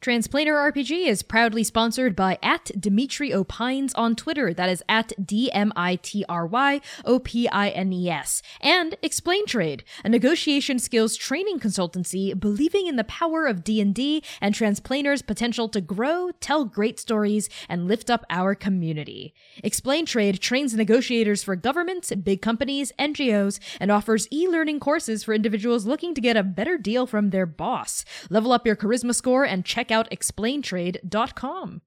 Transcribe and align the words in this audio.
Transplaner 0.00 0.72
RPG 0.72 1.08
is 1.08 1.22
proudly 1.22 1.62
sponsored 1.62 2.16
by 2.16 2.38
at 2.42 2.70
Dmitry 2.80 3.34
Opines 3.34 3.92
on 3.96 4.16
Twitter. 4.16 4.54
That 4.54 4.70
is 4.70 4.82
at 4.88 5.12
D 5.22 5.52
M 5.52 5.74
I 5.76 5.96
T 5.96 6.24
R 6.26 6.46
Y 6.46 6.80
O 7.04 7.18
P 7.18 7.46
I 7.50 7.68
N 7.68 7.92
E 7.92 8.08
S. 8.08 8.40
And 8.62 8.96
Explain 9.02 9.44
Trade, 9.44 9.84
a 10.02 10.08
negotiation 10.08 10.78
skills 10.78 11.16
training 11.16 11.60
consultancy 11.60 12.38
believing 12.38 12.86
in 12.86 12.96
the 12.96 13.04
power 13.04 13.44
of 13.44 13.62
D&D 13.62 14.24
and 14.40 14.54
Transplaners' 14.54 15.26
potential 15.26 15.68
to 15.68 15.82
grow, 15.82 16.30
tell 16.40 16.64
great 16.64 16.98
stories, 16.98 17.50
and 17.68 17.86
lift 17.86 18.08
up 18.08 18.24
our 18.30 18.54
community. 18.54 19.34
Explain 19.62 20.06
Trade 20.06 20.40
trains 20.40 20.74
negotiators 20.74 21.42
for 21.42 21.56
governments, 21.56 22.10
big 22.14 22.40
companies, 22.40 22.90
NGOs, 22.98 23.60
and 23.78 23.90
offers 23.90 24.28
e-learning 24.32 24.80
courses 24.80 25.24
for 25.24 25.34
individuals 25.34 25.84
looking 25.84 26.14
to 26.14 26.22
get 26.22 26.38
a 26.38 26.42
better 26.42 26.78
deal 26.78 27.06
from 27.06 27.28
their 27.28 27.44
boss. 27.44 28.06
Level 28.30 28.52
up 28.52 28.66
your 28.66 28.76
charisma 28.76 29.14
score 29.14 29.44
and 29.44 29.66
check 29.66 29.89
out 29.90 30.10
explaintrade.com. 30.10 31.82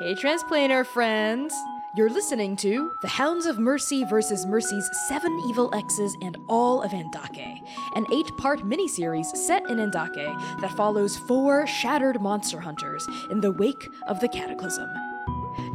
Hey, 0.00 0.14
Transplaner 0.14 0.84
friends! 0.84 1.54
You're 1.94 2.10
listening 2.10 2.56
to 2.56 2.90
The 3.02 3.08
Hounds 3.08 3.44
of 3.44 3.58
Mercy 3.58 4.02
versus 4.04 4.46
Mercy's 4.46 4.88
Seven 5.08 5.30
Evil 5.46 5.70
Exes 5.74 6.16
and 6.22 6.38
All 6.48 6.82
of 6.82 6.90
Andake, 6.92 7.60
an 7.94 8.06
eight 8.10 8.34
part 8.38 8.60
miniseries 8.60 9.26
set 9.36 9.68
in 9.68 9.76
Andake 9.76 10.60
that 10.62 10.72
follows 10.72 11.18
four 11.28 11.66
shattered 11.66 12.20
monster 12.20 12.58
hunters 12.58 13.06
in 13.30 13.42
the 13.42 13.52
wake 13.52 13.86
of 14.08 14.20
the 14.20 14.28
Cataclysm. 14.28 14.88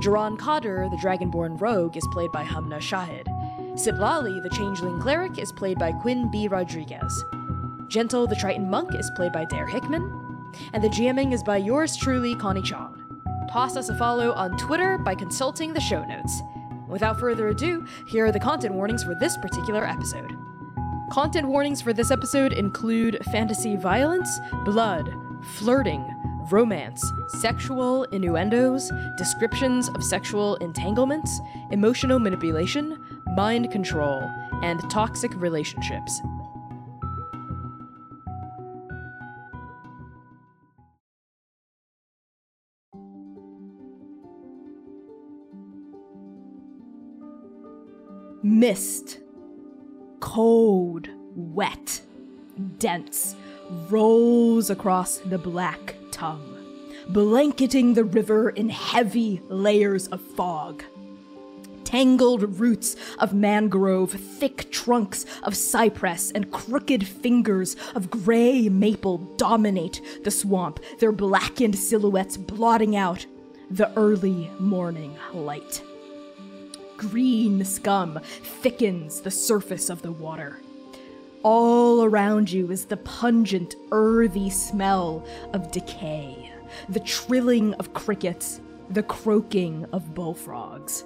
Duran 0.02 0.38
Kader, 0.38 0.90
the 0.90 0.98
Dragonborn 0.98 1.62
rogue, 1.62 1.95
is 1.95 2.07
played 2.12 2.31
by 2.31 2.43
Hamna 2.43 2.79
Shahid. 2.79 3.27
Sitlali, 3.77 4.41
the 4.41 4.49
Changeling 4.49 4.99
Cleric, 4.99 5.38
is 5.38 5.52
played 5.52 5.77
by 5.77 5.91
Quinn 5.91 6.31
B. 6.31 6.48
Rodriguez. 6.48 7.23
Gentle, 7.88 8.26
the 8.26 8.35
Triton 8.35 8.68
Monk, 8.70 8.95
is 8.95 9.12
played 9.16 9.31
by 9.31 9.45
Dare 9.45 9.68
Hickman. 9.68 10.49
And 10.74 10.84
the 10.84 10.90
GMing 10.90 11.32
is 11.32 11.43
by 11.43 11.57
yours 11.57 11.96
truly, 11.96 12.34
Connie 12.35 12.63
Chong. 12.63 12.96
Toss 13.51 13.77
us 13.77 13.90
a 13.90 13.96
follow 13.96 14.32
on 14.34 14.57
Twitter 14.57 14.98
by 14.98 15.13
consulting 15.13 15.74
the 15.74 15.79
show 15.79 16.04
notes. 16.04 16.41
Without 16.88 17.20
further 17.20 17.49
ado, 17.49 17.85
here 18.07 18.26
are 18.26 18.32
the 18.32 18.40
content 18.40 18.74
warnings 18.74 19.04
for 19.04 19.13
this 19.13 19.38
particular 19.38 19.85
episode. 19.85 20.35
Content 21.12 21.48
warnings 21.48 21.79
for 21.79 21.94
this 21.94 22.10
episode 22.10 22.54
include 22.54 23.23
fantasy 23.32 23.76
violence, 23.76 24.40
blood, 24.66 25.13
flirting, 25.44 26.04
romance, 26.51 27.12
sexual 27.27 28.04
innuendos, 28.05 28.91
descriptions 29.18 29.90
of 29.90 30.04
sexual 30.04 30.55
entanglements, 30.55 31.40
emotional 31.71 32.20
manipulation, 32.20 32.98
mind 33.35 33.71
control, 33.71 34.21
and 34.63 34.79
toxic 34.89 35.31
relationships. 35.35 36.21
Mist. 48.43 49.20
Cold, 50.20 51.09
wet, 51.35 52.01
dense, 52.79 53.35
rolls 53.89 54.70
across 54.70 55.17
the 55.17 55.37
black 55.37 55.95
tongue, 56.11 56.57
blanketing 57.09 57.93
the 57.93 58.03
river 58.03 58.49
in 58.49 58.70
heavy 58.70 59.41
layers 59.49 60.07
of 60.07 60.21
fog 60.21 60.83
tangled 61.88 62.60
roots 62.60 62.98
of 63.18 63.34
mangrove, 63.34 64.12
thick 64.12 64.69
trunks 64.72 65.25
of 65.41 65.56
cypress, 65.56 66.31
and 66.31 66.52
crooked 66.52 67.07
fingers 67.07 67.78
of 67.96 68.12
gray 68.12 68.68
maple 68.68 69.19
dominate 69.38 70.02
the 70.25 70.29
swamp, 70.29 70.81
their 71.00 71.13
blackened 71.13 71.78
silhouettes 71.78 72.35
blotting 72.35 72.97
out 72.97 73.25
the 73.72 73.90
early 73.97 74.52
morning 74.59 75.17
light. 75.34 75.81
Green 76.97 77.63
scum 77.63 78.19
thickens 78.61 79.22
the 79.22 79.31
surface 79.31 79.90
of 79.90 80.01
the 80.01 80.11
water. 80.11 80.59
All 81.41 82.03
around 82.03 82.51
you 82.51 82.69
is 82.69 82.84
the 82.84 82.97
pungent, 82.97 83.75
earthy 83.94 84.50
smell 84.50 85.25
of 85.53 85.72
decay, 85.72 86.51
the 86.90 87.00
trilling 87.00 87.75
of 87.75 87.94
crickets, 87.94 88.59
the 88.90 89.03
croaking 89.03 89.85
of 89.94 90.13
bullfrogs. 90.13 91.06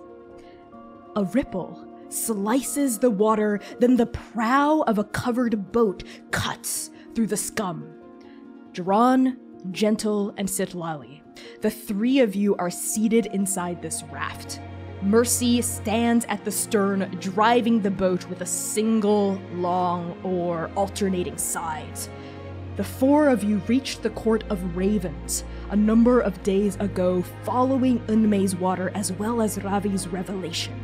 A 1.13 1.25
ripple 1.25 1.87
slices 2.07 2.97
the 2.97 3.09
water, 3.09 3.59
then 3.79 3.97
the 3.97 4.05
prow 4.05 4.81
of 4.87 4.97
a 4.97 5.03
covered 5.03 5.73
boat 5.73 6.03
cuts 6.31 6.89
through 7.13 7.27
the 7.27 7.35
scum. 7.35 7.85
Duran, 8.71 9.37
Gentle, 9.71 10.33
and 10.37 10.47
Sitlali, 10.47 11.21
the 11.59 11.69
three 11.69 12.19
of 12.19 12.33
you 12.33 12.55
are 12.55 12.69
seated 12.69 13.25
inside 13.27 13.81
this 13.81 14.03
raft. 14.03 14.61
Mercy 15.01 15.61
stands 15.61 16.25
at 16.29 16.45
the 16.45 16.51
stern, 16.51 17.13
driving 17.19 17.81
the 17.81 17.91
boat 17.91 18.29
with 18.29 18.39
a 18.39 18.45
single 18.45 19.33
long 19.53 20.17
oar 20.23 20.71
alternating 20.77 21.37
sides. 21.37 22.07
The 22.77 22.85
four 22.85 23.27
of 23.27 23.43
you 23.43 23.57
reached 23.67 24.01
the 24.01 24.11
Court 24.11 24.45
of 24.49 24.77
Ravens 24.77 25.43
a 25.71 25.75
number 25.75 26.19
of 26.19 26.43
days 26.43 26.75
ago 26.75 27.21
following 27.43 28.03
Unmei's 28.09 28.55
water 28.55 28.91
as 28.93 29.11
well 29.13 29.41
as 29.41 29.57
Ravi's 29.57 30.07
revelation. 30.07 30.77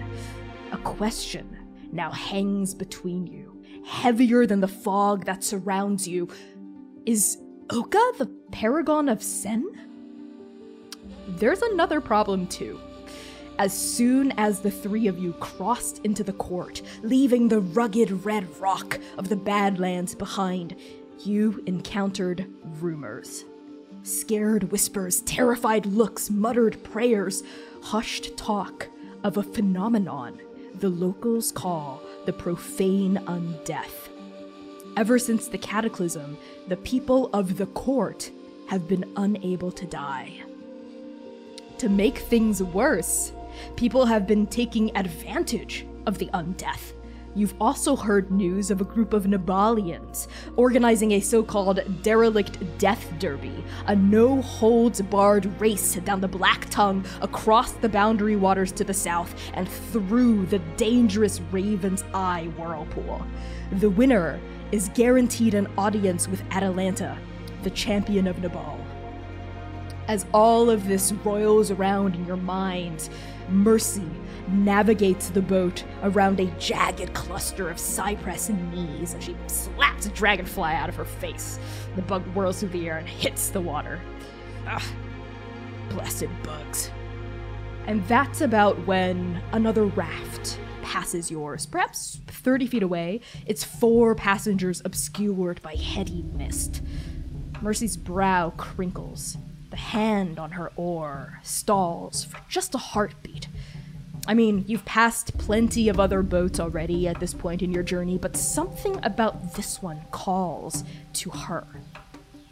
A 0.72 0.78
question 0.78 1.58
now 1.92 2.10
hangs 2.10 2.74
between 2.74 3.28
you, 3.28 3.62
heavier 3.86 4.46
than 4.46 4.62
the 4.62 4.68
fog 4.68 5.26
that 5.26 5.44
surrounds 5.44 6.08
you. 6.08 6.30
Is 7.06 7.38
Oka 7.70 8.14
the 8.18 8.32
paragon 8.52 9.10
of 9.10 9.22
Sen? 9.22 9.66
There's 11.28 11.62
another 11.62 12.00
problem 12.00 12.48
too. 12.48 12.80
As 13.60 13.78
soon 13.78 14.32
as 14.38 14.62
the 14.62 14.72
three 14.72 15.08
of 15.08 15.20
you 15.20 15.34
crossed 15.34 16.00
into 16.06 16.24
the 16.24 16.34
court, 16.34 16.82
leaving 17.02 17.50
the 17.50 17.60
rugged 17.60 18.24
red 18.24 18.48
rock 18.60 19.00
of 19.18 19.28
the 19.28 19.36
Badlands 19.36 20.16
behind, 20.16 20.78
you 21.26 21.62
encountered 21.66 22.48
rumors. 22.80 23.44
Scared 24.08 24.72
whispers, 24.72 25.20
terrified 25.20 25.86
looks, 25.86 26.30
muttered 26.30 26.82
prayers, 26.82 27.44
hushed 27.84 28.38
talk 28.38 28.88
of 29.22 29.36
a 29.36 29.44
phenomenon 29.44 30.40
the 30.76 30.88
locals 30.88 31.52
call 31.52 32.02
the 32.26 32.32
profane 32.32 33.18
undeath. 33.28 34.08
Ever 34.96 35.20
since 35.20 35.50
the 35.50 35.58
cataclysm, 35.58 36.38
the 36.70 36.78
people 36.78 37.30
of 37.34 37.58
the 37.58 37.66
court 37.66 38.32
have 38.68 38.88
been 38.88 39.12
unable 39.18 39.74
to 39.74 39.86
die. 39.86 40.42
To 41.80 41.90
make 41.90 42.20
things 42.20 42.64
worse, 42.64 43.34
people 43.76 44.06
have 44.06 44.26
been 44.26 44.48
taking 44.48 44.96
advantage 44.96 45.86
of 46.06 46.18
the 46.18 46.28
undeath 46.28 46.94
You've 47.38 47.54
also 47.62 47.96
heard 47.96 48.32
news 48.32 48.72
of 48.72 48.82
a 48.82 48.84
group 48.84 49.14
of 49.14 49.26
Nabalians 49.26 50.26
organizing 50.56 51.12
a 51.12 51.20
so 51.20 51.44
called 51.44 51.80
derelict 52.02 52.58
death 52.80 53.14
derby, 53.20 53.64
a 53.86 53.96
no 53.96 54.42
holds 54.42 55.04
barred 55.04 55.46
race 55.62 55.94
down 55.98 56.20
the 56.20 56.28
Black 56.28 56.68
Tongue 56.72 57.06
across 57.22 57.74
the 57.74 57.90
boundary 57.90 58.36
waters 58.36 58.72
to 58.72 58.84
the 58.84 58.94
south 58.94 59.36
and 59.54 59.70
through 59.70 60.48
the 60.48 60.58
dangerous 60.78 61.40
Raven's 61.52 62.04
Eye 62.12 62.50
whirlpool. 62.58 63.24
The 63.74 63.92
winner 63.92 64.40
is 64.72 64.90
guaranteed 64.96 65.54
an 65.54 65.68
audience 65.78 66.28
with 66.28 66.42
Atalanta, 66.50 67.20
the 67.62 67.70
champion 67.70 68.26
of 68.26 68.40
Nabal. 68.40 68.84
As 70.08 70.26
all 70.34 70.72
of 70.72 70.88
this 70.88 71.12
roils 71.24 71.70
around 71.70 72.16
in 72.16 72.26
your 72.26 72.38
mind, 72.38 73.10
Mercy 73.48 74.10
navigates 74.48 75.30
the 75.30 75.42
boat 75.42 75.84
around 76.04 76.40
a 76.40 76.46
jagged 76.60 77.14
cluster 77.14 77.70
of 77.70 77.80
cypress 77.80 78.50
and 78.50 78.74
knees 78.74 79.14
as 79.14 79.24
she 79.24 79.36
slaps 79.48 80.06
a 80.06 80.10
dragonfly 80.10 80.74
out 80.74 80.90
of 80.90 80.96
her 80.96 81.06
face. 81.06 81.60
The 81.96 82.02
bug 82.02 82.24
whirls 82.34 82.60
through 82.60 82.70
the 82.70 82.88
air 82.88 82.98
and 82.98 83.08
hits 83.08 83.50
the 83.50 83.62
water. 83.62 84.00
Ugh, 84.68 84.82
blessed 85.90 86.28
bugs. 86.44 86.92
And 87.86 88.06
that's 88.08 88.42
about 88.42 88.86
when 88.86 89.42
another 89.54 89.86
raft 89.86 90.60
passes 90.82 91.30
yours, 91.30 91.66
perhaps 91.66 92.20
30 92.28 92.68
feet 92.68 92.84
away, 92.84 93.22
its 93.46 93.64
four 93.64 94.16
passengers 94.16 94.82
obscured 94.86 95.62
by 95.62 95.76
heady 95.76 96.24
mist. 96.34 96.82
Mercy's 97.62 97.98
brow 97.98 98.52
crinkles. 98.52 99.38
The 99.70 99.78
hand 99.78 100.40
on 100.40 100.52
her 100.52 100.72
oar 100.78 101.40
stalls 101.44 102.24
for 102.24 102.40
just 102.48 102.74
a 102.74 102.78
heartbeat 102.78 103.50
I 104.28 104.34
mean, 104.34 104.66
you've 104.68 104.84
passed 104.84 105.38
plenty 105.38 105.88
of 105.88 106.00
other 106.00 106.22
boats 106.22 106.60
already 106.60 107.08
at 107.08 107.20
this 107.20 107.34
point 107.34 107.62
in 107.62 107.72
your 107.72 107.84
journey, 107.84 108.18
but 108.18 108.36
something 108.36 109.00
about 109.04 109.54
this 109.56 109.82
one 109.82 110.02
calls 110.12 110.84
to 111.14 111.30
her. 111.30 111.66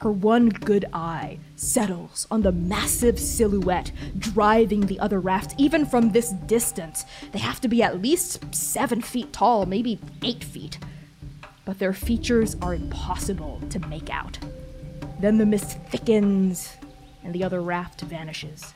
Her 0.01 0.12
one 0.12 0.50
good 0.50 0.86
eye 0.94 1.39
settles 1.56 2.27
on 2.31 2.42
the 2.44 2.51
massive 2.51 3.19
silhouette 3.19 3.92
driving 4.18 4.81
the 4.81 5.00
other 5.00 5.19
raft, 5.19 5.56
even 5.57 5.86
from 5.86 6.12
this 6.12 6.30
distance. 6.31 7.06
They 7.31 7.39
have 7.39 7.60
to 7.62 7.68
be 7.68 7.83
at 7.83 8.01
least 8.01 8.56
seven 8.56 9.01
feet 9.01 9.33
tall, 9.33 9.66
maybe 9.66 10.00
eight 10.24 10.44
feet. 10.44 10.77
but 11.66 11.80
their 11.80 11.94
features 11.94 12.56
are 12.62 12.75
impossible 12.75 13.60
to 13.72 13.80
make 13.88 14.10
out. 14.10 14.38
Then 15.19 15.39
the 15.39 15.45
mist 15.45 15.80
thickens, 15.89 16.74
and 17.24 17.33
the 17.33 17.44
other 17.44 17.62
raft 17.62 18.01
vanishes. 18.01 18.74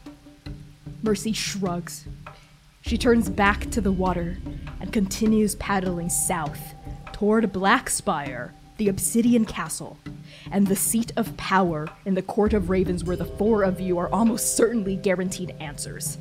Mercy 1.03 1.31
shrugs. 1.31 2.05
She 2.89 2.97
turns 2.97 3.29
back 3.29 3.69
to 3.69 3.81
the 3.81 3.91
water 3.91 4.39
and 4.81 4.91
continues 4.91 5.53
paddling 5.57 6.09
south 6.09 6.73
toward 7.13 7.43
Blackspire, 7.53 8.49
the 8.77 8.87
Obsidian 8.87 9.45
Castle, 9.45 9.99
and 10.49 10.65
the 10.65 10.75
seat 10.75 11.11
of 11.15 11.37
power 11.37 11.87
in 12.05 12.15
the 12.15 12.23
Court 12.23 12.53
of 12.53 12.71
Ravens, 12.71 13.03
where 13.03 13.15
the 13.15 13.25
four 13.25 13.61
of 13.61 13.79
you 13.79 13.99
are 13.99 14.11
almost 14.11 14.57
certainly 14.57 14.95
guaranteed 14.95 15.55
answers. 15.59 16.17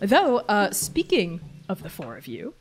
Though, 0.00 0.38
uh, 0.48 0.70
speaking 0.70 1.42
of 1.68 1.82
the 1.82 1.90
four 1.90 2.16
of 2.16 2.26
you, 2.26 2.54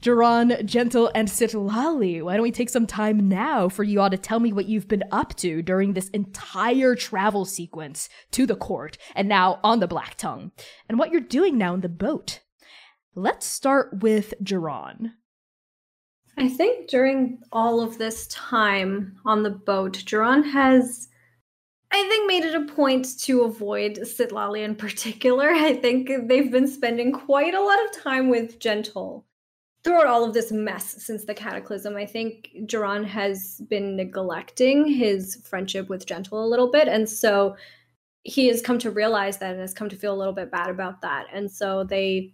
Duran, 0.00 0.66
Gentle, 0.66 1.10
and 1.14 1.28
Sitlali, 1.28 2.22
why 2.22 2.32
don't 2.32 2.42
we 2.42 2.50
take 2.50 2.70
some 2.70 2.86
time 2.86 3.28
now 3.28 3.68
for 3.68 3.82
you 3.82 4.00
all 4.00 4.08
to 4.08 4.16
tell 4.16 4.40
me 4.40 4.50
what 4.50 4.64
you've 4.64 4.88
been 4.88 5.04
up 5.12 5.36
to 5.36 5.60
during 5.60 5.92
this 5.92 6.08
entire 6.08 6.94
travel 6.94 7.44
sequence 7.44 8.08
to 8.30 8.46
the 8.46 8.56
court 8.56 8.96
and 9.14 9.28
now 9.28 9.60
on 9.62 9.80
the 9.80 9.86
Black 9.86 10.14
Tongue, 10.14 10.52
and 10.88 10.98
what 10.98 11.10
you're 11.10 11.20
doing 11.20 11.58
now 11.58 11.74
in 11.74 11.82
the 11.82 11.90
boat. 11.90 12.40
Let's 13.14 13.46
start 13.46 14.02
with 14.02 14.34
Duran. 14.42 15.14
I 16.38 16.48
think 16.48 16.88
during 16.88 17.42
all 17.52 17.80
of 17.80 17.98
this 17.98 18.26
time 18.28 19.18
on 19.26 19.42
the 19.42 19.50
boat, 19.50 20.02
Duran 20.06 20.42
has 20.44 21.08
I 21.94 22.08
think 22.08 22.26
made 22.26 22.44
it 22.44 22.54
a 22.54 22.72
point 22.72 23.18
to 23.20 23.42
avoid 23.42 23.98
Sitlali 23.98 24.64
in 24.64 24.74
particular. 24.74 25.50
I 25.52 25.74
think 25.74 26.10
they've 26.26 26.50
been 26.50 26.66
spending 26.66 27.12
quite 27.12 27.54
a 27.54 27.62
lot 27.62 27.84
of 27.84 28.02
time 28.02 28.30
with 28.30 28.58
Gentle 28.58 29.26
throughout 29.84 30.06
all 30.06 30.24
of 30.24 30.32
this 30.32 30.50
mess 30.50 31.02
since 31.02 31.24
the 31.24 31.34
cataclysm. 31.34 31.96
I 31.96 32.06
think 32.06 32.50
Duran 32.66 33.04
has 33.04 33.60
been 33.68 33.96
neglecting 33.96 34.86
his 34.86 35.36
friendship 35.44 35.90
with 35.90 36.06
Gentle 36.06 36.42
a 36.42 36.48
little 36.48 36.70
bit. 36.70 36.88
And 36.88 37.06
so 37.06 37.56
he 38.22 38.46
has 38.46 38.62
come 38.62 38.78
to 38.78 38.90
realize 38.90 39.38
that 39.38 39.50
and 39.50 39.60
has 39.60 39.74
come 39.74 39.88
to 39.90 39.96
feel 39.96 40.14
a 40.14 40.16
little 40.16 40.32
bit 40.32 40.50
bad 40.50 40.70
about 40.70 41.02
that. 41.02 41.26
And 41.32 41.50
so 41.50 41.84
they 41.84 42.32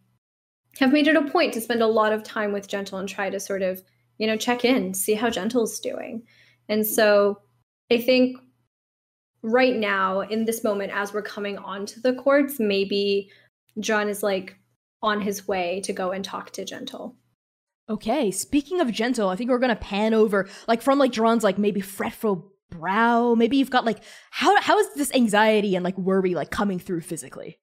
have 0.79 0.93
made 0.93 1.09
it 1.09 1.17
a 1.17 1.31
point 1.31 1.55
to 1.55 1.61
spend 1.61 1.83
a 1.83 1.87
lot 1.87 2.13
of 2.13 2.23
time 2.23 2.53
with 2.53 2.69
Gentle 2.69 2.99
and 2.99 3.09
try 3.09 3.31
to 3.31 3.41
sort 3.41 3.63
of, 3.63 3.83
you 4.19 4.27
know, 4.27 4.37
check 4.37 4.65
in, 4.65 4.95
see 4.95 5.15
how 5.15 5.31
Gentle's 5.31 5.81
doing. 5.81 6.23
And 6.69 6.87
so 6.87 7.41
I 7.91 7.99
think 7.99 8.37
right 9.43 9.77
now 9.77 10.21
in 10.21 10.45
this 10.45 10.65
moment 10.65 10.93
as 10.95 11.13
we're 11.13 11.23
coming 11.23 11.57
onto 11.59 12.01
the 12.01 12.13
courts 12.15 12.59
maybe 12.59 13.31
john 13.79 14.09
is 14.09 14.23
like 14.23 14.57
on 15.03 15.21
his 15.21 15.47
way 15.47 15.81
to 15.81 15.93
go 15.93 16.11
and 16.11 16.25
talk 16.25 16.51
to 16.51 16.65
gentle 16.65 17.15
okay 17.89 18.31
speaking 18.31 18.81
of 18.81 18.91
gentle 18.91 19.29
i 19.29 19.37
think 19.37 19.49
we're 19.49 19.59
gonna 19.59 19.77
pan 19.77 20.13
over 20.13 20.49
like 20.67 20.83
from 20.83 20.99
like 20.99 21.13
John's 21.13 21.45
like 21.45 21.59
maybe 21.59 21.81
fretful 21.81 22.53
brow 22.71 23.35
maybe 23.35 23.57
you've 23.57 23.71
got 23.71 23.85
like 23.85 24.03
how 24.31 24.61
how 24.61 24.77
is 24.79 24.93
this 24.95 25.15
anxiety 25.15 25.77
and 25.77 25.85
like 25.85 25.97
worry 25.97 26.35
like 26.35 26.51
coming 26.51 26.79
through 26.79 27.01
physically 27.01 27.59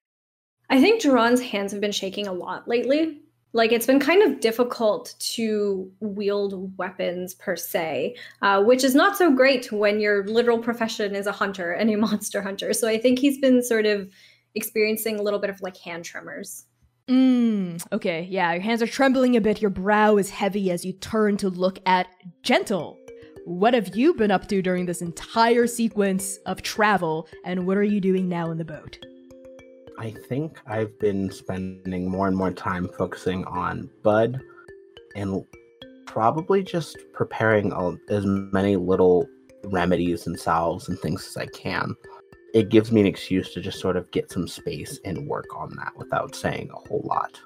i 0.70 0.80
think 0.80 1.02
Duran's 1.02 1.42
hands 1.42 1.72
have 1.72 1.82
been 1.82 1.92
shaking 1.92 2.28
a 2.28 2.34
lot 2.34 2.68
lately 2.68 3.22
like 3.56 3.72
it's 3.72 3.86
been 3.86 4.02
kind 4.02 4.22
of 4.22 4.42
difficult 4.42 5.16
to 5.18 5.90
wield 6.02 6.78
weapons 6.78 7.34
per 7.36 7.56
se, 7.56 8.18
uh, 8.42 8.62
which 8.62 8.84
is 8.84 8.94
not 8.94 9.16
so 9.16 9.34
great 9.34 9.72
when 9.72 10.02
your 10.02 10.28
literal 10.28 10.60
profession 10.60 11.16
is 11.16 11.26
a 11.26 11.32
hunter 11.32 11.72
and 11.72 11.90
a 11.90 11.96
monster 12.08 12.42
hunter. 12.42 12.74
So 12.74 12.90
I 12.90 12.98
think 12.98 13.18
he's 13.18 13.38
been 13.38 13.64
sort 13.64 13.86
of 13.86 14.12
experiencing 14.56 15.20
a 15.20 15.22
little 15.22 15.40
bit 15.40 15.50
of 15.50 15.62
like 15.62 15.78
hand 15.78 16.04
tremors. 16.04 16.66
Mm, 17.08 17.82
okay, 17.94 18.28
yeah, 18.30 18.52
your 18.52 18.62
hands 18.62 18.82
are 18.82 18.88
trembling 18.88 19.38
a 19.38 19.42
bit, 19.42 19.62
your 19.62 19.72
brow 19.72 20.18
is 20.18 20.30
heavy 20.30 20.70
as 20.70 20.84
you 20.84 20.92
turn 20.92 21.38
to 21.38 21.50
look 21.50 21.80
at 21.86 22.08
Gentle. 22.44 22.98
What 23.46 23.74
have 23.74 23.96
you 23.96 24.16
been 24.16 24.32
up 24.32 24.50
to 24.50 24.62
during 24.62 24.86
this 24.86 25.02
entire 25.02 25.68
sequence 25.68 26.40
of 26.46 26.62
travel, 26.62 27.30
and 27.46 27.66
what 27.66 27.78
are 27.78 27.84
you 27.84 28.02
doing 28.02 28.28
now 28.28 28.52
in 28.52 28.58
the 28.58 28.66
boat? 28.66 28.98
I 29.98 30.12
think 30.28 30.60
I've 30.68 30.98
been 31.00 31.32
spending 31.32 32.10
more 32.10 32.28
and 32.28 32.36
more 32.36 32.52
time 32.52 32.90
focusing 32.98 33.46
on 33.46 33.90
Bud 34.04 34.42
and 35.16 35.44
probably 36.06 36.64
just 36.64 36.98
preparing 37.14 37.72
as 38.10 38.26
many 38.26 38.76
little 38.76 39.28
remedies 39.64 40.28
and 40.28 40.40
salves 40.40 40.90
and 40.90 41.00
things 41.00 41.26
as 41.28 41.38
I 41.38 41.46
can. 41.48 41.96
It 42.54 42.70
gives 42.70 42.92
me 42.92 43.02
an 43.02 43.08
excuse 43.08 43.54
to 43.54 43.62
just 43.62 43.80
sort 43.80 43.98
of 43.98 44.12
get 44.12 44.32
some 44.32 44.48
space 44.48 45.00
and 45.06 45.28
work 45.28 45.48
on 45.56 45.76
that 45.78 45.94
without 45.98 46.36
saying 46.36 46.70
a 46.72 46.88
whole 46.88 47.02
lot. 47.06 47.40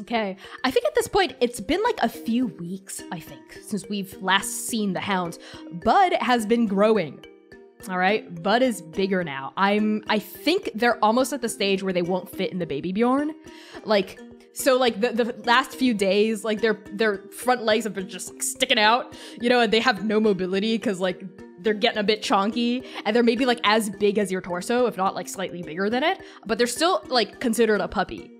Okay. 0.00 0.36
I 0.64 0.70
think 0.70 0.86
at 0.86 0.94
this 0.94 1.06
point, 1.06 1.36
it's 1.40 1.60
been 1.60 1.82
like 1.82 1.98
a 2.02 2.08
few 2.08 2.48
weeks, 2.48 3.02
I 3.12 3.20
think, 3.20 3.58
since 3.62 3.88
we've 3.88 4.20
last 4.20 4.66
seen 4.66 4.92
the 4.92 5.00
hound. 5.00 5.38
Bud 5.84 6.14
has 6.14 6.46
been 6.46 6.66
growing 6.66 7.24
all 7.88 7.98
right, 7.98 8.42
Bud 8.42 8.62
is 8.62 8.80
bigger 8.80 9.22
now. 9.24 9.52
I'm 9.56 10.04
I 10.08 10.18
think 10.18 10.70
they're 10.74 11.02
almost 11.04 11.32
at 11.32 11.42
the 11.42 11.48
stage 11.48 11.82
where 11.82 11.92
they 11.92 12.02
won't 12.02 12.28
fit 12.30 12.50
in 12.50 12.58
the 12.58 12.66
baby 12.66 12.92
Bjorn. 12.92 13.34
Like 13.84 14.18
so 14.52 14.78
like 14.78 15.00
the, 15.00 15.12
the 15.12 15.34
last 15.44 15.72
few 15.72 15.94
days, 15.94 16.44
like 16.44 16.60
their 16.60 16.80
their 16.92 17.18
front 17.30 17.64
legs 17.64 17.84
have 17.84 17.94
been 17.94 18.08
just 18.08 18.32
like 18.32 18.42
sticking 18.42 18.78
out, 18.78 19.16
you 19.40 19.48
know, 19.48 19.60
and 19.60 19.72
they 19.72 19.80
have 19.80 20.04
no 20.04 20.20
mobility 20.20 20.78
because 20.78 21.00
like 21.00 21.22
they're 21.58 21.74
getting 21.74 21.98
a 21.98 22.04
bit 22.04 22.22
chonky 22.22 22.86
and 23.04 23.16
they're 23.16 23.22
maybe 23.22 23.46
like 23.46 23.60
as 23.64 23.90
big 23.90 24.18
as 24.18 24.30
your 24.30 24.40
torso, 24.40 24.86
if 24.86 24.96
not 24.96 25.14
like 25.14 25.28
slightly 25.28 25.62
bigger 25.62 25.90
than 25.90 26.04
it, 26.04 26.20
but 26.46 26.58
they're 26.58 26.66
still 26.66 27.02
like 27.08 27.40
considered 27.40 27.80
a 27.80 27.88
puppy 27.88 28.30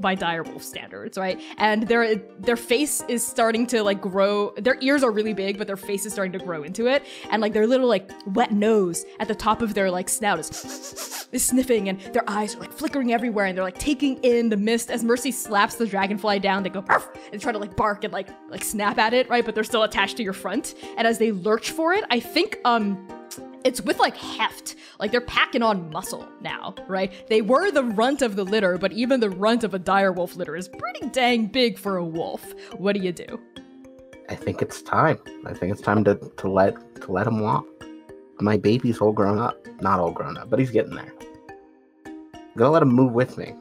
by 0.00 0.14
direwolf 0.16 0.62
standards, 0.62 1.18
right? 1.18 1.40
And 1.56 1.84
their 1.88 2.16
their 2.16 2.56
face 2.56 3.02
is 3.08 3.26
starting 3.26 3.66
to 3.68 3.82
like 3.82 4.00
grow. 4.00 4.52
Their 4.56 4.78
ears 4.80 5.02
are 5.02 5.10
really 5.10 5.34
big, 5.34 5.58
but 5.58 5.66
their 5.66 5.76
face 5.76 6.06
is 6.06 6.12
starting 6.12 6.32
to 6.38 6.44
grow 6.44 6.62
into 6.62 6.86
it. 6.86 7.04
And 7.30 7.42
like 7.42 7.52
their 7.52 7.66
little 7.66 7.88
like 7.88 8.10
wet 8.26 8.52
nose 8.52 9.04
at 9.20 9.28
the 9.28 9.34
top 9.34 9.62
of 9.62 9.74
their 9.74 9.90
like 9.90 10.08
snout 10.08 10.38
is 10.38 11.28
is 11.32 11.44
sniffing, 11.44 11.88
and 11.88 12.00
their 12.12 12.28
eyes 12.28 12.56
are 12.56 12.60
like 12.60 12.72
flickering 12.72 13.12
everywhere, 13.12 13.46
and 13.46 13.56
they're 13.56 13.64
like 13.64 13.78
taking 13.78 14.16
in 14.18 14.48
the 14.48 14.56
mist. 14.56 14.90
As 14.90 15.04
Mercy 15.04 15.30
slaps 15.30 15.76
the 15.76 15.86
dragonfly 15.86 16.38
down, 16.40 16.62
they 16.62 16.70
go 16.70 16.84
and 17.32 17.40
try 17.40 17.52
to 17.52 17.58
like 17.58 17.76
bark 17.76 18.04
and 18.04 18.12
like 18.12 18.28
like 18.48 18.64
snap 18.64 18.98
at 18.98 19.14
it, 19.14 19.28
right? 19.28 19.44
But 19.44 19.54
they're 19.54 19.64
still 19.64 19.82
attached 19.82 20.16
to 20.18 20.22
your 20.22 20.32
front. 20.32 20.74
And 20.96 21.06
as 21.06 21.18
they 21.18 21.32
lurch 21.32 21.70
for 21.70 21.92
it, 21.92 22.04
I 22.10 22.20
think 22.20 22.58
um 22.64 23.06
it's 23.64 23.80
with 23.80 23.98
like 23.98 24.16
heft. 24.16 24.76
Like 24.98 25.10
they're 25.10 25.20
packing 25.20 25.62
on 25.62 25.90
muscle 25.90 26.26
now, 26.40 26.74
right? 26.86 27.12
They 27.28 27.42
were 27.42 27.70
the 27.70 27.84
runt 27.84 28.22
of 28.22 28.36
the 28.36 28.44
litter, 28.44 28.78
but 28.78 28.92
even 28.92 29.20
the 29.20 29.30
runt 29.30 29.64
of 29.64 29.74
a 29.74 29.78
dire 29.78 30.12
wolf 30.12 30.36
litter 30.36 30.56
is 30.56 30.68
pretty 30.68 31.08
dang 31.10 31.46
big 31.46 31.78
for 31.78 31.96
a 31.96 32.04
wolf. 32.04 32.54
What 32.76 32.94
do 32.94 33.00
you 33.00 33.12
do? 33.12 33.40
I 34.28 34.34
think 34.34 34.60
it's 34.60 34.82
time. 34.82 35.18
I 35.46 35.54
think 35.54 35.72
it's 35.72 35.80
time 35.80 36.04
to, 36.04 36.14
to 36.14 36.48
let 36.50 36.74
to 37.02 37.12
let 37.12 37.26
him 37.26 37.40
walk. 37.40 37.66
My 38.40 38.56
baby's 38.56 38.98
all 38.98 39.12
grown 39.12 39.38
up. 39.38 39.56
Not 39.80 40.00
all 40.00 40.12
grown 40.12 40.36
up, 40.36 40.50
but 40.50 40.58
he's 40.58 40.70
getting 40.70 40.94
there. 40.94 41.12
I'm 42.06 42.54
gonna 42.56 42.70
let 42.70 42.82
him 42.82 42.90
move 42.92 43.12
with 43.12 43.38
me. 43.38 43.54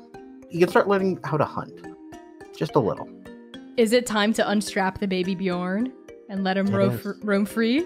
He 0.50 0.60
can 0.60 0.70
start 0.70 0.88
learning 0.88 1.20
how 1.24 1.38
to 1.38 1.46
hunt. 1.46 1.74
Just 2.56 2.76
a 2.76 2.80
little. 2.80 3.08
Is 3.78 3.94
it 3.94 4.06
time 4.06 4.34
to 4.34 4.50
unstrap 4.50 5.00
the 5.00 5.08
baby 5.08 5.36
Bjorn 5.36 5.94
and 6.30 6.44
let 6.44 6.58
him 6.58 6.68
ro- 6.68 7.00
roam 7.22 7.46
free? 7.46 7.86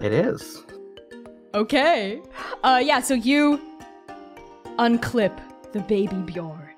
It 0.00 0.12
is. 0.12 0.64
Okay. 1.56 2.20
Uh, 2.62 2.82
yeah, 2.84 3.00
so 3.00 3.14
you 3.14 3.58
unclip 4.78 5.40
the 5.72 5.80
baby 5.80 6.14
Bjorn. 6.16 6.74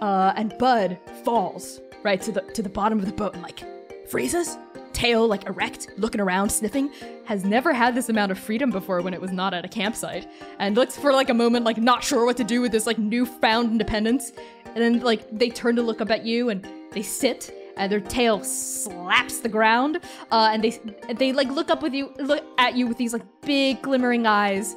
Uh, 0.00 0.32
and 0.36 0.56
Bud 0.56 1.00
falls 1.24 1.80
right 2.04 2.22
to 2.22 2.30
the 2.30 2.40
to 2.42 2.62
the 2.62 2.68
bottom 2.68 3.00
of 3.00 3.06
the 3.06 3.12
boat 3.12 3.34
and 3.34 3.42
like 3.42 3.64
freezes, 4.08 4.56
tail 4.92 5.26
like 5.26 5.46
erect, 5.46 5.88
looking 5.98 6.20
around, 6.20 6.48
sniffing. 6.48 6.92
Has 7.24 7.44
never 7.44 7.72
had 7.72 7.96
this 7.96 8.08
amount 8.08 8.30
of 8.30 8.38
freedom 8.38 8.70
before 8.70 9.02
when 9.02 9.14
it 9.14 9.20
was 9.20 9.32
not 9.32 9.52
at 9.52 9.64
a 9.64 9.68
campsite, 9.68 10.28
and 10.60 10.76
looks 10.76 10.96
for 10.96 11.12
like 11.12 11.28
a 11.28 11.34
moment 11.34 11.64
like 11.64 11.78
not 11.78 12.04
sure 12.04 12.24
what 12.24 12.36
to 12.36 12.44
do 12.44 12.60
with 12.60 12.70
this 12.70 12.86
like 12.86 12.98
newfound 12.98 13.72
independence. 13.72 14.30
And 14.64 14.76
then 14.76 15.00
like 15.00 15.28
they 15.36 15.50
turn 15.50 15.74
to 15.74 15.82
look 15.82 16.00
up 16.00 16.12
at 16.12 16.24
you 16.24 16.50
and 16.50 16.64
they 16.92 17.02
sit 17.02 17.52
and 17.80 17.90
their 17.90 18.00
tail 18.00 18.44
slaps 18.44 19.40
the 19.40 19.48
ground, 19.48 20.00
uh, 20.30 20.50
and 20.52 20.62
they 20.62 20.78
they 21.14 21.32
like 21.32 21.48
look 21.48 21.70
up 21.70 21.82
with 21.82 21.94
you, 21.94 22.12
look 22.18 22.44
at 22.58 22.76
you 22.76 22.86
with 22.86 22.98
these 22.98 23.14
like 23.14 23.22
big 23.40 23.80
glimmering 23.80 24.26
eyes, 24.26 24.76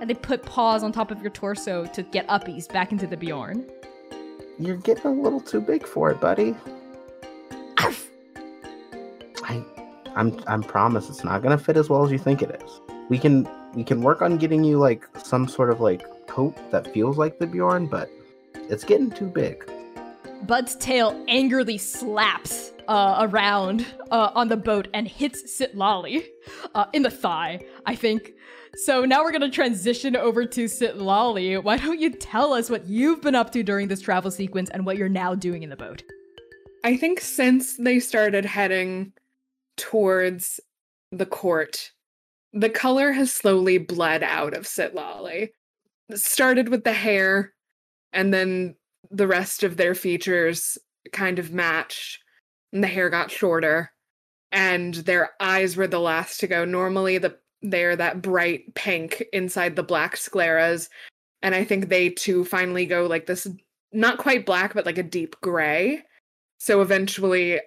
and 0.00 0.08
they 0.08 0.14
put 0.14 0.42
paws 0.44 0.84
on 0.84 0.92
top 0.92 1.10
of 1.10 1.20
your 1.20 1.32
torso 1.32 1.84
to 1.86 2.02
get 2.04 2.26
uppies 2.28 2.72
back 2.72 2.92
into 2.92 3.08
the 3.08 3.16
Bjorn. 3.16 3.66
You're 4.58 4.76
getting 4.76 5.06
a 5.06 5.12
little 5.12 5.40
too 5.40 5.60
big 5.60 5.84
for 5.84 6.12
it, 6.12 6.20
buddy. 6.20 6.54
Arf! 7.82 8.08
I, 9.42 9.64
I'm 10.14 10.40
I'm 10.46 10.62
promise 10.62 11.10
it's 11.10 11.24
not 11.24 11.42
gonna 11.42 11.58
fit 11.58 11.76
as 11.76 11.90
well 11.90 12.04
as 12.04 12.12
you 12.12 12.18
think 12.18 12.40
it 12.40 12.62
is. 12.62 12.80
We 13.08 13.18
can 13.18 13.48
we 13.74 13.82
can 13.82 14.00
work 14.00 14.22
on 14.22 14.38
getting 14.38 14.62
you 14.62 14.78
like 14.78 15.04
some 15.24 15.48
sort 15.48 15.70
of 15.70 15.80
like 15.80 16.04
coat 16.28 16.54
that 16.70 16.94
feels 16.94 17.18
like 17.18 17.40
the 17.40 17.48
Bjorn, 17.48 17.88
but 17.88 18.08
it's 18.70 18.84
getting 18.84 19.10
too 19.10 19.26
big. 19.26 19.68
Bud's 20.46 20.76
tail 20.76 21.24
angrily 21.26 21.78
slaps 21.78 22.72
uh, 22.86 23.16
around 23.20 23.86
uh, 24.10 24.30
on 24.34 24.48
the 24.48 24.56
boat 24.56 24.88
and 24.92 25.08
hits 25.08 25.58
Sitlali 25.58 26.24
uh, 26.74 26.86
in 26.92 27.02
the 27.02 27.10
thigh, 27.10 27.60
I 27.86 27.94
think. 27.94 28.32
So 28.76 29.04
now 29.04 29.22
we're 29.22 29.30
going 29.30 29.40
to 29.42 29.50
transition 29.50 30.16
over 30.16 30.44
to 30.44 30.64
Sitlali. 30.64 31.62
Why 31.62 31.76
don't 31.76 32.00
you 32.00 32.10
tell 32.10 32.52
us 32.52 32.68
what 32.68 32.86
you've 32.86 33.22
been 33.22 33.34
up 33.34 33.52
to 33.52 33.62
during 33.62 33.88
this 33.88 34.00
travel 34.00 34.30
sequence 34.30 34.68
and 34.70 34.84
what 34.84 34.96
you're 34.96 35.08
now 35.08 35.34
doing 35.34 35.62
in 35.62 35.70
the 35.70 35.76
boat? 35.76 36.02
I 36.82 36.96
think 36.96 37.20
since 37.20 37.76
they 37.76 37.98
started 37.98 38.44
heading 38.44 39.12
towards 39.76 40.60
the 41.10 41.26
court, 41.26 41.92
the 42.52 42.68
color 42.68 43.12
has 43.12 43.32
slowly 43.32 43.78
bled 43.78 44.22
out 44.22 44.54
of 44.54 44.64
Sitlali. 44.64 45.50
It 46.10 46.18
started 46.18 46.68
with 46.68 46.84
the 46.84 46.92
hair, 46.92 47.54
and 48.12 48.34
then 48.34 48.76
the 49.14 49.26
rest 49.26 49.62
of 49.62 49.76
their 49.76 49.94
features 49.94 50.76
kind 51.12 51.38
of 51.38 51.52
matched, 51.52 52.18
and 52.72 52.82
the 52.82 52.88
hair 52.88 53.08
got 53.08 53.30
shorter, 53.30 53.92
and 54.50 54.94
their 54.94 55.30
eyes 55.40 55.76
were 55.76 55.86
the 55.86 56.00
last 56.00 56.40
to 56.40 56.46
go. 56.46 56.64
Normally, 56.64 57.18
the 57.18 57.38
they're 57.62 57.96
that 57.96 58.20
bright 58.20 58.74
pink 58.74 59.24
inside 59.32 59.74
the 59.74 59.82
black 59.82 60.16
scleras, 60.16 60.88
and 61.42 61.54
I 61.54 61.64
think 61.64 61.88
they 61.88 62.10
too 62.10 62.44
finally 62.44 62.86
go 62.86 63.06
like 63.06 63.26
this, 63.26 63.46
not 63.92 64.18
quite 64.18 64.44
black, 64.44 64.74
but 64.74 64.84
like 64.84 64.98
a 64.98 65.02
deep 65.02 65.36
gray. 65.40 66.02
So 66.58 66.82
eventually, 66.82 67.60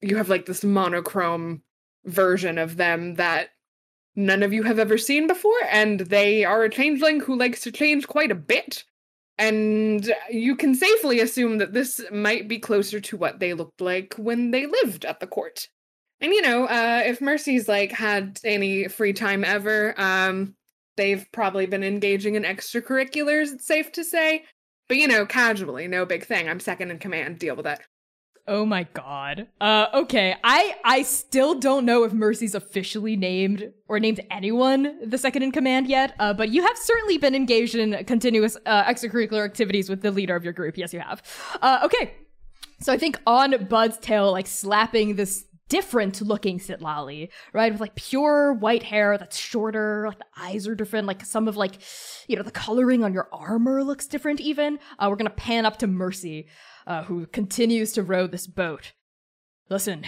you 0.00 0.16
have 0.16 0.28
like 0.28 0.46
this 0.46 0.64
monochrome 0.64 1.62
version 2.04 2.58
of 2.58 2.76
them 2.76 3.14
that 3.16 3.50
none 4.14 4.42
of 4.42 4.52
you 4.52 4.62
have 4.62 4.78
ever 4.78 4.98
seen 4.98 5.26
before, 5.26 5.52
and 5.70 6.00
they 6.00 6.44
are 6.44 6.62
a 6.62 6.70
changeling 6.70 7.20
who 7.20 7.36
likes 7.36 7.60
to 7.62 7.72
change 7.72 8.06
quite 8.06 8.30
a 8.30 8.36
bit. 8.36 8.84
And 9.38 10.12
you 10.30 10.56
can 10.56 10.74
safely 10.74 11.20
assume 11.20 11.58
that 11.58 11.72
this 11.72 12.00
might 12.12 12.48
be 12.48 12.58
closer 12.58 13.00
to 13.00 13.16
what 13.16 13.40
they 13.40 13.54
looked 13.54 13.80
like 13.80 14.14
when 14.16 14.50
they 14.50 14.66
lived 14.66 15.04
at 15.04 15.20
the 15.20 15.26
court. 15.26 15.68
And 16.20 16.32
you 16.32 16.42
know, 16.42 16.66
uh, 16.66 17.02
if 17.04 17.20
Mercy's 17.20 17.68
like 17.68 17.90
had 17.90 18.38
any 18.44 18.88
free 18.88 19.12
time 19.12 19.44
ever, 19.44 19.98
um, 20.00 20.54
they've 20.96 21.26
probably 21.32 21.66
been 21.66 21.82
engaging 21.82 22.36
in 22.36 22.44
extracurriculars, 22.44 23.52
it's 23.54 23.66
safe 23.66 23.90
to 23.92 24.04
say. 24.04 24.44
But 24.88 24.98
you 24.98 25.08
know, 25.08 25.26
casually, 25.26 25.88
no 25.88 26.06
big 26.06 26.24
thing. 26.24 26.48
I'm 26.48 26.60
second 26.60 26.90
in 26.90 26.98
command, 26.98 27.38
deal 27.38 27.56
with 27.56 27.66
it. 27.66 27.80
Oh 28.46 28.66
my 28.66 28.88
god. 28.92 29.46
Uh 29.60 29.86
okay. 29.94 30.34
I 30.42 30.74
I 30.84 31.02
still 31.02 31.54
don't 31.54 31.84
know 31.84 32.02
if 32.02 32.12
Mercy's 32.12 32.56
officially 32.56 33.16
named 33.16 33.72
or 33.88 34.00
named 34.00 34.20
anyone 34.30 34.98
the 35.08 35.16
second 35.16 35.44
in 35.44 35.52
command 35.52 35.86
yet. 35.86 36.14
Uh 36.18 36.34
but 36.34 36.48
you 36.48 36.62
have 36.62 36.76
certainly 36.76 37.18
been 37.18 37.36
engaged 37.36 37.76
in 37.76 38.04
continuous 38.04 38.56
uh, 38.66 38.84
extracurricular 38.84 39.44
activities 39.44 39.88
with 39.88 40.02
the 40.02 40.10
leader 40.10 40.34
of 40.34 40.42
your 40.42 40.52
group. 40.52 40.76
Yes, 40.76 40.92
you 40.92 40.98
have. 40.98 41.22
Uh 41.60 41.80
okay. 41.84 42.14
So 42.80 42.92
I 42.92 42.98
think 42.98 43.20
on 43.28 43.66
Bud's 43.66 43.98
tail 43.98 44.32
like 44.32 44.48
slapping 44.48 45.14
this 45.14 45.44
different 45.68 46.20
looking 46.20 46.58
Sitlali, 46.58 47.28
right? 47.54 47.72
With 47.72 47.80
like 47.80 47.94
pure 47.94 48.52
white 48.52 48.82
hair 48.82 49.16
that's 49.16 49.38
shorter, 49.38 50.04
like 50.08 50.18
the 50.18 50.26
eyes 50.36 50.66
are 50.68 50.74
different, 50.74 51.06
like 51.06 51.24
some 51.24 51.48
of 51.48 51.56
like, 51.56 51.78
you 52.26 52.36
know, 52.36 52.42
the 52.42 52.50
coloring 52.50 53.02
on 53.04 53.14
your 53.14 53.28
armor 53.32 53.82
looks 53.82 54.06
different 54.06 54.40
even. 54.40 54.78
Uh, 54.98 55.06
we're 55.08 55.16
gonna 55.16 55.30
pan 55.30 55.64
up 55.64 55.78
to 55.78 55.86
Mercy 55.86 56.48
uh, 56.86 57.04
who 57.04 57.26
continues 57.26 57.92
to 57.92 58.02
row 58.02 58.26
this 58.26 58.46
boat. 58.46 58.92
Listen, 59.68 60.04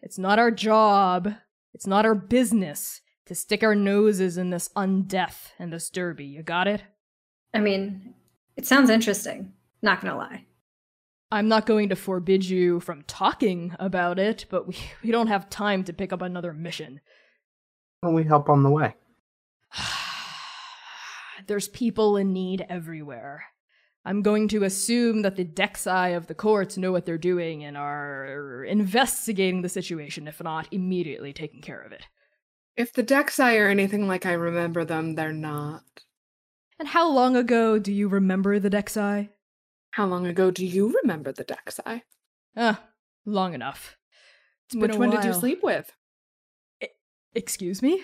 it's 0.00 0.18
not 0.18 0.38
our 0.38 0.50
job, 0.50 1.34
it's 1.74 1.86
not 1.86 2.04
our 2.04 2.14
business 2.14 3.00
to 3.26 3.34
stick 3.34 3.62
our 3.62 3.74
noses 3.74 4.36
in 4.36 4.50
this 4.50 4.68
undeath 4.76 5.52
and 5.58 5.72
this 5.72 5.90
derby. 5.90 6.24
You 6.24 6.42
got 6.42 6.66
it? 6.66 6.82
I 7.54 7.60
mean, 7.60 8.14
it 8.56 8.66
sounds 8.66 8.90
interesting, 8.90 9.52
not 9.80 10.00
gonna 10.00 10.16
lie. 10.16 10.46
I'm 11.32 11.48
not 11.48 11.64
going 11.64 11.88
to 11.88 11.96
forbid 11.96 12.44
you 12.44 12.78
from 12.80 13.04
talking 13.06 13.74
about 13.78 14.18
it, 14.18 14.44
but 14.50 14.68
we, 14.68 14.76
we 15.02 15.10
don't 15.10 15.28
have 15.28 15.48
time 15.48 15.82
to 15.84 15.92
pick 15.94 16.12
up 16.12 16.20
another 16.20 16.52
mission. 16.52 17.00
Well, 18.02 18.12
we 18.12 18.24
help 18.24 18.50
on 18.50 18.62
the 18.62 18.70
way. 18.70 18.94
There's 21.46 21.68
people 21.68 22.18
in 22.18 22.34
need 22.34 22.66
everywhere. 22.68 23.44
I'm 24.04 24.22
going 24.22 24.48
to 24.48 24.64
assume 24.64 25.22
that 25.22 25.36
the 25.36 25.44
dexi 25.44 26.16
of 26.16 26.26
the 26.26 26.34
courts 26.34 26.76
know 26.76 26.90
what 26.90 27.06
they're 27.06 27.18
doing 27.18 27.62
and 27.62 27.76
are 27.76 28.64
investigating 28.64 29.62
the 29.62 29.68
situation, 29.68 30.26
if 30.26 30.42
not 30.42 30.66
immediately 30.72 31.32
taking 31.32 31.60
care 31.60 31.80
of 31.80 31.92
it. 31.92 32.06
If 32.76 32.92
the 32.92 33.04
dexi 33.04 33.60
are 33.60 33.68
anything 33.68 34.08
like 34.08 34.26
I 34.26 34.32
remember 34.32 34.84
them, 34.84 35.14
they're 35.14 35.32
not. 35.32 35.84
And 36.78 36.88
how 36.88 37.08
long 37.08 37.36
ago 37.36 37.78
do 37.78 37.92
you 37.92 38.08
remember 38.08 38.58
the 38.58 38.70
dexi? 38.70 39.28
How 39.92 40.06
long 40.06 40.26
ago 40.26 40.50
do 40.50 40.66
you 40.66 40.92
remember 41.02 41.30
the 41.32 41.44
dexi? 41.44 42.02
Ah, 42.56 42.82
long 43.24 43.54
enough. 43.54 43.96
Which 44.74 44.96
one 44.96 45.10
did 45.10 45.22
you 45.24 45.32
sleep 45.34 45.62
with? 45.62 45.92
I- 46.82 46.88
excuse 47.34 47.82
me? 47.82 48.02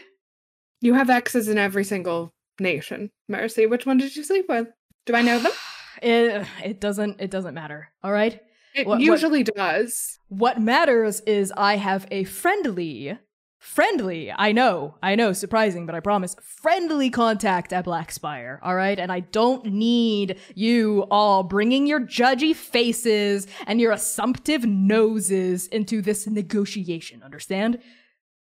You 0.80 0.94
have 0.94 1.10
exes 1.10 1.48
in 1.48 1.58
every 1.58 1.82
single 1.82 2.34
nation. 2.60 3.10
Mercy, 3.28 3.66
which 3.66 3.86
one 3.86 3.98
did 3.98 4.14
you 4.14 4.22
sleep 4.22 4.46
with? 4.48 4.68
Do 5.06 5.16
I 5.16 5.22
know 5.22 5.40
them? 5.40 5.52
It 6.02 6.46
it 6.64 6.80
doesn't 6.80 7.20
it 7.20 7.30
doesn't 7.30 7.54
matter. 7.54 7.88
All 8.02 8.12
right. 8.12 8.40
It 8.74 8.86
What- 8.86 8.98
what- 8.98 9.00
usually 9.00 9.42
does. 9.44 10.18
What 10.28 10.60
matters 10.60 11.20
is 11.20 11.52
I 11.56 11.76
have 11.76 12.06
a 12.10 12.24
friendly, 12.24 13.18
friendly. 13.58 14.30
I 14.30 14.52
know, 14.52 14.96
I 15.02 15.14
know, 15.16 15.32
surprising, 15.32 15.86
but 15.86 15.94
I 15.94 16.00
promise, 16.00 16.36
friendly 16.42 17.08
contact 17.10 17.72
at 17.72 17.84
Black 17.86 18.12
Spire. 18.12 18.60
All 18.62 18.74
right, 18.76 18.98
and 18.98 19.10
I 19.10 19.20
don't 19.20 19.64
need 19.66 20.38
you 20.54 21.06
all 21.10 21.42
bringing 21.42 21.86
your 21.86 22.00
judgy 22.00 22.54
faces 22.54 23.46
and 23.66 23.80
your 23.80 23.90
assumptive 23.92 24.64
noses 24.66 25.66
into 25.68 26.02
this 26.02 26.26
negotiation. 26.26 27.22
Understand? 27.22 27.78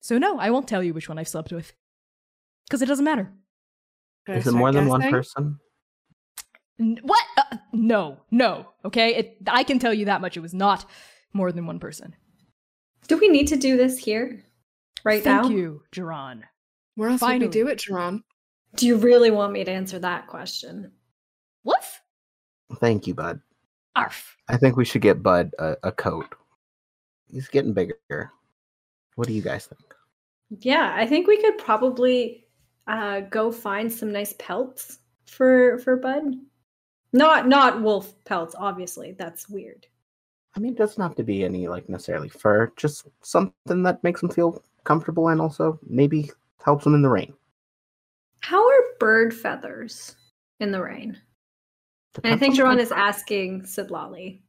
So 0.01 0.17
no, 0.17 0.37
I 0.37 0.49
won't 0.51 0.67
tell 0.67 0.83
you 0.83 0.93
which 0.93 1.09
one 1.09 1.17
I've 1.17 1.27
slept 1.29 1.51
with, 1.51 1.73
because 2.67 2.81
it 2.81 2.87
doesn't 2.87 3.05
matter. 3.05 3.31
Is 4.27 4.39
it 4.45 4.49
start 4.49 4.55
more 4.57 4.71
than 4.71 4.87
one 4.87 5.09
person? 5.09 5.59
N- 6.79 6.99
what? 7.01 7.23
No, 7.73 8.17
no. 8.31 8.67
Okay, 8.85 9.15
it, 9.15 9.37
I 9.47 9.63
can 9.63 9.79
tell 9.79 9.93
you 9.93 10.05
that 10.05 10.21
much. 10.21 10.37
It 10.37 10.41
was 10.41 10.53
not 10.53 10.85
more 11.33 11.51
than 11.51 11.65
one 11.65 11.79
person. 11.79 12.15
Do 13.07 13.17
we 13.17 13.27
need 13.27 13.47
to 13.47 13.55
do 13.55 13.77
this 13.77 13.97
here? 13.97 14.43
Right 15.03 15.23
Thank 15.23 15.35
now? 15.35 15.43
Thank 15.43 15.55
you, 15.55 15.81
Jerron. 15.91 16.43
Where 16.95 17.09
else 17.09 17.21
Finally. 17.21 17.45
would 17.45 17.55
we 17.55 17.61
do 17.61 17.67
it, 17.67 17.79
Jerron? 17.79 18.23
Do 18.75 18.85
you 18.85 18.97
really 18.97 19.31
want 19.31 19.53
me 19.53 19.63
to 19.63 19.71
answer 19.71 19.99
that 19.99 20.27
question? 20.27 20.91
Woof. 21.63 22.01
Thank 22.75 23.07
you, 23.07 23.15
Bud. 23.15 23.39
Arf. 23.95 24.37
I 24.47 24.57
think 24.57 24.75
we 24.75 24.85
should 24.85 25.01
get 25.01 25.23
Bud 25.23 25.51
a, 25.57 25.75
a 25.83 25.91
coat. 25.91 26.35
He's 27.31 27.47
getting 27.47 27.73
bigger. 27.73 28.31
What 29.15 29.27
do 29.27 29.33
you 29.33 29.41
guys 29.41 29.65
think? 29.65 29.81
Yeah, 30.61 30.93
I 30.95 31.05
think 31.05 31.27
we 31.27 31.41
could 31.41 31.57
probably 31.57 32.45
uh, 32.87 33.21
go 33.21 33.51
find 33.51 33.91
some 33.91 34.11
nice 34.11 34.33
pelts 34.39 34.99
for 35.25 35.79
for 35.79 35.97
Bud. 35.97 36.23
Not 37.13 37.47
not 37.47 37.81
wolf 37.81 38.13
pelts, 38.25 38.55
obviously. 38.57 39.13
That's 39.13 39.49
weird. 39.49 39.87
I 40.55 40.59
mean, 40.59 40.73
it 40.73 40.77
doesn't 40.77 41.01
have 41.01 41.15
to 41.15 41.23
be 41.23 41.43
any 41.43 41.67
like 41.67 41.89
necessarily 41.89 42.29
fur, 42.29 42.71
just 42.75 43.07
something 43.21 43.83
that 43.83 44.03
makes 44.03 44.21
them 44.21 44.29
feel 44.29 44.63
comfortable 44.83 45.29
and 45.29 45.39
also 45.41 45.79
maybe 45.87 46.31
helps 46.63 46.83
them 46.83 46.95
in 46.95 47.01
the 47.01 47.09
rain. 47.09 47.33
How 48.41 48.67
are 48.67 48.83
bird 48.99 49.33
feathers 49.33 50.15
in 50.59 50.71
the 50.71 50.81
rain? 50.81 51.17
And 52.23 52.33
I 52.33 52.37
think 52.37 52.55
Depends 52.55 52.59
Jerron 52.59 52.79
is 52.81 52.89
country. 52.89 53.03
asking 53.07 53.61
Sitlali. 53.63 54.41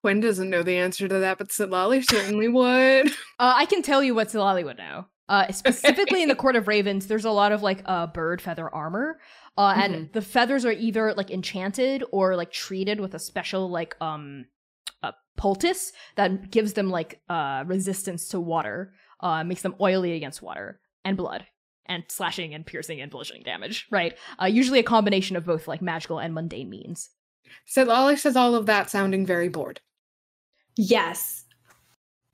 Quinn 0.00 0.20
doesn't 0.20 0.50
know 0.50 0.62
the 0.62 0.76
answer 0.76 1.06
to 1.06 1.18
that, 1.20 1.38
but 1.38 1.48
Sitlali 1.48 2.04
certainly 2.04 2.48
would. 2.48 3.10
Uh, 3.38 3.54
I 3.56 3.66
can 3.66 3.82
tell 3.82 4.04
you 4.04 4.14
what 4.14 4.28
Sitlali 4.28 4.64
would 4.64 4.78
know. 4.78 5.04
Uh, 5.28 5.50
specifically 5.50 6.22
in 6.22 6.28
the 6.28 6.34
Court 6.42 6.54
of 6.54 6.68
Ravens, 6.68 7.08
there's 7.08 7.24
a 7.24 7.30
lot 7.30 7.50
of 7.50 7.60
like 7.60 7.82
uh, 7.86 8.06
bird 8.06 8.40
feather 8.40 8.72
armor, 8.72 9.18
uh, 9.58 9.74
and 9.76 9.94
Mhm. 9.94 10.12
the 10.12 10.22
feathers 10.22 10.64
are 10.64 10.72
either 10.72 11.12
like 11.14 11.30
enchanted 11.30 12.04
or 12.12 12.36
like 12.36 12.50
treated 12.52 13.00
with 13.00 13.14
a 13.14 13.18
special 13.18 13.68
like 13.70 13.94
um 14.00 14.46
uh, 15.02 15.12
poultice 15.36 15.92
that 16.16 16.50
gives 16.50 16.72
them 16.74 16.88
like 16.90 17.20
uh 17.28 17.64
resistance 17.66 18.28
to 18.28 18.40
water, 18.40 18.94
uh, 19.20 19.42
makes 19.44 19.62
them 19.62 19.74
oily 19.80 20.12
against 20.12 20.42
water 20.42 20.80
and 21.04 21.16
blood. 21.16 21.46
And 21.86 22.04
slashing 22.08 22.54
and 22.54 22.64
piercing 22.64 23.00
and 23.00 23.10
bludgeoning 23.10 23.42
damage, 23.42 23.86
right? 23.90 24.16
Uh, 24.40 24.46
usually 24.46 24.78
a 24.78 24.84
combination 24.84 25.34
of 25.36 25.44
both 25.44 25.66
like 25.66 25.82
magical 25.82 26.20
and 26.20 26.32
mundane 26.32 26.70
means. 26.70 27.10
Sitlali 27.68 28.16
says 28.16 28.36
all 28.36 28.54
of 28.54 28.66
that 28.66 28.88
sounding 28.88 29.26
very 29.26 29.48
bored. 29.48 29.80
Yes. 30.76 31.44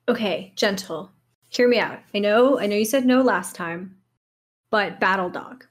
Okay, 0.07 0.53
gentle. 0.55 1.11
Hear 1.49 1.67
me 1.67 1.79
out. 1.79 1.99
I 2.13 2.19
know, 2.19 2.59
I 2.59 2.67
know 2.67 2.75
you 2.75 2.85
said 2.85 3.05
no 3.05 3.21
last 3.23 3.55
time, 3.55 3.97
but 4.69 4.99
battle 4.99 5.31
dog. 5.31 5.65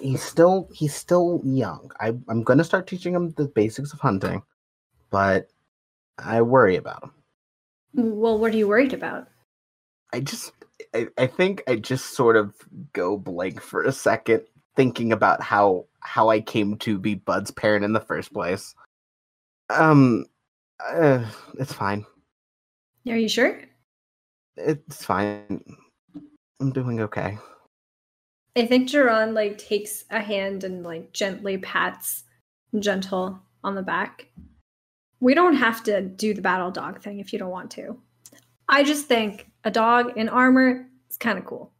He's 0.00 0.22
still 0.22 0.68
he's 0.74 0.94
still 0.94 1.40
young. 1.44 1.90
I 2.00 2.14
I'm 2.28 2.42
gonna 2.42 2.64
start 2.64 2.86
teaching 2.86 3.14
him 3.14 3.32
the 3.32 3.46
basics 3.46 3.92
of 3.92 4.00
hunting, 4.00 4.42
but 5.10 5.48
I 6.18 6.42
worry 6.42 6.76
about 6.76 7.04
him. 7.04 7.12
Well, 7.94 8.38
what 8.38 8.54
are 8.54 8.56
you 8.56 8.68
worried 8.68 8.92
about? 8.92 9.28
I 10.12 10.20
just 10.20 10.52
I, 10.94 11.08
I 11.18 11.26
think 11.26 11.62
I 11.66 11.76
just 11.76 12.14
sort 12.14 12.36
of 12.36 12.54
go 12.92 13.16
blank 13.16 13.60
for 13.60 13.82
a 13.82 13.92
second 13.92 14.42
thinking 14.76 15.12
about 15.12 15.42
how 15.42 15.86
how 16.00 16.28
I 16.28 16.40
came 16.40 16.76
to 16.78 16.98
be 16.98 17.14
Bud's 17.14 17.50
parent 17.50 17.84
in 17.84 17.92
the 17.92 18.00
first 18.00 18.32
place. 18.32 18.74
Um 19.70 20.26
uh, 20.84 21.24
it's 21.58 21.72
fine. 21.72 22.04
Are 23.08 23.16
you 23.16 23.28
sure? 23.28 23.60
It's 24.56 25.04
fine. 25.04 25.62
I'm 26.60 26.72
doing 26.72 27.00
okay. 27.00 27.38
I 28.54 28.66
think 28.66 28.88
Jerron 28.88 29.32
like 29.32 29.56
takes 29.56 30.04
a 30.10 30.20
hand 30.20 30.64
and 30.64 30.82
like 30.82 31.12
gently 31.12 31.58
pats 31.58 32.24
gentle 32.78 33.40
on 33.64 33.74
the 33.74 33.82
back. 33.82 34.28
We 35.20 35.34
don't 35.34 35.56
have 35.56 35.82
to 35.84 36.02
do 36.02 36.34
the 36.34 36.42
battle 36.42 36.70
dog 36.70 37.00
thing 37.00 37.18
if 37.18 37.32
you 37.32 37.38
don't 37.38 37.50
want 37.50 37.70
to. 37.72 37.98
I 38.68 38.82
just 38.82 39.06
think 39.06 39.50
a 39.64 39.70
dog 39.70 40.16
in 40.16 40.28
armor 40.28 40.86
is 41.10 41.16
kind 41.16 41.38
of 41.38 41.46
cool. 41.46 41.72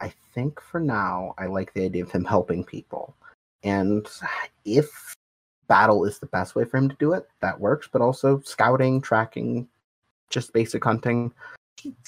I 0.00 0.12
think 0.34 0.60
for 0.60 0.80
now, 0.80 1.34
I 1.36 1.46
like 1.46 1.74
the 1.74 1.84
idea 1.84 2.04
of 2.04 2.10
him 2.10 2.24
helping 2.24 2.64
people. 2.64 3.14
And 3.62 4.08
if 4.64 5.14
battle 5.68 6.04
is 6.04 6.18
the 6.18 6.26
best 6.26 6.54
way 6.54 6.64
for 6.64 6.78
him 6.78 6.88
to 6.88 6.96
do 6.96 7.12
it, 7.12 7.28
that 7.40 7.60
works. 7.60 7.88
But 7.92 8.00
also 8.00 8.40
scouting, 8.40 9.02
tracking, 9.02 9.68
just 10.30 10.52
basic 10.54 10.84
hunting. 10.84 11.32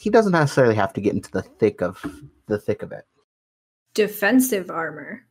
He 0.00 0.10
doesn't 0.10 0.32
necessarily 0.32 0.74
have 0.76 0.92
to 0.94 1.00
get 1.00 1.14
into 1.14 1.30
the 1.30 1.42
thick 1.42 1.82
of 1.82 2.02
the 2.46 2.58
thick 2.58 2.82
of 2.82 2.92
it. 2.92 3.04
Defensive 3.94 4.70
armor, 4.70 5.26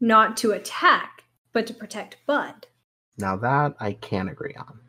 not 0.00 0.36
to 0.38 0.52
attack, 0.52 1.24
but 1.52 1.66
to 1.66 1.74
protect 1.74 2.18
Bud. 2.26 2.66
Now 3.18 3.36
that 3.36 3.74
I 3.80 3.94
can 3.94 4.28
agree 4.28 4.54
on. 4.56 4.80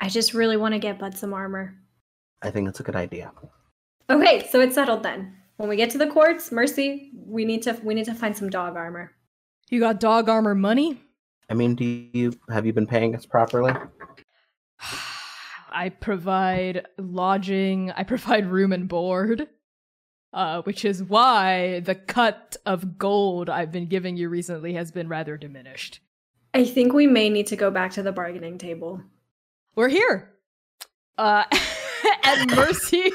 I 0.00 0.08
just 0.08 0.34
really 0.34 0.56
want 0.56 0.74
to 0.74 0.78
get 0.78 0.98
Bud 0.98 1.16
some 1.16 1.34
armor. 1.34 1.74
I 2.42 2.50
think 2.50 2.68
it's 2.68 2.80
a 2.80 2.84
good 2.84 2.96
idea. 2.96 3.32
Okay, 4.08 4.46
so 4.48 4.60
it's 4.60 4.74
settled 4.74 5.02
then. 5.02 5.36
When 5.56 5.68
we 5.68 5.76
get 5.76 5.90
to 5.90 5.98
the 5.98 6.06
courts, 6.06 6.50
Mercy, 6.50 7.10
we 7.14 7.44
need 7.44 7.62
to 7.62 7.78
we 7.82 7.94
need 7.94 8.06
to 8.06 8.14
find 8.14 8.36
some 8.36 8.50
dog 8.50 8.76
armor. 8.76 9.12
You 9.68 9.78
got 9.78 10.00
dog 10.00 10.28
armor 10.28 10.54
money? 10.54 11.02
I 11.50 11.54
mean, 11.54 11.74
do 11.74 11.84
you 11.84 12.32
have 12.48 12.66
you 12.66 12.72
been 12.72 12.86
paying 12.86 13.14
us 13.14 13.26
properly? 13.26 13.74
I 15.72 15.90
provide 15.90 16.86
lodging, 16.98 17.90
I 17.92 18.04
provide 18.04 18.46
room 18.46 18.72
and 18.72 18.88
board. 18.88 19.48
Uh, 20.32 20.62
which 20.62 20.84
is 20.84 21.02
why 21.02 21.80
the 21.80 21.94
cut 21.94 22.56
of 22.64 22.98
gold 22.98 23.50
I've 23.50 23.72
been 23.72 23.88
giving 23.88 24.16
you 24.16 24.28
recently 24.28 24.74
has 24.74 24.92
been 24.92 25.08
rather 25.08 25.36
diminished. 25.36 25.98
I 26.54 26.64
think 26.64 26.92
we 26.92 27.08
may 27.08 27.28
need 27.28 27.48
to 27.48 27.56
go 27.56 27.70
back 27.70 27.92
to 27.92 28.02
the 28.02 28.12
bargaining 28.12 28.56
table. 28.56 29.02
We're 29.74 29.88
here. 29.88 30.34
Uh, 31.18 31.44
and 32.24 32.54
Mercy, 32.54 33.12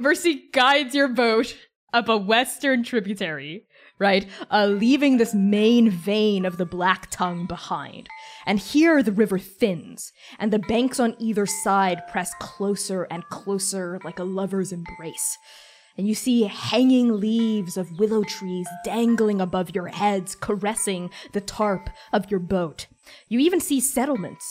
Mercy 0.00 0.44
guides 0.52 0.94
your 0.94 1.08
boat 1.08 1.56
up 1.92 2.08
a 2.08 2.16
western 2.16 2.82
tributary, 2.82 3.66
right? 3.98 4.26
Uh, 4.50 4.66
leaving 4.66 5.16
this 5.16 5.34
main 5.34 5.90
vein 5.90 6.44
of 6.46 6.56
the 6.56 6.64
Black 6.64 7.10
Tongue 7.10 7.46
behind. 7.46 8.08
And 8.46 8.58
here 8.58 9.02
the 9.02 9.12
river 9.12 9.38
thins, 9.38 10.12
and 10.38 10.52
the 10.52 10.58
banks 10.58 10.98
on 10.98 11.16
either 11.18 11.46
side 11.46 12.06
press 12.08 12.32
closer 12.40 13.04
and 13.04 13.28
closer 13.28 14.00
like 14.04 14.18
a 14.18 14.24
lover's 14.24 14.72
embrace. 14.72 15.36
And 15.96 16.08
you 16.08 16.14
see 16.14 16.44
hanging 16.44 17.20
leaves 17.20 17.76
of 17.76 17.98
willow 17.98 18.22
trees 18.24 18.66
dangling 18.84 19.40
above 19.40 19.74
your 19.74 19.88
heads, 19.88 20.34
caressing 20.34 21.10
the 21.32 21.40
tarp 21.40 21.90
of 22.12 22.30
your 22.30 22.40
boat. 22.40 22.86
You 23.28 23.40
even 23.40 23.60
see 23.60 23.80
settlements 23.80 24.44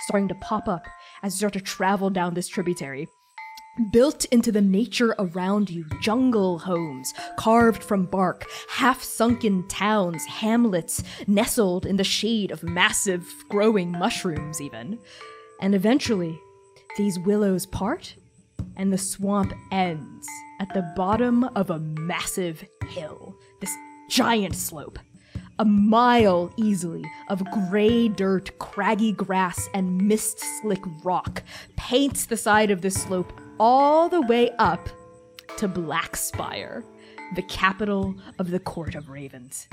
starting 0.00 0.28
to 0.28 0.34
pop 0.34 0.68
up 0.68 0.86
as 1.22 1.34
you 1.34 1.38
start 1.38 1.52
to 1.54 1.60
travel 1.60 2.10
down 2.10 2.34
this 2.34 2.48
tributary. 2.48 3.08
Built 3.90 4.26
into 4.26 4.52
the 4.52 4.60
nature 4.60 5.14
around 5.18 5.70
you, 5.70 5.86
jungle 6.02 6.58
homes 6.58 7.14
carved 7.38 7.82
from 7.82 8.04
bark, 8.04 8.46
half 8.68 9.02
sunken 9.02 9.66
towns, 9.68 10.26
hamlets 10.26 11.02
nestled 11.26 11.86
in 11.86 11.96
the 11.96 12.04
shade 12.04 12.50
of 12.50 12.62
massive 12.62 13.26
growing 13.48 13.90
mushrooms, 13.90 14.60
even. 14.60 14.98
And 15.62 15.74
eventually, 15.74 16.38
these 16.98 17.18
willows 17.20 17.64
part 17.64 18.14
and 18.76 18.92
the 18.92 18.98
swamp 18.98 19.52
ends 19.70 20.26
at 20.60 20.72
the 20.74 20.92
bottom 20.96 21.44
of 21.56 21.70
a 21.70 21.78
massive 21.78 22.64
hill, 22.88 23.36
this 23.60 23.74
giant 24.08 24.54
slope. 24.54 24.98
A 25.58 25.64
mile 25.64 26.52
easily 26.56 27.04
of 27.28 27.44
gray 27.68 28.08
dirt, 28.08 28.58
craggy 28.58 29.12
grass, 29.12 29.68
and 29.74 29.98
mist 30.08 30.40
slick 30.60 30.82
rock 31.04 31.42
paints 31.76 32.26
the 32.26 32.36
side 32.36 32.70
of 32.70 32.80
this 32.80 32.94
slope 32.94 33.32
all 33.60 34.08
the 34.08 34.22
way 34.22 34.50
up 34.58 34.88
to 35.58 35.68
Blackspire, 35.68 36.82
the 37.34 37.42
capital 37.42 38.14
of 38.38 38.50
the 38.50 38.58
Court 38.60 38.94
of 38.94 39.08
Ravens. 39.08 39.68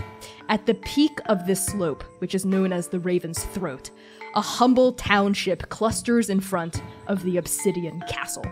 At 0.49 0.65
the 0.65 0.75
peak 0.75 1.19
of 1.27 1.47
this 1.47 1.65
slope, 1.65 2.03
which 2.19 2.35
is 2.35 2.45
known 2.45 2.73
as 2.73 2.87
the 2.87 2.99
Raven's 2.99 3.43
Throat, 3.45 3.89
a 4.35 4.41
humble 4.41 4.93
township 4.93 5.69
clusters 5.69 6.29
in 6.29 6.39
front 6.39 6.81
of 7.07 7.23
the 7.23 7.37
Obsidian 7.37 8.01
Castle. 8.01 8.45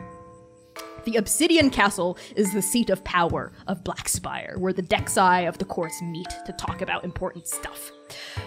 The 1.08 1.16
Obsidian 1.16 1.70
Castle 1.70 2.18
is 2.36 2.52
the 2.52 2.62
seat 2.62 2.90
of 2.90 3.02
power 3.06 3.54
of 3.68 3.82
Blackspire, 3.82 4.58
where 4.58 4.74
the 4.74 4.82
Dexai 4.82 5.48
of 5.48 5.58
the 5.58 5.64
courts 5.64 6.02
meet 6.02 6.28
to 6.46 6.52
talk 6.52 6.82
about 6.82 7.06
important 7.06 7.48
stuff. 7.48 7.94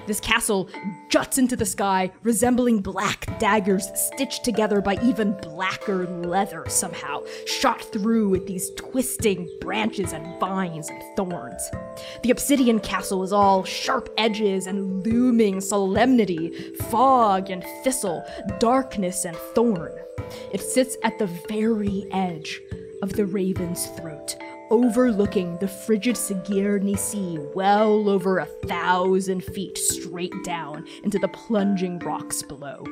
This 0.06 0.20
castle 0.20 0.68
juts 1.08 1.38
into 1.38 1.56
the 1.56 1.66
sky, 1.66 2.10
resembling 2.22 2.80
black 2.80 3.38
daggers 3.38 3.88
stitched 3.94 4.44
together 4.44 4.80
by 4.80 4.98
even 5.02 5.32
blacker 5.42 6.06
leather 6.06 6.64
somehow, 6.68 7.22
shot 7.46 7.82
through 7.82 8.28
with 8.28 8.46
these 8.46 8.70
twisting 8.76 9.48
branches 9.60 10.12
and 10.12 10.38
vines 10.40 10.88
and 10.88 11.02
thorns. 11.16 11.70
The 12.22 12.30
Obsidian 12.30 12.80
Castle 12.80 13.22
is 13.22 13.32
all 13.32 13.64
sharp 13.64 14.08
edges 14.18 14.66
and 14.66 15.06
looming 15.06 15.60
solemnity, 15.60 16.74
fog 16.90 17.50
and 17.50 17.64
thistle, 17.84 18.24
darkness 18.58 19.24
and 19.24 19.36
thorn. 19.54 19.92
It 20.52 20.60
sits 20.60 20.96
at 21.02 21.18
the 21.18 21.26
very 21.48 22.06
edge 22.12 22.60
of 23.02 23.14
the 23.14 23.26
Raven's 23.26 23.86
Throat, 23.86 24.36
overlooking 24.70 25.58
the 25.58 25.68
frigid 25.68 26.16
Sigirni 26.16 26.98
Sea 26.98 27.38
well 27.54 28.08
over 28.08 28.38
a 28.38 28.46
thousand 28.66 29.44
feet 29.44 29.76
straight 29.76 30.32
down 30.44 30.86
into 31.04 31.18
the 31.18 31.28
plunging 31.28 31.98
rocks 31.98 32.42
below. 32.42 32.84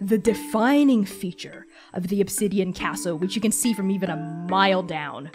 The 0.00 0.18
defining 0.18 1.04
feature 1.04 1.66
of 1.94 2.08
the 2.08 2.20
Obsidian 2.20 2.72
Castle, 2.72 3.16
which 3.16 3.36
you 3.36 3.40
can 3.40 3.52
see 3.52 3.72
from 3.72 3.90
even 3.90 4.10
a 4.10 4.16
mile 4.16 4.82
down, 4.82 5.30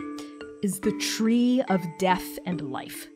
is 0.62 0.80
the 0.82 0.98
Tree 1.00 1.64
of 1.70 1.82
Death 2.00 2.40
and 2.46 2.62
Life 2.70 3.08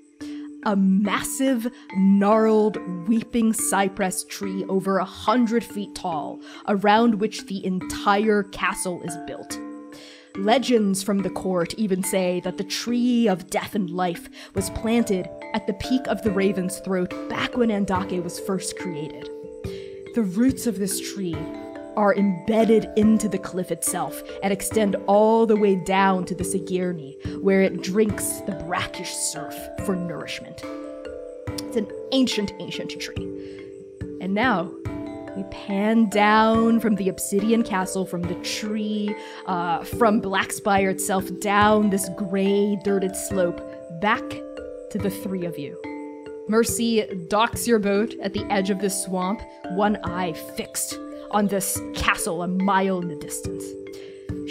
a 0.63 0.75
massive, 0.75 1.67
gnarled, 1.95 2.77
weeping 3.07 3.53
cypress 3.53 4.23
tree 4.25 4.63
over 4.69 4.97
a 4.97 5.05
hundred 5.05 5.63
feet 5.63 5.95
tall, 5.95 6.39
around 6.67 7.15
which 7.15 7.45
the 7.47 7.65
entire 7.65 8.43
castle 8.43 9.01
is 9.03 9.17
built. 9.25 9.57
Legends 10.35 11.03
from 11.03 11.19
the 11.19 11.29
court 11.29 11.73
even 11.73 12.03
say 12.03 12.39
that 12.39 12.57
the 12.57 12.63
tree 12.63 13.27
of 13.27 13.49
death 13.49 13.75
and 13.75 13.89
life 13.89 14.29
was 14.55 14.69
planted 14.69 15.29
at 15.53 15.67
the 15.67 15.73
peak 15.73 16.07
of 16.07 16.21
the 16.23 16.31
Raven's 16.31 16.79
Throat 16.79 17.09
back 17.29 17.57
when 17.57 17.69
Andake 17.69 18.23
was 18.23 18.39
first 18.39 18.77
created. 18.77 19.29
The 20.15 20.23
roots 20.23 20.67
of 20.67 20.79
this 20.79 21.13
tree 21.13 21.35
are 21.97 22.15
embedded 22.15 22.87
into 22.95 23.27
the 23.27 23.37
cliff 23.37 23.71
itself 23.71 24.21
and 24.41 24.53
extend 24.53 24.95
all 25.07 25.45
the 25.45 25.57
way 25.57 25.75
down 25.75 26.23
to 26.25 26.35
the 26.35 26.45
Sigirni, 26.45 27.41
where 27.41 27.61
it 27.61 27.81
drinks 27.81 28.39
the 28.41 28.53
brackish 28.65 29.13
surf 29.13 29.55
for 29.85 29.97
nourishment. 29.97 30.61
It's 31.61 31.75
an 31.75 31.91
ancient, 32.13 32.53
ancient 32.59 32.91
tree. 33.01 33.27
And 34.21 34.33
now 34.33 34.71
we 35.35 35.43
pan 35.45 36.09
down 36.09 36.79
from 36.79 36.95
the 36.95 37.09
obsidian 37.09 37.63
castle, 37.63 38.05
from 38.05 38.21
the 38.21 38.35
tree, 38.35 39.15
uh, 39.45 39.83
from 39.83 40.21
Blackspire 40.21 40.91
itself, 40.91 41.25
down 41.39 41.89
this 41.89 42.09
gray, 42.17 42.77
dirted 42.83 43.15
slope, 43.15 43.61
back 44.01 44.27
to 44.89 44.97
the 44.97 45.09
three 45.09 45.45
of 45.45 45.57
you. 45.57 45.79
Mercy 46.47 47.05
docks 47.29 47.67
your 47.67 47.79
boat 47.79 48.13
at 48.21 48.33
the 48.33 48.43
edge 48.51 48.69
of 48.69 48.79
this 48.79 49.03
swamp, 49.03 49.41
one 49.71 49.97
eye 50.03 50.33
fixed 50.33 50.97
on 51.31 51.47
this 51.47 51.79
castle 51.95 52.43
a 52.43 52.47
mile 52.47 52.99
in 52.99 53.07
the 53.07 53.15
distance. 53.15 53.63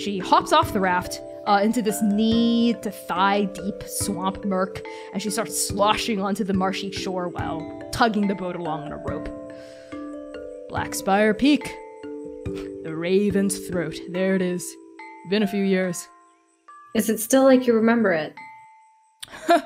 She 0.03 0.19
hops 0.19 0.53
off 0.53 0.73
the 0.73 0.81
raft 0.81 1.21
uh, 1.47 1.61
into 1.63 1.83
this 1.83 2.01
knee 2.03 2.75
to 2.83 2.91
thigh 2.91 3.45
deep 3.45 3.83
swamp 3.87 4.45
murk, 4.45 4.83
and 5.13 5.23
she 5.23 5.31
starts 5.31 5.61
sloshing 5.69 6.21
onto 6.23 6.45
the 6.45 6.55
marshy 6.55 6.91
shore 6.91 7.29
while 7.29 7.61
tugging 7.93 8.29
the 8.29 8.35
boat 8.35 8.57
along 8.57 8.85
on 8.85 8.93
a 8.93 8.97
rope. 8.97 9.40
Blackspire 10.71 11.37
Peak. 11.37 11.65
The 12.85 12.95
Raven's 12.95 13.67
Throat. 13.67 13.99
There 14.11 14.37
it 14.37 14.43
is. 14.43 14.65
Been 15.29 15.43
a 15.43 15.49
few 15.49 15.65
years. 15.65 16.07
Is 16.95 17.11
it 17.11 17.19
still 17.19 17.43
like 17.43 17.67
you 17.67 17.75
remember 17.75 18.13
it? 18.13 18.37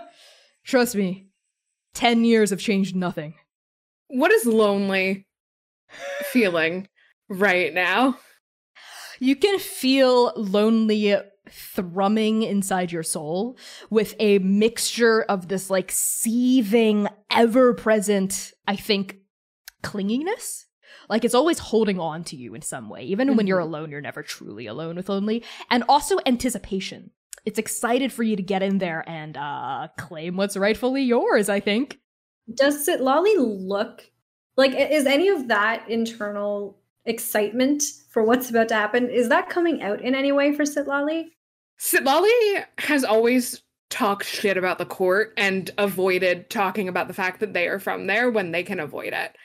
Trust 0.65 0.97
me, 0.97 1.27
10 1.93 2.25
years 2.25 2.49
have 2.49 2.59
changed 2.59 2.97
nothing. 2.97 3.35
What 4.09 4.33
is 4.33 4.47
lonely 4.47 5.27
feeling 6.33 6.89
right 7.29 7.75
now? 7.75 8.17
You 9.21 9.37
can 9.37 9.59
feel 9.59 10.33
lonely 10.37 11.17
thrumming 11.51 12.45
inside 12.45 12.93
your 12.93 13.03
soul 13.03 13.59
with 13.91 14.15
a 14.19 14.39
mixture 14.39 15.21
of 15.21 15.49
this 15.49 15.69
like 15.69 15.93
seething, 15.93 17.09
ever 17.31 17.75
present, 17.75 18.53
I 18.67 18.77
think, 18.77 19.19
clinginess. 19.83 20.65
Like 21.09 21.25
it's 21.25 21.35
always 21.35 21.59
holding 21.59 21.99
on 21.99 22.25
to 22.25 22.37
you 22.37 22.55
in 22.55 22.63
some 22.63 22.89
way. 22.89 23.03
Even 23.05 23.29
mm-hmm. 23.29 23.37
when 23.37 23.47
you're 23.47 23.59
alone, 23.59 23.91
you're 23.91 24.01
never 24.01 24.23
truly 24.23 24.67
alone 24.67 24.97
with 24.97 25.09
lonely. 25.09 25.45
And 25.71 25.85
also 25.89 26.19
anticipation. 26.27 27.11
It's 27.45 27.59
excited 27.59 28.13
for 28.13 28.23
you 28.23 28.37
to 28.37 28.43
get 28.43 28.63
in 28.63 28.79
there 28.79 29.05
and 29.09 29.37
uh 29.37 29.89
claim 29.99 30.37
what's 30.37 30.57
rightfully 30.57 31.03
yours, 31.03 31.49
I 31.49 31.61
think. 31.61 31.99
Does 32.53 32.87
Sitlali 32.87 33.35
look 33.39 34.11
like 34.57 34.73
is 34.73 35.07
any 35.07 35.29
of 35.29 35.49
that 35.49 35.89
internal 35.89 36.79
excitement 37.07 37.83
for 38.11 38.23
what's 38.23 38.49
about 38.49 38.69
to 38.69 38.75
happen 38.75 39.11
is 39.11 39.29
that 39.29 39.51
coming 39.51 39.83
out 39.83 40.01
in 40.01 40.15
any 40.15 40.33
way 40.33 40.55
for 40.55 40.65
Sitlali? 40.65 41.27
Sitlali 41.79 42.65
has 42.79 43.05
always 43.05 43.63
talked 43.91 44.25
shit 44.25 44.57
about 44.57 44.79
the 44.79 44.87
court 44.87 45.33
and 45.37 45.71
avoided 45.79 46.51
talking 46.51 46.89
about 46.89 47.09
the 47.09 47.15
fact 47.15 47.41
that 47.41 47.53
they 47.53 47.69
are 47.69 47.79
from 47.79 48.07
there 48.07 48.31
when 48.31 48.51
they 48.51 48.63
can 48.63 48.81
avoid 48.81 49.13
it. 49.13 49.37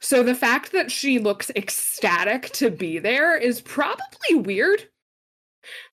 So 0.00 0.22
the 0.22 0.34
fact 0.34 0.72
that 0.72 0.90
she 0.90 1.18
looks 1.18 1.50
ecstatic 1.54 2.50
to 2.52 2.70
be 2.70 2.98
there 2.98 3.36
is 3.36 3.60
probably 3.60 4.34
weird. 4.34 4.88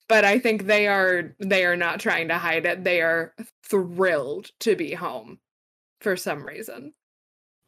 But 0.08 0.24
I 0.24 0.38
think 0.38 0.64
they 0.64 0.86
are 0.86 1.34
they 1.38 1.66
are 1.66 1.76
not 1.76 2.00
trying 2.00 2.28
to 2.28 2.38
hide 2.38 2.64
it. 2.64 2.84
They 2.84 3.02
are 3.02 3.34
thrilled 3.62 4.50
to 4.60 4.74
be 4.74 4.94
home 4.94 5.38
for 6.00 6.16
some 6.16 6.46
reason. 6.46 6.94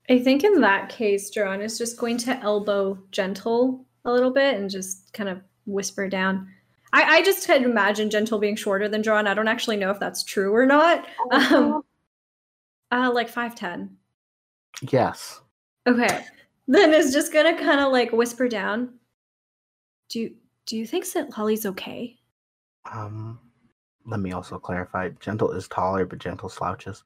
I 0.08 0.18
think 0.18 0.42
in 0.42 0.62
that 0.62 0.88
case, 0.88 1.28
John 1.28 1.60
is 1.60 1.76
just 1.76 1.98
going 1.98 2.16
to 2.18 2.36
elbow 2.38 2.98
gentle 3.10 3.84
a 4.06 4.10
little 4.10 4.30
bit 4.30 4.56
and 4.56 4.70
just 4.70 5.12
kind 5.12 5.28
of 5.28 5.42
whisper 5.66 6.08
down. 6.08 6.48
I, 6.92 7.18
I 7.18 7.22
just 7.22 7.46
had 7.46 7.62
imagined 7.62 8.10
gentle 8.10 8.38
being 8.38 8.56
shorter 8.56 8.88
than 8.88 9.02
John. 9.02 9.26
I 9.28 9.34
don't 9.34 9.46
actually 9.46 9.76
know 9.76 9.90
if 9.90 10.00
that's 10.00 10.24
true 10.24 10.52
or 10.54 10.66
not. 10.66 11.06
Um, 11.30 11.82
uh, 12.90 13.12
like 13.12 13.28
five 13.28 13.54
ten. 13.54 13.96
Yes. 14.90 15.40
Okay. 15.90 16.24
Then 16.68 16.94
is 16.94 17.12
just 17.12 17.32
gonna 17.32 17.58
kind 17.58 17.80
of 17.80 17.90
like 17.90 18.12
whisper 18.12 18.48
down. 18.48 18.94
Do 20.08 20.20
you 20.20 20.34
do 20.66 20.76
you 20.76 20.86
think 20.86 21.10
that 21.12 21.36
Lolly's 21.36 21.66
okay? 21.66 22.16
Um, 22.90 23.40
let 24.06 24.20
me 24.20 24.30
also 24.30 24.56
clarify. 24.56 25.08
Gentle 25.18 25.50
is 25.50 25.66
taller, 25.66 26.06
but 26.06 26.20
Gentle 26.20 26.48
slouches. 26.48 27.02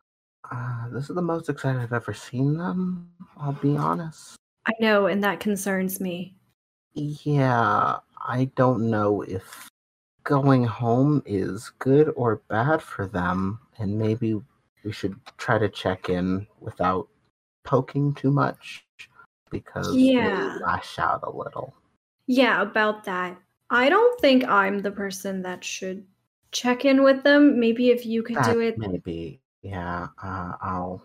Uh, 0.50 0.88
this 0.90 1.08
is 1.08 1.16
the 1.16 1.22
most 1.22 1.48
excited 1.48 1.80
I've 1.80 1.94
ever 1.94 2.12
seen 2.12 2.58
them. 2.58 3.08
I'll 3.38 3.52
be 3.52 3.74
honest. 3.74 4.36
I 4.66 4.72
know, 4.80 5.06
and 5.06 5.24
that 5.24 5.40
concerns 5.40 5.98
me. 5.98 6.36
Yeah, 6.92 8.00
I 8.26 8.50
don't 8.54 8.90
know 8.90 9.22
if 9.22 9.66
going 10.24 10.64
home 10.64 11.22
is 11.24 11.72
good 11.78 12.12
or 12.16 12.42
bad 12.48 12.82
for 12.82 13.06
them, 13.06 13.60
and 13.78 13.98
maybe 13.98 14.38
we 14.84 14.92
should 14.92 15.18
try 15.38 15.58
to 15.58 15.70
check 15.70 16.10
in 16.10 16.46
without 16.60 17.08
poking 17.64 18.14
too 18.14 18.30
much 18.30 18.84
because 19.50 19.94
Yeah. 19.96 20.56
they 20.58 20.64
lash 20.64 20.98
out 20.98 21.20
a 21.24 21.30
little. 21.30 21.74
Yeah, 22.26 22.62
about 22.62 23.04
that. 23.04 23.36
I 23.70 23.88
don't 23.88 24.20
think 24.20 24.44
I'm 24.44 24.80
the 24.80 24.90
person 24.92 25.42
that 25.42 25.64
should 25.64 26.06
check 26.52 26.84
in 26.84 27.02
with 27.02 27.22
them. 27.24 27.58
Maybe 27.58 27.90
if 27.90 28.06
you 28.06 28.22
could 28.22 28.36
That 28.36 28.52
do 28.52 28.60
it. 28.60 28.78
maybe, 28.78 29.40
yeah. 29.62 30.08
Uh, 30.22 30.52
I'll, 30.60 31.02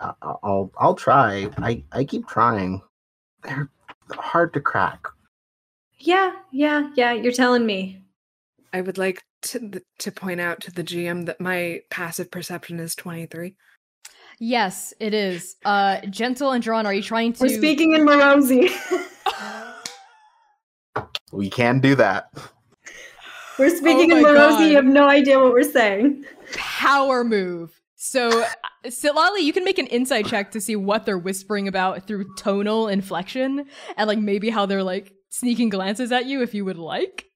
uh, 0.00 0.12
I'll, 0.22 0.70
I'll 0.78 0.94
try. 0.94 1.48
I, 1.58 1.82
I 1.92 2.04
keep 2.04 2.26
trying. 2.28 2.82
They're 3.42 3.70
hard 4.10 4.52
to 4.54 4.60
crack. 4.60 5.06
Yeah, 5.98 6.32
yeah, 6.52 6.90
yeah. 6.94 7.12
You're 7.12 7.32
telling 7.32 7.64
me. 7.64 8.02
I 8.72 8.82
would 8.82 8.98
like 8.98 9.22
to 9.42 9.80
to 10.00 10.12
point 10.12 10.40
out 10.40 10.60
to 10.62 10.70
the 10.70 10.84
GM 10.84 11.24
that 11.26 11.40
my 11.40 11.80
passive 11.90 12.30
perception 12.30 12.78
is 12.78 12.94
23. 12.94 13.54
Yes, 14.38 14.92
it 15.00 15.14
is. 15.14 15.56
Uh, 15.64 16.00
Gentle 16.10 16.52
and 16.52 16.62
Drawn, 16.62 16.84
are 16.86 16.92
you 16.92 17.02
trying 17.02 17.32
to? 17.34 17.44
We're 17.44 17.56
speaking 17.56 17.94
in 17.94 18.02
Morosi. 18.02 18.70
We 21.32 21.50
can 21.50 21.80
do 21.80 21.94
that. 21.96 22.30
we're 23.58 23.76
speaking 23.76 24.10
in 24.10 24.22
my 24.22 24.30
Morosi. 24.30 24.58
God. 24.58 24.68
You 24.68 24.76
have 24.76 24.84
no 24.84 25.08
idea 25.08 25.38
what 25.38 25.52
we're 25.52 25.70
saying. 25.70 26.24
power 26.54 27.24
move. 27.24 27.78
So, 27.96 28.42
uh, 28.42 28.46
Sitlali, 28.86 29.42
you 29.42 29.52
can 29.52 29.64
make 29.64 29.78
an 29.78 29.86
insight 29.88 30.26
check 30.26 30.52
to 30.52 30.60
see 30.60 30.76
what 30.76 31.04
they're 31.04 31.18
whispering 31.18 31.66
about 31.66 32.06
through 32.06 32.34
tonal 32.36 32.88
inflection 32.88 33.66
and 33.96 34.08
like 34.08 34.18
maybe 34.18 34.48
how 34.50 34.66
they're 34.66 34.82
like 34.82 35.12
sneaking 35.30 35.68
glances 35.70 36.12
at 36.12 36.26
you 36.26 36.42
if 36.42 36.54
you 36.54 36.64
would 36.64 36.78
like. 36.78 37.26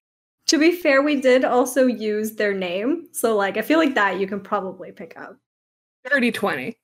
To 0.47 0.59
be 0.59 0.73
fair, 0.73 1.03
we 1.03 1.21
did 1.21 1.45
also 1.45 1.87
use 1.87 2.37
their 2.37 2.55
name. 2.55 3.09
So, 3.13 3.37
like, 3.37 3.57
I 3.57 3.63
feel 3.63 3.79
like 3.79 3.95
that 3.95 4.19
you 4.21 4.27
can 4.27 4.41
probably 4.41 4.93
pick 4.93 5.19
up. 5.19 5.37
30 6.09 6.33
20. 6.33 6.77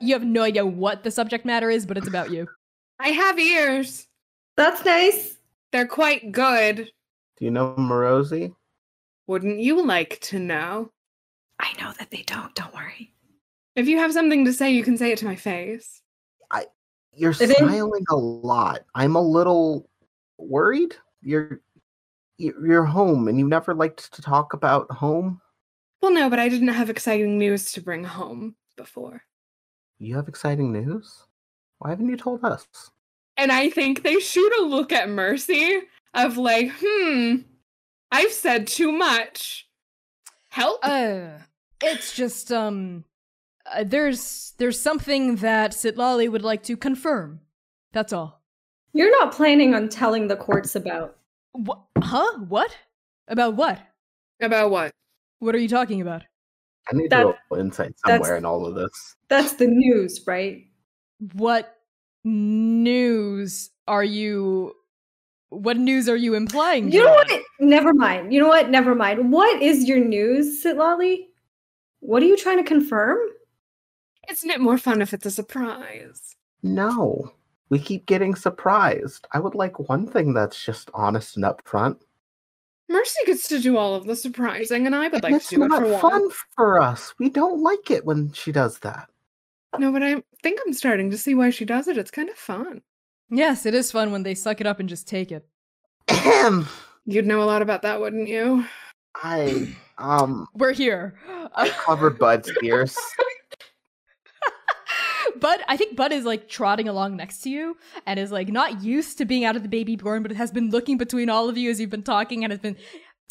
You 0.00 0.14
have 0.14 0.24
no 0.24 0.42
idea 0.42 0.66
what 0.66 1.02
the 1.02 1.10
subject 1.10 1.44
matter 1.44 1.70
is, 1.70 1.86
but 1.86 1.96
it's 1.96 2.08
about 2.08 2.30
you. 2.30 2.46
I 3.00 3.08
have 3.08 3.38
ears. 3.38 4.06
That's 4.56 4.84
nice. 4.84 5.36
They're 5.72 5.86
quite 5.86 6.32
good. 6.32 6.76
Do 7.38 7.44
you 7.44 7.50
know 7.50 7.74
Morosi? 7.78 8.54
Wouldn't 9.26 9.58
you 9.60 9.84
like 9.84 10.20
to 10.22 10.38
know? 10.38 10.90
I 11.60 11.72
know 11.80 11.92
that 11.98 12.10
they 12.10 12.22
don't. 12.22 12.54
Don't 12.54 12.74
worry. 12.74 13.12
If 13.74 13.86
you 13.88 13.98
have 13.98 14.12
something 14.12 14.44
to 14.46 14.52
say, 14.52 14.70
you 14.70 14.82
can 14.82 14.96
say 14.96 15.12
it 15.12 15.18
to 15.18 15.24
my 15.26 15.36
face. 15.36 16.00
I, 16.50 16.66
you're 17.12 17.32
I 17.32 17.46
think- 17.46 17.58
smiling 17.58 18.04
a 18.10 18.16
lot. 18.16 18.80
I'm 18.94 19.16
a 19.16 19.20
little 19.20 19.90
worried. 20.38 20.96
You're 21.22 21.60
you're 22.38 22.66
you're 22.66 22.84
home, 22.84 23.28
and 23.28 23.38
you 23.38 23.48
never 23.48 23.74
liked 23.74 24.12
to 24.14 24.22
talk 24.22 24.52
about 24.52 24.90
home. 24.90 25.40
Well, 26.00 26.12
no, 26.12 26.30
but 26.30 26.38
I 26.38 26.48
didn't 26.48 26.68
have 26.68 26.88
exciting 26.90 27.38
news 27.38 27.72
to 27.72 27.80
bring 27.80 28.04
home 28.04 28.54
before. 28.76 29.22
You 29.98 30.16
have 30.16 30.28
exciting 30.28 30.72
news. 30.72 31.24
Why 31.78 31.90
haven't 31.90 32.08
you 32.08 32.16
told 32.16 32.44
us? 32.44 32.66
And 33.36 33.52
I 33.52 33.70
think 33.70 34.02
they 34.02 34.18
shoot 34.18 34.52
a 34.60 34.64
look 34.64 34.92
at 34.92 35.08
Mercy 35.08 35.80
of 36.14 36.36
like, 36.36 36.70
hmm, 36.80 37.36
I've 38.10 38.32
said 38.32 38.66
too 38.66 38.92
much. 38.92 39.68
Help? 40.48 40.80
Uh, 40.82 41.38
it's 41.82 42.14
just 42.14 42.50
um, 42.50 43.04
uh, 43.70 43.84
there's 43.84 44.54
there's 44.58 44.80
something 44.80 45.36
that 45.36 45.72
Sitlali 45.72 46.30
would 46.30 46.44
like 46.44 46.62
to 46.64 46.76
confirm. 46.76 47.40
That's 47.92 48.12
all. 48.12 48.42
You're 48.92 49.10
not 49.10 49.32
planning 49.32 49.74
on 49.74 49.88
telling 49.88 50.28
the 50.28 50.36
courts 50.36 50.74
about. 50.74 51.16
What? 51.52 51.80
Huh? 51.98 52.38
What? 52.48 52.76
About 53.28 53.54
what? 53.54 53.80
About 54.40 54.70
what? 54.70 54.92
What 55.40 55.54
are 55.54 55.58
you 55.58 55.68
talking 55.68 56.00
about? 56.00 56.22
I 56.90 56.96
need 56.96 57.10
That- 57.10 57.24
a 57.24 57.26
little 57.50 57.64
insight 57.64 57.94
somewhere 58.06 58.36
in 58.36 58.44
all 58.44 58.66
of 58.66 58.74
this. 58.74 59.16
That's 59.28 59.54
the 59.54 59.66
news, 59.66 60.22
right? 60.26 60.64
What 61.34 61.78
news 62.24 63.70
are 63.88 64.04
you? 64.04 64.72
What 65.50 65.76
news 65.76 66.08
are 66.08 66.16
you 66.16 66.34
implying? 66.34 66.90
You 66.90 67.04
know 67.04 67.12
what? 67.12 67.42
Never 67.60 67.94
mind. 67.94 68.32
You 68.32 68.40
know 68.40 68.48
what? 68.48 68.68
Never 68.68 68.94
mind. 68.94 69.30
What 69.32 69.62
is 69.62 69.84
your 69.88 70.00
news, 70.00 70.62
Sitlali? 70.62 71.26
What 72.00 72.22
are 72.22 72.26
you 72.26 72.36
trying 72.36 72.58
to 72.58 72.64
confirm? 72.64 73.18
Isn't 74.28 74.50
it 74.50 74.60
more 74.60 74.76
fun 74.76 75.00
if 75.00 75.14
it's 75.14 75.26
a 75.26 75.30
surprise? 75.30 76.34
No, 76.62 77.32
we 77.68 77.78
keep 77.78 78.06
getting 78.06 78.34
surprised. 78.34 79.26
I 79.32 79.38
would 79.38 79.54
like 79.54 79.88
one 79.88 80.06
thing 80.06 80.34
that's 80.34 80.62
just 80.62 80.90
honest 80.94 81.36
and 81.36 81.44
upfront. 81.44 81.98
Mercy 82.88 83.18
gets 83.26 83.48
to 83.48 83.58
do 83.58 83.76
all 83.76 83.94
of 83.94 84.04
the 84.06 84.14
surprising, 84.14 84.86
and 84.86 84.94
I 84.94 85.08
would 85.08 85.22
like 85.22 85.34
it's 85.34 85.48
to 85.48 85.56
do 85.56 85.64
it 85.64 85.68
not 85.68 85.82
for 85.82 85.88
one. 85.90 86.00
fun 86.00 86.30
for 86.54 86.80
us. 86.80 87.14
We 87.18 87.28
don't 87.30 87.60
like 87.62 87.90
it 87.90 88.04
when 88.04 88.32
she 88.32 88.52
does 88.52 88.78
that. 88.80 89.08
No, 89.78 89.92
but 89.92 90.02
I 90.02 90.22
think 90.42 90.60
I'm 90.64 90.72
starting 90.72 91.10
to 91.10 91.18
see 91.18 91.34
why 91.34 91.50
she 91.50 91.64
does 91.64 91.88
it. 91.88 91.98
It's 91.98 92.10
kind 92.10 92.28
of 92.28 92.36
fun. 92.36 92.82
Yes, 93.28 93.66
it 93.66 93.74
is 93.74 93.90
fun 93.90 94.12
when 94.12 94.22
they 94.22 94.34
suck 94.34 94.60
it 94.60 94.66
up 94.66 94.78
and 94.78 94.88
just 94.88 95.08
take 95.08 95.32
it. 95.32 95.46
Ahem. 96.08 96.68
You'd 97.04 97.26
know 97.26 97.42
a 97.42 97.44
lot 97.44 97.62
about 97.62 97.82
that, 97.82 98.00
wouldn't 98.00 98.28
you? 98.28 98.64
I 99.16 99.74
um 99.98 100.46
We're 100.54 100.72
here. 100.72 101.18
I 101.54 101.68
covered 101.70 102.18
Bud's 102.18 102.50
ears. 102.62 102.96
Bud, 105.40 105.60
I 105.68 105.76
think 105.76 105.96
Bud 105.96 106.12
is 106.12 106.24
like 106.24 106.48
trotting 106.48 106.88
along 106.88 107.16
next 107.16 107.42
to 107.42 107.50
you 107.50 107.76
and 108.06 108.18
is 108.18 108.32
like 108.32 108.48
not 108.48 108.82
used 108.82 109.18
to 109.18 109.24
being 109.24 109.44
out 109.44 109.56
of 109.56 109.62
the 109.62 109.68
baby 109.68 109.96
Bjorn, 109.96 110.22
but 110.22 110.32
has 110.32 110.50
been 110.50 110.70
looking 110.70 110.98
between 110.98 111.28
all 111.30 111.48
of 111.48 111.56
you 111.56 111.70
as 111.70 111.80
you've 111.80 111.90
been 111.90 112.02
talking 112.02 112.44
and 112.44 112.52
has 112.52 112.60
been. 112.60 112.76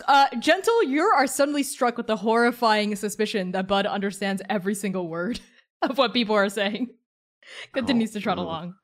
Uh, 0.08 0.28
Gentle, 0.40 0.84
you 0.84 1.02
are 1.04 1.26
suddenly 1.28 1.64
struck 1.64 1.96
with 1.98 2.08
the 2.08 2.18
horrifying 2.18 2.96
suspicion 2.96 3.52
that 3.52 3.68
Bud 3.68 3.86
understands 3.86 4.42
every 4.50 4.76
single 4.76 5.08
word 5.08 5.40
of 5.82 5.98
what 5.98 6.14
people 6.14 6.36
are 6.36 6.50
saying. 6.50 6.90
Continues 7.74 8.12
to 8.12 8.20
trot 8.20 8.38
Oh, 8.40 8.44
along. 8.44 8.76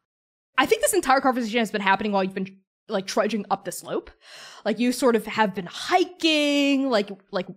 I 0.58 0.66
think 0.66 0.82
this 0.82 0.94
entire 0.94 1.20
conversation 1.20 1.60
has 1.60 1.72
been 1.72 1.82
happening 1.82 2.12
while 2.12 2.24
you've 2.24 2.34
been 2.34 2.58
like 2.88 3.08
trudging 3.08 3.46
up 3.50 3.66
the 3.66 3.72
slope. 3.72 4.12
Like 4.64 4.80
you 4.80 4.92
sort 4.92 5.16
of 5.16 5.26
have 5.26 5.56
been 5.56 5.66
hiking, 5.66 6.90
like 6.90 7.10
like 7.32 7.48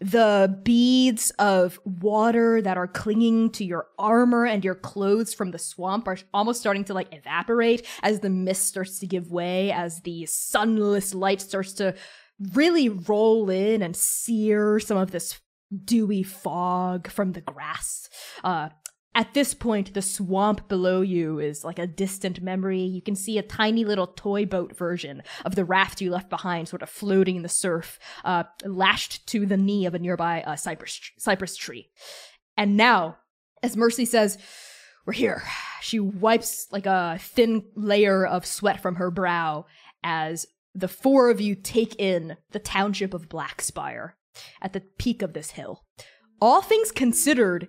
the 0.00 0.58
beads 0.62 1.30
of 1.38 1.78
water 1.84 2.62
that 2.62 2.76
are 2.76 2.86
clinging 2.86 3.50
to 3.50 3.64
your 3.64 3.88
armor 3.98 4.46
and 4.46 4.64
your 4.64 4.74
clothes 4.74 5.34
from 5.34 5.50
the 5.50 5.58
swamp 5.58 6.08
are 6.08 6.18
almost 6.32 6.60
starting 6.60 6.84
to 6.84 6.94
like 6.94 7.12
evaporate 7.12 7.86
as 8.02 8.20
the 8.20 8.30
mist 8.30 8.66
starts 8.66 8.98
to 9.00 9.06
give 9.06 9.30
way, 9.30 9.70
as 9.72 10.00
the 10.00 10.26
sunless 10.26 11.14
light 11.14 11.40
starts 11.40 11.72
to 11.74 11.94
really 12.52 12.88
roll 12.88 13.48
in 13.50 13.82
and 13.82 13.96
sear 13.96 14.78
some 14.78 14.96
of 14.96 15.10
this 15.10 15.40
dewy 15.84 16.22
fog 16.22 17.08
from 17.08 17.32
the 17.32 17.40
grass. 17.40 18.08
Uh, 18.44 18.68
at 19.16 19.32
this 19.32 19.54
point, 19.54 19.94
the 19.94 20.02
swamp 20.02 20.68
below 20.68 21.00
you 21.00 21.38
is 21.38 21.64
like 21.64 21.78
a 21.78 21.86
distant 21.86 22.42
memory. 22.42 22.82
You 22.82 23.00
can 23.00 23.16
see 23.16 23.38
a 23.38 23.42
tiny 23.42 23.82
little 23.82 24.08
toy 24.08 24.44
boat 24.44 24.76
version 24.76 25.22
of 25.42 25.54
the 25.54 25.64
raft 25.64 26.02
you 26.02 26.10
left 26.10 26.28
behind, 26.28 26.68
sort 26.68 26.82
of 26.82 26.90
floating 26.90 27.36
in 27.36 27.42
the 27.42 27.48
surf, 27.48 27.98
uh, 28.26 28.44
lashed 28.62 29.26
to 29.28 29.46
the 29.46 29.56
knee 29.56 29.86
of 29.86 29.94
a 29.94 29.98
nearby 29.98 30.42
uh, 30.42 30.54
cypress 30.54 31.00
cypress 31.18 31.56
tree. 31.56 31.88
And 32.58 32.76
now, 32.76 33.16
as 33.62 33.74
Mercy 33.74 34.04
says, 34.04 34.36
"We're 35.06 35.14
here," 35.14 35.42
she 35.80 35.98
wipes 35.98 36.66
like 36.70 36.84
a 36.84 37.16
thin 37.18 37.64
layer 37.74 38.26
of 38.26 38.44
sweat 38.44 38.82
from 38.82 38.96
her 38.96 39.10
brow 39.10 39.64
as 40.04 40.46
the 40.74 40.88
four 40.88 41.30
of 41.30 41.40
you 41.40 41.54
take 41.54 41.98
in 41.98 42.36
the 42.50 42.58
township 42.58 43.14
of 43.14 43.30
Blackspire. 43.30 44.12
at 44.60 44.74
the 44.74 44.80
peak 44.98 45.22
of 45.22 45.32
this 45.32 45.52
hill. 45.52 45.82
All 46.42 46.60
things 46.60 46.92
considered, 46.92 47.68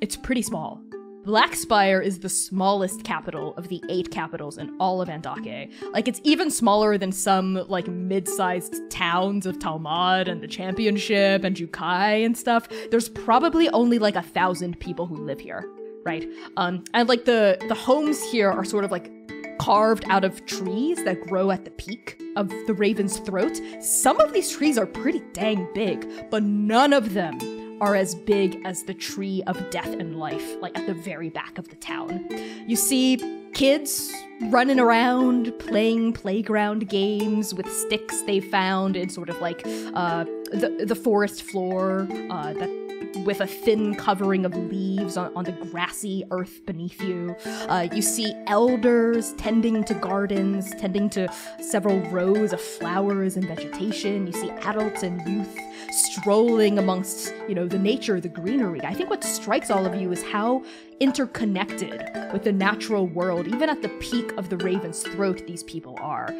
it's 0.00 0.16
pretty 0.16 0.42
small. 0.42 0.80
Blackspire 1.24 2.02
is 2.02 2.20
the 2.20 2.28
smallest 2.28 3.04
capital 3.04 3.54
of 3.56 3.68
the 3.68 3.82
eight 3.90 4.10
capitals 4.10 4.56
in 4.56 4.74
all 4.80 5.02
of 5.02 5.08
Andake. 5.08 5.70
Like, 5.92 6.08
it's 6.08 6.20
even 6.24 6.50
smaller 6.50 6.96
than 6.96 7.12
some, 7.12 7.54
like, 7.68 7.86
mid-sized 7.86 8.74
towns 8.90 9.44
of 9.44 9.58
Talmud 9.58 10.28
and 10.28 10.42
the 10.42 10.46
Championship 10.46 11.44
and 11.44 11.54
Jukai 11.54 12.24
and 12.24 12.38
stuff. 12.38 12.68
There's 12.90 13.10
probably 13.10 13.68
only, 13.70 13.98
like, 13.98 14.16
a 14.16 14.22
thousand 14.22 14.80
people 14.80 15.06
who 15.06 15.16
live 15.16 15.40
here, 15.40 15.68
right? 16.02 16.26
Um, 16.56 16.84
and, 16.94 17.08
like, 17.10 17.26
the, 17.26 17.58
the 17.68 17.74
homes 17.74 18.22
here 18.30 18.50
are 18.50 18.64
sort 18.64 18.84
of, 18.84 18.90
like, 18.90 19.10
carved 19.58 20.04
out 20.08 20.24
of 20.24 20.46
trees 20.46 21.04
that 21.04 21.20
grow 21.22 21.50
at 21.50 21.64
the 21.66 21.70
peak 21.72 22.22
of 22.36 22.48
the 22.66 22.72
raven's 22.72 23.18
throat. 23.18 23.60
Some 23.80 24.18
of 24.20 24.32
these 24.32 24.50
trees 24.50 24.78
are 24.78 24.86
pretty 24.86 25.20
dang 25.34 25.68
big, 25.74 26.08
but 26.30 26.42
none 26.42 26.94
of 26.94 27.12
them 27.12 27.36
are 27.80 27.94
as 27.94 28.14
big 28.14 28.60
as 28.64 28.82
the 28.84 28.94
tree 28.94 29.42
of 29.46 29.70
death 29.70 29.86
and 29.88 30.16
life, 30.18 30.56
like 30.60 30.76
at 30.78 30.86
the 30.86 30.94
very 30.94 31.30
back 31.30 31.58
of 31.58 31.68
the 31.68 31.76
town. 31.76 32.26
You 32.66 32.76
see 32.76 33.18
kids 33.54 34.12
running 34.50 34.78
around 34.78 35.52
playing 35.58 36.12
playground 36.12 36.88
games 36.88 37.54
with 37.54 37.70
sticks 37.72 38.22
they 38.22 38.40
found 38.40 38.96
in 38.96 39.08
sort 39.08 39.28
of 39.28 39.40
like 39.40 39.62
uh, 39.94 40.24
the 40.52 40.84
the 40.86 40.94
forest 40.94 41.42
floor 41.42 42.06
uh, 42.30 42.52
that 42.52 42.87
with 43.24 43.40
a 43.40 43.46
thin 43.46 43.94
covering 43.94 44.44
of 44.44 44.54
leaves 44.54 45.16
on, 45.16 45.34
on 45.36 45.44
the 45.44 45.52
grassy 45.52 46.24
earth 46.30 46.64
beneath 46.66 47.00
you. 47.00 47.34
Uh, 47.68 47.88
you 47.92 48.02
see 48.02 48.34
elders 48.46 49.32
tending 49.34 49.84
to 49.84 49.94
gardens, 49.94 50.70
tending 50.76 51.10
to 51.10 51.28
several 51.60 52.00
rows 52.10 52.52
of 52.52 52.60
flowers 52.60 53.36
and 53.36 53.46
vegetation. 53.46 54.26
You 54.26 54.32
see 54.32 54.50
adults 54.50 55.02
and 55.02 55.26
youth 55.28 55.58
strolling 55.90 56.78
amongst, 56.78 57.32
you 57.48 57.54
know, 57.54 57.66
the 57.66 57.78
nature, 57.78 58.20
the 58.20 58.28
greenery. 58.28 58.82
I 58.84 58.94
think 58.94 59.10
what 59.10 59.24
strikes 59.24 59.70
all 59.70 59.86
of 59.86 59.94
you 59.94 60.12
is 60.12 60.22
how 60.22 60.62
interconnected 61.00 62.10
with 62.32 62.44
the 62.44 62.52
natural 62.52 63.06
world, 63.06 63.48
even 63.48 63.68
at 63.68 63.82
the 63.82 63.88
peak 64.00 64.32
of 64.32 64.48
the 64.48 64.56
raven's 64.58 65.02
throat, 65.02 65.46
these 65.46 65.62
people 65.62 65.96
are. 66.00 66.34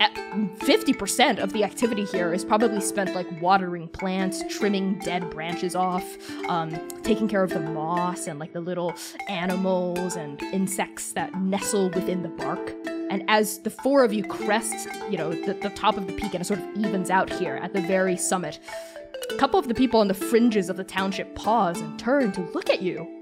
50% 0.00 1.38
of 1.38 1.52
the 1.52 1.64
activity 1.64 2.04
here 2.04 2.32
is 2.32 2.44
probably 2.44 2.80
spent 2.80 3.14
like 3.14 3.26
watering 3.42 3.88
plants, 3.88 4.42
trimming 4.48 4.98
dead 5.00 5.28
branches 5.30 5.74
off, 5.74 6.04
um, 6.48 6.70
taking 7.02 7.28
care 7.28 7.42
of 7.42 7.50
the 7.50 7.60
moss 7.60 8.26
and 8.26 8.38
like 8.38 8.52
the 8.52 8.60
little 8.60 8.94
animals 9.28 10.16
and 10.16 10.40
insects 10.42 11.12
that 11.12 11.34
nestle 11.34 11.90
within 11.90 12.22
the 12.22 12.28
bark. 12.28 12.74
And 13.10 13.24
as 13.28 13.58
the 13.58 13.70
four 13.70 14.04
of 14.04 14.12
you 14.12 14.24
crest, 14.24 14.88
you 15.10 15.18
know, 15.18 15.30
the, 15.32 15.54
the 15.54 15.70
top 15.70 15.96
of 15.96 16.06
the 16.06 16.12
peak 16.14 16.32
and 16.32 16.42
it 16.42 16.46
sort 16.46 16.60
of 16.60 16.76
evens 16.76 17.10
out 17.10 17.30
here 17.30 17.56
at 17.56 17.72
the 17.74 17.82
very 17.82 18.16
summit, 18.16 18.58
a 19.30 19.36
couple 19.36 19.58
of 19.58 19.68
the 19.68 19.74
people 19.74 20.00
on 20.00 20.08
the 20.08 20.14
fringes 20.14 20.70
of 20.70 20.76
the 20.76 20.84
township 20.84 21.34
pause 21.34 21.80
and 21.80 21.98
turn 21.98 22.32
to 22.32 22.40
look 22.52 22.70
at 22.70 22.80
you 22.80 23.19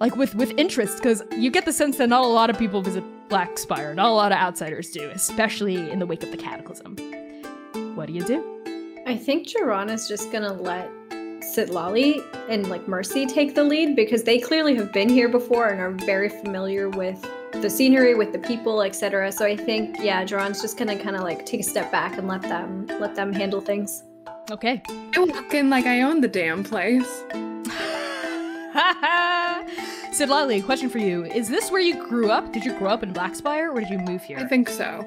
like 0.00 0.16
with 0.16 0.34
with 0.34 0.52
interest 0.56 0.96
because 0.96 1.22
you 1.36 1.50
get 1.50 1.66
the 1.66 1.72
sense 1.72 1.98
that 1.98 2.08
not 2.08 2.24
a 2.24 2.26
lot 2.26 2.50
of 2.50 2.58
people 2.58 2.82
visit 2.82 3.04
Black 3.28 3.58
Spire, 3.58 3.94
not 3.94 4.06
a 4.06 4.12
lot 4.12 4.32
of 4.32 4.38
outsiders 4.38 4.90
do, 4.90 5.08
especially 5.10 5.90
in 5.90 5.98
the 5.98 6.06
wake 6.06 6.22
of 6.22 6.30
the 6.30 6.36
Cataclysm. 6.36 6.96
What 7.94 8.06
do 8.06 8.14
you 8.14 8.22
do? 8.22 9.02
I 9.06 9.16
think 9.16 9.46
Jiran 9.46 9.92
is 9.92 10.08
just 10.08 10.32
gonna 10.32 10.52
let 10.52 10.90
Sitlali 11.40 12.24
and 12.48 12.68
like 12.68 12.88
Mercy 12.88 13.26
take 13.26 13.54
the 13.54 13.62
lead 13.62 13.94
because 13.94 14.24
they 14.24 14.38
clearly 14.38 14.74
have 14.76 14.92
been 14.92 15.08
here 15.08 15.28
before 15.28 15.68
and 15.68 15.80
are 15.80 15.92
very 16.06 16.28
familiar 16.28 16.88
with 16.88 17.20
the 17.52 17.68
scenery, 17.68 18.14
with 18.14 18.32
the 18.32 18.38
people, 18.38 18.82
etc. 18.82 19.30
So 19.32 19.44
I 19.44 19.56
think 19.56 19.96
yeah, 20.00 20.24
Jiran's 20.24 20.62
just 20.62 20.78
gonna 20.78 20.98
kind 20.98 21.16
of 21.16 21.22
like 21.22 21.44
take 21.44 21.60
a 21.60 21.64
step 21.64 21.92
back 21.92 22.16
and 22.16 22.26
let 22.26 22.42
them 22.42 22.86
let 22.98 23.14
them 23.14 23.32
handle 23.32 23.60
things. 23.60 24.04
Okay. 24.50 24.82
I 24.88 25.20
walk 25.20 25.54
in 25.54 25.70
like 25.70 25.86
I 25.86 26.02
own 26.02 26.20
the 26.20 26.28
damn 26.28 26.64
place. 26.64 27.22
Sitlali, 30.12 30.64
question 30.64 30.88
for 30.90 30.98
you. 30.98 31.24
Is 31.24 31.48
this 31.48 31.70
where 31.70 31.80
you 31.80 32.06
grew 32.08 32.30
up? 32.30 32.52
Did 32.52 32.64
you 32.64 32.76
grow 32.78 32.90
up 32.90 33.02
in 33.02 33.12
Blackspire 33.12 33.72
or 33.74 33.80
did 33.80 33.90
you 33.90 33.98
move 33.98 34.22
here? 34.22 34.38
I 34.38 34.44
think 34.44 34.68
so. 34.68 35.06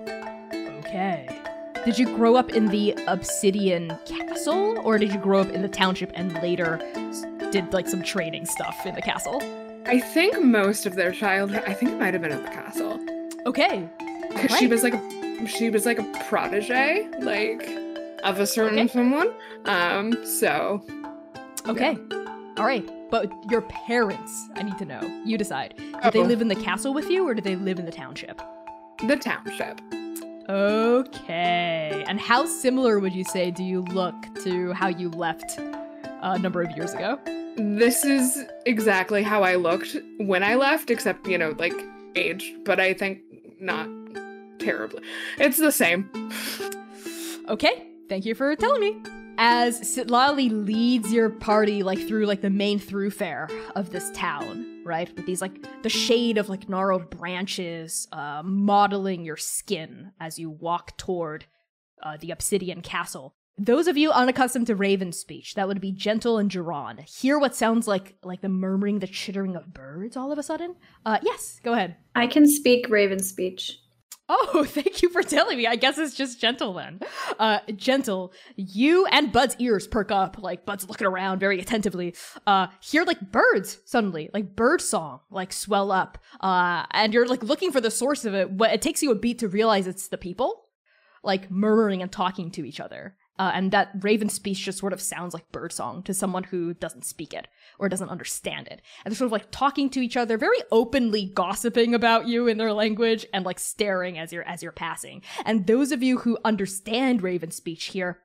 Okay. 0.80 1.28
Did 1.86 1.99
you 1.99 2.06
grow 2.15 2.36
up 2.36 2.52
in 2.52 2.67
the 2.67 2.93
Obsidian 3.08 3.97
Castle 4.06 4.80
or 4.86 4.97
did 4.97 5.12
you 5.13 5.19
grow 5.19 5.39
up 5.41 5.49
in 5.49 5.62
the 5.62 5.67
township 5.67 6.12
and 6.15 6.34
later 6.41 6.78
did 7.52 7.73
like 7.73 7.88
some 7.89 8.02
training 8.02 8.45
stuff 8.45 8.86
in 8.86 8.95
the 8.95 9.02
castle? 9.02 9.41
I 9.86 9.99
think 9.99 10.41
most 10.41 10.86
of 10.86 10.95
their 10.95 11.12
childhood. 11.12 11.63
I 11.67 11.73
think 11.73 11.91
it 11.91 11.99
might 11.99 12.13
have 12.13 12.21
been 12.21 12.32
at 12.32 12.41
the 12.43 12.49
castle 12.52 12.99
Okay. 13.45 13.89
because 14.30 14.58
she 14.58 14.67
was 14.67 14.82
like 14.84 14.93
a 14.93 15.47
she 15.47 15.69
was 15.69 15.86
like 15.86 15.99
a 15.99 16.04
protege, 16.30 17.06
like 17.19 17.67
of 18.23 18.39
a 18.39 18.47
certain 18.47 18.80
Okay. 18.80 18.88
someone. 18.88 19.34
Um. 19.65 20.26
So 20.26 20.82
Okay. 21.67 21.97
All 22.58 22.65
right. 22.65 22.88
But 23.13 23.32
your 23.52 23.62
parents, 23.62 24.49
I 24.56 24.63
need 24.63 24.80
to 24.80 24.86
know. 24.86 24.99
You 25.23 25.38
decide. 25.38 25.76
Did 25.78 26.13
they 26.13 26.19
Oh. 26.21 26.23
live 26.23 26.41
in 26.41 26.47
the 26.47 26.56
castle 26.56 26.95
with 26.95 27.12
you 27.12 27.28
or 27.28 27.36
did 27.36 27.43
they 27.43 27.56
live 27.56 27.78
in 27.78 27.86
the 27.86 27.91
township? 27.91 28.41
the 29.08 29.15
township. 29.15 29.80
Okay. 30.49 32.04
And 32.08 32.19
how 32.19 32.47
similar 32.47 32.97
would 32.99 33.13
you 33.13 33.23
say 33.23 33.52
do 33.52 33.63
you 33.63 33.82
look 33.82 34.15
to 34.43 34.73
how 34.73 34.88
you 34.88 35.10
left 35.10 35.60
uh, 35.60 35.69
a 36.21 36.39
number 36.39 36.63
of 36.63 36.71
years 36.71 36.93
ago? 36.95 37.19
This 37.56 38.04
is 38.04 38.43
exactly 38.65 39.21
how 39.21 39.43
I 39.43 39.58
looked 39.58 39.95
when 40.17 40.41
I 40.41 40.56
left, 40.56 40.89
except 40.89 41.28
you 41.28 41.38
know, 41.38 41.54
like 41.60 41.76
aged. 42.15 42.63
But 42.65 42.80
I 42.80 42.95
think 42.95 43.19
not 43.60 43.88
terribly. 44.58 45.04
It's 45.38 45.58
the 45.58 45.71
same. 45.71 46.10
Okay, 47.47 47.86
thank 48.10 48.26
you 48.26 48.34
for 48.34 48.56
telling 48.56 48.82
me. 48.82 49.23
As 49.38 49.82
Sitlali 49.82 50.50
leads 50.52 51.12
your 51.12 51.30
party 51.30 51.82
like 51.84 52.00
through 52.08 52.26
like 52.26 52.41
the 52.41 52.50
main 52.50 52.80
thoroughfare 52.80 53.50
of 53.76 53.89
this 53.91 54.12
town, 54.12 54.82
right? 54.86 55.13
With 55.15 55.26
these 55.26 55.41
like 55.41 55.65
the 55.82 55.89
shade 55.89 56.38
of 56.38 56.50
like 56.50 56.69
gnarled 56.69 57.10
branches 57.10 58.08
uh, 58.12 58.43
modeling 58.43 59.26
your 59.26 59.38
skin 59.38 60.12
as 60.19 60.38
you 60.38 60.50
walk 60.50 60.98
toward 60.98 61.46
uh, 62.02 62.17
the 62.19 62.32
obsidian 62.32 62.82
castle. 62.82 63.36
Those 63.58 63.88
of 63.88 63.98
you 63.98 64.12
unaccustomed 64.12 64.67
to 64.67 64.76
Raven 64.76 65.12
speech, 65.12 65.54
that 65.56 65.67
would 65.67 65.80
be 65.80 65.91
Gentle 65.91 66.39
and 66.39 66.50
Jiran. 66.50 67.00
Hear 67.08 67.38
what 67.38 67.56
sounds 67.56 67.88
like 67.88 68.15
like 68.24 68.41
the 68.41 68.50
murmuring, 68.50 69.00
the 69.00 69.08
chittering 69.08 69.56
of 69.56 69.74
birds 69.74 70.17
all 70.17 70.32
of 70.32 70.39
a 70.39 70.43
sudden? 70.43 70.76
Uh, 71.06 71.19
yes, 71.22 71.60
go 71.63 71.74
ahead. 71.74 71.98
I 72.15 72.28
can 72.28 72.48
speak 72.48 72.89
Raven 72.89 73.22
speech. 73.22 73.80
Oh, 74.30 74.64
thank 74.68 75.02
you 75.02 75.10
for 75.10 75.22
telling 75.22 75.58
me. 75.58 75.68
I 75.68 75.76
guess 75.76 75.98
it's 75.98 76.16
just 76.16 76.40
gentle 76.40 76.74
then. 76.74 77.02
Uh, 77.38 77.60
gentle. 77.76 78.34
You 78.56 79.06
and 79.08 79.32
Bud's 79.32 79.56
ears 79.60 79.88
perk 79.88 80.12
up, 80.12 80.38
like 80.40 80.66
Bud's 80.66 80.88
looking 80.88 81.08
around 81.08 81.40
very 81.40 81.60
attentively. 81.60 82.16
Uh, 82.48 82.68
hear 82.82 83.04
like 83.04 83.20
birds 83.20 83.80
suddenly, 83.86 84.30
like 84.34 84.56
bird 84.56 84.82
song, 84.82 85.20
like 85.30 85.52
swell 85.52 85.92
up. 85.92 86.18
Uh, 86.40 86.86
and 86.92 87.14
you're 87.14 87.28
like 87.28 87.44
looking 87.44 87.72
for 87.72 87.82
the 87.82 87.92
source 87.92 88.26
of 88.26 88.34
it, 88.34 88.56
but 88.56 88.74
it 88.74 88.82
takes 88.82 89.04
you 89.04 89.12
a 89.12 89.16
beat 89.16 89.40
to 89.40 89.48
realize 89.48 89.88
it's 89.88 90.08
the 90.08 90.18
people, 90.18 90.66
like 91.24 91.52
murmuring 91.52 92.02
and 92.02 92.12
talking 92.12 92.50
to 92.52 92.66
each 92.66 92.80
other. 92.80 93.16
Uh, 93.39 93.52
and 93.54 93.72
that 93.72 93.89
raven 94.02 94.30
speech 94.30 94.63
just 94.63 94.78
sort 94.78 94.93
of 94.93 95.02
sounds 95.02 95.34
like 95.34 95.52
birdsong 95.52 96.04
to 96.04 96.13
someone 96.13 96.43
who 96.43 96.74
doesn't 96.76 97.06
speak 97.06 97.34
it 97.34 97.48
or 97.80 97.89
doesn't 97.89 98.10
understand 98.10 98.67
it. 98.67 98.82
And 99.04 99.12
they're 99.12 99.17
sort 99.17 99.28
of 99.28 99.32
like 99.32 99.50
talking 99.50 99.89
to 99.89 100.02
each 100.02 100.15
other, 100.15 100.38
very 100.38 100.60
openly 100.72 101.26
gossiping 101.26 101.96
about 101.96 102.28
you 102.28 102.48
in 102.48 102.58
their 102.58 102.74
language 102.74 103.26
and 103.34 103.43
like 103.43 103.58
staring 103.58 104.19
as 104.19 104.32
you're 104.32 104.48
as 104.48 104.62
you're 104.62 104.72
passing. 104.72 105.24
And 105.46 105.65
those 105.65 105.91
of 105.91 106.04
you 106.04 106.19
who 106.19 106.38
understand 106.46 107.24
raven 107.24 107.50
speech 107.50 107.86
here, 107.86 108.19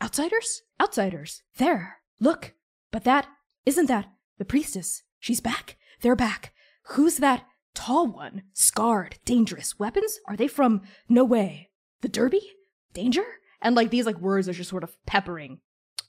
outsiders, 0.00 0.62
outsiders, 0.80 1.42
there, 1.56 1.98
look. 2.20 2.54
But 2.92 3.04
that 3.04 3.26
isn't 3.66 3.86
that 3.86 4.06
the 4.38 4.44
priestess. 4.44 5.02
She's 5.18 5.40
back. 5.40 5.76
They're 6.00 6.16
back. 6.16 6.52
Who's 6.90 7.16
that 7.16 7.44
tall 7.74 8.06
one? 8.06 8.44
Scarred, 8.52 9.18
dangerous. 9.24 9.78
Weapons? 9.78 10.20
Are 10.26 10.36
they 10.36 10.48
from 10.48 10.82
no 11.08 11.24
way? 11.24 11.70
The 12.02 12.08
Derby? 12.08 12.52
Danger? 12.94 13.24
And 13.60 13.74
like 13.74 13.90
these 13.90 14.06
like 14.06 14.18
words 14.20 14.48
are 14.48 14.52
just 14.52 14.70
sort 14.70 14.84
of 14.84 14.96
peppering 15.06 15.60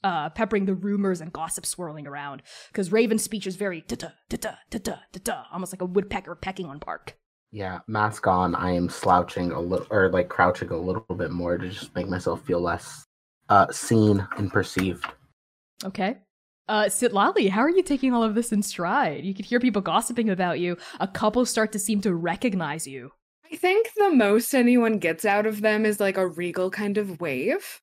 uh, 0.02 0.30
peppering 0.30 0.64
the 0.64 0.74
rumors 0.74 1.20
and 1.20 1.32
gossip 1.32 1.66
swirling 1.66 2.06
around. 2.06 2.42
Because 2.68 2.92
Raven's 2.92 3.22
speech 3.22 3.46
is 3.46 3.56
very 3.56 3.82
da 3.82 3.96
da 3.96 4.08
da 4.28 4.36
da 4.38 4.50
da 4.70 4.78
da 4.78 4.96
da 5.12 5.20
da, 5.22 5.42
almost 5.52 5.72
like 5.72 5.82
a 5.82 5.86
woodpecker 5.86 6.34
pecking 6.34 6.66
on 6.66 6.78
bark. 6.78 7.16
Yeah, 7.52 7.80
mask 7.86 8.26
on. 8.26 8.54
I 8.54 8.70
am 8.72 8.88
slouching 8.88 9.50
a 9.50 9.60
little, 9.60 9.86
or 9.90 10.08
like 10.10 10.28
crouching 10.28 10.70
a 10.70 10.76
little 10.76 11.14
bit 11.16 11.32
more 11.32 11.58
to 11.58 11.68
just 11.68 11.94
make 11.94 12.08
myself 12.08 12.44
feel 12.44 12.60
less 12.60 13.06
uh, 13.48 13.66
seen 13.72 14.26
and 14.36 14.52
perceived. 14.52 15.04
Okay. 15.84 16.18
Uh, 16.68 16.84
Sitlali, 16.84 17.50
how 17.50 17.62
are 17.62 17.70
you 17.70 17.82
taking 17.82 18.14
all 18.14 18.22
of 18.22 18.36
this 18.36 18.52
in 18.52 18.62
stride? 18.62 19.24
You 19.24 19.34
could 19.34 19.44
hear 19.44 19.58
people 19.58 19.82
gossiping 19.82 20.30
about 20.30 20.60
you. 20.60 20.76
A 21.00 21.08
couple 21.08 21.44
start 21.44 21.72
to 21.72 21.80
seem 21.80 22.00
to 22.02 22.14
recognize 22.14 22.86
you. 22.86 23.10
I 23.52 23.56
think 23.56 23.90
the 23.96 24.10
most 24.10 24.54
anyone 24.54 24.98
gets 24.98 25.24
out 25.24 25.46
of 25.46 25.60
them 25.60 25.84
is 25.84 25.98
like 26.00 26.16
a 26.16 26.26
regal 26.26 26.70
kind 26.70 26.96
of 26.98 27.20
wave. 27.20 27.80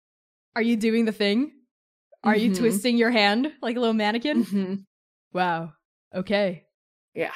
Are 0.55 0.61
you 0.61 0.75
doing 0.77 1.05
the 1.05 1.11
thing? 1.11 1.51
Are 2.23 2.35
you 2.35 2.49
Mhm. 2.51 2.57
twisting 2.57 2.97
your 2.97 3.11
hand 3.11 3.51
like 3.61 3.75
a 3.75 3.79
little 3.79 3.93
mannequin? 3.93 4.43
hmm 4.43 4.75
Wow. 5.33 5.73
Okay. 6.15 6.65
Yeah. 7.13 7.33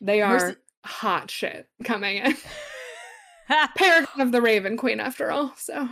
They 0.00 0.22
are 0.22 0.38
Mercy- 0.38 0.56
hot 0.84 1.30
shit 1.30 1.68
coming 1.84 2.18
in. 2.18 2.36
Paragon 3.76 4.20
of 4.20 4.32
the 4.32 4.40
Raven 4.42 4.76
Queen, 4.76 5.00
after 5.00 5.30
all. 5.30 5.54
So 5.56 5.88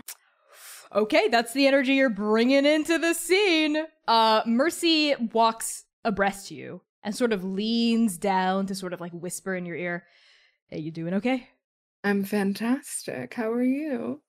Okay, 0.95 1.27
that's 1.29 1.53
the 1.53 1.67
energy 1.67 1.95
you're 1.95 2.09
bringing 2.09 2.65
into 2.65 2.99
the 2.99 3.15
scene. 3.15 3.85
Uh, 4.07 4.43
Mercy 4.47 5.15
walks 5.33 5.85
abreast 6.05 6.51
you 6.53 6.83
and 7.03 7.15
sort 7.17 7.33
of 7.33 7.43
leans 7.45 8.17
down 8.17 8.67
to 8.67 8.75
sort 8.77 8.93
of 8.93 9.01
like 9.01 9.13
whisper 9.13 9.55
in 9.57 9.67
your 9.67 9.77
ear, 9.77 10.07
Hey, 10.69 10.79
you 10.79 10.91
doing 10.93 11.15
okay? 11.15 11.49
I'm 12.05 12.23
fantastic. 12.23 13.33
How 13.33 13.51
are 13.51 13.63
you? 13.63 14.21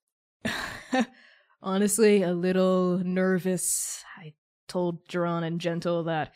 Honestly, 1.62 2.22
a 2.22 2.32
little 2.32 2.98
nervous. 3.04 4.02
I 4.16 4.32
told 4.66 5.06
Duran 5.08 5.44
and 5.44 5.60
Gentle 5.60 6.04
that, 6.04 6.32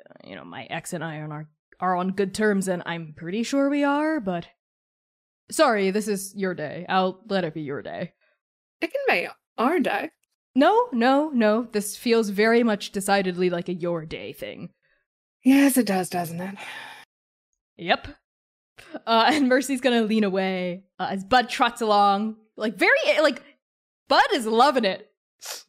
uh, 0.00 0.28
you 0.28 0.34
know, 0.34 0.44
my 0.44 0.64
ex 0.64 0.92
and 0.92 1.04
I 1.04 1.18
are 1.18 1.24
on, 1.24 1.32
our, 1.32 1.48
are 1.78 1.96
on 1.96 2.10
good 2.10 2.34
terms, 2.34 2.66
and 2.66 2.82
I'm 2.86 3.14
pretty 3.16 3.44
sure 3.44 3.70
we 3.70 3.84
are, 3.84 4.18
but. 4.20 4.48
Sorry, 5.50 5.90
this 5.90 6.08
is 6.08 6.34
your 6.34 6.54
day. 6.54 6.86
I'll 6.88 7.20
let 7.28 7.44
it 7.44 7.54
be 7.54 7.60
your 7.60 7.82
day. 7.82 8.14
It 8.80 8.90
can 8.90 9.00
be 9.08 9.28
our 9.58 9.78
day. 9.78 10.10
No, 10.56 10.88
no, 10.90 11.30
no. 11.30 11.68
This 11.70 11.96
feels 11.96 12.30
very 12.30 12.62
much 12.62 12.92
decidedly 12.92 13.50
like 13.50 13.68
a 13.68 13.74
your 13.74 14.06
day 14.06 14.32
thing. 14.32 14.70
Yes, 15.44 15.76
it 15.76 15.86
does, 15.86 16.08
doesn't 16.08 16.40
it? 16.40 16.56
Yep. 17.76 18.08
Uh, 19.06 19.24
and 19.32 19.48
Mercy's 19.48 19.80
gonna 19.80 20.02
lean 20.02 20.24
away 20.24 20.84
uh, 20.98 21.08
as 21.10 21.24
Bud 21.24 21.48
trots 21.48 21.80
along, 21.80 22.36
like 22.56 22.76
very 22.76 22.98
like 23.22 23.42
Bud 24.08 24.26
is 24.32 24.46
loving 24.46 24.84
it. 24.84 25.10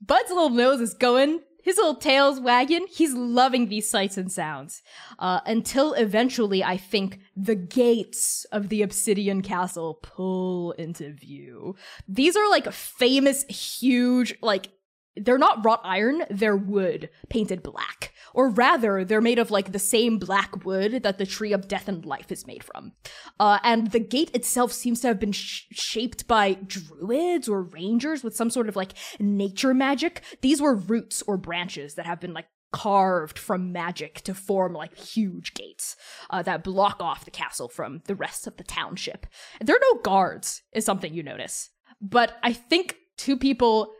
Bud's 0.01 0.29
little 0.29 0.49
nose 0.49 0.79
is 0.79 0.93
going, 0.93 1.41
his 1.65 1.77
little 1.77 1.95
tail's 1.95 2.39
wagging. 2.39 2.85
He's 2.87 3.15
loving 3.15 3.69
these 3.69 3.89
sights 3.89 4.17
and 4.17 4.31
sounds. 4.31 4.83
Uh, 5.17 5.39
until 5.47 5.93
eventually, 5.93 6.63
I 6.63 6.77
think 6.77 7.19
the 7.35 7.55
gates 7.55 8.45
of 8.51 8.69
the 8.69 8.83
Obsidian 8.83 9.41
Castle 9.41 9.95
pull 9.95 10.73
into 10.73 11.11
view. 11.11 11.75
These 12.07 12.35
are 12.35 12.47
like 12.47 12.71
famous, 12.71 13.45
huge, 13.45 14.35
like 14.43 14.69
they're 15.17 15.37
not 15.37 15.63
wrought 15.63 15.81
iron, 15.83 16.23
they're 16.29 16.57
wood 16.57 17.09
painted 17.29 17.63
black. 17.63 18.13
Or 18.33 18.49
rather, 18.49 19.05
they're 19.05 19.21
made 19.21 19.39
of 19.39 19.51
like 19.51 19.71
the 19.71 19.79
same 19.79 20.17
black 20.17 20.65
wood 20.65 21.03
that 21.03 21.17
the 21.17 21.25
tree 21.25 21.53
of 21.53 21.67
death 21.67 21.87
and 21.87 22.05
life 22.05 22.31
is 22.31 22.45
made 22.45 22.63
from. 22.63 22.91
Uh, 23.39 23.59
and 23.63 23.91
the 23.91 23.99
gate 23.99 24.31
itself 24.35 24.71
seems 24.73 24.99
to 25.01 25.07
have 25.07 25.19
been 25.19 25.31
sh- 25.31 25.63
shaped 25.71 26.27
by 26.27 26.53
druids 26.53 27.47
or 27.47 27.63
rangers 27.63 28.23
with 28.23 28.35
some 28.35 28.49
sort 28.49 28.67
of 28.67 28.75
like 28.75 28.91
nature 29.19 29.73
magic. 29.73 30.21
These 30.41 30.61
were 30.61 30.75
roots 30.75 31.23
or 31.27 31.37
branches 31.37 31.95
that 31.95 32.05
have 32.05 32.19
been 32.19 32.33
like 32.33 32.47
carved 32.75 33.39
from 33.39 33.71
magic 33.71 34.15
to 34.21 34.33
form 34.33 34.73
like 34.73 34.97
huge 34.97 35.53
gates 35.53 35.95
uh, 36.29 36.41
that 36.41 36.61
block 36.61 37.01
off 37.01 37.23
the 37.23 37.31
castle 37.31 37.69
from 37.69 38.01
the 38.05 38.15
rest 38.15 38.47
of 38.47 38.57
the 38.57 38.65
township. 38.65 39.25
There 39.61 39.77
are 39.77 39.93
no 39.93 40.01
guards, 40.01 40.61
is 40.73 40.83
something 40.83 41.13
you 41.13 41.23
notice. 41.23 41.69
But 42.01 42.33
I 42.43 42.51
think 42.51 42.97
two 43.15 43.37
people 43.37 43.93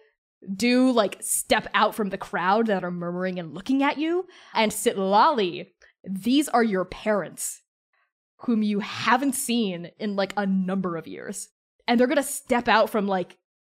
do 0.54 0.92
like 0.92 1.18
step 1.22 1.68
out 1.74 1.96
from 1.96 2.10
the 2.10 2.18
crowd 2.18 2.68
that 2.68 2.84
are 2.84 2.92
murmuring 2.92 3.40
and 3.40 3.54
looking 3.54 3.84
at 3.84 3.98
you. 3.98 4.26
And 4.54 4.72
Sitlali, 4.72 5.68
these 6.04 6.50
are 6.50 6.64
your 6.64 6.86
parents, 6.86 7.62
whom 8.38 8.64
you 8.64 8.80
haven't 8.80 9.34
seen 9.34 9.92
in 10.00 10.16
like 10.16 10.34
a 10.38 10.46
number 10.46 10.98
of 10.98 11.08
years. 11.08 11.50
And 11.88 12.00
they're 12.00 12.08
gonna 12.08 12.24
step 12.24 12.68
out 12.68 12.90
from 12.90 13.08
like 13.08 13.38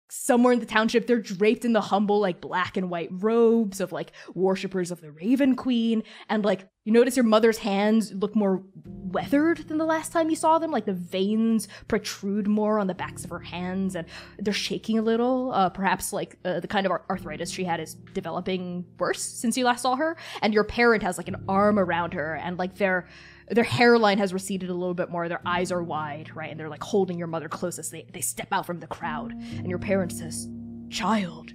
somewhere 0.10 0.54
in 0.54 0.60
the 0.60 0.66
township. 0.66 1.08
They're 1.08 1.20
draped 1.20 1.66
in 1.66 1.74
the 1.74 1.82
humble, 1.82 2.20
like 2.20 2.42
black 2.42 2.78
and 2.78 2.90
white 2.90 3.10
robes 3.12 3.80
of 3.80 3.92
like 3.92 4.12
worshippers 4.34 4.92
of 4.92 5.02
the 5.02 5.12
Raven 5.12 5.56
Queen. 5.56 6.04
And 6.30 6.46
like 6.46 6.68
you 6.84 6.94
notice 6.94 7.16
your 7.16 7.26
mother's 7.26 7.58
hands 7.58 8.14
look 8.14 8.36
more 8.36 8.64
weathered 8.86 9.58
than 9.68 9.78
the 9.78 9.86
last 9.86 10.12
time 10.12 10.30
you 10.30 10.36
saw 10.36 10.60
them. 10.60 10.72
Like 10.72 10.86
the 10.86 10.94
veins 10.94 11.68
protrude 11.88 12.48
more 12.48 12.80
on 12.80 12.88
the 12.88 12.94
backs 12.94 13.24
of 13.24 13.30
her 13.32 13.40
hands 13.40 13.96
and 13.96 14.08
they're 14.38 14.54
shaking 14.54 15.00
a 15.00 15.02
little. 15.02 15.52
Uh, 15.52 15.70
perhaps 15.70 16.14
like 16.14 16.38
uh, 16.46 16.60
the 16.60 16.68
kind 16.68 16.86
of 16.86 16.92
arthritis 17.10 17.52
she 17.52 17.64
had 17.64 17.80
is 17.80 17.96
developing 18.14 18.86
worse 19.00 19.22
since 19.22 19.58
you 19.58 19.66
last 19.66 19.82
saw 19.82 19.96
her. 19.96 20.18
And 20.42 20.54
your 20.54 20.64
parent 20.64 21.04
has 21.04 21.18
like 21.18 21.28
an 21.28 21.44
arm 21.48 21.80
around 21.80 22.14
her 22.14 22.36
and 22.36 22.58
like 22.58 22.76
their 22.76 23.08
their 23.50 23.64
hairline 23.64 24.18
has 24.18 24.34
receded 24.34 24.70
a 24.70 24.74
little 24.74 24.94
bit 24.94 25.10
more. 25.10 25.30
Their 25.30 25.42
eyes 25.46 25.72
are 25.72 25.84
wide, 25.84 26.36
right? 26.36 26.50
And 26.50 26.60
they're 26.60 26.70
like 26.70 26.84
holding 26.84 27.18
your 27.18 27.28
mother 27.28 27.48
close 27.48 27.78
as 27.78 27.90
they, 27.92 28.08
they 28.12 28.22
step 28.22 28.48
out 28.52 28.66
from 28.66 28.80
the 28.80 28.88
crowd. 28.88 29.34
And 29.34 29.70
your 29.70 29.80
parent 29.80 30.12
says, 30.12 30.50
Child, 30.90 31.54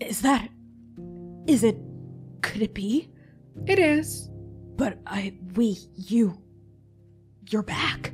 is 0.00 0.20
that. 0.22 0.48
Is 1.46 1.64
it. 1.64 1.76
Could 2.42 2.62
it 2.62 2.74
be? 2.74 3.10
It 3.66 3.78
is. 3.78 4.28
But 4.76 4.98
I. 5.06 5.34
We. 5.54 5.78
You. 5.94 6.40
You're 7.48 7.62
back. 7.62 8.12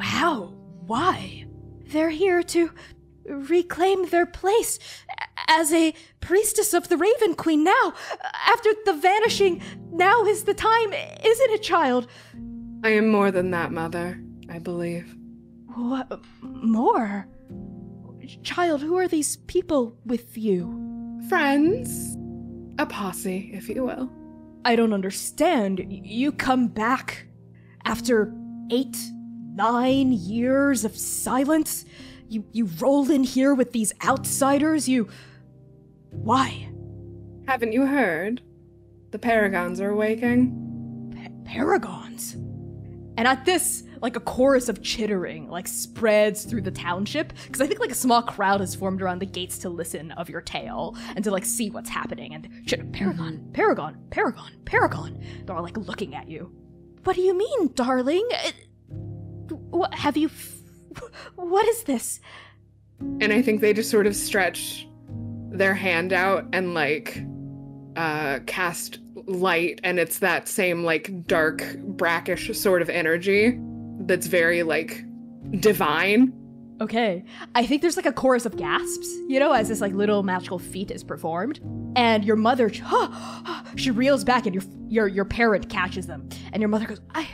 How? 0.00 0.54
Why? 0.86 1.46
They're 1.86 2.10
here 2.10 2.42
to 2.42 2.70
reclaim 3.28 4.08
their 4.08 4.26
place 4.26 4.78
as 5.48 5.72
a 5.72 5.94
priestess 6.20 6.74
of 6.74 6.88
the 6.88 6.96
Raven 6.96 7.34
Queen 7.34 7.64
now. 7.64 7.92
After 8.46 8.70
the 8.84 8.94
vanishing, 8.94 9.62
now 9.92 10.24
is 10.24 10.44
the 10.44 10.54
time, 10.54 10.92
isn't 10.92 11.50
it, 11.50 11.62
child? 11.62 12.08
I 12.84 12.90
am 12.90 13.08
more 13.08 13.30
than 13.30 13.50
that, 13.50 13.72
Mother, 13.72 14.20
I 14.50 14.58
believe. 14.58 15.16
What 15.74 16.20
more? 16.42 17.26
Child, 18.42 18.82
who 18.82 18.96
are 18.96 19.08
these 19.08 19.36
people 19.36 19.96
with 20.04 20.36
you? 20.36 21.20
Friends. 21.28 22.16
A 22.78 22.86
posse, 22.86 23.50
if 23.54 23.68
you 23.68 23.84
will. 23.84 24.10
I 24.64 24.74
don't 24.74 24.92
understand. 24.92 25.84
You 25.88 26.32
come 26.32 26.66
back 26.66 27.26
after 27.84 28.34
eight, 28.70 28.96
nine 29.54 30.12
years 30.12 30.84
of 30.84 30.96
silence? 30.96 31.84
You 32.28 32.44
you 32.52 32.66
roll 32.78 33.10
in 33.10 33.24
here 33.24 33.54
with 33.54 33.72
these 33.72 33.92
outsiders? 34.04 34.88
You 34.88 35.08
why? 36.10 36.68
Haven't 37.46 37.72
you 37.72 37.86
heard? 37.86 38.42
The 39.12 39.18
Paragons 39.18 39.80
are 39.80 39.94
waking. 39.94 41.12
Pa- 41.14 41.50
paragons. 41.52 42.34
And 43.18 43.26
at 43.26 43.44
this, 43.44 43.84
like 44.02 44.16
a 44.16 44.20
chorus 44.20 44.68
of 44.68 44.82
chittering 44.82 45.48
like 45.48 45.66
spreads 45.66 46.44
through 46.44 46.62
the 46.62 46.70
township 46.70 47.32
because 47.44 47.60
I 47.60 47.66
think 47.66 47.80
like 47.80 47.90
a 47.90 47.94
small 47.94 48.22
crowd 48.22 48.60
has 48.60 48.74
formed 48.74 49.02
around 49.02 49.20
the 49.20 49.26
gates 49.26 49.58
to 49.58 49.68
listen 49.68 50.12
of 50.12 50.28
your 50.28 50.40
tale 50.40 50.96
and 51.14 51.24
to 51.24 51.30
like 51.30 51.44
see 51.44 51.70
what's 51.70 51.88
happening 51.88 52.34
and 52.34 52.48
shit, 52.66 52.92
Paragon, 52.92 53.38
mm-hmm. 53.38 53.52
Paragon, 53.52 53.96
Paragon, 54.10 54.52
Paragon. 54.64 55.20
They're 55.44 55.56
all 55.56 55.62
like 55.62 55.76
looking 55.76 56.14
at 56.14 56.28
you. 56.28 56.52
What 57.04 57.16
do 57.16 57.22
you 57.22 57.36
mean, 57.36 57.72
darling? 57.74 58.26
It, 58.30 58.54
what 59.48 59.94
have 59.94 60.16
you? 60.16 60.30
What 61.36 61.66
is 61.68 61.84
this? 61.84 62.20
And 63.00 63.32
I 63.32 63.42
think 63.42 63.60
they 63.60 63.72
just 63.72 63.90
sort 63.90 64.06
of 64.06 64.16
stretch 64.16 64.88
their 65.50 65.74
hand 65.74 66.12
out 66.12 66.44
and 66.52 66.74
like 66.74 67.22
uh 67.96 68.40
cast 68.46 68.98
light 69.26 69.80
and 69.84 69.98
it's 69.98 70.18
that 70.18 70.48
same 70.48 70.84
like 70.84 71.26
dark 71.26 71.62
brackish 71.78 72.50
sort 72.58 72.82
of 72.82 72.90
energy 72.90 73.58
that's 74.00 74.26
very 74.26 74.62
like 74.62 75.02
divine 75.60 76.32
Okay. 76.80 77.24
I 77.54 77.64
think 77.64 77.80
there's 77.80 77.96
like 77.96 78.06
a 78.06 78.12
chorus 78.12 78.44
of 78.44 78.56
gasps, 78.56 79.08
you 79.28 79.40
know, 79.40 79.52
as 79.52 79.68
this 79.68 79.80
like 79.80 79.94
little 79.94 80.22
magical 80.22 80.58
feat 80.58 80.90
is 80.90 81.02
performed. 81.02 81.60
And 81.96 82.24
your 82.24 82.36
mother 82.36 82.70
she 83.76 83.90
reels 83.90 84.24
back 84.24 84.46
and 84.46 84.54
your 84.54 84.64
your 84.88 85.08
your 85.08 85.24
parent 85.24 85.68
catches 85.70 86.06
them. 86.06 86.28
And 86.52 86.60
your 86.60 86.68
mother 86.68 86.86
goes, 86.86 87.00
"I 87.14 87.28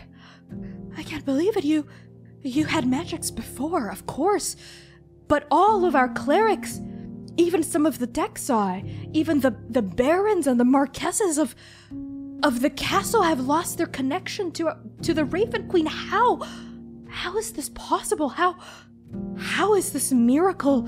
I 0.97 1.03
can't 1.03 1.25
believe 1.25 1.57
it. 1.57 1.65
You 1.65 1.89
you 2.43 2.65
had 2.65 2.87
magics 2.87 3.31
before, 3.31 3.89
of 3.89 4.07
course. 4.07 4.57
But 5.29 5.47
all 5.51 5.85
of 5.85 5.95
our 5.95 6.09
clerics, 6.09 6.81
even 7.37 7.63
some 7.63 7.87
of 7.87 7.99
the 7.99 8.07
Dexai, 8.07 9.11
even 9.13 9.41
the 9.41 9.57
the 9.69 9.83
barons 9.83 10.47
and 10.47 10.59
the 10.61 10.65
marquesses 10.65 11.39
of 11.39 11.55
of 12.43 12.61
the 12.61 12.71
castle 12.71 13.23
have 13.23 13.41
lost 13.41 13.79
their 13.79 13.87
connection 13.87 14.51
to 14.53 14.77
to 15.03 15.15
the 15.15 15.25
Raven 15.25 15.69
Queen. 15.69 15.87
How 15.87 16.41
how 17.09 17.39
is 17.39 17.53
this 17.53 17.71
possible? 17.71 18.29
How 18.31 18.57
how 19.39 19.75
is 19.75 19.93
this 19.93 20.13
miracle? 20.13 20.87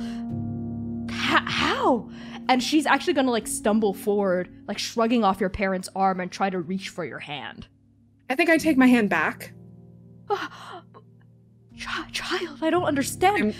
H- 1.10 1.46
how? 1.46 2.10
And 2.48 2.62
she's 2.62 2.84
actually 2.84 3.14
gonna 3.14 3.30
like 3.30 3.46
stumble 3.46 3.94
forward, 3.94 4.52
like 4.68 4.78
shrugging 4.78 5.24
off 5.24 5.40
your 5.40 5.50
parent's 5.50 5.88
arm 5.96 6.20
and 6.20 6.30
try 6.30 6.50
to 6.50 6.60
reach 6.60 6.90
for 6.90 7.04
your 7.04 7.20
hand. 7.20 7.66
i 8.28 8.34
think 8.34 8.50
i 8.50 8.56
take 8.58 8.76
my 8.76 8.86
hand 8.86 9.08
back 9.10 9.52
oh, 10.30 10.83
Ch- 11.76 12.12
child, 12.12 12.58
I 12.62 12.70
don't 12.70 12.84
understand. 12.84 13.54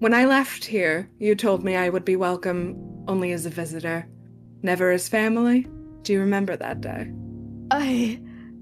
When 0.00 0.12
i 0.12 0.24
left 0.26 0.64
here 0.64 1.08
you 1.18 1.34
told 1.34 1.64
me 1.64 1.76
i 1.76 1.88
would 1.88 2.04
be 2.04 2.16
welcome 2.16 2.76
only 3.08 3.32
as 3.32 3.46
a 3.46 3.50
visitor 3.50 4.06
never 4.62 4.90
as 4.90 5.08
family 5.08 5.66
do 6.02 6.12
you 6.12 6.20
remember 6.20 6.56
that 6.56 6.80
day 6.82 7.10
I, 7.70 8.20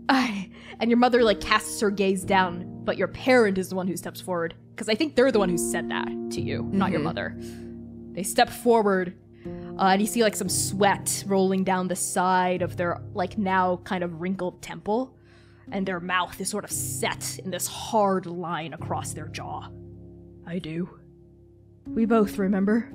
I, 0.08 0.50
and 0.78 0.88
your 0.88 0.98
mother 0.98 1.24
like 1.24 1.40
casts 1.40 1.80
her 1.80 1.90
gaze 1.90 2.22
down, 2.24 2.84
but 2.84 2.96
your 2.96 3.08
parent 3.08 3.58
is 3.58 3.68
the 3.70 3.74
one 3.74 3.88
who 3.88 3.96
steps 3.96 4.20
forward 4.20 4.54
because 4.70 4.88
I 4.88 4.94
think 4.94 5.16
they're 5.16 5.32
the 5.32 5.40
one 5.40 5.48
who 5.48 5.58
said 5.58 5.90
that 5.90 6.06
to 6.32 6.40
you, 6.40 6.62
not 6.72 6.92
your 6.92 7.00
Mhm. 7.00 7.04
mother. 7.04 7.36
They 8.12 8.22
step 8.22 8.48
forward, 8.48 9.14
uh, 9.78 9.86
and 9.92 10.00
you 10.00 10.06
see 10.06 10.22
like 10.22 10.36
some 10.36 10.48
sweat 10.48 11.24
rolling 11.26 11.64
down 11.64 11.88
the 11.88 11.96
side 11.96 12.62
of 12.62 12.76
their 12.76 13.02
like 13.12 13.36
now 13.36 13.80
kind 13.84 14.04
of 14.04 14.20
wrinkled 14.20 14.62
temple, 14.62 15.16
and 15.72 15.86
their 15.86 16.00
mouth 16.00 16.40
is 16.40 16.48
sort 16.50 16.64
of 16.64 16.70
set 16.70 17.38
in 17.44 17.50
this 17.50 17.66
hard 17.66 18.26
line 18.26 18.72
across 18.74 19.12
their 19.14 19.26
jaw. 19.28 19.68
I 20.46 20.58
do. 20.58 20.88
We 21.86 22.04
both 22.04 22.38
remember. 22.38 22.88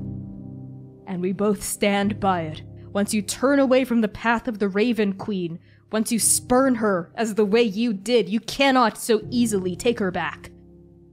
and 1.07 1.21
we 1.21 1.31
both 1.31 1.63
stand 1.63 2.19
by 2.19 2.41
it. 2.41 2.61
Once 2.93 3.13
you 3.13 3.21
turn 3.21 3.59
away 3.59 3.83
from 3.85 4.01
the 4.01 4.07
path 4.07 4.47
of 4.47 4.59
the 4.59 4.67
Raven 4.67 5.13
Queen, 5.13 5.57
once 5.91 6.11
you 6.11 6.19
spurn 6.19 6.75
her 6.75 7.11
as 7.15 7.35
the 7.35 7.45
way 7.45 7.61
you 7.63 7.93
did, 7.93 8.27
you 8.29 8.39
cannot 8.41 8.97
so 8.97 9.21
easily 9.29 9.75
take 9.75 9.99
her 9.99 10.11
back. 10.11 10.51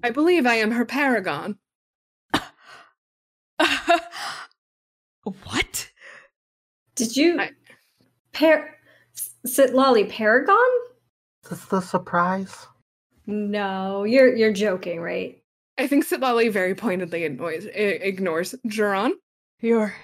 I 0.03 0.11
believe 0.11 0.47
I 0.47 0.57
am 0.57 0.73
her 0.73 0.85
paragon. 0.85 1.59
what? 5.23 5.91
Did 6.97 7.17
you 7.17 7.41
I- 7.41 7.51
par 8.33 8.71
Sitlali 9.47 10.09
Paragon? 10.11 10.57
Is 11.45 11.51
this 11.51 11.65
the 11.67 11.81
surprise? 11.81 12.67
No, 13.27 14.05
you're 14.05 14.35
you're 14.35 14.53
joking, 14.53 15.01
right? 15.01 15.39
I 15.79 15.87
think 15.87 16.07
Sitlali 16.07 16.51
very 16.53 16.75
pointedly 16.75 17.25
annoys, 17.25 17.67
ignores 17.75 18.55
Juron. 18.67 19.13
Your. 19.61 19.95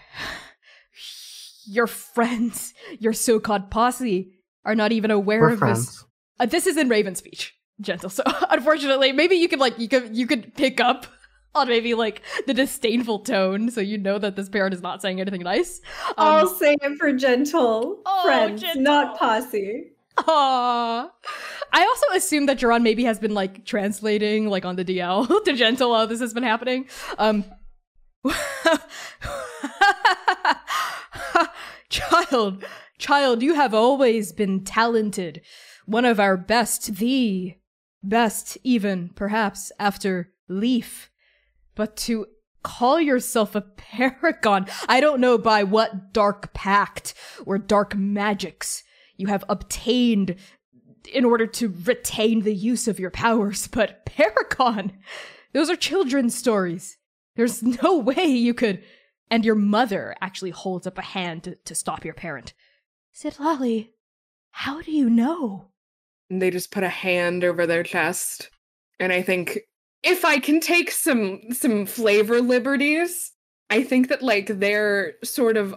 Your 1.67 1.87
friends, 1.87 2.75
your 2.99 3.13
so 3.13 3.39
called 3.39 3.71
posse, 3.71 4.33
are 4.65 4.75
not 4.75 4.91
even 4.93 5.11
aware 5.11 5.41
We're 5.41 5.53
of 5.53 5.59
friends. 5.61 5.87
this. 5.87 6.05
Uh, 6.41 6.47
this 6.47 6.67
is 6.67 6.77
in 6.77 6.89
Raven 6.89 7.15
speech, 7.15 7.55
gentle. 7.81 8.11
So 8.11 8.25
unfortunately, 8.51 9.13
maybe 9.13 9.37
you 9.37 9.49
could 9.49 9.61
like 9.61 9.79
you 9.79 9.89
could 9.89 10.17
you 10.17 10.27
could 10.27 10.55
pick 10.57 10.81
up 10.81 11.07
on 11.55 11.69
maybe 11.69 11.95
like 11.95 12.23
the 12.47 12.55
disdainful 12.55 13.21
tone, 13.21 13.71
so 13.71 13.81
you 13.81 13.99
know 13.99 14.19
that 14.19 14.35
this 14.37 14.49
parent 14.49 14.75
is 14.75 14.83
not 14.83 15.01
saying 15.03 15.21
anything 15.21 15.43
nice. 15.43 15.81
I'll 16.17 16.49
Um, 16.49 16.57
say 16.59 16.77
it 16.81 16.99
for 16.99 17.13
gentle 17.13 18.03
Oh, 18.05 18.23
friends, 18.25 18.63
gentle. 18.63 18.83
not 18.83 19.19
posse. 19.19 19.93
Aww. 20.19 21.11
I 21.73 21.85
also 21.85 22.07
assume 22.15 22.47
that 22.47 22.59
Jerron 22.59 22.83
maybe 22.83 23.05
has 23.05 23.19
been 23.19 23.35
like 23.35 23.65
translating 23.65 24.49
like 24.49 24.65
on 24.65 24.77
the 24.77 24.85
DL 24.85 25.45
to 25.45 25.53
gentle 25.53 25.91
while 25.91 26.07
this 26.07 26.21
has 26.21 26.35
been 26.35 26.43
happening. 26.43 26.87
Um 27.19 27.45
Child, 31.91 32.65
child, 32.99 33.43
you 33.43 33.55
have 33.55 33.75
always 33.75 34.33
been 34.33 34.63
talented. 34.65 35.41
One 35.87 36.05
of 36.05 36.21
our 36.21 36.37
best, 36.37 36.95
the 36.97 37.57
best 38.01 38.57
even, 38.63 39.11
perhaps, 39.17 39.73
after 39.79 40.33
Leaf. 40.49 41.11
But 41.75 41.97
to 41.99 42.27
call 42.63 43.01
yourself 43.01 43.57
a 43.57 43.61
paragon, 43.77 44.67
I 44.89 45.01
don't 45.01 45.21
know 45.21 45.37
by 45.37 45.65
what 45.65 46.13
dark 46.13 46.55
pact 46.55 47.15
or 47.45 47.59
dark 47.59 47.97
magics 47.97 48.85
you 49.21 49.29
have 49.29 49.45
obtained 49.49 50.37
in 51.13 51.25
order 51.25 51.47
to 51.47 51.75
retain 51.85 52.43
the 52.43 52.55
use 52.55 52.89
of 52.89 52.99
your 52.99 53.11
powers, 53.11 53.67
but 53.69 54.05
paragon, 54.07 54.93
those 55.53 55.71
are 55.71 55.77
children's 55.77 56.35
stories. 56.35 56.99
There's 57.37 57.63
no 57.63 57.99
way 57.99 58.27
you 58.27 58.55
could. 58.55 58.83
And 59.31 59.45
your 59.45 59.55
mother 59.55 60.17
actually 60.21 60.51
holds 60.51 60.87
up 60.87 60.99
a 60.99 61.03
hand 61.03 61.45
to, 61.45 61.55
to 61.55 61.75
stop 61.75 62.05
your 62.05 62.15
parent. 62.15 62.53
Sitlali, 63.15 63.91
how 64.51 64.83
do 64.83 64.91
you 64.91 65.09
know? 65.09 65.69
And 66.29 66.43
they 66.43 66.51
just 66.51 66.73
put 66.73 66.83
a 66.83 66.89
hand 66.89 67.45
over 67.45 67.67
their 67.67 67.83
chest. 67.83 68.51
And 68.99 69.13
I 69.13 69.23
think 69.23 69.61
if 70.03 70.25
I 70.25 70.39
can 70.39 70.61
take 70.61 70.91
some 70.91 71.41
some 71.53 71.87
flavor 71.87 72.41
liberties, 72.41 73.33
I 73.69 73.83
think 73.83 74.09
that 74.09 74.23
like 74.23 74.47
their 74.47 75.15
sort 75.23 75.57
of 75.57 75.75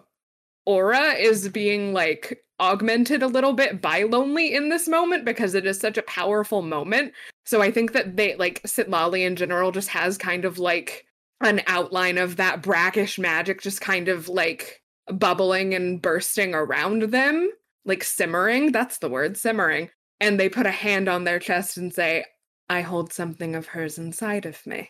aura 0.66 1.14
is 1.14 1.50
being 1.50 1.94
like 1.94 2.44
augmented 2.64 3.22
a 3.22 3.28
little 3.28 3.54
bit 3.54 3.82
by 3.82 4.04
lonely 4.04 4.54
in 4.54 4.70
this 4.70 4.88
moment 4.88 5.26
because 5.26 5.54
it 5.54 5.66
is 5.66 5.80
such 5.80 5.98
a 5.98 6.04
powerful 6.04 6.62
moment. 6.62 7.14
So 7.46 7.62
I 7.62 7.72
think 7.72 7.92
that 7.92 8.16
they 8.16 8.36
like 8.36 8.64
Sitlali 8.64 9.26
in 9.26 9.36
general 9.36 9.72
just 9.72 9.90
has 9.90 10.18
kind 10.18 10.46
of 10.46 10.58
like 10.58 11.06
an 11.42 11.62
outline 11.68 12.18
of 12.18 12.38
that 12.38 12.62
brackish 12.62 13.20
magic 13.20 13.62
just 13.62 13.82
kind 13.82 14.08
of 14.08 14.30
like 14.30 14.82
bubbling 15.08 15.74
and 15.74 16.02
bursting 16.02 16.56
around 16.56 17.04
them, 17.04 17.52
like 17.86 18.04
simmering. 18.04 18.72
That's 18.72 19.00
the 19.00 19.10
word, 19.10 19.38
simmering. 19.38 19.90
And 20.20 20.40
they 20.40 20.48
put 20.48 20.66
a 20.66 20.72
hand 20.72 21.10
on 21.10 21.26
their 21.26 21.40
chest 21.40 21.78
and 21.78 21.94
say, 21.94 22.26
I 22.70 22.82
hold 22.82 23.12
something 23.12 23.56
of 23.56 23.68
hers 23.68 23.98
inside 23.98 24.46
of 24.46 24.66
me. 24.66 24.90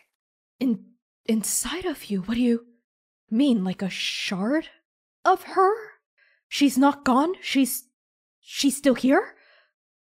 In 0.60 0.84
inside 1.26 1.86
of 1.86 2.04
you, 2.04 2.20
what 2.22 2.34
do 2.34 2.40
you 2.40 2.66
mean? 3.30 3.64
Like 3.64 3.82
a 3.82 3.90
shard 3.90 4.68
of 5.24 5.42
her? 5.42 5.72
She's 6.54 6.78
not 6.78 7.04
gone? 7.04 7.32
She's 7.42 7.88
she's 8.40 8.76
still 8.76 8.94
here? 8.94 9.34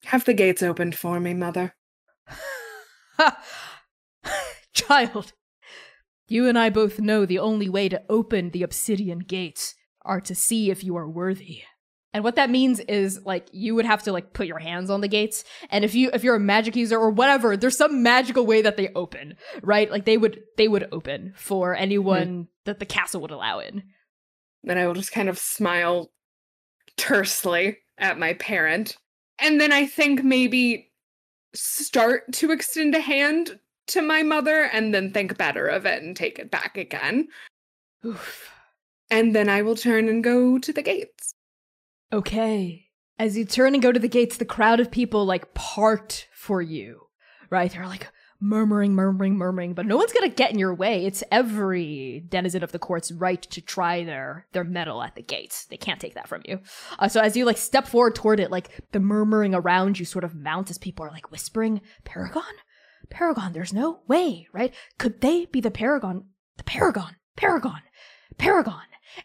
Have 0.06 0.24
the 0.24 0.36
gates 0.36 0.62
opened 0.62 0.94
for 0.94 1.20
me, 1.20 1.34
mother. 1.34 1.74
Child, 4.76 5.34
you 6.28 6.48
and 6.48 6.60
I 6.60 6.70
both 6.70 7.00
know 7.00 7.26
the 7.26 7.40
only 7.40 7.70
way 7.70 7.90
to 7.90 8.04
open 8.08 8.52
the 8.52 8.62
obsidian 8.62 9.18
gates 9.18 9.74
are 10.04 10.22
to 10.22 10.36
see 10.36 10.70
if 10.70 10.84
you 10.84 10.96
are 10.96 11.10
worthy. 11.10 11.64
And 12.14 12.24
what 12.24 12.36
that 12.36 12.52
means 12.52 12.80
is 12.82 13.26
like 13.26 13.48
you 13.52 13.74
would 13.74 13.88
have 13.88 14.04
to 14.04 14.12
like 14.12 14.34
put 14.34 14.46
your 14.46 14.60
hands 14.60 14.92
on 14.92 15.02
the 15.02 15.08
gates 15.08 15.44
and 15.72 15.84
if 15.84 15.96
you 15.96 16.12
if 16.14 16.24
you're 16.24 16.36
a 16.36 16.40
magic 16.40 16.76
user 16.76 17.00
or 17.00 17.10
whatever 17.10 17.58
there's 17.58 17.78
some 17.78 18.04
magical 18.04 18.46
way 18.46 18.62
that 18.62 18.78
they 18.78 18.90
open, 18.90 19.38
right? 19.64 19.90
Like 19.90 20.06
they 20.06 20.20
would 20.20 20.40
they 20.58 20.68
would 20.68 20.88
open 20.92 21.34
for 21.36 21.76
anyone 21.76 22.28
hmm. 22.28 22.42
that 22.66 22.78
the 22.78 22.86
castle 22.86 23.22
would 23.22 23.32
allow 23.32 23.58
in. 23.58 23.86
Then 24.62 24.78
I 24.78 24.86
will 24.86 24.94
just 24.94 25.12
kind 25.12 25.30
of 25.30 25.40
smile 25.40 26.12
tersely 26.98 27.78
at 27.98 28.20
my 28.20 28.34
parent. 28.36 28.98
And 29.40 29.60
then 29.60 29.72
I 29.72 29.86
think 29.86 30.24
maybe 30.24 30.92
start 31.54 32.32
to 32.34 32.52
extend 32.52 32.96
a 32.96 33.00
hand 33.00 33.60
to 33.88 34.02
my 34.02 34.24
mother 34.24 34.64
and 34.72 34.94
then 34.94 35.12
think 35.12 35.38
better 35.38 35.68
of 35.68 35.86
it 35.86 36.02
and 36.02 36.16
take 36.16 36.40
it 36.40 36.50
back 36.50 36.78
again. 36.78 37.28
Oof. 38.06 38.50
And 39.12 39.36
then 39.36 39.50
I 39.50 39.62
will 39.62 39.76
turn 39.76 40.08
and 40.08 40.24
go 40.24 40.58
to 40.58 40.74
the 40.74 40.82
gates. 40.82 41.36
Okay. 42.12 42.88
As 43.20 43.38
you 43.38 43.46
turn 43.46 43.74
and 43.74 43.84
go 43.84 43.92
to 43.92 44.00
the 44.00 44.08
gates, 44.08 44.38
the 44.38 44.46
crowd 44.46 44.80
of 44.80 44.90
people 44.90 45.26
like 45.26 45.54
part 45.54 46.28
for 46.34 46.62
you, 46.62 47.02
right? 47.50 47.72
They're 47.72 47.86
like 47.86 48.08
murmuring, 48.44 48.94
murmuring, 48.94 49.38
murmuring, 49.38 49.74
but 49.74 49.86
no 49.86 49.96
one's 49.96 50.12
gonna 50.12 50.28
get 50.28 50.52
in 50.52 50.60
your 50.60 50.76
way. 50.76 51.06
It's 51.06 51.24
every 51.32 52.26
denizen 52.28 52.64
of 52.64 52.74
the 52.74 52.80
court's 52.80 53.12
right 53.12 53.42
to 53.42 53.62
try 53.62 54.04
their 54.04 54.48
their 54.52 54.66
mettle 54.66 55.02
at 55.02 55.16
the 55.16 55.22
gates. 55.24 55.66
They 55.66 55.78
can't 55.78 56.00
take 56.00 56.16
that 56.16 56.28
from 56.28 56.42
you. 56.46 56.60
Uh, 57.00 57.08
so 57.08 57.22
as 57.22 57.38
you 57.38 57.46
like 57.46 57.58
step 57.58 57.88
forward 57.88 58.16
toward 58.16 58.40
it, 58.40 58.52
like 58.52 58.70
the 58.92 59.00
murmuring 59.00 59.56
around 59.56 59.98
you 59.98 60.06
sort 60.06 60.26
of 60.26 60.36
mounts 60.36 60.70
as 60.70 60.78
people 60.78 61.06
are 61.06 61.12
like 61.12 61.32
whispering, 61.32 61.82
"Paragon, 62.04 62.44
Paragon." 63.10 63.54
There's 63.54 63.74
no 63.74 64.02
way, 64.08 64.48
right? 64.52 64.74
Could 64.98 65.22
they 65.22 65.46
be 65.46 65.62
the 65.62 65.72
Paragon? 65.72 66.26
The 66.58 66.64
Paragon, 66.66 67.16
Paragon, 67.36 67.82
Paragon. 68.38 68.82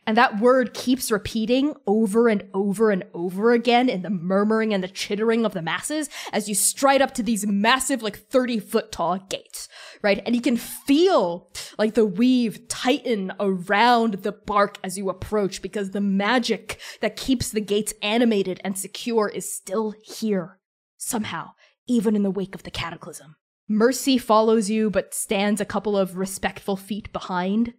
And 0.07 0.17
that 0.17 0.41
word 0.41 0.75
keeps 0.75 1.11
repeating 1.11 1.75
over 1.87 2.29
and 2.29 2.45
over 2.55 2.91
and 2.91 3.05
over 3.15 3.53
again 3.53 3.89
in 3.89 4.03
the 4.03 4.11
murmuring 4.11 4.75
and 4.75 4.83
the 4.83 4.89
chittering 4.89 5.45
of 5.45 5.55
the 5.55 5.63
masses 5.63 6.09
as 6.33 6.49
you 6.49 6.55
stride 6.55 7.03
up 7.03 7.15
to 7.15 7.23
these 7.23 7.47
massive, 7.47 8.03
like 8.03 8.17
30 8.17 8.61
foot 8.61 8.93
tall 8.93 9.19
gates, 9.29 9.69
right? 10.03 10.23
And 10.25 10.35
you 10.35 10.41
can 10.41 10.57
feel 10.57 11.51
like 11.79 11.95
the 11.95 12.07
weave 12.07 12.69
tighten 12.69 13.33
around 13.41 14.15
the 14.23 14.33
bark 14.33 14.79
as 14.83 14.99
you 14.99 15.09
approach 15.09 15.63
because 15.63 15.91
the 15.91 16.01
magic 16.01 16.81
that 17.01 17.17
keeps 17.17 17.51
the 17.51 17.61
gates 17.61 17.95
animated 18.03 18.61
and 18.65 18.79
secure 18.79 19.29
is 19.29 19.53
still 19.53 19.95
here. 20.03 20.59
Somehow, 20.97 21.53
even 21.87 22.17
in 22.17 22.23
the 22.23 22.31
wake 22.31 22.55
of 22.55 22.65
the 22.65 22.71
cataclysm. 22.71 23.37
Mercy 23.69 24.17
follows 24.17 24.71
you, 24.71 24.91
but 24.91 25.13
stands 25.13 25.61
a 25.61 25.67
couple 25.67 25.97
of 25.97 26.17
respectful 26.17 26.75
feet 26.75 27.13
behind 27.13 27.75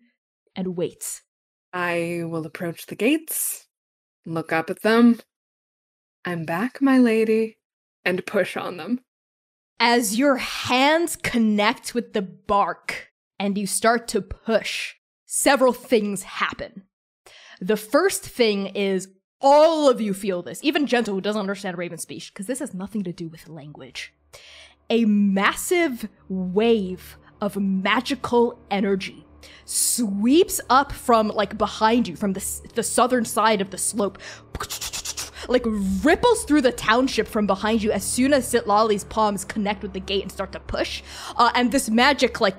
and 0.56 0.78
waits. 0.78 1.24
I 1.74 2.24
will 2.26 2.46
approach 2.46 2.86
the 2.88 2.96
gates, 2.96 3.68
look 4.26 4.52
up 4.52 4.70
at 4.70 4.82
them. 4.82 5.20
I'm 6.26 6.46
back, 6.46 6.82
my 6.82 6.98
lady, 6.98 7.58
and 8.04 8.26
push 8.26 8.58
on 8.58 8.78
them. 8.78 9.02
As 9.80 10.18
your 10.18 10.38
hands 10.38 11.16
connect 11.16 11.94
with 11.94 12.14
the 12.14 12.22
bark 12.22 13.12
and 13.40 13.58
you 13.58 13.68
start 13.68 14.08
to 14.10 14.22
push, 14.22 14.96
several 15.26 15.72
things 15.72 16.24
happen. 16.24 16.84
The 17.62 17.78
first 17.78 18.24
thing 18.24 18.68
is 18.68 19.08
all 19.40 19.90
of 19.90 20.02
you 20.02 20.14
feel 20.14 20.42
this, 20.42 20.60
even 20.64 20.88
Gentle, 20.88 21.14
who 21.14 21.22
doesn't 21.22 21.40
understand 21.40 21.78
Raven 21.78 21.98
speech, 21.98 22.34
because 22.34 22.48
this 22.48 22.60
has 22.60 22.74
nothing 22.74 23.04
to 23.04 23.14
do 23.14 23.30
with 23.30 23.48
language. 23.48 24.14
A 24.90 25.06
massive 25.06 26.10
wave 26.28 27.18
of 27.40 27.56
magical 27.58 28.60
energy 28.70 29.26
sweeps 29.66 30.62
up 30.70 30.92
from 30.92 31.30
like 31.30 31.58
behind 31.58 32.08
you, 32.08 32.16
from 32.16 32.34
the, 32.34 32.62
the 32.76 32.84
southern 32.84 33.26
side 33.26 33.62
of 33.62 33.70
the 33.70 33.78
slope, 33.78 34.18
like 35.48 35.64
ripples 36.04 36.44
through 36.44 36.62
the 36.62 36.72
township 36.72 37.28
from 37.28 37.48
behind 37.48 37.82
you 37.82 37.92
as 37.92 38.04
soon 38.04 38.34
as 38.34 38.52
Sitlali's 38.52 39.04
palms 39.06 39.46
connect 39.46 39.82
with 39.82 39.94
the 39.94 40.00
gate 40.00 40.24
and 40.24 40.32
start 40.32 40.52
to 40.52 40.60
push. 40.60 41.02
Uh, 41.36 41.52
and 41.56 41.72
this 41.72 41.90
magic 41.90 42.42
like 42.42 42.56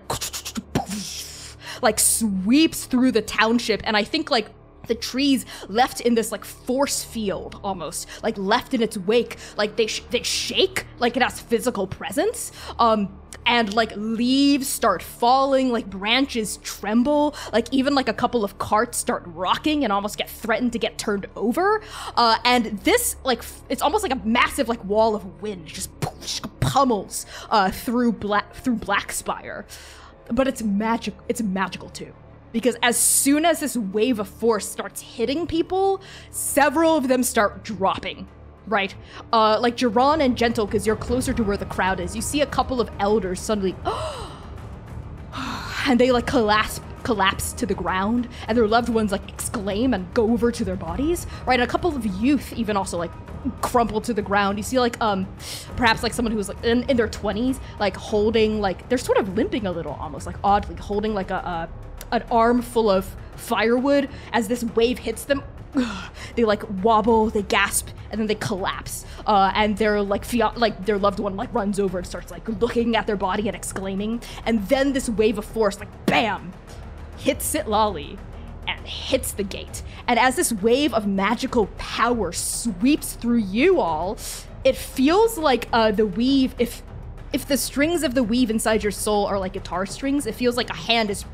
like 1.82 1.98
sweeps 1.98 2.84
through 2.84 3.10
the 3.10 3.22
township 3.22 3.80
and 3.84 3.96
I 3.96 4.04
think 4.04 4.30
like 4.30 4.48
the 4.90 4.94
trees 4.96 5.46
left 5.68 6.00
in 6.00 6.14
this 6.16 6.32
like 6.32 6.44
force 6.44 7.02
field 7.04 7.60
almost 7.62 8.08
like 8.22 8.36
left 8.36 8.74
in 8.74 8.82
its 8.82 8.98
wake. 8.98 9.36
Like 9.56 9.76
they 9.76 9.86
sh- 9.86 10.02
they 10.10 10.22
shake 10.22 10.84
like 10.98 11.16
it 11.16 11.22
has 11.22 11.40
physical 11.40 11.86
presence 11.86 12.50
um 12.78 13.08
and 13.46 13.72
like 13.72 13.92
leaves 13.96 14.68
start 14.68 15.02
falling 15.02 15.70
like 15.70 15.88
branches 15.88 16.58
tremble 16.58 17.34
like 17.52 17.66
even 17.72 17.94
like 17.94 18.08
a 18.08 18.12
couple 18.12 18.44
of 18.44 18.58
carts 18.58 18.98
start 18.98 19.22
rocking 19.26 19.84
and 19.84 19.92
almost 19.92 20.18
get 20.18 20.28
threatened 20.28 20.72
to 20.72 20.78
get 20.78 20.98
turned 20.98 21.26
over. 21.36 21.80
Uh 22.16 22.36
and 22.44 22.64
this 22.80 23.14
like 23.24 23.38
f- 23.38 23.62
it's 23.68 23.80
almost 23.82 24.02
like 24.02 24.12
a 24.12 24.20
massive 24.26 24.68
like 24.68 24.84
wall 24.84 25.14
of 25.14 25.40
wind 25.40 25.66
just 25.66 25.88
pummels 26.60 27.26
uh 27.50 27.70
through 27.70 28.12
black 28.12 28.52
through 28.54 28.76
blackspire 28.76 29.64
but 30.32 30.46
it's 30.48 30.62
magic 30.62 31.14
it's 31.28 31.40
magical 31.42 31.88
too 31.90 32.12
because 32.52 32.76
as 32.82 32.96
soon 32.96 33.44
as 33.44 33.60
this 33.60 33.76
wave 33.76 34.18
of 34.18 34.28
force 34.28 34.68
starts 34.68 35.00
hitting 35.00 35.46
people, 35.46 36.00
several 36.30 36.96
of 36.96 37.08
them 37.08 37.22
start 37.22 37.64
dropping. 37.64 38.26
Right, 38.66 38.94
uh, 39.32 39.58
like 39.60 39.76
Jiran 39.76 40.22
and 40.22 40.36
Gentle, 40.36 40.66
because 40.66 40.86
you're 40.86 40.94
closer 40.94 41.32
to 41.32 41.42
where 41.42 41.56
the 41.56 41.66
crowd 41.66 41.98
is. 41.98 42.14
You 42.14 42.22
see 42.22 42.40
a 42.40 42.46
couple 42.46 42.80
of 42.80 42.88
elders 43.00 43.40
suddenly, 43.40 43.74
and 45.86 45.98
they 45.98 46.12
like 46.12 46.26
collapse, 46.26 46.80
collapse 47.02 47.52
to 47.54 47.66
the 47.66 47.74
ground, 47.74 48.28
and 48.46 48.56
their 48.56 48.68
loved 48.68 48.88
ones 48.88 49.10
like 49.10 49.28
exclaim 49.28 49.92
and 49.92 50.12
go 50.14 50.30
over 50.30 50.52
to 50.52 50.64
their 50.64 50.76
bodies. 50.76 51.26
Right, 51.46 51.54
and 51.54 51.62
a 51.62 51.66
couple 51.66 51.96
of 51.96 52.06
youth 52.06 52.52
even 52.52 52.76
also 52.76 52.96
like 52.96 53.10
crumple 53.60 54.00
to 54.02 54.14
the 54.14 54.22
ground. 54.22 54.58
You 54.58 54.62
see 54.62 54.78
like 54.78 55.00
um, 55.00 55.26
perhaps 55.76 56.04
like 56.04 56.12
someone 56.12 56.32
who's 56.32 56.48
like 56.48 56.62
in, 56.62 56.88
in 56.88 56.96
their 56.96 57.08
twenties, 57.08 57.58
like 57.80 57.96
holding 57.96 58.60
like 58.60 58.88
they're 58.88 58.98
sort 58.98 59.18
of 59.18 59.36
limping 59.36 59.66
a 59.66 59.72
little, 59.72 59.94
almost 59.94 60.26
like 60.26 60.36
oddly 60.44 60.76
holding 60.76 61.14
like 61.14 61.30
a, 61.30 61.36
a 61.36 61.68
an 62.12 62.22
arm 62.30 62.62
full 62.62 62.90
of 62.90 63.16
firewood 63.36 64.08
as 64.32 64.48
this 64.48 64.64
wave 64.64 64.98
hits 64.98 65.24
them. 65.24 65.42
They 66.36 66.44
like 66.44 66.62
wobble, 66.84 67.28
they 67.30 67.42
gasp, 67.42 67.88
and 68.10 68.20
then 68.20 68.28
they 68.28 68.36
collapse. 68.36 69.04
Uh, 69.26 69.50
and 69.54 69.76
their 69.76 70.00
like 70.00 70.24
fia- 70.24 70.52
like 70.54 70.86
their 70.86 70.96
loved 70.96 71.18
one 71.18 71.34
like 71.36 71.52
runs 71.52 71.80
over 71.80 71.98
and 71.98 72.06
starts 72.06 72.30
like 72.30 72.48
looking 72.48 72.94
at 72.94 73.06
their 73.08 73.16
body 73.16 73.48
and 73.48 73.56
exclaiming. 73.56 74.22
And 74.46 74.68
then 74.68 74.92
this 74.92 75.08
wave 75.08 75.38
of 75.38 75.44
force 75.44 75.80
like 75.80 76.06
bam 76.06 76.52
hits 77.18 77.52
Sitlali 77.52 78.16
and 78.68 78.86
hits 78.86 79.32
the 79.32 79.42
gate. 79.42 79.82
And 80.06 80.18
as 80.18 80.36
this 80.36 80.52
wave 80.52 80.94
of 80.94 81.06
magical 81.06 81.66
power 81.78 82.32
sweeps 82.32 83.14
through 83.14 83.38
you 83.38 83.80
all, 83.80 84.18
it 84.64 84.76
feels 84.76 85.38
like 85.38 85.68
uh, 85.72 85.90
the 85.90 86.06
weave 86.06 86.54
if 86.58 86.82
if 87.32 87.46
the 87.46 87.56
strings 87.56 88.02
of 88.02 88.14
the 88.14 88.22
weave 88.22 88.50
inside 88.50 88.82
your 88.82 88.92
soul 88.92 89.26
are 89.26 89.38
like 89.38 89.52
guitar 89.52 89.86
strings, 89.86 90.26
it 90.26 90.34
feels 90.34 90.56
like 90.56 90.70
a 90.70 90.76
hand 90.76 91.10
is 91.10 91.24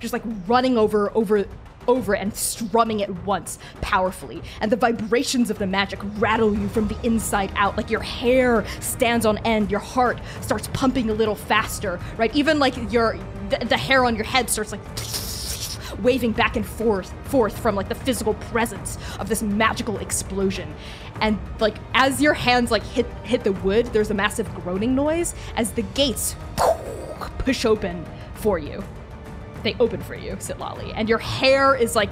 just 0.00 0.12
like 0.12 0.22
running 0.46 0.78
over 0.78 1.10
over 1.16 1.46
over 1.86 2.14
and 2.14 2.34
strumming 2.36 3.00
it 3.00 3.08
once 3.24 3.58
powerfully. 3.80 4.42
And 4.60 4.70
the 4.70 4.76
vibrations 4.76 5.48
of 5.48 5.58
the 5.58 5.66
magic 5.66 5.98
rattle 6.18 6.54
you 6.54 6.68
from 6.68 6.86
the 6.86 6.96
inside 7.02 7.50
out 7.56 7.76
like 7.76 7.90
your 7.90 8.02
hair 8.02 8.64
stands 8.80 9.24
on 9.24 9.38
end 9.38 9.70
your 9.70 9.80
heart 9.80 10.20
starts 10.42 10.68
pumping 10.74 11.08
a 11.08 11.14
little 11.14 11.34
faster 11.34 11.98
right? 12.18 12.34
Even 12.36 12.58
like 12.58 12.74
your 12.92 13.18
the, 13.48 13.64
the 13.64 13.76
hair 13.78 14.04
on 14.04 14.14
your 14.14 14.26
head 14.26 14.50
starts 14.50 14.70
like 14.70 14.80
waving 16.02 16.32
back 16.32 16.56
and 16.56 16.66
forth 16.66 17.12
forth 17.28 17.58
from 17.58 17.74
like 17.74 17.88
the 17.88 17.94
physical 17.94 18.34
presence 18.34 18.98
of 19.18 19.28
this 19.28 19.42
magical 19.42 19.98
explosion 19.98 20.74
and 21.20 21.38
like 21.60 21.76
as 21.94 22.20
your 22.20 22.34
hands 22.34 22.70
like 22.70 22.82
hit 22.82 23.06
hit 23.24 23.44
the 23.44 23.52
wood 23.52 23.86
there's 23.86 24.10
a 24.10 24.14
massive 24.14 24.52
groaning 24.54 24.94
noise 24.94 25.34
as 25.56 25.72
the 25.72 25.82
gates 25.82 26.36
push 27.38 27.64
open 27.64 28.04
for 28.34 28.58
you 28.58 28.82
they 29.62 29.74
open 29.80 30.00
for 30.02 30.14
you, 30.14 30.32
Sitlali, 30.36 30.92
and 30.94 31.08
your 31.08 31.18
hair 31.18 31.74
is 31.74 31.96
like 31.96 32.10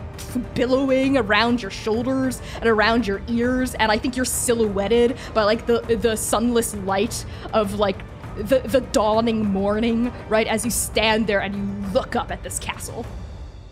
billowing 0.54 1.16
around 1.16 1.62
your 1.62 1.70
shoulders 1.70 2.42
and 2.56 2.68
around 2.68 3.06
your 3.06 3.22
ears, 3.28 3.74
and 3.74 3.92
I 3.92 3.98
think 3.98 4.16
you're 4.16 4.24
silhouetted 4.24 5.16
by 5.32 5.44
like 5.44 5.66
the 5.66 5.80
the 6.00 6.16
sunless 6.16 6.74
light 6.74 7.24
of 7.52 7.74
like 7.78 7.98
the 8.36 8.58
the 8.60 8.80
dawning 8.80 9.44
morning, 9.44 10.12
right? 10.28 10.46
As 10.46 10.64
you 10.64 10.70
stand 10.70 11.26
there 11.26 11.40
and 11.40 11.54
you 11.54 11.90
look 11.92 12.16
up 12.16 12.30
at 12.30 12.42
this 12.42 12.58
castle. 12.58 13.06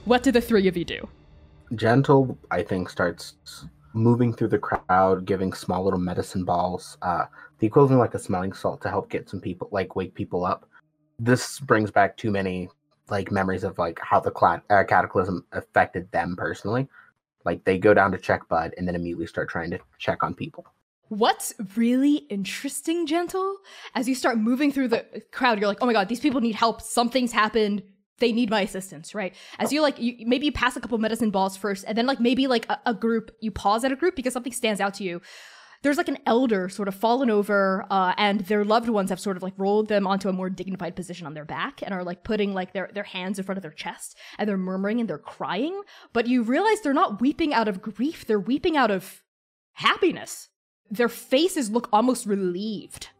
What 0.04 0.22
do 0.22 0.30
the 0.30 0.40
three 0.40 0.68
of 0.68 0.76
you 0.76 0.84
do? 0.84 1.08
Gentle, 1.74 2.36
I 2.50 2.62
think, 2.62 2.90
starts 2.90 3.34
moving 3.94 4.34
through 4.34 4.48
the 4.48 4.58
crowd, 4.58 5.24
giving 5.24 5.52
small 5.52 5.82
little 5.82 5.98
medicine 5.98 6.44
balls, 6.44 6.98
uh, 7.00 7.24
the 7.58 7.66
equivalent 7.66 7.94
of 7.94 8.00
like 8.00 8.14
a 8.14 8.18
smelling 8.18 8.52
salt 8.52 8.82
to 8.82 8.90
help 8.90 9.08
get 9.08 9.30
some 9.30 9.40
people, 9.40 9.68
like 9.72 9.96
wake 9.96 10.14
people 10.14 10.44
up. 10.44 10.68
This 11.18 11.58
brings 11.60 11.90
back 11.90 12.16
too 12.16 12.30
many 12.30 12.68
like 13.08 13.30
memories 13.30 13.64
of 13.64 13.78
like 13.78 13.98
how 14.02 14.20
the 14.20 14.30
cla- 14.30 14.62
uh, 14.68 14.84
cataclysm 14.84 15.46
affected 15.52 16.10
them 16.12 16.36
personally. 16.36 16.86
Like 17.44 17.64
they 17.64 17.78
go 17.78 17.94
down 17.94 18.12
to 18.12 18.18
check 18.18 18.46
Bud 18.48 18.74
and 18.76 18.86
then 18.86 18.94
immediately 18.94 19.26
start 19.26 19.48
trying 19.48 19.70
to 19.70 19.78
check 19.98 20.22
on 20.22 20.34
people. 20.34 20.66
What's 21.08 21.54
really 21.76 22.16
interesting, 22.28 23.06
Gentle, 23.06 23.58
as 23.94 24.08
you 24.08 24.14
start 24.14 24.38
moving 24.38 24.72
through 24.72 24.88
the 24.88 25.22
crowd, 25.32 25.58
you're 25.58 25.68
like, 25.68 25.78
oh 25.80 25.86
my 25.86 25.92
god, 25.92 26.08
these 26.08 26.20
people 26.20 26.40
need 26.40 26.54
help. 26.54 26.80
Something's 26.80 27.32
happened. 27.32 27.82
They 28.18 28.32
need 28.32 28.50
my 28.50 28.60
assistance, 28.60 29.14
right? 29.14 29.34
As 29.58 29.72
you 29.72 29.82
like, 29.82 29.98
you 29.98 30.24
maybe 30.26 30.46
you 30.46 30.52
pass 30.52 30.76
a 30.76 30.80
couple 30.80 30.98
medicine 30.98 31.30
balls 31.30 31.56
first, 31.56 31.84
and 31.86 31.98
then 31.98 32.06
like 32.06 32.20
maybe 32.20 32.46
like 32.46 32.68
a, 32.68 32.78
a 32.86 32.94
group, 32.94 33.32
you 33.40 33.50
pause 33.50 33.84
at 33.84 33.92
a 33.92 33.96
group 33.96 34.14
because 34.14 34.32
something 34.32 34.52
stands 34.52 34.80
out 34.80 34.94
to 34.94 35.04
you. 35.04 35.20
There's 35.82 35.98
like 35.98 36.08
an 36.08 36.18
elder 36.24 36.70
sort 36.70 36.88
of 36.88 36.94
fallen 36.94 37.28
over 37.28 37.84
uh, 37.90 38.14
and 38.16 38.40
their 38.40 38.64
loved 38.64 38.88
ones 38.88 39.10
have 39.10 39.20
sort 39.20 39.36
of 39.36 39.42
like 39.42 39.52
rolled 39.58 39.88
them 39.88 40.06
onto 40.06 40.30
a 40.30 40.32
more 40.32 40.48
dignified 40.48 40.96
position 40.96 41.26
on 41.26 41.34
their 41.34 41.44
back 41.44 41.82
and 41.82 41.92
are 41.92 42.02
like 42.02 42.24
putting 42.24 42.54
like 42.54 42.72
their, 42.72 42.88
their 42.94 43.04
hands 43.04 43.38
in 43.38 43.44
front 43.44 43.58
of 43.58 43.62
their 43.62 43.70
chest 43.70 44.16
and 44.38 44.48
they're 44.48 44.56
murmuring 44.56 44.98
and 44.98 45.10
they're 45.10 45.18
crying. 45.18 45.78
But 46.14 46.26
you 46.26 46.42
realize 46.42 46.80
they're 46.80 46.94
not 46.94 47.20
weeping 47.20 47.52
out 47.52 47.68
of 47.68 47.82
grief 47.82 48.24
they're 48.24 48.40
weeping 48.40 48.78
out 48.78 48.90
of 48.90 49.22
happiness. 49.74 50.48
Their 50.90 51.10
faces 51.10 51.70
look 51.70 51.90
almost 51.92 52.24
relieved 52.24 53.10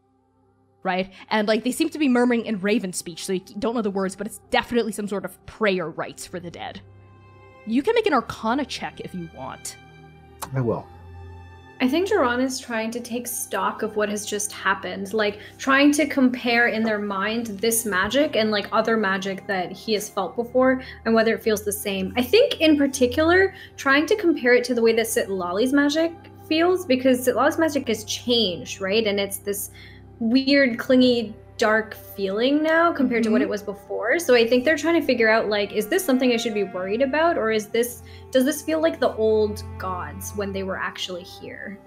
right 0.85 1.11
and 1.29 1.47
like 1.47 1.63
they 1.63 1.71
seem 1.71 1.89
to 1.89 1.99
be 1.99 2.07
murmuring 2.07 2.45
in 2.45 2.59
raven 2.61 2.93
speech 2.93 3.25
so 3.25 3.33
you 3.33 3.41
don't 3.59 3.75
know 3.75 3.81
the 3.81 3.91
words 3.91 4.15
but 4.15 4.25
it's 4.25 4.39
definitely 4.51 4.91
some 4.91 5.07
sort 5.07 5.25
of 5.25 5.45
prayer 5.45 5.89
rites 5.89 6.25
for 6.25 6.39
the 6.39 6.51
dead 6.51 6.79
you 7.65 7.81
can 7.81 7.93
make 7.95 8.05
an 8.05 8.13
arcana 8.13 8.63
check 8.63 9.01
if 9.01 9.13
you 9.13 9.29
want 9.35 9.75
i 10.55 10.61
will 10.61 10.87
I 11.81 11.89
think 11.89 12.07
Duran 12.07 12.39
is 12.39 12.57
trying 12.57 12.89
to 12.91 13.01
take 13.01 13.27
stock 13.27 13.81
of 13.81 13.97
what 13.97 14.07
has 14.07 14.25
just 14.25 14.53
happened, 14.53 15.13
like 15.13 15.39
trying 15.57 15.91
to 15.93 16.07
compare 16.07 16.67
in 16.67 16.83
their 16.83 16.99
mind 16.99 17.47
this 17.47 17.85
magic 17.85 18.37
and 18.37 18.49
like 18.49 18.69
other 18.71 18.95
magic 18.95 19.45
that 19.47 19.73
he 19.73 19.91
has 19.91 20.07
felt 20.07 20.37
before 20.37 20.81
and 21.03 21.13
whether 21.13 21.35
it 21.35 21.43
feels 21.43 21.65
the 21.65 21.73
same. 21.73 22.13
I 22.15 22.23
think 22.23 22.61
in 22.61 22.77
particular, 22.77 23.53
trying 23.75 24.05
to 24.05 24.15
compare 24.15 24.53
it 24.53 24.63
to 24.65 24.73
the 24.73 24.81
way 24.81 24.93
that 24.93 25.05
Sitlali's 25.05 25.73
magic 25.73 26.13
feels 26.47 26.85
because 26.85 27.27
Sitlali's 27.27 27.57
magic 27.57 27.89
has 27.89 28.05
changed, 28.05 28.79
right? 28.79 29.05
And 29.05 29.19
it's 29.19 29.39
this 29.39 29.71
weird, 30.19 30.77
clingy 30.77 31.35
dark 31.57 31.95
feeling 31.95 32.61
now 32.61 32.91
compared 32.91 33.23
mm-hmm. 33.23 33.29
to 33.29 33.31
what 33.31 33.41
mm-hmm. 33.41 33.47
it 33.47 33.49
was 33.49 33.63
before. 33.63 34.19
So 34.19 34.35
I 34.35 34.47
think 34.47 34.65
they're 34.65 34.77
trying 34.77 34.99
to 34.99 35.05
figure 35.05 35.29
out 35.29 35.47
like 35.47 35.71
is 35.71 35.87
this 35.87 36.03
something 36.03 36.31
I 36.31 36.37
should 36.37 36.53
be 36.53 36.63
worried 36.63 37.01
about 37.01 37.37
or 37.37 37.51
is 37.51 37.67
this 37.67 38.03
does 38.31 38.45
this 38.45 38.61
feel 38.61 38.81
like 38.81 38.99
the 38.99 39.15
old 39.15 39.63
gods 39.77 40.33
when 40.35 40.51
they 40.51 40.63
were 40.63 40.77
actually 40.77 41.23
here? 41.23 41.79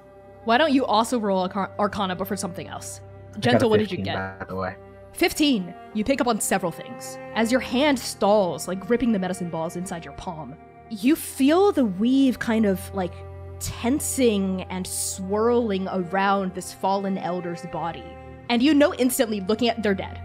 Why 0.45 0.57
don't 0.57 0.73
you 0.73 0.87
also 0.87 1.19
roll 1.19 1.51
Arcana 1.79 2.17
but 2.17 2.27
for 2.27 2.37
something 2.37 2.69
else? 2.69 3.01
Gentle, 3.39 3.69
what 3.69 3.79
did 3.79 3.93
you 3.93 3.99
get? 3.99 4.39
By 4.39 4.47
the 4.47 4.55
way. 4.55 4.77
15. 5.13 5.75
You 5.95 6.05
pick 6.05 6.21
up 6.21 6.27
on 6.27 6.41
several 6.41 6.73
things. 6.73 7.19
As 7.35 7.51
your 7.51 7.61
hand 7.61 7.99
stalls, 7.99 8.69
like 8.69 8.81
gripping 8.81 9.13
the 9.13 9.19
medicine 9.19 9.51
balls 9.51 9.77
inside 9.77 10.05
your 10.05 10.15
palm, 10.15 10.57
you 10.91 11.17
feel 11.17 11.73
the 11.73 11.85
weave 11.85 12.39
kind 12.39 12.65
of 12.65 12.81
like 12.95 13.13
tensing 13.61 14.63
and 14.65 14.87
swirling 14.87 15.89
around 15.89 16.55
this 16.55 16.73
fallen 16.73 17.19
elder's 17.19 17.65
body 17.67 18.05
and 18.49 18.63
you 18.63 18.75
know 18.75 18.95
instantly 18.95 19.41
looking 19.43 19.69
at 19.69 19.83
they're 19.83 19.95
dead, 19.95 20.21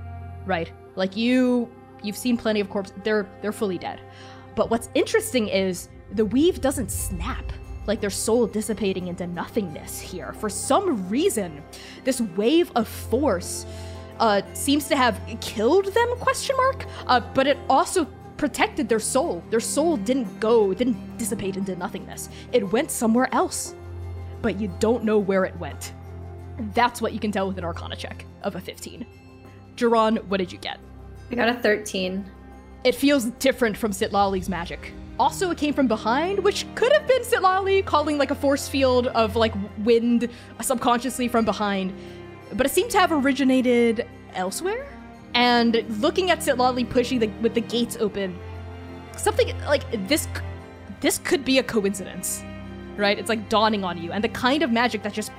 right? 0.45 0.71
Like 0.95 1.15
you 1.15 1.69
you've 2.01 2.17
seen 2.17 2.37
plenty 2.37 2.59
of 2.59 2.69
corpses. 2.69 2.95
They're 3.03 3.27
they're 3.41 3.51
fully 3.51 3.77
dead. 3.77 3.99
But 4.55 4.69
what's 4.69 4.89
interesting 4.93 5.47
is 5.47 5.89
the 6.11 6.25
weave 6.25 6.61
doesn't 6.61 6.91
snap 6.91 7.51
like 7.85 7.99
their 7.99 8.09
soul 8.09 8.47
dissipating 8.47 9.07
into 9.07 9.27
nothingness 9.27 9.99
here. 9.99 10.33
For 10.33 10.49
some 10.49 11.09
reason, 11.09 11.61
this 12.03 12.21
wave 12.21 12.71
of 12.75 12.87
force 12.87 13.65
uh, 14.19 14.41
seems 14.53 14.87
to 14.87 14.95
have 14.95 15.19
killed 15.41 15.87
them? 15.87 16.15
Question 16.17 16.55
mark. 16.55 16.85
Uh, 17.07 17.19
but 17.33 17.47
it 17.47 17.57
also 17.69 18.07
protected 18.43 18.89
their 18.89 18.99
soul. 18.99 19.41
Their 19.51 19.61
soul 19.61 19.95
didn't 19.95 20.41
go, 20.41 20.73
didn't 20.73 21.17
dissipate 21.17 21.55
into 21.55 21.77
nothingness. 21.77 22.27
It 22.51 22.69
went 22.73 22.91
somewhere 22.91 23.33
else, 23.33 23.73
but 24.41 24.59
you 24.59 24.69
don't 24.81 25.05
know 25.05 25.17
where 25.17 25.45
it 25.45 25.57
went. 25.59 25.93
That's 26.73 27.01
what 27.01 27.13
you 27.13 27.21
can 27.21 27.31
tell 27.31 27.47
with 27.47 27.57
an 27.57 27.63
Arcana 27.63 27.95
check 27.95 28.25
of 28.41 28.57
a 28.57 28.59
15. 28.59 29.05
Jiran, 29.77 30.25
what 30.25 30.39
did 30.39 30.51
you 30.51 30.57
get? 30.57 30.77
I 31.31 31.35
got 31.35 31.47
a 31.47 31.53
13. 31.53 32.29
It 32.83 32.95
feels 32.95 33.27
different 33.39 33.77
from 33.77 33.93
Sitlali's 33.93 34.49
magic. 34.49 34.91
Also, 35.17 35.49
it 35.49 35.57
came 35.57 35.73
from 35.73 35.87
behind, 35.87 36.39
which 36.39 36.65
could 36.75 36.91
have 36.91 37.07
been 37.07 37.21
Sitlali 37.21 37.85
calling 37.85 38.17
like 38.17 38.31
a 38.31 38.35
force 38.35 38.67
field 38.67 39.07
of 39.07 39.37
like 39.37 39.53
wind 39.85 40.27
subconsciously 40.59 41.29
from 41.29 41.45
behind, 41.45 41.93
but 42.51 42.65
it 42.65 42.71
seemed 42.71 42.91
to 42.91 42.99
have 42.99 43.13
originated 43.13 44.05
elsewhere. 44.33 44.85
And 45.33 45.83
looking 46.01 46.31
at 46.31 46.39
Sitlali 46.39 46.89
pushing 46.89 47.19
the, 47.19 47.27
with 47.41 47.53
the 47.53 47.61
gates 47.61 47.97
open, 47.99 48.37
something 49.17 49.57
like 49.61 50.07
this 50.07 50.27
this 51.01 51.17
could 51.17 51.43
be 51.43 51.57
a 51.57 51.63
coincidence, 51.63 52.43
right? 52.95 53.19
It's 53.19 53.27
like 53.27 53.49
dawning 53.49 53.83
on 53.83 53.97
you, 53.97 54.13
and 54.13 54.23
the 54.23 54.29
kind 54.29 54.63
of 54.63 54.71
magic 54.71 55.03
that 55.03 55.11
just 55.11 55.31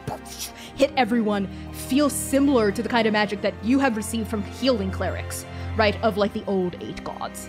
hit 0.76 0.92
everyone 0.96 1.48
feels 1.72 2.12
similar 2.12 2.70
to 2.70 2.82
the 2.82 2.88
kind 2.88 3.06
of 3.06 3.12
magic 3.14 3.40
that 3.40 3.54
you 3.64 3.78
have 3.78 3.96
received 3.96 4.28
from 4.28 4.42
healing 4.42 4.90
clerics, 4.90 5.46
right? 5.76 5.98
Of 6.02 6.18
like 6.18 6.34
the 6.34 6.44
old 6.46 6.76
eight 6.82 7.02
gods. 7.02 7.48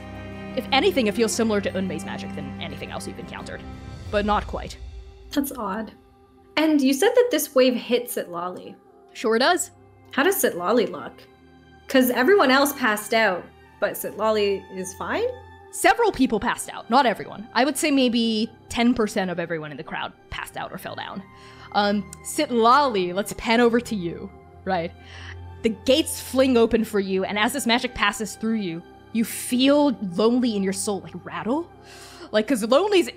If 0.56 0.66
anything, 0.72 1.08
it 1.08 1.16
feels 1.16 1.34
similar 1.34 1.60
to 1.60 1.78
Unmei's 1.78 2.06
magic 2.06 2.34
than 2.36 2.62
anything 2.62 2.90
else 2.90 3.06
you've 3.06 3.20
encountered, 3.20 3.62
but 4.12 4.26
not 4.26 4.48
quite. 4.48 4.78
That's 5.32 5.52
odd. 5.52 5.92
And 6.56 6.80
you 6.80 6.94
said 6.94 7.12
that 7.16 7.28
this 7.32 7.54
wave 7.54 7.76
hits 7.76 8.16
Sitlali. 8.16 8.76
Sure 9.12 9.38
does. 9.38 9.72
How 10.12 10.24
does 10.24 10.42
Sitlali 10.42 10.90
look? 10.90 11.22
Because 11.86 12.10
everyone 12.10 12.52
else 12.52 12.74
passed 12.74 13.14
out, 13.14 13.44
but 13.80 13.94
Sitlali 13.94 14.64
is 14.76 14.94
fine? 14.96 15.26
Several 15.72 16.12
people 16.12 16.40
passed 16.40 16.70
out, 16.70 16.90
not 16.90 17.06
everyone. 17.06 17.48
I 17.54 17.66
would 17.66 17.78
say 17.78 17.92
maybe 17.92 18.50
10% 18.70 19.30
of 19.32 19.40
everyone 19.40 19.72
in 19.72 19.78
the 19.78 19.84
crowd 19.84 20.14
passed 20.30 20.58
out 20.58 20.72
or 20.72 20.78
fell 20.78 20.96
down. 20.96 21.22
Um, 21.74 22.10
Sitlali, 22.24 23.14
let's 23.14 23.34
pan 23.34 23.60
over 23.60 23.80
to 23.82 23.96
you, 23.96 24.30
right? 24.64 24.92
The 25.64 25.70
gates 25.70 26.22
fling 26.22 26.58
open 26.58 26.86
for 26.86 27.00
you, 27.00 27.26
and 27.26 27.38
as 27.38 27.54
this 27.54 27.66
magic 27.66 27.94
passes 27.94 28.36
through 28.36 28.56
you, 28.56 28.82
you 29.12 29.26
feel 29.26 29.92
lonely 30.16 30.56
in 30.56 30.64
your 30.64 30.74
soul, 30.74 31.02
like 31.02 31.26
rattle. 31.26 31.70
Like, 32.32 32.48
because 32.48 32.64
Lonely's, 32.64 33.10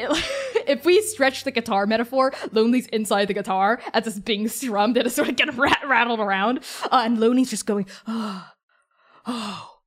if 0.66 0.84
we 0.84 1.00
stretch 1.02 1.44
the 1.44 1.50
guitar 1.50 1.86
metaphor, 1.86 2.32
Lonely's 2.52 2.86
inside 2.86 3.26
the 3.26 3.34
guitar 3.34 3.80
as 3.92 4.06
it's 4.06 4.18
being 4.18 4.48
strummed 4.48 4.96
and 4.96 5.06
it's 5.06 5.16
sort 5.16 5.28
of 5.28 5.36
getting 5.36 5.56
rat- 5.60 5.82
rattled 5.86 6.20
around. 6.20 6.60
Uh, 6.84 7.02
and 7.04 7.18
Lonely's 7.18 7.50
just 7.50 7.66
going, 7.66 7.86
oh, 8.06 8.46
oh, 9.26 9.78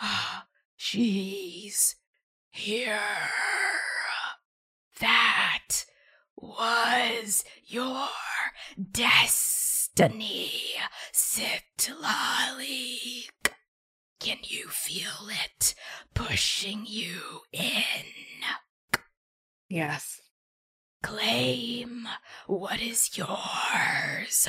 oh, 0.00 0.40
she's 0.76 1.96
here. 2.50 2.98
That 5.00 5.84
was 6.36 7.44
your 7.64 8.08
destiny, 8.92 10.52
Sitlali. 11.12 12.98
Can 14.20 14.38
you 14.44 14.68
feel 14.68 15.28
it 15.28 15.74
pushing 16.14 16.86
you 16.86 17.40
in? 17.52 18.04
Yes. 19.68 20.20
Claim 21.02 22.08
what 22.46 22.80
is 22.80 23.18
yours. 23.18 24.48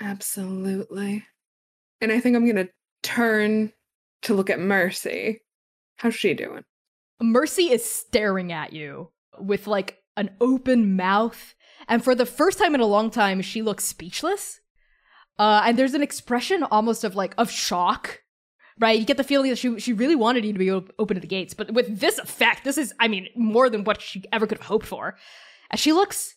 Absolutely. 0.00 1.24
And 2.00 2.12
I 2.12 2.20
think 2.20 2.36
I'm 2.36 2.44
going 2.44 2.66
to 2.66 2.72
turn 3.02 3.72
to 4.22 4.34
look 4.34 4.50
at 4.50 4.60
Mercy. 4.60 5.40
How's 5.96 6.14
she 6.14 6.34
doing? 6.34 6.62
Mercy 7.20 7.70
is 7.70 7.88
staring 7.88 8.52
at 8.52 8.72
you 8.72 9.10
with 9.38 9.66
like 9.66 9.98
an 10.16 10.30
open 10.40 10.96
mouth. 10.96 11.54
And 11.88 12.02
for 12.02 12.14
the 12.14 12.26
first 12.26 12.58
time 12.58 12.74
in 12.74 12.80
a 12.80 12.86
long 12.86 13.10
time, 13.10 13.40
she 13.42 13.62
looks 13.62 13.84
speechless. 13.84 14.60
Uh, 15.38 15.62
and 15.64 15.78
there's 15.78 15.94
an 15.94 16.02
expression 16.02 16.62
almost 16.62 17.04
of 17.04 17.14
like 17.14 17.34
of 17.38 17.50
shock 17.50 18.22
right? 18.78 18.98
You 18.98 19.06
get 19.06 19.16
the 19.16 19.24
feeling 19.24 19.50
that 19.50 19.58
she 19.58 19.78
she 19.78 19.92
really 19.92 20.16
wanted 20.16 20.44
you 20.44 20.52
to 20.52 20.58
be 20.58 20.70
op- 20.70 20.92
open 20.98 21.14
to 21.14 21.20
the 21.20 21.26
gates, 21.26 21.54
but 21.54 21.72
with 21.72 22.00
this 22.00 22.18
effect, 22.18 22.64
this 22.64 22.78
is, 22.78 22.92
I 23.00 23.08
mean, 23.08 23.28
more 23.34 23.70
than 23.70 23.84
what 23.84 24.00
she 24.00 24.24
ever 24.32 24.46
could 24.46 24.58
have 24.58 24.66
hoped 24.66 24.86
for. 24.86 25.16
And 25.70 25.80
she 25.80 25.92
looks 25.92 26.36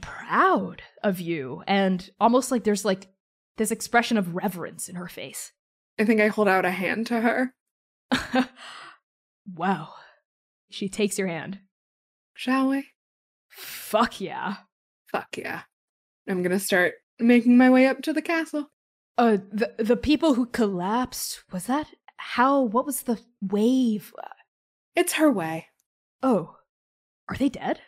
proud 0.00 0.82
of 1.02 1.20
you, 1.20 1.62
and 1.66 2.08
almost 2.20 2.50
like 2.50 2.64
there's 2.64 2.84
like 2.84 3.08
this 3.56 3.70
expression 3.70 4.16
of 4.16 4.34
reverence 4.34 4.88
in 4.88 4.96
her 4.96 5.08
face. 5.08 5.52
I 5.98 6.04
think 6.04 6.20
I 6.20 6.28
hold 6.28 6.48
out 6.48 6.64
a 6.64 6.70
hand 6.70 7.06
to 7.08 7.20
her. 7.20 7.54
wow. 9.54 9.94
She 10.70 10.88
takes 10.88 11.18
your 11.18 11.28
hand. 11.28 11.60
Shall 12.34 12.70
we? 12.70 12.86
Fuck 13.48 14.20
yeah. 14.20 14.56
Fuck 15.10 15.36
yeah. 15.36 15.62
I'm 16.28 16.42
gonna 16.42 16.58
start 16.58 16.94
making 17.18 17.56
my 17.56 17.68
way 17.68 17.86
up 17.86 18.02
to 18.02 18.12
the 18.12 18.22
castle. 18.22 18.68
Uh, 19.18 19.38
the 19.52 19.74
the 19.78 19.96
people 19.96 20.34
who 20.34 20.46
collapsed 20.46 21.44
was 21.52 21.66
that 21.66 21.88
how? 22.16 22.62
What 22.62 22.86
was 22.86 23.02
the 23.02 23.20
wave? 23.42 24.12
It's 24.96 25.14
her 25.14 25.30
way. 25.30 25.66
Oh, 26.22 26.56
are 27.28 27.36
they 27.36 27.48
dead? 27.48 27.80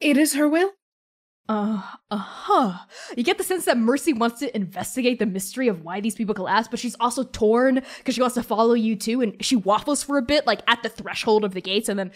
It 0.00 0.16
is 0.16 0.34
her 0.34 0.48
will. 0.48 0.72
Uh, 1.48 1.82
uh-huh. 2.10 2.78
You 3.16 3.22
get 3.22 3.38
the 3.38 3.44
sense 3.44 3.64
that 3.64 3.78
Mercy 3.78 4.12
wants 4.12 4.40
to 4.40 4.54
investigate 4.54 5.18
the 5.18 5.24
mystery 5.24 5.68
of 5.68 5.82
why 5.82 6.00
these 6.00 6.14
people 6.14 6.34
collapsed, 6.34 6.70
but 6.70 6.78
she's 6.78 6.96
also 7.00 7.24
torn 7.24 7.82
because 7.98 8.14
she 8.14 8.20
wants 8.20 8.34
to 8.34 8.42
follow 8.42 8.74
you 8.74 8.96
too, 8.96 9.22
and 9.22 9.42
she 9.42 9.56
waffles 9.56 10.02
for 10.02 10.18
a 10.18 10.22
bit, 10.22 10.46
like 10.46 10.60
at 10.66 10.82
the 10.82 10.90
threshold 10.90 11.44
of 11.44 11.54
the 11.54 11.62
gates, 11.62 11.88
and 11.88 11.98
then 11.98 12.12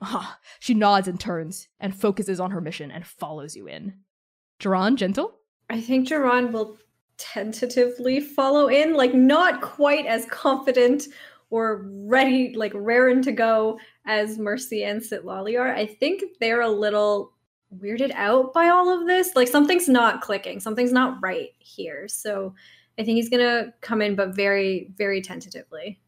uh, 0.00 0.34
she 0.60 0.72
nods 0.72 1.08
and 1.08 1.18
turns 1.18 1.68
and 1.80 1.96
focuses 1.96 2.38
on 2.38 2.52
her 2.52 2.60
mission 2.60 2.92
and 2.92 3.04
follows 3.04 3.56
you 3.56 3.66
in. 3.66 3.94
Duran, 4.60 4.96
gentle? 4.96 5.34
I 5.68 5.80
think 5.80 6.06
Duran 6.08 6.52
will 6.52 6.76
tentatively 7.16 8.20
follow 8.20 8.68
in, 8.68 8.94
like 8.94 9.14
not 9.14 9.62
quite 9.62 10.06
as 10.06 10.26
confident 10.26 11.08
or 11.50 11.88
ready, 12.06 12.54
like 12.54 12.72
raring 12.74 13.22
to 13.22 13.32
go 13.32 13.78
as 14.06 14.38
Mercy 14.38 14.84
and 14.84 15.00
Sitlali 15.00 15.58
are. 15.58 15.74
I 15.74 15.86
think 15.86 16.22
they're 16.40 16.62
a 16.62 16.68
little 16.68 17.33
weirded 17.80 18.12
out 18.14 18.52
by 18.52 18.68
all 18.68 18.90
of 18.90 19.06
this. 19.06 19.34
Like 19.34 19.48
something's 19.48 19.88
not 19.88 20.20
clicking, 20.20 20.60
something's 20.60 20.92
not 20.92 21.18
right 21.22 21.50
here. 21.58 22.08
So 22.08 22.54
I 22.98 23.04
think 23.04 23.16
he's 23.16 23.28
gonna 23.28 23.72
come 23.80 24.02
in, 24.02 24.14
but 24.14 24.34
very, 24.34 24.90
very 24.96 25.20
tentatively. 25.20 26.00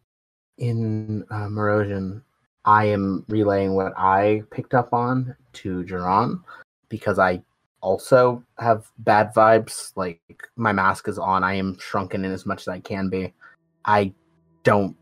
In 0.58 1.24
uh, 1.30 1.46
Morosian, 1.48 2.22
I 2.64 2.86
am 2.86 3.24
relaying 3.28 3.74
what 3.74 3.92
I 3.96 4.42
picked 4.50 4.74
up 4.74 4.92
on 4.92 5.36
to 5.54 5.84
Duran 5.84 6.42
because 6.88 7.18
I 7.18 7.42
also 7.80 8.42
have 8.58 8.90
bad 8.98 9.32
vibes. 9.34 9.92
Like 9.96 10.20
my 10.56 10.72
mask 10.72 11.08
is 11.08 11.18
on. 11.18 11.44
I 11.44 11.54
am 11.54 11.78
shrunken 11.78 12.24
in 12.24 12.32
as 12.32 12.46
much 12.46 12.62
as 12.62 12.68
I 12.68 12.80
can 12.80 13.08
be. 13.08 13.32
I 13.84 14.12
don't 14.64 14.96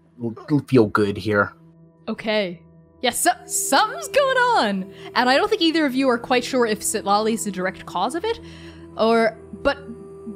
feel 0.68 0.86
good 0.86 1.16
here. 1.16 1.52
Okay. 2.08 2.60
Yes, 3.04 3.26
yeah, 3.26 3.44
so, 3.44 3.76
something's 3.76 4.08
going 4.08 4.36
on, 4.38 4.94
and 5.14 5.28
I 5.28 5.36
don't 5.36 5.50
think 5.50 5.60
either 5.60 5.84
of 5.84 5.94
you 5.94 6.08
are 6.08 6.16
quite 6.16 6.42
sure 6.42 6.64
if 6.64 6.80
Sitlali 6.80 7.34
is 7.34 7.44
the 7.44 7.50
direct 7.50 7.84
cause 7.84 8.14
of 8.14 8.24
it, 8.24 8.40
or 8.96 9.36
but 9.62 9.76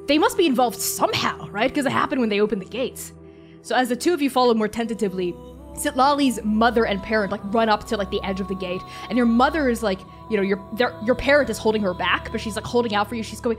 they 0.06 0.18
must 0.18 0.36
be 0.36 0.44
involved 0.44 0.78
somehow, 0.78 1.48
right? 1.48 1.70
Because 1.70 1.86
it 1.86 1.92
happened 1.92 2.20
when 2.20 2.28
they 2.28 2.42
opened 2.42 2.60
the 2.60 2.66
gates. 2.68 3.14
So 3.62 3.74
as 3.74 3.88
the 3.88 3.96
two 3.96 4.12
of 4.12 4.20
you 4.20 4.28
follow 4.28 4.52
more 4.52 4.68
tentatively, 4.68 5.32
Sitlali's 5.76 6.40
mother 6.44 6.84
and 6.84 7.02
parent 7.02 7.32
like 7.32 7.40
run 7.54 7.70
up 7.70 7.86
to 7.86 7.96
like 7.96 8.10
the 8.10 8.22
edge 8.22 8.38
of 8.38 8.48
the 8.48 8.54
gate, 8.54 8.82
and 9.08 9.16
your 9.16 9.26
mother 9.26 9.70
is 9.70 9.82
like, 9.82 10.00
you 10.28 10.36
know, 10.36 10.42
your 10.42 10.62
your 11.06 11.14
parent 11.14 11.48
is 11.48 11.56
holding 11.56 11.80
her 11.80 11.94
back, 11.94 12.30
but 12.30 12.38
she's 12.38 12.54
like 12.54 12.66
holding 12.66 12.94
out 12.94 13.08
for 13.08 13.14
you. 13.14 13.22
She's 13.22 13.40
going, 13.40 13.56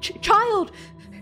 child, 0.00 0.70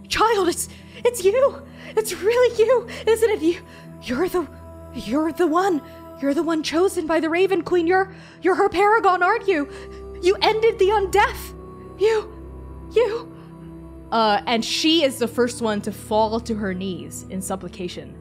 child, 0.08 0.48
it's 0.48 0.68
it's 0.96 1.24
you, 1.24 1.62
it's 1.96 2.12
really 2.12 2.62
you, 2.62 2.86
isn't 3.06 3.30
it? 3.30 3.40
You, 3.40 3.62
you're 4.02 4.28
the, 4.28 4.46
you're 4.94 5.32
the 5.32 5.46
one, 5.46 5.80
you're 6.24 6.32
the 6.32 6.42
one 6.42 6.62
chosen 6.62 7.06
by 7.06 7.20
the 7.20 7.28
Raven 7.28 7.62
Queen. 7.62 7.86
You're 7.86 8.14
you're 8.40 8.54
her 8.54 8.70
paragon, 8.70 9.22
aren't 9.22 9.46
you? 9.46 9.70
You 10.22 10.36
ended 10.40 10.78
the 10.78 10.86
undeath. 10.86 11.52
You, 12.00 12.32
you. 12.92 13.30
Uh, 14.10 14.40
and 14.46 14.64
she 14.64 15.04
is 15.04 15.18
the 15.18 15.28
first 15.28 15.60
one 15.60 15.82
to 15.82 15.92
fall 15.92 16.40
to 16.40 16.54
her 16.54 16.72
knees 16.72 17.26
in 17.28 17.42
supplication 17.42 18.16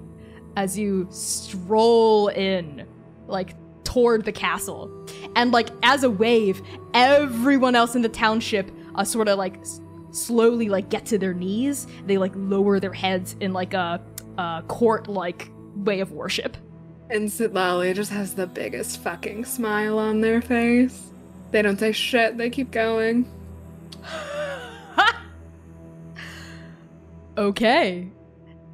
as 0.57 0.77
you 0.77 1.07
stroll 1.11 2.27
in, 2.27 2.85
like 3.27 3.55
toward 3.85 4.25
the 4.25 4.33
castle. 4.33 4.91
And 5.37 5.53
like 5.53 5.69
as 5.81 6.03
a 6.03 6.09
wave, 6.09 6.61
everyone 6.93 7.73
else 7.73 7.95
in 7.95 8.01
the 8.01 8.09
township 8.09 8.69
uh, 8.95 9.05
sort 9.05 9.29
of 9.29 9.37
like 9.37 9.59
s- 9.61 9.79
slowly 10.11 10.67
like 10.67 10.89
get 10.89 11.05
to 11.05 11.17
their 11.17 11.33
knees. 11.33 11.87
They 12.05 12.17
like 12.17 12.33
lower 12.35 12.81
their 12.81 12.93
heads 12.93 13.37
in 13.39 13.53
like 13.53 13.73
a, 13.73 14.01
a 14.37 14.63
court 14.67 15.07
like 15.07 15.49
way 15.73 16.01
of 16.01 16.11
worship. 16.11 16.57
And 17.09 17.29
Sitlali 17.29 17.93
just 17.93 18.11
has 18.11 18.33
the 18.33 18.47
biggest 18.47 19.01
fucking 19.01 19.45
smile 19.45 19.99
on 19.99 20.21
their 20.21 20.41
face. 20.41 21.11
They 21.51 21.61
don't 21.61 21.79
say 21.79 21.91
shit, 21.91 22.37
they 22.37 22.49
keep 22.49 22.71
going. 22.71 23.29
okay. 27.37 28.09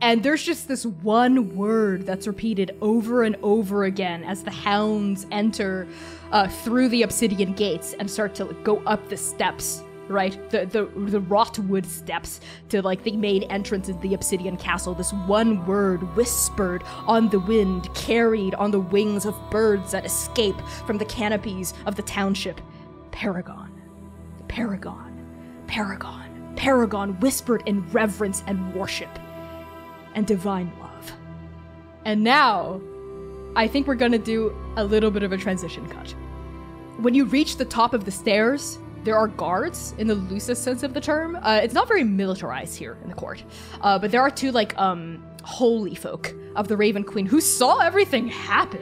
And 0.01 0.23
there's 0.23 0.43
just 0.43 0.69
this 0.69 0.85
one 0.85 1.57
word 1.57 2.05
that's 2.05 2.25
repeated 2.25 2.77
over 2.81 3.23
and 3.23 3.35
over 3.43 3.83
again 3.83 4.23
as 4.23 4.43
the 4.43 4.51
hounds 4.51 5.27
enter 5.31 5.87
uh, 6.31 6.47
through 6.47 6.87
the 6.89 7.03
obsidian 7.03 7.53
gates 7.53 7.93
and 7.99 8.09
start 8.09 8.33
to 8.35 8.45
go 8.63 8.77
up 8.85 9.09
the 9.09 9.17
steps, 9.17 9.83
right? 10.09 10.49
The, 10.49 10.65
the 10.65 10.85
the 11.09 11.19
wrought 11.19 11.59
wood 11.59 11.85
steps 11.85 12.41
to 12.69 12.81
like 12.81 13.03
the 13.03 13.15
main 13.15 13.43
entrance 13.43 13.89
of 13.89 14.01
the 14.01 14.13
obsidian 14.13 14.57
castle. 14.57 14.93
This 14.93 15.13
one 15.13 15.65
word 15.65 16.01
whispered 16.15 16.83
on 17.05 17.29
the 17.29 17.39
wind, 17.39 17.93
carried 17.93 18.55
on 18.55 18.71
the 18.71 18.79
wings 18.79 19.25
of 19.25 19.35
birds 19.49 19.91
that 19.91 20.05
escape 20.05 20.59
from 20.85 20.97
the 20.97 21.05
canopies 21.05 21.73
of 21.85 21.95
the 21.95 22.01
township. 22.03 22.59
Paragon, 23.11 23.71
Paragon, 24.47 25.63
Paragon, 25.67 26.53
Paragon, 26.55 27.19
whispered 27.19 27.63
in 27.65 27.87
reverence 27.91 28.43
and 28.47 28.73
worship 28.73 29.19
and 30.15 30.25
divine 30.25 30.71
love. 30.79 31.13
And 32.05 32.23
now, 32.23 32.81
I 33.55 33.67
think 33.67 33.87
we're 33.87 33.95
gonna 33.95 34.17
do 34.17 34.55
a 34.77 34.83
little 34.83 35.11
bit 35.11 35.23
of 35.23 35.31
a 35.31 35.37
transition 35.37 35.87
cut. 35.89 36.13
When 36.97 37.13
you 37.13 37.25
reach 37.25 37.57
the 37.57 37.65
top 37.65 37.93
of 37.93 38.05
the 38.05 38.11
stairs, 38.11 38.79
there 39.03 39.17
are 39.17 39.27
guards 39.27 39.93
in 39.97 40.07
the 40.07 40.15
loosest 40.15 40.63
sense 40.63 40.83
of 40.83 40.93
the 40.93 41.01
term. 41.01 41.37
Uh, 41.41 41.59
it's 41.63 41.73
not 41.73 41.87
very 41.87 42.03
militarized 42.03 42.77
here 42.77 42.97
in 43.03 43.09
the 43.09 43.15
court, 43.15 43.43
uh, 43.81 43.97
but 43.99 44.11
there 44.11 44.21
are 44.21 44.31
two 44.31 44.51
like 44.51 44.77
um 44.77 45.23
holy 45.43 45.95
folk 45.95 46.33
of 46.55 46.67
the 46.67 46.77
Raven 46.77 47.03
Queen 47.03 47.25
who 47.25 47.41
saw 47.41 47.79
everything 47.79 48.27
happen 48.27 48.81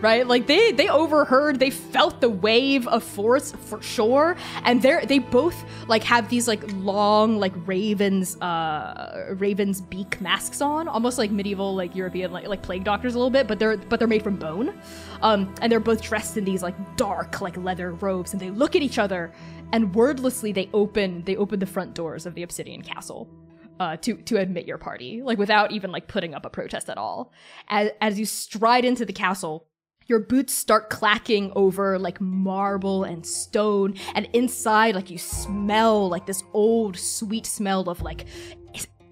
right? 0.00 0.26
Like 0.26 0.46
they 0.46 0.72
they 0.72 0.88
overheard, 0.88 1.58
they 1.58 1.70
felt 1.70 2.20
the 2.20 2.28
wave 2.28 2.86
of 2.88 3.02
force 3.02 3.52
for 3.52 3.80
sure, 3.82 4.36
and 4.64 4.82
they 4.82 5.04
they 5.06 5.18
both 5.18 5.64
like 5.88 6.02
have 6.04 6.28
these 6.28 6.48
like 6.48 6.62
long 6.74 7.38
like 7.38 7.52
ravens 7.66 8.36
uh 8.40 9.34
ravens 9.38 9.80
beak 9.80 10.20
masks 10.20 10.60
on, 10.60 10.88
almost 10.88 11.18
like 11.18 11.30
medieval 11.30 11.74
like 11.74 11.94
European 11.94 12.32
like 12.32 12.46
like 12.46 12.62
plague 12.62 12.84
doctors 12.84 13.14
a 13.14 13.18
little 13.18 13.30
bit, 13.30 13.46
but 13.46 13.58
they're 13.58 13.76
but 13.76 13.98
they're 13.98 14.08
made 14.08 14.22
from 14.22 14.36
bone, 14.36 14.74
um, 15.22 15.52
and 15.60 15.70
they're 15.70 15.80
both 15.80 16.02
dressed 16.02 16.36
in 16.36 16.44
these 16.44 16.62
like 16.62 16.96
dark 16.96 17.40
like 17.40 17.56
leather 17.56 17.92
robes, 17.92 18.32
and 18.32 18.40
they 18.40 18.50
look 18.50 18.76
at 18.76 18.82
each 18.82 18.98
other, 18.98 19.32
and 19.72 19.94
wordlessly 19.94 20.52
they 20.52 20.68
open 20.72 21.22
they 21.24 21.36
open 21.36 21.58
the 21.58 21.66
front 21.66 21.94
doors 21.94 22.26
of 22.26 22.34
the 22.34 22.42
Obsidian 22.42 22.82
Castle 22.82 23.28
uh, 23.80 23.96
to 23.98 24.14
to 24.14 24.38
admit 24.38 24.66
your 24.66 24.78
party, 24.78 25.22
like 25.22 25.38
without 25.38 25.72
even 25.72 25.90
like 25.92 26.08
putting 26.08 26.34
up 26.34 26.46
a 26.46 26.50
protest 26.50 26.88
at 26.88 26.98
all. 26.98 27.32
As 27.68 27.90
as 28.00 28.18
you 28.18 28.26
stride 28.26 28.84
into 28.84 29.04
the 29.04 29.12
castle, 29.12 29.66
your 30.06 30.20
boots 30.20 30.54
start 30.54 30.90
clacking 30.90 31.52
over 31.56 31.98
like 31.98 32.20
marble 32.20 33.04
and 33.04 33.26
stone, 33.26 33.94
and 34.14 34.28
inside, 34.32 34.94
like 34.94 35.10
you 35.10 35.18
smell 35.18 36.08
like 36.08 36.26
this 36.26 36.42
old 36.52 36.96
sweet 36.96 37.46
smell 37.46 37.88
of 37.88 38.02
like 38.02 38.26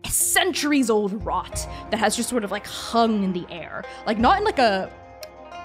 centuries 0.07 0.91
old 0.91 1.25
rot 1.25 1.67
that 1.91 1.99
has 1.99 2.17
just 2.17 2.29
sort 2.29 2.45
of 2.45 2.51
like 2.51 2.67
hung 2.67 3.25
in 3.25 3.33
the 3.33 3.47
air, 3.51 3.85
like 4.07 4.19
not 4.19 4.39
in 4.39 4.45
like 4.45 4.59
a 4.59 4.91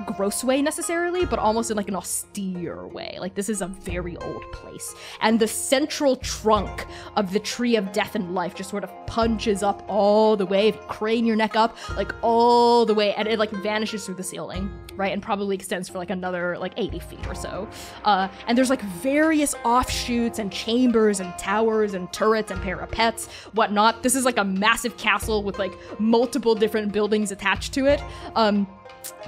gross 0.06 0.44
way 0.44 0.62
necessarily, 0.62 1.26
but 1.26 1.40
almost 1.40 1.72
in 1.72 1.78
like 1.78 1.88
an 1.88 1.96
austere 1.96 2.88
way. 2.88 3.18
Like 3.20 3.36
this 3.36 3.50
is 3.50 3.62
a 3.62 3.68
very 3.68 4.18
old 4.18 4.52
place. 4.52 4.96
And 5.22 5.40
the 5.40 5.48
central 5.48 6.16
trunk 6.18 6.86
of 7.16 7.34
the 7.34 7.40
tree 7.40 7.76
of 7.76 7.92
death 7.92 8.16
and 8.16 8.34
life 8.34 8.56
just 8.56 8.70
sort 8.70 8.84
of 8.84 8.92
punches 9.08 9.64
up 9.64 9.84
all 9.88 10.36
the 10.36 10.46
way, 10.46 10.70
if 10.70 10.76
you 10.76 10.82
crane 10.88 11.26
your 11.26 11.36
neck 11.36 11.56
up, 11.56 11.78
like 11.96 12.14
all 12.22 12.86
the 12.86 12.94
way, 12.94 13.14
and 13.16 13.28
it 13.28 13.40
like 13.40 13.52
vanishes 13.52 14.06
through 14.06 14.16
the 14.16 14.24
ceiling, 14.24 14.72
right? 14.96 15.12
And 15.12 15.22
probably 15.22 15.56
extends 15.56 15.90
for 15.90 15.98
like 15.98 16.10
another 16.10 16.58
like 16.58 16.74
80 16.78 17.00
feet 17.00 17.28
or 17.28 17.36
so. 17.36 17.68
Uh, 18.06 18.28
and 18.48 18.58
there's 18.58 18.70
like 18.70 18.82
various 18.82 19.56
offshoots 19.64 20.40
and 20.40 20.52
chambers 20.52 21.20
and 21.20 21.38
towers 21.38 21.94
and 21.94 22.12
turrets 22.14 22.52
and 22.52 22.62
parapets, 22.62 23.28
whatnot. 23.54 24.04
This 24.04 24.16
is 24.16 24.26
like 24.26 24.38
a 24.38 24.44
massive 24.44 24.98
castle 24.98 25.44
with 25.44 25.60
like 25.60 25.74
multiple 26.00 26.56
different 26.56 26.92
buildings 26.92 27.32
attached 27.32 27.74
to 27.74 27.86
it. 27.86 28.02
Um, 28.36 28.68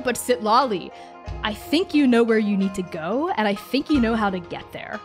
but 0.04 0.16
Sitlali, 0.16 0.92
I 1.44 1.54
think 1.54 1.94
you 1.94 2.08
know 2.08 2.24
where 2.24 2.40
you 2.40 2.58
need 2.58 2.76
to 2.76 2.82
go, 2.82 3.30
and 3.38 3.48
I 3.48 3.56
think 3.56 3.90
you 3.90 4.00
know 4.00 4.16
how 4.16 4.30
to 4.30 4.40
get 4.40 4.72
there. 4.72 5.00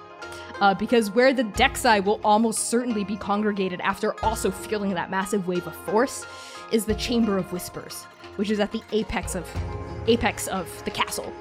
Uh, 0.61 0.75
because 0.75 1.11
where 1.11 1.35
the 1.35 1.45
Dexai 1.45 2.03
will 2.03 2.21
almost 2.25 2.71
certainly 2.71 3.05
be 3.05 3.17
congregated 3.17 3.81
after 3.83 4.19
also 4.25 4.51
feeling 4.51 4.95
that 4.95 5.11
massive 5.11 5.47
wave 5.47 5.67
of 5.67 5.77
force 5.85 6.25
is 6.73 6.87
the 6.87 6.95
Chamber 6.95 7.37
of 7.37 7.53
Whispers, 7.53 8.05
which 8.37 8.51
is 8.51 8.59
at 8.59 8.73
the 8.73 8.83
apex 8.93 9.35
of 9.35 9.47
apex 10.07 10.47
of 10.49 10.85
the 10.85 10.91
castle. 10.91 11.33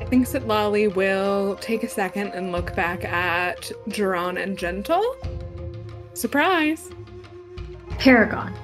I 0.00 0.06
think 0.06 0.26
Sitlali 0.26 0.94
will 0.94 1.56
take 1.56 1.82
a 1.82 1.88
second 1.88 2.28
and 2.28 2.52
look 2.52 2.74
back 2.74 3.04
at 3.04 3.70
Geron 3.88 4.42
and 4.42 4.56
Gentle. 4.58 5.16
Surprise! 6.14 6.90
Paragon. 7.98 8.54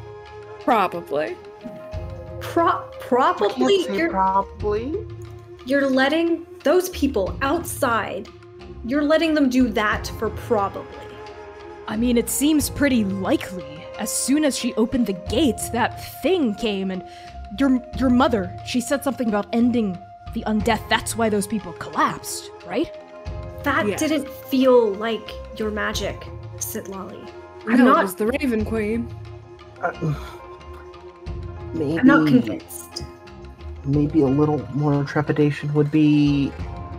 Probably. 0.61 1.37
Pro- 2.41 2.83
probably 3.01 3.87
you're 3.97 4.11
probably. 4.11 4.95
you're 5.67 5.89
letting 5.89 6.47
those 6.65 6.89
people 6.91 7.37
outside. 7.43 8.29
You're 8.85 9.03
letting 9.05 9.35
them 9.35 9.49
do 9.51 9.69
that 9.71 10.07
for 10.19 10.31
probably. 10.31 10.87
I 11.87 11.97
mean, 11.97 12.17
it 12.17 12.31
seems 12.31 12.71
pretty 12.71 13.05
likely. 13.05 13.85
As 13.99 14.11
soon 14.11 14.45
as 14.45 14.57
she 14.59 14.73
opened 14.75 15.07
the 15.07 15.13
gates, 15.29 15.69
that 15.71 16.23
thing 16.23 16.55
came, 16.55 16.91
and 16.91 17.05
your 17.59 17.83
your 17.99 18.11
mother, 18.11 18.51
she 18.67 18.81
said 18.81 19.05
something 19.05 19.29
about 19.29 19.47
ending 19.53 19.99
the 20.35 20.43
undeath. 20.47 20.89
That's 20.89 21.17
why 21.17 21.29
those 21.29 21.47
people 21.47 21.73
collapsed, 21.75 22.51
right? 22.67 22.91
That 23.65 23.87
Yes. 23.87 24.01
didn't 24.01 24.29
feel 24.29 24.93
like 24.95 25.29
your 25.59 25.71
magic, 25.71 26.17
said 26.59 26.85
Sitlali. 26.87 27.29
I'm 27.69 27.77
no, 27.79 27.85
not- 27.85 27.99
it 28.01 28.03
was 28.03 28.15
the 28.15 28.27
Raven 28.29 28.65
Queen. 28.65 29.09
Uh, 29.83 30.15
maybe, 31.75 31.99
I'm 31.99 32.07
not 32.07 32.27
convinced. 32.29 33.05
maybe 33.85 34.23
a 34.23 34.27
little 34.27 34.59
more 34.75 35.05
trepidation 35.05 35.73
would 35.75 35.91
be 35.91 36.53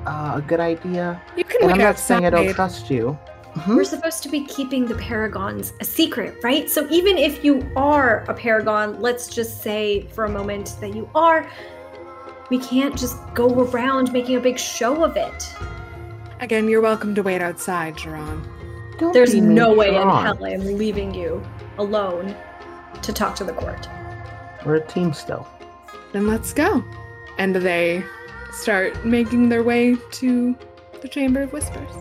uh, 0.05 0.33
a 0.35 0.41
good 0.41 0.59
idea. 0.59 1.21
You 1.37 1.43
can 1.43 1.61
And 1.61 1.67
wait 1.67 1.73
I'm 1.73 1.77
not 1.79 1.99
saying 1.99 2.25
I 2.25 2.29
don't 2.29 2.41
outside. 2.47 2.55
trust 2.55 2.89
you. 2.89 3.17
Mhm. 3.53 3.75
We're 3.75 3.83
supposed 3.83 4.23
to 4.23 4.29
be 4.29 4.41
keeping 4.45 4.85
the 4.85 4.95
paragons 4.95 5.73
a 5.81 5.85
secret, 5.85 6.35
right? 6.43 6.69
So 6.69 6.87
even 6.89 7.17
if 7.17 7.43
you 7.43 7.69
are 7.75 8.23
a 8.29 8.33
paragon, 8.33 8.99
let's 9.01 9.27
just 9.27 9.61
say 9.61 10.07
for 10.13 10.23
a 10.25 10.29
moment 10.29 10.75
that 10.79 10.95
you 10.95 11.09
are, 11.13 11.45
we 12.49 12.57
can't 12.59 12.97
just 12.97 13.17
go 13.33 13.47
around 13.65 14.11
making 14.13 14.37
a 14.37 14.39
big 14.39 14.57
show 14.57 15.03
of 15.03 15.17
it. 15.17 15.53
Again, 16.39 16.67
you're 16.69 16.81
welcome 16.81 17.13
to 17.15 17.21
wait 17.21 17.41
outside, 17.41 17.97
Duran. 17.97 18.41
Don't 18.97 19.13
There's 19.13 19.35
no 19.35 19.69
mean, 19.69 19.77
way 19.77 19.87
in 19.95 20.07
hell 20.09 20.43
I 20.45 20.49
am 20.51 20.61
leaving 20.77 21.13
you 21.13 21.43
alone 21.77 22.33
to 23.01 23.13
talk 23.13 23.35
to 23.35 23.43
the 23.43 23.53
court. 23.53 23.87
We're 24.65 24.75
a 24.75 24.87
team 24.87 25.13
still. 25.13 25.47
Then 26.11 26.27
let's 26.27 26.53
go. 26.53 26.83
And 27.37 27.55
they 27.55 28.03
start 28.51 29.05
making 29.05 29.49
their 29.49 29.63
way 29.63 29.95
to 30.11 30.55
the 31.01 31.07
Chamber 31.07 31.41
of 31.41 31.53
Whispers. 31.53 31.91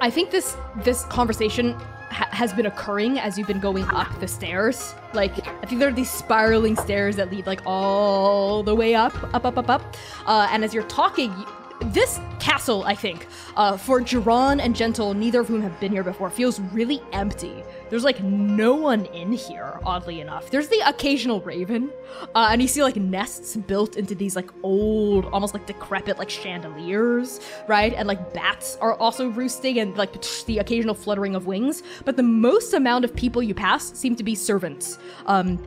I 0.00 0.10
think 0.10 0.30
this 0.30 0.56
this 0.84 1.04
conversation 1.04 1.72
ha- 1.72 2.28
has 2.30 2.52
been 2.52 2.66
occurring 2.66 3.18
as 3.18 3.36
you've 3.38 3.48
been 3.48 3.60
going 3.60 3.84
up 3.84 4.08
the 4.20 4.28
stairs. 4.28 4.94
Like 5.14 5.46
I 5.46 5.66
think 5.66 5.80
there 5.80 5.88
are 5.88 5.92
these 5.92 6.10
spiraling 6.10 6.76
stairs 6.76 7.16
that 7.16 7.30
lead 7.30 7.46
like 7.46 7.62
all 7.66 8.62
the 8.62 8.74
way 8.74 8.94
up, 8.94 9.14
up, 9.34 9.44
up, 9.44 9.58
up, 9.58 9.68
up. 9.70 9.96
Uh, 10.26 10.48
and 10.50 10.64
as 10.64 10.72
you're 10.74 10.84
talking, 10.84 11.30
y- 11.30 11.44
this 11.86 12.20
castle, 12.40 12.84
I 12.84 12.94
think, 12.94 13.26
uh, 13.56 13.76
for 13.76 14.00
Jiran 14.00 14.60
and 14.60 14.74
Gentle, 14.74 15.14
neither 15.14 15.40
of 15.40 15.48
whom 15.48 15.62
have 15.62 15.78
been 15.80 15.92
here 15.92 16.02
before, 16.02 16.30
feels 16.30 16.60
really 16.60 17.02
empty. 17.12 17.62
There's 17.90 18.04
like 18.04 18.22
no 18.22 18.74
one 18.74 19.06
in 19.06 19.32
here, 19.32 19.80
oddly 19.84 20.20
enough. 20.20 20.50
There's 20.50 20.68
the 20.68 20.80
occasional 20.86 21.40
raven, 21.40 21.90
uh, 22.34 22.48
and 22.50 22.60
you 22.60 22.68
see 22.68 22.82
like 22.82 22.96
nests 22.96 23.56
built 23.56 23.96
into 23.96 24.14
these 24.14 24.36
like 24.36 24.50
old, 24.62 25.26
almost 25.26 25.54
like 25.54 25.66
decrepit 25.66 26.18
like 26.18 26.30
chandeliers, 26.30 27.40
right? 27.66 27.94
And 27.94 28.06
like 28.06 28.34
bats 28.34 28.76
are 28.80 28.94
also 28.94 29.28
roosting, 29.28 29.78
and 29.78 29.96
like 29.96 30.12
the 30.46 30.58
occasional 30.58 30.94
fluttering 30.94 31.34
of 31.34 31.46
wings. 31.46 31.82
But 32.04 32.16
the 32.16 32.22
most 32.22 32.74
amount 32.74 33.04
of 33.04 33.14
people 33.14 33.42
you 33.42 33.54
pass 33.54 33.92
seem 33.98 34.16
to 34.16 34.24
be 34.24 34.34
servants. 34.34 34.98
Um, 35.26 35.58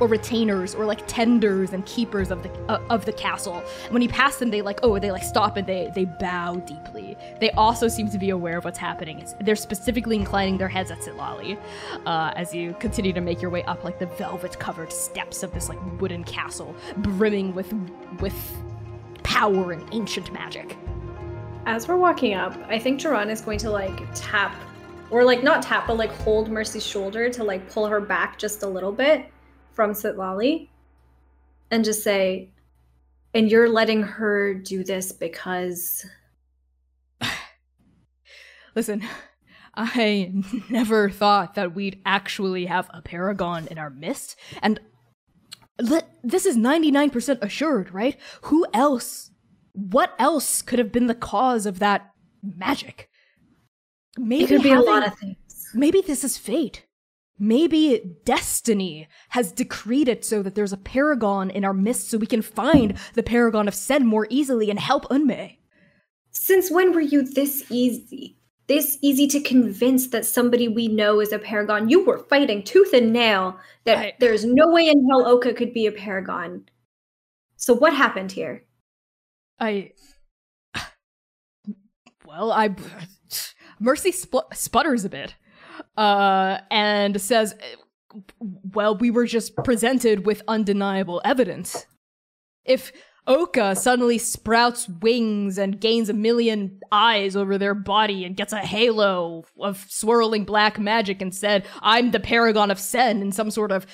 or 0.00 0.08
retainers 0.08 0.74
or 0.74 0.86
like 0.86 1.06
tenders 1.06 1.72
and 1.72 1.84
keepers 1.86 2.30
of 2.30 2.42
the 2.42 2.50
uh, 2.68 2.82
of 2.88 3.04
the 3.04 3.12
castle. 3.12 3.62
When 3.90 4.02
you 4.02 4.08
pass 4.08 4.36
them, 4.36 4.50
they 4.50 4.62
like 4.62 4.80
oh 4.82 4.98
they 4.98 5.10
like 5.12 5.22
stop 5.22 5.56
and 5.56 5.66
they 5.66 5.92
they 5.94 6.06
bow 6.06 6.56
deeply. 6.56 7.16
They 7.38 7.50
also 7.52 7.86
seem 7.86 8.08
to 8.10 8.18
be 8.18 8.30
aware 8.30 8.58
of 8.58 8.64
what's 8.64 8.78
happening. 8.78 9.20
It's, 9.20 9.34
they're 9.40 9.56
specifically 9.56 10.16
inclining 10.16 10.58
their 10.58 10.68
heads 10.68 10.90
at 10.90 11.00
Sitlali 11.00 11.58
uh, 12.06 12.32
as 12.34 12.54
you 12.54 12.74
continue 12.80 13.12
to 13.12 13.20
make 13.20 13.42
your 13.42 13.50
way 13.50 13.62
up 13.64 13.84
like 13.84 13.98
the 13.98 14.06
velvet 14.06 14.58
covered 14.58 14.92
steps 14.92 15.42
of 15.42 15.52
this 15.52 15.68
like 15.68 15.78
wooden 16.00 16.24
castle, 16.24 16.74
brimming 16.96 17.54
with 17.54 17.72
with 18.20 18.34
power 19.22 19.72
and 19.72 19.86
ancient 19.92 20.32
magic. 20.32 20.76
As 21.66 21.86
we're 21.86 21.98
walking 21.98 22.34
up, 22.34 22.56
I 22.68 22.78
think 22.78 23.00
Duran 23.00 23.28
is 23.28 23.42
going 23.42 23.58
to 23.58 23.70
like 23.70 24.00
tap, 24.14 24.56
or 25.10 25.24
like 25.24 25.42
not 25.42 25.62
tap, 25.62 25.86
but 25.86 25.98
like 25.98 26.10
hold 26.10 26.50
Mercy's 26.50 26.84
shoulder 26.84 27.28
to 27.28 27.44
like 27.44 27.70
pull 27.70 27.86
her 27.86 28.00
back 28.00 28.38
just 28.38 28.62
a 28.62 28.66
little 28.66 28.92
bit 28.92 29.30
from 29.80 29.92
Sitlali 29.92 30.68
and 31.70 31.86
just 31.86 32.02
say, 32.02 32.50
and 33.32 33.50
you're 33.50 33.66
letting 33.66 34.02
her 34.02 34.52
do 34.52 34.84
this 34.84 35.10
because 35.10 36.04
Listen, 38.76 39.02
I 39.74 40.34
never 40.68 41.08
thought 41.08 41.54
that 41.54 41.74
we'd 41.74 42.02
actually 42.04 42.66
have 42.66 42.90
a 42.92 43.00
paragon 43.00 43.68
in 43.70 43.78
our 43.78 43.88
midst, 43.88 44.36
and 44.60 44.78
this 45.78 46.44
is 46.44 46.58
99% 46.58 47.42
assured, 47.42 47.90
right? 47.90 48.18
Who 48.42 48.66
else? 48.74 49.30
What 49.72 50.14
else 50.18 50.60
could 50.60 50.78
have 50.78 50.92
been 50.92 51.06
the 51.06 51.14
cause 51.14 51.64
of 51.64 51.78
that 51.78 52.10
magic? 52.42 53.08
Maybe 54.18 54.44
it 54.44 54.48
could 54.48 54.62
be 54.62 54.72
a 54.72 54.80
lot 54.82 55.06
of 55.06 55.18
things. 55.18 55.70
Maybe 55.72 56.02
this 56.02 56.22
is 56.22 56.36
fate. 56.36 56.84
Maybe 57.42 58.18
destiny 58.26 59.08
has 59.30 59.50
decreed 59.50 60.08
it 60.08 60.26
so 60.26 60.42
that 60.42 60.54
there's 60.54 60.74
a 60.74 60.76
paragon 60.76 61.48
in 61.48 61.64
our 61.64 61.72
midst 61.72 62.10
so 62.10 62.18
we 62.18 62.26
can 62.26 62.42
find 62.42 62.98
the 63.14 63.22
paragon 63.22 63.66
of 63.66 63.74
Sen 63.74 64.06
more 64.06 64.26
easily 64.28 64.68
and 64.68 64.78
help 64.78 65.06
Unmei. 65.06 65.56
Since 66.32 66.70
when 66.70 66.92
were 66.92 67.00
you 67.00 67.22
this 67.22 67.64
easy? 67.70 68.36
This 68.66 68.98
easy 69.00 69.26
to 69.28 69.40
convince 69.40 70.08
that 70.08 70.26
somebody 70.26 70.68
we 70.68 70.86
know 70.86 71.18
is 71.18 71.32
a 71.32 71.38
paragon? 71.38 71.88
You 71.88 72.04
were 72.04 72.18
fighting 72.18 72.62
tooth 72.62 72.92
and 72.92 73.10
nail 73.10 73.58
that 73.84 73.96
I- 73.98 74.12
there's 74.20 74.44
no 74.44 74.68
way 74.68 74.86
in 74.88 75.08
hell 75.08 75.26
Oka 75.26 75.54
could 75.54 75.72
be 75.72 75.86
a 75.86 75.92
paragon. 75.92 76.68
So 77.56 77.72
what 77.72 77.94
happened 77.94 78.32
here? 78.32 78.64
I. 79.58 79.92
Well, 82.26 82.52
I. 82.52 82.76
Mercy 83.80 84.12
sputters 84.12 85.06
a 85.06 85.08
bit 85.08 85.34
uh, 85.96 86.58
and 86.70 87.20
says, 87.20 87.54
Well, 88.40 88.96
we 88.96 89.10
were 89.10 89.26
just 89.26 89.56
presented 89.56 90.26
with 90.26 90.42
undeniable 90.48 91.20
evidence. 91.24 91.86
If 92.64 92.92
Oka 93.26 93.76
suddenly 93.76 94.18
sprouts 94.18 94.88
wings 94.88 95.58
and 95.58 95.80
gains 95.80 96.08
a 96.08 96.14
million 96.14 96.80
eyes 96.90 97.36
over 97.36 97.58
their 97.58 97.74
body 97.74 98.24
and 98.24 98.36
gets 98.36 98.52
a 98.52 98.58
halo 98.58 99.44
of 99.58 99.86
swirling 99.88 100.44
black 100.44 100.78
magic 100.78 101.22
and 101.22 101.34
said, 101.34 101.66
I'm 101.80 102.10
the 102.10 102.20
paragon 102.20 102.70
of 102.70 102.78
Sen 102.78 103.22
in 103.22 103.32
some 103.32 103.50
sort 103.50 103.72
of 103.72 103.86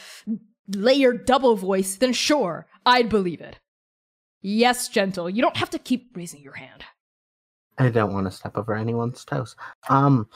layered 0.68 1.26
double 1.26 1.56
voice, 1.56 1.96
then 1.96 2.12
sure, 2.12 2.66
I'd 2.84 3.08
believe 3.08 3.40
it. 3.40 3.58
Yes, 4.42 4.88
gentle, 4.88 5.28
you 5.28 5.42
don't 5.42 5.56
have 5.56 5.70
to 5.70 5.78
keep 5.78 6.16
raising 6.16 6.40
your 6.40 6.54
hand. 6.54 6.84
I 7.78 7.90
don't 7.90 8.14
want 8.14 8.26
to 8.26 8.30
step 8.30 8.56
over 8.56 8.74
anyone's 8.74 9.24
toes. 9.24 9.54
Um, 9.88 10.28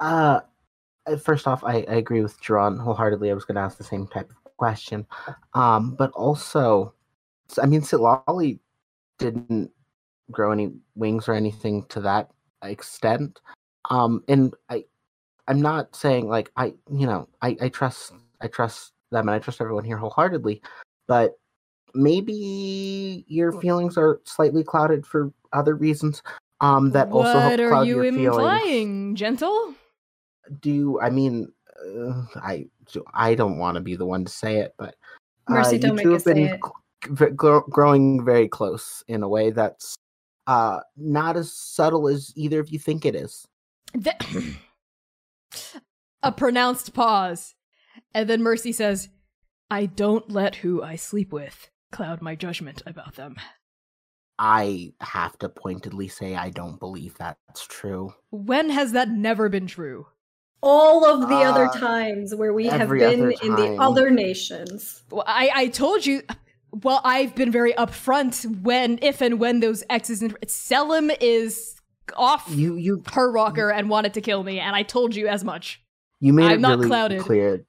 uh, 0.00 0.40
first 1.22 1.46
off, 1.46 1.62
I, 1.64 1.84
I 1.88 1.96
agree 1.96 2.22
with 2.22 2.40
Jerron 2.40 2.80
wholeheartedly. 2.80 3.30
I 3.30 3.34
was 3.34 3.44
going 3.44 3.56
to 3.56 3.60
ask 3.60 3.78
the 3.78 3.84
same 3.84 4.06
type 4.06 4.30
of 4.30 4.56
question. 4.56 5.06
Um, 5.54 5.94
but 5.94 6.10
also, 6.12 6.94
I 7.62 7.66
mean, 7.66 7.82
Sitlali 7.82 8.58
didn't 9.18 9.70
grow 10.30 10.52
any 10.52 10.72
wings 10.94 11.28
or 11.28 11.34
anything 11.34 11.84
to 11.90 12.00
that 12.00 12.30
extent. 12.62 13.40
Um, 13.90 14.24
and 14.28 14.54
I, 14.70 14.84
I'm 15.48 15.60
not 15.60 15.94
saying 15.94 16.28
like 16.28 16.50
I, 16.56 16.74
you 16.90 17.06
know, 17.06 17.28
I, 17.42 17.56
I 17.60 17.68
trust, 17.68 18.12
I 18.40 18.48
trust 18.48 18.92
them, 19.10 19.28
and 19.28 19.34
I 19.34 19.38
trust 19.38 19.60
everyone 19.60 19.84
here 19.84 19.98
wholeheartedly. 19.98 20.62
But 21.06 21.38
maybe 21.94 23.24
your 23.28 23.52
feelings 23.60 23.98
are 23.98 24.20
slightly 24.24 24.64
clouded 24.64 25.06
for 25.06 25.32
other 25.52 25.74
reasons. 25.74 26.22
Um, 26.60 26.92
that 26.92 27.10
what 27.10 27.26
also 27.26 27.40
help 27.40 27.60
are 27.60 27.68
cloud 27.68 27.86
you 27.86 28.02
your 28.02 28.12
feelings. 28.12 28.26
implying, 28.26 29.16
gentle? 29.16 29.74
Do 30.60 31.00
I 31.00 31.10
mean? 31.10 31.52
Uh, 31.84 32.24
I 32.36 32.66
I 33.12 33.34
don't 33.34 33.58
want 33.58 33.76
to 33.76 33.80
be 33.80 33.96
the 33.96 34.06
one 34.06 34.24
to 34.24 34.32
say 34.32 34.58
it, 34.58 34.74
but 34.78 34.94
uh, 35.48 35.52
Mercy, 35.52 35.76
you 35.76 35.82
don't 35.82 35.96
make 35.96 36.04
two 36.04 36.14
us 36.14 36.24
have 36.24 36.36
say 36.36 36.58
been 37.00 37.28
it. 37.30 37.36
growing 37.70 38.24
very 38.24 38.48
close 38.48 39.04
in 39.08 39.22
a 39.22 39.28
way 39.28 39.50
that's 39.50 39.96
uh 40.46 40.80
not 40.96 41.36
as 41.36 41.52
subtle 41.52 42.08
as 42.08 42.32
either 42.36 42.60
of 42.60 42.70
you 42.70 42.78
think 42.78 43.04
it 43.04 43.14
is. 43.14 43.46
Th- 43.92 44.16
a 46.22 46.32
pronounced 46.32 46.94
pause. 46.94 47.54
And 48.12 48.28
then 48.28 48.42
Mercy 48.42 48.72
says, 48.72 49.08
I 49.70 49.86
don't 49.86 50.30
let 50.30 50.56
who 50.56 50.82
I 50.82 50.96
sleep 50.96 51.32
with 51.32 51.70
cloud 51.92 52.20
my 52.20 52.34
judgment 52.34 52.82
about 52.86 53.14
them. 53.14 53.36
I 54.38 54.92
have 55.00 55.38
to 55.38 55.48
pointedly 55.48 56.08
say 56.08 56.34
I 56.34 56.50
don't 56.50 56.80
believe 56.80 57.16
that's 57.18 57.64
true. 57.68 58.14
When 58.30 58.68
has 58.70 58.92
that 58.92 59.08
never 59.08 59.48
been 59.48 59.68
true? 59.68 60.06
All 60.66 61.04
of 61.04 61.28
the 61.28 61.36
other 61.36 61.66
Uh, 61.66 61.78
times 61.78 62.34
where 62.34 62.54
we 62.54 62.66
have 62.66 62.88
been 62.88 63.32
in 63.42 63.54
the 63.54 63.76
other 63.78 64.08
nations. 64.10 65.02
Well, 65.10 65.24
I, 65.26 65.50
I 65.54 65.68
told 65.68 66.06
you. 66.06 66.22
Well, 66.82 67.00
I've 67.04 67.34
been 67.36 67.52
very 67.52 67.72
upfront 67.74 68.44
when, 68.62 68.98
if 69.02 69.20
and 69.20 69.38
when 69.38 69.60
those 69.60 69.84
X's 69.90 70.22
and 70.22 70.36
Selim 70.48 71.10
is 71.20 71.76
off 72.16 72.46
You 72.50 72.76
you 72.76 73.02
her 73.12 73.30
rocker 73.30 73.70
and 73.70 73.88
wanted 73.88 74.12
to 74.14 74.20
kill 74.20 74.42
me, 74.42 74.58
and 74.58 74.74
I 74.74 74.82
told 74.82 75.14
you 75.14 75.28
as 75.28 75.44
much. 75.44 75.80
you 76.20 76.32
made 76.32 76.46
I'm 76.46 76.52
it 76.52 76.60
not 76.60 76.78
really 76.78 76.88
clouded. 76.88 77.20
clear 77.20 77.64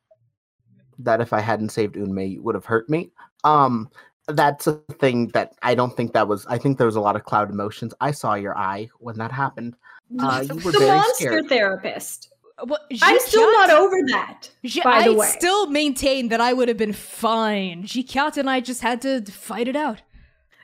that 1.00 1.22
if 1.22 1.34
I 1.34 1.42
hadn't 1.42 1.70
saved 1.70 1.96
Unmei, 1.96 2.32
you 2.32 2.42
would 2.44 2.56
have 2.56 2.66
hurt 2.66 2.90
me. 2.90 3.12
Um, 3.44 3.90
that's 4.28 4.66
a 4.66 4.74
thing 5.00 5.28
that 5.36 5.54
I 5.62 5.76
don't 5.76 5.96
think 5.96 6.14
that 6.14 6.28
was. 6.28 6.46
I 6.48 6.58
think 6.58 6.78
there 6.80 6.88
was 6.88 6.96
a 6.96 7.02
lot 7.02 7.16
of 7.16 7.26
cloud 7.26 7.52
emotions. 7.52 7.94
I 8.02 8.10
saw 8.12 8.34
your 8.36 8.58
eye 8.58 8.90
when 9.00 9.18
that 9.20 9.32
happened. 9.32 9.76
Uh, 10.20 10.44
you 10.48 10.56
were 10.64 10.72
the 10.72 10.80
very 10.80 10.98
monster 10.98 11.26
scared. 11.28 11.50
therapist. 11.50 12.32
Well, 12.64 12.80
I'm 13.02 13.20
still 13.20 13.48
Jikyat- 13.50 13.54
not 13.54 13.70
over 13.70 13.98
that. 14.08 14.50
Ji- 14.64 14.82
by 14.82 15.04
the 15.04 15.12
I 15.12 15.16
way. 15.16 15.28
still 15.28 15.68
maintain 15.68 16.30
that 16.30 16.40
I 16.40 16.54
would 16.54 16.68
have 16.70 16.78
been 16.78 16.94
fine. 16.94 17.84
Jikyat 17.84 18.38
and 18.38 18.50
I 18.50 18.62
just 18.62 18.82
had 18.82 19.02
to 19.02 19.22
fight 19.26 19.68
it 19.68 19.76
out. 19.76 20.02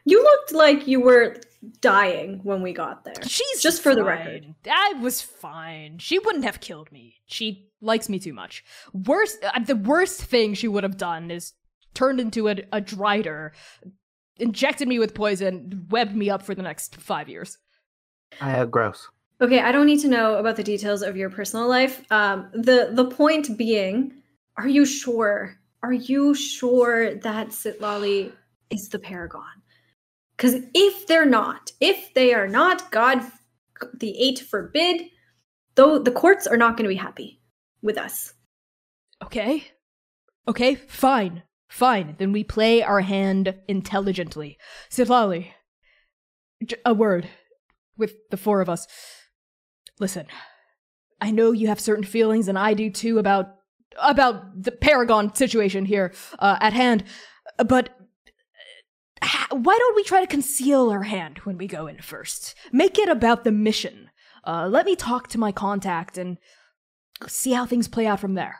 You 0.05 0.23
looked 0.23 0.53
like 0.53 0.87
you 0.87 1.01
were 1.01 1.35
dying 1.81 2.39
when 2.43 2.61
we 2.63 2.73
got 2.73 3.03
there. 3.03 3.13
She's 3.27 3.61
Just 3.61 3.83
for 3.83 3.93
the 3.93 4.01
fine. 4.01 4.07
record. 4.07 4.55
I 4.71 4.93
was 5.01 5.21
fine. 5.21 5.99
She 5.99 6.17
wouldn't 6.17 6.45
have 6.45 6.59
killed 6.59 6.91
me. 6.91 7.15
She 7.27 7.67
likes 7.81 8.09
me 8.09 8.17
too 8.19 8.33
much. 8.33 8.63
Worst, 8.93 9.43
uh, 9.43 9.59
the 9.59 9.75
worst 9.75 10.23
thing 10.23 10.53
she 10.53 10.67
would 10.67 10.83
have 10.83 10.97
done 10.97 11.29
is 11.29 11.53
turned 11.93 12.19
into 12.19 12.47
a, 12.47 12.53
a 12.71 12.81
drider, 12.81 13.51
injected 14.37 14.87
me 14.87 14.97
with 14.97 15.13
poison, 15.13 15.85
webbed 15.89 16.15
me 16.15 16.29
up 16.29 16.41
for 16.41 16.55
the 16.55 16.63
next 16.63 16.95
five 16.95 17.27
years. 17.29 17.57
I 18.39 18.59
Uh, 18.59 18.65
gross. 18.65 19.09
Okay, 19.41 19.59
I 19.59 19.71
don't 19.71 19.87
need 19.87 20.01
to 20.01 20.07
know 20.07 20.35
about 20.35 20.55
the 20.55 20.63
details 20.63 21.01
of 21.01 21.17
your 21.17 21.31
personal 21.31 21.67
life. 21.67 22.05
Um, 22.11 22.49
the 22.53 22.91
the 22.93 23.05
point 23.05 23.57
being, 23.57 24.13
are 24.57 24.67
you 24.67 24.85
sure? 24.85 25.57
Are 25.81 25.93
you 25.93 26.35
sure 26.35 27.15
that 27.15 27.47
Sitlali 27.49 28.31
is 28.69 28.89
the 28.89 28.99
paragon? 28.99 29.63
Because 30.37 30.61
if 30.75 31.07
they're 31.07 31.25
not, 31.25 31.71
if 31.79 32.13
they 32.13 32.35
are 32.35 32.47
not, 32.47 32.91
God, 32.91 33.23
the 33.95 34.15
eight 34.19 34.39
forbid, 34.39 35.07
though 35.73 35.97
the 35.97 36.11
courts 36.11 36.45
are 36.45 36.57
not 36.57 36.77
going 36.77 36.83
to 36.83 36.89
be 36.89 36.95
happy 36.95 37.41
with 37.81 37.97
us. 37.97 38.33
Okay. 39.23 39.67
Okay, 40.47 40.75
fine. 40.75 41.43
Fine. 41.67 42.15
Then 42.19 42.31
we 42.31 42.43
play 42.43 42.83
our 42.83 43.01
hand 43.01 43.55
intelligently. 43.67 44.57
Sitlali, 44.89 45.47
a 46.85 46.93
word 46.93 47.27
with 47.97 48.13
the 48.29 48.37
four 48.37 48.61
of 48.61 48.69
us. 48.69 48.87
Listen, 50.01 50.25
I 51.21 51.29
know 51.29 51.51
you 51.51 51.67
have 51.67 51.79
certain 51.79 52.03
feelings, 52.03 52.47
and 52.47 52.57
I 52.57 52.73
do 52.73 52.89
too 52.89 53.19
about 53.19 53.55
about 53.99 54.63
the 54.63 54.71
Paragon 54.71 55.33
situation 55.35 55.85
here 55.85 56.11
uh, 56.39 56.57
at 56.59 56.73
hand. 56.73 57.03
But 57.57 57.89
uh, 59.21 59.25
ha- 59.27 59.47
why 59.51 59.77
don't 59.77 59.95
we 59.95 60.03
try 60.03 60.21
to 60.21 60.27
conceal 60.27 60.89
our 60.89 61.03
hand 61.03 61.37
when 61.43 61.57
we 61.59 61.67
go 61.67 61.85
in 61.85 62.01
first? 62.01 62.55
Make 62.71 62.97
it 62.97 63.09
about 63.09 63.43
the 63.43 63.51
mission. 63.51 64.09
Uh, 64.45 64.67
let 64.67 64.87
me 64.87 64.95
talk 64.95 65.27
to 65.29 65.37
my 65.37 65.51
contact 65.51 66.17
and 66.17 66.39
see 67.27 67.51
how 67.51 67.67
things 67.67 67.87
play 67.87 68.07
out 68.07 68.19
from 68.19 68.33
there. 68.33 68.57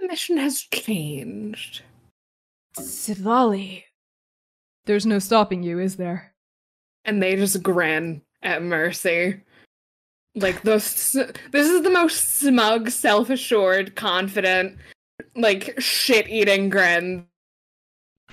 The 0.00 0.08
mission 0.08 0.38
has 0.38 0.60
changed. 0.60 1.82
Sitlali. 2.76 3.84
There's 4.86 5.06
no 5.06 5.20
stopping 5.20 5.62
you, 5.62 5.78
is 5.78 5.96
there? 5.96 6.34
And 7.04 7.22
they 7.22 7.36
just 7.36 7.62
grin 7.62 8.22
at 8.42 8.64
Mercy. 8.64 9.42
Like 10.34 10.62
those 10.62 11.12
this 11.12 11.68
is 11.68 11.82
the 11.82 11.90
most 11.90 12.38
smug, 12.40 12.90
self-assured, 12.90 13.96
confident, 13.96 14.78
like 15.36 15.74
shit-eating 15.78 16.70
grin 16.70 17.26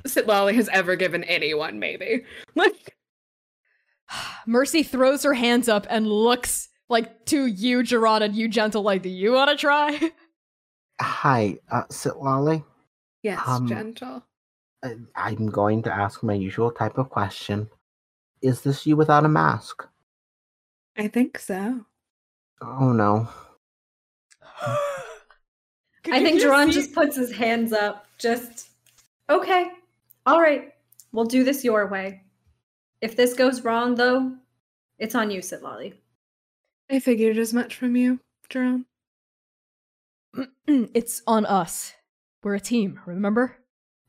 Sitlali 0.08 0.56
has 0.56 0.70
ever 0.72 0.96
given 0.96 1.24
anyone, 1.26 1.80
maybe. 1.80 2.24
Like 2.56 2.96
Mercy 4.48 4.82
throws 4.82 5.24
her 5.24 5.34
hands 5.34 5.68
up 5.70 5.86
and 5.90 6.08
looks 6.08 6.70
like 6.90 7.26
to 7.28 7.46
you, 7.46 7.84
Gerard, 7.84 8.24
and 8.24 8.34
you, 8.36 8.48
Gentle, 8.48 8.82
like, 8.82 9.04
do 9.04 9.10
you 9.10 9.34
want 9.34 9.52
to 9.52 9.56
try? 9.58 10.00
Hi, 11.02 11.60
uh, 11.70 11.84
Sitlali. 11.92 12.64
Yes, 13.22 13.40
Um, 13.46 13.68
gentle. 13.68 14.24
I- 14.84 14.96
I'm 15.16 15.48
going 15.50 15.84
to 15.84 15.94
ask 15.94 16.24
my 16.24 16.34
usual 16.34 16.72
type 16.72 16.98
of 16.98 17.10
question. 17.10 17.70
Is 18.42 18.62
this 18.62 18.88
you 18.88 18.96
without 18.96 19.26
a 19.26 19.30
mask? 19.30 19.86
I 20.98 21.08
think 21.08 21.38
so. 21.38 21.86
Oh 22.62 22.92
no. 22.92 23.28
I 26.12 26.24
think 26.24 26.42
Duran 26.42 26.68
see- 26.68 26.74
just 26.80 26.94
puts 26.94 27.16
his 27.16 27.32
hands 27.32 27.74
up. 27.74 28.08
Just 28.18 28.70
okay, 29.30 29.70
all 30.26 30.42
right. 30.42 30.74
We'll 31.12 31.26
do 31.26 31.44
this 31.44 31.64
your 31.64 31.88
way. 31.88 32.24
If 33.02 33.16
this 33.16 33.34
goes 33.34 33.64
wrong, 33.64 33.96
though, 33.96 34.34
it's 34.98 35.16
on 35.16 35.32
you, 35.32 35.40
Sitlali. 35.40 35.94
I 36.90 37.00
figured 37.00 37.38
as 37.38 37.54
much 37.54 37.76
from 37.76 37.96
you, 37.96 38.20
Jerome. 38.50 38.86
it's 40.68 41.22
on 41.26 41.46
us. 41.46 41.94
We're 42.44 42.56
a 42.56 42.60
team, 42.60 43.00
remember? 43.06 43.58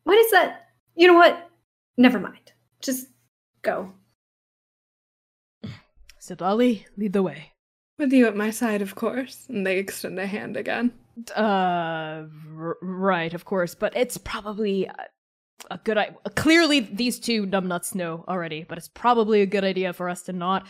What 0.05 0.19
is 0.19 0.31
that? 0.33 0.69
You 0.95 1.07
know 1.07 1.15
what? 1.15 1.49
Never 1.97 2.19
mind. 2.19 2.53
Just 2.81 3.07
go. 3.63 3.93
Sitlali, 6.21 6.85
lead 6.97 7.13
the 7.13 7.23
way. 7.23 7.53
With 8.01 8.15
you 8.15 8.27
at 8.27 8.35
my 8.35 8.49
side, 8.49 8.81
of 8.81 8.95
course. 8.95 9.45
And 9.51 9.67
they 9.67 9.77
extend 9.77 10.19
a 10.19 10.27
hand 10.27 10.57
again. 10.57 10.93
Uh, 11.37 12.25
r- 12.57 12.79
right, 12.81 13.35
of 13.35 13.45
course, 13.45 13.75
but 13.75 13.95
it's 13.95 14.17
probably 14.17 14.91
a, 15.71 15.77
good 15.85 15.99
idea. 15.99 16.17
Clearly, 16.35 16.81
these 16.81 17.21
two 17.21 17.47
numbnuts 17.47 17.95
know 17.95 18.25
already, 18.27 18.65
but 18.67 18.79
it's 18.79 18.89
probably 18.89 19.43
a 19.43 19.47
good 19.47 19.65
idea 19.65 19.93
for 19.93 20.09
us 20.09 20.23
to 20.23 20.33
not 20.33 20.67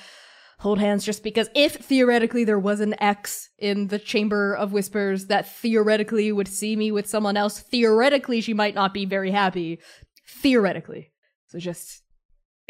hold 0.59 0.81
hands 0.81 1.05
just 1.05 1.23
because 1.23 1.49
if 1.55 1.77
theoretically 1.77 2.43
there 2.43 2.59
was 2.59 2.81
an 2.81 3.01
X 3.01 3.51
in 3.61 3.87
the 3.87 4.01
Chamber 4.01 4.53
of 4.53 4.73
Whispers 4.73 5.27
that 5.27 5.49
theoretically 5.49 6.33
would 6.33 6.49
see 6.49 6.75
me 6.75 6.91
with 6.91 7.09
someone 7.09 7.37
else, 7.37 7.61
theoretically 7.61 8.41
she 8.41 8.55
might 8.55 8.75
not 8.75 8.93
be 8.93 9.05
very 9.05 9.31
happy. 9.31 9.79
Theoretically. 10.27 11.13
So 11.47 11.61
just 11.61 12.03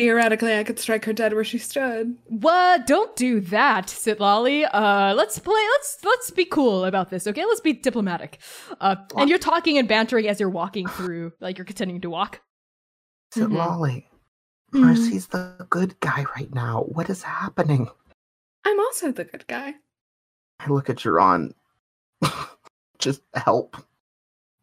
Theoretically, 0.01 0.57
I 0.57 0.65
could 0.65 0.79
strike 0.79 1.05
her 1.05 1.13
dead 1.13 1.35
where 1.35 1.45
she 1.45 1.59
stood. 1.59 2.17
what? 2.25 2.87
Don't 2.87 3.15
do 3.17 3.39
that, 3.41 3.89
Sitlali. 3.89 4.67
Uh, 4.73 5.13
let's 5.15 5.39
play. 5.39 5.61
Let's 5.73 5.99
let's 6.03 6.31
be 6.31 6.47
cool 6.47 6.87
about 6.87 7.11
this, 7.11 7.27
okay? 7.27 7.45
Let's 7.45 7.61
be 7.61 7.75
diplomatic. 7.75 8.39
Uh, 8.81 8.97
and 9.19 9.29
you're 9.29 9.39
talking 9.39 9.77
and 9.77 9.87
bantering 9.87 10.27
as 10.27 10.41
you're 10.41 10.49
walking 10.49 10.87
through, 10.97 11.35
like 11.39 11.59
you're 11.59 11.67
continuing 11.67 12.01
to 12.01 12.09
walk. 12.09 12.41
So 13.33 13.47
Mhm. 13.47 13.57
Lolly, 13.59 14.09
Mhm. 14.73 14.85
Percy's 14.85 15.27
the 15.27 15.67
good 15.69 16.01
guy 16.01 16.25
right 16.35 16.53
now. 16.55 16.85
What 16.85 17.11
is 17.11 17.23
happening? 17.23 17.91
I'm 18.65 18.81
also 18.81 19.13
the 19.13 19.25
good 19.25 19.47
guy. 19.49 19.75
I 20.61 20.69
look 20.71 20.89
at 20.89 20.97
Jiron. 20.97 21.53
Just 22.99 23.21
help. 23.35 23.77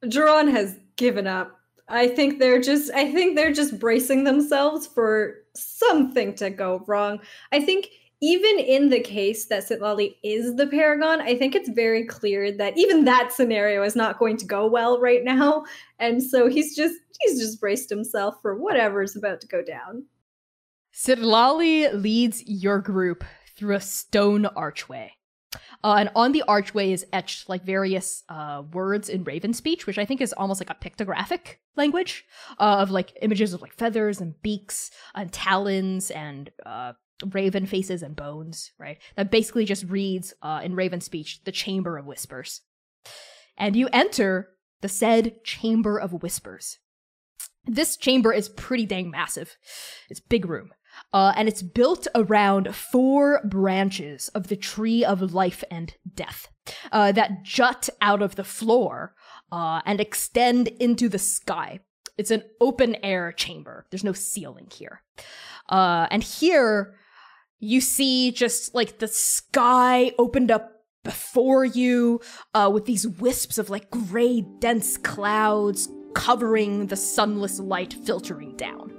Duran 0.01 0.47
has 0.47 0.79
given 0.95 1.27
up. 1.27 1.59
I 1.89 2.07
think 2.07 2.39
they're 2.39 2.61
just 2.61 2.91
I 2.93 3.11
think 3.11 3.35
they're 3.35 3.53
just 3.53 3.79
bracing 3.79 4.23
themselves 4.23 4.87
for 4.87 5.35
something 5.55 6.35
to 6.35 6.49
go 6.49 6.83
wrong. 6.87 7.19
I 7.51 7.61
think 7.61 7.89
even 8.19 8.57
in 8.59 8.89
the 8.89 8.99
case 8.99 9.45
that 9.45 9.63
Sitlali 9.63 10.15
is 10.23 10.55
the 10.55 10.65
Paragon, 10.67 11.21
I 11.21 11.37
think 11.37 11.53
it's 11.53 11.69
very 11.69 12.03
clear 12.03 12.51
that 12.51 12.77
even 12.77 13.05
that 13.05 13.31
scenario 13.31 13.83
is 13.83 13.95
not 13.95 14.17
going 14.17 14.37
to 14.37 14.45
go 14.45 14.65
well 14.65 14.99
right 14.99 15.23
now. 15.23 15.65
And 15.99 16.21
so 16.21 16.47
he's 16.47 16.75
just 16.75 16.95
he's 17.21 17.39
just 17.39 17.59
braced 17.59 17.89
himself 17.89 18.35
for 18.41 18.55
whatever's 18.55 19.15
about 19.15 19.41
to 19.41 19.47
go 19.47 19.63
down. 19.63 20.05
Sitlali 20.93 21.93
leads 21.93 22.43
your 22.47 22.79
group 22.79 23.23
through 23.55 23.75
a 23.75 23.81
stone 23.81 24.45
archway. 24.47 25.16
Uh, 25.83 25.95
and 25.99 26.09
on 26.15 26.31
the 26.31 26.43
archway 26.47 26.91
is 26.91 27.05
etched 27.13 27.47
like 27.47 27.63
various 27.63 28.23
uh, 28.29 28.63
words 28.73 29.09
in 29.09 29.23
Raven 29.23 29.53
speech, 29.53 29.85
which 29.85 29.97
I 29.97 30.05
think 30.05 30.21
is 30.21 30.33
almost 30.33 30.59
like 30.59 30.69
a 30.69 30.75
pictographic 30.75 31.55
language 31.75 32.25
uh, 32.59 32.77
of 32.79 32.91
like 32.91 33.13
images 33.21 33.53
of 33.53 33.61
like 33.61 33.73
feathers 33.73 34.19
and 34.19 34.41
beaks 34.41 34.91
and 35.13 35.31
talons 35.31 36.11
and 36.11 36.49
uh, 36.65 36.93
raven 37.31 37.65
faces 37.65 38.03
and 38.03 38.15
bones, 38.15 38.71
right? 38.77 38.97
That 39.15 39.31
basically 39.31 39.65
just 39.65 39.85
reads 39.85 40.33
uh, 40.41 40.61
in 40.63 40.75
Raven 40.75 41.01
speech 41.01 41.43
the 41.43 41.51
Chamber 41.51 41.97
of 41.97 42.05
Whispers. 42.05 42.61
And 43.57 43.75
you 43.75 43.89
enter 43.91 44.49
the 44.81 44.89
said 44.89 45.43
Chamber 45.43 45.99
of 45.99 46.21
Whispers. 46.21 46.79
This 47.65 47.97
chamber 47.97 48.31
is 48.31 48.49
pretty 48.49 48.85
dang 48.85 49.09
massive. 49.09 49.57
It's 50.09 50.19
big 50.19 50.45
room. 50.45 50.71
Uh, 51.13 51.33
and 51.35 51.47
it's 51.47 51.61
built 51.61 52.07
around 52.15 52.75
four 52.75 53.41
branches 53.45 54.27
of 54.29 54.47
the 54.47 54.55
tree 54.55 55.05
of 55.05 55.33
life 55.33 55.63
and 55.71 55.95
death 56.13 56.49
uh, 56.91 57.11
that 57.11 57.43
jut 57.43 57.89
out 58.01 58.21
of 58.21 58.35
the 58.35 58.43
floor 58.43 59.15
uh, 59.51 59.81
and 59.85 60.01
extend 60.01 60.67
into 60.79 61.07
the 61.07 61.19
sky. 61.19 61.79
It's 62.17 62.31
an 62.31 62.43
open 62.59 62.95
air 63.03 63.31
chamber. 63.31 63.85
There's 63.89 64.03
no 64.03 64.13
ceiling 64.13 64.67
here. 64.73 65.01
Uh, 65.69 66.07
and 66.11 66.23
here 66.23 66.95
you 67.59 67.79
see 67.79 68.31
just 68.31 68.75
like 68.75 68.99
the 68.99 69.07
sky 69.07 70.11
opened 70.17 70.51
up 70.51 70.71
before 71.03 71.63
you 71.63 72.19
uh, 72.53 72.69
with 72.73 72.85
these 72.85 73.07
wisps 73.07 73.57
of 73.57 73.69
like 73.69 73.89
gray, 73.89 74.41
dense 74.59 74.97
clouds 74.97 75.89
covering 76.13 76.87
the 76.87 76.95
sunless 76.95 77.59
light 77.59 77.93
filtering 77.93 78.55
down 78.57 78.96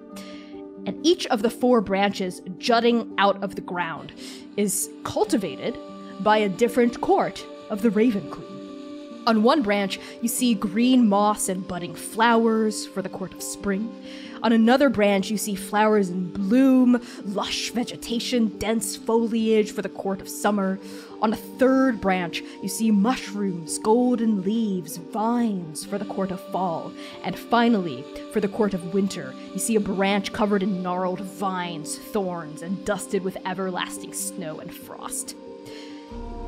and 0.88 1.06
each 1.06 1.26
of 1.26 1.42
the 1.42 1.50
four 1.50 1.82
branches 1.82 2.40
jutting 2.56 3.14
out 3.18 3.42
of 3.44 3.54
the 3.56 3.60
ground 3.60 4.10
is 4.56 4.88
cultivated 5.04 5.76
by 6.20 6.38
a 6.38 6.48
different 6.48 6.98
court 7.02 7.44
of 7.68 7.82
the 7.82 7.90
Raven 7.90 8.30
Queen. 8.30 9.22
On 9.26 9.42
one 9.42 9.60
branch, 9.60 10.00
you 10.22 10.28
see 10.28 10.54
green 10.54 11.06
moss 11.06 11.50
and 11.50 11.68
budding 11.68 11.94
flowers 11.94 12.86
for 12.86 13.02
the 13.02 13.10
court 13.10 13.34
of 13.34 13.42
spring. 13.42 13.94
On 14.42 14.52
another 14.52 14.88
branch, 14.88 15.30
you 15.30 15.36
see 15.36 15.54
flowers 15.54 16.10
in 16.10 16.30
bloom, 16.30 17.02
lush 17.24 17.70
vegetation, 17.70 18.48
dense 18.58 18.96
foliage 18.96 19.72
for 19.72 19.82
the 19.82 19.88
court 19.88 20.20
of 20.20 20.28
summer. 20.28 20.78
On 21.20 21.32
a 21.32 21.36
third 21.36 22.00
branch, 22.00 22.42
you 22.62 22.68
see 22.68 22.90
mushrooms, 22.90 23.78
golden 23.78 24.42
leaves, 24.42 24.96
vines 24.96 25.84
for 25.84 25.98
the 25.98 26.04
court 26.04 26.30
of 26.30 26.40
fall. 26.52 26.92
And 27.24 27.36
finally, 27.36 28.04
for 28.32 28.40
the 28.40 28.48
court 28.48 28.74
of 28.74 28.94
winter, 28.94 29.34
you 29.52 29.58
see 29.58 29.74
a 29.74 29.80
branch 29.80 30.32
covered 30.32 30.62
in 30.62 30.82
gnarled 30.82 31.20
vines, 31.20 31.98
thorns, 31.98 32.62
and 32.62 32.84
dusted 32.84 33.24
with 33.24 33.36
everlasting 33.44 34.12
snow 34.12 34.60
and 34.60 34.72
frost. 34.72 35.34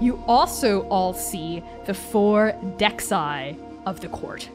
You 0.01 0.23
also 0.27 0.83
all 0.89 1.13
see 1.13 1.63
the 1.87 1.95
four 1.95 2.55
Dexai 2.79 3.59
of 3.85 4.01
the 4.01 4.09
court, 4.09 4.49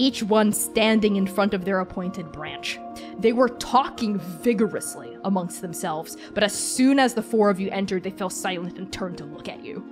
each 0.00 0.22
one 0.22 0.50
standing 0.50 1.16
in 1.16 1.26
front 1.26 1.52
of 1.52 1.66
their 1.66 1.80
appointed 1.80 2.32
branch. 2.32 2.78
They 3.18 3.34
were 3.34 3.50
talking 3.50 4.18
vigorously 4.18 5.16
amongst 5.24 5.60
themselves, 5.60 6.16
but 6.32 6.42
as 6.42 6.54
soon 6.54 6.98
as 6.98 7.12
the 7.12 7.22
four 7.22 7.50
of 7.50 7.60
you 7.60 7.68
entered, 7.70 8.02
they 8.02 8.10
fell 8.10 8.30
silent 8.30 8.78
and 8.78 8.90
turned 8.90 9.18
to 9.18 9.24
look 9.24 9.46
at 9.46 9.62
you. 9.62 9.84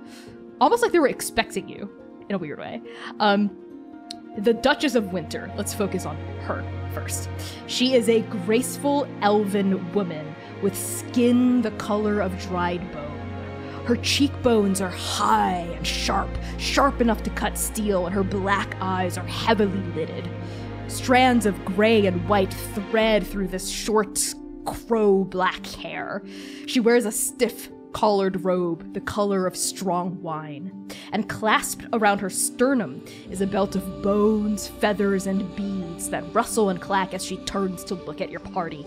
Almost 0.59 0.81
like 0.81 0.91
they 0.91 0.99
were 0.99 1.07
expecting 1.07 1.69
you, 1.69 1.89
in 2.27 2.35
a 2.35 2.39
weird 2.39 2.57
way. 2.57 2.81
Um, 3.19 3.55
the 4.39 4.53
Duchess 4.53 4.95
of 4.95 5.13
Winter, 5.13 5.51
let's 5.55 5.75
focus 5.75 6.05
on 6.07 6.17
her 6.41 6.63
first. 6.91 7.29
She 7.67 7.93
is 7.93 8.09
a 8.09 8.21
graceful 8.21 9.07
elven 9.21 9.93
woman 9.93 10.35
with 10.63 10.75
skin 10.75 11.61
the 11.61 11.71
color 11.71 12.19
of 12.19 12.37
dried 12.41 12.91
bone. 12.91 13.08
Her 13.89 13.95
cheekbones 13.95 14.81
are 14.81 14.91
high 14.91 15.67
and 15.75 15.87
sharp, 15.87 16.29
sharp 16.59 17.01
enough 17.01 17.23
to 17.23 17.31
cut 17.31 17.57
steel, 17.57 18.05
and 18.05 18.13
her 18.13 18.21
black 18.21 18.75
eyes 18.79 19.17
are 19.17 19.25
heavily 19.25 19.81
lidded. 19.95 20.29
Strands 20.85 21.47
of 21.47 21.65
gray 21.65 22.05
and 22.05 22.29
white 22.29 22.53
thread 22.53 23.25
through 23.25 23.47
this 23.47 23.67
short, 23.67 24.35
crow 24.63 25.23
black 25.23 25.65
hair. 25.65 26.21
She 26.67 26.79
wears 26.79 27.05
a 27.05 27.11
stiff, 27.11 27.71
collared 27.91 28.45
robe, 28.45 28.93
the 28.93 29.01
color 29.01 29.47
of 29.47 29.57
strong 29.57 30.21
wine. 30.21 30.87
And 31.11 31.27
clasped 31.27 31.87
around 31.91 32.19
her 32.19 32.29
sternum 32.29 33.03
is 33.31 33.41
a 33.41 33.47
belt 33.47 33.75
of 33.75 34.03
bones, 34.03 34.67
feathers, 34.67 35.25
and 35.25 35.55
beads 35.55 36.11
that 36.11 36.31
rustle 36.31 36.69
and 36.69 36.79
clack 36.79 37.15
as 37.15 37.25
she 37.25 37.37
turns 37.37 37.83
to 37.85 37.95
look 37.95 38.21
at 38.21 38.29
your 38.29 38.39
party. 38.39 38.85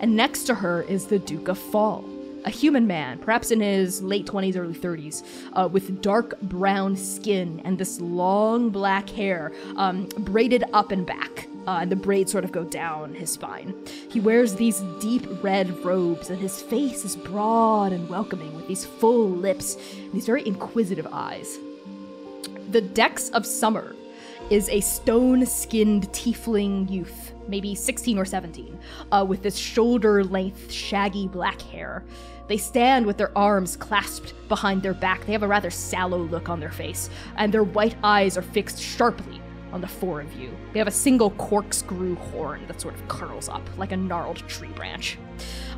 And 0.00 0.16
next 0.16 0.44
to 0.44 0.54
her 0.54 0.80
is 0.84 1.04
the 1.04 1.18
Duke 1.18 1.48
of 1.48 1.58
Fall, 1.58 2.02
a 2.46 2.50
human 2.50 2.86
man, 2.86 3.18
perhaps 3.18 3.50
in 3.50 3.60
his 3.60 4.00
late 4.02 4.24
20s, 4.24 4.56
early 4.56 4.74
30s, 4.74 5.24
uh, 5.54 5.68
with 5.68 6.00
dark 6.00 6.40
brown 6.42 6.96
skin 6.96 7.60
and 7.64 7.76
this 7.76 8.00
long 8.00 8.70
black 8.70 9.10
hair 9.10 9.52
um, 9.76 10.08
braided 10.18 10.64
up 10.72 10.92
and 10.92 11.04
back. 11.04 11.48
Uh, 11.66 11.80
and 11.80 11.90
the 11.90 11.96
braids 11.96 12.30
sort 12.30 12.44
of 12.44 12.52
go 12.52 12.62
down 12.62 13.12
his 13.12 13.32
spine. 13.32 13.74
He 14.08 14.20
wears 14.20 14.54
these 14.54 14.82
deep 15.00 15.26
red 15.42 15.68
robes, 15.84 16.30
and 16.30 16.38
his 16.38 16.62
face 16.62 17.04
is 17.04 17.16
broad 17.16 17.92
and 17.92 18.08
welcoming 18.08 18.54
with 18.54 18.68
these 18.68 18.84
full 18.84 19.28
lips 19.28 19.76
and 19.96 20.12
these 20.12 20.26
very 20.26 20.46
inquisitive 20.46 21.08
eyes. 21.10 21.58
The 22.70 22.80
Dex 22.80 23.30
of 23.30 23.44
Summer 23.44 23.96
is 24.48 24.68
a 24.68 24.80
stone 24.80 25.44
skinned 25.44 26.08
tiefling 26.12 26.88
youth, 26.88 27.32
maybe 27.48 27.74
16 27.74 28.16
or 28.16 28.24
17, 28.24 28.78
uh, 29.10 29.24
with 29.28 29.42
this 29.42 29.56
shoulder 29.56 30.22
length, 30.22 30.70
shaggy 30.70 31.26
black 31.26 31.60
hair. 31.62 32.04
They 32.48 32.56
stand 32.56 33.06
with 33.06 33.16
their 33.16 33.36
arms 33.36 33.76
clasped 33.76 34.34
behind 34.48 34.82
their 34.82 34.94
back. 34.94 35.26
They 35.26 35.32
have 35.32 35.42
a 35.42 35.48
rather 35.48 35.70
sallow 35.70 36.18
look 36.18 36.48
on 36.48 36.60
their 36.60 36.70
face, 36.70 37.10
and 37.36 37.52
their 37.52 37.64
white 37.64 37.96
eyes 38.04 38.36
are 38.36 38.42
fixed 38.42 38.80
sharply 38.80 39.40
on 39.72 39.80
the 39.80 39.88
four 39.88 40.20
of 40.20 40.32
you. 40.34 40.56
They 40.72 40.78
have 40.78 40.88
a 40.88 40.92
single 40.92 41.30
corkscrew 41.32 42.14
horn 42.14 42.66
that 42.68 42.80
sort 42.80 42.94
of 42.94 43.08
curls 43.08 43.48
up 43.48 43.62
like 43.76 43.92
a 43.92 43.96
gnarled 43.96 44.38
tree 44.48 44.70
branch. 44.70 45.18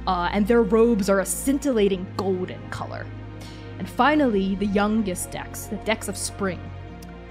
Uh, 0.07 0.29
and 0.33 0.47
their 0.47 0.63
robes 0.63 1.09
are 1.09 1.21
a 1.21 1.27
scintillating 1.27 2.07
golden 2.17 2.61
color. 2.71 3.07
And 3.79 3.89
finally, 3.89 4.55
the 4.57 4.67
youngest 4.67 5.31
Dex, 5.31 5.67
the 5.67 5.77
Dex 5.79 6.09
of 6.09 6.17
Spring, 6.17 6.61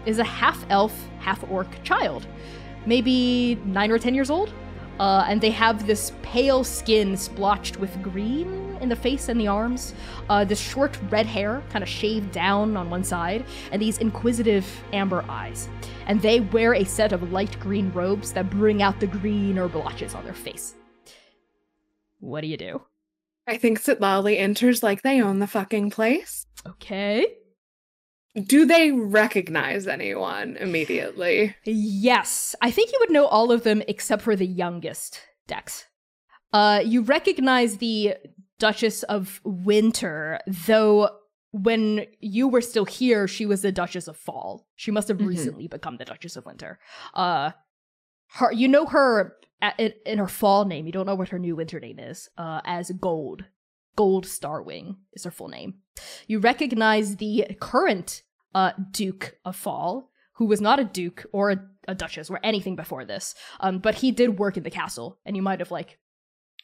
is 0.06 0.20
a 0.20 0.24
half 0.24 0.66
elf, 0.70 0.94
half 1.20 1.44
orc 1.52 1.68
child, 1.84 2.26
maybe 2.86 3.56
nine 3.66 3.92
or 3.92 4.00
ten 4.00 4.16
years 4.16 4.30
old. 4.30 4.52
Uh, 5.00 5.26
and 5.28 5.40
they 5.40 5.52
have 5.52 5.86
this 5.86 6.12
pale 6.24 6.64
skin 6.64 7.16
splotched 7.16 7.78
with 7.78 8.02
green 8.02 8.67
in 8.78 8.90
the 8.90 8.96
face 8.96 9.30
and 9.30 9.40
the 9.40 9.48
arms, 9.48 9.94
uh, 10.30 10.44
this 10.44 10.60
short 10.60 10.98
red 11.10 11.26
hair 11.26 11.64
kind 11.70 11.84
of 11.84 11.90
shaved 11.90 12.32
down 12.32 12.78
on 12.78 12.90
one 12.90 13.04
side, 13.04 13.46
and 13.72 13.82
these 13.82 13.98
inquisitive 13.98 14.66
amber 14.94 15.24
eyes. 15.30 15.70
And 16.06 16.22
they 16.22 16.40
wear 16.40 16.74
a 16.74 16.84
set 16.84 17.14
of 17.14 17.32
light 17.32 17.60
green 17.60 17.92
robes 17.92 18.34
that 18.34 18.50
bring 18.50 18.82
out 18.82 19.00
the 19.00 19.08
green 19.08 19.58
or 19.58 19.68
blotches 19.68 20.16
on 20.16 20.24
their 20.24 20.34
face. 20.34 20.76
What 22.20 22.42
do 22.42 22.48
you 22.48 22.58
do? 22.58 22.82
I 23.48 23.58
think 23.58 23.82
Sitlali 23.82 24.38
enters 24.38 24.84
like 24.84 25.02
they 25.02 25.22
own 25.22 25.40
the 25.40 25.48
fucking 25.48 25.92
place. 25.92 26.46
Okay. 26.66 27.26
Do 28.36 28.66
they 28.66 28.92
recognize 28.92 29.88
anyone 29.88 30.58
immediately? 30.58 31.56
Yes, 31.64 32.56
I 32.62 32.72
think 32.72 32.92
you 32.92 33.00
would 33.00 33.12
know 33.12 33.26
all 33.26 33.52
of 33.52 33.64
them 33.64 33.82
except 33.88 34.22
for 34.22 34.36
the 34.36 34.46
youngest 34.46 35.22
Dex. 35.48 35.86
Uh, 36.54 36.82
you 36.84 37.02
recognize 37.02 37.78
the 37.78 38.16
Duchess 38.60 39.04
of 39.04 39.40
Winter, 39.44 40.40
though 40.48 41.10
when 41.52 42.06
you 42.20 42.48
were 42.48 42.62
still 42.62 42.86
here, 42.86 43.28
she 43.28 43.46
was 43.46 43.62
the 43.62 43.72
Duchess 43.72 44.08
of 44.08 44.18
Fall. 44.18 44.68
She 44.76 44.92
must 44.92 45.08
have 45.08 45.18
Mhm. 45.18 45.28
recently 45.28 45.68
become 45.68 45.98
the 45.98 46.06
Duchess 46.06 46.36
of 46.36 46.46
Winter. 46.46 46.80
Uh, 47.14 47.52
her 48.34 48.52
you 48.52 48.68
know 48.68 48.86
her 48.86 49.38
a- 49.62 49.74
in, 49.78 49.94
in 50.06 50.18
her 50.20 50.28
fall 50.28 50.66
name. 50.66 50.86
You 50.86 50.92
don't 50.92 51.06
know 51.06 51.16
what 51.16 51.30
her 51.30 51.40
new 51.40 51.56
winter 51.56 51.80
name 51.80 52.00
is. 52.00 52.30
Uh, 52.38 52.62
as 52.66 52.92
Gold, 52.92 53.46
Gold 53.96 54.26
Starwing 54.26 54.98
is 55.14 55.24
her 55.24 55.32
full 55.32 55.48
name. 55.48 55.76
You 56.28 56.40
recognize 56.40 57.16
the 57.18 57.56
current 57.60 58.24
uh 58.54 58.74
Duke 58.92 59.38
of 59.46 59.56
Fall, 59.56 60.12
who 60.34 60.46
was 60.46 60.62
not 60.62 60.80
a 60.80 60.84
duke 60.84 61.26
or 61.32 61.52
a, 61.52 61.66
a 61.88 61.96
duchess 61.96 62.30
or 62.30 62.40
anything 62.44 62.76
before 62.76 63.06
this. 63.06 63.34
Um, 63.60 63.80
but 63.80 63.96
he 63.96 64.12
did 64.12 64.38
work 64.38 64.58
in 64.58 64.64
the 64.64 64.70
castle, 64.70 65.20
and 65.26 65.36
you 65.36 65.42
might 65.42 65.60
have 65.60 65.72
like 65.72 65.98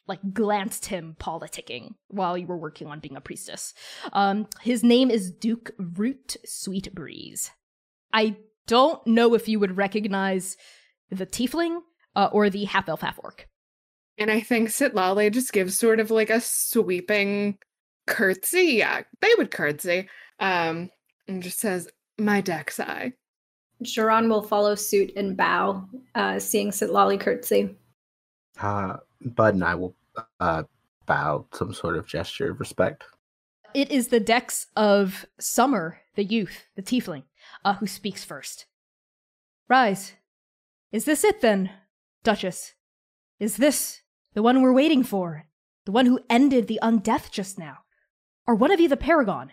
like 0.08 0.20
glanced 0.34 0.88
him 0.88 1.16
politicking 1.20 1.96
while 2.08 2.38
you 2.38 2.46
were 2.46 2.58
working 2.58 2.88
on 2.88 3.00
being 3.00 3.16
a 3.16 3.22
priestess. 3.22 3.74
Um, 4.12 4.48
his 4.62 4.84
name 4.84 5.10
is 5.10 5.32
Duke 5.32 5.72
Root 5.78 6.38
Sweetbreeze. 6.46 7.50
I 8.12 8.38
don't 8.68 9.06
know 9.08 9.34
if 9.34 9.48
you 9.48 9.60
would 9.60 9.78
recognize 9.78 10.58
the 11.10 11.26
tiefling 11.26 11.80
uh, 12.16 12.30
or 12.32 12.50
the 12.50 12.66
half 12.66 12.90
elf 12.90 13.02
half 13.02 13.20
orc. 13.24 13.48
And 14.18 14.30
I 14.30 14.42
think 14.42 14.70
Sitlali 14.70 15.32
just 15.32 15.54
gives 15.54 15.78
sort 15.78 16.00
of 16.00 16.12
like 16.12 16.30
a 16.30 16.40
sweeping 16.42 17.58
curtsy. 18.06 18.76
Yeah, 18.78 19.02
they 19.22 19.30
would 19.38 19.52
curtsy. 19.52 20.08
Um, 20.40 20.90
and 21.28 21.42
just 21.42 21.60
says, 21.60 21.88
My 22.20 22.42
Dexai. 22.42 23.14
Jiran 23.84 24.30
will 24.30 24.44
follow 24.44 24.76
suit 24.76 25.12
and 25.16 25.36
bow, 25.36 25.86
uh, 26.16 26.40
seeing 26.40 26.70
Sitlali 26.70 27.20
curtsy. 27.20 27.76
Uh, 28.60 28.98
Bud 29.22 29.56
and 29.56 29.64
I 29.64 29.76
will 29.76 29.96
uh, 30.40 30.64
bow 31.06 31.46
some 31.54 31.74
sort 31.74 31.98
of 31.98 32.08
gesture 32.08 32.52
of 32.52 32.60
respect. 32.60 33.04
It 33.74 33.90
is 33.90 34.10
the 34.10 34.20
dex 34.20 34.68
of 34.76 35.26
Summer, 35.40 36.02
the 36.16 36.24
youth, 36.24 36.66
the 36.76 36.84
tiefling, 36.84 37.24
uh, 37.66 37.74
who 37.76 37.88
speaks 37.88 38.24
first. 38.24 38.66
Rise. 39.68 40.14
Is 40.92 41.06
this 41.06 41.24
it 41.24 41.42
then, 41.42 41.72
Duchess? 42.24 42.74
Is 43.40 43.58
this 43.58 44.02
the 44.36 44.44
one 44.44 44.62
we're 44.62 44.74
waiting 44.74 45.04
for? 45.04 45.48
The 45.86 45.92
one 45.92 46.06
who 46.06 46.20
ended 46.30 46.68
the 46.68 46.80
undeath 46.84 47.32
just 47.32 47.58
now? 47.58 47.80
Are 48.48 48.56
one 48.56 48.72
of 48.72 48.80
you 48.80 48.88
the 48.88 48.98
paragon? 48.98 49.52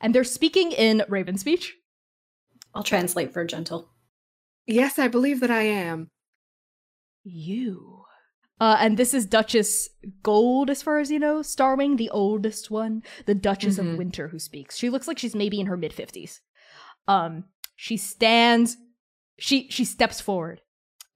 And 0.00 0.14
they're 0.14 0.24
speaking 0.24 0.72
in 0.72 1.04
Raven 1.08 1.36
speech. 1.36 1.74
I'll 2.74 2.82
translate 2.82 3.32
for 3.32 3.44
gentle. 3.44 3.90
Yes, 4.66 4.98
I 4.98 5.08
believe 5.08 5.40
that 5.40 5.50
I 5.50 5.62
am. 5.62 6.10
You. 7.24 7.97
Uh, 8.60 8.76
and 8.80 8.96
this 8.96 9.14
is 9.14 9.24
Duchess 9.26 9.88
Gold, 10.22 10.68
as 10.68 10.82
far 10.82 10.98
as 10.98 11.10
you 11.10 11.18
know, 11.18 11.40
Starwing, 11.40 11.96
the 11.96 12.10
oldest 12.10 12.70
one, 12.70 13.02
the 13.26 13.34
Duchess 13.34 13.78
Mhm. 13.78 13.92
of 13.92 13.98
Winter, 13.98 14.28
who 14.28 14.38
speaks. 14.38 14.76
She 14.76 14.90
looks 14.90 15.06
like 15.06 15.18
she's 15.18 15.36
maybe 15.36 15.60
in 15.60 15.66
her 15.66 15.76
mid 15.76 15.92
fifties. 15.92 16.40
Um, 17.06 17.44
she 17.76 17.96
stands, 17.96 18.76
she 19.38 19.68
she 19.70 19.84
steps 19.84 20.20
forward, 20.20 20.60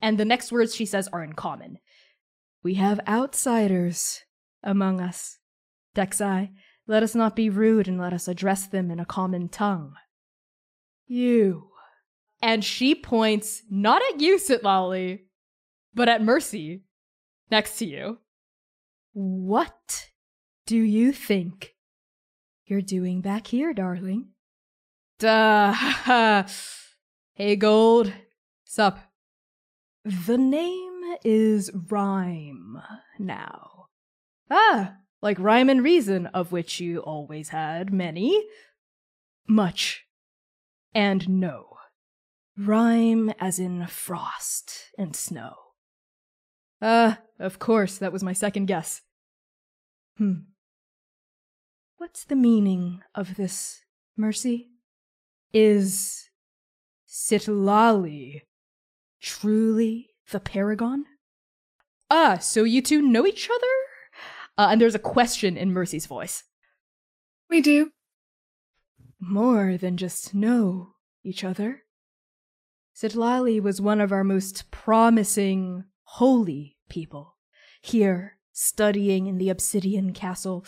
and 0.00 0.18
the 0.18 0.24
next 0.24 0.52
words 0.52 0.74
she 0.74 0.86
says 0.86 1.08
are 1.08 1.24
in 1.24 1.32
common. 1.32 1.78
We 2.62 2.74
have 2.74 3.00
outsiders 3.08 4.20
among 4.62 5.00
us. 5.00 5.38
Dexai, 5.96 6.52
let 6.86 7.02
us 7.02 7.14
not 7.16 7.34
be 7.34 7.50
rude 7.50 7.88
and 7.88 7.98
let 7.98 8.12
us 8.12 8.28
address 8.28 8.66
them 8.68 8.90
in 8.90 9.00
a 9.00 9.04
common 9.04 9.48
tongue. 9.48 9.94
You. 11.06 11.70
And 12.40 12.64
she 12.64 12.94
points 12.94 13.62
not 13.68 14.00
at 14.12 14.20
you, 14.20 14.36
Sitlali, 14.38 15.24
but 15.94 16.08
at 16.08 16.22
Mercy 16.22 16.84
next 17.52 17.76
to 17.76 17.86
you. 17.86 18.18
What 19.12 20.08
do 20.66 20.78
you 20.78 21.12
think 21.12 21.74
you're 22.66 22.80
doing 22.80 23.20
back 23.20 23.46
here, 23.46 23.74
darling? 23.74 24.30
Duh. 25.18 25.74
hey, 27.34 27.56
Gold. 27.56 28.12
Sup? 28.64 28.98
The 30.04 30.38
name 30.38 31.02
is 31.24 31.70
Rhyme 31.90 32.78
now. 33.18 33.86
Ah, 34.50 34.96
like 35.20 35.38
rhyme 35.38 35.68
and 35.68 35.84
reason, 35.84 36.26
of 36.26 36.52
which 36.52 36.80
you 36.80 37.00
always 37.00 37.50
had 37.50 37.92
many. 37.92 38.46
Much. 39.46 40.06
And 40.94 41.28
no. 41.28 41.76
Rhyme 42.56 43.32
as 43.38 43.58
in 43.58 43.86
frost 43.86 44.90
and 44.98 45.14
snow. 45.14 45.71
Ah, 46.84 47.20
of 47.38 47.60
course, 47.60 47.96
that 47.98 48.12
was 48.12 48.24
my 48.24 48.32
second 48.32 48.66
guess. 48.66 49.02
Hmm. 50.18 50.40
What's 51.98 52.24
the 52.24 52.34
meaning 52.34 53.02
of 53.14 53.36
this, 53.36 53.82
Mercy? 54.16 54.70
Is 55.52 56.28
Sitlali 57.08 58.42
truly 59.20 60.08
the 60.32 60.40
paragon? 60.40 61.04
Ah, 62.10 62.38
so 62.38 62.64
you 62.64 62.82
two 62.82 63.00
know 63.00 63.28
each 63.28 63.48
other? 63.48 63.66
Uh, 64.58 64.68
and 64.72 64.80
there's 64.80 64.96
a 64.96 64.98
question 64.98 65.56
in 65.56 65.72
Mercy's 65.72 66.06
voice. 66.06 66.42
We 67.48 67.60
do. 67.60 67.92
More 69.20 69.76
than 69.76 69.96
just 69.96 70.34
know 70.34 70.94
each 71.22 71.44
other. 71.44 71.84
Sitlali 72.96 73.62
was 73.62 73.80
one 73.80 74.00
of 74.00 74.10
our 74.10 74.24
most 74.24 74.70
promising 74.72 75.84
holy 76.16 76.76
people 76.90 77.36
here 77.80 78.36
studying 78.52 79.26
in 79.26 79.38
the 79.38 79.48
Obsidian 79.48 80.12
Castle. 80.12 80.62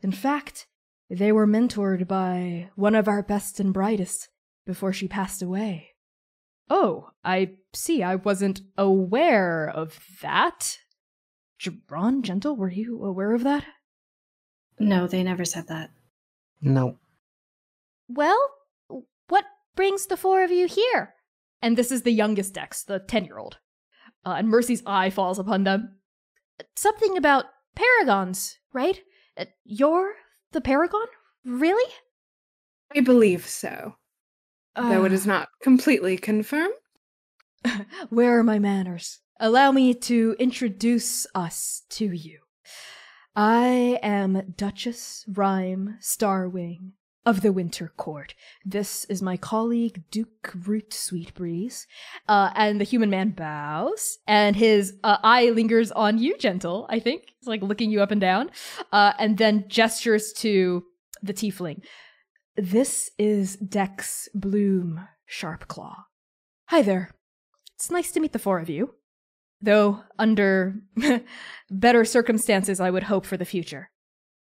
In 0.00 0.12
fact, 0.12 0.68
they 1.10 1.32
were 1.32 1.46
mentored 1.46 2.06
by 2.06 2.70
one 2.76 2.94
of 2.94 3.08
our 3.08 3.20
best 3.20 3.58
and 3.58 3.74
brightest 3.74 4.28
before 4.64 4.92
she 4.92 5.08
passed 5.08 5.42
away. 5.42 5.88
Oh, 6.70 7.10
I 7.24 7.54
see. 7.72 8.04
I 8.04 8.14
wasn't 8.14 8.60
aware 8.78 9.68
of 9.68 9.98
that. 10.22 10.78
Jabron 11.60 12.22
Gentle, 12.22 12.54
were 12.54 12.70
you 12.70 13.02
aware 13.02 13.34
of 13.34 13.42
that? 13.42 13.64
No, 14.78 15.08
they 15.08 15.24
never 15.24 15.44
said 15.44 15.66
that. 15.66 15.90
No. 16.60 16.98
Well, 18.08 18.50
what 19.26 19.46
brings 19.74 20.06
the 20.06 20.16
four 20.16 20.44
of 20.44 20.52
you 20.52 20.68
here? 20.68 21.14
And 21.60 21.76
this 21.76 21.90
is 21.90 22.02
the 22.02 22.12
youngest 22.12 22.54
Dex, 22.54 22.84
the 22.84 23.00
10 23.00 23.24
year 23.24 23.38
old. 23.38 23.58
Uh, 24.26 24.34
and 24.38 24.48
Mercy's 24.48 24.82
eye 24.84 25.08
falls 25.08 25.38
upon 25.38 25.62
them. 25.62 25.98
Something 26.74 27.16
about 27.16 27.44
paragons, 27.76 28.56
right? 28.72 29.00
Uh, 29.38 29.44
You're 29.64 30.14
the 30.52 30.60
paragon? 30.60 31.06
Really? 31.44 31.92
I 32.94 33.00
believe 33.00 33.46
so. 33.46 33.94
Though 34.74 35.04
it 35.04 35.12
Uh, 35.12 35.14
not 35.26 35.48
completely 35.62 36.18
confirmed. 36.18 36.74
Where 38.10 38.38
are 38.38 38.42
my 38.42 38.58
manners? 38.58 39.20
Allow 39.38 39.70
me 39.70 39.94
to 39.94 40.34
introduce 40.38 41.26
us 41.34 41.82
to 41.90 42.10
you. 42.10 42.40
I 43.36 43.98
am 44.02 44.54
Duchess 44.56 45.24
Rhyme 45.28 45.98
Starwing 46.00 46.92
of 47.26 47.40
the 47.42 47.52
Winter 47.52 47.92
Court. 47.96 48.34
This 48.64 49.04
is 49.06 49.20
my 49.20 49.36
colleague 49.36 50.04
Duke 50.12 50.54
Root 50.64 50.90
Sweetbreeze. 50.90 51.86
Uh, 52.28 52.50
and 52.54 52.80
the 52.80 52.84
human 52.84 53.10
man 53.10 53.30
bows, 53.30 54.18
and 54.28 54.54
his 54.54 54.94
uh, 55.02 55.18
eye 55.24 55.50
lingers 55.50 55.90
on 55.90 56.18
you, 56.18 56.38
Gentle, 56.38 56.86
I 56.88 57.00
think. 57.00 57.24
He's 57.38 57.48
like 57.48 57.62
looking 57.62 57.90
you 57.90 58.00
up 58.00 58.12
and 58.12 58.20
down, 58.20 58.50
uh, 58.92 59.12
and 59.18 59.36
then 59.36 59.64
gestures 59.68 60.32
to 60.34 60.84
the 61.20 61.34
tiefling. 61.34 61.82
This 62.56 63.10
is 63.18 63.56
Dex 63.56 64.28
Bloom 64.32 65.06
Sharpclaw. 65.28 65.96
Hi 66.66 66.80
there. 66.80 67.10
It's 67.74 67.90
nice 67.90 68.12
to 68.12 68.20
meet 68.20 68.32
the 68.32 68.38
four 68.38 68.60
of 68.60 68.70
you. 68.70 68.94
Though 69.60 70.04
under 70.18 70.76
better 71.70 72.04
circumstances, 72.04 72.78
I 72.78 72.90
would 72.90 73.04
hope 73.04 73.26
for 73.26 73.36
the 73.36 73.44
future. 73.44 73.90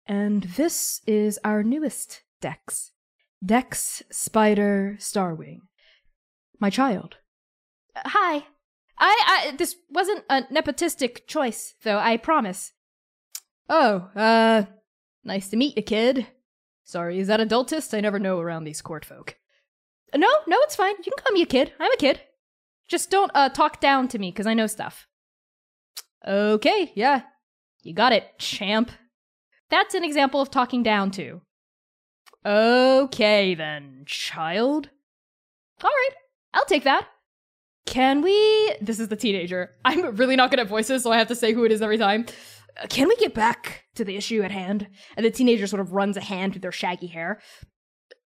And 0.06 0.44
this 0.44 1.02
is 1.08 1.40
our 1.44 1.64
newest 1.64 2.22
Dex. 2.42 2.92
Dex 3.44 4.04
Spider 4.12 4.98
Starwing. 5.00 5.60
My 6.60 6.70
child. 6.70 7.18
Uh, 7.96 8.02
hi. 8.06 8.46
I, 8.98 9.50
I, 9.50 9.56
this 9.58 9.76
wasn't 9.90 10.24
a 10.30 10.44
nepotistic 10.44 11.28
choice, 11.28 11.76
though, 11.84 11.98
I 11.98 12.18
promise. 12.18 12.72
Oh, 13.70 14.10
uh, 14.16 14.64
nice 15.24 15.50
to 15.50 15.58
meet 15.58 15.76
you, 15.76 15.84
kid. 15.84 16.28
Sorry, 16.84 17.20
is 17.20 17.28
that 17.28 17.40
adultist? 17.40 17.98
I 17.98 18.00
never 18.00 18.20
know 18.20 18.40
around 18.40 18.64
these 18.64 18.82
court 18.82 19.04
folk. 19.04 19.36
No, 20.16 20.30
no, 20.48 20.58
it's 20.62 20.76
fine. 20.76 20.96
You 20.98 21.04
can 21.04 21.14
call 21.18 21.34
me 21.34 21.42
a 21.42 21.48
kid. 21.48 21.74
I'm 21.80 21.92
a 21.92 21.98
kid. 21.98 22.22
Just 22.88 23.10
don't 23.10 23.32
uh 23.34 23.50
talk 23.50 23.82
down 23.82 24.08
to 24.10 24.20
me 24.20 24.32
because 24.32 24.48
I 24.48 24.54
know 24.54 24.68
stuff. 24.68 25.08
Okay, 26.26 26.92
yeah. 26.96 27.24
You 27.82 27.94
got 27.94 28.14
it, 28.14 28.38
champ. 28.38 28.92
That's 29.70 29.96
an 29.96 30.04
example 30.04 30.42
of 30.42 30.52
talking 30.52 30.84
down 30.84 31.12
to. 31.12 31.42
Okay 32.46 33.56
then, 33.56 34.04
child. 34.06 34.90
Alright, 35.84 36.14
I'll 36.54 36.66
take 36.66 36.84
that. 36.84 37.08
Can 37.86 38.22
we. 38.22 38.76
This 38.82 39.00
is 39.00 39.08
the 39.10 39.16
teenager. 39.16 39.72
I'm 39.84 40.16
really 40.16 40.36
not 40.36 40.50
good 40.50 40.60
at 40.60 40.68
voices, 40.68 41.04
so 41.04 41.12
I 41.12 41.18
have 41.18 41.28
to 41.28 41.36
say 41.36 41.54
who 41.54 41.66
it 41.66 41.72
is 41.72 41.82
every 41.82 41.98
time. 41.98 42.26
Uh, 42.82 42.88
Can 42.88 43.08
we 43.08 43.16
get 43.18 43.34
back 43.34 43.86
to 43.96 44.04
the 44.04 44.16
issue 44.16 44.42
at 44.42 44.52
hand? 44.52 44.88
And 45.18 45.26
the 45.26 45.32
teenager 45.32 45.68
sort 45.68 45.80
of 45.82 45.94
runs 45.94 46.18
a 46.18 46.22
hand 46.22 46.54
through 46.54 46.62
their 46.62 46.72
shaggy 46.72 47.08
hair. 47.08 47.40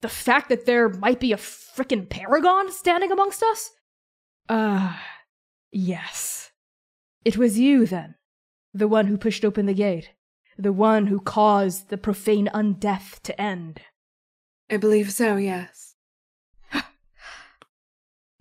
The 0.00 0.08
fact 0.08 0.48
that 0.48 0.66
there 0.66 0.88
might 0.88 1.20
be 1.20 1.32
a 1.32 1.36
frickin' 1.36 2.08
paragon 2.08 2.70
standing 2.72 3.12
amongst 3.12 3.42
us? 3.42 3.70
Uh, 4.48 4.94
Yes. 5.72 6.50
It 7.24 7.38
was 7.38 7.58
you, 7.58 7.86
then. 7.86 8.16
The 8.74 8.88
one 8.88 9.06
who 9.06 9.16
pushed 9.16 9.44
open 9.44 9.64
the 9.66 9.72
gate. 9.74 10.10
The 10.58 10.72
one 10.72 11.06
who 11.06 11.18
caused 11.20 11.88
the 11.88 11.96
profane 11.96 12.48
undeath 12.52 13.20
to 13.22 13.40
end. 13.40 13.80
I 14.72 14.78
believe 14.78 15.12
so, 15.12 15.36
yes. 15.36 15.96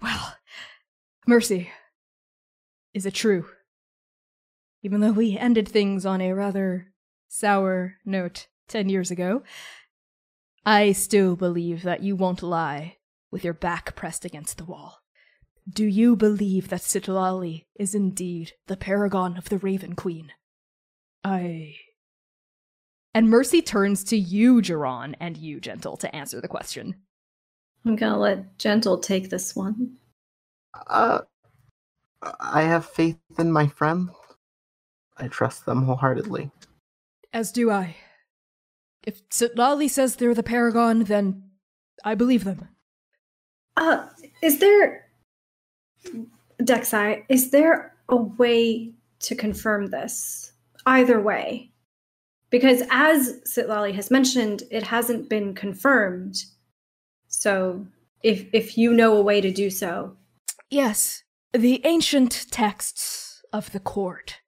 Well, 0.01 0.35
Mercy, 1.27 1.69
is 2.93 3.05
it 3.05 3.13
true? 3.13 3.47
Even 4.81 5.01
though 5.01 5.11
we 5.11 5.37
ended 5.37 5.67
things 5.67 6.05
on 6.05 6.21
a 6.21 6.31
rather 6.31 6.93
sour 7.27 7.97
note 8.05 8.47
ten 8.69 8.87
years 8.87 9.11
ago, 9.11 9.43
I 10.65 10.93
still 10.93 11.35
believe 11.35 11.83
that 11.83 12.01
you 12.01 12.15
won't 12.15 12.41
lie 12.41 12.95
with 13.29 13.43
your 13.43 13.53
back 13.53 13.93
pressed 13.97 14.23
against 14.23 14.57
the 14.57 14.63
wall. 14.63 15.01
Do 15.69 15.85
you 15.85 16.15
believe 16.15 16.69
that 16.69 16.79
Sitlali 16.79 17.65
is 17.75 17.93
indeed 17.93 18.53
the 18.67 18.77
paragon 18.77 19.35
of 19.35 19.49
the 19.49 19.57
Raven 19.57 19.95
Queen? 19.95 20.31
I. 21.25 21.75
And 23.13 23.29
Mercy 23.29 23.61
turns 23.61 24.03
to 24.05 24.17
you, 24.17 24.61
Geron, 24.61 25.15
and 25.19 25.35
you, 25.35 25.59
Gentle, 25.59 25.97
to 25.97 26.15
answer 26.15 26.39
the 26.39 26.47
question. 26.47 26.95
I'm 27.85 27.95
gonna 27.95 28.17
let 28.17 28.57
Gentle 28.57 28.99
take 28.99 29.29
this 29.29 29.55
one. 29.55 29.97
Uh, 30.87 31.21
I 32.39 32.61
have 32.61 32.85
faith 32.85 33.17
in 33.37 33.51
my 33.51 33.67
friends. 33.67 34.11
I 35.17 35.27
trust 35.27 35.65
them 35.65 35.83
wholeheartedly. 35.83 36.51
As 37.33 37.51
do 37.51 37.71
I. 37.71 37.95
If 39.03 39.27
Sitlali 39.29 39.89
says 39.89 40.15
they're 40.15 40.33
the 40.33 40.43
paragon, 40.43 41.03
then 41.03 41.43
I 42.03 42.15
believe 42.15 42.43
them. 42.43 42.69
Uh, 43.77 44.07
is 44.41 44.59
there, 44.59 45.07
Dexai, 46.61 47.23
is 47.29 47.49
there 47.49 47.95
a 48.09 48.15
way 48.15 48.93
to 49.21 49.35
confirm 49.35 49.87
this? 49.87 50.53
Either 50.85 51.19
way. 51.19 51.70
Because 52.51 52.83
as 52.91 53.39
Sitlali 53.45 53.95
has 53.95 54.11
mentioned, 54.11 54.63
it 54.69 54.83
hasn't 54.83 55.29
been 55.29 55.55
confirmed. 55.55 56.43
So 57.27 57.87
if 58.21 58.45
if 58.53 58.77
you 58.77 58.93
know 58.93 59.15
a 59.17 59.21
way 59.21 59.41
to 59.41 59.51
do 59.51 59.69
so. 59.69 60.17
Yes, 60.69 61.23
the 61.53 61.81
ancient 61.85 62.47
texts 62.51 63.41
of 63.51 63.71
the 63.71 63.79
court, 63.79 64.39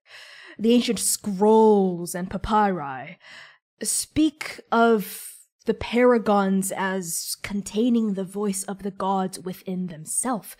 the 0.60 0.74
ancient 0.74 1.00
scrolls 1.00 2.14
and 2.14 2.30
papyri, 2.30 3.18
speak 3.82 4.60
of 4.72 5.30
the 5.66 5.74
paragons 5.74 6.72
as 6.76 7.38
containing 7.42 8.14
the 8.14 8.24
voice 8.24 8.64
of 8.64 8.84
the 8.84 8.92
gods 8.92 9.40
within 9.40 9.88
themselves. 9.88 10.56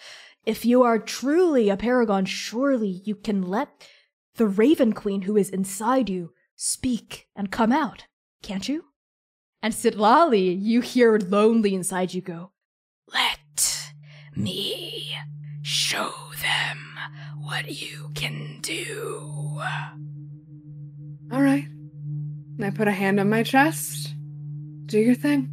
If 0.46 0.66
you 0.66 0.84
are 0.84 1.00
truly 1.00 1.70
a 1.70 1.78
paragon, 1.78 2.26
surely 2.26 3.02
you 3.06 3.16
can 3.16 3.42
let 3.42 3.88
the 4.36 4.48
Raven 4.48 4.94
Queen 4.94 5.24
who 5.24 5.38
is 5.38 5.50
inside 5.50 6.10
you 6.10 6.34
speak 6.64 7.28
and 7.36 7.52
come 7.52 7.74
out, 7.74 8.06
can't 8.42 8.70
you? 8.70 8.86
And 9.62 9.74
Sitlali, 9.74 10.58
you 10.58 10.80
hear 10.80 11.18
lonely 11.18 11.76
inside 11.76 12.14
you 12.14 12.22
go, 12.22 12.52
Let 13.14 13.92
me 14.34 15.14
show 15.62 16.14
them 16.42 16.98
what 17.42 17.70
you 17.70 18.12
can 18.16 18.60
do. 18.62 19.62
All 21.32 21.42
right. 21.42 21.66
And 21.66 22.64
I 22.64 22.70
put 22.70 22.88
a 22.88 22.92
hand 22.92 23.20
on 23.20 23.30
my 23.30 23.44
chest. 23.44 24.14
Do 24.86 25.00
your 25.00 25.16
thing. 25.16 25.50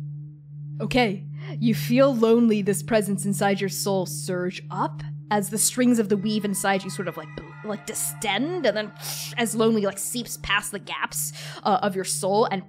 Okay, 0.81 1.27
you 1.59 1.75
feel 1.75 2.15
lonely, 2.15 2.63
this 2.63 2.85
presence 2.85 3.25
inside 3.25 3.61
your 3.61 3.69
soul 3.69 4.07
surge 4.07 4.63
up 4.71 5.03
as 5.31 5.51
the 5.51 5.59
strings 5.59 5.99
of 5.99 6.09
the 6.09 6.17
weave 6.17 6.45
inside 6.45 6.83
you 6.83 6.91
sort 6.91 7.09
of 7.09 7.17
like 7.17 7.29
like 7.65 7.87
distend 7.87 8.67
and 8.67 8.77
then 8.77 8.93
as 9.37 9.55
lonely 9.55 9.83
like 9.83 9.99
seeps 9.99 10.39
past 10.39 10.73
the 10.73 10.79
gaps 10.79 11.33
uh, 11.63 11.79
of 11.83 11.95
your 11.95 12.05
soul 12.05 12.47
and 12.51 12.63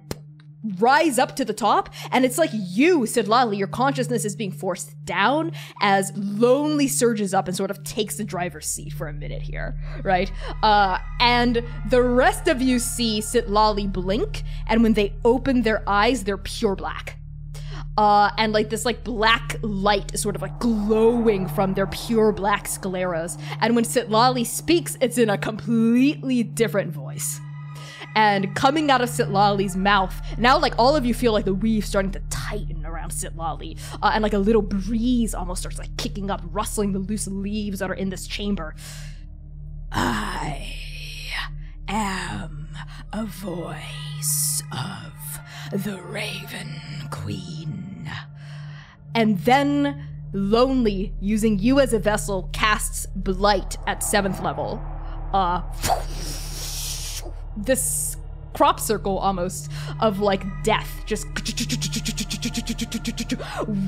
rise 0.78 1.18
up 1.18 1.34
to 1.36 1.44
the 1.44 1.52
top. 1.52 1.92
And 2.10 2.24
it's 2.24 2.38
like 2.38 2.50
you 2.52 3.00
Sitlali 3.00 3.58
your 3.58 3.66
consciousness 3.66 4.24
is 4.24 4.36
being 4.36 4.52
forced 4.52 4.94
down 5.04 5.52
as 5.80 6.12
lonely 6.16 6.88
surges 6.88 7.34
up 7.34 7.48
and 7.48 7.56
sort 7.56 7.70
of 7.70 7.82
takes 7.84 8.16
the 8.16 8.24
driver's 8.24 8.66
seat 8.66 8.92
for 8.92 9.08
a 9.08 9.12
minute 9.12 9.42
here 9.42 9.76
right? 10.04 10.30
Uh 10.62 10.98
and 11.20 11.64
the 11.88 12.02
rest 12.02 12.48
of 12.48 12.62
you 12.62 12.78
see 12.78 13.20
Sit 13.20 13.48
Sitlali 13.48 13.92
blink 13.92 14.44
and 14.66 14.82
when 14.82 14.92
they 14.92 15.14
open 15.24 15.62
their 15.62 15.82
eyes 15.88 16.24
they're 16.24 16.38
pure 16.38 16.76
black 16.76 17.18
uh, 17.98 18.30
and 18.38 18.52
like 18.52 18.70
this 18.70 18.84
like 18.84 19.04
black 19.04 19.56
light 19.62 20.14
is 20.14 20.22
sort 20.22 20.34
of 20.34 20.42
like 20.42 20.58
glowing 20.58 21.46
from 21.48 21.74
their 21.74 21.86
pure 21.86 22.32
black 22.32 22.66
scleras. 22.66 23.38
And 23.60 23.76
when 23.76 23.84
Sitlali 23.84 24.46
speaks, 24.46 24.96
it's 25.00 25.18
in 25.18 25.28
a 25.28 25.36
completely 25.36 26.42
different 26.42 26.92
voice. 26.92 27.40
And 28.14 28.54
coming 28.54 28.90
out 28.90 29.00
of 29.00 29.08
Sitlali's 29.08 29.76
mouth, 29.76 30.14
now 30.38 30.58
like 30.58 30.74
all 30.78 30.96
of 30.96 31.06
you 31.06 31.14
feel 31.14 31.32
like 31.32 31.44
the 31.44 31.54
weave 31.54 31.86
starting 31.86 32.10
to 32.12 32.20
tighten 32.30 32.84
around 32.84 33.10
Sitlali, 33.10 33.78
uh, 34.02 34.10
and 34.14 34.22
like 34.22 34.34
a 34.34 34.38
little 34.38 34.62
breeze 34.62 35.34
almost 35.34 35.62
starts 35.62 35.78
like 35.78 35.96
kicking 35.96 36.30
up, 36.30 36.42
rustling 36.50 36.92
the 36.92 36.98
loose 36.98 37.26
leaves 37.26 37.78
that 37.78 37.90
are 37.90 37.94
in 37.94 38.10
this 38.10 38.26
chamber. 38.26 38.74
I 39.90 40.74
am 41.88 42.68
a 43.12 43.24
voice 43.24 44.62
of 44.72 45.12
the 45.72 46.00
Raven 46.02 46.80
Queen. 47.10 47.81
And 49.14 49.38
then 49.40 50.08
Lonely, 50.34 51.12
using 51.20 51.58
you 51.58 51.78
as 51.78 51.92
a 51.92 51.98
vessel, 51.98 52.48
casts 52.52 53.06
Blight 53.14 53.76
at 53.86 54.02
seventh 54.02 54.40
level. 54.40 54.82
Uh, 55.32 55.62
this 57.56 58.11
crop 58.54 58.80
circle 58.80 59.18
almost 59.18 59.70
of 60.00 60.20
like 60.20 60.42
death 60.62 61.02
just 61.06 61.26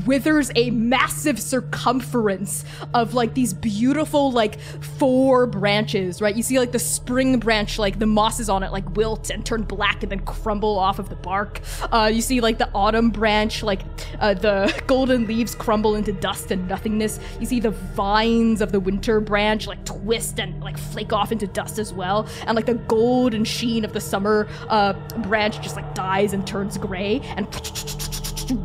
withers 0.07 0.51
a 0.57 0.70
massive 0.70 1.41
circumference 1.41 2.65
of 2.93 3.15
like 3.15 3.35
these 3.35 3.53
beautiful 3.53 4.32
like 4.32 4.61
four 4.61 5.47
branches 5.47 6.20
right? 6.20 6.36
You 6.36 6.43
see 6.43 6.59
like 6.59 6.73
the 6.73 6.78
spring 6.78 7.39
branch 7.39 7.78
like 7.78 7.99
the 7.99 8.07
mosses 8.07 8.49
on 8.49 8.62
it 8.62 8.73
like 8.73 8.97
wilt 8.97 9.31
and 9.31 9.45
turn 9.45 9.62
black 9.62 10.03
and 10.03 10.11
then 10.11 10.20
crumble 10.20 10.78
off 10.78 10.99
of 10.99 11.09
the 11.09 11.16
bark. 11.16 11.61
Uh, 11.93 12.11
you 12.12 12.23
see 12.23 12.41
like 12.41 12.59
the 12.59 12.70
autumn 12.73 13.11
branch 13.11 13.62
like 13.62 13.81
uh, 14.20 14.35
the 14.35 14.82
golden 14.86 15.27
leaves 15.27 15.55
crumble 15.55 15.95
into 15.95 16.12
dust 16.12 16.51
and 16.51 16.69
nothingness. 16.69 17.20
You 17.41 17.47
see 17.47 17.61
the 17.61 17.70
vines 17.70 18.61
of 18.61 18.73
the 18.73 18.81
winter 18.81 19.20
branch 19.20 19.66
like 19.66 19.85
twist 19.85 20.41
and 20.41 20.61
like 20.62 20.78
flake 20.78 21.12
off 21.12 21.32
into 21.32 21.47
dust 21.47 21.78
as 21.78 21.93
well. 21.93 22.27
And 22.47 22.57
like 22.57 22.66
the 22.66 22.74
golden 22.74 23.45
sheen 23.45 23.85
of 23.85 23.93
the 23.93 24.01
summer 24.01 24.49
uh, 24.68 24.93
branch 25.18 25.60
just 25.60 25.76
like 25.76 25.94
dies 25.94 26.32
and 26.32 26.47
turns 26.47 26.78
gray 26.78 27.20
and 27.36 27.47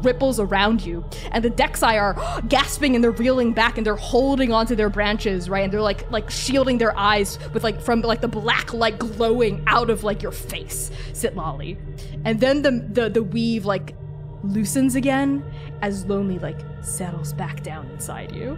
ripples 0.04 0.40
around 0.40 0.86
you. 0.86 1.04
And 1.32 1.44
the 1.44 1.50
Dexai 1.50 2.00
are 2.00 2.42
gasping 2.48 2.96
and 2.96 3.04
they're 3.04 3.12
reeling 3.12 3.54
back 3.54 3.78
and 3.78 3.86
they're 3.86 3.96
holding 3.96 4.52
onto 4.52 4.76
their 4.76 4.90
branches, 4.90 5.50
right? 5.50 5.64
And 5.64 5.72
they're 5.72 5.82
like 5.82 6.10
like 6.12 6.30
shielding 6.30 6.78
their 6.78 6.98
eyes 6.98 7.40
with 7.54 7.64
like 7.64 7.82
from 7.82 8.02
like 8.02 8.22
the 8.22 8.28
black 8.28 8.74
light 8.74 9.00
glowing 9.00 9.64
out 9.68 9.90
of 9.90 10.04
like 10.04 10.22
your 10.22 10.32
face, 10.32 10.92
Sitlali. 11.12 11.78
And 12.26 12.40
then 12.40 12.62
the 12.62 12.72
the 12.92 13.10
the 13.10 13.24
weave 13.24 13.66
like 13.66 13.96
loosens 14.44 14.96
again 14.96 15.44
as 15.82 16.06
Lonely 16.06 16.40
like 16.40 16.60
settles 16.82 17.34
back 17.34 17.64
down 17.64 17.90
inside 17.92 18.36
you. 18.36 18.58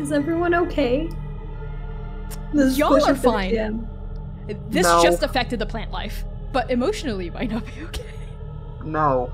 Is 0.00 0.12
everyone 0.12 0.54
okay? 0.54 1.08
This 2.52 2.78
Y'all 2.78 2.94
are 2.94 3.00
up 3.00 3.06
to 3.08 3.12
the 3.14 3.18
fine. 3.20 3.88
This 4.70 4.84
No. 4.86 5.02
just 5.02 5.22
affected 5.22 5.58
the 5.58 5.66
plant 5.66 5.90
life, 5.92 6.24
but 6.52 6.70
emotionally 6.70 7.30
might 7.30 7.50
not 7.50 7.64
be 7.66 7.72
okay. 7.84 8.06
No. 8.84 9.32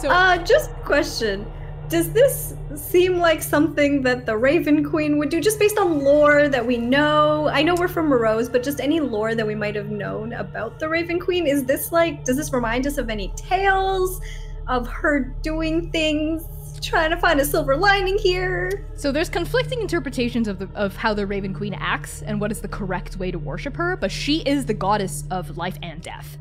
So 0.00 0.08
Uh, 0.10 0.38
just 0.38 0.70
a 0.70 0.74
question. 0.84 1.50
Does 1.88 2.12
this 2.12 2.54
seem 2.76 3.18
like 3.18 3.42
something 3.42 4.02
that 4.02 4.24
the 4.24 4.36
Raven 4.36 4.88
Queen 4.88 5.18
would 5.18 5.28
do, 5.28 5.40
just 5.40 5.58
based 5.58 5.76
on 5.76 6.04
lore 6.04 6.48
that 6.48 6.64
we 6.64 6.76
know? 6.76 7.48
I 7.48 7.62
know 7.62 7.74
we're 7.74 7.88
from 7.88 8.06
Morose, 8.06 8.48
but 8.48 8.62
just 8.62 8.80
any 8.80 9.00
lore 9.00 9.34
that 9.34 9.44
we 9.44 9.56
might 9.56 9.74
have 9.74 9.90
known 9.90 10.32
about 10.34 10.78
the 10.78 10.88
Raven 10.88 11.18
Queen. 11.18 11.48
Is 11.48 11.64
this 11.64 11.90
like, 11.90 12.24
does 12.24 12.36
this 12.36 12.52
remind 12.52 12.86
us 12.86 12.96
of 12.96 13.10
any 13.10 13.32
tales 13.34 14.20
of 14.68 14.86
her 14.86 15.34
doing 15.42 15.90
things, 15.90 16.44
trying 16.80 17.10
to 17.10 17.16
find 17.16 17.40
a 17.40 17.44
silver 17.44 17.76
lining 17.76 18.18
here? 18.18 18.86
So 18.96 19.12
there's 19.12 19.28
conflicting 19.28 19.80
interpretations 19.80 20.48
of 20.48 20.58
the 20.58 20.68
of 20.74 20.96
how 20.96 21.14
the 21.14 21.26
Raven 21.26 21.54
Queen 21.54 21.74
acts 21.74 22.22
and 22.22 22.40
what 22.40 22.50
is 22.50 22.60
the 22.60 22.68
correct 22.68 23.16
way 23.16 23.30
to 23.30 23.38
worship 23.38 23.76
her, 23.76 23.96
but 23.96 24.10
she 24.10 24.40
is 24.40 24.66
the 24.66 24.74
goddess 24.74 25.24
of 25.30 25.56
life 25.56 25.78
and 25.82 26.00
death. 26.02 26.38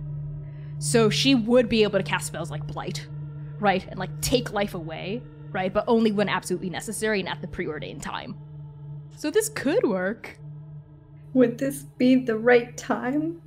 So 0.80 1.10
she 1.10 1.36
would 1.36 1.68
be 1.68 1.84
able 1.84 2.00
to 2.00 2.04
cast 2.04 2.28
spells 2.28 2.50
like 2.50 2.66
blight, 2.66 3.08
right? 3.60 3.86
And 3.88 4.00
like 4.00 4.22
take 4.22 4.54
life 4.54 4.74
away, 4.74 5.22
right? 5.52 5.74
But 5.74 5.84
only 5.88 6.12
when 6.12 6.30
absolutely 6.30 6.70
necessary 6.70 7.20
and 7.20 7.30
at 7.30 7.42
the 7.42 7.48
preordained 7.48 8.02
time. 8.02 8.36
So 9.16 9.30
this 9.30 9.50
could 9.50 9.84
work. 9.84 10.40
Would 11.34 11.58
this 11.58 11.84
be 11.84 12.16
the 12.16 12.38
right 12.38 12.76
time? 12.78 13.42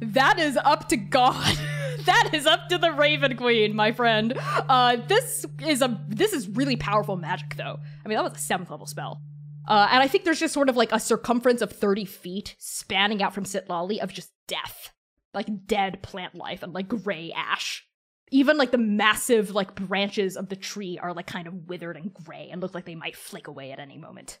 That 0.00 0.38
is 0.38 0.56
up 0.64 0.88
to 0.90 0.96
God. 0.96 1.58
that 2.06 2.30
is 2.32 2.46
up 2.46 2.68
to 2.68 2.78
the 2.78 2.92
Raven 2.92 3.36
Queen, 3.36 3.74
my 3.74 3.92
friend. 3.92 4.34
Uh, 4.38 4.96
this 5.08 5.44
is 5.64 5.82
a 5.82 6.00
this 6.08 6.32
is 6.32 6.48
really 6.48 6.76
powerful 6.76 7.16
magic, 7.16 7.56
though. 7.56 7.78
I 8.04 8.08
mean, 8.08 8.16
that 8.16 8.24
was 8.24 8.34
a 8.34 8.38
seventh 8.38 8.70
level 8.70 8.86
spell. 8.86 9.20
Uh, 9.66 9.88
and 9.90 10.02
I 10.02 10.08
think 10.08 10.24
there's 10.24 10.40
just 10.40 10.54
sort 10.54 10.68
of 10.68 10.76
like 10.76 10.92
a 10.92 11.00
circumference 11.00 11.62
of 11.62 11.72
30 11.72 12.04
feet 12.04 12.54
spanning 12.58 13.22
out 13.22 13.34
from 13.34 13.44
Sitlali 13.44 13.98
of 13.98 14.12
just 14.12 14.30
death. 14.46 14.92
Like 15.32 15.66
dead 15.66 16.02
plant 16.02 16.34
life 16.34 16.62
and 16.62 16.72
like 16.72 16.88
gray 16.88 17.32
ash. 17.34 17.86
Even 18.30 18.56
like 18.56 18.70
the 18.70 18.78
massive 18.78 19.54
like 19.54 19.74
branches 19.74 20.36
of 20.36 20.48
the 20.48 20.56
tree 20.56 20.98
are 20.98 21.14
like 21.14 21.26
kind 21.26 21.46
of 21.46 21.68
withered 21.68 21.96
and 21.96 22.12
gray 22.12 22.48
and 22.50 22.60
look 22.60 22.74
like 22.74 22.84
they 22.84 22.94
might 22.94 23.16
flake 23.16 23.48
away 23.48 23.72
at 23.72 23.78
any 23.80 23.96
moment. 23.96 24.38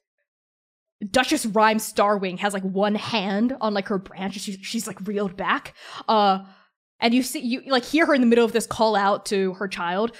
Duchess 1.10 1.46
Rhyme 1.46 1.78
Starwing 1.78 2.38
has 2.38 2.54
like 2.54 2.62
one 2.62 2.94
hand 2.94 3.56
on 3.60 3.74
like 3.74 3.88
her 3.88 3.98
branch. 3.98 4.38
She's, 4.38 4.58
she's 4.62 4.86
like 4.86 4.98
reeled 5.06 5.36
back. 5.36 5.74
Uh, 6.08 6.44
and 7.04 7.12
you 7.12 7.22
see 7.22 7.40
you 7.40 7.62
like 7.66 7.84
hear 7.84 8.06
her 8.06 8.14
in 8.14 8.22
the 8.22 8.26
middle 8.26 8.46
of 8.46 8.52
this 8.52 8.66
call 8.66 8.96
out 8.96 9.26
to 9.26 9.52
her 9.54 9.68
child, 9.68 10.16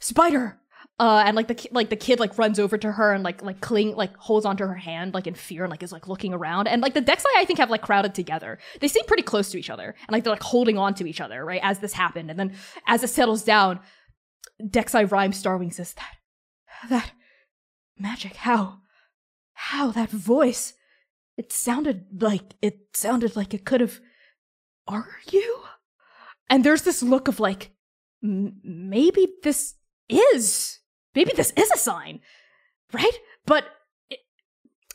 Spider. 0.00 0.58
Uh, 0.98 1.22
and 1.24 1.34
like 1.34 1.48
the 1.48 1.68
like 1.72 1.88
the 1.88 1.96
kid 1.96 2.20
like 2.20 2.36
runs 2.36 2.58
over 2.58 2.76
to 2.76 2.92
her 2.92 3.14
and 3.14 3.24
like 3.24 3.42
like 3.42 3.62
cling 3.62 3.96
like 3.96 4.14
holds 4.18 4.44
onto 4.44 4.66
her 4.66 4.74
hand 4.74 5.14
like 5.14 5.26
in 5.26 5.32
fear 5.32 5.64
and 5.64 5.70
like 5.70 5.82
is 5.82 5.92
like 5.92 6.08
looking 6.08 6.34
around 6.34 6.68
and 6.68 6.82
like 6.82 6.92
the 6.92 7.00
Dexai 7.00 7.24
I 7.36 7.46
think 7.46 7.58
have 7.58 7.70
like 7.70 7.80
crowded 7.80 8.14
together. 8.14 8.58
They 8.80 8.88
seem 8.88 9.06
pretty 9.06 9.22
close 9.22 9.50
to 9.50 9.58
each 9.58 9.70
other 9.70 9.94
and 10.06 10.12
like 10.12 10.24
they're 10.24 10.32
like 10.34 10.42
holding 10.42 10.76
on 10.76 10.92
to 10.96 11.06
each 11.08 11.22
other 11.22 11.42
right 11.42 11.60
as 11.62 11.78
this 11.78 11.94
happened 11.94 12.28
and 12.28 12.38
then 12.38 12.52
as 12.86 13.02
it 13.02 13.08
settles 13.08 13.42
down, 13.42 13.80
Dexai 14.62 15.10
Rhyme 15.10 15.32
Starwing 15.32 15.72
says 15.72 15.94
that 15.94 16.16
that 16.90 17.12
magic 17.98 18.36
how 18.36 18.80
how 19.54 19.90
that 19.90 20.10
voice 20.10 20.74
it 21.38 21.50
sounded 21.50 22.20
like 22.20 22.56
it 22.60 22.88
sounded 22.92 23.36
like 23.36 23.54
it 23.54 23.64
could 23.64 23.80
have 23.80 24.00
are 24.86 25.08
you 25.30 25.62
and 26.50 26.64
there's 26.64 26.82
this 26.82 27.02
look 27.02 27.28
of 27.28 27.40
like 27.40 27.70
maybe 28.20 29.28
this 29.42 29.76
is 30.08 30.80
maybe 31.14 31.32
this 31.34 31.52
is 31.56 31.70
a 31.70 31.78
sign 31.78 32.20
right 32.92 33.18
but 33.46 33.64
it, 34.10 34.18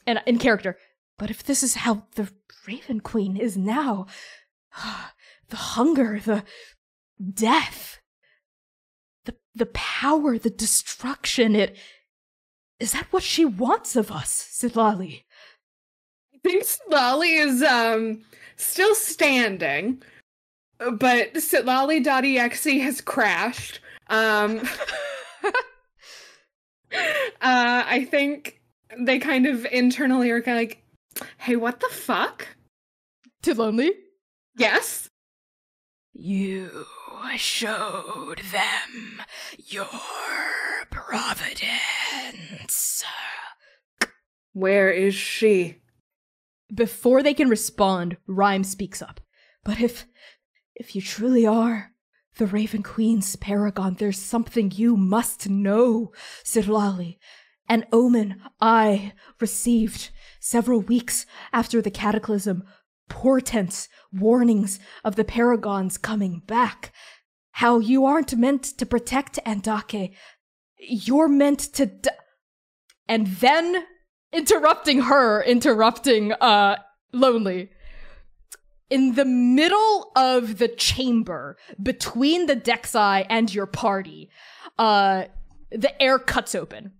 and 0.06 0.22
in 0.27 0.38
character 0.38 0.77
but 1.18 1.32
if 1.32 1.44
this 1.44 1.64
is 1.64 1.76
how 1.76 2.03
the 2.15 2.32
raven 2.68 2.99
queen 2.99 3.36
is 3.36 3.57
now 3.57 4.06
the 5.49 5.56
hunger 5.56 6.19
the 6.23 6.44
death 7.34 7.99
the 9.23 9.36
the 9.56 9.65
power 9.68 10.38
the 10.38 10.52
destruction 10.52 11.56
it 11.56 11.76
is 12.80 12.91
that 12.91 13.07
what 13.11 13.23
she 13.23 13.45
wants 13.45 13.95
of 13.95 14.11
us 14.11 14.49
Sitlali? 14.52 15.23
I 16.34 16.38
think 16.44 16.64
Sitlali 16.64 17.40
is 17.40 17.64
um 17.64 18.22
still 18.57 18.95
standing, 18.95 20.02
but 20.77 21.34
Sitlali.exe 21.34 22.81
has 22.81 23.02
crashed. 23.02 23.80
Um 24.10 24.60
uh 25.43 25.49
I 27.41 28.07
think 28.10 28.61
they 28.97 29.19
kind 29.19 29.45
of 29.45 29.65
internally 29.72 30.31
are 30.31 30.41
kind 30.41 30.57
of 30.57 30.61
like, 30.61 30.84
hey, 31.38 31.56
what 31.56 31.80
the 31.80 31.89
fuck? 31.89 32.47
to 33.45 33.53
lonely 33.53 33.91
Yes. 34.57 35.10
You 36.14 36.85
showed 37.35 38.39
them 38.52 39.22
your 39.57 39.89
providence. 40.89 41.73
Where 44.53 44.89
is 44.89 45.14
she? 45.14 45.81
Before 46.73 47.22
they 47.22 47.34
can 47.34 47.49
respond, 47.49 48.15
Rhyme 48.27 48.64
speaks 48.64 49.02
up. 49.02 49.19
But 49.65 49.81
if 49.81 50.06
if 50.76 50.95
you 50.95 51.02
truly 51.02 51.45
are 51.45 51.91
the 52.38 52.45
Raven 52.45 52.84
Queen's 52.84 53.35
paragon, 53.35 53.95
there's 53.97 54.19
something 54.19 54.72
you 54.72 54.97
must 54.97 55.49
know, 55.49 56.11
Sitlali. 56.43 57.18
An 57.68 57.85
omen 57.91 58.41
I 58.60 59.14
received 59.39 60.10
several 60.39 60.81
weeks 60.81 61.26
after 61.53 61.81
the 61.81 61.89
cataclysm, 61.89 62.64
portents, 63.10 63.88
warnings 64.11 64.80
of 65.03 65.15
the 65.15 65.23
paragons 65.23 65.97
coming 65.97 66.41
back. 66.45 66.91
How 67.52 67.80
you 67.80 68.06
aren't 68.06 68.35
meant 68.35 68.64
to 68.64 68.85
protect 68.85 69.39
Andake. 69.45 70.14
You're 70.77 71.30
meant 71.30 71.60
to 71.76 71.85
d- 71.85 72.10
and 73.07 73.27
then 73.27 73.85
interrupting 74.34 75.03
her, 75.03 75.41
interrupting 75.41 76.34
uh 76.34 76.77
Lonely. 77.15 77.69
In 78.90 79.16
the 79.16 79.26
middle 79.26 80.12
of 80.16 80.60
the 80.60 80.68
chamber 80.68 81.57
between 81.82 82.45
the 82.45 82.56
Dexai 82.56 83.26
and 83.30 83.53
your 83.53 83.66
party, 83.66 84.30
uh 84.78 85.26
the 85.72 86.02
air 86.02 86.20
cuts 86.20 86.53
open. 86.56 86.94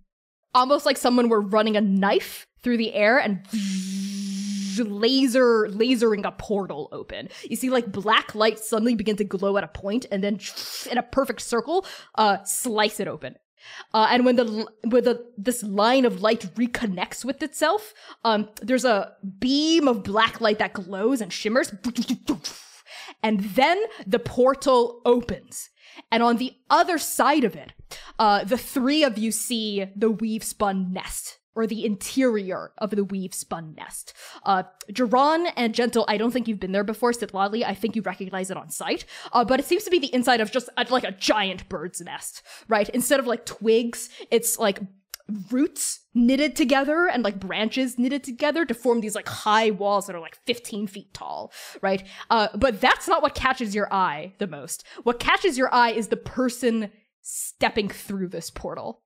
Almost 0.54 0.84
like 0.86 0.96
someone 0.96 1.28
were 1.28 1.40
running 1.40 1.76
a 1.76 1.80
knife 1.80 2.46
through 2.62 2.78
the 2.78 2.94
air 2.94 3.18
and 3.18 3.46
laser 4.78 5.68
lasering 5.68 6.26
a 6.26 6.32
portal 6.32 6.88
open. 6.92 7.28
You 7.48 7.56
see 7.56 7.70
like 7.70 7.92
black 7.92 8.34
light 8.34 8.58
suddenly 8.58 8.94
begin 8.94 9.16
to 9.16 9.24
glow 9.24 9.56
at 9.56 9.64
a 9.64 9.68
point 9.68 10.06
and 10.10 10.22
then 10.22 10.40
in 10.90 10.98
a 10.98 11.02
perfect 11.02 11.40
circle 11.40 11.86
uh 12.16 12.42
slice 12.44 13.00
it 13.00 13.08
open. 13.08 13.36
Uh, 13.92 14.08
and 14.10 14.24
when 14.24 14.36
the 14.36 14.66
when 14.84 15.04
the 15.04 15.26
this 15.36 15.62
line 15.62 16.04
of 16.04 16.22
light 16.22 16.54
reconnects 16.54 17.24
with 17.24 17.42
itself, 17.42 17.94
um, 18.24 18.48
there's 18.62 18.84
a 18.84 19.12
beam 19.38 19.88
of 19.88 20.02
black 20.02 20.40
light 20.40 20.58
that 20.58 20.72
glows 20.72 21.20
and 21.20 21.32
shimmers, 21.32 21.72
and 23.22 23.40
then 23.40 23.82
the 24.06 24.18
portal 24.18 25.00
opens. 25.04 25.70
And 26.10 26.22
on 26.22 26.36
the 26.36 26.52
other 26.68 26.98
side 26.98 27.44
of 27.44 27.56
it, 27.56 27.72
uh, 28.18 28.44
the 28.44 28.58
three 28.58 29.02
of 29.02 29.16
you 29.16 29.32
see 29.32 29.86
the 29.96 30.10
weave 30.10 30.44
spun 30.44 30.92
nest. 30.92 31.38
Or 31.56 31.66
the 31.66 31.84
interior 31.84 32.70
of 32.78 32.90
the 32.90 33.02
weave 33.02 33.34
spun 33.34 33.74
nest. 33.76 34.12
Uh, 34.44 34.62
and 35.56 35.74
Gentle, 35.74 36.04
I 36.06 36.16
don't 36.18 36.30
think 36.30 36.46
you've 36.46 36.60
been 36.60 36.72
there 36.72 36.84
before. 36.84 37.12
Sitlali, 37.12 37.64
I 37.64 37.74
think 37.74 37.96
you 37.96 38.02
recognize 38.02 38.50
it 38.50 38.56
on 38.56 38.70
sight. 38.70 39.04
Uh, 39.32 39.44
but 39.44 39.58
it 39.58 39.66
seems 39.66 39.82
to 39.84 39.90
be 39.90 39.98
the 39.98 40.14
inside 40.14 40.40
of 40.40 40.52
just 40.52 40.68
uh, 40.76 40.84
like 40.90 41.04
a 41.04 41.12
giant 41.12 41.68
bird's 41.68 42.00
nest, 42.00 42.42
right? 42.68 42.88
Instead 42.90 43.18
of 43.18 43.26
like 43.26 43.46
twigs, 43.46 44.10
it's 44.30 44.58
like 44.58 44.80
roots 45.50 46.00
knitted 46.14 46.54
together 46.54 47.08
and 47.08 47.24
like 47.24 47.40
branches 47.40 47.98
knitted 47.98 48.22
together 48.22 48.64
to 48.64 48.74
form 48.74 49.00
these 49.00 49.14
like 49.14 49.28
high 49.28 49.70
walls 49.70 50.06
that 50.06 50.16
are 50.16 50.20
like 50.20 50.38
15 50.46 50.86
feet 50.86 51.12
tall, 51.12 51.52
right? 51.82 52.06
Uh, 52.30 52.48
but 52.54 52.80
that's 52.80 53.08
not 53.08 53.22
what 53.22 53.34
catches 53.34 53.74
your 53.74 53.92
eye 53.92 54.32
the 54.38 54.46
most. 54.46 54.84
What 55.02 55.18
catches 55.18 55.58
your 55.58 55.72
eye 55.74 55.90
is 55.90 56.08
the 56.08 56.16
person 56.16 56.90
stepping 57.22 57.88
through 57.88 58.28
this 58.28 58.50
portal. 58.50 59.02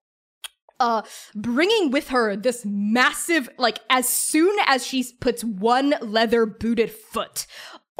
Uh, 0.81 1.03
bringing 1.35 1.91
with 1.91 2.09
her 2.09 2.35
this 2.35 2.65
massive, 2.65 3.49
like, 3.59 3.79
as 3.89 4.09
soon 4.09 4.57
as 4.67 4.85
she 4.85 5.05
puts 5.21 5.45
one 5.45 5.95
leather 6.01 6.47
booted 6.47 6.91
foot 6.91 7.47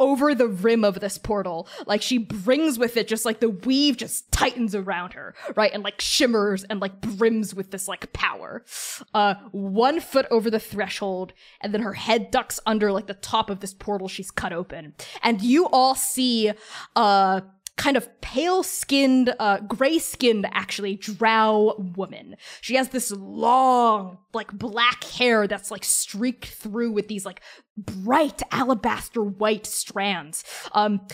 over 0.01 0.33
the 0.33 0.47
rim 0.47 0.83
of 0.83 0.99
this 0.99 1.19
portal. 1.19 1.67
Like 1.85 2.01
she 2.01 2.17
brings 2.17 2.79
with 2.79 2.97
it 2.97 3.07
just 3.07 3.23
like 3.23 3.39
the 3.39 3.51
weave 3.51 3.97
just 3.97 4.31
tightens 4.31 4.73
around 4.73 5.13
her, 5.13 5.35
right? 5.55 5.71
And 5.71 5.83
like 5.83 6.01
shimmers 6.01 6.63
and 6.63 6.79
like 6.81 6.99
brims 7.01 7.53
with 7.53 7.69
this 7.69 7.87
like 7.87 8.11
power. 8.11 8.65
Uh 9.13 9.35
one 9.51 9.99
foot 9.99 10.25
over 10.31 10.49
the 10.49 10.59
threshold, 10.59 11.33
and 11.61 11.71
then 11.71 11.81
her 11.81 11.93
head 11.93 12.31
ducks 12.31 12.59
under 12.65 12.91
like 12.91 13.05
the 13.05 13.13
top 13.13 13.51
of 13.51 13.59
this 13.59 13.75
portal 13.75 14.07
she's 14.07 14.31
cut 14.31 14.51
open. 14.51 14.95
And 15.21 15.39
you 15.41 15.67
all 15.67 15.93
see 15.93 16.51
uh 16.95 17.41
kind 17.81 17.97
of 17.97 18.21
pale 18.21 18.61
skinned, 18.61 19.33
uh, 19.39 19.57
gray 19.61 19.97
skinned 19.97 20.47
actually, 20.51 20.95
drow 20.97 21.73
woman. 21.95 22.35
She 22.61 22.75
has 22.75 22.89
this 22.89 23.09
long, 23.09 24.19
like 24.33 24.51
black 24.53 25.03
hair 25.03 25.47
that's 25.47 25.71
like 25.71 25.83
streaked 25.83 26.45
through 26.45 26.91
with 26.91 27.07
these 27.07 27.25
like 27.25 27.41
bright 27.75 28.43
alabaster 28.51 29.23
white 29.23 29.65
strands. 29.65 30.43
Um, 30.73 31.07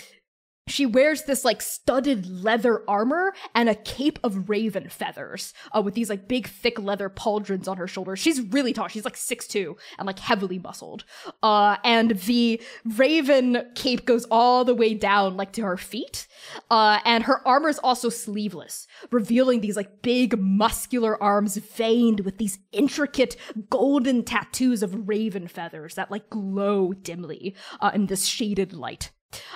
she 0.68 0.85
wears 0.85 1.23
this 1.23 1.44
like 1.44 1.61
studded 1.61 2.27
leather 2.27 2.84
armor 2.89 3.34
and 3.56 3.69
a 3.69 3.76
cape 3.76 4.19
of 4.23 4.49
raven 4.49 4.89
feathers 4.89 5.53
uh, 5.76 5.81
with 5.81 5.94
these 5.94 6.10
like 6.10 6.27
big 6.27 6.48
thick 6.48 6.80
leather 6.80 7.10
pauldrons 7.10 7.68
on 7.68 7.77
her 7.77 7.88
shoulders. 7.88 8.19
She's 8.19 8.41
really 8.41 8.73
tall. 8.73 8.88
She's 8.88 9.06
like 9.06 9.15
6'2 9.15 9.76
and 9.98 10.06
like 10.06 10.19
heavily 10.19 10.60
muscled. 10.60 11.06
Uh, 11.41 11.77
and 11.84 12.11
the 12.11 12.61
raven 12.85 13.65
cape 13.76 14.06
goes 14.06 14.26
all 14.30 14.65
the 14.65 14.76
way 14.76 14.94
down 14.94 15.38
like 15.38 15.53
to 15.53 15.61
her 15.64 15.77
feet. 15.77 16.27
Uh, 16.69 16.99
and 17.06 17.23
her 17.23 17.45
armor 17.48 17.69
is 17.69 17.80
also 17.80 18.10
sleeveless 18.10 18.88
revealing 19.11 19.61
these 19.61 19.76
like 19.76 20.02
big 20.02 20.39
muscular 20.39 21.22
arms 21.22 21.57
veined 21.57 22.22
with 22.22 22.38
these 22.38 22.60
intricate 22.72 23.35
golden 23.69 24.23
tattoos 24.23 24.84
of 24.84 25.07
raven 25.07 25.48
feathers 25.48 25.95
that 25.95 26.11
like 26.11 26.30
glow 26.30 26.94
dimly 26.94 27.56
uh, 27.80 27.91
in 27.94 28.07
this 28.07 28.26
shaded 28.26 28.73
light 28.73 29.11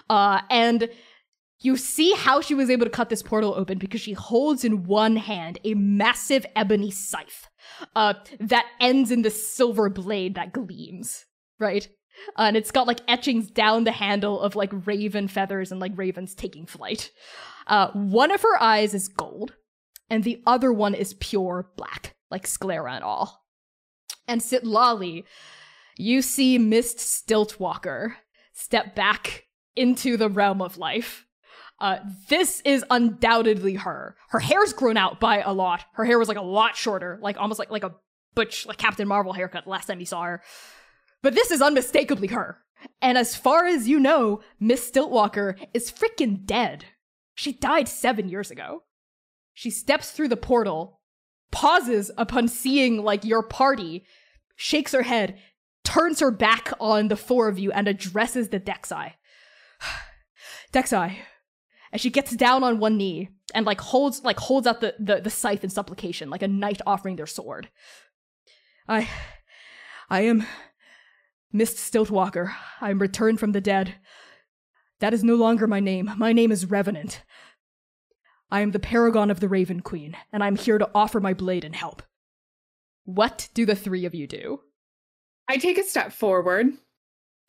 uh, 0.09 0.41
and 0.49 0.89
you 1.61 1.77
see 1.77 2.13
how 2.13 2.41
she 2.41 2.55
was 2.55 2.69
able 2.69 2.85
to 2.85 2.91
cut 2.91 3.09
this 3.09 3.21
portal 3.21 3.53
open 3.55 3.77
because 3.77 4.01
she 4.01 4.13
holds 4.13 4.65
in 4.65 4.83
one 4.83 5.15
hand 5.15 5.59
a 5.63 5.75
massive 5.75 6.45
ebony 6.55 6.89
scythe 6.89 7.47
uh, 7.95 8.15
that 8.39 8.65
ends 8.79 9.11
in 9.11 9.21
this 9.21 9.53
silver 9.53 9.89
blade 9.89 10.35
that 10.35 10.53
gleams, 10.53 11.25
right? 11.59 11.87
Uh, 12.37 12.43
and 12.43 12.57
it's 12.57 12.71
got 12.71 12.87
like 12.87 13.01
etchings 13.07 13.49
down 13.49 13.83
the 13.83 13.91
handle 13.91 14.39
of 14.41 14.55
like 14.55 14.71
raven 14.85 15.27
feathers 15.27 15.71
and 15.71 15.79
like 15.79 15.95
ravens 15.95 16.33
taking 16.33 16.65
flight. 16.65 17.11
Uh, 17.67 17.89
one 17.93 18.31
of 18.31 18.41
her 18.41 18.61
eyes 18.61 18.93
is 18.93 19.07
gold, 19.07 19.53
and 20.09 20.23
the 20.23 20.41
other 20.45 20.73
one 20.73 20.93
is 20.93 21.13
pure 21.15 21.69
black, 21.77 22.15
like 22.29 22.47
sclera 22.47 22.93
and 22.93 23.03
all. 23.03 23.45
And 24.27 24.41
Sitlali, 24.41 25.23
you 25.97 26.21
see 26.21 26.57
Mist 26.57 26.97
Stiltwalker 26.97 28.15
step 28.53 28.95
back 28.95 29.45
into 29.75 30.17
the 30.17 30.29
realm 30.29 30.61
of 30.61 30.77
life. 30.77 31.25
Uh, 31.79 31.97
this 32.29 32.61
is 32.63 32.85
undoubtedly 32.91 33.73
her. 33.75 34.15
Her 34.29 34.39
hair's 34.39 34.71
grown 34.71 34.97
out 34.97 35.19
by 35.19 35.41
a 35.41 35.51
lot. 35.51 35.83
Her 35.93 36.05
hair 36.05 36.19
was 36.19 36.27
like 36.27 36.37
a 36.37 36.43
lot 36.43 36.75
shorter, 36.75 37.17
like 37.21 37.37
almost 37.37 37.57
like 37.59 37.71
like 37.71 37.83
a 37.83 37.95
butch, 38.35 38.67
like 38.67 38.77
Captain 38.77 39.07
Marvel 39.07 39.33
haircut 39.33 39.67
last 39.67 39.87
time 39.87 39.99
you 39.99 40.05
saw 40.05 40.23
her. 40.23 40.43
But 41.23 41.33
this 41.33 41.49
is 41.49 41.61
unmistakably 41.61 42.27
her. 42.29 42.59
And 43.01 43.17
as 43.17 43.35
far 43.35 43.65
as 43.65 43.87
you 43.87 43.99
know, 43.99 44.41
Mist 44.59 44.93
Stiltwalker 44.93 45.55
is 45.73 45.91
freaking 45.91 46.45
dead. 46.45 46.85
She 47.35 47.51
died 47.51 47.87
seven 47.87 48.29
years 48.29 48.51
ago. 48.51 48.83
She 49.53 49.69
steps 49.69 50.11
through 50.11 50.29
the 50.29 50.37
portal, 50.37 51.01
pauses 51.51 52.11
upon 52.17 52.47
seeing 52.47 53.03
like 53.03 53.25
your 53.25 53.43
party, 53.43 54.05
shakes 54.55 54.93
her 54.93 55.03
head, 55.03 55.39
turns 55.83 56.19
her 56.19 56.31
back 56.31 56.73
on 56.79 57.07
the 57.07 57.15
four 57.15 57.47
of 57.47 57.59
you, 57.59 57.71
and 57.71 57.87
addresses 57.87 58.49
the 58.49 58.59
Dexai. 58.59 59.13
Dexai, 60.73 61.17
as 61.91 62.01
she 62.01 62.09
gets 62.09 62.35
down 62.35 62.63
on 62.63 62.79
one 62.79 62.97
knee 62.97 63.29
and 63.53 63.65
like 63.65 63.81
holds 63.81 64.23
like 64.23 64.39
holds 64.39 64.67
out 64.67 64.81
the, 64.81 64.95
the, 64.99 65.21
the 65.21 65.29
scythe 65.29 65.63
in 65.63 65.69
supplication, 65.69 66.29
like 66.29 66.41
a 66.41 66.47
knight 66.47 66.81
offering 66.85 67.15
their 67.15 67.27
sword. 67.27 67.69
I 68.87 69.07
I 70.09 70.21
am 70.21 70.45
Mist 71.51 71.77
Stiltwalker. 71.77 72.53
I 72.79 72.89
am 72.89 72.99
returned 72.99 73.39
from 73.39 73.51
the 73.51 73.61
dead. 73.61 73.95
That 74.99 75.13
is 75.13 75.23
no 75.23 75.35
longer 75.35 75.67
my 75.67 75.79
name. 75.79 76.11
My 76.17 76.31
name 76.31 76.51
is 76.51 76.69
Revenant. 76.69 77.23
I 78.49 78.61
am 78.61 78.71
the 78.71 78.79
paragon 78.79 79.31
of 79.31 79.39
the 79.39 79.47
Raven 79.47 79.79
Queen, 79.79 80.15
and 80.31 80.43
I'm 80.43 80.57
here 80.57 80.77
to 80.77 80.89
offer 80.93 81.19
my 81.19 81.33
blade 81.33 81.63
and 81.63 81.75
help. 81.75 82.03
What 83.05 83.49
do 83.53 83.65
the 83.65 83.75
three 83.75 84.05
of 84.05 84.13
you 84.13 84.27
do? 84.27 84.61
I 85.47 85.57
take 85.57 85.77
a 85.77 85.83
step 85.83 86.11
forward. 86.11 86.67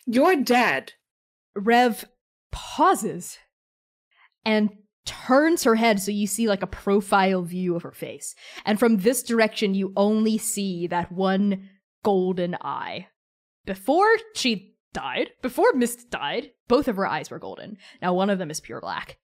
You're 0.06 0.36
dead. 0.36 0.92
Rev 1.54 2.04
pauses 2.52 3.38
and 4.44 4.70
turns 5.04 5.64
her 5.64 5.74
head 5.74 6.00
so 6.00 6.10
you 6.10 6.26
see 6.26 6.46
like 6.46 6.62
a 6.62 6.66
profile 6.66 7.42
view 7.42 7.74
of 7.74 7.82
her 7.82 7.92
face. 7.92 8.34
And 8.64 8.78
from 8.78 8.98
this 8.98 9.22
direction, 9.22 9.74
you 9.74 9.92
only 9.96 10.38
see 10.38 10.86
that 10.86 11.10
one 11.10 11.68
golden 12.04 12.56
eye. 12.60 13.08
Before 13.64 14.08
she 14.34 14.74
died, 14.92 15.30
before 15.40 15.72
Mist 15.72 16.10
died, 16.10 16.50
both 16.68 16.88
of 16.88 16.96
her 16.96 17.06
eyes 17.06 17.30
were 17.30 17.38
golden. 17.38 17.78
Now 18.00 18.14
one 18.14 18.30
of 18.30 18.38
them 18.38 18.50
is 18.50 18.60
pure 18.60 18.80
black. 18.80 19.18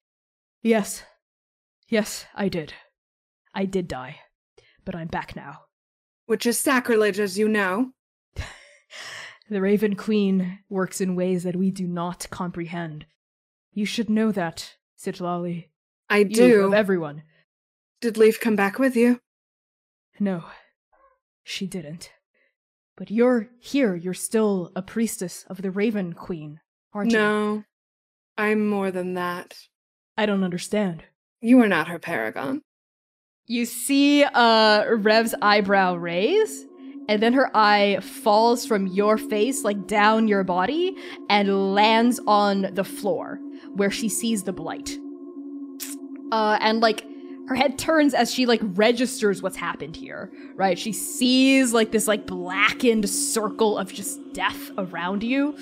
Yes. 0.63 1.05
Yes, 1.89 2.27
I 2.35 2.49
did. 2.49 2.75
I 3.55 3.65
did 3.65 3.89
die. 3.89 4.17
But 4.85 4.95
I'm 4.95 5.09
back 5.09 5.37
now. 5.37 5.61
Which 6.27 6.47
is 6.47 6.59
sacrilege, 6.59 7.19
as 7.19 7.39
you 7.39 7.49
know. 7.49 7.93
the 9.51 9.61
Raven 9.61 9.97
Queen 9.97 10.59
works 10.69 11.01
in 11.01 11.15
ways 11.15 11.43
that 11.45 11.57
we 11.57 11.71
do 11.71 11.87
not 11.87 12.27
comprehend. 12.31 13.07
You 13.73 13.87
should 13.87 14.11
know 14.11 14.33
that, 14.33 14.77
Sitlali. 14.99 15.69
I 16.11 16.23
do. 16.23 16.47
You 16.47 16.67
of 16.67 16.75
everyone. 16.75 17.23
Did 18.01 18.17
Leaf 18.17 18.41
come 18.41 18.57
back 18.57 18.79
with 18.79 18.97
you? 18.97 19.21
No, 20.21 20.45
she 21.45 21.67
didn't. 21.67 22.11
But 22.97 23.11
you're 23.11 23.49
here. 23.61 23.95
You're 23.95 24.15
still 24.15 24.73
a 24.75 24.83
priestess 24.83 25.45
of 25.49 25.63
the 25.63 25.71
Raven 25.71 26.13
Queen, 26.13 26.61
aren't 26.93 27.13
you? 27.13 27.19
No. 27.19 27.65
I'm 28.37 28.69
more 28.69 28.91
than 28.91 29.15
that. 29.15 29.57
I 30.17 30.27
don't 30.27 30.45
understand. 30.45 31.05
You 31.41 31.61
are 31.61 31.69
not 31.69 31.89
her 31.89 31.99
paragon. 31.99 32.63
You 33.47 33.65
see 33.65 34.25
uh 34.25 34.85
Rev's 34.97 35.35
eyebrow 35.41 35.95
raise, 35.95 36.67
and 37.09 37.23
then 37.23 37.33
her 37.35 37.51
eye 37.57 38.01
falls 38.01 38.67
from 38.67 38.87
your 38.87 39.17
face, 39.19 39.63
like 39.63 39.87
down 39.87 40.29
your 40.29 40.45
body, 40.45 40.97
and 41.29 41.75
lands 41.75 42.21
on 42.27 42.75
the 42.75 42.85
floor 42.85 43.39
where 43.79 43.91
she 43.91 44.09
sees 44.09 44.43
the 44.43 44.53
blight. 44.53 44.99
Uh, 46.31 46.59
and 46.61 46.81
like 46.81 47.07
her 47.49 47.55
head 47.55 47.79
turns 47.79 48.13
as 48.13 48.33
she 48.33 48.45
like 48.45 48.61
registers 48.63 49.43
what's 49.43 49.57
happened 49.57 49.97
here, 49.97 50.31
right? 50.55 50.79
She 50.79 50.93
sees 50.93 51.73
like 51.73 51.93
this 51.93 52.07
like 52.07 52.27
blackened 52.27 53.09
circle 53.09 53.79
of 53.79 53.93
just 53.93 54.21
death 54.35 54.71
around 54.77 55.23
you. 55.23 55.57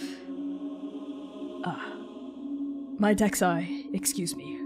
Uh, 1.64 1.76
my 2.98 3.14
Dexai, 3.14 3.94
excuse 3.94 4.34
me. 4.34 4.58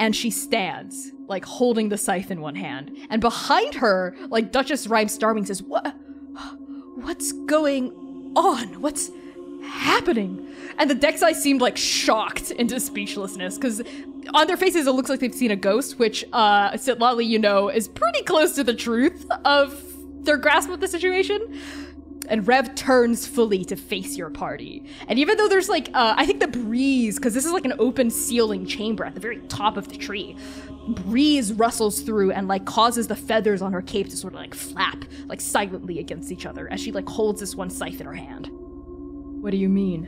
And 0.00 0.16
she 0.16 0.30
stands, 0.30 1.12
like 1.28 1.44
holding 1.44 1.88
the 1.88 1.96
scythe 1.96 2.32
in 2.32 2.40
one 2.40 2.56
hand. 2.56 2.96
And 3.08 3.20
behind 3.20 3.74
her, 3.74 4.16
like 4.28 4.50
Duchess 4.50 4.88
Rhyme 4.88 5.06
Starwing 5.06 5.46
says, 5.46 5.62
What 5.62 5.94
what's 6.96 7.32
going 7.32 7.92
on? 8.34 8.80
What's 8.80 9.10
happening? 9.62 10.48
And 10.78 10.90
the 10.90 10.94
Dexai 10.94 11.34
seemed 11.34 11.60
like 11.60 11.76
shocked 11.76 12.50
into 12.50 12.80
speechlessness, 12.80 13.56
because 13.56 13.82
on 14.34 14.46
their 14.46 14.56
faces 14.56 14.86
it 14.86 14.92
looks 14.92 15.10
like 15.10 15.20
they've 15.20 15.34
seen 15.34 15.50
a 15.50 15.56
ghost, 15.56 15.98
which 15.98 16.24
uh 16.32 16.72
Sitlali, 16.72 17.26
you 17.26 17.38
know, 17.38 17.68
is 17.68 17.88
pretty 17.88 18.22
close 18.22 18.54
to 18.54 18.64
the 18.64 18.74
truth 18.74 19.26
of 19.44 19.82
their 20.24 20.36
grasp 20.36 20.70
of 20.70 20.80
the 20.80 20.88
situation 20.88 21.40
and 22.28 22.46
Rev 22.46 22.74
turns 22.74 23.26
fully 23.26 23.64
to 23.64 23.76
face 23.76 24.16
your 24.16 24.30
party. 24.30 24.84
And 25.08 25.18
even 25.18 25.36
though 25.36 25.48
there's 25.48 25.68
like, 25.68 25.88
uh, 25.92 26.14
I 26.16 26.24
think 26.24 26.40
the 26.40 26.48
breeze, 26.48 27.16
because 27.16 27.34
this 27.34 27.44
is 27.44 27.52
like 27.52 27.64
an 27.64 27.74
open 27.78 28.10
ceiling 28.10 28.64
chamber 28.64 29.04
at 29.04 29.14
the 29.14 29.20
very 29.20 29.38
top 29.48 29.76
of 29.76 29.88
the 29.88 29.96
tree, 29.96 30.36
breeze 30.88 31.52
rustles 31.52 32.00
through 32.00 32.32
and 32.32 32.48
like 32.48 32.64
causes 32.64 33.08
the 33.08 33.16
feathers 33.16 33.60
on 33.60 33.72
her 33.72 33.82
cape 33.82 34.08
to 34.10 34.16
sort 34.16 34.34
of 34.34 34.40
like 34.40 34.54
flap, 34.54 35.04
like 35.26 35.40
silently 35.40 35.98
against 35.98 36.30
each 36.30 36.46
other 36.46 36.72
as 36.72 36.80
she 36.80 36.92
like 36.92 37.08
holds 37.08 37.40
this 37.40 37.56
one 37.56 37.70
scythe 37.70 38.00
in 38.00 38.06
her 38.06 38.14
hand. 38.14 38.50
What 39.42 39.50
do 39.50 39.56
you 39.56 39.68
mean? 39.68 40.04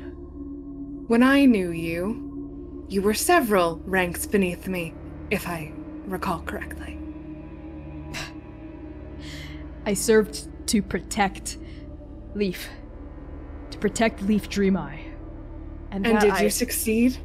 When 1.08 1.24
I 1.24 1.44
knew 1.44 1.72
you, 1.72 2.86
you 2.88 3.02
were 3.02 3.14
several 3.14 3.80
ranks 3.84 4.26
beneath 4.26 4.68
me, 4.68 4.94
if 5.28 5.48
I 5.48 5.72
recall 6.06 6.42
correctly. 6.42 6.96
I 9.86 9.94
served 9.94 10.46
to 10.68 10.80
protect 10.82 11.58
Leaf. 12.36 12.68
To 13.72 13.78
protect 13.78 14.22
Leaf 14.22 14.48
Dream 14.48 14.76
Eye. 14.76 15.00
And 15.90 16.04
that 16.04 16.20
did 16.20 16.30
I- 16.30 16.42
you 16.42 16.50
succeed? 16.50 17.18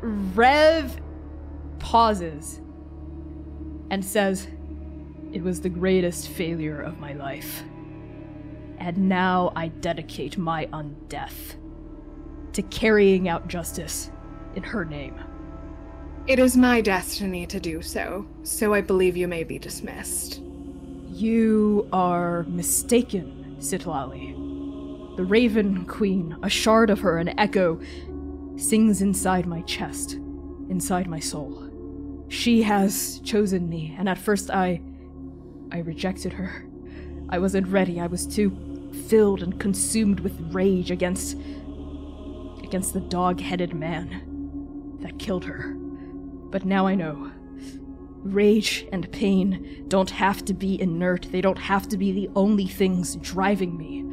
Rev 0.00 1.00
pauses 1.78 2.60
and 3.90 4.04
says, 4.04 4.48
It 5.32 5.44
was 5.44 5.60
the 5.60 5.68
greatest 5.68 6.30
failure 6.30 6.80
of 6.82 6.98
my 6.98 7.12
life. 7.12 7.62
And 8.80 9.08
now 9.08 9.52
I 9.56 9.68
dedicate 9.68 10.38
my 10.38 10.66
undeath 10.66 11.56
to 12.52 12.62
carrying 12.62 13.28
out 13.28 13.48
justice 13.48 14.10
in 14.54 14.62
her 14.62 14.84
name. 14.84 15.18
It 16.26 16.38
is 16.38 16.56
my 16.56 16.80
destiny 16.80 17.46
to 17.46 17.58
do 17.58 17.82
so, 17.82 18.26
so 18.42 18.74
I 18.74 18.80
believe 18.80 19.16
you 19.16 19.28
may 19.28 19.44
be 19.44 19.58
dismissed. 19.58 20.40
You 21.10 21.88
are 21.92 22.44
mistaken, 22.44 23.56
Sitlali. 23.58 24.36
The 25.16 25.24
Raven 25.24 25.84
Queen, 25.86 26.36
a 26.42 26.48
shard 26.48 26.90
of 26.90 27.00
her, 27.00 27.18
an 27.18 27.38
echo, 27.38 27.80
sings 28.56 29.02
inside 29.02 29.46
my 29.46 29.62
chest, 29.62 30.14
inside 30.68 31.08
my 31.08 31.18
soul. 31.18 31.64
She 32.28 32.62
has 32.62 33.20
chosen 33.20 33.68
me, 33.68 33.96
and 33.98 34.08
at 34.08 34.18
first 34.18 34.50
I. 34.50 34.80
I 35.70 35.78
rejected 35.78 36.32
her. 36.34 36.66
I 37.28 37.38
wasn't 37.38 37.68
ready. 37.68 38.00
I 38.00 38.06
was 38.06 38.26
too 38.26 38.50
filled 38.98 39.42
and 39.42 39.58
consumed 39.60 40.20
with 40.20 40.38
rage 40.52 40.90
against. 40.90 41.36
against 42.62 42.92
the 42.92 43.00
dog 43.00 43.40
headed 43.40 43.72
man 43.72 44.98
that 45.00 45.18
killed 45.18 45.44
her. 45.44 45.74
But 46.50 46.64
now 46.64 46.86
I 46.86 46.94
know. 46.94 47.32
Rage 48.22 48.86
and 48.92 49.10
pain 49.12 49.84
don't 49.88 50.10
have 50.10 50.44
to 50.46 50.54
be 50.54 50.80
inert, 50.80 51.28
they 51.30 51.40
don't 51.40 51.58
have 51.58 51.88
to 51.88 51.96
be 51.96 52.12
the 52.12 52.28
only 52.34 52.66
things 52.66 53.16
driving 53.16 53.76
me. 53.78 54.04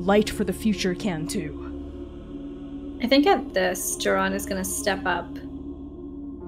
Light 0.00 0.30
for 0.30 0.44
the 0.44 0.52
future 0.52 0.94
can 0.94 1.26
too. 1.26 1.62
I 3.02 3.06
think 3.06 3.26
at 3.26 3.52
this, 3.52 3.96
Duran 3.96 4.32
is 4.32 4.46
going 4.46 4.62
to 4.62 4.68
step 4.68 5.04
up 5.04 5.36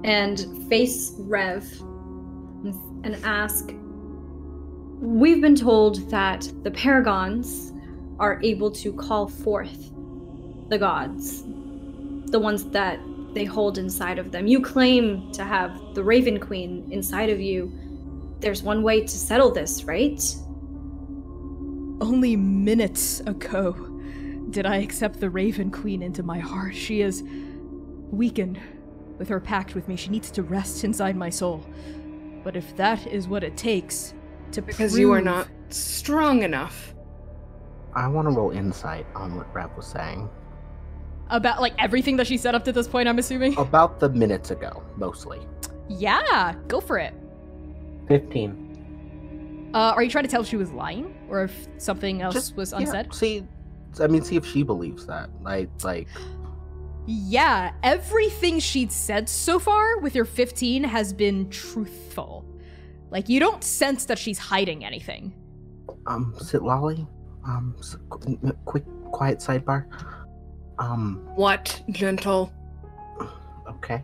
and 0.03 0.39
face 0.69 1.13
Rev 1.19 1.63
and 3.03 3.15
ask 3.23 3.71
We've 5.01 5.39
been 5.39 5.55
told 5.55 6.09
that 6.09 6.51
the 6.63 6.71
paragons 6.71 7.71
are 8.19 8.37
able 8.43 8.69
to 8.71 8.91
call 8.91 9.29
forth 9.29 9.91
the 10.67 10.77
gods, 10.77 11.43
the 12.31 12.39
ones 12.39 12.65
that 12.71 12.99
they 13.33 13.45
hold 13.45 13.77
inside 13.77 14.19
of 14.19 14.31
them. 14.31 14.45
You 14.45 14.61
claim 14.61 15.31
to 15.31 15.45
have 15.45 15.95
the 15.95 16.03
Raven 16.03 16.37
Queen 16.37 16.85
inside 16.91 17.29
of 17.29 17.39
you. 17.39 17.71
There's 18.41 18.61
one 18.61 18.83
way 18.83 18.99
to 18.99 19.07
settle 19.07 19.51
this, 19.51 19.85
right? 19.85 20.21
Only 22.01 22.35
minutes 22.35 23.21
ago 23.21 23.71
did 24.49 24.65
I 24.65 24.77
accept 24.77 25.21
the 25.21 25.29
Raven 25.29 25.71
Queen 25.71 26.03
into 26.03 26.23
my 26.23 26.39
heart. 26.39 26.75
She 26.75 27.01
is 27.01 27.23
weakened 28.11 28.59
with 29.17 29.29
her 29.29 29.39
pact 29.39 29.75
with 29.75 29.87
me. 29.87 29.95
She 29.95 30.09
needs 30.09 30.29
to 30.31 30.43
rest 30.43 30.83
inside 30.83 31.15
my 31.15 31.29
soul. 31.29 31.65
But 32.43 32.57
if 32.57 32.75
that 32.75 33.07
is 33.07 33.29
what 33.29 33.45
it 33.45 33.55
takes 33.55 34.13
to 34.53 34.61
Because 34.61 34.97
you 34.97 35.11
are 35.11 35.21
not 35.21 35.47
strong 35.69 36.43
enough. 36.43 36.93
I 37.93 38.07
want 38.07 38.27
to 38.27 38.31
roll 38.35 38.51
insight 38.51 39.05
on 39.15 39.35
what 39.35 39.53
Rev 39.53 39.75
was 39.75 39.87
saying. 39.87 40.29
About 41.29 41.61
like 41.61 41.73
everything 41.77 42.17
that 42.17 42.27
she 42.27 42.37
said 42.37 42.55
up 42.55 42.63
to 42.65 42.71
this 42.71 42.87
point, 42.87 43.07
I'm 43.07 43.19
assuming. 43.19 43.57
About 43.57 43.99
the 43.99 44.09
minutes 44.09 44.51
ago, 44.51 44.83
mostly. 44.97 45.39
Yeah, 45.87 46.55
go 46.67 46.79
for 46.79 46.97
it. 46.97 47.13
15. 48.07 49.69
Uh, 49.73 49.77
are 49.77 50.01
you 50.03 50.09
trying 50.09 50.23
to 50.23 50.29
tell 50.29 50.41
if 50.41 50.47
she 50.47 50.55
was 50.55 50.71
lying 50.71 51.15
or 51.29 51.43
if 51.43 51.67
something 51.77 52.21
else 52.21 52.33
Just- 52.33 52.55
was 52.55 52.71
Yeah, 52.71 52.79
unsaid? 52.79 53.13
see, 53.13 53.43
I 54.01 54.07
mean, 54.07 54.23
see 54.23 54.35
if 54.35 54.45
she 54.45 54.63
believes 54.63 55.05
that. 55.05 55.29
Like, 55.41 55.69
like, 55.83 56.07
Yeah, 57.05 57.71
everything 57.83 58.59
she'd 58.59 58.91
said 58.91 59.29
so 59.29 59.59
far 59.59 59.99
with 59.99 60.15
your 60.15 60.25
15 60.25 60.83
has 60.83 61.13
been 61.13 61.49
truthful. 61.49 62.45
Like, 63.11 63.27
you 63.29 63.39
don't 63.39 63.63
sense 63.63 64.05
that 64.05 64.19
she's 64.19 64.37
hiding 64.37 64.85
anything. 64.85 65.33
um, 66.07 66.33
Sitlali. 66.37 67.07
Um, 67.45 67.75
s- 67.79 67.97
qu- 68.09 68.37
quick, 68.65 68.83
quiet 69.11 69.39
sidebar. 69.39 69.85
Um, 70.77 71.21
What, 71.35 71.81
gentle? 71.89 72.51
okay. 73.69 74.03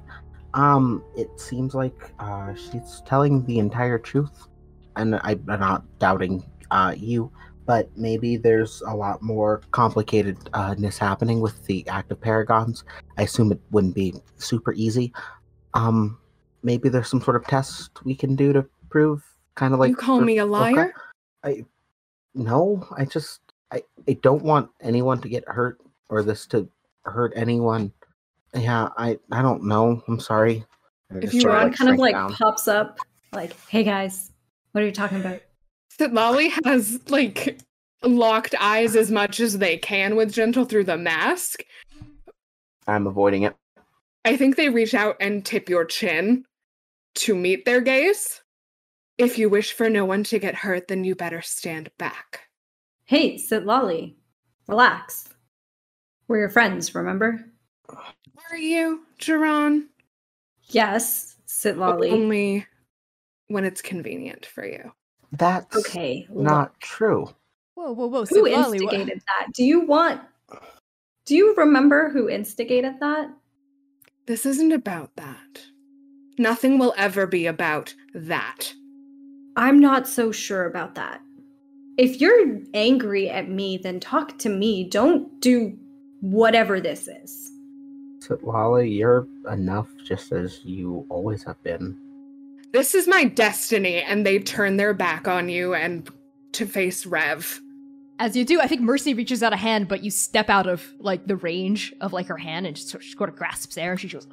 Um, 0.53 1.03
it 1.17 1.29
seems 1.39 1.75
like 1.75 2.13
uh, 2.19 2.53
she's 2.55 3.01
telling 3.05 3.45
the 3.45 3.59
entire 3.59 3.97
truth, 3.99 4.47
and 4.95 5.15
I, 5.15 5.31
I'm 5.47 5.59
not 5.59 5.83
doubting 5.99 6.43
uh 6.71 6.93
you, 6.97 7.31
but 7.65 7.89
maybe 7.97 8.37
there's 8.37 8.81
a 8.87 8.95
lot 8.95 9.21
more 9.21 9.61
complicatedness 9.71 10.97
happening 10.97 11.41
with 11.41 11.63
the 11.65 11.85
active 11.89 12.19
paragons. 12.21 12.83
I 13.17 13.23
assume 13.23 13.51
it 13.51 13.59
wouldn't 13.71 13.95
be 13.95 14.13
super 14.37 14.73
easy. 14.73 15.11
Um, 15.73 16.17
maybe 16.63 16.87
there's 16.89 17.09
some 17.09 17.21
sort 17.21 17.35
of 17.35 17.45
test 17.45 18.03
we 18.05 18.15
can 18.15 18.35
do 18.35 18.53
to 18.53 18.65
prove, 18.95 19.21
kind 19.55 19.73
of 19.73 19.79
like 19.81 19.89
you 19.89 19.95
call 19.97 20.19
for- 20.19 20.25
me 20.25 20.37
a 20.37 20.45
okay. 20.45 20.49
liar? 20.49 20.93
I 21.43 21.65
no, 22.33 22.87
I 22.95 23.03
just 23.03 23.41
I 23.71 23.83
I 24.07 24.13
don't 24.21 24.41
want 24.43 24.69
anyone 24.81 25.19
to 25.21 25.27
get 25.27 25.43
hurt 25.49 25.81
or 26.07 26.23
this 26.23 26.47
to 26.47 26.69
hurt 27.03 27.33
anyone. 27.35 27.91
Yeah, 28.53 28.87
I 28.97 29.19
I 29.33 29.41
don't 29.41 29.65
know. 29.65 30.01
I'm 30.07 30.21
sorry. 30.21 30.63
I 31.11 31.17
If 31.17 31.33
you 31.33 31.41
sort 31.41 31.51
were 31.51 31.57
Ron 31.59 31.67
like, 31.67 31.77
kind 31.77 31.89
of 31.89 31.97
like 31.97 32.13
down. 32.15 32.33
pops 32.33 32.69
up, 32.69 32.99
like, 33.33 33.53
"Hey 33.67 33.83
guys, 33.83 34.31
what 34.71 34.81
are 34.81 34.87
you 34.87 34.93
talking 34.93 35.19
about?" 35.19 35.41
Sitlali 35.99 36.51
has 36.63 37.01
like 37.09 37.59
locked 38.01 38.55
eyes 38.61 38.95
as 38.95 39.11
much 39.11 39.41
as 39.41 39.57
they 39.57 39.77
can 39.77 40.15
with 40.15 40.31
Gentle 40.31 40.63
through 40.63 40.85
the 40.85 40.97
mask. 40.97 41.63
I'm 42.87 43.07
avoiding 43.07 43.43
it. 43.43 43.55
I 44.23 44.37
think 44.37 44.55
they 44.55 44.69
reach 44.69 44.93
out 44.93 45.17
and 45.19 45.43
tip 45.45 45.67
your 45.67 45.83
chin 45.83 46.45
to 47.15 47.35
meet 47.35 47.65
their 47.65 47.81
gaze. 47.81 48.41
If 49.17 49.37
you 49.37 49.49
wish 49.49 49.73
for 49.73 49.89
no 49.89 50.03
one 50.05 50.23
to 50.25 50.39
get 50.39 50.55
hurt, 50.55 50.87
then 50.87 51.03
you 51.03 51.15
better 51.15 51.41
stand 51.41 51.89
back. 51.97 52.41
Hey, 53.05 53.35
Sitlali, 53.35 54.15
relax. 54.67 55.29
We're 56.27 56.39
your 56.39 56.49
friends, 56.49 56.93
remember? 56.95 57.45
Are 57.89 58.57
you, 58.57 59.05
Jiran? 59.19 59.83
Yes, 60.63 61.37
Sitlali. 61.47 62.11
Only 62.11 62.65
when 63.47 63.63
it's 63.63 63.81
convenient 63.81 64.45
for 64.45 64.65
you. 64.65 64.91
That's 65.31 65.75
Okay, 65.77 66.25
look. 66.29 66.43
not 66.43 66.79
true. 66.79 67.29
Whoa, 67.75 67.91
whoa, 67.93 68.07
whoa. 68.07 68.25
who 68.25 68.43
Sitlali, 68.43 68.83
what- 68.83 68.93
instigated 68.93 69.21
that? 69.27 69.47
Do 69.53 69.63
you 69.63 69.81
want? 69.81 70.21
Do 71.25 71.35
you 71.35 71.55
remember 71.55 72.09
who 72.09 72.29
instigated 72.29 72.99
that? 72.99 73.29
This 74.27 74.45
isn't 74.45 74.71
about 74.71 75.15
that. 75.15 75.61
Nothing 76.37 76.77
will 76.79 76.93
ever 76.97 77.25
be 77.27 77.45
about 77.45 77.93
that. 78.13 78.73
I'm 79.55 79.79
not 79.79 80.07
so 80.07 80.31
sure 80.31 80.65
about 80.65 80.95
that. 80.95 81.21
If 81.97 82.19
you're 82.19 82.59
angry 82.73 83.29
at 83.29 83.49
me, 83.49 83.77
then 83.77 83.99
talk 83.99 84.37
to 84.39 84.49
me. 84.49 84.83
Don't 84.83 85.39
do 85.39 85.77
whatever 86.19 86.81
this 86.81 87.07
is. 87.07 87.51
So, 88.19 88.37
Lolly, 88.41 88.89
you're 88.89 89.27
enough 89.49 89.87
just 90.03 90.31
as 90.31 90.65
you 90.65 91.05
always 91.09 91.43
have 91.43 91.61
been. 91.63 91.97
This 92.73 92.93
is 92.95 93.07
my 93.07 93.23
destiny, 93.23 94.01
and 94.01 94.25
they 94.25 94.39
turn 94.39 94.75
their 94.75 94.93
back 94.93 95.27
on 95.27 95.47
you 95.47 95.73
and 95.73 96.09
to 96.53 96.65
face 96.65 97.05
Rev. 97.05 97.61
As 98.19 98.35
you 98.35 98.43
do, 98.43 98.59
I 98.59 98.67
think 98.67 98.81
Mercy 98.81 99.13
reaches 99.13 99.43
out 99.43 99.53
a 99.53 99.57
hand, 99.57 99.87
but 99.87 100.03
you 100.03 100.11
step 100.11 100.49
out 100.49 100.67
of 100.67 100.93
like 100.99 101.27
the 101.27 101.35
range 101.35 101.93
of 102.01 102.11
like 102.13 102.27
her 102.27 102.37
hand 102.37 102.65
and 102.65 102.75
just 102.75 102.89
sort 102.89 103.03
of, 103.03 103.09
sort 103.09 103.29
of 103.29 103.35
grasps 103.35 103.77
air. 103.77 103.97
She 103.97 104.09
goes, 104.09 104.27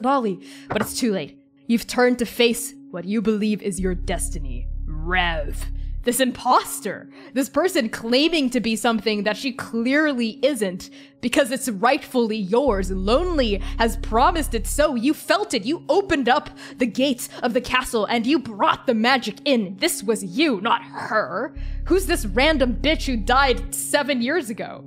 Lolly, 0.00 0.40
but 0.68 0.80
it's 0.80 0.98
too 0.98 1.12
late. 1.12 1.38
You've 1.66 1.86
turned 1.86 2.18
to 2.20 2.26
face 2.26 2.74
what 2.94 3.04
you 3.04 3.20
believe 3.20 3.60
is 3.60 3.80
your 3.80 3.94
destiny, 3.94 4.68
Rev. 4.86 5.66
This 6.04 6.20
imposter, 6.20 7.10
this 7.32 7.48
person 7.48 7.88
claiming 7.88 8.50
to 8.50 8.60
be 8.60 8.76
something 8.76 9.24
that 9.24 9.36
she 9.36 9.52
clearly 9.52 10.38
isn't 10.44 10.90
because 11.20 11.50
it's 11.50 11.68
rightfully 11.68 12.36
yours. 12.36 12.90
Lonely 12.90 13.56
has 13.78 13.96
promised 13.96 14.54
it 14.54 14.66
so. 14.66 14.94
You 14.94 15.12
felt 15.12 15.54
it. 15.54 15.64
You 15.64 15.82
opened 15.88 16.28
up 16.28 16.50
the 16.76 16.86
gates 16.86 17.28
of 17.42 17.52
the 17.52 17.60
castle 17.60 18.04
and 18.04 18.26
you 18.26 18.38
brought 18.38 18.86
the 18.86 18.94
magic 18.94 19.38
in. 19.44 19.76
This 19.78 20.02
was 20.02 20.22
you, 20.22 20.60
not 20.60 20.84
her. 20.84 21.56
Who's 21.86 22.06
this 22.06 22.26
random 22.26 22.76
bitch 22.76 23.06
who 23.06 23.16
died 23.16 23.74
seven 23.74 24.22
years 24.22 24.50
ago? 24.50 24.84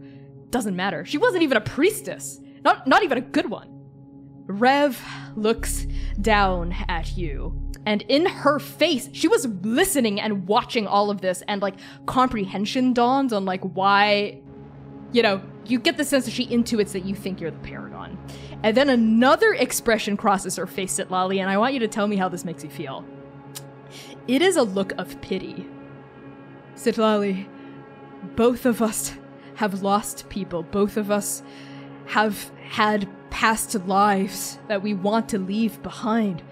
Doesn't 0.50 0.76
matter. 0.76 1.04
She 1.04 1.18
wasn't 1.18 1.44
even 1.44 1.58
a 1.58 1.62
priestess. 1.62 2.40
Not, 2.64 2.88
not 2.88 3.04
even 3.04 3.18
a 3.18 3.22
good 3.22 3.50
one. 3.50 3.74
Rev 4.46 5.04
looks 5.36 5.88
down 6.22 6.74
at 6.88 7.18
you. 7.18 7.67
And 7.88 8.02
in 8.10 8.26
her 8.26 8.60
face, 8.60 9.10
she 9.14 9.30
was 9.30 9.48
listening 9.62 10.20
and 10.20 10.46
watching 10.46 10.86
all 10.86 11.10
of 11.10 11.22
this, 11.22 11.42
and 11.48 11.62
like 11.62 11.76
comprehension 12.06 12.92
dawns 12.92 13.32
on 13.32 13.46
like 13.46 13.62
why, 13.62 14.42
you 15.14 15.24
know, 15.24 15.42
you 15.66 15.80
get 15.80 15.96
the 15.96 16.04
sense 16.04 16.26
that 16.26 16.32
she 16.32 16.46
intuits 16.48 16.92
that 16.92 17.06
you 17.06 17.16
think 17.16 17.40
you're 17.40 17.50
the 17.50 17.58
paragon. 17.60 18.18
And 18.62 18.76
then 18.76 18.90
another 18.90 19.54
expression 19.54 20.18
crosses 20.18 20.58
her 20.58 20.68
face 20.68 21.00
at 21.00 21.10
Lali, 21.10 21.40
and 21.40 21.50
I 21.50 21.58
want 21.58 21.76
you 21.76 21.80
to 21.80 21.88
tell 21.88 22.08
me 22.08 22.18
how 22.18 22.28
this 22.28 22.44
makes 22.44 22.62
you 22.62 22.70
feel. 22.70 23.06
It 24.28 24.42
is 24.42 24.58
a 24.58 24.64
look 24.64 24.92
of 24.98 25.22
pity. 25.22 25.66
Sitlali, 26.76 27.48
both 28.36 28.66
of 28.66 28.82
us 28.82 29.14
have 29.56 29.82
lost 29.82 30.28
people. 30.28 30.62
Both 30.62 30.98
of 30.98 31.10
us 31.10 31.42
have 32.08 32.52
had 32.70 33.08
past 33.30 33.76
lives 33.88 34.60
that 34.68 34.82
we 34.82 34.94
want 34.94 35.30
to 35.30 35.40
leave 35.40 35.82
behind. 35.82 36.44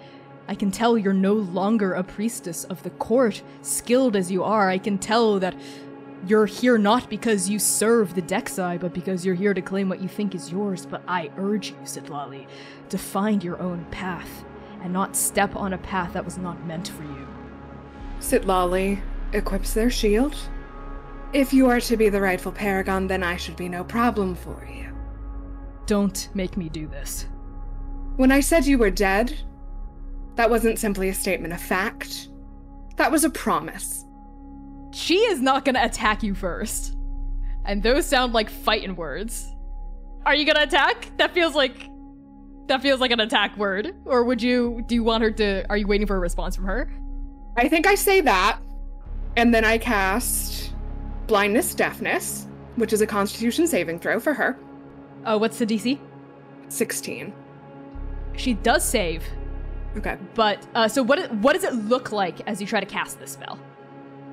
I 0.47 0.55
can 0.55 0.71
tell 0.71 0.97
you're 0.97 1.13
no 1.13 1.33
longer 1.33 1.93
a 1.93 2.03
priestess 2.03 2.63
of 2.65 2.83
the 2.83 2.91
court, 2.91 3.41
skilled 3.61 4.15
as 4.15 4.31
you 4.31 4.43
are. 4.43 4.69
I 4.69 4.77
can 4.77 4.97
tell 4.97 5.39
that 5.39 5.55
you're 6.27 6.45
here 6.45 6.77
not 6.77 7.09
because 7.09 7.49
you 7.49 7.59
serve 7.59 8.15
the 8.15 8.21
Dexai, 8.21 8.79
but 8.79 8.93
because 8.93 9.25
you're 9.25 9.35
here 9.35 9.53
to 9.53 9.61
claim 9.61 9.89
what 9.89 10.01
you 10.01 10.07
think 10.07 10.35
is 10.35 10.51
yours. 10.51 10.85
But 10.85 11.03
I 11.07 11.31
urge 11.37 11.69
you, 11.71 11.77
said 11.83 12.05
Sitlali, 12.05 12.47
to 12.89 12.97
find 12.97 13.43
your 13.43 13.59
own 13.59 13.85
path 13.91 14.45
and 14.81 14.93
not 14.93 15.15
step 15.15 15.55
on 15.55 15.73
a 15.73 15.77
path 15.79 16.13
that 16.13 16.25
was 16.25 16.37
not 16.37 16.65
meant 16.65 16.89
for 16.89 17.03
you. 17.03 17.27
Sitlali 18.19 19.01
equips 19.33 19.73
their 19.73 19.89
shield. 19.89 20.35
If 21.33 21.53
you 21.53 21.67
are 21.69 21.81
to 21.81 21.97
be 21.97 22.09
the 22.09 22.21
rightful 22.21 22.51
paragon, 22.51 23.07
then 23.07 23.23
I 23.23 23.35
should 23.35 23.55
be 23.55 23.67
no 23.67 23.83
problem 23.83 24.35
for 24.35 24.67
you. 24.71 24.95
Don't 25.85 26.29
make 26.33 26.55
me 26.55 26.69
do 26.69 26.87
this. 26.87 27.27
When 28.15 28.31
I 28.31 28.39
said 28.39 28.65
you 28.65 28.77
were 28.77 28.89
dead, 28.89 29.37
that 30.35 30.49
wasn't 30.49 30.79
simply 30.79 31.09
a 31.09 31.13
statement 31.13 31.53
of 31.53 31.61
fact. 31.61 32.29
That 32.97 33.11
was 33.11 33.23
a 33.23 33.29
promise. 33.29 34.05
She 34.91 35.17
is 35.17 35.41
not 35.41 35.65
gonna 35.65 35.83
attack 35.83 36.23
you 36.23 36.33
first. 36.33 36.95
And 37.65 37.81
those 37.81 38.05
sound 38.05 38.33
like 38.33 38.49
fighting 38.49 38.95
words. 38.95 39.53
Are 40.25 40.35
you 40.35 40.45
gonna 40.45 40.63
attack? 40.63 41.11
That 41.17 41.33
feels 41.33 41.55
like 41.55 41.89
that 42.67 42.81
feels 42.81 42.99
like 42.99 43.11
an 43.11 43.19
attack 43.19 43.55
word. 43.57 43.93
Or 44.05 44.23
would 44.23 44.41
you 44.41 44.83
do 44.87 44.95
you 44.95 45.03
want 45.03 45.23
her 45.23 45.31
to 45.31 45.65
are 45.69 45.77
you 45.77 45.87
waiting 45.87 46.07
for 46.07 46.15
a 46.15 46.19
response 46.19 46.55
from 46.55 46.65
her? 46.65 46.91
I 47.57 47.67
think 47.67 47.87
I 47.87 47.95
say 47.95 48.21
that, 48.21 48.59
and 49.37 49.53
then 49.53 49.63
I 49.63 49.77
cast 49.77 50.73
Blindness 51.27 51.73
Deafness, 51.73 52.47
which 52.75 52.91
is 52.91 53.01
a 53.01 53.07
constitution 53.07 53.65
saving 53.65 53.99
throw 53.99 54.19
for 54.19 54.33
her. 54.33 54.57
Oh, 55.25 55.37
what's 55.37 55.57
the 55.57 55.65
DC? 55.65 55.99
16. 56.67 57.33
She 58.35 58.53
does 58.55 58.83
save, 58.83 59.23
Okay. 59.97 60.17
but 60.33 60.65
uh 60.75 60.87
so 60.87 61.01
what 61.01 61.31
what 61.35 61.53
does 61.53 61.63
it 61.63 61.73
look 61.73 62.11
like 62.11 62.47
as 62.47 62.59
you 62.59 62.67
try 62.67 62.79
to 62.79 62.85
cast 62.85 63.19
this 63.19 63.31
spell? 63.31 63.59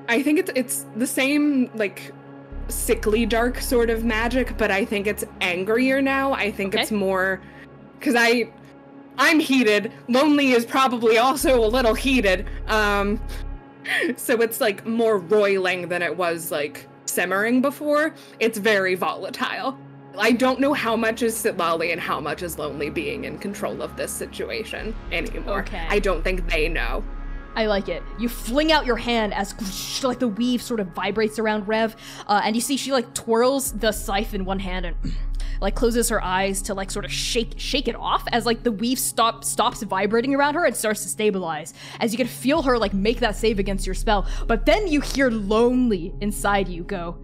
I 0.09 0.21
think 0.21 0.39
it's 0.39 0.51
it's 0.55 0.85
the 0.95 1.07
same 1.07 1.69
like 1.75 2.11
sickly 2.67 3.25
dark 3.25 3.59
sort 3.59 3.89
of 3.89 4.03
magic, 4.03 4.57
but 4.57 4.71
I 4.71 4.85
think 4.85 5.07
it's 5.07 5.23
angrier 5.41 6.01
now. 6.01 6.33
I 6.33 6.51
think 6.51 6.75
it's 6.75 6.91
more 6.91 7.41
cuz 8.01 8.15
I 8.17 8.51
I'm 9.17 9.39
heated. 9.39 9.91
Lonely 10.07 10.51
is 10.51 10.65
probably 10.65 11.17
also 11.17 11.63
a 11.63 11.67
little 11.67 11.93
heated. 11.93 12.47
Um 12.67 13.21
so 14.17 14.41
it's 14.41 14.59
like 14.61 14.85
more 14.85 15.17
roiling 15.17 15.87
than 15.89 16.01
it 16.01 16.17
was 16.17 16.51
like 16.51 16.87
simmering 17.05 17.61
before. 17.61 18.13
It's 18.39 18.57
very 18.57 18.95
volatile. 18.95 19.77
I 20.17 20.31
don't 20.31 20.59
know 20.59 20.73
how 20.73 20.95
much 20.95 21.23
is 21.23 21.35
Sitlali 21.35 21.91
and 21.91 21.99
how 21.99 22.19
much 22.19 22.43
is 22.43 22.59
Lonely 22.59 22.89
being 22.89 23.25
in 23.25 23.37
control 23.39 23.81
of 23.81 23.95
this 23.97 24.11
situation 24.11 24.95
anymore. 25.11 25.61
Okay. 25.61 25.85
I 25.89 25.99
don't 25.99 26.23
think 26.23 26.47
they 26.49 26.69
know. 26.69 27.03
I 27.55 27.65
like 27.67 27.87
it. 27.87 28.03
You 28.17 28.29
fling 28.29 28.71
out 28.71 28.85
your 28.85 28.95
hand 28.95 29.33
as 29.33 29.53
like 30.03 30.19
the 30.19 30.27
weave 30.27 30.61
sort 30.61 30.79
of 30.79 30.87
vibrates 30.87 31.39
around 31.39 31.67
Rev, 31.67 31.95
uh, 32.27 32.41
and 32.43 32.55
you 32.55 32.61
see 32.61 32.77
she 32.77 32.91
like 32.91 33.13
twirls 33.13 33.71
the 33.73 33.91
scythe 33.91 34.33
in 34.33 34.45
one 34.45 34.59
hand 34.59 34.85
and 34.85 34.95
like 35.61 35.75
closes 35.75 36.09
her 36.09 36.23
eyes 36.23 36.61
to 36.63 36.73
like 36.73 36.91
sort 36.91 37.05
of 37.05 37.11
shake 37.11 37.53
shake 37.57 37.87
it 37.87 37.95
off 37.95 38.23
as 38.31 38.45
like 38.45 38.63
the 38.63 38.71
weave 38.71 38.99
stop 38.99 39.43
stops 39.43 39.83
vibrating 39.83 40.33
around 40.33 40.55
her 40.55 40.65
and 40.65 40.75
starts 40.75 41.03
to 41.03 41.09
stabilize. 41.09 41.73
As 41.99 42.11
you 42.11 42.17
can 42.17 42.27
feel 42.27 42.63
her 42.63 42.77
like 42.77 42.93
make 42.93 43.19
that 43.19 43.35
save 43.35 43.59
against 43.59 43.85
your 43.85 43.95
spell, 43.95 44.27
but 44.47 44.65
then 44.65 44.87
you 44.87 45.01
hear 45.01 45.29
lonely 45.29 46.13
inside 46.21 46.67
you 46.67 46.83
go, 46.83 47.17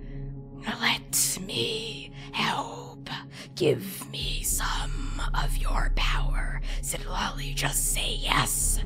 "Let 0.79 1.39
me 1.41 2.08
help. 2.33 3.09
Give 3.55 4.09
me 4.11 4.41
some 4.43 5.21
of 5.33 5.57
your 5.57 5.91
power." 5.95 6.61
Sitlali, 6.81 7.53
just 7.55 7.93
say 7.93 8.19
yes 8.21 8.83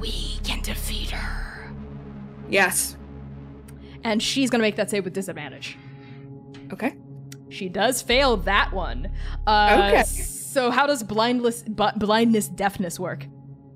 we 0.00 0.38
can 0.42 0.60
defeat 0.62 1.10
her. 1.10 1.70
Yes. 2.48 2.96
And 4.02 4.22
she's 4.22 4.50
gonna 4.50 4.62
make 4.62 4.76
that 4.76 4.90
save 4.90 5.04
with 5.04 5.12
disadvantage. 5.12 5.76
Okay. 6.72 6.94
She 7.50 7.68
does 7.68 8.00
fail 8.00 8.38
that 8.38 8.72
one. 8.72 9.10
Uh, 9.46 9.90
Okay. 9.92 10.02
So 10.04 10.70
how 10.70 10.86
does 10.86 11.02
blindless, 11.02 11.62
bu- 11.62 11.96
blindness, 11.96 12.48
deafness 12.48 12.98
work? 12.98 13.26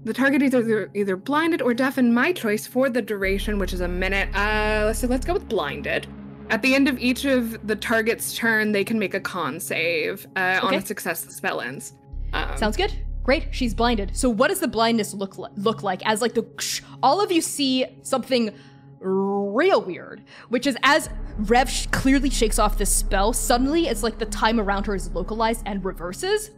The 0.04 0.12
target 0.12 0.42
is 0.42 0.54
either 0.54 0.90
either 0.94 1.16
blinded 1.16 1.62
or 1.62 1.72
deafened, 1.72 2.14
my 2.14 2.32
choice 2.32 2.66
for 2.66 2.90
the 2.90 3.00
duration, 3.00 3.58
which 3.58 3.72
is 3.72 3.80
a 3.80 3.88
minute. 3.88 4.28
Uh, 4.34 4.84
let's 4.86 4.98
so 4.98 5.06
let's 5.06 5.24
go 5.24 5.34
with 5.34 5.48
blinded. 5.48 6.06
At 6.50 6.62
the 6.62 6.74
end 6.74 6.88
of 6.88 6.98
each 6.98 7.24
of 7.24 7.66
the 7.66 7.76
target's 7.76 8.34
turn, 8.36 8.72
they 8.72 8.84
can 8.84 8.98
make 8.98 9.14
a 9.14 9.20
con 9.20 9.58
save. 9.60 10.26
Uh, 10.36 10.60
On 10.62 10.74
a 10.74 10.80
success, 10.84 11.22
the 11.22 11.32
spell 11.32 11.60
ends. 11.60 11.94
Um, 12.32 12.56
Sounds 12.56 12.76
good. 12.76 12.92
Great. 13.22 13.46
She's 13.52 13.72
blinded. 13.74 14.14
So 14.14 14.28
what 14.28 14.48
does 14.48 14.60
the 14.60 14.68
blindness 14.68 15.14
look 15.14 15.38
li- 15.38 15.48
look 15.56 15.82
like? 15.82 16.04
As 16.06 16.20
like 16.20 16.34
the 16.34 16.44
all 17.02 17.22
of 17.22 17.32
you 17.32 17.40
see 17.40 17.86
something 18.02 18.52
real 19.04 19.82
weird, 19.82 20.24
which 20.48 20.66
is 20.66 20.76
as 20.82 21.08
Rev 21.38 21.68
sh- 21.68 21.86
clearly 21.90 22.30
shakes 22.30 22.58
off 22.58 22.78
this 22.78 22.92
spell. 22.92 23.32
Suddenly, 23.32 23.88
it's 23.88 24.02
like 24.02 24.18
the 24.18 24.26
time 24.26 24.60
around 24.60 24.86
her 24.86 24.94
is 24.94 25.10
localized 25.12 25.62
and 25.66 25.84
reverses, 25.84 26.50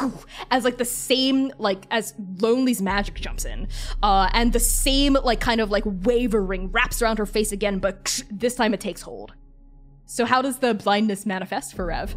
as 0.50 0.64
like 0.64 0.78
the 0.78 0.84
same 0.84 1.52
like 1.58 1.84
as 1.90 2.14
Lonely's 2.36 2.82
magic 2.82 3.14
jumps 3.14 3.44
in, 3.44 3.68
uh, 4.02 4.28
and 4.32 4.52
the 4.52 4.60
same 4.60 5.14
like 5.14 5.40
kind 5.40 5.60
of 5.60 5.70
like 5.70 5.84
wavering 5.86 6.70
wraps 6.70 7.02
around 7.02 7.18
her 7.18 7.26
face 7.26 7.52
again, 7.52 7.78
but 7.78 8.22
this 8.30 8.54
time 8.54 8.74
it 8.74 8.80
takes 8.80 9.02
hold. 9.02 9.32
So 10.06 10.24
how 10.24 10.40
does 10.40 10.58
the 10.58 10.74
blindness 10.74 11.26
manifest 11.26 11.74
for 11.74 11.86
Rev? 11.86 12.16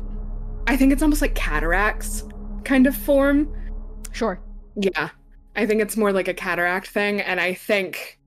I 0.67 0.77
think 0.77 0.93
it's 0.93 1.01
almost 1.01 1.21
like 1.21 1.35
cataracts 1.35 2.23
kind 2.63 2.87
of 2.87 2.95
form. 2.95 3.53
Sure. 4.11 4.39
Yeah. 4.75 5.09
I 5.55 5.65
think 5.65 5.81
it's 5.81 5.97
more 5.97 6.13
like 6.13 6.27
a 6.27 6.33
cataract 6.33 6.87
thing, 6.87 7.19
and 7.19 7.39
I 7.39 7.53
think 7.53 8.19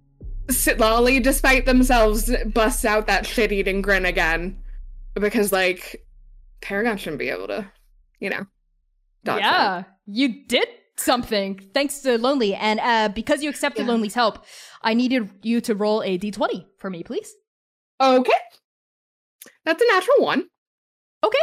Sitlali, 0.49 1.23
despite 1.23 1.67
themselves, 1.67 2.31
busts 2.47 2.85
out 2.85 3.07
that 3.07 3.27
shit 3.27 3.53
eating 3.53 3.83
grin 3.83 4.05
again. 4.05 4.59
Because 5.15 5.53
like 5.53 6.05
Paragon 6.61 6.97
shouldn't 6.97 7.21
be 7.21 7.31
able 7.31 7.47
to, 7.49 7.71
you 8.19 8.31
know. 8.31 8.47
yeah, 9.27 9.85
you 10.07 10.45
did 10.47 10.67
something 10.97 11.59
thanks 11.73 12.01
to 12.01 12.19
Lonely, 12.19 12.55
and 12.55 12.81
uh, 12.81 13.09
because 13.09 13.43
you 13.43 13.49
accepted 13.51 13.87
Yeah. 13.87 13.93
Lonely's 13.93 14.15
help, 14.15 14.45
I 14.83 14.95
needed 14.95 15.31
you 15.43 15.61
to 15.63 15.75
roll 15.75 16.03
a 16.03 16.19
d20 16.19 16.67
for 16.79 16.91
me, 16.91 17.03
please. 17.03 17.33
Okay. 18.01 18.33
That's 19.65 19.83
a 19.83 19.93
natural 19.93 20.17
one. 20.25 20.45
Okay, 21.25 21.39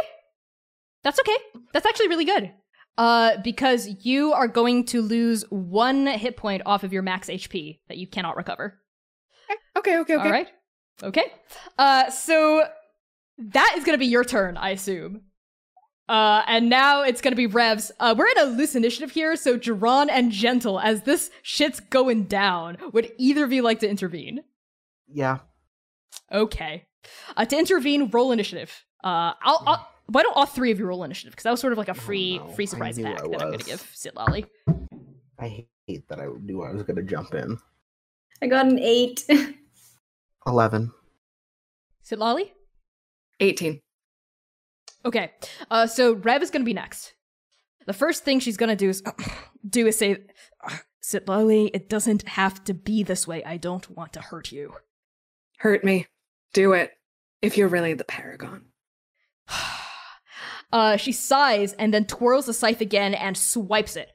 that's 1.02 1.18
okay. 1.18 1.36
That's 1.72 1.86
actually 1.86 2.08
really 2.08 2.24
good. 2.24 2.52
Uh, 2.98 3.38
because 3.42 3.88
you 4.04 4.32
are 4.32 4.46
going 4.46 4.84
to 4.84 5.00
lose 5.00 5.44
one 5.50 6.06
hit 6.06 6.36
point 6.36 6.62
off 6.66 6.84
of 6.84 6.92
your 6.92 7.02
max 7.02 7.28
HP 7.28 7.80
that 7.88 7.96
you 7.96 8.06
cannot 8.06 8.36
recover. 8.36 8.78
Okay, 9.76 9.98
okay, 9.98 10.14
okay. 10.14 10.24
All 10.24 10.30
right. 10.30 10.48
Okay. 11.02 11.32
Uh, 11.78 12.10
so 12.10 12.66
that 13.38 13.74
is 13.76 13.84
going 13.84 13.94
to 13.94 13.98
be 13.98 14.06
your 14.06 14.24
turn, 14.24 14.56
I 14.56 14.70
assume. 14.70 15.22
Uh, 16.08 16.42
and 16.46 16.68
now 16.68 17.02
it's 17.02 17.20
going 17.20 17.32
to 17.32 17.36
be 17.36 17.46
Rev's. 17.46 17.90
Uh, 17.98 18.14
we're 18.16 18.28
in 18.28 18.38
a 18.38 18.44
loose 18.44 18.74
initiative 18.74 19.12
here, 19.12 19.36
so 19.36 19.56
Jerron 19.56 20.08
and 20.10 20.30
Gentle, 20.30 20.78
as 20.78 21.02
this 21.02 21.30
shit's 21.42 21.80
going 21.80 22.24
down, 22.24 22.76
would 22.92 23.10
either 23.18 23.44
of 23.44 23.52
you 23.52 23.62
like 23.62 23.80
to 23.80 23.88
intervene? 23.88 24.42
Yeah. 25.08 25.38
Okay. 26.30 26.86
Uh, 27.36 27.44
to 27.44 27.58
intervene, 27.58 28.10
roll 28.10 28.32
initiative. 28.32 28.84
Uh, 29.02 29.32
I'll, 29.42 29.62
I'll 29.66 29.88
why 30.06 30.22
don't 30.22 30.36
all 30.36 30.46
three 30.46 30.70
of 30.70 30.78
you 30.78 30.86
roll 30.86 31.04
initiative? 31.04 31.32
Because 31.32 31.44
that 31.44 31.50
was 31.50 31.60
sort 31.60 31.72
of 31.72 31.78
like 31.78 31.88
a 31.88 31.94
free, 31.94 32.38
no. 32.38 32.48
free 32.48 32.66
surprise 32.66 32.98
knew 32.98 33.06
attack 33.06 33.24
I 33.24 33.28
that 33.28 33.42
I'm 33.42 33.48
going 33.48 33.58
to 33.58 33.64
give 33.64 33.90
Sit 33.94 34.14
Lolly. 34.14 34.46
I 35.38 35.66
hate 35.86 36.08
that 36.08 36.20
I 36.20 36.26
knew 36.40 36.62
I 36.62 36.72
was 36.72 36.82
gonna 36.82 37.02
jump 37.02 37.34
in. 37.34 37.58
I 38.42 38.48
got 38.48 38.66
an 38.66 38.78
eight. 38.80 39.24
Eleven. 40.46 40.90
Sitlali? 42.04 42.50
18. 43.38 43.80
Okay, 45.04 45.32
uh, 45.70 45.86
so 45.86 46.14
Rev 46.14 46.42
is 46.42 46.50
gonna 46.50 46.64
be 46.64 46.74
next. 46.74 47.14
The 47.86 47.92
first 47.92 48.24
thing 48.24 48.40
she's 48.40 48.56
gonna 48.56 48.76
do 48.76 48.88
is 48.88 49.02
do 49.68 49.86
is 49.86 49.96
say, 49.96 50.24
"Sitlali. 51.02 51.70
It 51.72 51.88
doesn't 51.88 52.28
have 52.28 52.62
to 52.64 52.74
be 52.74 53.02
this 53.02 53.26
way. 53.26 53.44
I 53.44 53.56
don't 53.56 53.88
want 53.90 54.12
to 54.14 54.20
hurt 54.20 54.50
you." 54.50 54.74
Hurt 55.58 55.84
me. 55.84 56.06
Do 56.52 56.72
it. 56.72 56.90
If 57.40 57.56
you're 57.56 57.68
really 57.68 57.94
the 57.94 58.04
paragon. 58.04 58.66
uh, 60.72 60.96
she 60.96 61.12
sighs 61.12 61.74
and 61.74 61.94
then 61.94 62.06
twirls 62.06 62.46
the 62.46 62.52
scythe 62.52 62.80
again 62.80 63.14
and 63.14 63.36
swipes 63.36 63.94
it. 63.96 64.10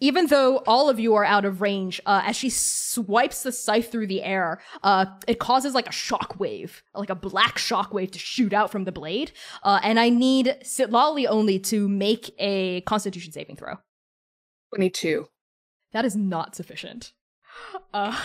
Even 0.00 0.26
though 0.26 0.58
all 0.66 0.88
of 0.88 0.98
you 1.00 1.14
are 1.14 1.24
out 1.24 1.44
of 1.44 1.60
range, 1.60 2.00
uh, 2.06 2.22
as 2.24 2.36
she 2.36 2.50
swipes 2.50 3.42
the 3.42 3.52
scythe 3.52 3.90
through 3.90 4.06
the 4.06 4.22
air, 4.22 4.60
uh, 4.82 5.06
it 5.26 5.38
causes 5.38 5.74
like 5.74 5.88
a 5.88 5.92
shock 5.92 6.38
wave, 6.38 6.82
like 6.94 7.10
a 7.10 7.14
black 7.14 7.58
shock 7.58 7.92
wave 7.92 8.10
to 8.12 8.18
shoot 8.18 8.52
out 8.52 8.70
from 8.70 8.84
the 8.84 8.92
blade. 8.92 9.32
Uh, 9.62 9.80
and 9.82 9.98
I 9.98 10.08
need 10.08 10.56
Sitlali 10.62 11.26
only 11.28 11.58
to 11.60 11.88
make 11.88 12.34
a 12.38 12.82
Constitution 12.82 13.32
saving 13.32 13.56
throw. 13.56 13.74
22. 14.74 15.28
That 15.92 16.04
is 16.04 16.16
not 16.16 16.54
sufficient. 16.54 17.12
Uh, 17.92 18.18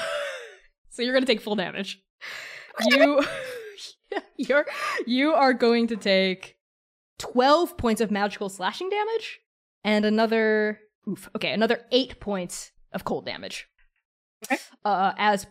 so 0.90 1.02
you're 1.02 1.14
gonna 1.14 1.26
take 1.26 1.42
full 1.42 1.56
damage. 1.56 2.02
You, 2.86 3.24
you're, 4.38 4.66
you 5.06 5.34
are 5.34 5.54
going 5.54 5.88
to 5.88 5.96
take 5.96 6.58
twelve 7.18 7.78
points 7.78 8.02
of 8.02 8.12
magical 8.12 8.50
slashing 8.50 8.90
damage, 8.90 9.40
and 9.84 10.06
another, 10.06 10.80
oof, 11.08 11.30
okay, 11.36 11.52
another 11.54 11.82
eight 11.92 12.20
points 12.20 12.72
of 12.94 13.04
cold 13.06 13.26
damage. 13.26 13.68
Okay. 14.46 14.58
Uh, 14.84 15.14
as 15.18 15.48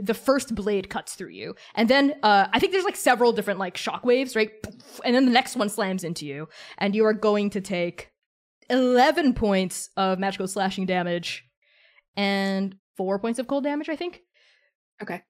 the 0.00 0.14
first 0.14 0.54
blade 0.54 0.88
cuts 0.88 1.14
through 1.16 1.30
you, 1.30 1.56
and 1.74 1.88
then 1.90 2.14
uh, 2.22 2.46
I 2.52 2.60
think 2.60 2.72
there's 2.72 2.84
like 2.84 2.94
several 2.94 3.32
different 3.32 3.58
like 3.58 3.76
shock 3.76 4.04
waves, 4.04 4.36
right? 4.36 4.50
Poof, 4.62 5.00
And 5.04 5.14
then 5.16 5.24
the 5.26 5.32
next 5.32 5.56
one 5.56 5.68
slams 5.68 6.04
into 6.04 6.24
you, 6.26 6.48
and 6.78 6.94
you 6.94 7.04
are 7.06 7.12
going 7.12 7.50
to 7.50 7.60
take 7.60 8.12
11 8.68 9.34
points 9.34 9.90
of 9.96 10.20
magical 10.20 10.46
slashing 10.46 10.86
damage 10.86 11.44
and 12.16 12.76
4 12.96 13.18
points 13.18 13.40
of 13.40 13.48
cold 13.48 13.64
damage, 13.64 13.88
I 13.88 13.96
think. 13.96 14.20
Okay. 15.02 15.22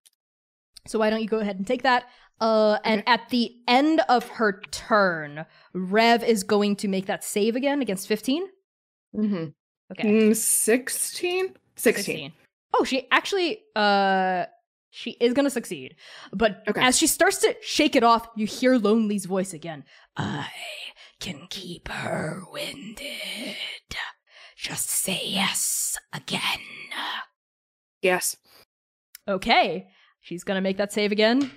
So 0.86 0.98
why 0.98 1.08
don't 1.08 1.22
you 1.22 1.28
go 1.28 1.38
ahead 1.38 1.56
and 1.56 1.66
take 1.66 1.82
that? 1.84 2.04
Uh, 2.38 2.78
and 2.84 3.00
Okay. 3.02 3.12
at 3.12 3.28
the 3.30 3.52
end 3.66 4.00
of 4.10 4.28
her 4.28 4.60
turn, 4.70 5.46
Rev 5.72 6.22
is 6.22 6.42
going 6.42 6.76
to 6.76 6.88
make 6.88 7.06
that 7.06 7.24
save 7.24 7.56
again 7.56 7.80
against 7.80 8.08
15. 8.08 8.42
Mm-hmm. 9.16 9.44
Okay. 9.92 10.08
Mm, 10.08 10.36
16? 10.36 11.54
16. 11.76 12.32
Oh, 12.74 12.84
she 12.84 13.06
actually 13.10 13.62
uh 13.74 14.44
she 14.90 15.12
is 15.20 15.32
gonna 15.34 15.50
succeed. 15.50 15.96
But 16.32 16.62
Okay. 16.68 16.80
as 16.80 16.96
she 16.98 17.06
starts 17.06 17.38
to 17.38 17.54
shake 17.62 17.96
it 17.96 18.02
off, 18.04 18.28
you 18.36 18.46
hear 18.46 18.76
Lonely's 18.78 19.24
voice 19.26 19.52
again. 19.52 19.84
I 20.16 20.48
can 21.20 21.46
keep 21.50 21.88
her 21.88 22.42
winded. 22.52 23.56
Just 24.56 24.90
say 24.90 25.20
yes 25.24 25.96
again. 26.12 26.60
Yes. 28.02 28.36
Okay. 29.26 29.88
She's 30.20 30.44
gonna 30.44 30.60
make 30.60 30.76
that 30.76 30.92
save 30.92 31.12
again. 31.12 31.50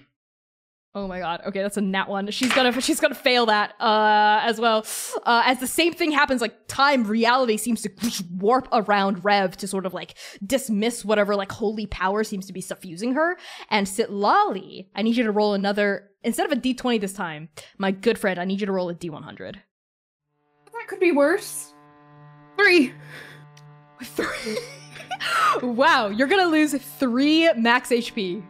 Oh 0.96 1.08
my 1.08 1.20
god. 1.20 1.42
Okay, 1.48 1.62
that's 1.62 1.78
a 1.78 1.82
nat 1.82 2.08
one. 2.08 2.30
She's 2.30 2.54
gonna 2.54 2.80
she's 2.80 3.00
gonna 3.00 3.16
fail 3.16 3.48
that 3.48 3.74
uh 3.82 4.42
as 4.44 4.60
well. 4.60 4.86
Uh 5.24 5.42
as 5.46 5.60
the 5.60 5.68
same 5.68 5.94
thing 5.94 6.12
happens, 6.12 6.40
like 6.40 6.68
time, 6.68 7.04
reality 7.06 7.58
seems 7.58 7.82
to 7.82 7.90
warp 8.38 8.68
around 8.72 9.26
Rev 9.26 9.58
to 9.58 9.68
sort 9.68 9.88
of 9.88 9.94
like 9.96 10.16
dismiss 10.46 11.04
whatever 11.04 11.36
like 11.36 11.52
holy 11.52 11.88
power 11.88 12.24
seems 12.24 12.46
to 12.46 12.54
be 12.54 12.62
suffusing 12.62 13.16
her. 13.16 13.38
And 13.72 13.88
Sit 13.88 14.12
Sitlali, 14.12 14.88
I 14.96 15.02
need 15.02 15.18
you 15.18 15.24
to 15.24 15.32
roll 15.32 15.56
another 15.56 16.12
instead 16.24 16.46
of 16.46 16.56
a 16.56 16.62
D20 16.62 17.02
this 17.02 17.14
time, 17.14 17.50
my 17.80 17.90
good 17.90 18.20
friend, 18.20 18.40
I 18.40 18.46
need 18.46 18.60
you 18.60 18.68
to 18.68 18.72
roll 18.72 18.90
a 18.90 18.96
D100. 18.96 19.56
That 20.74 20.88
could 20.88 21.00
be 21.00 21.12
worse. 21.12 21.74
Three. 22.56 22.94
Three. 24.04 24.58
wow, 25.64 26.10
you're 26.10 26.28
gonna 26.28 26.52
lose 26.52 26.74
three 26.74 27.52
max 27.54 27.90
HP. 27.90 28.44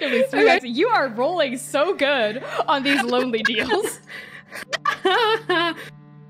You're 0.00 0.10
gonna 0.10 0.26
three 0.28 0.50
Okay. 0.50 0.68
You 0.68 0.88
are 0.88 1.08
rolling 1.08 1.56
so 1.58 1.94
good 1.94 2.42
on 2.66 2.82
these 2.82 3.02
lonely 3.02 3.42
deals. 3.44 4.00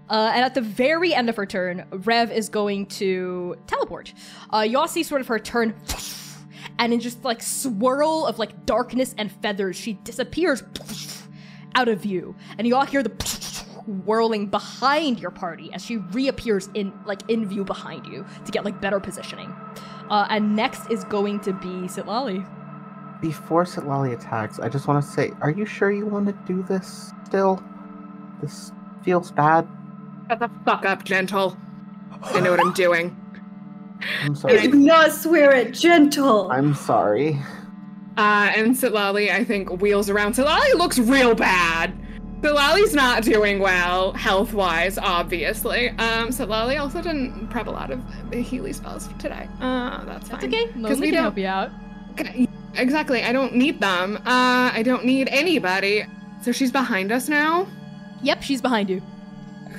Uh, 0.08 0.30
and 0.34 0.44
at 0.44 0.54
the 0.54 0.60
very 0.60 1.14
end 1.14 1.30
of 1.30 1.36
her 1.36 1.46
turn, 1.46 1.86
Rev 1.90 2.30
is 2.30 2.48
going 2.48 2.86
to 2.86 3.56
teleport. 3.66 4.12
Uh, 4.52 4.60
you 4.60 4.78
all 4.78 4.88
see 4.88 5.02
sort 5.02 5.20
of 5.20 5.26
her 5.28 5.38
turn 5.38 5.74
and 6.78 6.92
in 6.92 7.00
just 7.00 7.24
like 7.24 7.42
swirl 7.42 8.26
of 8.26 8.38
like 8.38 8.66
darkness 8.66 9.14
and 9.16 9.32
feathers, 9.32 9.76
she 9.76 9.94
disappears 10.04 10.62
out 11.74 11.88
of 11.88 12.00
view. 12.00 12.36
And 12.58 12.66
you 12.66 12.76
all 12.76 12.84
hear 12.84 13.02
the 13.02 13.10
whirling 14.04 14.46
behind 14.46 15.20
your 15.20 15.30
party 15.30 15.72
as 15.72 15.82
she 15.82 15.96
reappears 15.96 16.68
in 16.74 16.92
like 17.06 17.22
in 17.28 17.46
view 17.48 17.64
behind 17.64 18.06
you 18.06 18.26
to 18.44 18.52
get 18.52 18.64
like 18.64 18.80
better 18.80 19.00
positioning. 19.00 19.54
Uh, 20.10 20.26
and 20.28 20.54
next 20.54 20.90
is 20.90 21.02
going 21.04 21.40
to 21.40 21.54
be 21.54 21.88
Sitlali. 21.88 22.46
Before 23.20 23.64
Sitlali 23.64 24.12
attacks, 24.12 24.58
I 24.58 24.68
just 24.68 24.86
want 24.86 25.04
to 25.04 25.10
say, 25.10 25.32
are 25.40 25.50
you 25.50 25.64
sure 25.64 25.90
you 25.90 26.06
want 26.06 26.26
to 26.26 26.32
do 26.52 26.62
this 26.62 27.12
still? 27.24 27.62
This 28.40 28.72
feels 29.02 29.30
bad. 29.30 29.66
Shut 30.28 30.40
the 30.40 30.50
fuck 30.64 30.84
up, 30.84 31.04
gentle. 31.04 31.56
I 32.22 32.40
know 32.40 32.50
what 32.50 32.60
I'm 32.60 32.72
doing. 32.72 33.16
I'm 34.22 34.34
sorry. 34.34 34.58
I 34.58 34.66
do 34.66 34.74
not 34.74 35.12
swear 35.12 35.54
at 35.54 35.72
gentle. 35.72 36.50
I'm 36.50 36.74
sorry. 36.74 37.38
Uh, 38.16 38.52
and 38.54 38.74
Sitlali, 38.74 39.30
I 39.30 39.44
think, 39.44 39.80
wheels 39.80 40.08
around. 40.08 40.34
Sitlali 40.34 40.74
looks 40.74 40.98
real 40.98 41.34
bad. 41.34 41.98
Sitlali's 42.40 42.94
not 42.94 43.22
doing 43.22 43.58
well, 43.58 44.12
health-wise, 44.12 44.98
obviously. 44.98 45.88
Um, 45.90 46.28
Sitlali 46.28 46.78
also 46.78 47.00
didn't 47.00 47.48
prep 47.48 47.66
a 47.66 47.70
lot 47.70 47.90
of 47.90 48.02
the 48.30 48.42
Healy 48.42 48.74
spells 48.74 49.08
today. 49.18 49.48
Uh, 49.60 50.04
that's 50.04 50.28
fine. 50.28 50.40
That's 50.40 50.44
okay. 50.44 50.66
Lonely 50.76 51.00
we 51.00 51.10
can 51.10 51.22
help 51.22 51.38
you 51.38 51.46
out. 51.46 51.70
Okay, 52.10 52.46
Exactly. 52.76 53.22
I 53.22 53.32
don't 53.32 53.54
need 53.54 53.80
them. 53.80 54.16
Uh, 54.18 54.70
I 54.72 54.82
don't 54.84 55.04
need 55.04 55.28
anybody. 55.30 56.04
So 56.42 56.52
she's 56.52 56.72
behind 56.72 57.12
us 57.12 57.28
now. 57.28 57.66
Yep, 58.22 58.42
she's 58.42 58.60
behind 58.62 58.88
you. 58.90 59.02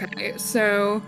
Okay, 0.01 0.37
so 0.37 1.01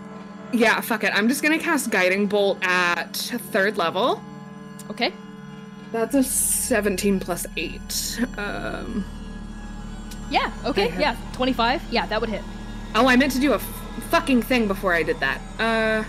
yeah, 0.52 0.80
fuck 0.80 1.04
it. 1.04 1.12
I'm 1.14 1.28
just 1.28 1.42
gonna 1.42 1.58
cast 1.58 1.90
Guiding 1.90 2.26
Bolt 2.26 2.58
at 2.62 3.14
third 3.16 3.76
level. 3.76 4.22
Okay. 4.90 5.12
That's 5.92 6.14
a 6.14 6.22
17 6.22 7.18
plus 7.20 7.46
8. 7.56 8.20
Um, 8.36 9.04
Yeah. 10.30 10.52
Okay. 10.66 10.92
Yeah. 10.98 11.16
Twenty-five. 11.32 11.82
Yeah, 11.90 12.06
that 12.06 12.20
would 12.20 12.28
hit. 12.30 12.42
oh, 12.94 13.06
I 13.08 13.16
meant 13.16 13.32
to 13.32 13.40
do 13.40 13.52
a 13.52 13.56
f- 13.56 13.62
fucking 14.10 14.42
thing 14.42 14.68
before 14.68 14.92
I 14.94 15.02
did 15.02 15.18
that. 15.20 15.40
Uh, 15.58 16.04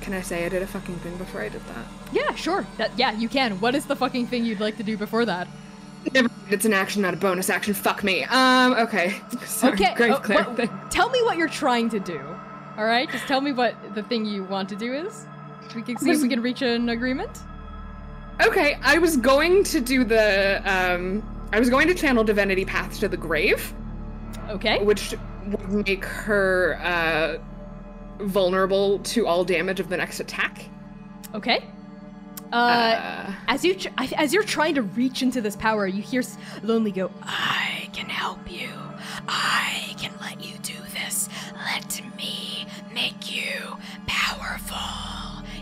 can 0.00 0.12
I 0.14 0.20
say 0.20 0.44
I 0.44 0.48
did 0.48 0.62
a 0.62 0.66
fucking 0.66 0.96
thing 0.96 1.16
before 1.16 1.40
I 1.42 1.48
did 1.48 1.62
that? 1.68 1.86
Yeah. 2.14 2.34
Sure. 2.34 2.66
That. 2.78 2.90
Yeah, 2.96 3.12
you 3.12 3.28
can. 3.28 3.60
What 3.60 3.74
is 3.74 3.84
the 3.84 3.96
fucking 3.96 4.28
thing 4.28 4.44
you'd 4.44 4.60
like 4.60 4.76
to 4.78 4.82
do 4.82 4.96
before 4.96 5.24
that? 5.26 5.46
Never 6.12 6.28
mind, 6.28 6.40
It's 6.50 6.64
an 6.64 6.72
action, 6.72 7.02
not 7.02 7.14
a 7.14 7.16
bonus 7.16 7.50
action. 7.50 7.74
Fuck 7.74 8.04
me. 8.04 8.24
Um, 8.24 8.72
okay. 8.74 9.16
Sorry, 9.46 9.72
Okay. 9.74 9.94
Great 9.96 10.14
Claire 10.22 10.44
what- 10.44 10.90
tell 10.90 11.10
me 11.10 11.20
what 11.22 11.36
you're 11.36 11.48
trying 11.48 11.88
to 11.90 11.98
do. 12.00 12.20
All 12.78 12.84
right. 12.84 13.10
Just 13.10 13.26
tell 13.26 13.40
me 13.40 13.52
what 13.52 13.74
the 13.94 14.02
thing 14.02 14.24
you 14.24 14.44
want 14.44 14.68
to 14.70 14.76
do 14.76 14.92
is. 14.92 15.26
We 15.74 15.82
can 15.82 15.96
see 15.98 16.10
if 16.10 16.22
we 16.22 16.28
can 16.28 16.40
reach 16.42 16.62
an 16.62 16.88
agreement. 16.88 17.30
Okay, 18.44 18.78
I 18.82 18.98
was 18.98 19.16
going 19.16 19.64
to 19.64 19.80
do 19.80 20.04
the, 20.04 20.60
um, 20.64 21.22
I 21.52 21.58
was 21.58 21.70
going 21.70 21.86
to 21.88 21.94
channel 21.94 22.22
Divinity 22.24 22.64
Path 22.64 22.98
to 23.00 23.08
the 23.08 23.16
Grave. 23.16 23.72
Okay. 24.50 24.82
which 24.84 25.14
would 25.46 25.86
make 25.86 26.04
her 26.04 26.78
uh, 26.82 27.38
vulnerable 28.24 28.98
to 29.00 29.26
all 29.26 29.44
damage 29.44 29.80
of 29.80 29.88
the 29.88 29.96
next 29.96 30.20
attack. 30.20 30.66
Okay. 31.34 31.64
Uh, 32.54 32.56
Uh, 32.56 33.32
as 33.48 33.64
you 33.64 33.74
tr- 33.74 33.88
as 34.16 34.32
you're 34.32 34.44
trying 34.44 34.74
to 34.76 34.82
reach 34.82 35.22
into 35.22 35.40
this 35.40 35.56
power, 35.56 35.86
you 35.88 36.00
hear 36.02 36.22
Lonely 36.62 36.92
go, 36.92 37.10
"I 37.24 37.88
can 37.92 38.06
help 38.08 38.48
you. 38.50 38.68
I 39.28 39.94
can 39.98 40.12
let 40.20 40.42
you 40.44 40.56
do 40.62 40.74
this. 40.92 41.28
Let 41.72 42.00
me 42.16 42.66
make 42.94 43.34
you 43.34 43.76
powerful. 44.06 44.78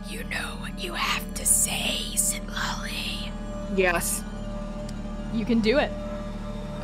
You 0.06 0.24
know 0.24 0.50
what 0.60 0.78
you 0.78 0.92
have 0.92 1.32
to 1.34 1.46
say, 1.46 1.96
Sitlali. 2.14 3.30
yes. 3.74 4.22
You 5.32 5.46
can 5.46 5.60
do 5.60 5.78
it. 5.78 5.90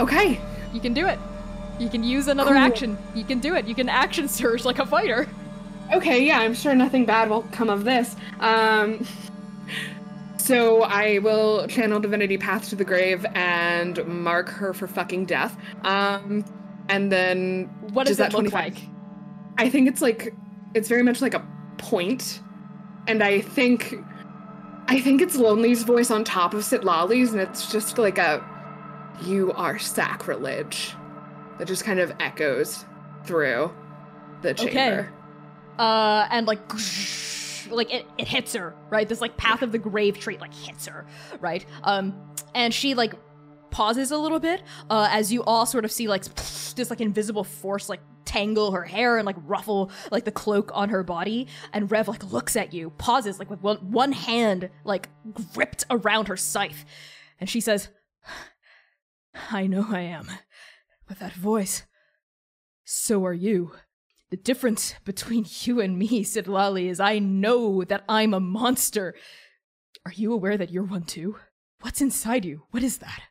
Okay. 0.01 0.41
You 0.73 0.81
can 0.81 0.95
do 0.95 1.07
it. 1.07 1.19
You 1.79 1.91
can 1.91 2.03
use 2.03 2.29
another 2.29 2.53
Cool. 2.55 2.59
action. 2.69 2.99
You 3.15 3.25
can 3.25 3.41
do 3.41 3.55
it. 3.57 3.67
You 3.67 3.75
can 3.75 3.91
action 3.91 4.27
surge 4.39 4.65
like 4.65 4.79
a 4.79 4.87
fighter. 4.87 5.29
Okay. 5.93 6.25
Yeah, 6.27 6.39
I'm 6.39 6.55
sure 6.55 6.75
nothing 6.75 7.05
bad 7.05 7.29
will 7.29 7.43
come 7.53 7.69
of 7.69 7.85
this. 7.85 8.17
Um. 8.41 9.07
So 10.49 10.83
I 10.83 11.19
will 11.19 11.67
channel 11.67 12.01
Divinity 12.01 12.39
Path 12.39 12.71
to 12.71 12.77
the 12.77 12.85
Grave 12.85 13.27
and 13.35 14.03
mark 14.07 14.49
her 14.49 14.73
for 14.73 14.87
fucking 14.87 15.27
death. 15.27 15.55
Um, 15.85 16.43
and 16.89 17.13
then 17.13 17.65
What 17.93 18.07
does, 18.07 18.13
Does 18.17 18.19
that 18.19 18.33
look 18.33 18.51
25? 18.51 18.75
like? 18.75 18.83
I 19.59 19.69
think 19.69 19.89
it's 19.89 20.01
like 20.01 20.35
it's 20.73 20.89
very 20.89 21.03
much 21.03 21.21
like 21.21 21.35
a 21.35 21.47
point, 21.77 22.41
and 23.07 23.23
I 23.23 23.41
think 23.43 23.95
I 24.87 25.01
think 25.01 25.21
it's 25.21 25.37
Lonely's 25.37 25.83
voice 25.83 26.11
on 26.11 26.25
top 26.25 26.55
of 26.55 26.63
Sitlali's, 26.63 27.33
and 27.33 27.43
it's 27.43 27.71
just 27.71 27.99
like 27.99 28.17
a 28.17 28.43
"You 29.25 29.53
are 29.53 29.79
sacrilege" 29.79 30.95
that 31.59 31.69
just 31.69 31.85
kind 31.85 31.99
of 32.01 32.11
echoes 32.21 32.87
through 33.25 33.71
the 34.41 34.51
Okay. 34.53 34.71
chamber. 34.73 35.13
uh 35.79 36.27
and 36.31 36.47
like 36.47 36.61
like 37.71 37.93
it, 37.93 38.07
it 38.19 38.29
hits 38.29 38.55
her 38.55 38.75
right? 38.91 39.09
This 39.09 39.21
like 39.21 39.37
path 39.37 39.63
of 39.63 39.73
the 39.73 39.79
grave 39.79 40.19
trait 40.19 40.41
like 40.41 40.55
hits 40.55 40.87
her 40.87 41.07
right? 41.41 41.65
Um 41.83 42.15
and 42.55 42.73
she 42.73 42.95
like 42.95 43.15
pauses 43.71 44.11
a 44.11 44.17
little 44.17 44.41
bit 44.41 44.63
uh 44.89 45.09
as 45.11 45.31
you 45.31 45.43
all 45.45 45.67
sort 45.67 45.85
of 45.85 45.93
see 45.93 46.09
like 46.09 46.25
this 46.75 46.91
like 46.91 47.01
invisible 47.01 47.45
force 47.45 47.89
like 47.89 48.01
tangle 48.29 48.73
her 48.73 48.85
hair 48.85 49.17
and 49.17 49.25
like 49.25 49.37
ruffle 49.45 49.91
like 50.11 50.25
the 50.25 50.31
cloak 50.31 50.71
on 50.75 50.91
her 50.91 51.03
body. 51.03 51.49
And 51.73 51.91
rev 51.91 52.09
like 52.09 52.31
looks 52.31 52.57
at 52.57 52.75
you 52.75 52.91
pauses 52.91 53.39
like 53.39 53.51
with 53.51 53.63
one, 53.63 53.79
one 53.91 54.13
hand 54.13 54.69
like 54.85 55.09
gripped 55.55 55.85
around 55.91 56.29
her 56.29 56.37
scythe. 56.37 56.85
And 57.41 57.49
she 57.49 57.61
says 57.61 57.89
i 59.51 59.67
know 59.67 59.87
i 59.91 60.01
am. 60.01 60.29
But 61.07 61.19
that 61.21 61.33
voice 61.33 61.85
so 62.85 63.25
are 63.25 63.35
you 63.35 63.73
the 64.31 64.37
difference 64.37 64.95
between 65.05 65.47
you 65.63 65.81
and 65.81 65.99
me, 65.99 66.25
Sitlali, 66.25 66.89
is 66.89 67.01
I 67.01 67.19
know 67.19 67.85
that 67.85 68.05
I'm 68.09 68.35
a 68.35 68.41
monster. 68.41 69.15
Are 70.05 70.13
you 70.13 70.33
aware 70.33 70.57
that 70.57 70.71
you're 70.71 70.85
one 70.85 71.03
too? 71.05 71.37
What's 71.81 72.01
inside 72.01 72.45
you? 72.45 72.63
What 72.71 72.83
is 72.83 72.99
that? 72.99 73.23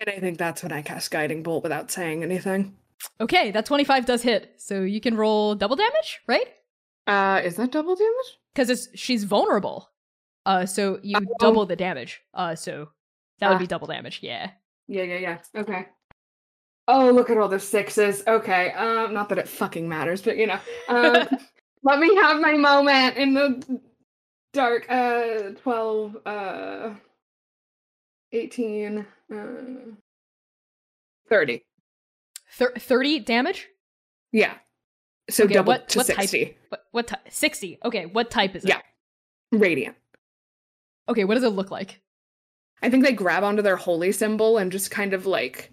And 0.00 0.08
I 0.10 0.18
think 0.18 0.38
that's 0.38 0.62
when 0.62 0.72
I 0.72 0.82
cast 0.82 1.10
Guiding 1.10 1.42
Bolt 1.42 1.62
without 1.62 1.90
saying 1.90 2.22
anything. 2.22 2.76
Okay, 3.20 3.50
that 3.50 3.66
25 3.66 4.06
does 4.06 4.22
hit. 4.22 4.54
So 4.58 4.82
you 4.82 5.00
can 5.00 5.16
roll 5.16 5.54
double 5.54 5.76
damage, 5.76 6.20
right? 6.26 6.46
Uh, 7.06 7.40
is 7.44 7.56
that 7.56 7.70
double 7.72 7.94
damage? 7.94 8.38
Because 8.52 8.70
it's 8.70 8.88
she's 8.98 9.24
vulnerable. 9.24 9.90
Uh 10.46 10.66
so 10.66 10.98
you 11.02 11.16
Oh. 11.18 11.34
double 11.38 11.66
the 11.66 11.76
damage. 11.76 12.20
Uh 12.32 12.54
so 12.54 12.88
that 13.40 13.48
would 13.48 13.56
Ah. 13.56 13.58
be 13.58 13.66
double 13.66 13.86
damage, 13.86 14.20
yeah. 14.22 14.50
Yeah, 14.88 15.02
yeah, 15.04 15.18
yeah. 15.18 15.38
Okay. 15.56 15.86
Oh, 16.86 17.10
look 17.10 17.30
at 17.30 17.38
all 17.38 17.48
the 17.48 17.58
sixes. 17.60 18.22
Okay. 18.26 18.70
Um, 18.72 19.14
not 19.14 19.28
that 19.30 19.38
it 19.38 19.48
fucking 19.48 19.88
matters, 19.88 20.20
but 20.22 20.36
you 20.36 20.46
know. 20.46 20.58
Um, 20.88 21.26
let 21.82 21.98
me 21.98 22.14
have 22.16 22.40
my 22.40 22.56
moment 22.56 23.16
in 23.16 23.34
the 23.34 23.80
dark. 24.52 24.86
Uh, 24.90 25.50
twelve. 25.62 26.16
Uh, 26.26 26.90
eighteen. 28.32 29.06
Uh, 29.34 29.92
thirty. 31.28 31.64
Thir- 32.52 32.74
30 32.78 33.18
damage? 33.20 33.66
Yeah. 34.30 34.54
So 35.28 35.44
Okay, 35.44 35.54
double 35.54 35.72
what- 35.72 35.88
to 35.88 35.98
what 35.98 36.06
type? 36.06 36.16
sixty. 36.28 36.56
What 36.68 36.84
what 36.92 37.06
type? 37.08 37.20
60. 37.28 37.78
Okay, 37.84 38.06
what 38.06 38.30
type 38.30 38.54
is 38.54 38.64
it? 38.64 38.68
Yeah. 38.68 38.80
Radiant. 39.50 39.96
Okay, 41.08 41.24
what 41.24 41.34
does 41.34 41.42
it 41.44 41.48
look 41.48 41.70
like? 41.72 42.00
I 42.82 42.90
think 42.90 43.04
they 43.04 43.12
grab 43.12 43.42
onto 43.42 43.62
their 43.62 43.76
holy 43.76 44.12
symbol 44.12 44.58
and 44.58 44.70
just 44.70 44.90
kind 44.92 45.14
of 45.14 45.26
like 45.26 45.72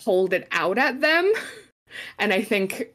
hold 0.00 0.32
it 0.32 0.48
out 0.50 0.78
at 0.78 1.00
them. 1.00 1.32
And 2.18 2.32
I 2.32 2.42
think 2.42 2.86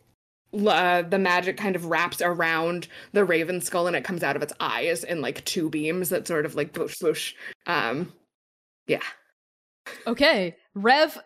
uh, 0.53 1.03
the 1.03 1.19
magic 1.19 1.57
kind 1.57 1.75
of 1.75 1.85
wraps 1.85 2.21
around 2.21 2.87
the 3.11 3.23
raven 3.23 3.61
skull 3.61 3.85
and 3.85 3.95
it 3.95 4.03
comes 4.03 4.23
out 4.23 4.35
of 4.35 4.41
its 4.41 4.53
eyes 4.59 5.03
in 5.03 5.21
like 5.21 5.45
two 5.45 5.69
beams 5.69 6.09
that 6.09 6.27
sort 6.27 6.45
of 6.47 6.55
like 6.55 6.73
swoosh 6.73 6.97
swoosh. 6.97 7.35
Um, 7.67 8.11
yeah. 8.87 9.03
Okay, 10.05 10.55
Rev 10.73 11.17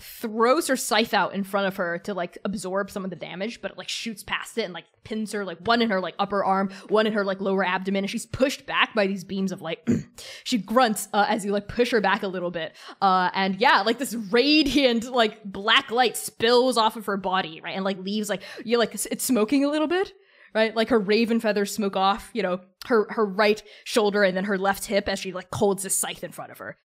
throws 0.00 0.68
her 0.68 0.76
scythe 0.76 1.14
out 1.14 1.34
in 1.34 1.44
front 1.44 1.66
of 1.66 1.76
her 1.76 1.98
to 1.98 2.14
like 2.14 2.38
absorb 2.44 2.90
some 2.90 3.04
of 3.04 3.10
the 3.10 3.16
damage, 3.16 3.60
but 3.60 3.70
it 3.72 3.78
like 3.78 3.88
shoots 3.88 4.22
past 4.22 4.58
it 4.58 4.62
and 4.62 4.74
like 4.74 4.84
pins 5.04 5.32
her 5.32 5.44
like 5.44 5.58
one 5.66 5.82
in 5.82 5.90
her 5.90 6.00
like 6.00 6.14
upper 6.18 6.44
arm, 6.44 6.70
one 6.88 7.06
in 7.06 7.12
her 7.12 7.24
like 7.24 7.40
lower 7.40 7.64
abdomen, 7.64 8.04
and 8.04 8.10
she's 8.10 8.26
pushed 8.26 8.66
back 8.66 8.94
by 8.94 9.06
these 9.06 9.24
beams 9.24 9.52
of 9.52 9.60
light. 9.62 9.78
she 10.44 10.58
grunts 10.58 11.08
uh, 11.12 11.26
as 11.28 11.44
you 11.44 11.52
like 11.52 11.68
push 11.68 11.90
her 11.90 12.00
back 12.00 12.22
a 12.22 12.28
little 12.28 12.50
bit, 12.50 12.74
uh, 13.02 13.30
and 13.34 13.60
yeah, 13.60 13.82
like 13.82 13.98
this 13.98 14.14
radiant 14.30 15.10
like 15.10 15.42
black 15.44 15.90
light 15.90 16.16
spills 16.16 16.76
off 16.76 16.96
of 16.96 17.06
her 17.06 17.16
body, 17.16 17.60
right, 17.60 17.74
and 17.76 17.84
like 17.84 17.98
leaves 17.98 18.28
like 18.28 18.42
you 18.64 18.78
like 18.78 18.94
it's- 18.94 19.22
smoking 19.22 19.64
a 19.64 19.68
little 19.70 19.88
bit. 19.88 20.12
Right, 20.52 20.74
like 20.74 20.88
her 20.88 20.98
raven 20.98 21.38
feathers 21.38 21.72
smoke 21.72 21.94
off, 21.94 22.28
you 22.32 22.42
know, 22.42 22.58
her 22.86 23.06
her 23.10 23.24
right 23.24 23.62
shoulder 23.84 24.24
and 24.24 24.36
then 24.36 24.42
her 24.46 24.58
left 24.58 24.86
hip 24.86 25.08
as 25.08 25.20
she 25.20 25.32
like 25.32 25.46
holds 25.54 25.84
this 25.84 25.96
scythe 25.96 26.24
in 26.24 26.32
front 26.32 26.50
of 26.50 26.58
her. 26.58 26.76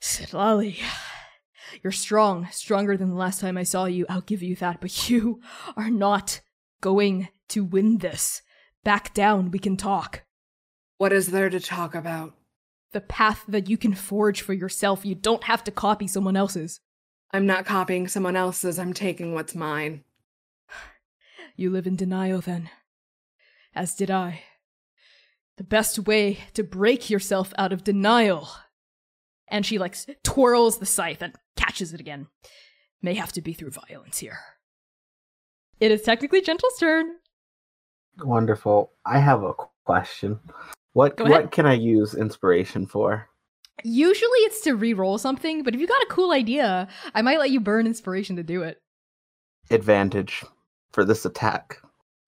Sitlali, 0.00 0.78
you're 1.82 1.92
strong, 1.92 2.48
stronger 2.50 2.96
than 2.96 3.10
the 3.10 3.16
last 3.16 3.40
time 3.40 3.56
I 3.56 3.62
saw 3.62 3.84
you. 3.84 4.06
I'll 4.08 4.20
give 4.20 4.42
you 4.42 4.56
that, 4.56 4.80
but 4.80 5.08
you 5.10 5.40
are 5.76 5.90
not 5.90 6.40
going 6.80 7.28
to 7.48 7.64
win 7.64 7.98
this. 7.98 8.42
Back 8.84 9.12
down, 9.12 9.50
we 9.50 9.58
can 9.58 9.76
talk. 9.76 10.22
What 10.98 11.12
is 11.12 11.28
there 11.28 11.50
to 11.50 11.60
talk 11.60 11.94
about? 11.94 12.34
the 12.92 13.00
path 13.00 13.44
that 13.48 13.68
you 13.68 13.76
can 13.76 13.94
forge 13.94 14.40
for 14.42 14.52
yourself. 14.52 15.04
You 15.04 15.14
don't 15.14 15.44
have 15.44 15.64
to 15.64 15.70
copy 15.70 16.06
someone 16.06 16.36
else's. 16.36 16.80
I'm 17.32 17.46
not 17.46 17.64
copying 17.64 18.08
someone 18.08 18.36
else's, 18.36 18.78
I'm 18.78 18.92
taking 18.92 19.34
what's 19.34 19.54
mine. 19.54 20.04
You 21.56 21.70
live 21.70 21.86
in 21.86 21.96
denial 21.96 22.40
then. 22.40 22.70
As 23.74 23.94
did 23.94 24.10
I. 24.10 24.42
The 25.56 25.64
best 25.64 25.98
way 26.00 26.38
to 26.54 26.64
break 26.64 27.10
yourself 27.10 27.52
out 27.56 27.72
of 27.72 27.84
denial. 27.84 28.48
And 29.50 29.66
she 29.66 29.78
like 29.78 29.96
twirls 30.22 30.78
the 30.78 30.86
scythe 30.86 31.22
and 31.22 31.34
catches 31.56 31.92
it 31.92 32.00
again. 32.00 32.28
May 33.02 33.14
have 33.14 33.32
to 33.32 33.42
be 33.42 33.52
through 33.52 33.72
violence 33.72 34.18
here. 34.18 34.38
It 35.80 35.90
is 35.90 36.02
technically 36.02 36.40
Gentle's 36.40 36.76
turn. 36.78 37.12
Wonderful. 38.18 38.92
I 39.04 39.18
have 39.18 39.42
a 39.42 39.54
question. 39.84 40.38
What 40.92 41.18
what 41.20 41.52
can 41.52 41.66
I 41.66 41.74
use 41.74 42.14
inspiration 42.14 42.86
for? 42.86 43.28
Usually 43.82 44.38
it's 44.40 44.60
to 44.62 44.74
re-roll 44.74 45.16
something, 45.16 45.62
but 45.62 45.74
if 45.74 45.80
you 45.80 45.86
got 45.86 46.02
a 46.02 46.08
cool 46.10 46.32
idea, 46.32 46.86
I 47.14 47.22
might 47.22 47.38
let 47.38 47.50
you 47.50 47.60
burn 47.60 47.86
inspiration 47.86 48.36
to 48.36 48.42
do 48.42 48.62
it. 48.62 48.82
Advantage 49.70 50.44
for 50.92 51.04
this 51.04 51.24
attack 51.24 51.78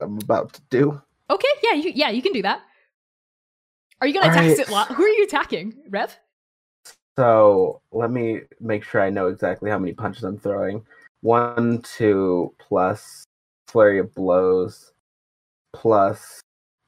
I'm 0.00 0.18
about 0.18 0.54
to 0.54 0.62
do. 0.70 1.02
Okay, 1.30 1.48
yeah, 1.62 1.74
you, 1.74 1.92
yeah, 1.94 2.10
you 2.10 2.22
can 2.22 2.32
do 2.32 2.42
that. 2.42 2.60
Are 4.00 4.06
you 4.06 4.14
gonna 4.14 4.26
All 4.26 4.32
attack 4.32 4.58
right. 4.58 4.66
Sitla? 4.66 4.94
Who 4.94 5.04
are 5.04 5.08
you 5.08 5.24
attacking? 5.24 5.74
Rev? 5.88 6.16
So 7.18 7.82
let 7.92 8.10
me 8.10 8.40
make 8.60 8.84
sure 8.84 9.00
I 9.00 9.10
know 9.10 9.28
exactly 9.28 9.70
how 9.70 9.78
many 9.78 9.92
punches 9.92 10.24
I'm 10.24 10.38
throwing. 10.38 10.84
One, 11.20 11.82
two, 11.82 12.54
plus 12.58 13.24
flurry 13.66 13.98
of 13.98 14.14
blows, 14.14 14.92
plus 15.72 16.40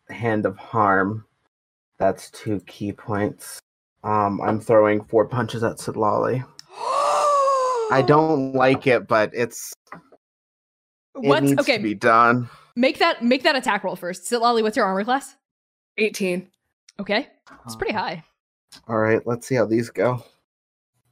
hand 0.09 0.47
of 0.47 0.57
harm. 0.57 1.25
That's 1.99 2.31
two 2.31 2.61
ki 2.67 2.93
points. 2.93 3.61
Um, 4.03 4.41
I'm 4.41 4.61
throwing 4.61 5.05
four 5.05 5.27
punches 5.27 5.63
at 5.63 5.77
Sitlali. 5.77 6.45
I 7.91 8.03
don't 8.07 8.53
like 8.53 8.87
it, 8.87 9.07
but 9.07 9.31
it's 9.35 9.73
it 9.93 10.01
What's 11.15 11.43
needs 11.47 11.61
okay? 11.61 11.77
to 11.77 11.83
be 11.83 11.95
done. 11.95 12.49
Make 12.77 12.99
that 12.99 13.23
make 13.23 13.45
that 13.45 13.57
attack 13.57 13.85
roll 13.85 13.97
first. 13.97 14.25
Sitlali, 14.25 14.63
what's 14.63 14.77
your 14.77 14.87
armor 14.87 15.05
class? 15.05 15.37
18. 15.99 16.49
Okay, 16.99 17.29
it's 17.65 17.77
pretty 17.77 17.93
high. 17.95 18.25
All 18.89 18.99
right, 18.99 19.25
let's 19.27 19.47
see 19.47 19.55
how 19.55 19.67
these 19.67 19.91
go. 19.91 20.23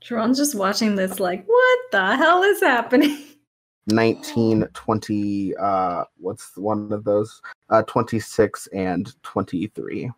Jerron's 0.05 0.39
just 0.39 0.55
watching 0.55 0.95
this 0.97 1.21
like, 1.21 1.45
what 1.47 1.79
the 1.93 2.17
hell 2.17 2.43
is 2.43 2.61
happening? 2.61 3.19
19 3.89 4.65
20 4.75 5.57
uh 5.57 6.05
what's 6.19 6.57
one 6.57 6.93
of 6.93 7.03
those 7.03 7.43
uh 7.69 7.83
26 7.83 8.69
and 8.69 9.21
23 9.25 10.09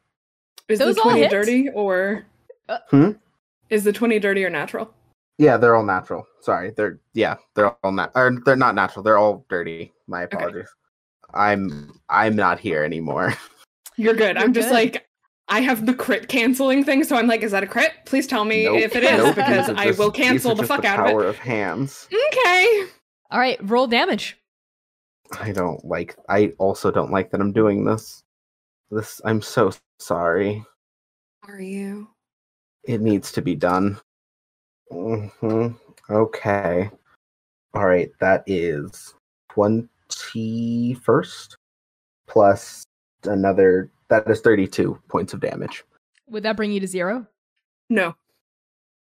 Is 0.69 0.79
Those 0.79 0.97
the 0.97 1.01
20 1.01 1.19
hit? 1.21 1.31
dirty 1.31 1.71
or. 1.71 2.27
Uh, 2.69 2.79
Hmm? 2.91 3.13
Is 3.71 3.83
the 3.85 3.93
20 3.93 4.19
dirty 4.19 4.45
or 4.45 4.51
natural? 4.51 4.93
yeah 5.39 5.57
they're 5.57 5.75
all 5.75 5.83
natural 5.83 6.27
sorry 6.43 6.73
they're 6.77 7.01
yeah 7.15 7.37
they're 7.55 7.71
all 7.83 7.91
not 7.91 8.13
or 8.15 8.39
they're 8.45 8.55
not 8.55 8.75
natural 8.75 9.03
they're 9.03 9.19
all 9.19 9.45
dirty 9.49 9.93
my 10.07 10.25
Okay. 10.25 10.37
apologies 10.37 10.69
i'm 11.33 11.99
i'm 12.11 12.37
not 12.37 12.61
here 12.61 12.85
anymore 12.85 13.33
You're 13.97 14.15
good. 14.15 14.37
You're 14.37 14.45
I'm 14.45 14.53
just 14.53 14.69
good. 14.69 14.75
like, 14.75 15.09
I 15.49 15.61
have 15.61 15.85
the 15.87 15.95
crit 15.95 16.29
canceling 16.29 16.85
thing, 16.85 17.05
so 17.05 17.17
I'm 17.17 17.27
like, 17.27 17.43
is 17.43 17.53
that 17.53 17.63
a 17.63 17.67
crit? 17.67 17.93
Please 18.07 18.27
tell 18.27 18.45
me 18.45 18.65
Nope, 18.65 18.81
if 18.81 18.97
it 18.97 19.05
is, 19.05 19.19
nope, 19.19 19.35
because 19.37 19.67
these 19.67 19.77
I 19.77 19.87
just- 19.87 19.99
will 19.99 20.11
cancel 20.11 20.55
the 20.55 20.63
just 20.63 20.69
fuck 20.69 20.85
out 20.85 21.01
of 21.01 21.07
it. 21.07 21.09
power 21.11 21.25
of 21.25 21.39
hands 21.39 22.09
Okay. 22.29 22.85
All 23.31 23.39
right, 23.39 23.59
roll 23.63 23.87
damage. 23.87 24.39
i 25.41 25.51
don't 25.53 25.83
like 25.85 26.15
i 26.29 26.53
also 26.59 26.91
don't 26.91 27.11
like 27.11 27.31
that 27.31 27.41
i'm 27.41 27.51
doing 27.53 27.85
this 27.85 28.23
this 28.91 29.21
i'm 29.25 29.41
so 29.43 29.73
sorry 29.99 30.63
Are 31.49 31.61
you? 31.61 32.09
It 32.85 33.01
needs 33.01 33.33
to 33.33 33.43
be 33.43 33.55
done. 33.57 33.99
hmm 34.91 35.69
Okay. 36.11 36.91
All 37.75 37.87
right. 37.87 38.11
That 38.21 38.45
is 38.47 39.15
twenty 39.51 40.95
first 41.03 41.57
plus 42.29 42.85
another. 43.25 43.91
That 44.09 44.29
is 44.31 44.41
thirty-two 44.41 44.99
points 45.09 45.33
of 45.33 45.41
damage. 45.41 45.85
Would 46.29 46.43
that 46.43 46.57
bring 46.57 46.73
you 46.73 46.81
to 46.81 46.87
zero? 46.87 47.27
No. 47.91 48.15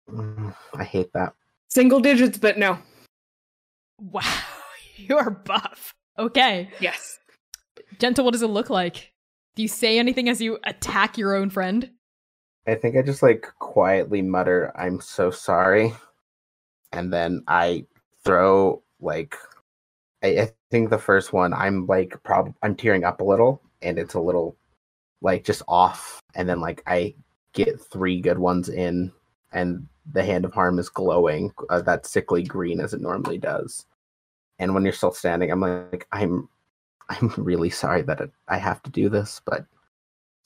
Mm, 0.10 0.54
I 0.76 0.84
hate 0.84 1.12
that. 1.14 1.34
Single 1.70 2.00
digits, 2.00 2.38
but 2.38 2.58
no. 2.58 2.78
Wow, 4.00 4.22
you're 4.96 5.30
buff. 5.32 5.94
Okay, 6.18 6.70
Yes. 6.80 7.20
gentle. 8.00 8.24
What 8.26 8.32
does 8.32 8.42
it 8.42 8.48
look 8.48 8.70
like? 8.70 9.12
Do 9.56 9.62
you 9.62 9.68
say 9.68 9.98
anything 10.00 10.30
as 10.30 10.42
you 10.42 10.60
attack 10.66 11.18
your 11.18 11.36
own 11.36 11.50
friend? 11.50 11.90
I 12.68 12.76
think 12.76 12.98
I 12.98 13.02
just 13.02 13.22
like 13.24 13.48
quietly 13.60 14.22
mutter, 14.22 14.72
"I'm 14.76 15.00
so 15.02 15.30
sorry," 15.32 15.94
and 16.92 17.12
then 17.12 17.44
I 17.48 17.86
throw 18.24 18.82
like. 19.00 19.36
I, 20.24 20.28
I 20.40 20.52
think 20.72 20.90
the 20.90 20.98
first 20.98 21.34
one, 21.34 21.54
I'm 21.54 21.86
like, 21.86 22.22
prob, 22.24 22.54
I'm 22.64 22.76
tearing 22.76 23.04
up 23.04 23.22
a 23.22 23.24
little, 23.24 23.62
and 23.84 24.00
it's 24.00 24.14
a 24.16 24.20
little, 24.20 24.56
like, 25.22 25.44
just 25.44 25.62
off, 25.68 26.22
and 26.36 26.48
then 26.48 26.60
like 26.60 26.84
I 26.88 27.16
get 27.54 27.80
three 27.80 28.22
good 28.22 28.38
ones 28.40 28.70
in, 28.70 29.12
and 29.52 29.88
the 30.12 30.24
hand 30.24 30.46
of 30.46 30.54
harm 30.54 30.78
is 30.80 30.90
glowing 30.90 31.52
uh, 31.70 31.82
that 31.82 32.06
sickly 32.06 32.44
green 32.44 32.80
as 32.80 32.94
it 32.94 33.02
normally 33.02 33.38
does. 33.38 33.86
And 34.60 34.74
when 34.74 34.84
you're 34.84 34.94
still 34.94 35.12
standing, 35.12 35.52
I'm 35.52 35.62
like, 35.62 36.08
I'm, 36.12 36.48
I'm 37.10 37.34
really 37.38 37.70
sorry 37.70 38.02
that 38.04 38.22
it, 38.22 38.32
I 38.48 38.58
have 38.58 38.84
to 38.84 38.92
do 38.92 39.10
this, 39.10 39.42
but 39.46 39.66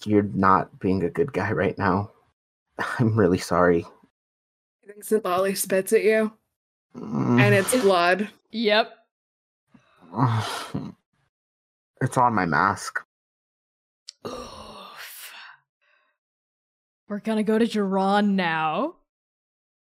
you're 0.06 0.24
not 0.34 0.80
being 0.80 1.04
a 1.04 1.10
good 1.10 1.34
guy 1.34 1.52
right 1.52 1.78
now. 1.78 2.12
I'm 3.00 3.18
really 3.18 3.38
sorry. 3.38 3.86
I 4.84 4.94
think 4.94 5.04
Sitlali 5.06 5.58
spits 5.58 5.94
at 5.94 6.04
you, 6.04 6.32
Mm. 6.98 7.40
and 7.40 7.54
it's 7.54 7.76
blood. 7.82 8.30
Yep. 8.50 8.91
it's 12.02 12.18
on 12.18 12.34
my 12.34 12.46
mask. 12.48 13.00
We're 17.10 17.19
gonna 17.19 17.44
go 17.44 17.57
to 17.57 17.65
Jiran 17.65 18.30
now. 18.36 18.95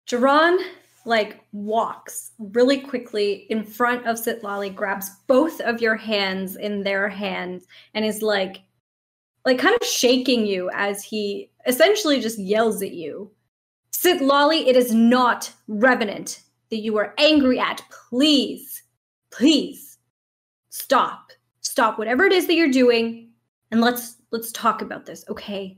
Jerron 0.09 0.57
like 1.05 1.39
walks 1.51 2.31
really 2.39 2.79
quickly 2.79 3.45
in 3.49 3.63
front 3.63 4.05
of 4.07 4.17
Sitlali, 4.17 4.73
grabs 4.73 5.09
both 5.27 5.61
of 5.61 5.81
your 5.81 5.95
hands 5.95 6.55
in 6.55 6.83
their 6.83 7.07
hands, 7.07 7.65
and 7.93 8.03
is 8.03 8.23
like 8.23 8.63
like 9.45 9.59
kind 9.59 9.77
of 9.79 9.87
shaking 9.87 10.45
you 10.47 10.69
as 10.73 11.03
he 11.03 11.51
essentially 11.67 12.19
just 12.19 12.39
yells 12.39 12.81
at 12.81 12.91
you. 12.91 13.31
Sitlali, 13.91 14.65
it 14.67 14.75
is 14.75 14.93
not 14.93 15.51
Revenant 15.67 16.41
that 16.71 16.77
you 16.77 16.97
are 16.97 17.13
angry 17.17 17.59
at. 17.59 17.83
Please, 18.09 18.81
please 19.31 19.99
stop. 20.69 21.31
Stop 21.61 21.99
whatever 21.99 22.25
it 22.25 22.33
is 22.33 22.47
that 22.47 22.55
you're 22.55 22.71
doing 22.71 23.29
and 23.69 23.79
let's 23.79 24.15
let's 24.31 24.51
talk 24.51 24.81
about 24.81 25.05
this, 25.05 25.23
okay? 25.29 25.77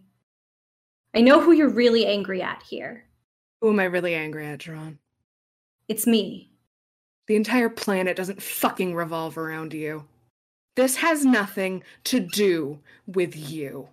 I 1.15 1.21
know 1.21 1.39
who 1.39 1.51
you're 1.51 1.69
really 1.69 2.05
angry 2.05 2.41
at 2.41 2.63
here. 2.63 3.05
Who 3.61 3.69
am 3.69 3.79
I 3.79 3.85
really 3.85 4.15
angry 4.15 4.47
at, 4.47 4.59
Jerron? 4.59 4.97
It's 5.87 6.07
me. 6.07 6.49
The 7.27 7.35
entire 7.35 7.69
planet 7.69 8.17
doesn't 8.17 8.41
fucking 8.41 8.95
revolve 8.95 9.37
around 9.37 9.73
you. 9.73 10.05
This 10.75 10.95
has 10.97 11.23
nothing 11.23 11.83
to 12.05 12.19
do 12.19 12.79
with 13.05 13.35
you. 13.35 13.89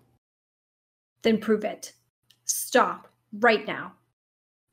Then 1.22 1.38
prove 1.38 1.64
it. 1.64 1.92
Stop 2.44 3.08
right 3.38 3.66
now. 3.66 3.92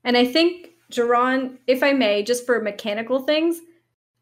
And 0.03 0.15
I 0.15 0.25
think, 0.25 0.69
Jerron, 0.91 1.57
if 1.67 1.83
I 1.83 1.91
may, 1.91 2.23
just 2.23 2.45
for 2.45 2.61
mechanical 2.61 3.19
things, 3.19 3.59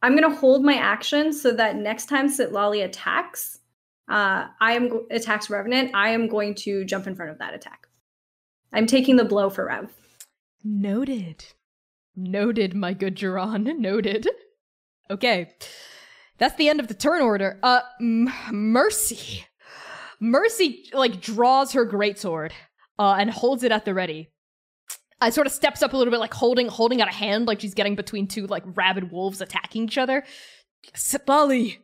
I'm 0.02 0.18
going 0.18 0.30
to 0.30 0.36
hold 0.36 0.66
my 0.66 0.76
action 0.76 1.32
so 1.32 1.52
that 1.54 1.76
next 1.76 2.08
time 2.08 2.28
Sitlali 2.28 2.84
attacks, 2.84 3.60
uh, 4.10 4.48
I 4.60 4.74
am 4.74 5.06
attacks 5.12 5.50
Revenant, 5.50 5.92
I 5.94 6.10
am 6.10 6.28
going 6.28 6.56
to 6.56 6.84
jump 6.86 7.08
in 7.08 7.16
front 7.16 7.32
of 7.32 7.38
that 7.38 7.54
attack. 7.54 7.85
I'm 8.76 8.86
taking 8.86 9.16
the 9.16 9.26
blow 9.26 9.50
for 9.50 9.66
Rev. 9.66 9.92
Noted. 10.64 11.46
Noted, 12.16 12.76
my 12.76 12.94
good 12.94 13.16
Jiran. 13.16 13.78
Noted. 13.80 14.28
Okay. 15.10 15.52
That's 16.38 16.56
the 16.56 16.70
end 16.70 16.80
of 16.80 16.88
the 16.88 16.94
turn 16.94 17.22
order. 17.22 17.60
Uh, 17.64 17.82
M- 18.00 18.32
Mercy. 18.52 19.46
Mercy, 20.20 20.84
like, 20.94 21.22
draws 21.22 21.74
her 21.74 21.86
greatsword 21.86 22.52
uh, 23.00 23.16
and 23.18 23.30
holds 23.30 23.64
it 23.64 23.72
at 23.72 23.86
the 23.86 23.94
ready. 23.94 24.30
I 25.22 25.30
sort 25.30 25.48
of 25.48 25.54
steps 25.54 25.82
up 25.82 25.94
a 25.94 25.98
little 25.98 26.12
bit, 26.12 26.20
like 26.20 26.34
holding 26.34 26.68
holding 26.68 27.02
out 27.02 27.08
a 27.08 27.14
hand, 27.14 27.48
like 27.48 27.62
she's 27.62 27.74
getting 27.74 27.96
between 27.96 28.28
two 28.28 28.48
like 28.48 28.64
rabid 28.66 29.12
wolves 29.12 29.40
attacking 29.40 29.86
each 29.86 29.98
other. 29.98 30.26
Sitlali, 30.94 31.78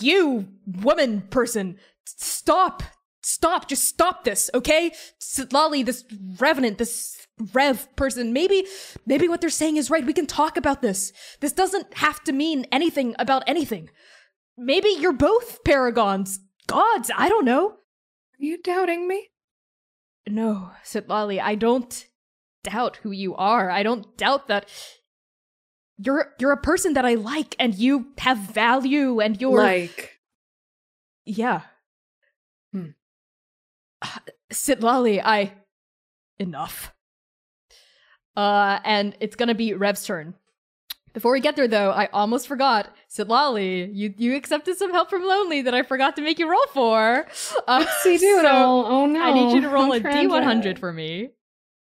you 0.00 0.46
woman 0.66 1.22
person, 1.22 1.78
stop, 2.04 2.82
stop, 3.26 3.68
just 3.68 3.84
stop 3.84 4.24
this, 4.24 4.50
okay? 4.54 4.92
Sitlali, 5.20 5.84
this 5.84 6.04
revenant, 6.38 6.78
this 6.78 7.26
rev 7.52 7.94
person, 7.96 8.32
maybe, 8.32 8.66
maybe 9.04 9.28
what 9.28 9.40
they're 9.40 9.50
saying 9.50 9.76
is 9.76 9.90
right. 9.90 10.06
We 10.06 10.12
can 10.12 10.26
talk 10.26 10.56
about 10.56 10.80
this. 10.80 11.12
This 11.40 11.52
doesn't 11.52 11.94
have 11.94 12.22
to 12.24 12.32
mean 12.32 12.66
anything 12.72 13.14
about 13.18 13.42
anything. 13.46 13.90
Maybe 14.56 14.88
you're 14.88 15.12
both 15.12 15.62
paragons, 15.64 16.38
gods. 16.66 17.10
I 17.14 17.28
don't 17.28 17.44
know. 17.44 17.70
Are 17.70 18.44
you 18.44 18.62
doubting 18.62 19.06
me? 19.06 19.28
No, 20.28 20.70
Sitlali, 20.84 21.40
I 21.40 21.54
don't 21.54 22.06
doubt 22.64 22.96
who 23.02 23.10
you 23.10 23.34
are. 23.36 23.70
I 23.70 23.82
don't 23.82 24.16
doubt 24.16 24.48
that 24.48 24.68
you're 25.98 26.34
you're 26.38 26.52
a 26.52 26.60
person 26.60 26.94
that 26.94 27.04
I 27.04 27.14
like 27.14 27.54
and 27.58 27.74
you 27.74 28.08
have 28.18 28.38
value 28.38 29.20
and 29.20 29.40
you're 29.40 29.62
Like, 29.62 30.18
Yeah. 31.24 31.62
Sitlali, 34.52 35.20
I 35.24 35.52
enough. 36.38 36.92
Uh 38.36 38.78
and 38.84 39.16
it's 39.20 39.36
gonna 39.36 39.54
be 39.54 39.74
Rev's 39.74 40.04
turn. 40.04 40.34
Before 41.14 41.32
we 41.32 41.40
get 41.40 41.56
there 41.56 41.66
though, 41.68 41.90
I 41.92 42.06
almost 42.12 42.46
forgot. 42.46 42.94
Sitlali, 43.10 43.88
you 43.94 44.12
you 44.18 44.36
accepted 44.36 44.76
some 44.76 44.92
help 44.92 45.08
from 45.08 45.24
Lonely 45.24 45.62
that 45.62 45.74
I 45.74 45.82
forgot 45.82 46.14
to 46.16 46.22
make 46.22 46.38
you 46.38 46.48
roll 46.50 46.66
for. 46.74 47.26
Uh, 47.66 47.84
Whoopsie 47.84 48.18
doodle. 48.20 48.42
so 48.42 48.86
oh 48.86 49.06
no. 49.06 49.22
I 49.22 49.32
need 49.32 49.54
you 49.54 49.62
to 49.62 49.68
roll 49.70 49.86
How 49.86 49.92
a 49.92 50.00
tragic. 50.00 50.30
D100 50.30 50.78
for 50.78 50.92
me. 50.92 51.30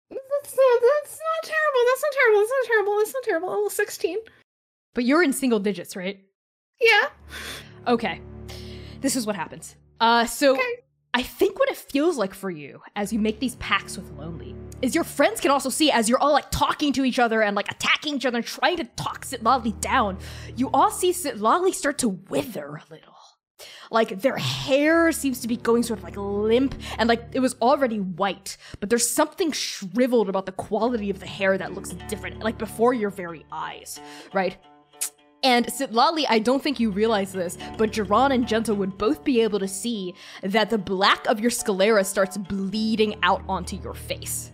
That's 0.09 0.55
not, 0.55 0.81
that's 0.81 1.19
not 1.19 1.43
terrible. 1.43 1.79
That's 1.89 2.03
not 2.03 2.11
terrible. 2.13 2.39
That's 2.39 2.51
not 2.51 2.63
terrible. 2.67 2.97
That's 2.99 3.13
not 3.13 3.23
terrible. 3.23 3.49
Oh, 3.49 3.67
16. 3.69 4.17
But 4.93 5.03
you're 5.03 5.23
in 5.23 5.33
single 5.33 5.59
digits, 5.59 5.95
right? 5.95 6.19
Yeah. 6.79 7.07
Okay. 7.87 8.21
This 9.01 9.15
is 9.17 9.25
what 9.25 9.35
happens. 9.35 9.75
Uh 9.99 10.25
so 10.25 10.53
Okay. 10.53 10.73
I 11.15 11.23
think 11.23 11.57
what 11.57 11.69
it 11.69 11.77
feels 11.77 12.17
like 12.17 12.33
for 12.33 12.49
you 12.49 12.81
as 12.97 13.13
you 13.13 13.19
make 13.19 13.39
these 13.39 13.55
pacts 13.55 13.95
with 13.95 14.11
Lonely 14.19 14.53
is 14.81 14.93
your 14.93 15.05
friends 15.05 15.39
can 15.39 15.49
also 15.49 15.69
see 15.69 15.89
as 15.89 16.09
you're 16.09 16.19
all 16.19 16.33
like 16.33 16.51
talking 16.51 16.91
to 16.91 17.05
each 17.05 17.19
other 17.19 17.41
and 17.41 17.55
like 17.55 17.71
attacking 17.71 18.15
each 18.15 18.25
other 18.25 18.39
and 18.39 18.45
trying 18.45 18.75
to 18.75 18.83
talk 18.83 19.23
Sit 19.23 19.41
Sitlali 19.41 19.79
down. 19.79 20.17
You 20.57 20.69
all 20.73 20.91
see 20.91 21.13
Sit 21.13 21.37
Sitlali 21.37 21.73
start 21.73 21.99
to 21.99 22.09
wither 22.09 22.75
a 22.75 22.83
little. 22.91 23.15
Like 23.89 24.19
their 24.19 24.35
hair 24.35 25.13
seems 25.13 25.39
to 25.39 25.47
be 25.47 25.55
going 25.55 25.83
sort 25.83 25.99
of 25.99 26.03
like 26.03 26.17
limp 26.17 26.75
and 26.97 27.07
like 27.07 27.23
it 27.31 27.39
was 27.39 27.55
already 27.61 28.01
white, 28.01 28.57
but 28.81 28.89
there's 28.89 29.09
something 29.09 29.53
shriveled 29.53 30.27
about 30.27 30.45
the 30.45 30.51
quality 30.51 31.09
of 31.09 31.21
the 31.21 31.27
hair 31.27 31.57
that 31.57 31.73
looks 31.73 31.91
different, 32.09 32.39
like 32.43 32.57
before 32.57 32.93
your 32.93 33.09
very 33.09 33.45
eyes, 33.53 34.01
right? 34.33 34.57
And 35.45 35.67
Sitlali, 35.67 36.25
I 36.27 36.39
don't 36.39 36.63
think 36.63 36.79
you 36.79 36.89
realize 36.89 37.31
this, 37.31 37.55
but 37.77 37.91
Jiran 37.91 38.33
and 38.33 38.47
Gentle 38.47 38.75
would 38.77 38.97
both 38.97 39.23
be 39.23 39.41
able 39.41 39.59
to 39.59 39.67
see 39.67 40.15
that 40.41 40.71
the 40.71 40.77
black 40.79 41.23
of 41.27 41.39
your 41.39 41.51
sclera 41.51 42.03
starts 42.03 42.35
bleeding 42.35 43.15
out 43.21 43.43
onto 43.47 43.75
your 43.77 43.93
face. 43.93 44.51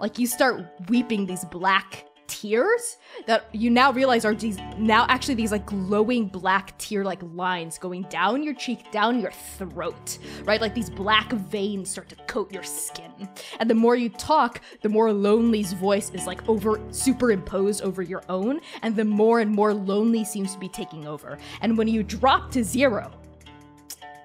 Like 0.00 0.18
you 0.18 0.26
start 0.26 0.64
weeping 0.88 1.26
these 1.26 1.44
black 1.44 2.06
tears 2.32 2.96
that 3.26 3.46
you 3.52 3.68
now 3.68 3.92
realize 3.92 4.24
are 4.24 4.34
these 4.34 4.56
now 4.78 5.04
actually 5.10 5.34
these 5.34 5.52
like 5.52 5.66
glowing 5.66 6.26
black 6.26 6.76
tear 6.78 7.04
like 7.04 7.20
lines 7.34 7.76
going 7.76 8.02
down 8.04 8.42
your 8.42 8.54
cheek, 8.54 8.90
down 8.90 9.20
your 9.20 9.30
throat, 9.30 10.18
right? 10.44 10.58
Like 10.60 10.74
these 10.74 10.88
black 10.88 11.30
veins 11.30 11.90
start 11.90 12.08
to 12.08 12.16
coat 12.26 12.50
your 12.50 12.62
skin. 12.62 13.28
And 13.60 13.68
the 13.68 13.74
more 13.74 13.96
you 13.96 14.08
talk, 14.08 14.62
the 14.80 14.88
more 14.88 15.12
Lonely's 15.12 15.74
voice 15.74 16.10
is 16.14 16.26
like 16.26 16.48
over 16.48 16.80
superimposed 16.90 17.82
over 17.82 18.00
your 18.00 18.22
own, 18.30 18.60
and 18.80 18.96
the 18.96 19.04
more 19.04 19.40
and 19.40 19.50
more 19.50 19.74
Lonely 19.74 20.24
seems 20.24 20.54
to 20.54 20.58
be 20.58 20.70
taking 20.70 21.06
over. 21.06 21.36
And 21.60 21.76
when 21.76 21.86
you 21.86 22.02
drop 22.02 22.50
to 22.52 22.64
zero, 22.64 23.12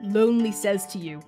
Lonely 0.01 0.53
says 0.53 0.85
to 0.87 0.97
you, 0.97 1.21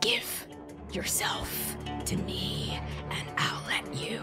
Give 0.00 0.46
yourself 0.92 1.76
to 2.04 2.16
me, 2.18 2.78
and 3.10 3.28
I'll 3.36 3.66
let 3.66 3.92
you 3.92 4.20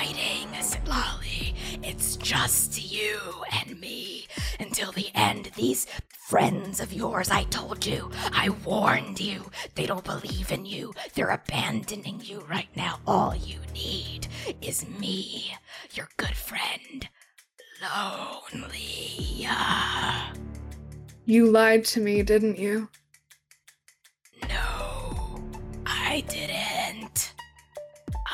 fighting, 0.00 0.48
Sitlali. 0.60 1.54
It's 1.82 2.16
just 2.16 2.90
you 2.90 3.18
and 3.52 3.78
me 3.78 4.26
until 4.58 4.92
the 4.92 5.08
end. 5.14 5.50
These 5.56 5.86
friends 6.26 6.80
of 6.80 6.90
yours, 6.90 7.30
I 7.30 7.44
told 7.44 7.84
you, 7.84 8.10
I 8.32 8.48
warned 8.64 9.20
you. 9.20 9.50
They 9.74 9.84
don't 9.84 10.04
believe 10.04 10.52
in 10.52 10.64
you. 10.64 10.94
They're 11.12 11.28
abandoning 11.28 12.22
you 12.22 12.40
right 12.48 12.74
now. 12.74 13.00
All 13.06 13.34
you 13.34 13.58
need 13.74 14.28
is 14.62 14.88
me, 14.88 15.54
your 15.92 16.08
good 16.16 16.34
friend, 16.34 17.06
Lonely. 17.82 19.46
You 21.26 21.46
lied 21.50 21.84
to 21.86 22.00
me, 22.00 22.22
didn't 22.22 22.58
you? 22.58 22.88
No, 24.48 25.42
I 25.84 26.24
didn't. 26.26 27.34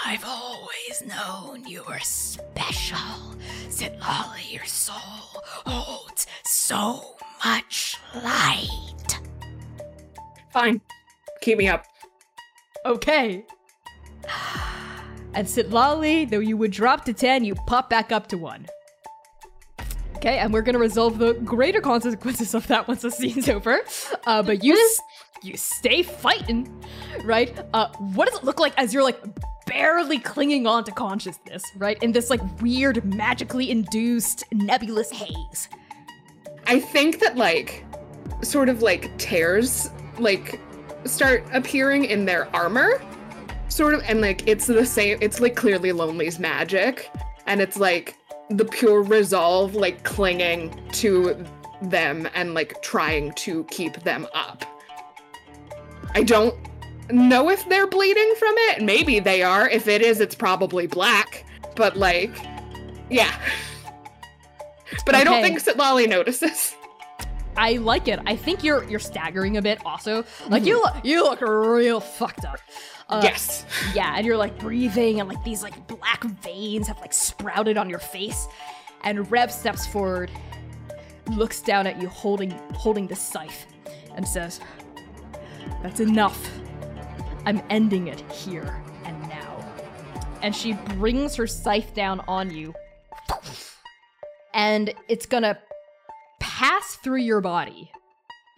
I've 0.04 0.24
always 0.24 1.02
known 1.06 1.66
you 1.66 1.82
were 1.88 1.98
special. 2.00 2.98
Sitlali, 3.68 4.52
your 4.52 4.64
soul 4.64 4.96
holds 5.66 6.26
so 6.44 7.16
much 7.44 7.96
light. 8.14 9.18
Fine. 10.52 10.80
Keep 11.40 11.58
me 11.58 11.68
up. 11.68 11.84
Okay. 12.84 13.44
And 15.34 15.46
Sitlali, 15.46 16.28
though 16.30 16.38
you 16.38 16.56
would 16.56 16.70
drop 16.70 17.04
to 17.06 17.12
10, 17.12 17.44
you 17.44 17.54
pop 17.66 17.90
back 17.90 18.10
up 18.12 18.26
to 18.28 18.38
1. 18.38 18.66
Okay, 20.16 20.38
and 20.38 20.52
we're 20.52 20.62
gonna 20.62 20.78
resolve 20.78 21.18
the 21.18 21.34
greater 21.34 21.80
consequences 21.80 22.54
of 22.54 22.66
that 22.68 22.88
once 22.88 23.02
the 23.02 23.10
scene's 23.10 23.48
over. 23.48 23.80
Uh, 24.26 24.42
but 24.42 24.64
you 24.64 24.72
s- 24.90 25.00
you 25.42 25.56
stay 25.58 26.02
fighting, 26.02 26.82
right? 27.22 27.54
Uh, 27.74 27.88
what 28.14 28.28
does 28.30 28.38
it 28.38 28.44
look 28.44 28.58
like 28.58 28.72
as 28.78 28.94
you're 28.94 29.02
like 29.02 29.20
barely 29.66 30.18
clinging 30.18 30.66
on 30.66 30.84
to 30.84 30.92
consciousness, 30.92 31.62
right? 31.76 32.02
In 32.02 32.12
this 32.12 32.30
like 32.30 32.40
weird, 32.62 33.04
magically 33.04 33.70
induced 33.70 34.44
nebulous 34.52 35.10
haze. 35.10 35.68
I 36.66 36.80
think 36.80 37.20
that 37.20 37.36
like 37.36 37.84
sort 38.42 38.68
of 38.68 38.82
like 38.82 39.16
tears 39.18 39.90
like 40.18 40.60
start 41.04 41.44
appearing 41.52 42.04
in 42.06 42.24
their 42.24 42.54
armor. 42.54 43.00
Sort 43.68 43.94
of 43.94 44.02
and 44.06 44.20
like 44.20 44.46
it's 44.48 44.66
the 44.66 44.86
same 44.86 45.18
it's 45.20 45.40
like 45.40 45.56
clearly 45.56 45.92
Lonely's 45.92 46.38
magic. 46.38 47.10
And 47.46 47.60
it's 47.60 47.76
like 47.76 48.16
the 48.50 48.64
pure 48.64 49.02
resolve 49.02 49.74
like 49.74 50.04
clinging 50.04 50.80
to 50.92 51.44
them 51.82 52.28
and 52.34 52.54
like 52.54 52.80
trying 52.82 53.32
to 53.32 53.64
keep 53.64 54.02
them 54.02 54.26
up. 54.34 54.64
I 56.14 56.22
don't 56.22 56.54
know 57.10 57.50
if 57.50 57.68
they're 57.68 57.86
bleeding 57.86 58.34
from 58.38 58.54
it. 58.56 58.82
Maybe 58.82 59.20
they 59.20 59.42
are. 59.42 59.68
If 59.68 59.88
it 59.88 60.02
is, 60.02 60.20
it's 60.20 60.34
probably 60.34 60.86
black. 60.86 61.44
But 61.74 61.96
like, 61.96 62.34
yeah. 63.10 63.34
But 65.04 65.14
I 65.14 65.24
don't 65.24 65.42
think 65.42 65.62
Sitlali 65.62 66.08
notices. 66.08 66.74
I 67.56 67.72
like 67.72 68.08
it. 68.08 68.20
I 68.26 68.36
think 68.36 68.62
you're 68.62 68.84
you're 68.84 69.00
staggering 69.00 69.56
a 69.56 69.62
bit. 69.62 69.80
Also, 69.84 70.24
like 70.48 70.64
you 70.64 70.80
look 70.80 70.94
you 71.04 71.22
look 71.22 71.40
real 71.40 72.00
fucked 72.00 72.44
up. 72.44 72.60
Uh, 73.08 73.20
yes. 73.22 73.64
Yeah, 73.94 74.14
and 74.16 74.26
you're 74.26 74.36
like 74.36 74.58
breathing, 74.58 75.20
and 75.20 75.28
like 75.28 75.42
these 75.44 75.62
like 75.62 75.86
black 75.86 76.22
veins 76.24 76.88
have 76.88 76.98
like 77.00 77.12
sprouted 77.12 77.76
on 77.76 77.88
your 77.88 77.98
face. 77.98 78.46
And 79.04 79.30
Rev 79.30 79.52
steps 79.52 79.86
forward, 79.86 80.30
looks 81.28 81.60
down 81.60 81.86
at 81.86 82.00
you, 82.00 82.08
holding 82.08 82.50
holding 82.74 83.06
the 83.06 83.16
scythe, 83.16 83.66
and 84.16 84.26
says, 84.26 84.60
"That's 85.82 86.00
enough. 86.00 86.50
I'm 87.46 87.62
ending 87.70 88.08
it 88.08 88.20
here 88.30 88.82
and 89.04 89.18
now." 89.22 89.64
And 90.42 90.54
she 90.54 90.74
brings 90.74 91.34
her 91.36 91.46
scythe 91.46 91.94
down 91.94 92.20
on 92.28 92.54
you, 92.54 92.74
and 94.52 94.92
it's 95.08 95.24
gonna 95.26 95.58
pass 96.40 96.96
through 96.96 97.20
your 97.20 97.40
body. 97.40 97.90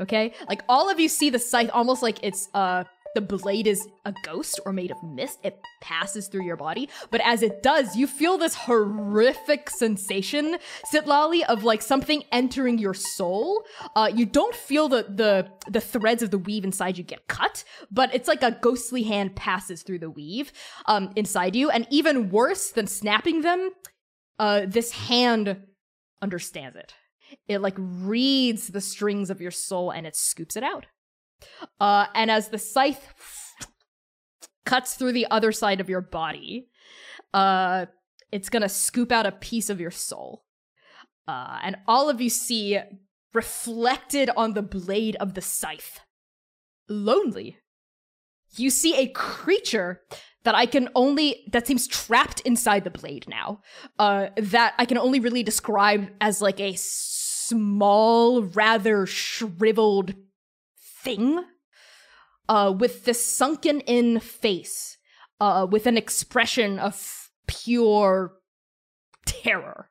Okay? 0.00 0.32
Like 0.48 0.62
all 0.68 0.88
of 0.90 1.00
you 1.00 1.08
see 1.08 1.30
the 1.30 1.38
scythe 1.38 1.70
almost 1.72 2.02
like 2.02 2.18
it's 2.22 2.48
uh 2.54 2.84
the 3.14 3.20
blade 3.20 3.66
is 3.66 3.86
a 4.04 4.14
ghost 4.24 4.60
or 4.64 4.72
made 4.72 4.90
of 4.90 5.02
mist. 5.02 5.38
It 5.42 5.60
passes 5.80 6.28
through 6.28 6.44
your 6.44 6.56
body, 6.56 6.88
but 7.10 7.20
as 7.24 7.42
it 7.42 7.62
does, 7.62 7.96
you 7.96 8.06
feel 8.06 8.38
this 8.38 8.54
horrific 8.54 9.70
sensation, 9.70 10.56
Sitlali, 10.92 11.42
of 11.44 11.64
like 11.64 11.82
something 11.82 12.24
entering 12.32 12.78
your 12.78 12.94
soul. 12.94 13.64
Uh, 13.96 14.10
you 14.12 14.26
don't 14.26 14.54
feel 14.54 14.88
the 14.88 15.06
the 15.08 15.48
the 15.70 15.80
threads 15.80 16.22
of 16.22 16.30
the 16.30 16.38
weave 16.38 16.64
inside 16.64 16.98
you 16.98 17.04
get 17.04 17.28
cut, 17.28 17.64
but 17.90 18.14
it's 18.14 18.28
like 18.28 18.42
a 18.42 18.58
ghostly 18.60 19.02
hand 19.02 19.36
passes 19.36 19.82
through 19.82 19.98
the 19.98 20.10
weave 20.10 20.52
um, 20.86 21.10
inside 21.16 21.54
you, 21.56 21.70
and 21.70 21.86
even 21.90 22.30
worse 22.30 22.70
than 22.70 22.86
snapping 22.86 23.42
them, 23.42 23.70
uh, 24.38 24.62
this 24.66 24.92
hand 24.92 25.56
understands 26.22 26.76
it. 26.76 26.94
It 27.46 27.60
like 27.60 27.74
reads 27.76 28.68
the 28.68 28.80
strings 28.80 29.30
of 29.30 29.40
your 29.40 29.50
soul 29.50 29.90
and 29.90 30.06
it 30.06 30.16
scoops 30.16 30.56
it 30.56 30.62
out. 30.62 30.86
Uh, 31.80 32.06
and 32.14 32.30
as 32.30 32.48
the 32.48 32.58
scythe 32.58 33.12
cuts 34.64 34.94
through 34.94 35.12
the 35.12 35.26
other 35.30 35.52
side 35.52 35.80
of 35.80 35.88
your 35.88 36.00
body, 36.00 36.68
uh, 37.34 37.86
it's 38.30 38.48
gonna 38.48 38.68
scoop 38.68 39.10
out 39.10 39.26
a 39.26 39.32
piece 39.32 39.70
of 39.70 39.80
your 39.80 39.90
soul. 39.90 40.44
Uh, 41.26 41.58
and 41.62 41.76
all 41.86 42.08
of 42.08 42.20
you 42.20 42.30
see 42.30 42.78
reflected 43.34 44.30
on 44.36 44.54
the 44.54 44.62
blade 44.62 45.16
of 45.16 45.34
the 45.34 45.42
scythe. 45.42 46.00
Lonely. 46.88 47.58
You 48.56 48.70
see 48.70 48.96
a 48.96 49.08
creature 49.08 50.00
that 50.44 50.54
I 50.54 50.64
can 50.64 50.88
only 50.94 51.44
that 51.52 51.66
seems 51.66 51.86
trapped 51.86 52.40
inside 52.40 52.84
the 52.84 52.90
blade 52.90 53.26
now. 53.28 53.60
Uh, 53.98 54.28
that 54.38 54.74
I 54.78 54.86
can 54.86 54.96
only 54.96 55.20
really 55.20 55.42
describe 55.42 56.08
as 56.20 56.40
like 56.40 56.60
a 56.60 56.74
small, 56.76 58.42
rather 58.42 59.04
shriveled 59.04 60.14
thing. 61.02 61.44
uh, 62.48 62.74
with 62.76 63.04
this 63.04 63.24
sunken 63.24 63.80
in 63.80 64.20
face, 64.20 64.96
uh, 65.40 65.66
with 65.70 65.86
an 65.86 65.96
expression 65.96 66.78
of 66.78 67.30
pure 67.46 68.34
terror. 69.26 69.90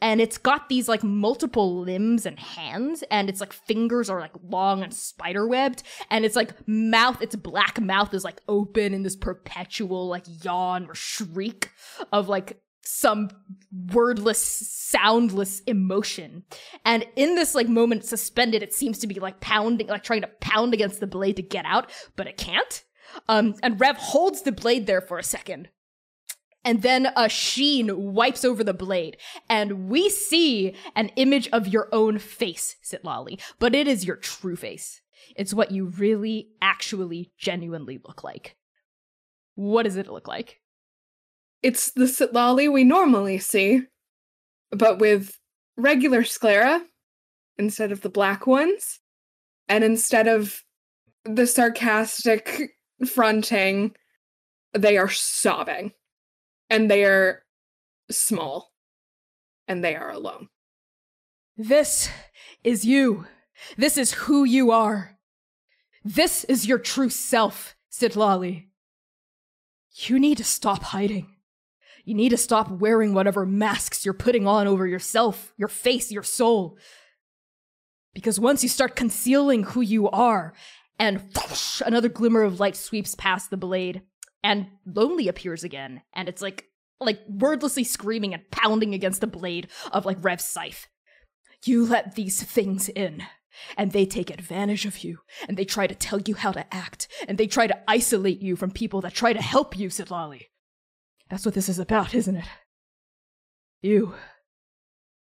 And 0.00 0.20
it's 0.20 0.38
got 0.38 0.68
these 0.68 0.88
like 0.88 1.02
multiple 1.02 1.80
limbs 1.80 2.24
and 2.24 2.38
hands, 2.38 3.02
and 3.10 3.28
its 3.28 3.40
like 3.40 3.52
fingers 3.52 4.08
are 4.08 4.20
like 4.20 4.34
long 4.40 4.84
and 4.84 4.94
spider 4.94 5.48
webbed, 5.48 5.82
and 6.10 6.24
it's 6.24 6.36
like 6.36 6.52
mouth, 6.68 7.20
its 7.20 7.34
black 7.34 7.80
mouth 7.80 8.14
is 8.14 8.22
like 8.22 8.40
open 8.46 8.94
in 8.94 9.02
this 9.02 9.16
perpetual 9.16 10.06
like 10.06 10.24
yawn 10.44 10.86
or 10.86 10.94
shriek 10.94 11.70
of 12.12 12.28
like 12.28 12.60
some 12.90 13.28
wordless, 13.92 14.40
soundless 14.40 15.60
emotion. 15.60 16.44
And 16.86 17.06
in 17.16 17.34
this 17.34 17.54
like 17.54 17.68
moment 17.68 18.04
suspended, 18.04 18.62
it 18.62 18.72
seems 18.72 18.98
to 19.00 19.06
be 19.06 19.16
like 19.20 19.40
pounding, 19.40 19.88
like 19.88 20.02
trying 20.02 20.22
to 20.22 20.30
pound 20.40 20.72
against 20.72 20.98
the 20.98 21.06
blade 21.06 21.36
to 21.36 21.42
get 21.42 21.66
out, 21.66 21.90
but 22.16 22.26
it 22.26 22.38
can't. 22.38 22.82
Um, 23.28 23.54
and 23.62 23.78
Rev 23.78 23.96
holds 23.98 24.42
the 24.42 24.52
blade 24.52 24.86
there 24.86 25.02
for 25.02 25.18
a 25.18 25.22
second. 25.22 25.68
And 26.64 26.82
then 26.82 27.08
a 27.14 27.28
sheen 27.28 28.14
wipes 28.14 28.44
over 28.44 28.64
the 28.64 28.74
blade, 28.74 29.16
and 29.48 29.88
we 29.88 30.10
see 30.10 30.74
an 30.96 31.08
image 31.16 31.48
of 31.48 31.68
your 31.68 31.88
own 31.92 32.18
face, 32.18 32.76
Sitlali, 32.84 33.40
but 33.58 33.74
it 33.74 33.86
is 33.86 34.04
your 34.04 34.16
true 34.16 34.56
face. 34.56 35.00
It's 35.36 35.54
what 35.54 35.70
you 35.70 35.86
really, 35.86 36.50
actually, 36.60 37.32
genuinely 37.38 38.00
look 38.04 38.24
like. 38.24 38.56
What 39.54 39.84
does 39.84 39.96
it 39.96 40.08
look 40.08 40.26
like? 40.26 40.60
It's 41.62 41.90
the 41.92 42.04
Sitlali 42.04 42.72
we 42.72 42.84
normally 42.84 43.38
see, 43.38 43.82
but 44.70 44.98
with 44.98 45.38
regular 45.76 46.24
sclera 46.24 46.84
instead 47.56 47.90
of 47.90 48.02
the 48.02 48.08
black 48.08 48.46
ones, 48.46 49.00
and 49.68 49.82
instead 49.82 50.28
of 50.28 50.62
the 51.24 51.46
sarcastic 51.46 52.70
fronting, 53.06 53.94
they 54.72 54.96
are 54.96 55.08
sobbing. 55.08 55.92
And 56.70 56.90
they 56.90 57.04
are 57.04 57.42
small. 58.10 58.72
And 59.66 59.82
they 59.84 59.96
are 59.96 60.10
alone. 60.10 60.48
This 61.56 62.08
is 62.62 62.84
you. 62.84 63.26
This 63.76 63.98
is 63.98 64.12
who 64.12 64.44
you 64.44 64.70
are. 64.70 65.18
This 66.04 66.44
is 66.44 66.66
your 66.66 66.78
true 66.78 67.10
self, 67.10 67.76
Sitlali. 67.90 68.66
You 69.92 70.18
need 70.18 70.38
to 70.38 70.44
stop 70.44 70.82
hiding. 70.84 71.34
You 72.08 72.14
need 72.14 72.30
to 72.30 72.38
stop 72.38 72.70
wearing 72.70 73.12
whatever 73.12 73.44
masks 73.44 74.02
you're 74.06 74.14
putting 74.14 74.46
on 74.46 74.66
over 74.66 74.86
yourself, 74.86 75.52
your 75.58 75.68
face, 75.68 76.10
your 76.10 76.22
soul. 76.22 76.78
Because 78.14 78.40
once 78.40 78.62
you 78.62 78.70
start 78.70 78.96
concealing 78.96 79.62
who 79.62 79.82
you 79.82 80.08
are, 80.08 80.54
and 80.98 81.20
whoosh, 81.36 81.82
another 81.84 82.08
glimmer 82.08 82.44
of 82.44 82.60
light 82.60 82.76
sweeps 82.76 83.14
past 83.14 83.50
the 83.50 83.58
blade, 83.58 84.00
and 84.42 84.68
Lonely 84.86 85.28
appears 85.28 85.64
again, 85.64 86.00
and 86.14 86.30
it's 86.30 86.40
like 86.40 86.64
like 86.98 87.20
wordlessly 87.28 87.84
screaming 87.84 88.32
and 88.32 88.50
pounding 88.50 88.94
against 88.94 89.20
the 89.20 89.26
blade 89.26 89.68
of 89.92 90.06
like 90.06 90.16
Rev's 90.24 90.44
scythe. 90.44 90.86
You 91.66 91.84
let 91.84 92.14
these 92.14 92.42
things 92.42 92.88
in, 92.88 93.22
and 93.76 93.92
they 93.92 94.06
take 94.06 94.30
advantage 94.30 94.86
of 94.86 95.04
you, 95.04 95.18
and 95.46 95.58
they 95.58 95.66
try 95.66 95.86
to 95.86 95.94
tell 95.94 96.22
you 96.22 96.36
how 96.36 96.52
to 96.52 96.74
act, 96.74 97.06
and 97.28 97.36
they 97.36 97.46
try 97.46 97.66
to 97.66 97.78
isolate 97.86 98.40
you 98.40 98.56
from 98.56 98.70
people 98.70 99.02
that 99.02 99.12
try 99.12 99.34
to 99.34 99.42
help 99.42 99.78
you, 99.78 99.90
Sitlali. 99.90 100.46
That's 101.28 101.44
what 101.44 101.54
this 101.54 101.68
is 101.68 101.78
about, 101.78 102.14
isn't 102.14 102.36
it? 102.36 102.46
You. 103.82 104.14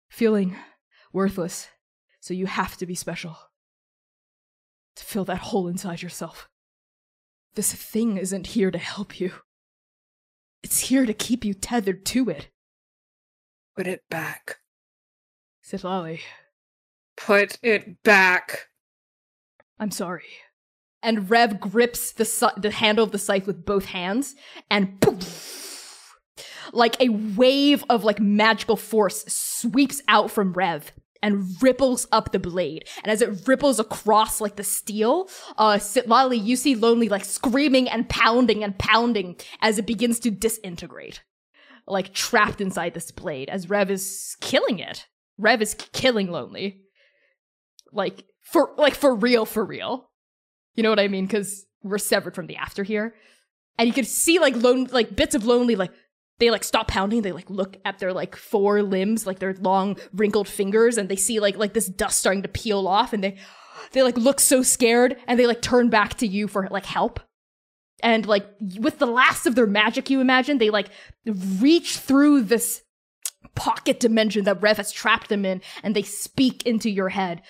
Feeling 0.10 0.58
worthless, 1.14 1.70
so 2.20 2.34
you 2.34 2.48
have 2.48 2.76
to 2.78 2.86
be 2.86 2.96
special. 2.96 3.38
To 4.96 5.04
fill 5.04 5.26
that 5.26 5.38
hole 5.38 5.68
inside 5.68 6.02
yourself. 6.02 6.50
This 7.56 7.74
thing 7.74 8.18
isn't 8.18 8.48
here 8.48 8.72
to 8.72 8.78
help 8.78 9.20
you. 9.20 9.32
It's 10.64 10.80
here 10.80 11.06
to 11.06 11.14
keep 11.14 11.44
you 11.44 11.54
tethered 11.54 12.06
to 12.08 12.30
it. 12.30 12.50
Put 13.76 13.88
it 13.88 14.04
back. 14.10 14.58
Sitlali. 15.66 16.22
Put 17.18 17.58
it 17.62 18.04
back. 18.04 18.68
I'm 19.80 19.92
sorry. 19.92 20.28
And 21.02 21.30
Rev 21.30 21.60
grips 21.60 22.12
the 22.12 22.54
the 22.58 22.72
handle 22.72 23.04
of 23.04 23.12
the 23.12 23.18
scythe 23.18 23.48
with 23.48 23.66
both 23.66 23.86
hands, 23.86 24.36
and 24.70 25.02
poof, 25.02 25.71
like 26.74 27.00
a 27.02 27.10
wave 27.10 27.84
of 27.90 28.04
like 28.04 28.20
magical 28.20 28.76
force 28.76 29.26
sweeps 29.28 30.02
out 30.08 30.32
from 30.32 30.54
Rev 30.54 30.92
and 31.22 31.62
ripples 31.62 32.08
up 32.12 32.32
the 32.32 32.40
blade. 32.40 32.88
And 33.04 33.12
as 33.12 33.22
it 33.22 33.48
ripples 33.48 33.80
across 33.80 34.42
like 34.42 34.56
the 34.56 34.64
steel, 34.64 35.30
uh, 35.58 35.76
Sitlali, 35.76 36.44
you 36.44 36.56
see 36.56 36.76
Lonely 36.76 37.10
like 37.10 37.26
screaming 37.26 37.88
and 37.90 38.10
pounding 38.10 38.64
and 38.64 38.78
pounding 38.78 39.36
as 39.62 39.78
it 39.78 39.86
begins 39.86 40.20
to 40.22 40.32
disintegrate, 40.32 41.24
like 41.88 42.14
trapped 42.14 42.62
inside 42.62 42.94
this 42.94 43.12
blade. 43.12 43.50
As 43.50 43.70
Rev 43.70 43.92
is 43.92 44.36
killing 44.42 44.80
it, 44.80 45.08
Rev 45.38 45.62
is 45.62 45.76
killing 45.94 46.32
Lonely, 46.32 46.82
like 47.92 48.24
for 48.42 48.74
like 48.78 48.96
for 48.96 49.16
real, 49.16 49.46
for 49.46 49.64
real. 49.64 50.10
You 50.76 50.84
know 50.84 50.90
what 50.90 51.00
I 51.00 51.08
mean? 51.08 51.26
Because 51.26 51.66
we're 51.84 51.98
severed 51.98 52.36
from 52.36 52.48
the 52.48 52.56
after 52.56 52.84
here, 52.84 53.16
and 53.78 53.88
you 53.88 53.94
can 53.94 54.06
see 54.06 54.40
like 54.40 54.56
lone 54.56 54.86
like 54.92 55.16
bits 55.16 55.36
of 55.36 55.46
Lonely 55.46 55.76
like 55.76 55.92
they 56.42 56.50
like 56.50 56.64
stop 56.64 56.88
pounding. 56.88 57.22
They 57.22 57.32
like 57.32 57.50
look 57.50 57.78
at 57.86 58.00
their 58.00 58.12
like 58.12 58.36
four 58.36 58.82
limbs 58.82 59.28
like 59.28 59.38
their 59.38 59.54
long 59.54 59.96
wrinkled 60.12 60.48
fingers 60.48 60.98
and 60.98 61.08
they 61.08 61.16
see 61.16 61.40
like 61.40 61.56
like 61.56 61.74
this 61.74 61.86
dust 61.86 62.18
starting 62.20 62.42
to 62.42 62.50
peel 62.50 62.88
off 62.88 63.14
and 63.14 63.24
they 63.24 63.38
they 63.92 64.02
like 64.02 64.18
look 64.18 64.40
so 64.40 64.64
scared 64.64 65.18
and 65.28 65.40
they 65.40 65.46
like 65.46 65.62
turn 65.62 65.90
back 65.90 66.16
to 66.16 66.28
you 66.28 66.48
for 66.48 66.68
like 66.72 66.86
help. 66.86 67.20
And 68.02 68.26
like 68.26 68.48
with 68.80 68.98
the 68.98 69.06
last 69.06 69.46
of 69.46 69.54
their 69.54 69.68
magic 69.68 70.10
you 70.10 70.20
imagine 70.20 70.58
they 70.58 70.72
like 70.72 70.90
reach 71.26 71.98
through 71.98 72.42
this 72.42 72.82
pocket 73.54 74.00
dimension 74.00 74.44
that 74.46 74.64
rev 74.64 74.78
has 74.78 74.92
trapped 74.92 75.30
them 75.30 75.46
in 75.46 75.62
and 75.84 75.96
they 75.96 76.02
speak 76.02 76.66
into 76.66 76.90
your 76.90 77.10
head. 77.10 77.44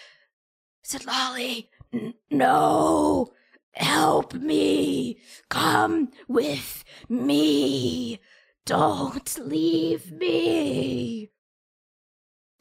Sitlali, 0.85 1.69
n- 1.93 2.15
no. 2.29 3.31
Help 3.71 4.33
me. 4.33 5.21
Come 5.47 6.09
with 6.27 6.83
me 7.07 8.19
don't 8.65 9.39
leave 9.39 10.11
me. 10.11 11.31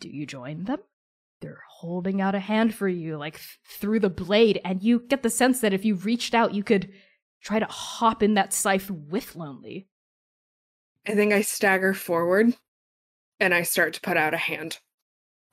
Do 0.01 0.09
you 0.09 0.27
join 0.27 0.65
them? 0.65 0.81
They're 1.41 1.63
holding 1.69 2.21
out 2.21 2.35
a 2.35 2.41
hand 2.41 2.75
for 2.75 2.89
you, 2.89 3.17
like 3.17 3.35
th- 3.35 3.59
through 3.67 4.01
the 4.01 4.11
blade, 4.11 4.61
and 4.65 4.83
you 4.83 5.01
get 5.01 5.23
the 5.23 5.31
sense 5.31 5.61
that 5.61 5.73
if 5.73 5.85
you 5.85 5.95
reached 5.95 6.35
out, 6.35 6.55
you 6.55 6.63
could 6.63 6.91
try 7.43 7.59
to 7.59 7.67
hop 7.67 8.23
in 8.23 8.35
that 8.35 8.53
scythe 8.53 8.91
with 8.91 9.37
Lonely. 9.37 9.89
I 11.07 11.15
think 11.15 11.33
I 11.33 11.41
stagger 11.41 11.95
forward 11.95 12.55
and 13.39 13.55
I 13.55 13.63
start 13.63 13.95
to 13.95 14.01
put 14.01 14.19
out 14.19 14.35
a 14.35 14.39
hand. 14.39 14.79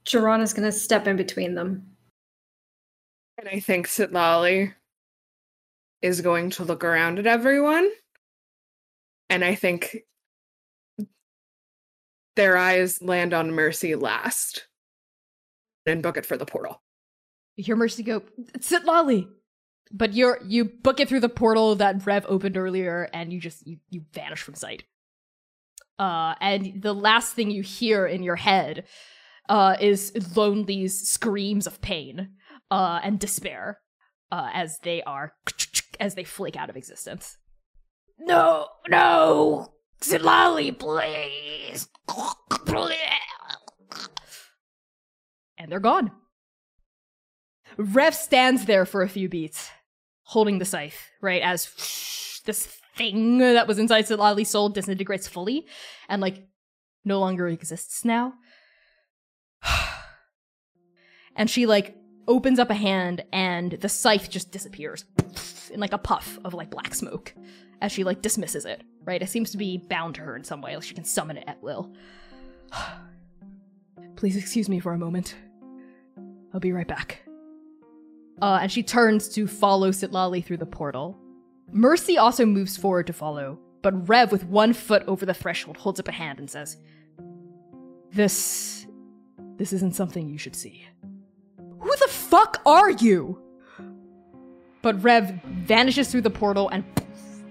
Jiran 0.06 0.42
is 0.42 0.54
going 0.54 0.66
to 0.66 0.72
step 0.72 1.08
in 1.08 1.16
between 1.16 1.56
them. 1.56 1.96
And 3.38 3.48
I 3.48 3.60
think 3.60 3.88
Sitlali 3.88 4.74
is 6.02 6.22
going 6.22 6.50
to 6.52 6.64
look 6.64 6.84
around 6.84 7.20
at 7.20 7.28
everyone. 7.28 7.90
And 9.30 9.44
I 9.44 9.56
think 9.56 9.98
their 12.38 12.56
eyes 12.56 13.02
land 13.02 13.34
on 13.34 13.52
Mercy 13.52 13.96
last 13.96 14.68
and 15.86 16.02
book 16.02 16.16
it 16.16 16.26
for 16.26 16.38
the 16.38 16.46
portal. 16.46 16.82
You 17.58 17.66
hear 17.66 17.76
Mercy 17.76 18.04
go, 18.04 18.22
Sitlali! 18.60 19.28
But 19.92 20.14
you're 20.14 20.40
you 20.46 20.66
book 20.66 21.00
it 21.00 21.10
through 21.10 21.22
the 21.22 21.30
portal 21.30 21.76
that 21.76 22.06
Rev 22.06 22.26
opened 22.28 22.58
earlier, 22.58 23.10
and 23.14 23.32
you 23.32 23.40
just 23.40 23.66
you, 23.66 23.78
you 23.90 24.04
vanish 24.14 24.42
from 24.42 24.56
sight. 24.56 24.84
Uh, 25.98 26.36
and 26.42 26.82
the 26.82 26.94
last 26.94 27.34
thing 27.34 27.50
you 27.50 27.64
hear 27.64 28.06
in 28.06 28.22
your 28.22 28.36
head 28.36 28.84
uh, 29.50 29.78
is 29.80 30.12
Lonely's 30.12 31.10
screams 31.10 31.66
of 31.66 31.82
pain 31.82 32.36
uh, 32.70 33.00
and 33.02 33.20
despair 33.20 33.80
uh, 34.32 34.50
as 34.54 34.78
they 34.84 35.02
are 35.04 35.34
as 36.00 36.16
they 36.16 36.24
flake 36.24 36.58
out 36.58 36.70
of 36.70 36.76
existence. 36.76 37.38
No, 38.20 38.68
no, 38.90 39.74
Sitlali, 40.02 40.78
please, 40.78 41.88
and 45.58 45.72
they're 45.72 45.80
gone. 45.80 46.12
Rev 47.78 48.16
stands 48.16 48.66
there 48.66 48.86
for 48.86 49.02
a 49.02 49.10
few 49.10 49.30
beats, 49.30 49.70
holding 50.24 50.60
the 50.60 50.66
scythe, 50.66 51.10
right, 51.22 51.42
as 51.42 52.42
this 52.46 52.80
thing 52.96 53.40
that 53.40 53.68
was 53.68 53.78
inside 53.78 54.06
Sitlali's 54.06 54.50
soul 54.50 54.70
disintegrates 54.70 55.28
fully 55.28 55.68
and, 56.10 56.22
like, 56.22 56.48
no 57.06 57.20
longer 57.20 57.48
exists 57.48 58.04
now. 58.04 58.34
and 61.36 61.50
she, 61.50 61.66
like, 61.66 61.96
opens 62.28 62.60
up 62.60 62.70
a 62.70 62.76
hand 62.76 63.24
and 63.32 63.74
the 63.74 63.90
scythe 63.90 64.30
just 64.30 64.52
disappears 64.52 65.06
in, 65.70 65.80
like, 65.80 65.94
a 65.94 65.98
puff 65.98 66.38
of, 66.46 66.54
like, 66.54 66.70
black 66.70 66.94
smoke 66.96 67.34
as 67.82 67.92
she, 67.92 68.04
like, 68.04 68.22
dismisses 68.22 68.66
it, 68.66 68.84
right? 69.06 69.22
It 69.22 69.30
seems 69.30 69.52
to 69.52 69.58
be 69.58 69.78
bound 69.78 70.16
to 70.16 70.22
her 70.22 70.36
in 70.36 70.44
some 70.44 70.62
way, 70.62 70.76
like 70.76 70.84
she 70.84 70.96
can 70.96 71.04
summon 71.04 71.38
it 71.38 71.46
at 71.48 71.62
will. 71.62 71.94
Please 74.16 74.36
excuse 74.36 74.68
me 74.68 74.80
for 74.80 74.94
a 74.94 74.98
moment. 74.98 75.36
I'll 76.54 76.60
be 76.60 76.72
right 76.72 76.88
back. 76.88 77.22
uh, 78.42 78.60
and 78.62 78.72
she 78.72 78.84
turns 78.84 79.30
to 79.30 79.48
follow 79.48 79.92
Sitlali 79.92 80.44
through 80.44 80.58
the 80.58 80.66
portal. 80.66 81.18
Mercy 81.72 82.18
also 82.18 82.46
moves 82.46 82.78
forward 82.78 83.08
to 83.08 83.14
follow, 83.14 83.60
but 83.82 84.08
Rev, 84.10 84.32
with 84.32 84.46
one 84.46 84.74
foot 84.74 85.04
over 85.08 85.26
the 85.26 85.34
threshold, 85.34 85.78
holds 85.78 86.00
up 86.00 86.08
a 86.08 86.12
hand 86.12 86.40
and 86.40 86.50
says, 86.50 86.78
This. 88.12 88.86
This 89.58 89.74
isn't 89.74 89.96
something 89.96 90.30
you 90.30 90.38
should 90.38 90.56
see. 90.56 90.86
Who 91.80 91.96
the 91.98 92.08
fuck 92.08 92.62
are 92.66 92.92
you? 92.92 93.42
But 94.82 95.02
Rev 95.04 95.42
vanishes 95.44 96.10
through 96.10 96.22
the 96.22 96.30
portal 96.30 96.70
and 96.70 96.84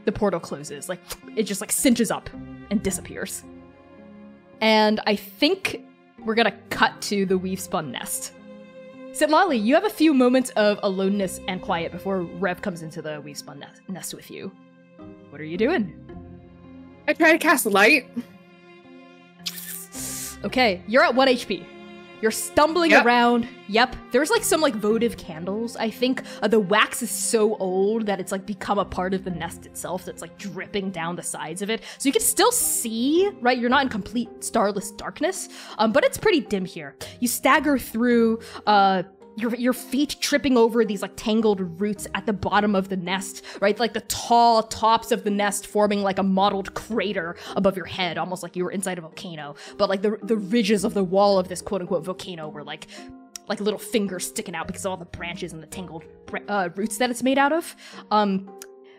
the 0.05 0.13
portal 0.13 0.41
closes. 0.41 0.89
Like, 0.89 1.01
it 1.37 1.43
just 1.45 1.61
like 1.61 1.73
cinches 1.73 2.11
up 2.11 2.31
and 2.71 2.83
disappears. 2.83 3.43
And 4.61 5.01
I 5.07 5.17
think 5.17 5.83
we're 6.25 6.35
gonna 6.35 6.57
cut 6.71 7.01
to 7.03 7.27
the 7.27 7.37
weave 7.37 7.61
spun 7.61 7.91
nest. 7.93 8.33
Sitlali, 9.11 9.63
you 9.63 9.75
have 9.75 9.85
a 9.85 9.91
few 9.91 10.13
moments 10.13 10.51
of 10.51 10.79
aloneness 10.83 11.41
and 11.49 11.63
quiet 11.63 11.93
before 11.93 12.23
Rev 12.23 12.61
comes 12.63 12.83
into 12.83 13.01
the 13.03 13.21
weave 13.21 13.39
spun 13.39 13.59
nest, 13.59 13.83
nest 13.89 14.15
with 14.15 14.31
you. 14.31 14.53
What 15.31 15.41
are 15.41 15.45
you 15.45 15.57
doing? 15.57 15.95
I 17.09 17.13
try 17.13 17.33
to 17.33 17.39
cast 17.39 17.67
a 17.67 17.71
light. 17.71 18.09
Okay, 20.45 20.83
you're 20.87 21.03
at 21.03 21.15
1 21.15 21.29
HP. 21.29 21.65
You're 22.23 22.31
stumbling 22.31 22.91
Yep. 22.93 23.05
around. 23.05 23.49
Yep. 23.69 23.97
There's 24.11 24.31
like 24.31 24.43
some 24.45 24.61
like 24.61 24.75
votive 24.75 25.17
candles, 25.17 25.77
I 25.77 25.91
think. 25.91 26.23
Uh, 26.43 26.49
the 26.49 26.61
wax 26.61 27.03
is 27.03 27.11
so 27.11 27.57
old 27.57 28.07
that 28.07 28.21
it's 28.21 28.33
like 28.33 28.47
become 28.47 28.79
a 28.79 28.85
part 28.85 29.13
of 29.15 29.25
the 29.25 29.31
nest 29.31 29.67
itself 29.67 30.05
that's 30.05 30.23
like 30.23 30.37
dripping 30.39 30.91
down 30.91 31.17
the 31.17 31.23
sides 31.23 31.63
of 31.63 31.69
it. 31.71 31.83
So 31.99 32.09
you 32.09 32.13
can 32.13 32.23
still 32.23 32.53
see, 32.53 33.31
right? 33.41 33.59
You're 33.59 33.71
not 33.71 33.83
in 33.83 33.89
complete 33.89 34.29
starless 34.43 34.91
darkness, 34.93 35.49
um, 35.79 35.93
but 35.93 36.05
it's 36.05 36.17
pretty 36.19 36.41
dim 36.41 36.65
here. 36.65 36.97
You 37.21 37.29
stagger 37.29 37.79
through 37.79 38.41
uh 38.67 39.03
your, 39.37 39.55
your 39.55 39.73
feet 39.75 40.17
tripping 40.21 40.57
over 40.57 40.85
these 40.85 41.03
like 41.03 41.13
tangled 41.15 41.81
roots 41.81 42.09
at 42.15 42.25
the 42.25 42.33
bottom 42.33 42.75
of 42.75 42.89
the 42.89 42.97
nest, 42.97 43.45
right? 43.61 43.79
Like 43.79 43.93
the 43.93 44.01
tall 44.03 44.63
tops 44.63 45.13
of 45.13 45.25
the 45.25 45.31
nest 45.31 45.67
forming 45.67 46.03
like 46.03 46.19
a 46.19 46.23
mottled 46.23 46.73
crater 46.75 47.37
above 47.55 47.77
your 47.77 47.87
head, 47.87 48.17
almost 48.17 48.43
like 48.43 48.57
you 48.57 48.65
were 48.65 48.71
inside 48.71 48.99
a 48.99 49.03
volcano. 49.03 49.55
But 49.77 49.91
like 49.91 50.03
the 50.03 50.19
the 50.23 50.37
ridges 50.37 50.85
of 50.85 50.95
the 50.95 51.05
wall 51.05 51.39
of 51.39 51.49
this 51.49 51.61
quote 51.61 51.83
unquote 51.83 52.05
volcano 52.05 52.49
were 52.49 52.65
like 52.65 52.87
like 53.47 53.61
little 53.61 53.79
fingers 53.79 54.27
sticking 54.27 54.57
out 54.57 54.67
because 54.67 54.85
of 54.85 54.91
all 54.91 54.97
the 54.97 55.05
branches 55.05 55.53
and 55.53 55.63
the 55.63 55.67
tangled 55.67 56.05
uh, 56.49 56.71
roots 56.75 56.97
that 56.97 57.11
it's 57.11 57.23
made 57.23 57.39
out 57.39 57.53
of. 57.53 57.77
Um, 58.11 58.51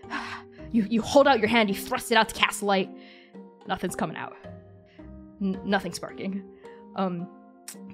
you 0.72 0.86
you 0.90 1.02
hold 1.02 1.28
out 1.28 1.40
your 1.40 1.50
hand, 1.50 1.70
you 1.70 1.76
thrust 1.76 2.12
it 2.12 2.16
out 2.16 2.30
to 2.30 2.36
cast 2.36 2.62
light. 2.62 2.90
Nothing's 3.68 3.96
coming 3.96 4.16
out. 4.16 4.38
N- 5.42 5.60
nothing 5.66 5.94
sparking. 5.94 6.44
Um, 6.96 7.28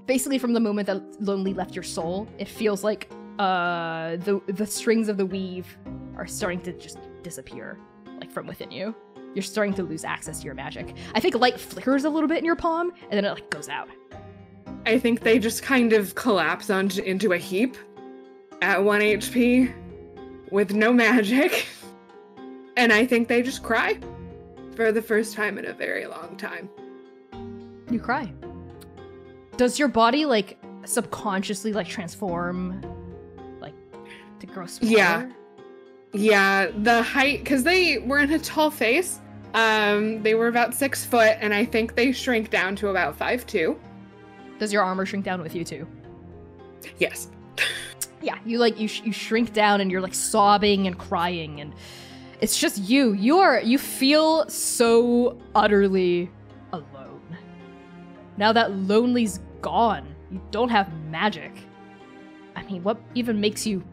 basically 0.06 0.38
from 0.38 0.54
the 0.54 0.60
moment 0.60 0.88
that 0.88 1.22
lonely 1.22 1.54
left 1.54 1.76
your 1.76 1.84
soul 1.84 2.28
it 2.38 2.48
feels 2.48 2.84
like 2.84 3.10
uh 3.40 4.16
the 4.18 4.42
the 4.48 4.66
strings 4.66 5.10
of 5.10 5.18
the 5.18 5.26
weave 5.26 5.78
are 6.16 6.28
starting 6.28 6.62
to 6.62 6.74
just 6.74 6.98
disappear 7.24 7.78
like 8.20 8.32
from 8.32 8.46
within 8.46 8.70
you 8.70 8.94
you're 9.34 9.42
starting 9.42 9.74
to 9.74 9.82
lose 9.84 10.04
access 10.04 10.40
to 10.40 10.46
your 10.46 10.54
magic 10.54 10.96
i 11.16 11.20
think 11.20 11.36
light 11.36 11.60
flickers 11.60 12.04
a 12.04 12.10
little 12.10 12.28
bit 12.28 12.38
in 12.38 12.46
your 12.46 12.56
palm 12.56 12.92
and 13.04 13.14
then 13.14 13.26
it 13.26 13.32
like 13.32 13.50
goes 13.50 13.70
out 13.70 13.90
I 14.86 15.00
think 15.00 15.22
they 15.22 15.40
just 15.40 15.64
kind 15.64 15.94
of 15.94 16.14
collapse 16.16 16.70
onto 16.70 17.02
into 17.04 17.34
a 17.34 17.38
heap 17.38 17.78
at 18.62 18.84
1 18.84 19.02
HP 19.02 19.74
with 20.52 20.74
no 20.74 20.94
magic. 20.94 21.68
And 22.76 22.92
I 22.92 23.06
think 23.06 23.28
they 23.28 23.44
just 23.44 23.62
cry 23.62 24.00
for 24.76 24.92
the 24.92 25.02
first 25.02 25.36
time 25.36 25.60
in 25.60 25.68
a 25.68 25.74
very 25.74 26.08
long 26.08 26.36
time. 26.38 26.68
you 27.92 28.00
cry 28.00 28.34
does 29.58 29.78
your 29.80 29.88
body 29.88 30.26
like 30.26 30.58
subconsciously 30.86 31.72
like 31.74 31.88
transform 31.88 32.82
like 33.62 33.74
to 34.40 34.48
grow 34.48 34.66
smaller 34.66 34.96
Yeah. 34.98 35.30
Yeah, 36.16 36.68
the 36.84 37.02
height 37.02 37.40
because 37.40 37.64
they 37.64 37.98
were 37.98 38.20
in 38.20 38.32
a 38.32 38.38
tall 38.40 38.70
face. 38.70 39.20
Um, 39.56 40.22
they 40.22 40.36
were 40.36 40.48
about 40.48 40.74
six 40.76 41.04
foot, 41.06 41.38
and 41.42 41.54
I 41.54 41.66
think 41.66 41.96
they 41.96 42.12
shrink 42.12 42.52
down 42.52 42.76
to 42.78 42.90
about 42.90 43.16
five 43.16 43.48
two. 43.48 43.80
does 44.60 44.72
your 44.72 44.84
armor 44.84 45.06
shrink 45.08 45.26
down 45.26 45.42
with 45.42 45.56
you 45.56 45.64
too 45.64 45.88
Yes. 47.00 47.30
yeah 48.22 48.38
you 48.46 48.60
like 48.60 48.80
you, 48.80 48.88
sh- 48.88 49.02
you 49.04 49.12
shrink 49.12 49.54
down 49.54 49.82
and 49.82 49.90
you're 49.92 50.02
like 50.02 50.14
sobbing 50.14 50.86
and 50.88 50.98
crying 51.00 51.60
and 51.62 51.74
it's 52.42 52.60
just 52.60 52.78
you 52.78 53.14
you 53.14 53.38
are 53.40 53.60
you 53.62 53.78
feel 53.80 54.48
so 54.50 55.38
utterly 55.56 56.30
now 58.38 58.52
that 58.52 58.72
lonely's 58.72 59.40
gone 59.62 60.06
you 60.32 60.42
don't 60.52 60.70
have 60.70 60.92
magic 61.10 61.52
i 62.56 62.64
mean 62.64 62.84
what 62.84 62.98
even 63.16 63.40
makes 63.40 63.66
you 63.66 63.84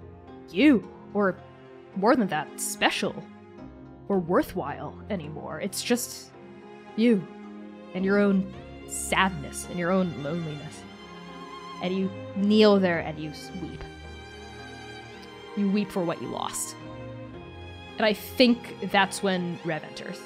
you 0.51 0.89
or 1.15 1.37
more 1.97 2.17
than 2.17 2.29
that 2.29 2.49
special 2.61 3.15
or 4.09 4.19
worthwhile 4.19 4.97
anymore 5.11 5.61
it's 5.61 5.83
just 5.83 6.31
you 6.97 7.25
and 7.95 8.05
your 8.05 8.19
own 8.19 8.53
sadness 8.89 9.67
and 9.71 9.79
your 9.79 9.91
own 9.91 10.11
loneliness 10.23 10.81
and 11.83 11.97
you 11.97 12.11
kneel 12.37 12.79
there 12.79 13.01
and 13.01 13.19
you 13.19 13.33
weep 13.63 13.83
you 15.57 15.71
weep 15.71 15.91
for 15.91 16.03
what 16.03 16.21
you 16.23 16.29
lost. 16.29 16.77
And 17.99 18.07
I 18.07 18.13
think 18.13 18.91
that's 18.91 19.23
when 19.23 19.59
Rev 19.65 19.85
enters. 19.85 20.19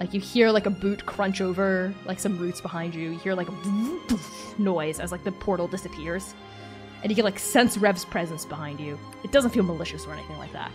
Like 0.00 0.14
you 0.14 0.20
hear 0.20 0.50
like 0.50 0.64
a 0.64 0.70
boot 0.70 1.04
crunch 1.04 1.42
over 1.42 1.94
like 2.06 2.18
some 2.18 2.38
roots 2.38 2.60
behind 2.60 2.94
you. 2.94 3.10
You 3.10 3.18
hear 3.18 3.34
like 3.34 3.48
a 3.48 4.58
noise 4.58 4.98
as 4.98 5.12
like 5.12 5.22
the 5.24 5.32
portal 5.32 5.68
disappears. 5.68 6.34
And 7.02 7.10
you 7.10 7.16
can 7.16 7.24
like 7.24 7.38
sense 7.38 7.76
Rev's 7.76 8.06
presence 8.06 8.46
behind 8.46 8.80
you. 8.80 8.98
It 9.22 9.30
doesn't 9.30 9.50
feel 9.50 9.62
malicious 9.62 10.06
or 10.06 10.14
anything 10.14 10.38
like 10.38 10.52
that. 10.52 10.72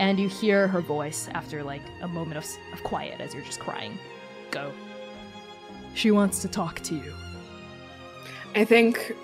And 0.00 0.18
you 0.18 0.28
hear 0.28 0.68
her 0.68 0.80
voice 0.80 1.28
after 1.34 1.62
like 1.62 1.82
a 2.00 2.08
moment 2.08 2.38
of, 2.38 2.46
of 2.72 2.82
quiet 2.82 3.20
as 3.20 3.34
you're 3.34 3.44
just 3.44 3.60
crying. 3.60 3.98
Go. 4.50 4.72
She 5.94 6.10
wants 6.10 6.40
to 6.42 6.48
talk 6.48 6.80
to 6.80 6.94
you. 6.94 7.12
I 8.54 8.64
think 8.64 9.14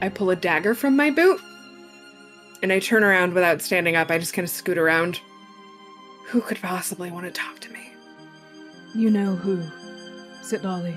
I 0.00 0.08
pull 0.08 0.30
a 0.30 0.36
dagger 0.36 0.74
from 0.74 0.96
my 0.96 1.10
boot 1.10 1.40
and 2.62 2.72
I 2.72 2.78
turn 2.78 3.04
around 3.04 3.34
without 3.34 3.60
standing 3.60 3.96
up. 3.96 4.10
I 4.10 4.18
just 4.18 4.32
kind 4.32 4.44
of 4.44 4.50
scoot 4.50 4.78
around. 4.78 5.20
Who 6.36 6.42
could 6.42 6.60
possibly 6.60 7.10
want 7.10 7.24
to 7.24 7.32
talk 7.32 7.60
to 7.60 7.72
me? 7.72 7.88
You 8.94 9.08
know 9.08 9.36
who. 9.36 9.56
Sitlali. 10.42 10.94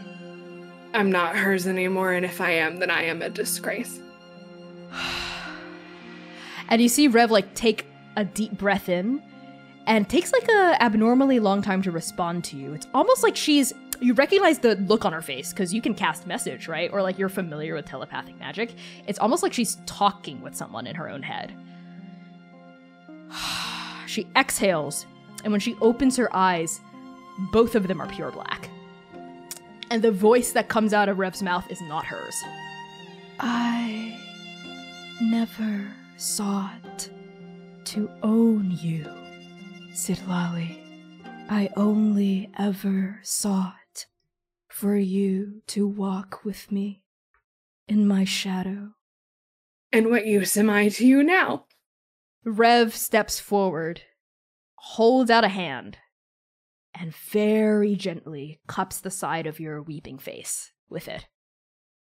I'm 0.94 1.10
not 1.10 1.38
hers 1.38 1.66
anymore, 1.66 2.12
and 2.12 2.26
if 2.26 2.42
I 2.42 2.52
am, 2.52 2.76
then 2.76 2.92
I 2.92 3.04
am 3.04 3.22
a 3.22 3.30
disgrace. 3.30 4.02
and 6.68 6.82
you 6.82 6.90
see 6.90 7.08
Rev 7.08 7.32
like 7.32 7.54
take 7.54 7.86
a 8.18 8.26
deep 8.26 8.58
breath 8.58 8.90
in 8.90 9.24
and 9.88 10.10
takes 10.10 10.34
like 10.34 10.50
a 10.50 10.76
abnormally 10.84 11.40
long 11.40 11.62
time 11.62 11.82
to 11.84 11.92
respond 11.92 12.44
to 12.44 12.58
you. 12.58 12.74
It's 12.74 12.88
almost 12.94 13.24
like 13.24 13.38
she's 13.38 13.72
you 14.02 14.16
recognize 14.16 14.60
the 14.60 14.76
look 14.76 15.06
on 15.06 15.14
her 15.14 15.22
face 15.22 15.54
because 15.54 15.74
you 15.74 15.82
can 15.82 15.96
cast 15.96 16.28
message, 16.28 16.68
right? 16.68 16.92
Or 16.92 17.02
like 17.02 17.18
you're 17.18 17.30
familiar 17.30 17.76
with 17.76 17.86
telepathic 17.86 18.38
magic. 18.40 18.74
It's 19.08 19.20
almost 19.20 19.42
like 19.42 19.54
she's 19.54 19.78
talking 19.86 20.42
with 20.42 20.54
someone 20.54 20.86
in 20.86 20.96
her 20.96 21.08
own 21.08 21.24
head. 21.24 21.54
she 24.06 24.28
exhales, 24.36 25.06
and 25.44 25.52
when 25.52 25.62
she 25.62 25.76
opens 25.82 26.18
her 26.18 26.34
eyes, 26.36 26.82
both 27.52 27.76
of 27.76 27.88
them 27.88 28.02
are 28.02 28.08
pure 28.08 28.32
black. 28.32 28.70
And 29.92 30.02
the 30.02 30.12
voice 30.12 30.52
that 30.52 30.68
comes 30.70 30.94
out 30.94 31.10
of 31.10 31.18
Rev's 31.18 31.42
mouth 31.42 31.70
is 31.72 31.82
not 31.82 32.06
hers. 32.06 32.36
I 33.40 34.20
never 35.22 35.88
sought 36.18 37.10
to 37.86 38.10
own 38.22 38.72
you, 38.72 39.06
Sitlali. 39.94 40.78
I 41.50 41.70
only 41.76 42.52
ever 42.60 43.20
sought 43.24 44.06
for 44.68 44.96
you 44.96 45.64
to 45.68 45.88
walk 45.88 46.46
with 46.46 46.72
me 46.72 47.02
in 47.88 48.08
my 48.08 48.24
shadow. 48.24 48.92
And 49.92 50.12
what 50.12 50.28
use 50.28 50.56
am 50.56 50.70
I 50.70 50.90
to 50.90 51.08
you 51.08 51.24
now? 51.24 51.66
Rev 52.46 52.96
steps 52.96 53.40
forward, 53.40 54.04
holds 54.82 55.30
out 55.30 55.44
a 55.44 55.50
hand, 55.50 55.98
and 56.94 57.14
very 57.14 57.96
gently 57.96 58.60
cups 58.68 59.00
the 59.00 59.12
side 59.12 59.46
of 59.46 59.60
your 59.60 59.82
weeping 59.82 60.18
face 60.18 60.72
with 60.90 61.08
it. 61.08 61.28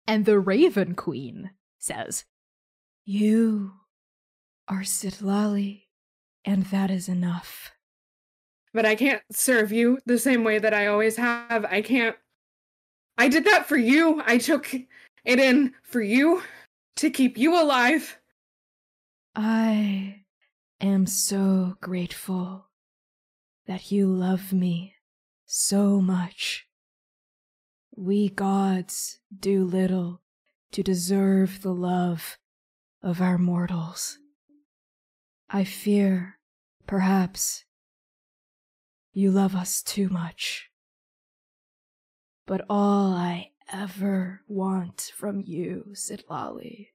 And 0.06 0.24
the 0.24 0.38
Raven 0.38 0.94
Queen 0.94 1.50
says, 1.78 2.24
You 3.04 3.72
are 4.68 4.82
Sitlali, 4.82 5.84
and 6.44 6.64
that 6.66 6.90
is 6.90 7.08
enough. 7.08 7.72
But 8.72 8.84
I 8.84 8.94
can't 8.94 9.22
serve 9.32 9.72
you 9.72 9.98
the 10.04 10.18
same 10.18 10.44
way 10.44 10.58
that 10.58 10.74
I 10.74 10.86
always 10.86 11.16
have. 11.16 11.64
I 11.64 11.82
can't. 11.82 12.16
I 13.16 13.28
did 13.28 13.44
that 13.46 13.66
for 13.66 13.76
you. 13.76 14.22
I 14.26 14.38
took 14.38 14.72
it 14.74 15.38
in 15.40 15.72
for 15.82 16.02
you 16.02 16.42
to 16.96 17.10
keep 17.10 17.38
you 17.38 17.60
alive. 17.60 18.18
I 19.34 20.22
am 20.80 21.06
so 21.06 21.76
grateful 21.80 22.66
that 23.66 23.90
you 23.90 24.06
love 24.06 24.52
me 24.52 24.94
so 25.46 26.00
much. 26.00 26.66
We 27.96 28.28
gods 28.28 29.18
do 29.36 29.64
little 29.64 30.22
to 30.72 30.82
deserve 30.82 31.62
the 31.62 31.72
love 31.72 32.38
of 33.02 33.20
our 33.20 33.38
mortals. 33.38 34.18
I 35.48 35.64
fear, 35.64 36.38
perhaps, 36.86 37.64
you 39.12 39.30
love 39.30 39.54
us 39.54 39.82
too 39.82 40.08
much. 40.08 40.68
But 42.46 42.64
all 42.68 43.12
I 43.14 43.52
ever 43.72 44.42
want 44.46 45.12
from 45.16 45.40
you, 45.40 45.86
Sitlali, 45.94 46.88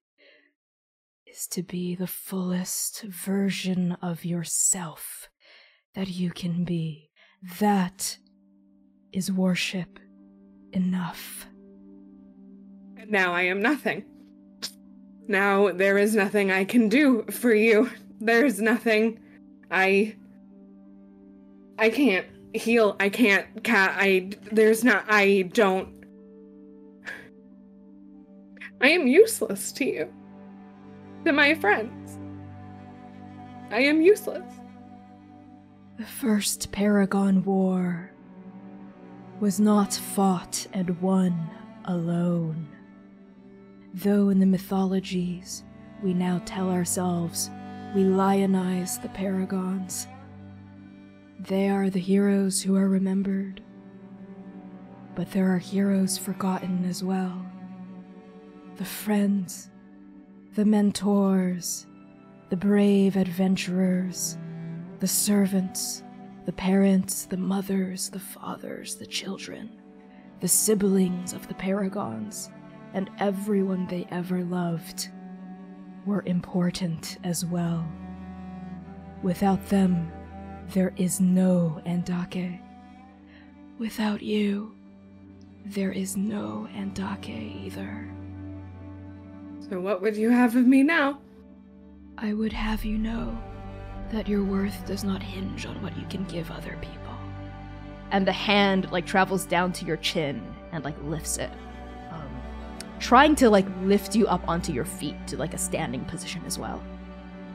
is 1.31 1.47
to 1.47 1.63
be 1.63 1.95
the 1.95 2.07
fullest 2.07 3.03
version 3.03 3.93
of 4.01 4.25
yourself 4.25 5.29
that 5.95 6.09
you 6.09 6.29
can 6.31 6.65
be. 6.65 7.09
That 7.59 8.17
is 9.13 9.31
worship 9.31 9.99
enough. 10.73 11.47
Now 13.07 13.33
I 13.33 13.43
am 13.43 13.61
nothing. 13.61 14.03
Now 15.27 15.71
there 15.71 15.97
is 15.97 16.15
nothing 16.15 16.51
I 16.51 16.65
can 16.65 16.89
do 16.89 17.23
for 17.31 17.53
you. 17.53 17.89
There's 18.19 18.59
nothing 18.59 19.19
I 19.69 20.15
I 21.79 21.89
can't 21.89 22.27
heal. 22.53 22.95
I 22.99 23.09
can't 23.09 23.63
cat 23.63 23.95
I 23.97 24.31
there's 24.51 24.83
not 24.83 25.05
I 25.07 25.43
don't 25.53 26.05
I 28.81 28.89
am 28.89 29.07
useless 29.07 29.71
to 29.73 29.85
you. 29.85 30.13
To 31.25 31.31
my 31.31 31.53
friends. 31.55 32.17
I 33.69 33.81
am 33.81 34.01
useless. 34.01 34.53
The 35.97 36.05
first 36.05 36.71
Paragon 36.71 37.43
War 37.43 38.11
was 39.39 39.59
not 39.59 39.93
fought 39.93 40.67
and 40.73 41.01
won 41.01 41.49
alone. 41.85 42.67
Though 43.93 44.29
in 44.29 44.39
the 44.39 44.45
mythologies 44.45 45.63
we 46.03 46.13
now 46.13 46.41
tell 46.45 46.69
ourselves 46.69 47.49
we 47.95 48.03
lionize 48.03 49.01
the 49.01 49.09
Paragons, 49.09 50.07
they 51.39 51.69
are 51.69 51.89
the 51.89 51.99
heroes 51.99 52.61
who 52.61 52.75
are 52.75 52.87
remembered. 52.87 53.63
But 55.15 55.31
there 55.31 55.51
are 55.51 55.57
heroes 55.57 56.17
forgotten 56.17 56.85
as 56.85 57.03
well. 57.03 57.43
The 58.77 58.85
friends, 58.85 59.70
the 60.53 60.65
mentors, 60.65 61.85
the 62.49 62.57
brave 62.57 63.15
adventurers, 63.15 64.37
the 64.99 65.07
servants, 65.07 66.03
the 66.45 66.51
parents, 66.51 67.25
the 67.25 67.37
mothers, 67.37 68.09
the 68.09 68.19
fathers, 68.19 68.95
the 68.95 69.05
children, 69.05 69.69
the 70.41 70.47
siblings 70.49 71.31
of 71.31 71.47
the 71.47 71.53
paragons, 71.53 72.49
and 72.93 73.09
everyone 73.19 73.87
they 73.87 74.05
ever 74.11 74.43
loved 74.43 75.07
were 76.05 76.23
important 76.25 77.17
as 77.23 77.45
well. 77.45 77.89
Without 79.23 79.65
them, 79.67 80.11
there 80.73 80.91
is 80.97 81.21
no 81.21 81.81
Andake. 81.85 82.59
Without 83.77 84.21
you, 84.21 84.75
there 85.65 85.93
is 85.93 86.17
no 86.17 86.67
Andake 86.75 87.65
either. 87.65 88.09
So 89.71 89.79
what 89.79 90.01
would 90.01 90.17
you 90.17 90.31
have 90.31 90.57
of 90.57 90.67
me 90.67 90.83
now? 90.83 91.21
I 92.17 92.33
would 92.33 92.51
have 92.51 92.83
you 92.83 92.97
know 92.97 93.41
that 94.11 94.27
your 94.27 94.43
worth 94.43 94.85
does 94.85 95.05
not 95.05 95.23
hinge 95.23 95.65
on 95.65 95.81
what 95.81 95.97
you 95.97 96.05
can 96.07 96.25
give 96.25 96.51
other 96.51 96.77
people. 96.81 97.15
And 98.11 98.27
the 98.27 98.33
hand 98.33 98.91
like 98.91 99.05
travels 99.05 99.45
down 99.45 99.71
to 99.71 99.85
your 99.85 99.95
chin 99.95 100.43
and 100.73 100.83
like 100.83 101.01
lifts 101.05 101.37
it, 101.37 101.51
um, 102.11 102.29
trying 102.99 103.33
to 103.35 103.49
like 103.49 103.65
lift 103.83 104.13
you 104.13 104.27
up 104.27 104.45
onto 104.45 104.73
your 104.73 104.83
feet 104.83 105.15
to 105.27 105.37
like 105.37 105.53
a 105.53 105.57
standing 105.57 106.03
position 106.03 106.41
as 106.45 106.59
well. 106.59 106.83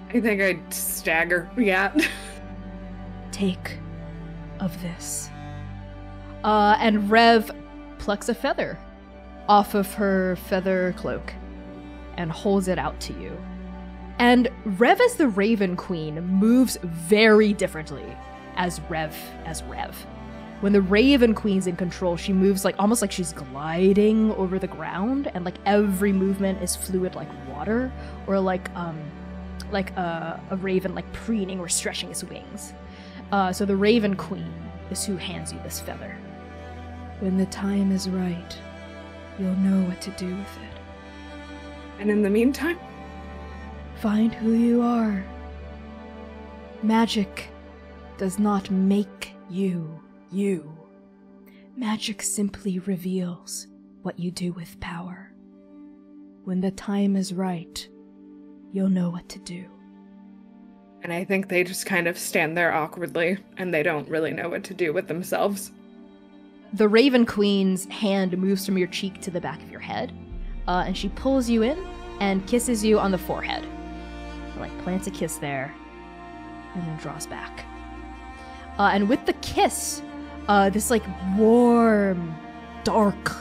I 0.09 0.18
think 0.18 0.40
I'd 0.40 0.72
stagger. 0.72 1.51
Yeah. 1.55 1.94
Take 3.30 3.78
of 4.60 4.80
this. 4.80 5.28
Uh, 6.44 6.78
and 6.80 7.10
Rev 7.10 7.51
plucks 7.98 8.30
a 8.30 8.34
feather 8.34 8.78
off 9.51 9.74
of 9.74 9.93
her 9.93 10.36
feather 10.36 10.94
cloak 10.97 11.34
and 12.16 12.30
holds 12.30 12.68
it 12.68 12.78
out 12.78 12.98
to 13.01 13.12
you. 13.14 13.36
And 14.18 14.48
Rev 14.64 15.01
as 15.01 15.14
the 15.16 15.28
Raven 15.28 15.76
Queen 15.76 16.22
moves 16.22 16.78
very 16.82 17.52
differently 17.52 18.06
as 18.56 18.80
Rev 18.88 19.14
as 19.44 19.62
Rev. 19.64 19.94
When 20.60 20.72
the 20.72 20.80
Raven 20.80 21.34
Queen's 21.34 21.66
in 21.66 21.76
control, 21.76 22.16
she 22.16 22.32
moves 22.32 22.64
like 22.64 22.76
almost 22.78 23.02
like 23.02 23.12
she's 23.12 23.34
gliding 23.34 24.32
over 24.32 24.59
the 24.59 24.66
ground, 24.66 25.30
and 25.34 25.44
like 25.44 25.56
every 25.66 26.12
movement 26.12 26.62
is 26.62 26.74
fluid 26.74 27.14
like 27.14 27.28
water, 27.48 27.93
or 28.26 28.40
like 28.40 28.74
um 28.74 28.98
like 29.70 29.90
a, 29.97 30.40
a 30.51 30.56
raven 30.56 30.94
like 30.94 31.10
preening 31.12 31.60
or 31.60 31.68
stretching 31.68 32.10
its 32.10 32.24
wings. 32.24 32.72
Uh, 33.32 33.52
so 33.52 33.64
the 33.64 33.76
Raven 33.76 34.16
Queen 34.16 34.52
is 34.90 35.05
who 35.05 35.16
hands 35.16 35.52
you 35.52 35.59
this 35.64 35.80
feather. 35.80 36.16
When 37.20 37.36
the 37.36 37.47
time 37.47 37.90
is 37.93 38.09
right, 38.09 38.56
you'll 39.38 39.56
know 39.56 39.86
what 39.88 40.01
to 40.02 40.10
do 40.12 40.28
with 40.28 40.59
it. 40.62 40.65
And 41.98 42.10
in 42.10 42.23
the 42.23 42.31
meantime, 42.31 42.78
Find 44.01 44.35
who 44.35 44.52
you 44.52 44.82
are. 44.82 45.24
Magic 46.82 47.48
does 48.18 48.39
not 48.39 48.70
make 48.70 49.32
you 49.48 49.98
you. 50.31 50.70
Magic 51.77 52.20
simply 52.23 52.78
reveals 52.81 53.66
what 54.02 54.18
you 54.18 54.31
do 54.31 54.52
with 54.52 54.78
power. 54.81 55.32
When 56.44 56.60
the 56.60 56.70
time 56.73 57.16
is 57.16 57.32
right, 57.32 57.89
you'll 58.73 58.90
know 58.90 59.09
what 59.10 59.28
to 59.31 59.39
do. 59.40 59.64
and 61.02 61.12
I 61.12 61.24
think 61.24 61.48
they 61.48 61.64
just 61.64 61.86
kind 61.86 62.06
of 62.09 62.18
stand 62.18 62.56
there 62.56 62.73
awkwardly 62.74 63.39
and 63.56 63.73
they 63.73 63.82
don't 63.82 64.09
really 64.09 64.32
know 64.32 64.48
what 64.48 64.64
to 64.64 64.74
do 64.74 64.93
with 64.93 65.06
themselves. 65.09 65.70
The 66.73 66.89
Raven 66.89 67.24
Queen's 67.24 67.85
hand 67.86 68.36
moves 68.36 68.66
from 68.66 68.77
your 68.77 68.89
cheek 68.89 69.20
to 69.23 69.31
the 69.31 69.40
back 69.40 69.62
of 69.62 69.70
your 69.70 69.81
head, 69.81 70.12
uh, 70.68 70.84
and 70.86 70.97
she 70.97 71.09
pulls 71.10 71.48
you 71.48 71.62
in 71.62 71.86
and 72.20 72.47
kisses 72.47 72.84
you 72.84 72.98
on 72.98 73.10
the 73.10 73.18
forehead. 73.18 73.66
Like 74.59 74.76
plants 74.78 75.06
a 75.06 75.10
kiss 75.10 75.36
there, 75.36 75.74
and 76.74 76.86
then 76.86 76.97
draws 76.97 77.26
back. 77.26 77.64
Uh, 78.78 78.90
and 78.93 79.09
with 79.09 79.24
the 79.26 79.34
kiss, 79.34 80.02
uh, 80.48 80.70
this 80.70 80.90
like 80.90 81.05
warm, 81.36 82.34
dark 82.84 83.36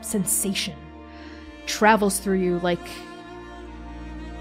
sensation 0.00 0.76
travels 1.66 2.18
through 2.18 2.38
you 2.38 2.58
like 2.58 2.80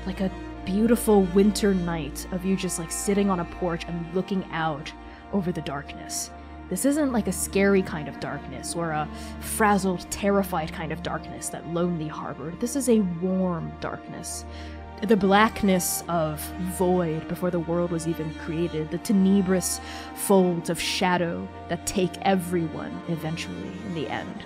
like 0.05 0.19
a 0.19 0.31
beautiful 0.65 1.23
winter 1.35 1.73
night 1.73 2.27
of 2.31 2.43
you 2.43 2.55
just 2.55 2.79
like 2.79 2.91
sitting 2.91 3.29
on 3.29 3.39
a 3.39 3.45
porch 3.45 3.85
and 3.85 4.13
looking 4.13 4.43
out 4.51 4.91
over 5.33 5.51
the 5.51 5.61
darkness. 5.61 6.31
This 6.71 6.85
isn't 6.85 7.11
like 7.11 7.27
a 7.27 7.33
scary 7.33 7.81
kind 7.81 8.07
of 8.07 8.21
darkness 8.21 8.75
or 8.75 8.91
a 8.91 9.05
frazzled, 9.41 10.09
terrified 10.09 10.71
kind 10.71 10.93
of 10.93 11.03
darkness 11.03 11.49
that 11.49 11.67
lonely 11.67 12.07
harbored. 12.07 12.61
This 12.61 12.77
is 12.77 12.87
a 12.87 13.01
warm 13.21 13.73
darkness. 13.81 14.45
The 15.01 15.17
blackness 15.17 16.01
of 16.07 16.39
void 16.77 17.27
before 17.27 17.51
the 17.51 17.59
world 17.59 17.91
was 17.91 18.07
even 18.07 18.33
created, 18.35 18.89
the 18.89 18.99
tenebrous 18.99 19.81
folds 20.15 20.69
of 20.69 20.79
shadow 20.79 21.45
that 21.67 21.85
take 21.85 22.17
everyone 22.21 23.01
eventually 23.09 23.73
in 23.87 23.93
the 23.93 24.07
end. 24.07 24.45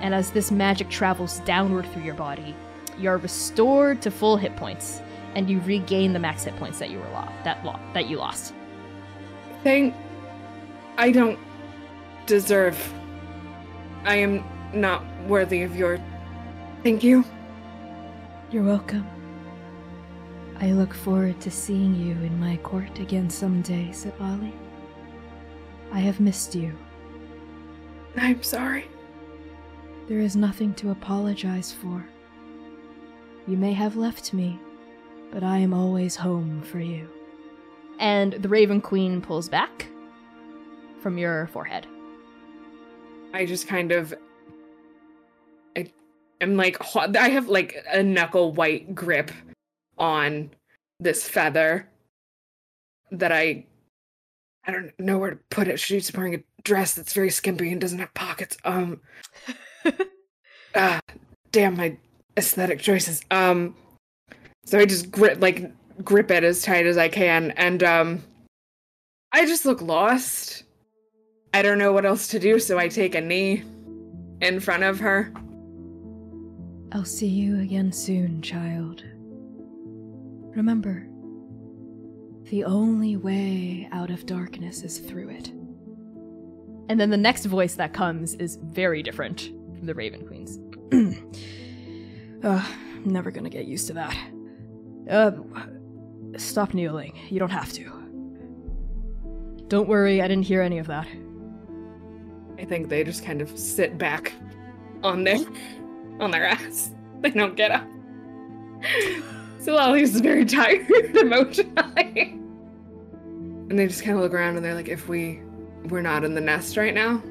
And 0.00 0.14
as 0.14 0.30
this 0.30 0.52
magic 0.52 0.88
travels 0.88 1.40
downward 1.40 1.86
through 1.86 2.02
your 2.04 2.14
body, 2.14 2.54
you're 2.96 3.18
restored 3.18 4.00
to 4.02 4.12
full 4.12 4.36
hit 4.36 4.54
points, 4.54 5.00
and 5.34 5.50
you 5.50 5.58
regain 5.62 6.12
the 6.12 6.20
max 6.20 6.44
hit 6.44 6.54
points 6.58 6.78
that 6.78 6.90
you 6.90 7.00
were 7.00 7.10
lo- 7.10 7.28
that 7.42 7.64
lo- 7.64 7.80
that 7.92 8.06
you 8.06 8.18
lost. 8.18 8.54
Thank. 9.64 9.96
I 10.96 11.10
don't 11.10 11.38
deserve. 12.26 12.78
I 14.04 14.16
am 14.16 14.44
not 14.72 15.04
worthy 15.26 15.62
of 15.62 15.74
your. 15.74 15.98
Thank 16.82 17.02
you. 17.02 17.24
You're 18.50 18.62
welcome. 18.62 19.06
I 20.60 20.72
look 20.72 20.94
forward 20.94 21.40
to 21.40 21.50
seeing 21.50 21.96
you 21.96 22.12
in 22.12 22.38
my 22.38 22.58
court 22.58 23.00
again 23.00 23.28
someday, 23.28 23.88
Sitlali. 23.90 24.52
I 25.92 25.98
have 25.98 26.20
missed 26.20 26.54
you. 26.54 26.72
I'm 28.16 28.42
sorry. 28.42 28.86
There 30.08 30.20
is 30.20 30.36
nothing 30.36 30.74
to 30.74 30.90
apologize 30.90 31.72
for. 31.72 32.06
You 33.48 33.56
may 33.56 33.72
have 33.72 33.96
left 33.96 34.32
me, 34.32 34.60
but 35.32 35.42
I 35.42 35.58
am 35.58 35.74
always 35.74 36.14
home 36.14 36.62
for 36.62 36.78
you. 36.78 37.08
And 37.98 38.34
the 38.34 38.48
Raven 38.48 38.80
Queen 38.80 39.20
pulls 39.20 39.48
back 39.48 39.88
from 41.04 41.18
your 41.18 41.48
forehead. 41.48 41.86
I 43.34 43.44
just 43.44 43.68
kind 43.68 43.92
of. 43.92 44.14
I 45.76 45.92
am 46.40 46.56
like. 46.56 46.78
I 46.96 47.28
have 47.28 47.46
like 47.46 47.84
a 47.92 48.02
knuckle 48.02 48.52
white 48.52 48.94
grip 48.94 49.30
on 49.98 50.50
this 50.98 51.28
feather 51.28 51.86
that 53.12 53.32
I. 53.32 53.66
I 54.66 54.72
don't 54.72 54.98
know 54.98 55.18
where 55.18 55.32
to 55.32 55.38
put 55.50 55.68
it. 55.68 55.78
She's 55.78 56.10
wearing 56.10 56.36
a 56.36 56.42
dress 56.62 56.94
that's 56.94 57.12
very 57.12 57.28
skimpy 57.28 57.70
and 57.70 57.80
doesn't 57.82 57.98
have 57.98 58.14
pockets. 58.14 58.56
Um. 58.64 59.02
ah, 60.74 61.00
damn 61.52 61.76
my 61.76 61.98
aesthetic 62.38 62.80
choices. 62.80 63.20
Um. 63.30 63.76
So 64.64 64.78
I 64.78 64.86
just 64.86 65.10
grip 65.10 65.42
like 65.42 65.70
grip 66.02 66.30
it 66.30 66.44
as 66.44 66.62
tight 66.62 66.86
as 66.86 66.96
I 66.96 67.10
can, 67.10 67.50
and 67.50 67.82
um, 67.82 68.22
I 69.32 69.44
just 69.44 69.66
look 69.66 69.82
lost. 69.82 70.63
I 71.54 71.62
don't 71.62 71.78
know 71.78 71.92
what 71.92 72.04
else 72.04 72.26
to 72.28 72.40
do, 72.40 72.58
so 72.58 72.80
I 72.80 72.88
take 72.88 73.14
a 73.14 73.20
knee 73.20 73.62
in 74.40 74.58
front 74.58 74.82
of 74.82 74.98
her. 74.98 75.32
I'll 76.90 77.04
see 77.04 77.28
you 77.28 77.60
again 77.60 77.92
soon, 77.92 78.42
child. 78.42 79.04
Remember, 80.56 81.06
the 82.50 82.64
only 82.64 83.16
way 83.16 83.88
out 83.92 84.10
of 84.10 84.26
darkness 84.26 84.82
is 84.82 84.98
through 84.98 85.28
it. 85.28 85.50
And 86.88 86.98
then 86.98 87.10
the 87.10 87.16
next 87.16 87.44
voice 87.44 87.76
that 87.76 87.92
comes 87.92 88.34
is 88.34 88.56
very 88.56 89.00
different 89.04 89.52
from 89.76 89.86
the 89.86 89.94
Raven 89.94 90.26
Queen's. 90.26 90.58
uh, 92.44 92.66
I'm 92.96 93.04
never 93.04 93.30
gonna 93.30 93.48
get 93.48 93.66
used 93.66 93.86
to 93.86 93.92
that. 93.92 94.16
Uh, 95.08 95.30
stop 96.36 96.74
kneeling. 96.74 97.16
You 97.28 97.38
don't 97.38 97.50
have 97.50 97.72
to. 97.74 97.84
Don't 99.68 99.88
worry, 99.88 100.20
I 100.20 100.26
didn't 100.26 100.46
hear 100.46 100.60
any 100.60 100.78
of 100.78 100.88
that. 100.88 101.06
I 102.58 102.64
think 102.64 102.88
they 102.88 103.04
just 103.04 103.24
kind 103.24 103.40
of 103.40 103.58
sit 103.58 103.98
back 103.98 104.32
on 105.02 105.24
their 105.24 105.38
on 106.20 106.30
their 106.30 106.46
ass. 106.46 106.90
They 107.24 107.30
don't 107.30 107.56
get 107.56 107.70
up. 107.70 107.88
So 109.58 109.74
Lily's 109.74 110.20
very 110.20 110.44
tired 110.44 111.16
emotionally. 111.16 112.38
And 113.70 113.78
they 113.78 113.86
just 113.86 114.04
kind 114.04 114.14
of 114.14 114.22
look 114.22 114.34
around 114.34 114.56
and 114.56 114.64
they're 114.64 114.74
like, 114.74 114.88
if 114.88 115.08
we 115.08 115.40
were 115.88 116.02
not 116.02 116.22
in 116.22 116.34
the 116.34 116.40
nest 116.42 116.76
right 116.76 116.92
now, 116.92 117.22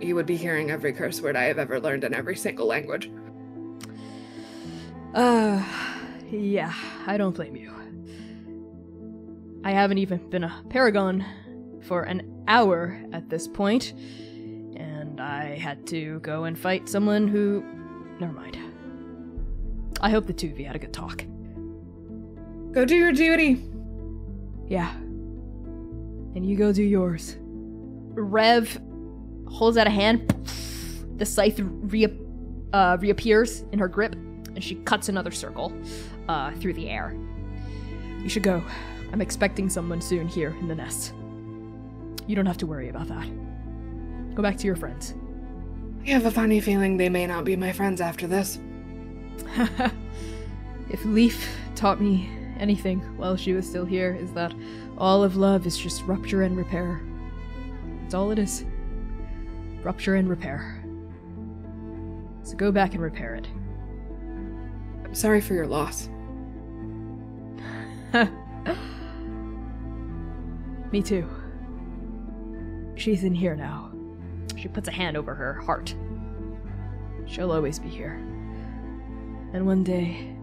you 0.00 0.16
would 0.16 0.26
be 0.26 0.36
hearing 0.36 0.72
every 0.72 0.92
curse 0.92 1.20
word 1.20 1.36
I 1.36 1.44
have 1.44 1.60
ever 1.60 1.78
learned 1.78 2.02
in 2.02 2.12
every 2.12 2.34
single 2.34 2.66
language. 2.66 3.08
Uh, 5.14 5.64
yeah, 6.28 6.74
I 7.06 7.16
don't 7.16 7.36
blame 7.36 7.54
you. 7.54 7.72
I 9.62 9.70
haven't 9.70 9.98
even 9.98 10.28
been 10.28 10.42
a 10.42 10.64
paragon 10.70 11.24
for 11.82 12.02
an 12.02 12.35
hour 12.48 13.00
at 13.12 13.28
this 13.28 13.48
point, 13.48 13.92
and 14.76 15.20
I 15.20 15.56
had 15.56 15.86
to 15.88 16.20
go 16.20 16.44
and 16.44 16.58
fight 16.58 16.88
someone 16.88 17.28
who. 17.28 17.64
Never 18.20 18.32
mind. 18.32 18.58
I 20.00 20.10
hope 20.10 20.26
the 20.26 20.32
two 20.32 20.48
of 20.48 20.58
you 20.58 20.66
had 20.66 20.76
a 20.76 20.78
good 20.78 20.92
talk. 20.92 21.24
Go 22.72 22.84
do 22.84 22.96
your 22.96 23.12
duty. 23.12 23.64
Yeah. 24.68 24.94
And 24.94 26.44
you 26.44 26.56
go 26.56 26.72
do 26.72 26.82
yours. 26.82 27.36
Rev 27.40 28.78
holds 29.48 29.76
out 29.76 29.86
a 29.86 29.90
hand. 29.90 30.28
The 31.16 31.24
scythe 31.24 31.60
uh, 31.60 32.96
reappears 33.00 33.64
in 33.72 33.78
her 33.78 33.88
grip, 33.88 34.12
and 34.14 34.62
she 34.62 34.74
cuts 34.76 35.08
another 35.08 35.30
circle 35.30 35.72
uh, 36.28 36.52
through 36.56 36.74
the 36.74 36.90
air. 36.90 37.16
You 38.20 38.28
should 38.28 38.42
go. 38.42 38.62
I'm 39.12 39.22
expecting 39.22 39.70
someone 39.70 40.00
soon 40.00 40.28
here 40.28 40.54
in 40.60 40.68
the 40.68 40.74
nest. 40.74 41.14
You 42.26 42.34
don't 42.34 42.46
have 42.46 42.58
to 42.58 42.66
worry 42.66 42.88
about 42.88 43.08
that. 43.08 43.26
Go 44.34 44.42
back 44.42 44.56
to 44.58 44.66
your 44.66 44.76
friends. 44.76 45.14
I 46.06 46.10
have 46.10 46.26
a 46.26 46.30
funny 46.30 46.60
feeling 46.60 46.96
they 46.96 47.08
may 47.08 47.26
not 47.26 47.44
be 47.44 47.56
my 47.56 47.72
friends 47.72 48.00
after 48.00 48.26
this. 48.26 48.58
if 50.90 51.04
Leaf 51.04 51.48
taught 51.74 52.00
me 52.00 52.30
anything 52.58 53.00
while 53.16 53.36
she 53.36 53.52
was 53.52 53.68
still 53.68 53.84
here, 53.84 54.14
is 54.14 54.32
that 54.32 54.54
all 54.98 55.22
of 55.22 55.36
love 55.36 55.66
is 55.66 55.76
just 55.76 56.02
rupture 56.04 56.42
and 56.42 56.56
repair. 56.56 57.02
That's 58.02 58.14
all 58.14 58.30
it 58.30 58.38
is. 58.38 58.64
Rupture 59.82 60.14
and 60.14 60.28
repair. 60.28 60.82
So 62.42 62.56
go 62.56 62.70
back 62.70 62.94
and 62.94 63.02
repair 63.02 63.34
it. 63.34 63.48
I'm 65.04 65.14
sorry 65.14 65.40
for 65.40 65.54
your 65.54 65.66
loss. 65.66 66.08
Me 70.92 71.02
too. 71.02 71.28
She's 72.96 73.24
in 73.24 73.34
here 73.34 73.54
now. 73.54 73.92
She 74.56 74.68
puts 74.68 74.88
a 74.88 74.92
hand 74.92 75.16
over 75.16 75.34
her 75.34 75.54
heart. 75.54 75.94
She'll 77.26 77.52
always 77.52 77.78
be 77.78 77.88
here. 77.88 78.14
And 79.52 79.66
one 79.66 79.84
day, 79.84 80.34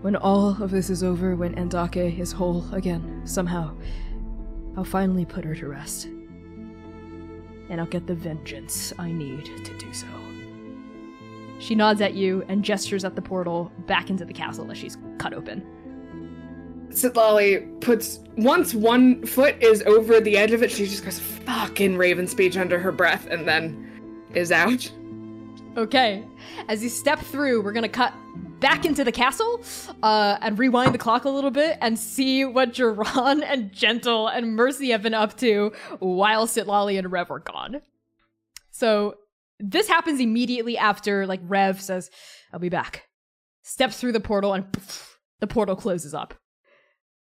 when 0.00 0.16
all 0.16 0.62
of 0.62 0.70
this 0.70 0.90
is 0.90 1.02
over, 1.02 1.34
when 1.34 1.54
Andake 1.56 2.18
is 2.18 2.32
whole 2.32 2.64
again, 2.72 3.22
somehow, 3.24 3.74
I'll 4.76 4.84
finally 4.84 5.24
put 5.24 5.44
her 5.44 5.54
to 5.56 5.68
rest. 5.68 6.04
And 7.68 7.80
I'll 7.80 7.86
get 7.86 8.06
the 8.06 8.14
vengeance 8.14 8.92
I 8.98 9.10
need 9.10 9.44
to 9.64 9.76
do 9.76 9.92
so. 9.92 10.06
She 11.58 11.74
nods 11.74 12.00
at 12.00 12.14
you 12.14 12.44
and 12.48 12.64
gestures 12.64 13.04
at 13.04 13.16
the 13.16 13.22
portal 13.22 13.72
back 13.86 14.08
into 14.08 14.24
the 14.24 14.32
castle 14.32 14.64
that 14.66 14.76
she's 14.76 14.96
cut 15.18 15.34
open. 15.34 15.66
Sitlali 16.90 17.80
puts 17.80 18.20
once 18.36 18.74
one 18.74 19.24
foot 19.26 19.60
is 19.62 19.82
over 19.82 20.20
the 20.20 20.36
edge 20.36 20.52
of 20.52 20.62
it, 20.62 20.70
she 20.70 20.86
just 20.86 21.04
goes 21.04 21.18
fucking 21.18 21.96
raven 21.96 22.26
speech 22.26 22.56
under 22.56 22.78
her 22.78 22.92
breath 22.92 23.26
and 23.26 23.46
then 23.46 24.26
is 24.34 24.52
out. 24.52 24.90
Okay. 25.76 26.24
As 26.68 26.82
you 26.82 26.88
step 26.88 27.20
through, 27.20 27.62
we're 27.62 27.72
gonna 27.72 27.88
cut 27.88 28.12
back 28.60 28.84
into 28.84 29.04
the 29.04 29.12
castle 29.12 29.62
uh, 30.02 30.36
and 30.40 30.58
rewind 30.58 30.92
the 30.92 30.98
clock 30.98 31.24
a 31.24 31.30
little 31.30 31.50
bit 31.50 31.78
and 31.80 31.98
see 31.98 32.44
what 32.44 32.74
Duran 32.74 33.42
and 33.42 33.72
Gentle 33.72 34.28
and 34.28 34.56
Mercy 34.56 34.90
have 34.90 35.02
been 35.02 35.14
up 35.14 35.36
to 35.38 35.72
while 36.00 36.46
Sitlali 36.46 36.98
and 36.98 37.10
Rev 37.12 37.30
are 37.30 37.38
gone. 37.38 37.82
So 38.70 39.14
this 39.60 39.88
happens 39.88 40.20
immediately 40.20 40.76
after 40.76 41.26
like 41.26 41.40
Rev 41.44 41.80
says, 41.80 42.10
"I'll 42.52 42.60
be 42.60 42.68
back." 42.68 43.04
Steps 43.62 44.00
through 44.00 44.12
the 44.12 44.20
portal 44.20 44.54
and 44.54 44.72
poof, 44.72 45.18
the 45.40 45.46
portal 45.46 45.76
closes 45.76 46.14
up. 46.14 46.34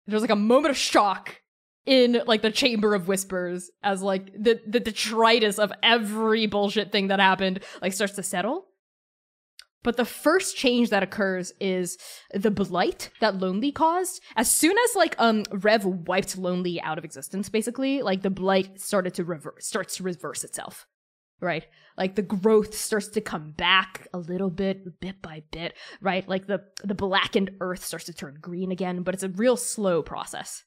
There's 0.08 0.22
like 0.22 0.32
a 0.32 0.36
moment 0.36 0.72
of 0.72 0.78
shock 0.78 1.42
in 1.86 2.22
like 2.28 2.42
the 2.42 2.52
chamber 2.52 2.94
of 2.94 3.08
whispers 3.08 3.72
as 3.84 4.02
like 4.02 4.32
the 4.34 4.62
the 4.68 4.80
detritus 4.80 5.58
of 5.58 5.72
every 5.82 6.46
bullshit 6.46 6.92
thing 6.92 7.08
that 7.08 7.20
happened 7.20 7.64
like 7.82 7.94
starts 7.94 8.16
to 8.16 8.24
settle. 8.24 8.68
But 9.84 9.98
the 9.98 10.06
first 10.06 10.56
change 10.56 10.92
that 10.92 11.02
occurs 11.02 11.54
is 11.60 11.98
the 12.34 12.52
blight 12.52 13.10
that 13.20 13.40
Lonely 13.40 13.72
caused. 13.72 14.22
As 14.36 14.54
soon 14.54 14.78
as 14.78 14.96
like 14.96 15.16
um 15.18 15.44
Rev 15.52 15.86
wiped 15.86 16.38
Lonely 16.38 16.80
out 16.82 16.98
of 16.98 17.06
existence, 17.06 17.50
basically, 17.50 18.02
like 18.02 18.22
the 18.22 18.30
blight 18.30 18.80
started 18.80 19.16
to 19.16 19.24
reverse 19.24 19.66
starts 19.66 19.96
to 19.98 20.04
reverse 20.04 20.44
itself. 20.44 20.86
Right? 21.42 21.66
Like 21.98 22.16
the 22.16 22.22
growth 22.22 22.74
starts 22.74 23.08
to 23.10 23.22
come 23.22 23.52
back 23.52 24.08
a 24.14 24.18
little 24.18 24.50
bit, 24.50 25.00
bit 25.00 25.22
by 25.22 25.44
bit, 25.52 25.76
right? 26.00 26.28
Like 26.28 26.48
the 26.48 26.64
the 26.84 26.96
blackened 26.96 27.52
earth 27.60 27.84
starts 27.84 28.06
to 28.06 28.14
turn 28.14 28.38
green 28.40 28.72
again, 28.72 29.04
but 29.04 29.14
it's 29.14 29.24
a 29.24 29.30
real 29.30 29.58
slow 29.58 30.02
process. 30.02 30.64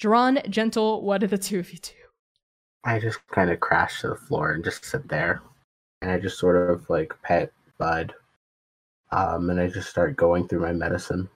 Duran, 0.00 0.40
gentle, 0.48 1.02
what 1.02 1.20
do 1.20 1.26
the 1.26 1.38
two 1.38 1.58
of 1.60 1.72
you 1.72 1.78
do? 1.78 1.92
I 2.84 2.98
just 2.98 3.20
kind 3.28 3.50
of 3.50 3.60
crash 3.60 4.00
to 4.00 4.08
the 4.08 4.16
floor 4.16 4.52
and 4.52 4.64
just 4.64 4.84
sit 4.84 5.08
there. 5.08 5.42
And 6.00 6.10
I 6.10 6.18
just 6.18 6.38
sort 6.38 6.56
of 6.56 6.88
like 6.90 7.14
pet 7.22 7.52
Bud. 7.78 8.14
Um, 9.12 9.50
and 9.50 9.60
I 9.60 9.68
just 9.68 9.90
start 9.90 10.16
going 10.16 10.48
through 10.48 10.60
my 10.60 10.72
medicine. 10.72 11.28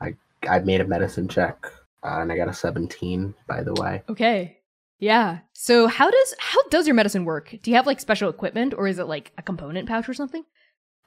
I 0.00 0.14
I 0.48 0.58
made 0.60 0.80
a 0.80 0.86
medicine 0.86 1.28
check, 1.28 1.66
uh, 2.04 2.20
and 2.20 2.30
I 2.30 2.36
got 2.36 2.48
a 2.48 2.54
17, 2.54 3.34
by 3.48 3.62
the 3.62 3.74
way. 3.74 4.02
Okay. 4.08 4.59
Yeah. 5.00 5.38
So 5.54 5.88
how 5.88 6.10
does 6.10 6.34
how 6.38 6.62
does 6.68 6.86
your 6.86 6.94
medicine 6.94 7.24
work? 7.24 7.56
Do 7.62 7.70
you 7.70 7.76
have 7.76 7.86
like 7.86 7.98
special 8.00 8.28
equipment 8.28 8.74
or 8.76 8.86
is 8.86 8.98
it 8.98 9.08
like 9.08 9.32
a 9.38 9.42
component 9.42 9.88
pouch 9.88 10.08
or 10.08 10.14
something? 10.14 10.44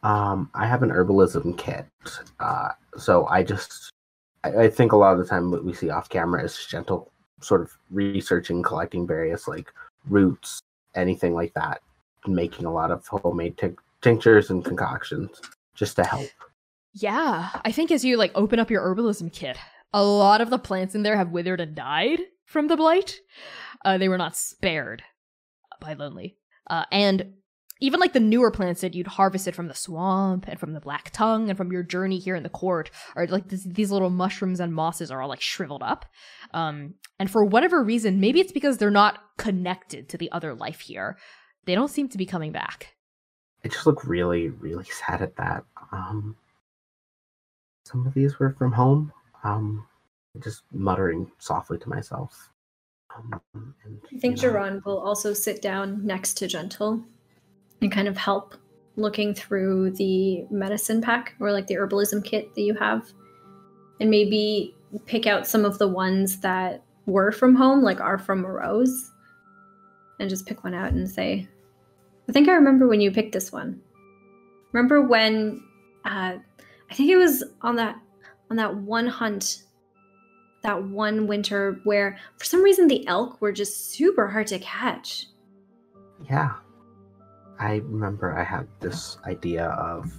Um, 0.02 0.50
I 0.54 0.68
have 0.68 0.84
an 0.84 0.90
herbalism 0.90 1.58
kit. 1.58 1.86
Uh, 2.40 2.70
so 2.98 3.28
I 3.28 3.44
just 3.44 3.92
I, 4.44 4.64
I 4.64 4.70
think 4.70 4.92
a 4.92 4.98
lot 4.98 5.14
of 5.14 5.20
the 5.20 5.26
time 5.26 5.52
what 5.52 5.64
we 5.64 5.74
see 5.74 5.90
off 5.90 6.10
camera 6.10 6.44
is 6.44 6.66
gentle 6.70 7.12
sort 7.40 7.62
of 7.62 7.72
researching, 7.92 8.64
collecting 8.64 9.06
various 9.06 9.48
like 9.48 9.72
roots, 10.10 10.60
anything 10.96 11.36
like 11.36 11.54
that, 11.54 11.82
making 12.26 12.66
a 12.66 12.74
lot 12.74 12.90
of 12.90 13.06
homemade 13.08 13.58
t- 13.58 13.70
tinctures 14.02 14.50
and 14.50 14.66
concoctions 14.66 15.40
just 15.76 15.96
to 15.98 16.04
help. 16.04 16.30
Yeah, 16.94 17.50
I 17.64 17.72
think 17.72 17.92
as 17.92 18.04
you 18.04 18.18
like 18.18 18.32
open 18.34 18.60
up 18.60 18.72
your 18.72 18.82
herbalism 18.82 19.34
kit, 19.34 19.58
a 19.94 20.04
lot 20.04 20.42
of 20.42 20.50
the 20.50 20.60
plants 20.60 20.96
in 20.96 21.04
there 21.04 21.18
have 21.18 21.32
withered 21.32 21.62
and 21.62 21.76
died 21.76 22.20
from 22.46 22.68
the 22.68 22.78
blight. 22.78 23.20
Uh, 23.84 23.98
they 23.98 24.10
were 24.10 24.18
not 24.18 24.36
spared 24.36 25.04
by 25.80 25.94
Lonely. 25.94 26.38
Uh, 26.70 26.86
and 26.92 27.34
even 27.80 28.00
like 28.00 28.14
the 28.14 28.20
newer 28.20 28.50
plants 28.50 28.80
that 28.80 28.96
you'd 28.96 29.08
harvested 29.08 29.54
from 29.56 29.68
the 29.68 29.74
swamp 29.74 30.46
and 30.48 30.58
from 30.58 30.72
the 30.72 30.80
black 30.80 31.10
tongue 31.12 31.50
and 31.50 31.58
from 31.58 31.72
your 31.72 31.84
journey 31.84 32.18
here 32.18 32.36
in 32.36 32.44
the 32.44 32.50
court 32.50 32.90
are 33.16 33.28
like 33.28 33.50
this, 33.50 33.66
these 33.66 33.92
little 33.92 34.10
mushrooms 34.10 34.62
and 34.62 34.74
mosses 34.74 35.12
are 35.12 35.22
all 35.22 35.28
like 35.28 35.42
shriveled 35.42 35.84
up. 35.84 36.06
Um, 36.54 36.94
and 37.20 37.30
for 37.30 37.44
whatever 37.44 37.84
reason, 37.84 38.22
maybe 38.22 38.40
it's 38.40 38.54
because 38.54 38.78
they're 38.78 38.90
not 38.90 39.20
connected 39.38 40.08
to 40.10 40.18
the 40.18 40.32
other 40.32 40.54
life 40.54 40.80
here. 40.80 41.18
They 41.66 41.76
don't 41.76 41.90
seem 41.90 42.08
to 42.10 42.18
be 42.18 42.26
coming 42.26 42.54
back. 42.54 42.96
I 43.66 43.68
just 43.68 43.86
look 43.86 44.06
really, 44.06 44.48
really 44.50 44.86
sad 44.86 45.22
at 45.22 45.36
that. 45.36 45.66
Um, 45.92 46.38
some 47.86 48.08
of 48.08 48.14
these 48.14 48.40
were 48.40 48.56
from 48.58 48.72
home. 48.72 49.12
Um, 49.44 49.86
just 50.42 50.64
muttering 50.72 51.32
softly 51.38 51.78
to 51.80 51.90
myself. 51.90 52.50
Um, 53.16 53.42
I 54.14 54.18
think 54.18 54.40
Duran 54.40 54.82
will 54.86 55.00
also 55.00 55.34
sit 55.34 55.62
down 55.62 56.06
next 56.06 56.36
to 56.36 56.48
Gentle 56.48 57.04
and 57.82 57.92
kind 57.92 58.08
of 58.08 58.18
help 58.18 58.56
looking 58.96 59.34
through 59.34 59.92
the 59.92 60.46
medicine 60.50 61.02
pack 61.02 61.36
or 61.40 61.52
like 61.52 61.68
the 61.68 61.76
herbalism 61.76 62.24
kit 62.24 62.54
that 62.56 62.62
you 62.62 62.74
have 62.76 63.12
and 64.00 64.10
maybe 64.10 64.76
pick 65.06 65.28
out 65.28 65.48
some 65.48 65.66
of 65.66 65.78
the 65.80 65.88
ones 65.88 66.40
that 66.40 66.84
were 67.06 67.32
from 67.32 67.56
home, 67.56 67.84
like 67.84 68.00
are 68.00 68.18
from 68.18 68.42
Morose, 68.42 69.12
and 70.20 70.30
just 70.30 70.46
pick 70.46 70.64
one 70.64 70.74
out 70.74 70.92
and 70.92 71.10
say, 71.10 71.48
I 72.30 72.32
think 72.32 72.48
I 72.48 72.54
remember 72.54 72.88
when 72.88 73.02
you 73.02 73.12
picked 73.12 73.34
this 73.34 73.52
one. 73.52 73.82
Remember 74.72 75.02
when 75.02 75.64
uh, 76.06 76.38
I 76.90 76.94
think 76.94 77.10
it 77.10 77.18
was 77.18 77.44
on 77.62 77.76
that 77.78 78.00
on 78.50 78.58
that 78.58 78.76
one 78.76 79.08
hunt 79.08 79.64
that 80.64 80.84
one 80.84 81.28
winter 81.28 81.80
where 81.84 82.18
for 82.38 82.46
some 82.46 82.64
reason 82.64 82.88
the 82.88 83.06
elk 83.08 83.42
were 83.42 83.52
just 83.52 83.92
super 83.92 84.28
hard 84.28 84.48
to 84.48 84.60
catch. 84.60 85.28
Yeah. 86.30 86.54
I 87.60 87.76
remember 87.86 88.38
I 88.38 88.44
had 88.44 88.68
this 88.80 89.18
idea 89.26 89.66
of 89.66 90.12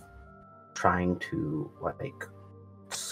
trying 0.74 1.18
to 1.30 1.70
like 1.82 2.24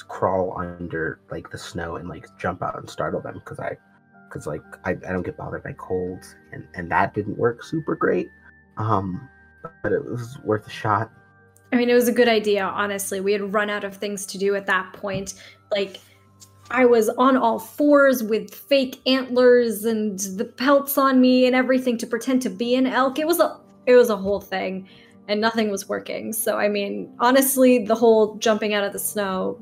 crawl 0.08 0.54
under 0.58 1.20
like 1.30 1.50
the 1.50 1.58
snow 1.58 1.96
and 1.96 2.08
like 2.08 2.26
jump 2.38 2.62
out 2.62 2.78
and 2.78 2.88
startle 2.88 3.20
them 3.20 3.34
because 3.34 3.58
I 3.58 3.76
because 4.28 4.46
like 4.46 4.62
I, 4.84 4.90
I 4.90 5.12
don't 5.12 5.22
get 5.22 5.36
bothered 5.36 5.64
by 5.64 5.72
colds 5.72 6.36
and 6.52 6.66
and 6.74 6.90
that 6.90 7.14
didn't 7.14 7.36
work 7.36 7.64
super 7.64 7.96
great. 7.96 8.28
Um 8.76 9.28
but 9.82 9.92
it 9.92 10.04
was 10.04 10.38
worth 10.44 10.66
a 10.66 10.70
shot. 10.70 11.10
I 11.72 11.76
mean, 11.76 11.88
it 11.88 11.94
was 11.94 12.08
a 12.08 12.12
good 12.12 12.28
idea, 12.28 12.64
honestly. 12.64 13.20
We 13.20 13.32
had 13.32 13.54
run 13.54 13.70
out 13.70 13.82
of 13.84 13.96
things 13.96 14.26
to 14.26 14.38
do 14.38 14.54
at 14.56 14.66
that 14.66 14.92
point. 14.92 15.34
Like, 15.70 16.00
I 16.72 16.86
was 16.86 17.08
on 17.10 17.36
all 17.36 17.58
fours 17.58 18.22
with 18.22 18.54
fake 18.54 19.00
antlers 19.06 19.84
and 19.84 20.18
the 20.18 20.46
pelts 20.46 20.96
on 20.96 21.20
me 21.20 21.46
and 21.46 21.54
everything 21.54 21.98
to 21.98 22.06
pretend 22.06 22.42
to 22.42 22.50
be 22.50 22.74
an 22.74 22.86
elk. 22.86 23.18
It 23.18 23.26
was 23.26 23.40
a 23.40 23.60
it 23.86 23.94
was 23.94 24.10
a 24.10 24.16
whole 24.16 24.40
thing, 24.40 24.88
and 25.28 25.40
nothing 25.40 25.70
was 25.70 25.88
working. 25.88 26.32
So, 26.32 26.56
I 26.56 26.68
mean, 26.68 27.12
honestly, 27.18 27.84
the 27.84 27.94
whole 27.94 28.36
jumping 28.36 28.74
out 28.74 28.84
of 28.84 28.92
the 28.92 28.98
snow, 28.98 29.60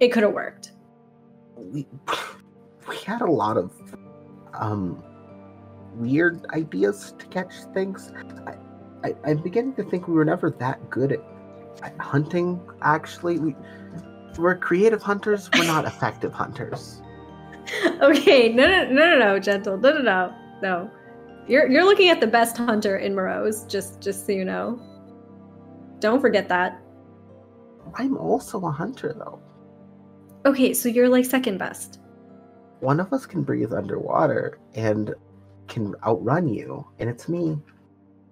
it 0.00 0.08
could 0.08 0.22
have 0.24 0.32
worked. 0.32 0.72
we 1.56 1.86
we 2.88 2.96
had 2.98 3.20
a 3.22 3.30
lot 3.30 3.56
of 3.56 3.72
um 4.54 5.02
weird 5.94 6.46
ideas 6.50 7.14
to 7.18 7.26
catch 7.26 7.52
things. 7.74 8.12
I, 8.46 8.56
I 9.04 9.14
I'm 9.24 9.42
beginning 9.42 9.74
to 9.74 9.84
think 9.84 10.08
we 10.08 10.14
were 10.14 10.24
never 10.24 10.50
that 10.50 10.90
good 10.90 11.12
at, 11.12 11.22
at 11.82 11.98
hunting. 11.98 12.60
Actually, 12.82 13.38
we 13.38 13.56
we're 14.38 14.56
creative 14.56 15.02
hunters. 15.02 15.50
We're 15.54 15.66
not 15.66 15.84
effective 15.84 16.32
hunters. 16.32 17.02
okay, 18.00 18.52
no, 18.52 18.66
no, 18.66 18.84
no, 18.84 18.92
no, 18.92 19.18
no, 19.18 19.38
gentle, 19.38 19.76
no, 19.76 19.92
no, 19.92 20.02
no, 20.02 20.34
no. 20.62 20.90
You're 21.46 21.68
you're 21.68 21.84
looking 21.84 22.08
at 22.08 22.20
the 22.20 22.26
best 22.26 22.56
hunter 22.56 22.98
in 22.98 23.14
Morose. 23.14 23.64
Just 23.64 24.00
just 24.00 24.26
so 24.26 24.32
you 24.32 24.44
know. 24.44 24.80
Don't 25.98 26.20
forget 26.20 26.48
that. 26.48 26.80
I'm 27.94 28.16
also 28.16 28.64
a 28.66 28.70
hunter, 28.70 29.14
though. 29.18 29.40
Okay, 30.46 30.72
so 30.72 30.88
you're 30.88 31.08
like 31.08 31.24
second 31.24 31.58
best. 31.58 32.00
One 32.80 33.00
of 33.00 33.12
us 33.12 33.26
can 33.26 33.42
breathe 33.42 33.72
underwater 33.72 34.58
and 34.74 35.14
can 35.66 35.94
outrun 36.06 36.48
you, 36.48 36.86
and 36.98 37.10
it's 37.10 37.28
me. 37.28 37.58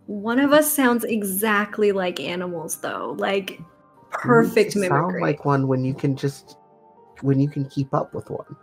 One 0.07 0.39
of 0.39 0.53
us 0.53 0.71
sounds 0.71 1.05
exactly 1.05 1.91
like 1.91 2.21
animals, 2.21 2.77
though. 2.77 3.17
Like 3.19 3.61
perfect 4.21 4.75
you 4.75 4.83
mimicry. 4.83 5.11
Sound 5.13 5.21
like 5.21 5.45
one 5.45 5.69
when 5.69 5.85
you 5.85 5.95
can 5.95 6.17
just 6.17 6.59
when 7.23 7.41
you 7.41 7.49
can 7.49 7.69
keep 7.69 7.95
up 7.95 8.15
with 8.15 8.31
one. 8.31 8.57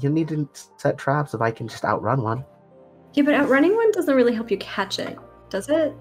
You 0.00 0.10
need 0.10 0.28
to 0.28 0.48
set 0.76 0.98
traps 0.98 1.34
if 1.34 1.40
I 1.40 1.50
can 1.50 1.66
just 1.68 1.84
outrun 1.84 2.22
one. 2.22 2.44
yeah, 3.14 3.24
but 3.24 3.34
outrunning 3.34 3.74
one 3.74 3.90
doesn't 3.92 4.14
really 4.14 4.34
help 4.34 4.50
you 4.50 4.58
catch 4.58 4.98
it, 4.98 5.18
does 5.48 5.68
it? 5.68 5.94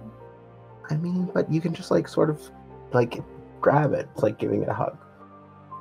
I 0.90 0.98
mean, 0.98 1.30
but 1.34 1.52
you 1.52 1.62
can 1.62 1.74
just 1.74 1.92
like 1.92 2.08
sort 2.08 2.30
of 2.30 2.42
like 2.94 3.22
grab 3.62 3.94
it. 3.94 4.08
It's 4.14 4.24
like 4.24 4.38
giving 4.38 4.62
it 4.64 4.70
a 4.70 4.74
hug. 4.74 4.98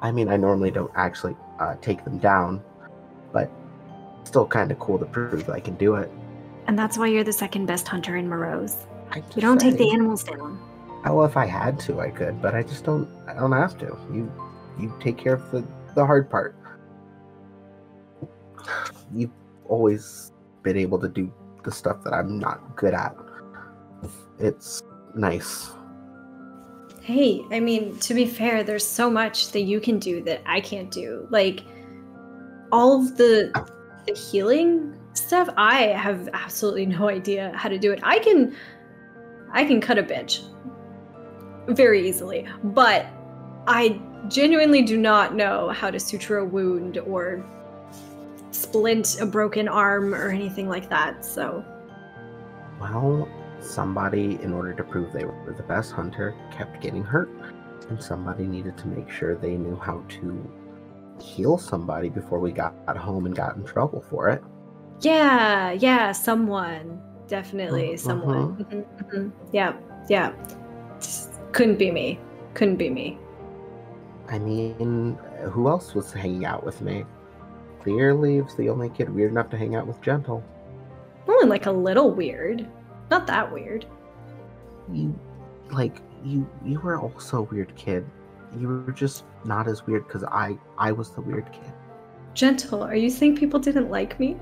I 0.01 0.13
mean, 0.13 0.29
I 0.29 0.37
normally 0.37 0.71
don't 0.71 0.93
actually 0.95 1.37
uh, 1.59 1.75
take 1.81 2.05
them 2.05 2.19
down, 2.19 2.63
but 3.33 3.51
still 4.25 4.47
kind 4.47 4.71
of 4.71 4.79
cool 4.79 4.99
to 4.99 5.07
prove 5.07 5.47
that 5.47 5.53
I 5.53 5.61
can 5.61 5.75
do 5.75 5.97
it. 5.97 6.11
And 6.67 6.79
that's 6.79 6.99
why 6.99 7.07
you're 7.09 7.25
the 7.25 7.33
second 7.33 7.67
best 7.67 7.89
hunter 7.89 8.17
in 8.17 8.29
Morose. 8.29 8.87
You 9.35 9.41
don't 9.41 9.59
take 9.59 9.77
the 9.77 9.91
animals 9.91 10.23
down. 10.23 10.61
Well, 11.05 11.25
if 11.25 11.37
I 11.37 11.47
had 11.47 11.79
to, 11.81 12.01
I 12.01 12.11
could, 12.11 12.43
but 12.43 12.55
I 12.55 12.63
just 12.63 12.85
don't. 12.85 13.09
I 13.27 13.35
don't 13.35 13.53
have 13.53 13.79
to. 13.79 13.87
You, 14.13 14.31
you 14.79 14.93
take 15.01 15.17
care 15.17 15.35
of 15.35 15.51
the 15.51 15.65
the 15.95 16.05
hard 16.05 16.31
part. 16.31 16.57
You've 19.15 19.33
always 19.67 20.33
been 20.63 20.77
able 20.77 20.99
to 20.99 21.09
do 21.09 21.33
the 21.65 21.73
stuff 21.73 22.05
that 22.05 22.13
I'm 22.13 22.39
not 22.39 22.77
good 22.77 22.95
at. 22.95 23.17
It's 24.39 24.83
nice. 25.15 25.71
Hey, 27.03 27.43
I 27.51 27.61
mean, 27.61 27.99
to 28.01 28.15
be 28.15 28.27
fair, 28.27 28.63
there's 28.63 28.87
so 28.87 29.11
much 29.11 29.53
that 29.53 29.63
you 29.63 29.81
can 29.81 29.99
do 29.99 30.23
that 30.25 30.43
I 30.45 30.61
can't 30.61 30.91
do. 30.91 31.27
Like 31.31 31.65
all 32.71 33.01
of 33.01 33.17
the 33.17 33.51
the 34.07 34.15
healing 34.15 34.95
stuff, 35.15 35.49
I 35.57 35.85
have 35.87 36.29
absolutely 36.33 36.87
no 36.87 37.09
idea 37.19 37.53
how 37.55 37.69
to 37.69 37.79
do 37.79 37.93
it. 37.93 38.01
I 38.03 38.19
can 38.19 38.55
I 39.53 39.65
can 39.65 39.81
cut 39.81 39.97
a 39.97 40.03
bitch 40.03 40.45
very 41.69 42.09
easily, 42.09 42.47
but 42.63 43.07
I 43.67 44.01
genuinely 44.29 44.83
do 44.83 44.97
not 44.97 45.35
know 45.35 45.69
how 45.69 45.91
to 45.91 46.01
suture 46.01 46.39
a 46.39 46.45
wound 46.45 46.99
or 46.99 47.45
splint 48.51 49.21
a 49.21 49.27
broken 49.27 49.69
arm 49.69 50.15
or 50.15 50.31
anything 50.31 50.69
like 50.69 50.89
that. 50.91 51.25
So, 51.25 51.65
Well, 52.81 53.29
somebody, 53.61 54.39
in 54.43 54.53
order 54.53 54.73
to 54.73 54.85
prove 54.85 55.13
they 55.13 55.25
were 55.25 55.55
the 55.57 55.63
best 55.63 55.93
hunter, 55.93 56.35
kept 56.51 56.81
getting 56.81 57.05
hurt, 57.05 57.29
and 57.91 58.03
somebody 58.03 58.47
needed 58.47 58.77
to 58.79 58.89
make 58.89 59.11
sure 59.11 59.37
they 59.37 59.57
knew 59.57 59.77
how 59.77 60.03
to 60.09 60.51
heal 61.21 61.59
somebody 61.59 62.09
before 62.09 62.39
we 62.39 62.53
got 62.53 62.75
home 62.97 63.27
and 63.27 63.35
got 63.35 63.57
in 63.57 63.65
trouble 63.65 64.01
for 64.01 64.29
it. 64.29 64.43
Yeah, 65.01 65.73
yeah, 65.73 66.13
someone. 66.13 67.01
Definitely 67.27 67.95
Mhm, 67.95 67.99
someone. 67.99 68.57
Mhm, 68.71 68.85
mhm. 69.13 69.33
Yeah, 69.53 69.75
yeah. 70.09 70.33
Couldn't 71.53 71.79
be 71.79 71.91
me. 71.91 72.19
Couldn't 72.55 72.77
be 72.77 72.91
me. 72.91 73.19
I 74.29 74.39
mean, 74.39 75.19
who 75.51 75.69
else 75.69 75.95
was 75.95 76.13
hanging 76.13 76.45
out 76.45 76.65
with 76.65 76.83
me? 76.83 77.05
Clearly, 77.83 78.41
was 78.43 78.55
the 78.57 78.69
only 78.69 78.91
kid 78.91 79.09
weird 79.09 79.31
enough 79.31 79.49
to 79.51 79.57
hang 79.57 79.75
out 79.75 79.87
with 79.87 80.01
Gentle. 80.03 80.45
Only 81.27 81.49
like 81.49 81.67
a 81.67 81.71
little 81.71 82.11
weird. 82.11 82.67
Not 83.11 83.27
that 83.27 83.51
weird. 83.51 83.87
You, 84.93 85.19
like, 85.71 86.03
you, 86.25 86.49
you 86.65 86.81
were 86.81 86.99
also 86.99 87.39
a 87.39 87.43
weird 87.43 87.75
kid. 87.77 88.05
You 88.59 88.69
were 88.69 88.93
just 88.93 89.25
not 89.45 89.69
as 89.69 89.87
weird 89.87 90.07
because 90.07 90.25
I, 90.25 90.59
I 90.77 90.93
was 90.93 91.11
the 91.11 91.21
weird 91.21 91.51
kid. 91.53 91.73
Gentle, 92.35 92.83
are 92.83 92.97
you 92.97 93.11
saying 93.11 93.37
people 93.37 93.61
didn't 93.61 93.91
like 93.91 94.19
me? 94.21 94.37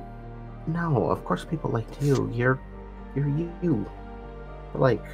No, 0.67 1.09
of 1.09 1.25
course 1.25 1.45
people 1.45 1.71
liked 1.71 2.03
you. 2.03 2.31
You're, 2.33 2.61
you're 3.15 3.29
you. 3.63 3.87
Like, 4.75 5.05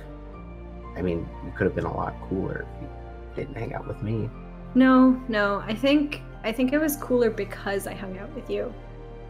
I 0.97 1.03
mean, 1.03 1.29
you 1.45 1.53
could 1.57 1.65
have 1.67 1.75
been 1.75 1.85
a 1.85 1.95
lot 1.95 2.15
cooler 2.29 2.67
if 2.77 2.83
you 2.83 2.89
didn't 3.35 3.55
hang 3.55 3.75
out 3.75 3.87
with 3.87 4.03
me. 4.03 4.29
No, 4.75 5.21
no. 5.29 5.63
I 5.67 5.75
think 5.75 6.23
I 6.45 6.53
think 6.53 6.73
it 6.73 6.79
was 6.79 6.97
cooler 6.97 7.31
because 7.31 7.87
I 7.87 7.95
hung 7.95 8.19
out 8.19 8.33
with 8.35 8.51
you. 8.51 8.73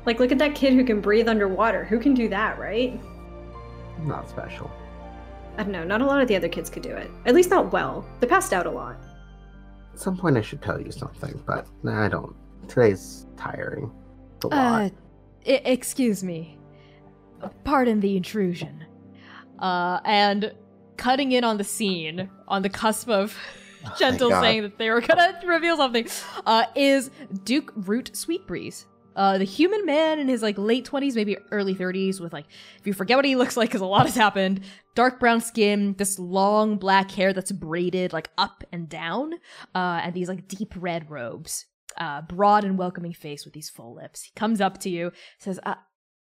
Like 0.06 0.18
look 0.18 0.32
at 0.32 0.38
that 0.38 0.54
kid 0.54 0.72
who 0.74 0.84
can 0.84 1.00
breathe 1.00 1.28
underwater. 1.28 1.84
Who 1.84 1.98
can 1.98 2.14
do 2.14 2.28
that, 2.28 2.58
right? 2.58 3.00
Not 4.04 4.28
special. 4.28 4.70
I 5.56 5.62
don't 5.62 5.72
know. 5.72 5.84
Not 5.84 6.00
a 6.00 6.06
lot 6.06 6.20
of 6.20 6.28
the 6.28 6.34
other 6.36 6.48
kids 6.48 6.70
could 6.70 6.82
do 6.82 6.90
it. 6.90 7.10
At 7.26 7.34
least 7.34 7.50
not 7.50 7.72
well. 7.72 8.04
They 8.20 8.26
passed 8.26 8.52
out 8.52 8.66
a 8.66 8.70
lot. 8.70 8.96
At 9.92 10.00
some 10.00 10.16
point, 10.16 10.36
I 10.38 10.40
should 10.40 10.62
tell 10.62 10.80
you 10.80 10.90
something, 10.90 11.40
but 11.46 11.66
I 11.86 12.08
don't. 12.08 12.34
Today's 12.66 13.26
tiring. 13.36 13.92
It's 14.36 14.44
a 14.46 14.48
lot. 14.48 14.56
Uh, 14.56 14.90
I- 15.46 15.50
excuse 15.64 16.24
me. 16.24 16.58
Pardon 17.64 18.00
the 18.00 18.16
intrusion. 18.16 18.84
Uh, 19.58 20.00
and 20.04 20.52
cutting 21.02 21.32
in 21.32 21.44
on 21.44 21.58
the 21.58 21.64
scene, 21.64 22.30
on 22.48 22.62
the 22.62 22.68
cusp 22.68 23.08
of 23.08 23.36
Oh, 23.84 23.94
Gentle 23.98 24.30
saying 24.30 24.62
that 24.62 24.78
they 24.78 24.90
were 24.90 25.00
gonna 25.00 25.40
reveal 25.46 25.76
something, 25.76 26.06
uh, 26.46 26.66
is 26.74 27.10
Duke 27.44 27.72
Root 27.74 28.12
Sweetbreeze. 28.12 28.86
Uh, 29.14 29.36
the 29.36 29.44
human 29.44 29.84
man 29.84 30.18
in 30.18 30.28
his 30.28 30.42
like 30.42 30.56
late 30.56 30.88
20s, 30.88 31.14
maybe 31.14 31.36
early 31.50 31.74
30s, 31.74 32.18
with 32.18 32.32
like, 32.32 32.46
if 32.78 32.86
you 32.86 32.94
forget 32.94 33.18
what 33.18 33.26
he 33.26 33.36
looks 33.36 33.56
like, 33.56 33.68
because 33.68 33.82
a 33.82 33.86
lot 33.86 34.06
has 34.06 34.14
happened, 34.14 34.60
dark 34.94 35.20
brown 35.20 35.40
skin, 35.40 35.94
this 35.98 36.18
long 36.18 36.76
black 36.76 37.10
hair 37.10 37.34
that's 37.34 37.52
braided 37.52 38.12
like 38.12 38.30
up 38.38 38.64
and 38.72 38.88
down, 38.88 39.34
uh, 39.74 40.00
and 40.02 40.14
these 40.14 40.28
like 40.28 40.48
deep 40.48 40.72
red 40.76 41.10
robes. 41.10 41.66
Uh, 41.98 42.22
broad 42.22 42.64
and 42.64 42.78
welcoming 42.78 43.12
face 43.12 43.44
with 43.44 43.52
these 43.52 43.68
full 43.68 43.94
lips. 43.94 44.22
He 44.22 44.30
comes 44.34 44.62
up 44.62 44.78
to 44.78 44.88
you, 44.88 45.12
says, 45.38 45.60
uh, 45.62 45.74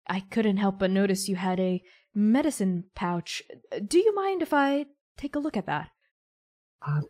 I 0.07 0.21
couldn't 0.21 0.59
help 0.59 0.79
but 0.79 0.91
notice 0.91 1.31
you 1.31 1.37
had 1.37 1.59
a 1.59 1.83
medicine 2.17 2.85
pouch. 2.95 3.43
Do 3.87 3.99
you 3.99 4.15
mind 4.15 4.43
if 4.43 4.53
I 4.53 4.87
take 5.17 5.37
a 5.37 5.39
look 5.39 5.57
at 5.57 5.67
that? 5.67 5.91
Uh, 6.85 7.03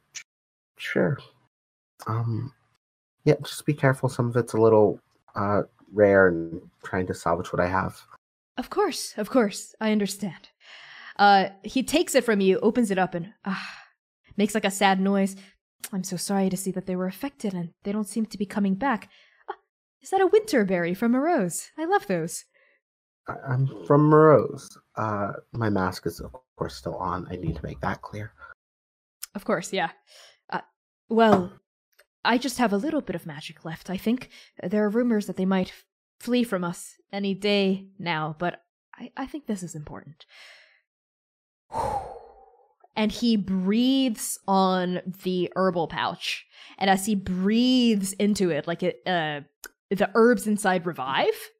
sure. 0.77 1.19
Um, 2.07 2.53
yeah, 3.25 3.35
just 3.43 3.65
be 3.65 3.73
careful. 3.73 4.09
Some 4.09 4.29
of 4.29 4.37
it's 4.37 4.53
a 4.53 4.61
little 4.61 5.01
uh 5.35 5.63
rare, 5.93 6.29
and 6.29 6.61
trying 6.85 7.07
to 7.07 7.15
salvage 7.15 7.53
what 7.53 7.61
I 7.61 7.69
have. 7.69 8.01
Of 8.59 8.71
course, 8.71 9.15
of 9.17 9.31
course, 9.31 9.75
I 9.81 9.93
understand. 9.93 10.49
Uh, 11.19 11.51
he 11.63 11.83
takes 11.83 12.15
it 12.15 12.25
from 12.25 12.41
you, 12.41 12.59
opens 12.61 12.91
it 12.91 12.99
up, 12.99 13.15
and 13.15 13.33
ah, 13.45 13.71
makes 14.37 14.55
like 14.55 14.65
a 14.65 14.71
sad 14.71 15.01
noise. 15.01 15.37
I'm 15.93 16.05
so 16.05 16.17
sorry 16.17 16.51
to 16.51 16.57
see 16.57 16.73
that 16.73 16.87
they 16.87 16.97
were 16.97 17.07
affected 17.07 17.55
and 17.55 17.71
they 17.85 17.93
don't 17.93 18.09
seem 18.09 18.27
to 18.27 18.39
be 18.39 18.47
coming 18.47 18.75
back. 18.75 19.09
Ah, 19.49 19.55
is 20.03 20.11
that 20.11 20.21
a 20.21 20.27
winterberry 20.27 20.97
from 20.97 21.13
Morose? 21.13 21.71
I 21.79 21.85
love 21.85 22.07
those. 22.07 22.45
I'm 23.49 23.69
from 23.87 24.03
Morose. 24.03 24.69
Uh, 24.97 25.33
my 25.53 25.69
mask 25.69 26.07
is, 26.07 26.21
of 26.21 26.35
course, 26.57 26.75
still 26.75 26.97
on. 26.97 27.27
I 27.31 27.37
need 27.37 27.57
to 27.57 27.65
make 27.65 27.81
that 27.81 28.03
clear. 28.03 28.33
Of 29.35 29.45
course, 29.45 29.73
yeah. 29.73 29.91
Uh, 30.49 30.63
well, 31.09 31.53
I 32.25 32.39
just 32.39 32.59
have 32.59 32.73
a 32.73 32.79
little 32.79 33.03
bit 33.03 33.17
of 33.17 33.27
magic 33.27 33.65
left, 33.65 33.91
I 33.91 33.97
think. 33.97 34.31
There 34.63 34.85
are 34.85 34.89
rumors 34.91 35.27
that 35.27 35.37
they 35.37 35.45
might 35.45 35.69
f- 35.69 35.85
flee 36.19 36.45
from 36.45 36.65
us 36.65 36.95
any 37.13 37.35
day 37.35 37.89
now, 37.99 38.35
but 38.39 38.63
I, 38.95 39.13
I 39.17 39.27
think 39.27 39.47
this 39.47 39.63
is 39.63 39.75
important. 39.75 40.27
And 42.99 43.13
he 43.13 43.37
breathes 43.37 44.39
on 44.49 45.03
the 45.23 45.53
herbal 45.55 45.89
pouch. 45.89 46.47
And 46.79 46.89
as 46.89 47.05
he 47.05 47.15
breathes 47.15 48.15
into 48.15 48.49
it, 48.49 48.67
like 48.67 48.83
it, 48.83 49.03
uh, 49.07 49.43
the 49.91 50.11
herbs 50.15 50.47
inside 50.47 50.87
revive 50.87 51.51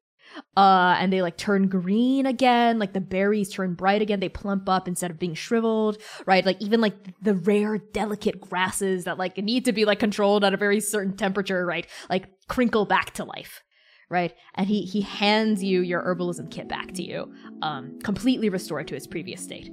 uh 0.55 0.95
and 0.99 1.11
they 1.11 1.21
like 1.21 1.37
turn 1.37 1.67
green 1.67 2.25
again 2.25 2.79
like 2.79 2.93
the 2.93 3.01
berries 3.01 3.49
turn 3.49 3.73
bright 3.73 4.01
again 4.01 4.19
they 4.19 4.29
plump 4.29 4.67
up 4.69 4.87
instead 4.87 5.11
of 5.11 5.19
being 5.19 5.33
shriveled 5.33 5.97
right 6.25 6.45
like 6.45 6.61
even 6.61 6.81
like 6.81 6.95
the 7.21 7.35
rare 7.35 7.77
delicate 7.77 8.39
grasses 8.39 9.05
that 9.05 9.17
like 9.17 9.37
need 9.37 9.65
to 9.65 9.71
be 9.71 9.85
like 9.85 9.99
controlled 9.99 10.43
at 10.43 10.53
a 10.53 10.57
very 10.57 10.79
certain 10.79 11.15
temperature 11.15 11.65
right 11.65 11.87
like 12.09 12.27
crinkle 12.47 12.85
back 12.85 13.13
to 13.13 13.23
life 13.23 13.63
right 14.09 14.33
and 14.55 14.67
he 14.67 14.83
he 14.83 15.01
hands 15.01 15.63
you 15.63 15.81
your 15.81 16.01
herbalism 16.01 16.49
kit 16.49 16.67
back 16.67 16.93
to 16.93 17.03
you 17.03 17.31
um 17.61 17.97
completely 18.03 18.49
restored 18.49 18.87
to 18.87 18.95
its 18.95 19.07
previous 19.07 19.41
state 19.41 19.71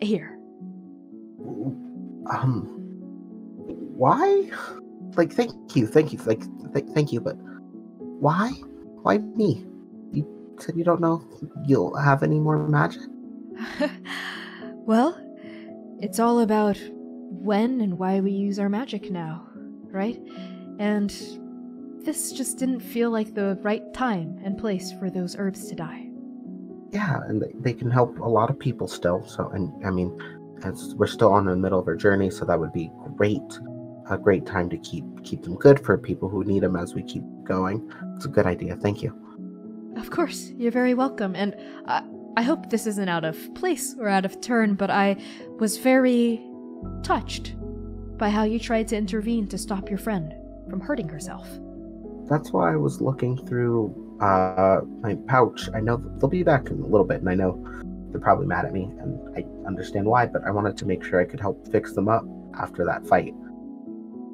here 0.00 0.38
Um, 2.30 2.66
why? 3.96 4.50
Like, 5.16 5.32
thank 5.32 5.76
you, 5.76 5.86
thank 5.86 6.12
you, 6.12 6.18
like, 6.24 6.42
th- 6.72 6.86
thank 6.94 7.12
you, 7.12 7.20
but 7.20 7.34
why? 8.20 8.52
Why 9.04 9.18
me? 9.18 9.66
You 10.12 10.26
said 10.58 10.76
you 10.76 10.84
don't 10.84 11.00
know 11.00 11.22
you'll 11.66 11.94
have 11.94 12.22
any 12.22 12.40
more 12.40 12.56
magic. 12.66 13.02
well 14.86 15.20
it's 16.00 16.18
all 16.18 16.40
about 16.40 16.78
when 17.30 17.80
and 17.82 17.98
why 17.98 18.20
we 18.20 18.32
use 18.32 18.58
our 18.58 18.68
magic 18.68 19.10
now 19.10 19.46
right 19.90 20.20
and 20.80 21.10
this 22.04 22.32
just 22.32 22.58
didn't 22.58 22.80
feel 22.80 23.10
like 23.10 23.34
the 23.34 23.58
right 23.62 23.92
time 23.92 24.40
and 24.42 24.58
place 24.58 24.92
for 24.98 25.10
those 25.10 25.36
herbs 25.38 25.68
to 25.68 25.74
die 25.74 26.08
Yeah, 26.90 27.20
and 27.28 27.44
they, 27.60 27.74
can 27.74 27.90
help 27.90 28.18
a 28.18 28.28
lot 28.28 28.50
of 28.50 28.58
people 28.58 28.86
still. 28.86 29.26
So, 29.26 29.48
and 29.48 29.84
I 29.84 29.90
mean, 29.90 30.16
as 30.62 30.94
we're 30.94 31.08
still 31.08 31.32
on 31.32 31.44
the 31.44 31.56
middle 31.56 31.80
of 31.80 31.88
our 31.88 31.96
journey, 31.96 32.30
so 32.30 32.44
that 32.44 32.58
would 32.58 32.72
be 32.72 32.90
great, 33.16 33.42
a 34.10 34.18
great 34.18 34.46
time 34.46 34.68
to 34.70 34.78
keep 34.78 35.04
keep 35.24 35.42
them 35.42 35.56
good 35.56 35.84
for 35.84 35.96
people 35.96 36.28
who 36.28 36.44
need 36.44 36.62
them 36.62 36.76
as 36.76 36.94
we 36.94 37.02
keep 37.02 37.22
going. 37.44 37.90
It's 38.16 38.24
a 38.24 38.28
good 38.28 38.46
idea. 38.46 38.76
Thank 38.76 39.02
you. 39.02 39.18
Of 39.96 40.10
course, 40.10 40.52
you're 40.56 40.72
very 40.72 40.94
welcome. 40.94 41.34
And 41.34 41.54
I, 41.86 42.02
I 42.36 42.42
hope 42.42 42.70
this 42.70 42.86
isn't 42.86 43.08
out 43.08 43.24
of 43.24 43.54
place 43.54 43.94
or 43.98 44.08
out 44.08 44.24
of 44.24 44.40
turn, 44.40 44.74
but 44.74 44.90
I 44.90 45.16
was 45.58 45.78
very 45.78 46.44
touched 47.02 47.54
by 48.18 48.28
how 48.28 48.42
you 48.42 48.58
tried 48.58 48.88
to 48.88 48.96
intervene 48.96 49.46
to 49.48 49.58
stop 49.58 49.88
your 49.88 49.98
friend 49.98 50.34
from 50.68 50.80
hurting 50.80 51.08
herself. 51.08 51.48
That's 52.28 52.52
why 52.52 52.72
I 52.72 52.76
was 52.76 53.00
looking 53.00 53.36
through 53.46 54.00
uh 54.20 54.80
my 55.00 55.16
pouch. 55.26 55.68
I 55.74 55.80
know 55.80 55.96
they'll 56.18 56.28
be 56.28 56.42
back 56.42 56.68
in 56.68 56.80
a 56.80 56.86
little 56.86 57.06
bit, 57.06 57.20
and 57.20 57.28
I 57.28 57.34
know 57.34 57.64
they're 58.10 58.20
probably 58.20 58.46
mad 58.46 58.64
at 58.64 58.72
me, 58.72 58.84
and 59.00 59.36
I 59.36 59.44
understand 59.66 60.06
why. 60.06 60.26
But 60.26 60.44
I 60.44 60.50
wanted 60.50 60.76
to 60.78 60.86
make 60.86 61.04
sure 61.04 61.20
I 61.20 61.24
could 61.24 61.40
help 61.40 61.66
fix 61.70 61.94
them 61.94 62.08
up 62.08 62.24
after 62.58 62.84
that 62.84 63.06
fight. 63.06 63.34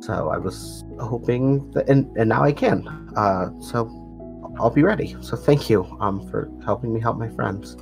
So 0.01 0.31
I 0.31 0.39
was 0.39 0.85
hoping 0.99 1.71
that, 1.73 1.89
and 1.89 2.07
and 2.17 2.29
now 2.31 2.43
I 2.43 2.53
can. 2.53 2.87
Uh, 3.17 3.51
so 3.61 3.87
I'll 4.59 4.71
be 4.71 4.83
ready. 4.83 5.15
So 5.21 5.37
thank 5.37 5.69
you 5.71 5.85
um 6.01 6.27
for 6.31 6.51
helping 6.65 6.93
me 6.93 7.01
help 7.01 7.19
my 7.19 7.29
friends. 7.29 7.77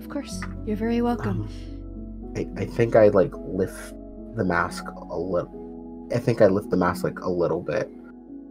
Of 0.00 0.08
course, 0.08 0.40
you're 0.66 0.76
very 0.76 1.02
welcome. 1.02 1.42
Um, 1.42 2.32
I, 2.36 2.62
I 2.62 2.64
think 2.66 2.96
I 2.96 3.08
like 3.08 3.32
lift 3.36 3.94
the 4.36 4.44
mask 4.44 4.84
a 4.86 5.18
little. 5.18 6.08
I 6.14 6.18
think 6.18 6.40
I 6.42 6.46
lift 6.46 6.70
the 6.70 6.76
mask 6.76 7.04
like 7.04 7.18
a 7.20 7.30
little 7.30 7.60
bit, 7.60 7.90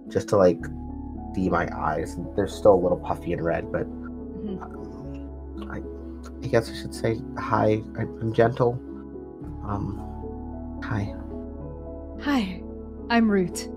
just 0.10 0.28
to 0.30 0.38
like 0.38 0.60
see 1.36 1.50
my 1.50 1.68
eyes. 1.76 2.18
They're 2.36 2.48
still 2.48 2.74
a 2.74 2.82
little 2.82 3.00
puffy 3.00 3.34
and 3.34 3.44
red, 3.44 3.72
but 3.72 3.88
Mhm. 3.88 4.62
um, 4.62 5.70
I, 5.72 5.82
I 6.44 6.48
guess 6.48 6.70
I 6.70 6.74
should 6.76 6.94
say 6.94 7.22
hi. 7.38 7.82
I'm, 7.98 8.20
I'm 8.22 8.34
gentle. 8.34 8.74
Um, 9.66 9.98
hi. 10.84 11.16
Hi, 12.22 12.61
I'm 13.12 13.30
Root. 13.30 13.68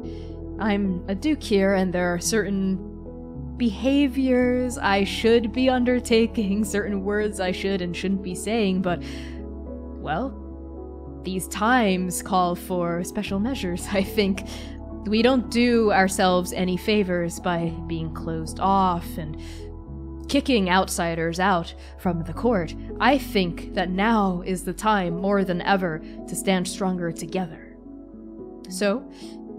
I'm 0.61 1.05
a 1.09 1.15
Duke 1.17 1.43
here, 1.43 1.75
and 1.75 1.93
there 1.93 2.15
are 2.15 2.21
certain 2.21 3.57
behaviors 3.57 4.79
I 4.79 5.03
should 5.03 5.53
be 5.53 5.69
undertaking, 5.69 6.65
certain 6.65 7.03
words 7.03 7.41
I 7.41 7.51
should 7.51 7.83
and 7.83 7.97
shouldn't 7.97 8.23
be 8.23 8.37
saying, 8.37 8.83
but, 8.83 9.03
well, 9.99 11.21
these 11.25 11.49
times 11.49 12.23
call 12.23 12.55
for 12.55 13.03
special 13.03 13.41
measures, 13.41 13.89
I 13.93 14.05
think. 14.05 14.47
We 15.07 15.21
don't 15.21 15.51
do 15.51 15.91
ourselves 15.91 16.53
any 16.53 16.77
favors 16.77 17.41
by 17.41 17.75
being 17.89 18.15
closed 18.15 18.61
off 18.61 19.19
and 19.19 19.37
kicking 20.29 20.71
outsiders 20.71 21.41
out 21.41 21.75
from 21.99 22.23
the 22.23 22.33
court. 22.33 22.73
I 23.01 23.19
think 23.19 23.75
that 23.75 23.91
now 23.91 24.45
is 24.47 24.63
the 24.63 24.73
time, 24.73 25.17
more 25.17 25.43
than 25.43 25.61
ever, 25.63 26.01
to 26.29 26.37
stand 26.37 26.69
stronger 26.69 27.11
together. 27.11 27.64
So, 28.69 29.09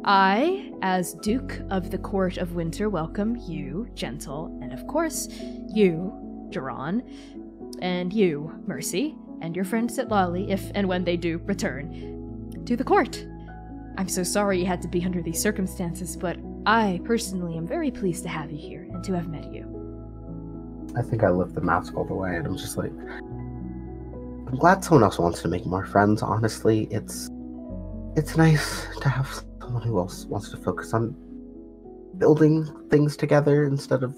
I, 0.03 0.71
as 0.81 1.13
Duke 1.15 1.61
of 1.69 1.89
the 1.89 1.97
Court 1.97 2.37
of 2.37 2.53
Winter, 2.53 2.89
welcome 2.89 3.35
you, 3.47 3.87
Gentle, 3.95 4.57
and 4.61 4.71
of 4.73 4.85
course, 4.87 5.29
you, 5.73 6.47
Duran, 6.49 7.01
and 7.81 8.13
you, 8.13 8.51
Mercy, 8.67 9.15
and 9.41 9.55
your 9.55 9.65
friend 9.65 9.89
Sitlali, 9.89 10.49
if 10.49 10.71
and 10.75 10.87
when 10.87 11.03
they 11.03 11.17
do 11.17 11.39
return, 11.45 12.63
to 12.65 12.75
the 12.75 12.83
court. 12.83 13.25
I'm 13.97 14.09
so 14.09 14.23
sorry 14.23 14.59
you 14.59 14.65
had 14.65 14.81
to 14.81 14.87
be 14.87 15.03
under 15.03 15.21
these 15.21 15.41
circumstances, 15.41 16.17
but 16.17 16.37
I 16.65 16.99
personally 17.03 17.57
am 17.57 17.65
very 17.67 17.91
pleased 17.91 18.23
to 18.23 18.29
have 18.29 18.51
you 18.51 18.57
here 18.57 18.87
and 18.91 19.03
to 19.05 19.13
have 19.13 19.27
met 19.27 19.51
you. 19.53 19.71
I 20.97 21.01
think 21.01 21.23
I 21.23 21.29
lift 21.29 21.55
the 21.55 21.61
mask 21.61 21.95
all 21.95 22.05
the 22.05 22.13
way, 22.13 22.35
and 22.35 22.45
I'm 22.45 22.57
just 22.57 22.77
like, 22.77 22.91
I'm 22.91 24.55
glad 24.57 24.83
someone 24.83 25.03
else 25.03 25.19
wants 25.19 25.41
to 25.41 25.47
make 25.47 25.65
more 25.65 25.85
friends. 25.85 26.21
Honestly, 26.21 26.87
it's 26.91 27.29
it's 28.15 28.37
nice 28.37 28.87
to 29.01 29.09
have 29.09 29.43
someone 29.59 29.81
who 29.81 29.97
else 29.97 30.25
wants 30.25 30.49
to 30.49 30.57
focus 30.57 30.93
on 30.93 31.15
building 32.17 32.65
things 32.89 33.17
together 33.17 33.65
instead 33.65 34.03
of 34.03 34.17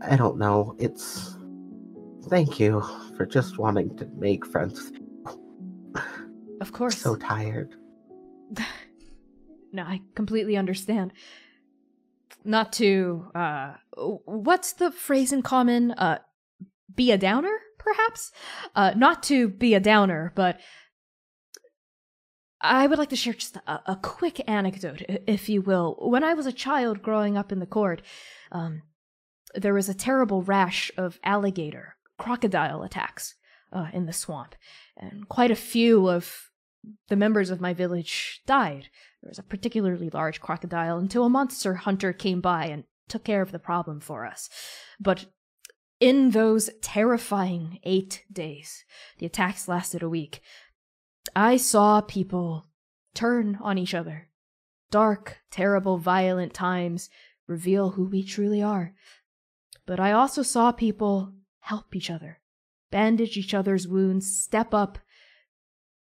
I 0.00 0.16
don't 0.16 0.38
know. 0.38 0.76
It's 0.78 1.36
thank 2.28 2.60
you 2.60 2.82
for 3.16 3.26
just 3.26 3.58
wanting 3.58 3.96
to 3.96 4.06
make 4.16 4.46
friends. 4.46 4.92
Of 6.60 6.72
course. 6.72 6.98
So 6.98 7.16
tired. 7.16 7.74
no, 9.72 9.82
I 9.82 10.00
completely 10.14 10.56
understand. 10.56 11.12
Not 12.44 12.72
to 12.74 13.30
uh 13.34 13.74
what's 13.96 14.74
the 14.74 14.92
phrase 14.92 15.32
in 15.32 15.42
common? 15.42 15.90
Uh 15.92 16.18
be 16.94 17.10
a 17.10 17.18
downer, 17.18 17.58
perhaps? 17.76 18.30
Uh 18.76 18.92
not 18.96 19.24
to 19.24 19.48
be 19.48 19.74
a 19.74 19.80
downer, 19.80 20.32
but 20.36 20.60
I 22.60 22.86
would 22.86 22.98
like 22.98 23.10
to 23.10 23.16
share 23.16 23.34
just 23.34 23.56
a, 23.56 23.80
a 23.86 23.96
quick 23.96 24.40
anecdote, 24.48 25.02
if 25.26 25.48
you 25.48 25.62
will. 25.62 25.96
When 26.00 26.24
I 26.24 26.34
was 26.34 26.46
a 26.46 26.52
child 26.52 27.02
growing 27.02 27.36
up 27.36 27.52
in 27.52 27.60
the 27.60 27.66
court, 27.66 28.02
um, 28.50 28.82
there 29.54 29.74
was 29.74 29.88
a 29.88 29.94
terrible 29.94 30.42
rash 30.42 30.90
of 30.96 31.18
alligator, 31.22 31.96
crocodile 32.18 32.82
attacks 32.82 33.34
uh, 33.72 33.88
in 33.92 34.06
the 34.06 34.12
swamp, 34.12 34.54
and 34.96 35.28
quite 35.28 35.50
a 35.50 35.56
few 35.56 36.08
of 36.08 36.50
the 37.08 37.16
members 37.16 37.50
of 37.50 37.60
my 37.60 37.72
village 37.74 38.42
died. 38.46 38.88
There 39.22 39.30
was 39.30 39.38
a 39.38 39.44
particularly 39.44 40.10
large 40.10 40.40
crocodile 40.40 40.98
until 40.98 41.24
a 41.24 41.30
monster 41.30 41.74
hunter 41.74 42.12
came 42.12 42.40
by 42.40 42.66
and 42.66 42.84
took 43.08 43.24
care 43.24 43.42
of 43.42 43.52
the 43.52 43.58
problem 43.58 44.00
for 44.00 44.26
us. 44.26 44.48
But 45.00 45.26
in 46.00 46.30
those 46.30 46.70
terrifying 46.80 47.80
eight 47.82 48.24
days, 48.32 48.84
the 49.18 49.26
attacks 49.26 49.66
lasted 49.66 50.02
a 50.02 50.08
week, 50.08 50.40
I 51.34 51.56
saw 51.56 52.00
people 52.00 52.66
turn 53.14 53.58
on 53.60 53.78
each 53.78 53.94
other. 53.94 54.28
Dark, 54.90 55.38
terrible, 55.50 55.98
violent 55.98 56.54
times 56.54 57.10
reveal 57.46 57.90
who 57.90 58.04
we 58.04 58.22
truly 58.22 58.62
are. 58.62 58.94
But 59.86 60.00
I 60.00 60.12
also 60.12 60.42
saw 60.42 60.72
people 60.72 61.32
help 61.60 61.94
each 61.94 62.10
other, 62.10 62.40
bandage 62.90 63.36
each 63.36 63.54
other's 63.54 63.88
wounds, 63.88 64.38
step 64.38 64.72
up, 64.72 64.98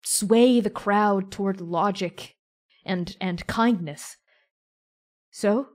sway 0.04 0.60
the 0.60 0.70
crowd 0.70 1.32
toward 1.32 1.62
logic 1.62 2.36
and 2.86 3.16
and 3.20 3.46
kindness. 3.48 4.18
So, 5.32 5.68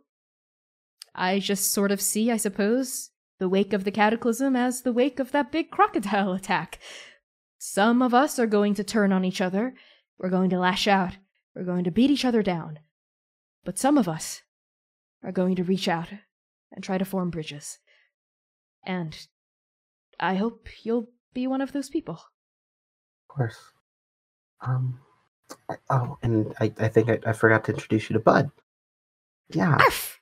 I 1.14 1.38
just 1.38 1.72
sort 1.72 1.90
of 1.90 2.00
see, 2.00 2.30
I 2.30 2.36
suppose, 2.36 3.10
the 3.38 3.48
wake 3.48 3.72
of 3.72 3.84
the 3.84 3.90
cataclysm 3.90 4.54
as 4.54 4.82
the 4.82 4.92
wake 4.92 5.18
of 5.18 5.32
that 5.32 5.52
big 5.52 5.70
crocodile 5.70 6.32
attack. 6.40 6.78
Some 7.62 8.00
of 8.00 8.14
us 8.14 8.38
are 8.38 8.46
going 8.46 8.72
to 8.76 8.84
turn 8.84 9.12
on 9.12 9.22
each 9.22 9.42
other. 9.42 9.74
We're 10.18 10.30
going 10.30 10.48
to 10.48 10.58
lash 10.58 10.88
out. 10.88 11.18
We're 11.54 11.64
going 11.64 11.84
to 11.84 11.90
beat 11.90 12.10
each 12.10 12.24
other 12.24 12.42
down. 12.42 12.78
But 13.66 13.78
some 13.78 13.98
of 13.98 14.08
us 14.08 14.40
are 15.22 15.30
going 15.30 15.56
to 15.56 15.62
reach 15.62 15.86
out 15.86 16.08
and 16.72 16.82
try 16.82 16.96
to 16.96 17.04
form 17.04 17.28
bridges. 17.28 17.78
And 18.82 19.14
I 20.18 20.36
hope 20.36 20.68
you'll 20.84 21.10
be 21.34 21.46
one 21.46 21.60
of 21.60 21.72
those 21.72 21.90
people. 21.90 22.14
Of 22.14 23.28
course. 23.36 23.58
Um. 24.62 25.00
I- 25.68 25.74
Oh, 25.90 26.16
and 26.22 26.54
I, 26.60 26.72
I 26.78 26.88
think 26.88 27.10
I, 27.10 27.18
I 27.26 27.32
forgot 27.34 27.64
to 27.64 27.72
introduce 27.72 28.08
you 28.08 28.14
to 28.14 28.20
Bud. 28.20 28.50
Yeah. 29.52 29.72
Arf! 29.74 30.20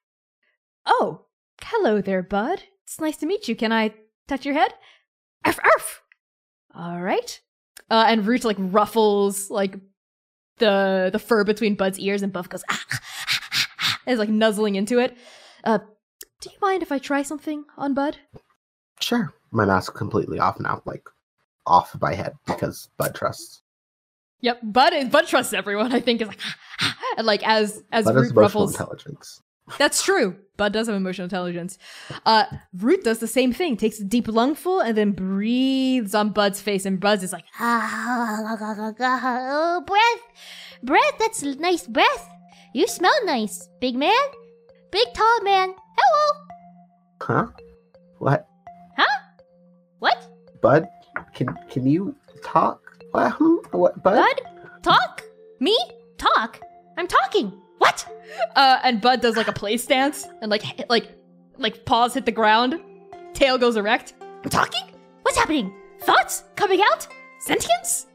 Oh, 0.87 1.27
hello 1.63 2.01
there, 2.01 2.23
bud. 2.23 2.63
It's 2.85 2.99
nice 2.99 3.19
to 3.19 3.27
meet 3.27 3.47
you. 3.47 3.55
Can 3.55 3.71
I 3.71 3.93
touch 4.27 4.45
your 4.47 4.55
head? 4.55 4.73
Arf, 5.45 5.59
arf! 5.63 6.03
All 6.79 7.01
right. 7.01 7.41
Uh, 7.91 8.05
and 8.07 8.27
Root 8.27 8.45
like 8.45 8.57
ruffles 8.59 9.51
like 9.51 9.75
the 10.59 11.11
the 11.13 11.19
fur 11.19 11.45
between 11.45 11.75
Bud's 11.75 11.99
ears, 11.99 12.23
and 12.23 12.33
Buff 12.33 12.49
goes 12.49 12.63
ah, 12.71 12.81
ah, 12.93 12.99
ah, 13.01 13.39
ah, 13.53 13.69
ah," 13.81 14.01
is 14.07 14.19
like 14.19 14.29
nuzzling 14.29 14.77
into 14.77 14.99
it. 14.99 15.17
Uh, 15.65 15.79
do 16.41 16.51
you 16.51 16.59
mind 16.61 16.83
if 16.83 16.93
I 16.93 16.99
try 16.99 17.23
something 17.23 17.65
on 17.77 17.95
Bud? 17.95 18.17
Sure. 19.01 19.33
My 19.51 19.65
mask 19.65 19.95
completely 19.95 20.39
off 20.39 20.61
now, 20.61 20.83
like 20.85 21.05
off 21.67 21.97
my 22.01 22.15
head 22.15 22.35
because 22.47 22.89
Bud 22.97 23.15
trusts. 23.15 23.63
Yep, 24.41 24.61
Bud 24.63 24.93
is 24.93 25.09
Bud 25.09 25.27
trusts 25.27 25.53
everyone. 25.53 25.93
I 25.93 26.01
think 26.01 26.21
is 26.21 26.29
like, 26.29 26.41
and 27.17 27.27
like 27.27 27.47
as 27.47 27.83
as 27.91 28.05
Bud 28.05 28.15
Root 28.15 28.35
ruffles. 28.35 28.73
intelligence. 28.73 29.41
That's 29.79 30.03
true. 30.03 30.37
Bud 30.57 30.73
does 30.73 30.89
have 30.89 30.97
emotional 30.97 31.25
intelligence. 31.25 31.79
Uh, 32.27 32.45
Root 32.75 33.05
does 33.05 33.21
the 33.21 33.29
same 33.29 33.53
thing. 33.53 33.77
Takes 33.77 34.01
a 34.01 34.05
deep 34.05 34.27
lungful 34.27 34.81
and 34.81 34.97
then 34.97 35.13
breathes 35.13 36.15
on 36.15 36.31
Bud's 36.31 36.61
face, 36.61 36.85
and 36.85 36.99
Bud's 36.99 37.23
is 37.23 37.33
like, 37.33 37.45
Oh, 37.61 39.83
breath. 39.87 40.23
Breath, 40.83 41.15
that's 41.19 41.43
nice 41.43 41.87
breath. 41.87 42.29
You 42.75 42.87
smell 42.89 43.25
nice, 43.25 43.69
big 43.81 43.97
man. 43.97 44.13
Big 44.91 45.07
tall 45.15 45.43
man. 45.43 45.75
Hello. 45.97 46.45
Huh? 47.21 47.47
What? 48.19 48.49
Huh? 48.97 49.19
What? 49.99 50.27
Bud? 50.61 50.89
Can 51.35 51.49
can 51.71 51.87
you 51.87 52.17
talk? 52.43 52.81
What? 53.13 53.33
What? 53.73 54.03
Bud? 54.03 54.17
Bud? 54.17 54.41
Talk? 54.83 55.23
Me? 55.61 55.77
Talk? 56.17 56.61
I'm 56.97 57.07
talking. 57.07 57.53
What? 57.79 58.07
uh, 58.57 58.79
and 58.83 59.01
Bud 59.01 59.21
does 59.21 59.37
like 59.37 59.49
a 59.49 59.53
play 59.53 59.77
stance 59.77 60.27
and 60.43 60.51
like 60.51 60.63
hit- 60.63 60.91
like 60.91 61.09
like 61.57 61.85
paws 61.85 62.15
hit 62.15 62.25
the 62.27 62.33
ground, 62.33 62.81
tail 63.35 63.59
goes 63.59 63.77
erect. 63.77 64.15
I'm 64.45 64.51
talking? 64.51 64.83
What's 65.23 65.37
happening? 65.39 65.73
Thoughts 66.01 66.45
coming 66.57 66.81
out? 66.93 67.07
Sentience? 67.41 68.07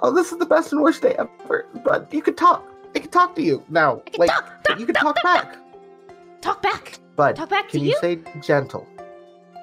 Oh, 0.00 0.12
this 0.14 0.32
is 0.32 0.38
the 0.38 0.46
best 0.46 0.72
and 0.72 0.82
worst 0.82 1.02
day 1.02 1.14
ever. 1.18 1.66
Bud, 1.84 2.12
you 2.12 2.22
can 2.22 2.34
talk. 2.34 2.64
I 2.94 3.00
can 3.00 3.10
talk 3.10 3.34
to 3.36 3.42
you 3.42 3.62
now. 3.68 4.02
I 4.06 4.10
can 4.10 4.20
like, 4.20 4.30
talk, 4.30 4.64
talk, 4.64 4.78
you 4.80 4.86
can 4.86 4.94
talk, 4.94 5.14
talk, 5.16 5.22
talk, 5.22 5.42
back. 5.52 5.56
Talk 6.40 6.62
back. 6.62 6.98
Bud, 7.16 7.36
Talk 7.36 7.48
back 7.50 7.68
can 7.68 7.80
to 7.80 7.86
you 7.86 7.96
Can 8.00 8.10
you? 8.10 8.24
say 8.24 8.40
gentle? 8.40 8.86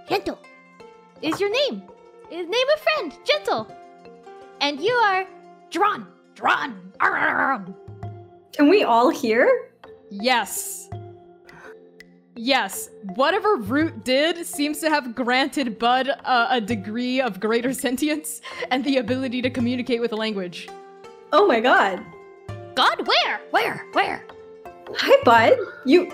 Gentle 0.10 0.40
is 1.22 1.40
your 1.40 1.50
name. 1.52 1.84
Is 2.32 2.48
name 2.48 2.68
a 2.76 2.78
friend. 2.80 3.14
Gentle. 3.24 3.68
And 4.62 4.80
you 4.82 4.94
are 4.94 5.26
Dron. 5.72 6.06
Dron. 6.36 6.76
Arrgh. 7.00 7.74
Can 8.56 8.70
we 8.70 8.84
all 8.84 9.10
hear? 9.10 9.70
Yes. 10.10 10.90
Yes, 12.38 12.90
whatever 13.16 13.58
Root 13.58 14.06
did 14.06 14.46
seems 14.46 14.80
to 14.80 14.90
have 14.90 15.14
granted 15.14 15.78
Bud 15.78 16.10
uh, 16.24 16.48
a 16.50 16.62
degree 16.62 17.20
of 17.20 17.42
greater 17.42 17.74
sentience 17.74 18.42
and 18.72 18.84
the 18.86 18.98
ability 18.98 19.42
to 19.42 19.50
communicate 19.50 20.00
with 20.00 20.14
a 20.14 20.16
language. 20.16 20.70
Oh 21.34 21.46
my 21.48 21.60
god. 21.60 22.02
God, 22.76 23.06
where? 23.06 23.42
Where? 23.52 23.86
Where? 23.92 24.26
Hi, 24.98 25.22
Bud. 25.26 25.58
You 25.86 26.14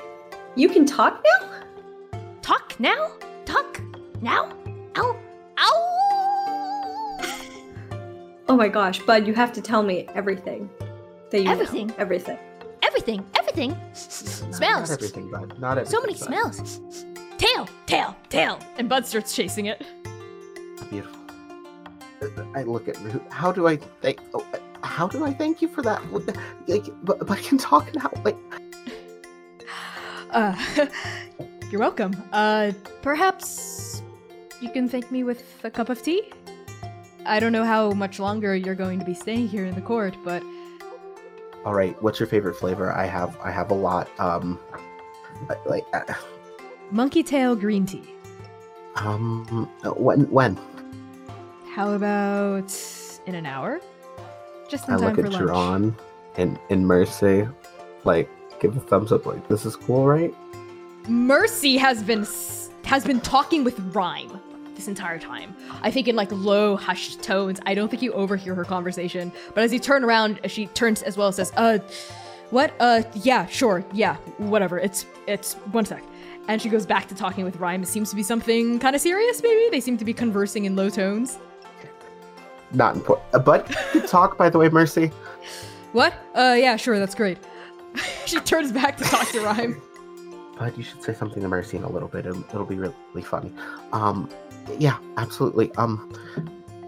you 0.55 0.67
can 0.67 0.85
talk 0.85 1.23
now? 1.23 2.19
Talk 2.41 2.79
now? 2.79 3.11
Talk 3.45 3.79
now? 4.21 4.51
Ow. 4.97 5.15
Ow. 5.59 7.17
Oh 8.49 8.55
my 8.55 8.67
gosh, 8.67 8.99
Bud, 8.99 9.27
you 9.27 9.35
have 9.35 9.53
to 9.53 9.61
tell 9.61 9.83
me 9.83 10.07
everything. 10.15 10.69
That 11.31 11.39
you 11.39 11.43
know. 11.45 11.51
Everything? 11.51 11.93
Everything. 11.97 12.37
Everything. 12.83 13.25
Everything. 13.37 13.69
Not- 13.71 13.97
Smells. 13.97 14.89
Not 14.89 14.91
everything, 14.91 15.31
Bud. 15.31 15.59
Not 15.59 15.77
everything. 15.77 15.91
So 15.91 16.01
many 16.01 16.13
Bud. 16.13 16.23
smells. 16.53 17.05
Tail. 17.37 17.67
Tail, 17.85 18.15
tail, 18.29 18.59
and 18.77 18.87
Bud 18.89 19.05
starts 19.07 19.35
chasing 19.35 19.65
it. 19.67 19.83
Beautiful. 20.89 21.19
I 22.55 22.63
look 22.63 22.87
at 22.87 22.99
Root. 23.01 23.23
How 23.29 23.51
do 23.51 23.67
I 23.67 23.77
thank? 24.01 24.19
Oh, 24.33 24.45
how 24.83 25.07
do 25.07 25.25
I 25.25 25.33
thank 25.33 25.61
you 25.61 25.67
for 25.67 25.81
that? 25.81 25.99
What 26.11 26.25
the- 26.27 26.37
Like, 26.67 26.85
but, 27.03 27.19
but 27.19 27.31
I 27.31 27.41
can 27.41 27.57
talk 27.57 27.93
now. 27.95 28.11
Like, 28.23 28.37
Uh, 30.31 30.55
you're 31.71 31.79
welcome. 31.81 32.13
Uh, 32.31 32.71
perhaps 33.01 34.01
you 34.61 34.69
can 34.71 34.87
thank 34.87 35.11
me 35.11 35.23
with 35.23 35.43
a 35.63 35.69
cup 35.71 35.89
of 35.89 36.01
tea? 36.01 36.23
I 37.25 37.39
don't 37.39 37.51
know 37.51 37.65
how 37.65 37.91
much 37.91 38.17
longer 38.19 38.55
you're 38.55 38.75
going 38.75 38.99
to 38.99 39.05
be 39.05 39.13
staying 39.13 39.47
here 39.49 39.65
in 39.65 39.75
the 39.75 39.81
court, 39.81 40.15
but 40.23 40.41
all 41.65 41.73
right. 41.73 42.01
What's 42.01 42.19
your 42.19 42.27
favorite 42.27 42.55
flavor? 42.55 42.91
I 42.91 43.05
have. 43.05 43.37
I 43.43 43.51
have 43.51 43.71
a 43.71 43.75
lot. 43.75 44.09
Um, 44.19 44.59
like, 45.65 45.85
uh, 45.93 46.01
monkey 46.91 47.23
tail 47.23 47.55
green 47.55 47.85
tea. 47.85 48.03
um, 48.97 49.69
when? 49.95 50.29
When? 50.31 50.59
How 51.73 51.93
about 51.93 52.73
in 53.25 53.35
an 53.35 53.45
hour? 53.45 53.79
Just 54.69 54.87
in 54.87 54.95
I 54.95 54.97
time 54.97 55.05
look 55.07 55.15
for 55.15 55.25
at 55.25 55.31
lunch. 55.33 55.49
Jerron 55.49 55.95
and 56.37 56.59
in 56.69 56.85
Mercy, 56.85 57.47
like, 58.03 58.29
give 58.59 58.75
a 58.75 58.79
thumbs 58.79 59.11
up. 59.11 59.25
Like, 59.25 59.47
this 59.47 59.65
is 59.65 59.75
cool, 59.75 60.05
right? 60.07 60.33
Mercy 61.07 61.77
has 61.77 62.03
been 62.03 62.25
has 62.85 63.03
been 63.05 63.19
talking 63.21 63.63
with 63.63 63.79
Rhyme 63.95 64.39
this 64.81 64.87
entire 64.87 65.19
time. 65.19 65.55
I 65.83 65.91
think 65.91 66.07
in 66.07 66.15
like 66.15 66.31
low, 66.31 66.75
hushed 66.75 67.21
tones. 67.21 67.59
I 67.65 67.75
don't 67.75 67.89
think 67.89 68.01
you 68.01 68.11
overhear 68.13 68.55
her 68.55 68.65
conversation. 68.65 69.31
But 69.53 69.63
as 69.63 69.71
you 69.71 69.79
turn 69.79 70.03
around, 70.03 70.39
she 70.47 70.65
turns 70.67 71.03
as 71.03 71.17
well 71.17 71.27
and 71.27 71.35
says, 71.35 71.53
"Uh, 71.55 71.77
what? 72.49 72.73
Uh, 72.79 73.03
yeah, 73.13 73.45
sure, 73.45 73.85
yeah, 73.93 74.15
whatever. 74.37 74.79
It's 74.79 75.05
it's 75.27 75.53
one 75.71 75.85
sec." 75.85 76.03
And 76.47 76.59
she 76.59 76.69
goes 76.69 76.87
back 76.87 77.07
to 77.09 77.15
talking 77.15 77.45
with 77.45 77.57
Rhyme. 77.57 77.83
It 77.83 77.87
seems 77.87 78.09
to 78.09 78.15
be 78.15 78.23
something 78.23 78.79
kind 78.79 78.95
of 78.95 79.01
serious. 79.01 79.43
Maybe 79.43 79.69
they 79.69 79.79
seem 79.79 79.97
to 79.97 80.05
be 80.05 80.13
conversing 80.13 80.65
in 80.65 80.75
low 80.75 80.89
tones. 80.89 81.37
Not 82.73 82.95
important. 82.95 83.27
Uh, 83.33 83.39
but 83.39 83.71
good 83.93 84.07
talk, 84.07 84.37
by 84.37 84.49
the 84.49 84.57
way, 84.57 84.69
Mercy. 84.69 85.11
What? 85.91 86.13
Uh, 86.33 86.55
yeah, 86.57 86.77
sure, 86.77 86.97
that's 86.97 87.13
great. 87.13 87.37
she 88.25 88.39
turns 88.39 88.71
back 88.71 88.97
to 88.97 89.03
talk 89.03 89.29
to 89.31 89.41
Rhyme. 89.41 89.81
But 90.61 90.77
you 90.77 90.83
should 90.83 91.01
say 91.01 91.13
something 91.13 91.41
to 91.41 91.49
Mercy 91.49 91.77
in 91.77 91.83
a 91.83 91.89
little 91.89 92.07
bit. 92.07 92.27
It'll, 92.27 92.43
it'll 92.43 92.65
be 92.65 92.75
really, 92.75 93.23
funny. 93.23 93.51
Um, 93.93 94.29
yeah, 94.79 94.97
absolutely. 95.17 95.73
Um, 95.75 96.13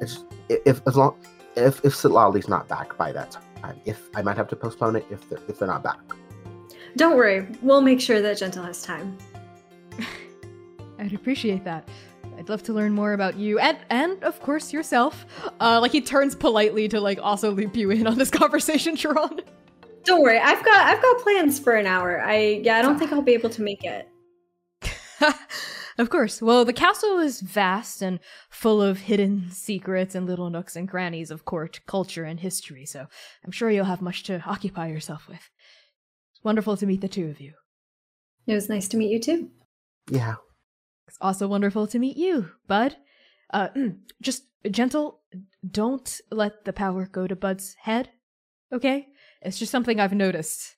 it's, 0.02 0.24
if 0.50 0.82
as 0.88 0.96
long 0.96 1.16
if 1.56 1.84
if 1.86 1.94
Sitlali's 1.94 2.48
not 2.48 2.68
back 2.68 2.98
by 2.98 3.12
that 3.12 3.38
time, 3.62 3.80
if 3.86 4.10
I 4.16 4.22
might 4.22 4.38
have 4.38 4.48
to 4.50 4.56
postpone 4.56 4.96
it 4.98 5.06
if 5.10 5.28
they're, 5.30 5.40
if 5.48 5.60
they're 5.60 5.68
not 5.68 5.84
back. 5.84 6.00
Don't 6.96 7.18
worry, 7.18 7.48
we'll 7.62 7.82
make 7.82 8.00
sure 8.00 8.22
that 8.22 8.38
Gentle 8.38 8.64
has 8.64 8.84
time. 8.84 9.18
I'd 11.00 11.14
appreciate 11.14 11.64
that. 11.64 11.88
I'd 12.38 12.50
love 12.50 12.64
to 12.64 12.74
learn 12.74 12.94
more 12.94 13.14
about 13.14 13.38
you 13.38 13.60
and 13.60 13.78
and 13.90 14.24
of 14.24 14.40
course 14.42 14.74
yourself. 14.74 15.26
Uh 15.60 15.80
like 15.80 15.92
he 15.92 16.02
turns 16.02 16.36
politely 16.36 16.88
to 16.88 17.00
like 17.00 17.20
also 17.22 17.52
loop 17.52 17.76
you 17.76 17.92
in 17.92 18.08
on 18.08 18.18
this 18.18 18.30
conversation, 18.42 18.96
Sharon. 18.96 19.42
Don't 20.04 20.22
worry, 20.22 20.40
I've 20.40 20.64
got 20.66 20.88
I've 20.88 21.02
got 21.02 21.20
plans 21.20 21.60
for 21.60 21.74
an 21.74 21.88
hour. 21.88 22.22
I 22.22 22.62
yeah, 22.64 22.78
I 22.78 22.82
don't 22.82 22.98
think 22.98 23.12
I'll 23.12 23.22
be 23.22 23.34
able 23.34 23.50
to 23.52 23.62
make 23.62 23.84
it. 23.84 24.10
of 25.98 26.10
course. 26.10 26.42
Well, 26.42 26.66
the 26.66 26.74
castle 26.74 27.20
is 27.20 27.42
vast 27.42 28.02
and 28.02 28.20
full 28.50 28.82
of 28.82 29.00
hidden 29.00 29.52
secrets 29.52 30.16
and 30.16 30.26
little 30.26 30.50
nooks 30.50 30.76
and 30.76 30.90
crannies 30.90 31.32
of 31.32 31.46
court 31.46 31.82
culture 31.88 32.24
and 32.24 32.40
history, 32.40 32.86
so 32.86 33.08
I'm 33.46 33.52
sure 33.52 33.70
you'll 33.70 33.86
have 33.86 34.02
much 34.02 34.24
to 34.24 34.42
occupy 34.46 34.88
yourself 34.88 35.28
with. 35.28 35.50
It's 36.34 36.44
wonderful 36.44 36.78
to 36.78 36.86
meet 36.86 37.02
the 37.02 37.08
two 37.08 37.30
of 37.30 37.40
you. 37.40 37.54
It 38.48 38.54
was 38.54 38.70
nice 38.70 38.88
to 38.90 38.98
meet 38.98 39.12
you 39.12 39.20
too. 39.20 39.50
Yeah, 40.10 40.36
It's 41.08 41.18
also 41.22 41.48
wonderful 41.48 41.88
to 41.88 42.00
meet 42.00 42.18
you, 42.18 42.52
Bud. 42.68 42.98
Uh, 43.54 43.70
just 44.22 44.44
gentle. 44.70 45.22
Don't 45.70 46.20
let 46.32 46.66
the 46.66 46.74
power 46.74 47.06
go 47.06 47.28
to 47.28 47.36
Bud's 47.36 47.76
head, 47.82 48.10
okay? 48.72 49.08
It's 49.42 49.60
just 49.60 49.72
something 49.72 50.00
I've 50.00 50.14
noticed 50.14 50.76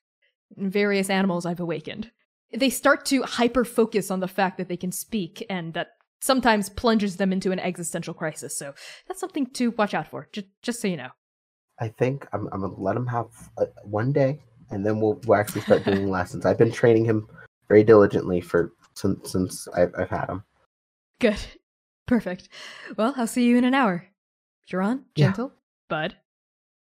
in 0.58 0.70
various 0.70 1.10
animals 1.10 1.46
I've 1.46 1.60
awakened. 1.60 2.12
They 2.56 2.70
start 2.70 3.06
to 3.08 3.24
hyper 3.24 3.66
focus 3.66 4.12
on 4.12 4.20
the 4.20 4.28
fact 4.28 4.58
that 4.58 4.68
they 4.68 4.78
can 4.78 4.92
speak, 4.92 5.46
and 5.50 5.74
that 5.74 5.90
sometimes 6.22 6.70
plunges 6.70 7.18
them 7.18 7.32
into 7.32 7.52
an 7.52 7.60
existential 7.60 8.14
crisis. 8.14 8.58
So 8.58 8.74
that's 9.08 9.20
something 9.20 9.48
to 9.52 9.72
watch 9.72 9.94
out 9.94 10.08
for. 10.08 10.28
Just, 10.32 10.48
just 10.62 10.82
so 10.82 10.88
you 10.88 10.98
know. 10.98 11.10
I 11.80 11.90
think 11.90 12.28
I'm, 12.34 12.48
I'm 12.52 12.62
gonna 12.62 12.74
let 12.78 12.96
him 12.96 13.08
have 13.08 13.28
uh, 13.58 13.66
one 13.84 14.12
day, 14.12 14.40
and 14.72 14.86
then 14.86 15.00
we'll, 15.00 15.20
we'll 15.26 15.40
actually 15.40 15.62
start 15.62 15.84
doing 15.84 16.10
lessons. 16.10 16.46
I've 16.46 16.58
been 16.58 16.72
training 16.72 17.06
him 17.06 17.28
very 17.68 17.84
diligently 17.84 18.42
for 18.42 18.72
since 18.94 19.32
since 19.32 19.68
I've, 19.70 19.94
I've 19.98 20.10
had 20.10 20.30
him. 20.30 20.44
Good. 21.20 21.40
Perfect. 22.08 22.50
Well, 22.98 23.16
I'll 23.18 23.28
see 23.28 23.46
you 23.46 23.58
in 23.58 23.66
an 23.66 23.74
hour. 23.74 24.08
Yeah. 25.16 25.28
gentle, 25.28 25.54
bud. 25.90 26.16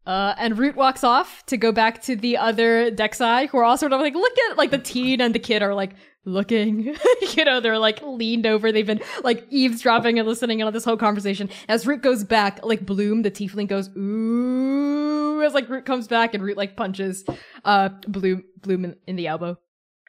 Uh, 0.06 0.35
and 0.38 0.57
Root 0.57 0.75
walks 0.75 1.03
off 1.03 1.45
to 1.45 1.57
go 1.57 1.72
back 1.72 2.01
to 2.03 2.15
the 2.15 2.38
other 2.38 2.91
Dexai, 2.91 3.48
who 3.48 3.57
are 3.57 3.64
all 3.64 3.77
sort 3.77 3.93
of 3.93 4.01
like, 4.01 4.15
look 4.15 4.33
at, 4.49 4.57
like, 4.57 4.72
the 4.72 4.77
teen 4.77 5.22
and 5.22 5.33
the 5.33 5.40
kid 5.40 5.61
are 5.61 5.73
like, 5.73 5.91
looking. 6.25 6.95
you 7.35 7.45
know, 7.45 7.59
they're 7.59 7.77
like 7.77 8.01
leaned 8.01 8.45
over. 8.45 8.72
They've 8.72 8.85
been 8.85 9.01
like 9.23 9.45
eavesdropping 9.49 10.19
and 10.19 10.27
listening 10.27 10.59
in 10.59 10.67
on 10.67 10.73
this 10.73 10.85
whole 10.85 10.98
conversation. 10.98 11.49
As 11.67 11.85
Root 11.85 12.01
goes 12.01 12.23
back, 12.23 12.64
like 12.64 12.85
Bloom, 12.85 13.22
the 13.22 13.32
tiefling 13.32 13.67
goes, 13.67 13.90
ooh, 13.95 15.41
as 15.43 15.53
like 15.53 15.69
Root 15.69 15.85
comes 15.85 16.07
back 16.07 16.33
and 16.33 16.43
Root 16.43 16.57
like 16.57 16.75
punches, 16.75 17.25
uh, 17.65 17.90
Bloom, 18.07 18.43
Bloom 18.61 18.85
in, 18.85 18.95
in 19.07 19.15
the 19.15 19.27
elbow. 19.27 19.57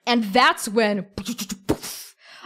And 0.06 0.24
that's 0.24 0.68
when 0.68 1.06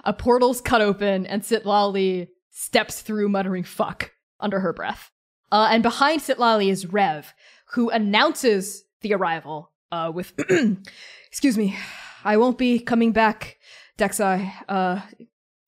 a 0.04 0.12
portal's 0.12 0.60
cut 0.60 0.80
open 0.80 1.26
and 1.26 1.42
Sitlali 1.42 2.28
steps 2.50 3.02
through 3.02 3.28
muttering 3.28 3.64
fuck 3.64 4.12
under 4.40 4.60
her 4.60 4.72
breath. 4.72 5.10
Uh, 5.50 5.68
and 5.70 5.82
behind 5.82 6.20
Sitlali 6.20 6.70
is 6.70 6.86
Rev, 6.86 7.32
who 7.72 7.90
announces 7.90 8.84
the 9.00 9.14
arrival 9.14 9.70
uh, 9.92 10.10
with, 10.14 10.32
excuse 11.28 11.56
me, 11.56 11.76
I 12.24 12.36
won't 12.36 12.58
be 12.58 12.78
coming 12.78 13.12
back, 13.12 13.58
Dexai. 13.98 14.52
Uh, 14.68 15.00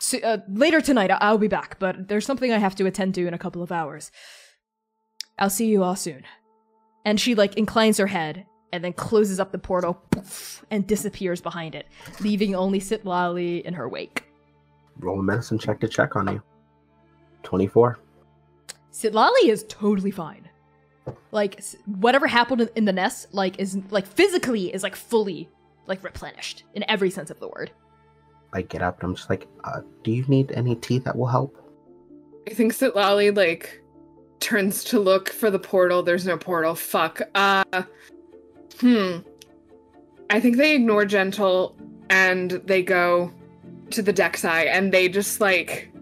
s- 0.01 0.15
uh, 0.23 0.39
later 0.49 0.81
tonight, 0.81 1.11
I- 1.11 1.19
I'll 1.21 1.39
be 1.39 1.49
back, 1.49 1.79
but 1.79 2.09
there's 2.09 2.27
something 2.27 2.53
I 2.53 2.59
have 2.59 2.75
to 2.77 2.87
attend 2.87 3.15
to 3.15 3.27
in 3.27 3.33
a 3.35 3.39
couple 3.39 3.63
of 3.63 3.73
hours. 3.73 4.11
I'll 5.39 5.49
see 5.51 5.67
you 5.69 5.83
all 5.83 5.97
soon. 5.97 6.25
And 7.07 7.19
she, 7.19 7.35
like, 7.35 7.57
inclines 7.57 7.97
her 7.99 8.07
head 8.09 8.45
and 8.73 8.85
then 8.85 8.93
closes 8.93 9.41
up 9.41 9.51
the 9.51 9.59
portal 9.59 9.95
poof, 10.13 10.65
and 10.71 10.87
disappears 10.87 11.41
behind 11.41 11.75
it, 11.75 11.87
leaving 12.21 12.55
only 12.55 12.79
Sitlali 12.79 13.63
in 13.63 13.75
her 13.75 13.89
wake. 13.89 14.25
Roll 14.99 15.19
a 15.19 15.23
medicine 15.23 15.59
check 15.59 15.81
to 15.81 15.89
check 15.89 16.15
on 16.15 16.29
you. 16.29 16.43
24. 17.43 17.99
Sitlali 18.93 19.49
is 19.49 19.65
totally 19.69 20.11
fine. 20.11 20.49
Like 21.33 21.63
whatever 21.87 22.27
happened 22.27 22.63
in- 22.63 22.71
in 22.77 22.85
the 22.85 22.93
nest, 22.93 23.33
like 23.33 23.59
is 23.59 23.79
like 23.91 24.07
physically 24.07 24.73
is 24.73 24.83
like 24.83 24.97
fully 24.97 25.49
like 25.87 26.03
replenished 26.05 26.65
in 26.75 26.85
every 26.89 27.11
sense 27.11 27.31
of 27.31 27.41
the 27.41 27.49
word. 27.49 27.71
I 28.53 28.63
get 28.63 28.83
up 28.83 29.01
and 29.01 29.11
I'm 29.11 29.15
just 29.15 29.31
like, 29.31 29.47
uh, 29.65 29.81
do 30.03 30.11
you 30.11 30.25
need 30.27 30.53
any 30.53 30.75
tea 30.75 30.99
that 31.01 31.17
will 31.17 31.27
help? 31.27 31.57
I 32.49 32.55
think 32.55 32.73
Sitlali 32.73 33.37
like 33.37 33.83
turns 34.41 34.83
to 34.85 34.99
look 34.99 35.29
for 35.31 35.51
the 35.51 35.59
portal. 35.59 36.03
There's 36.03 36.27
no 36.27 36.37
portal. 36.37 36.75
Fuck. 36.75 37.23
Uh 37.35 37.65
hmm. 38.81 39.19
I 40.31 40.41
think 40.41 40.57
they 40.57 40.75
ignore 40.75 41.05
Gentle 41.05 41.77
and 42.09 42.53
they 42.65 42.83
go 42.83 43.33
to 43.91 44.03
the 44.03 44.13
Dexai 44.13 44.67
and 44.67 44.93
they 44.93 45.09
just 45.09 45.41
like 45.41 45.93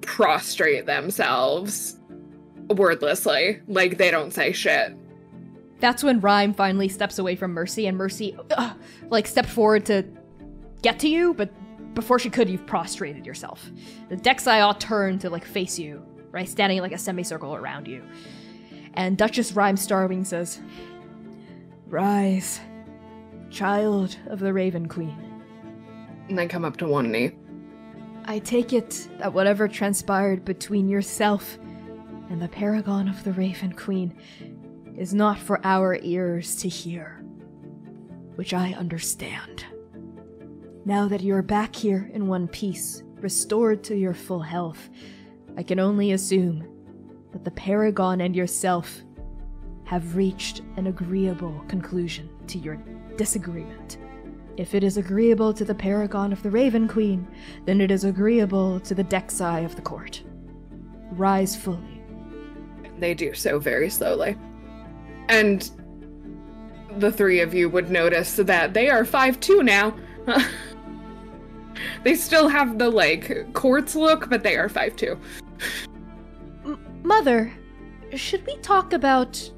prostrate 0.00 0.86
themselves 0.86 1.97
wordlessly. 2.68 3.60
Like 3.66 3.98
they 3.98 4.10
don't 4.10 4.32
say 4.32 4.52
shit. 4.52 4.96
That's 5.80 6.02
when 6.02 6.20
Rhyme 6.20 6.54
finally 6.54 6.88
steps 6.88 7.18
away 7.18 7.36
from 7.36 7.52
Mercy, 7.52 7.86
and 7.86 7.96
Mercy 7.96 8.36
uh, 8.50 8.74
like 9.10 9.26
stepped 9.26 9.48
forward 9.48 9.86
to 9.86 10.04
get 10.82 10.98
to 11.00 11.08
you, 11.08 11.34
but 11.34 11.50
before 11.94 12.18
she 12.18 12.30
could, 12.30 12.48
you've 12.48 12.66
prostrated 12.66 13.26
yourself. 13.26 13.70
The 14.08 14.16
Dexai 14.16 14.62
all 14.62 14.74
turn 14.74 15.18
to 15.20 15.30
like 15.30 15.44
face 15.44 15.78
you, 15.78 16.04
right, 16.30 16.48
standing 16.48 16.78
in 16.78 16.82
like 16.82 16.92
a 16.92 16.98
semicircle 16.98 17.54
around 17.54 17.86
you. 17.86 18.02
And 18.94 19.16
Duchess 19.16 19.52
Rhyme 19.52 19.76
Starwing 19.76 20.26
says, 20.26 20.60
"Rise, 21.86 22.60
child 23.50 24.16
of 24.26 24.40
the 24.40 24.52
Raven 24.52 24.88
Queen." 24.88 25.16
And 26.28 26.36
they 26.36 26.48
come 26.48 26.64
up 26.64 26.76
to 26.78 26.86
one 26.86 27.10
knee. 27.10 27.32
I 28.24 28.40
take 28.40 28.72
it 28.72 29.08
that 29.18 29.32
whatever 29.32 29.68
transpired 29.68 30.44
between 30.44 30.88
yourself 30.88 31.58
and 32.30 32.40
the 32.40 32.48
paragon 32.48 33.08
of 33.08 33.22
the 33.24 33.32
Raven 33.32 33.72
Queen 33.72 34.16
is 34.96 35.14
not 35.14 35.38
for 35.38 35.60
our 35.64 35.98
ears 36.02 36.56
to 36.56 36.68
hear, 36.68 37.22
which 38.34 38.52
I 38.52 38.72
understand. 38.72 39.64
Now 40.84 41.08
that 41.08 41.22
you're 41.22 41.42
back 41.42 41.74
here 41.74 42.10
in 42.12 42.28
one 42.28 42.48
piece, 42.48 43.02
restored 43.20 43.84
to 43.84 43.96
your 43.96 44.14
full 44.14 44.40
health, 44.40 44.88
I 45.56 45.62
can 45.62 45.78
only 45.78 46.12
assume 46.12 46.66
that 47.32 47.44
the 47.44 47.50
paragon 47.50 48.20
and 48.20 48.34
yourself 48.34 49.02
have 49.84 50.16
reached 50.16 50.62
an 50.76 50.86
agreeable 50.86 51.64
conclusion 51.68 52.28
to 52.46 52.58
your 52.58 52.76
disagreement. 53.16 53.98
If 54.56 54.74
it 54.74 54.82
is 54.82 54.96
agreeable 54.96 55.54
to 55.54 55.64
the 55.64 55.74
paragon 55.74 56.32
of 56.32 56.42
the 56.42 56.50
Raven 56.50 56.88
Queen, 56.88 57.26
then 57.64 57.80
it 57.80 57.90
is 57.90 58.04
agreeable 58.04 58.80
to 58.80 58.94
the 58.94 59.04
Dexai 59.04 59.64
of 59.64 59.76
the 59.76 59.82
court. 59.82 60.22
Rise 61.12 61.54
fully. 61.56 61.97
They 62.98 63.14
do 63.14 63.34
so 63.34 63.58
very 63.58 63.90
slowly. 63.90 64.36
And 65.28 65.70
the 66.98 67.12
three 67.12 67.40
of 67.40 67.54
you 67.54 67.68
would 67.68 67.90
notice 67.90 68.36
that 68.36 68.74
they 68.74 68.88
are 68.88 69.04
five 69.04 69.38
5'2 69.40 69.64
now. 69.64 69.94
they 72.02 72.14
still 72.14 72.48
have 72.48 72.78
the 72.78 72.90
like 72.90 73.52
courts 73.52 73.94
look, 73.94 74.28
but 74.28 74.42
they 74.42 74.56
are 74.56 74.68
5'2. 74.68 75.18
M- 76.64 77.00
Mother, 77.02 77.52
should 78.14 78.44
we 78.46 78.56
talk 78.58 78.92
about 78.92 79.50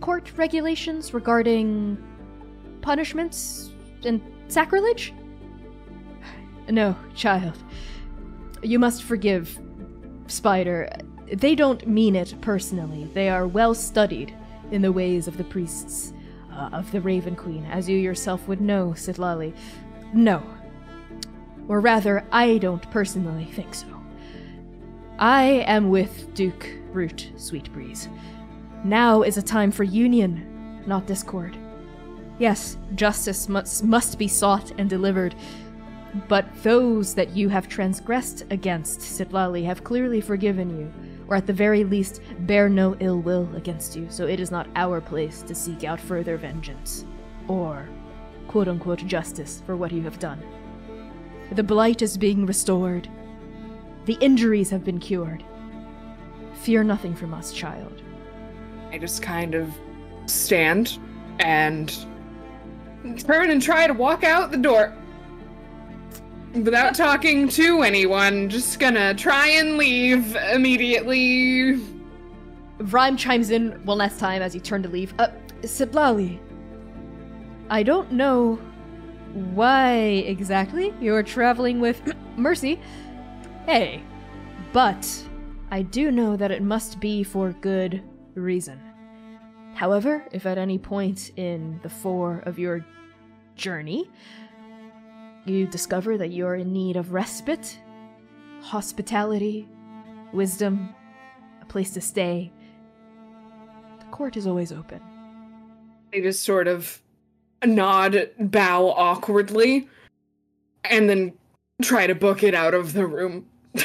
court 0.00 0.30
regulations 0.36 1.14
regarding 1.14 1.96
punishments 2.82 3.70
and 4.04 4.20
sacrilege? 4.48 5.12
No, 6.68 6.96
child. 7.14 7.56
You 8.60 8.80
must 8.80 9.04
forgive 9.04 9.56
Spider. 10.26 10.90
They 11.32 11.54
don't 11.54 11.86
mean 11.86 12.14
it 12.16 12.34
personally. 12.40 13.10
They 13.14 13.28
are 13.28 13.46
well 13.46 13.74
studied 13.74 14.34
in 14.70 14.82
the 14.82 14.92
ways 14.92 15.28
of 15.28 15.36
the 15.36 15.44
priests 15.44 16.12
uh, 16.52 16.70
of 16.72 16.90
the 16.92 17.00
Raven 17.00 17.36
Queen, 17.36 17.64
as 17.66 17.88
you 17.88 17.98
yourself 17.98 18.46
would 18.48 18.60
know, 18.60 18.94
Sitlali. 18.96 19.54
No. 20.12 20.42
Or 21.68 21.80
rather, 21.80 22.24
I 22.32 22.58
don't 22.58 22.88
personally 22.90 23.44
think 23.44 23.74
so. 23.74 23.86
I 25.18 25.64
am 25.66 25.90
with 25.90 26.34
Duke 26.34 26.68
Root 26.92 27.32
Sweetbreeze. 27.36 28.08
Now 28.84 29.22
is 29.22 29.36
a 29.36 29.42
time 29.42 29.70
for 29.70 29.82
union, 29.82 30.82
not 30.86 31.06
discord. 31.06 31.56
Yes, 32.38 32.76
justice 32.94 33.48
must, 33.48 33.82
must 33.82 34.18
be 34.18 34.28
sought 34.28 34.72
and 34.78 34.88
delivered, 34.90 35.34
but 36.28 36.46
those 36.62 37.14
that 37.14 37.30
you 37.30 37.48
have 37.48 37.68
transgressed 37.68 38.44
against, 38.50 39.00
Sitlali, 39.00 39.64
have 39.64 39.84
clearly 39.84 40.20
forgiven 40.20 40.78
you, 40.78 40.92
or 41.28 41.36
at 41.36 41.46
the 41.46 41.52
very 41.52 41.84
least 41.84 42.20
bear 42.40 42.68
no 42.68 42.96
ill 43.00 43.20
will 43.20 43.48
against 43.54 43.96
you, 43.96 44.06
so 44.10 44.26
it 44.26 44.40
is 44.40 44.50
not 44.50 44.68
our 44.76 45.00
place 45.00 45.42
to 45.42 45.54
seek 45.54 45.84
out 45.84 46.00
further 46.00 46.36
vengeance, 46.36 47.04
or 47.48 47.88
quote 48.48 48.68
unquote 48.68 49.04
justice 49.06 49.62
for 49.66 49.76
what 49.76 49.92
you 49.92 50.02
have 50.02 50.18
done. 50.18 50.42
The 51.52 51.62
blight 51.62 52.02
is 52.02 52.18
being 52.18 52.46
restored. 52.46 53.08
The 54.04 54.18
injuries 54.20 54.70
have 54.70 54.84
been 54.84 54.98
cured. 54.98 55.44
Fear 56.62 56.84
nothing 56.84 57.14
from 57.14 57.34
us, 57.34 57.52
child. 57.52 58.02
I 58.90 58.98
just 58.98 59.22
kind 59.22 59.54
of 59.54 59.72
stand 60.26 60.98
and 61.38 61.94
turn 63.26 63.50
and 63.50 63.62
try 63.62 63.86
to 63.86 63.92
walk 63.92 64.24
out 64.24 64.50
the 64.50 64.56
door. 64.58 64.96
Without 66.64 66.94
talking 66.94 67.48
to 67.50 67.82
anyone, 67.82 68.48
just 68.48 68.80
gonna 68.80 69.12
try 69.12 69.48
and 69.48 69.76
leave 69.76 70.34
immediately. 70.36 71.74
Rhyme 72.78 73.18
chimes 73.18 73.50
in 73.50 73.72
one 73.84 73.98
last 73.98 74.18
time 74.18 74.40
as 74.40 74.54
you 74.54 74.60
turn 74.62 74.82
to 74.82 74.88
leave. 74.88 75.12
Uh, 75.18 75.28
Sitlali, 75.62 76.38
I 77.68 77.82
don't 77.82 78.10
know 78.10 78.56
why 79.52 79.96
exactly 79.96 80.94
you're 80.98 81.22
traveling 81.22 81.78
with 81.78 82.00
Mercy. 82.36 82.80
Hey, 83.66 84.02
but 84.72 85.06
I 85.70 85.82
do 85.82 86.10
know 86.10 86.36
that 86.36 86.50
it 86.50 86.62
must 86.62 87.00
be 87.00 87.22
for 87.22 87.52
good 87.60 88.02
reason. 88.34 88.80
However, 89.74 90.24
if 90.32 90.46
at 90.46 90.56
any 90.56 90.78
point 90.78 91.32
in 91.36 91.80
the 91.82 91.90
four 91.90 92.38
of 92.46 92.58
your 92.58 92.82
journey 93.56 94.10
you 95.48 95.66
discover 95.66 96.18
that 96.18 96.32
you're 96.32 96.56
in 96.56 96.72
need 96.72 96.96
of 96.96 97.12
respite, 97.12 97.78
hospitality, 98.60 99.68
wisdom, 100.32 100.94
a 101.62 101.64
place 101.66 101.90
to 101.92 102.00
stay, 102.00 102.52
the 103.98 104.06
court 104.06 104.36
is 104.36 104.46
always 104.46 104.72
open. 104.72 105.00
They 106.12 106.20
just 106.20 106.42
sort 106.42 106.68
of 106.68 107.00
nod, 107.64 108.30
bow 108.38 108.90
awkwardly, 108.90 109.88
and 110.84 111.08
then 111.08 111.32
try 111.82 112.06
to 112.06 112.14
book 112.14 112.42
it 112.42 112.54
out 112.54 112.74
of 112.74 112.92
the 112.92 113.06
room. 113.06 113.46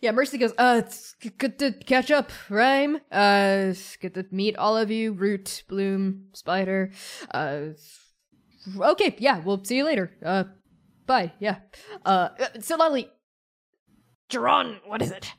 Yeah, 0.00 0.12
Mercy 0.12 0.38
goes, 0.38 0.52
uh, 0.56 0.82
it's 0.84 1.16
good 1.38 1.58
to 1.58 1.72
catch 1.72 2.12
up, 2.12 2.30
Rhyme. 2.48 3.00
Uh, 3.10 3.70
it's 3.70 3.96
good 3.96 4.14
to 4.14 4.24
meet 4.30 4.56
all 4.56 4.76
of 4.76 4.92
you, 4.92 5.12
Root, 5.12 5.64
Bloom, 5.66 6.26
Spider. 6.34 6.92
Uh, 7.32 7.70
okay, 8.80 9.16
yeah, 9.18 9.40
we'll 9.44 9.62
see 9.64 9.76
you 9.76 9.84
later. 9.84 10.10
Uh, 10.24 10.44
bye, 11.06 11.32
yeah. 11.38 11.56
Uh, 12.04 12.30
so 12.60 12.76
Lolly, 12.76 13.08
Jerron, 14.30 14.78
what 14.86 15.02
is 15.02 15.10
it? 15.10 15.32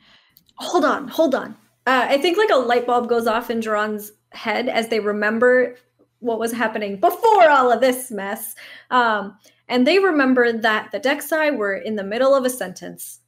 Hold 0.56 0.86
on, 0.86 1.08
hold 1.08 1.36
on. 1.36 1.56
Uh, 1.86 2.08
I 2.10 2.18
think 2.18 2.38
like 2.38 2.50
a 2.50 2.56
light 2.56 2.86
bulb 2.86 3.10
goes 3.10 3.28
off 3.28 3.50
in 3.50 3.60
Duran's 3.60 4.12
head 4.32 4.70
as 4.70 4.90
they 4.90 5.00
remember 5.00 5.76
what 6.20 6.40
was 6.40 6.52
happening 6.52 7.00
before 7.00 7.50
all 7.50 7.72
of 7.72 7.82
this 7.82 8.12
mess. 8.12 8.56
Um, 8.92 9.38
and 9.68 9.86
they 9.86 10.00
remember 10.00 10.52
that 10.52 10.92
the 10.92 11.00
Dexai 11.00 11.56
were 11.56 11.76
in 11.76 11.96
the 11.96 12.04
middle 12.04 12.36
of 12.36 12.46
a 12.46 12.50
sentence. 12.50 13.20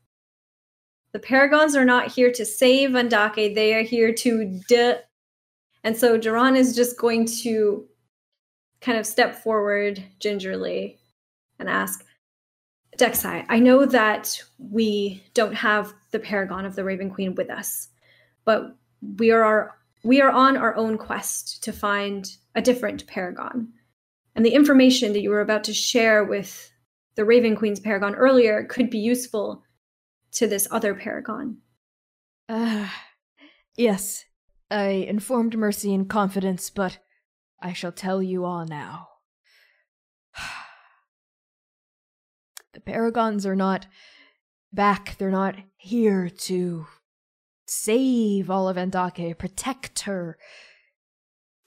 The 1.13 1.19
Paragons 1.19 1.75
are 1.75 1.85
not 1.85 2.11
here 2.11 2.31
to 2.31 2.45
save 2.45 2.91
Andake, 2.91 3.55
they 3.55 3.73
are 3.73 3.83
here 3.83 4.13
to 4.13 4.61
de. 4.67 4.99
And 5.83 5.97
so 5.97 6.17
Duran 6.17 6.55
is 6.55 6.75
just 6.75 6.97
going 6.97 7.25
to 7.43 7.85
kind 8.81 8.97
of 8.97 9.05
step 9.05 9.35
forward 9.35 10.03
gingerly 10.19 10.97
and 11.59 11.69
ask, 11.69 12.03
Dexai, 12.97 13.45
I 13.47 13.59
know 13.59 13.85
that 13.85 14.43
we 14.57 15.23
don't 15.33 15.53
have 15.53 15.93
the 16.11 16.19
Paragon 16.19 16.65
of 16.65 16.75
the 16.75 16.83
Raven 16.83 17.09
Queen 17.09 17.35
with 17.35 17.49
us, 17.49 17.89
but 18.43 18.75
we 19.17 19.31
are 19.31 19.43
our, 19.43 19.77
we 20.03 20.19
are 20.21 20.31
on 20.31 20.57
our 20.57 20.75
own 20.75 20.97
quest 20.97 21.63
to 21.63 21.71
find 21.71 22.35
a 22.55 22.61
different 22.61 23.07
Paragon. 23.07 23.69
And 24.35 24.45
the 24.45 24.53
information 24.53 25.13
that 25.13 25.21
you 25.21 25.29
were 25.29 25.41
about 25.41 25.63
to 25.65 25.73
share 25.73 26.23
with 26.23 26.71
the 27.15 27.25
Raven 27.25 27.55
Queen's 27.55 27.79
Paragon 27.79 28.15
earlier 28.15 28.63
could 28.63 28.89
be 28.89 28.99
useful 28.99 29.63
to 30.33 30.47
this 30.47 30.67
other 30.71 30.95
Paragon. 30.95 31.57
Uh, 32.49 32.87
yes, 33.75 34.25
I 34.69 34.87
informed 34.87 35.57
Mercy 35.57 35.93
in 35.93 36.05
confidence, 36.05 36.69
but 36.69 36.99
I 37.61 37.73
shall 37.73 37.91
tell 37.91 38.23
you 38.23 38.45
all 38.45 38.65
now. 38.65 39.09
the 42.73 42.81
Paragons 42.81 43.45
are 43.45 43.55
not 43.55 43.87
back, 44.73 45.15
they're 45.17 45.29
not 45.29 45.55
here 45.75 46.29
to 46.29 46.87
save 47.67 48.49
all 48.49 48.67
of 48.67 48.77
Andake, 48.77 49.37
protect 49.37 50.01
her, 50.01 50.37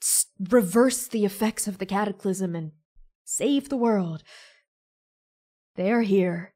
s- 0.01 0.27
reverse 0.39 1.07
the 1.07 1.25
effects 1.25 1.67
of 1.67 1.77
the 1.77 1.85
cataclysm, 1.85 2.55
and 2.55 2.71
save 3.23 3.69
the 3.69 3.77
world. 3.77 4.23
They 5.75 5.91
are 5.91 6.01
here 6.01 6.53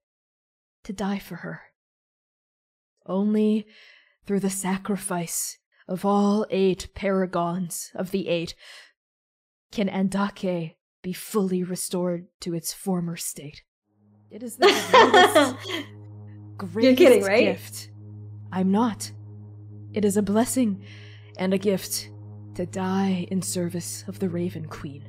to 0.84 0.94
die 0.94 1.20
for 1.20 1.38
her. 1.38 1.62
Only 3.06 3.68
through 4.26 4.40
the 4.42 4.50
sacrifice 4.50 5.58
of 5.88 6.06
all 6.06 6.46
eight 6.52 6.90
paragons 6.94 7.90
of 7.96 8.12
the 8.12 8.28
eight 8.28 8.54
can 9.72 9.88
Andake 9.88 10.76
be 11.02 11.14
fully 11.14 11.64
restored 11.64 12.28
to 12.42 12.54
its 12.54 12.74
former 12.74 13.16
state. 13.16 13.64
It 14.32 14.44
is 14.44 14.58
the 14.58 14.68
greatest, 14.92 15.56
greatest 16.58 16.98
kidding, 16.98 17.24
right? 17.24 17.46
gift. 17.46 17.90
I'm 18.52 18.72
not. 18.72 19.12
It 19.94 20.06
is 20.06 20.18
a 20.18 20.22
blessing 20.22 20.84
and 21.38 21.54
a 21.54 21.58
gift 21.58 22.10
to 22.56 22.66
die 22.66 23.28
in 23.32 23.42
service 23.42 24.04
of 24.08 24.20
the 24.20 24.30
Raven 24.30 24.66
Queen. 24.66 25.08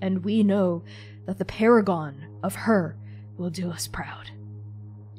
And 0.00 0.24
we 0.24 0.42
know 0.42 0.84
that 1.26 1.38
the 1.38 1.44
paragon 1.44 2.26
of 2.42 2.54
her 2.54 2.96
will 3.36 3.50
do 3.50 3.70
us 3.70 3.86
proud. 3.86 4.30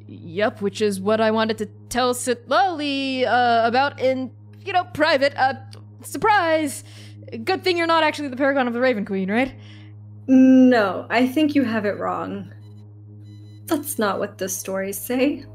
Yup, 0.06 0.60
which 0.60 0.80
is 0.82 1.00
what 1.00 1.20
I 1.20 1.30
wanted 1.30 1.58
to 1.58 1.66
tell 1.88 2.14
Sitlali 2.14 3.24
uh, 3.26 3.62
about 3.64 4.00
in, 4.00 4.30
you 4.64 4.72
know, 4.72 4.84
private. 4.84 5.34
Uh, 5.36 5.54
surprise! 6.02 6.84
Good 7.44 7.64
thing 7.64 7.76
you're 7.78 7.86
not 7.86 8.04
actually 8.04 8.28
the 8.28 8.36
paragon 8.36 8.66
of 8.66 8.74
the 8.74 8.80
Raven 8.80 9.04
Queen, 9.04 9.30
right? 9.30 9.54
No, 10.26 11.06
I 11.10 11.26
think 11.26 11.54
you 11.54 11.64
have 11.64 11.86
it 11.86 11.98
wrong. 11.98 12.52
That's 13.66 13.98
not 13.98 14.18
what 14.18 14.38
the 14.38 14.48
stories 14.48 14.98
say. 14.98 15.46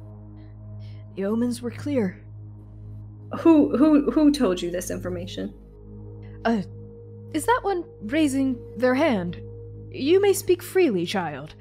The 1.16 1.26
omens 1.26 1.62
were 1.62 1.72
clear. 1.72 2.24
Who 3.40 3.78
who 3.78 4.10
who 4.12 4.32
told 4.32 4.62
you 4.62 4.72
this 4.72 4.90
information? 4.90 5.54
Uh, 6.46 6.62
is 7.34 7.46
that 7.46 7.60
one 7.62 7.84
raising 8.04 8.58
their 8.78 8.96
hand? 8.96 9.42
You 9.92 10.22
may 10.22 10.34
speak 10.34 10.64
freely, 10.64 11.06
child. 11.06 11.56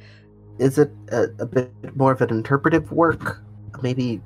Is 0.58 0.78
it 0.78 0.90
a, 1.10 1.24
a 1.38 1.46
bit 1.46 1.72
more 1.96 2.12
of 2.12 2.20
an 2.20 2.30
interpretive 2.30 2.90
work? 2.92 3.42
Maybe, 3.82 4.22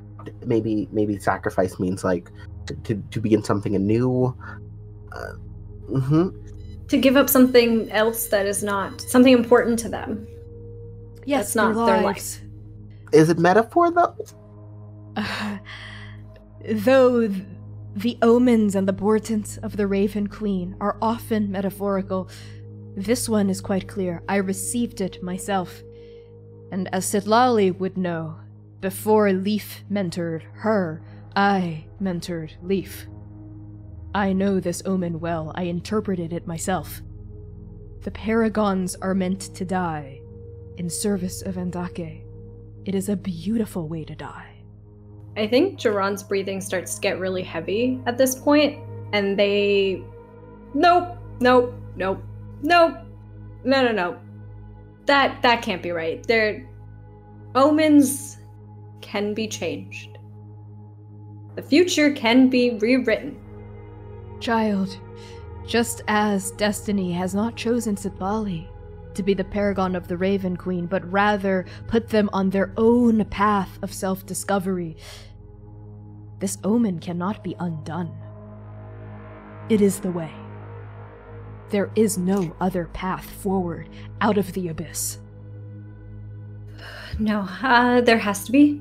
maybe, 0.47 0.89
maybe 0.93 1.19
sacrifice 1.19 1.79
means 1.81 2.05
like 2.05 2.31
to, 2.67 2.75
to, 2.75 3.03
to 3.11 3.21
begin 3.21 3.43
something 3.43 3.75
anew. 3.75 4.37
Uh, 5.13 5.33
hmm 5.99 6.29
To 6.89 6.97
give 6.97 7.17
up 7.17 7.29
something 7.29 7.91
else 7.91 8.29
that 8.29 8.47
is 8.47 8.63
not 8.63 9.01
something 9.01 9.33
important 9.33 9.79
to 9.81 9.89
them. 9.89 10.27
Yes, 11.25 11.55
That's 11.55 11.57
not 11.57 11.87
their 11.87 11.97
their 11.97 12.05
lives. 12.05 12.41
Is 13.13 13.29
it 13.29 13.39
metaphor 13.39 13.91
though? 13.91 14.17
Uh, 15.17 15.59
though 16.69 17.29
th- 17.29 17.43
the 17.97 18.17
omens 18.23 18.75
and 18.77 18.87
the 18.87 18.93
portents 18.93 19.57
of 19.59 19.77
the 19.77 19.87
Raven 19.87 20.29
Queen 20.29 20.77
are 20.81 20.97
often 21.03 21.51
metaphorical, 21.51 22.31
this 22.97 23.29
one 23.29 23.51
is 23.51 23.61
quite 23.61 23.89
clear. 23.89 24.23
I 24.29 24.37
received 24.37 25.01
it 25.01 25.23
myself. 25.23 25.83
And 26.71 26.89
as 26.95 27.05
Sitlali 27.05 27.77
would 27.77 27.97
know, 27.97 28.37
before 28.81 29.33
Leaf 29.33 29.85
mentored 29.91 30.43
her, 30.53 31.03
I 31.35 31.85
mentored 32.01 32.53
Leaf. 32.63 33.07
I 34.15 34.33
know 34.33 34.61
this 34.61 34.83
omen 34.87 35.21
well. 35.21 35.53
I 35.55 35.65
interpreted 35.65 36.33
it 36.33 36.47
myself. 36.47 37.03
The 38.03 38.11
paragons 38.11 38.97
are 38.97 39.15
meant 39.15 39.55
to 39.55 39.65
die 39.65 40.21
in 40.79 40.89
service 40.89 41.43
of 41.43 41.57
Andake. 41.57 42.23
It 42.85 42.95
is 42.95 43.09
a 43.09 43.17
beautiful 43.17 43.89
way 43.89 44.05
to 44.05 44.15
die. 44.15 44.57
I 45.37 45.47
think 45.47 45.79
Jerron's 45.79 46.23
breathing 46.23 46.61
starts 46.61 46.95
to 46.97 47.01
get 47.01 47.19
really 47.21 47.43
heavy 47.43 48.01
at 48.07 48.19
this 48.19 48.35
point, 48.35 48.81
and 49.13 49.39
they 49.39 50.03
Nope, 50.75 51.19
nope, 51.41 51.75
nope, 51.97 52.23
nope. 52.63 52.97
No 53.65 53.83
no 53.83 53.93
no. 53.93 54.19
That 55.07 55.43
that 55.43 55.63
can't 55.63 55.83
be 55.83 55.91
right. 55.91 56.23
Their 56.27 56.69
omens 57.55 58.39
can 59.01 59.35
be 59.35 59.49
changed. 59.49 60.19
The 61.57 61.63
future 61.63 62.13
can 62.13 62.49
be 62.49 62.79
rewritten. 62.79 63.40
Child, 64.41 64.99
just 65.67 66.03
as 66.09 66.51
destiny 66.53 67.13
has 67.13 67.35
not 67.35 67.57
chosen 67.57 67.95
Sitlali 67.97 68.67
to 69.15 69.23
be 69.23 69.35
the 69.35 69.45
paragon 69.45 69.95
of 69.95 70.09
the 70.09 70.17
Raven 70.17 70.57
Queen, 70.57 70.87
but 70.87 71.11
rather 71.13 71.67
put 71.89 72.09
them 72.09 72.31
on 72.33 72.51
their 72.51 72.73
own 72.77 73.25
path 73.27 73.79
of 73.83 73.93
self 73.93 74.25
discovery, 74.25 74.97
this 76.39 76.59
omen 76.65 76.99
cannot 77.01 77.45
be 77.45 77.55
undone. 77.59 78.11
It 79.69 79.81
is 79.81 80.01
the 80.01 80.11
way. 80.11 80.33
There 81.69 81.91
is 81.95 82.19
no 82.19 82.57
other 82.61 82.87
path 82.87 83.29
forward 83.31 83.89
out 84.21 84.39
of 84.39 84.53
the 84.55 84.69
abyss. 84.69 85.19
No, 87.19 87.41
uh, 87.63 88.01
there 88.01 88.19
has 88.19 88.45
to 88.45 88.53
be. 88.53 88.81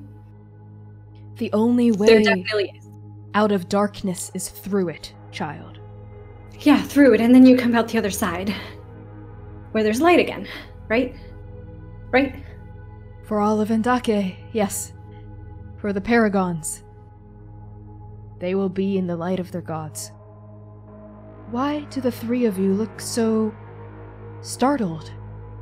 The 1.38 1.52
only 1.54 1.92
There 1.92 2.18
way 2.18 2.24
definitely 2.24 2.72
is. 2.78 2.88
out 3.34 3.52
of 3.52 3.70
darkness 3.70 4.32
is 4.34 4.50
through 4.50 4.90
it, 4.90 5.14
child. 5.32 5.80
Yeah, 6.60 6.82
through 6.82 7.14
it, 7.14 7.22
and 7.22 7.34
then 7.34 7.46
you 7.46 7.56
come 7.56 7.76
out 7.76 7.88
the 7.88 7.98
other 7.98 8.10
side. 8.10 8.54
Where 9.72 9.84
there's 9.84 10.02
light 10.02 10.20
again, 10.20 10.48
right? 10.88 11.16
Right? 12.12 12.44
For 13.24 13.40
all 13.40 13.62
of 13.62 13.70
Endake, 13.70 14.36
yes. 14.52 14.94
For 15.78 15.94
the 15.94 16.02
Paragons. 16.02 16.84
They 18.40 18.56
will 18.56 18.70
be 18.70 18.98
in 18.98 19.08
the 19.08 19.16
light 19.16 19.40
of 19.40 19.52
their 19.52 19.62
gods. 19.62 20.12
Why 21.52 21.82
do 21.92 22.02
the 22.02 22.12
three 22.12 22.46
of 22.46 22.58
you 22.58 22.74
look 22.74 23.00
so 23.00 23.54
startled? 24.42 25.12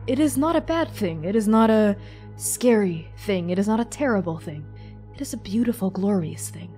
It 0.05 0.19
is 0.19 0.37
not 0.37 0.55
a 0.55 0.61
bad 0.61 0.89
thing. 0.89 1.25
It 1.25 1.35
is 1.35 1.47
not 1.47 1.69
a 1.69 1.97
scary 2.37 3.11
thing. 3.17 3.49
It 3.49 3.59
is 3.59 3.67
not 3.67 3.79
a 3.79 3.85
terrible 3.85 4.37
thing. 4.37 4.65
It 5.13 5.21
is 5.21 5.33
a 5.33 5.37
beautiful, 5.37 5.89
glorious 5.89 6.49
thing. 6.49 6.76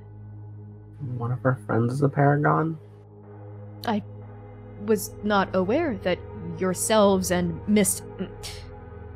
One 1.17 1.31
of 1.31 1.39
our 1.45 1.55
friends 1.65 1.93
is 1.93 2.01
a 2.01 2.09
paragon. 2.09 2.77
I 3.85 4.03
was 4.85 5.13
not 5.23 5.55
aware 5.55 5.97
that 6.03 6.19
yourselves 6.57 7.31
and 7.31 7.59
Miss 7.67 8.01
mm, 8.17 8.29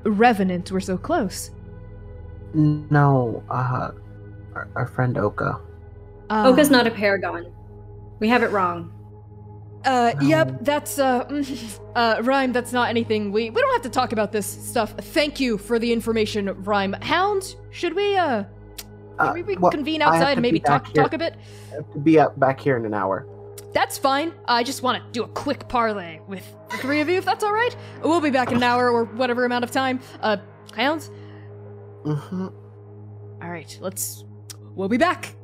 Revenant 0.05 0.71
were 0.71 0.79
so 0.79 0.97
close. 0.97 1.51
No, 2.53 3.43
uh, 3.49 3.91
our, 4.55 4.69
our 4.75 4.87
friend 4.87 5.17
Oka. 5.17 5.59
Uh, 6.29 6.43
Oka's 6.47 6.69
not 6.69 6.87
a 6.87 6.91
paragon. 6.91 7.51
We 8.19 8.29
have 8.29 8.43
it 8.43 8.51
wrong. 8.51 8.91
Uh, 9.85 10.13
yep, 10.21 10.59
that's, 10.61 10.97
uh, 10.97 11.25
uh, 11.95 12.21
Rhyme, 12.23 12.53
that's 12.53 12.71
not 12.71 12.87
anything 12.89 13.33
we- 13.33 13.49
we 13.49 13.61
don't 13.61 13.73
have 13.73 13.81
to 13.81 13.89
talk 13.89 14.13
about 14.13 14.31
this 14.31 14.45
stuff. 14.45 14.93
Thank 14.97 15.41
you 15.41 15.57
for 15.57 15.77
the 15.77 15.91
information, 15.91 16.47
Rhyme. 16.63 16.93
Hound, 17.01 17.55
should 17.71 17.93
we, 17.93 18.15
uh, 18.15 18.45
Uh, 19.19 19.33
can 19.33 19.45
we 19.45 19.57
well, 19.57 19.71
convene 19.71 20.01
outside 20.01 20.33
and 20.33 20.41
maybe 20.41 20.59
talk 20.59 20.87
here- 20.87 21.03
talk 21.03 21.13
a 21.13 21.17
bit? 21.17 21.35
I 21.71 21.75
have 21.75 21.93
to 21.93 21.99
be 21.99 22.19
up 22.19 22.39
back 22.39 22.59
here 22.59 22.77
in 22.77 22.85
an 22.85 22.93
hour. 22.93 23.27
That's 23.73 23.97
fine. 23.97 24.33
I 24.47 24.63
just 24.63 24.83
want 24.83 25.03
to 25.03 25.11
do 25.11 25.23
a 25.23 25.27
quick 25.27 25.67
parlay 25.67 26.19
with 26.27 26.45
the 26.69 26.77
three 26.77 27.01
of 27.01 27.09
you, 27.09 27.17
if 27.17 27.25
that's 27.25 27.43
all 27.43 27.53
right. 27.53 27.75
We'll 28.03 28.21
be 28.21 28.29
back 28.29 28.51
in 28.51 28.57
an 28.57 28.63
hour 28.63 28.91
or 28.91 29.05
whatever 29.05 29.45
amount 29.45 29.63
of 29.63 29.71
time. 29.71 29.99
Uh, 30.21 30.37
Hounds? 30.75 31.09
hmm 32.03 32.47
All 33.41 33.49
right, 33.49 33.75
let's 33.81 34.25
we'll 34.75 34.89
be 34.89 34.97
back. 34.97 35.35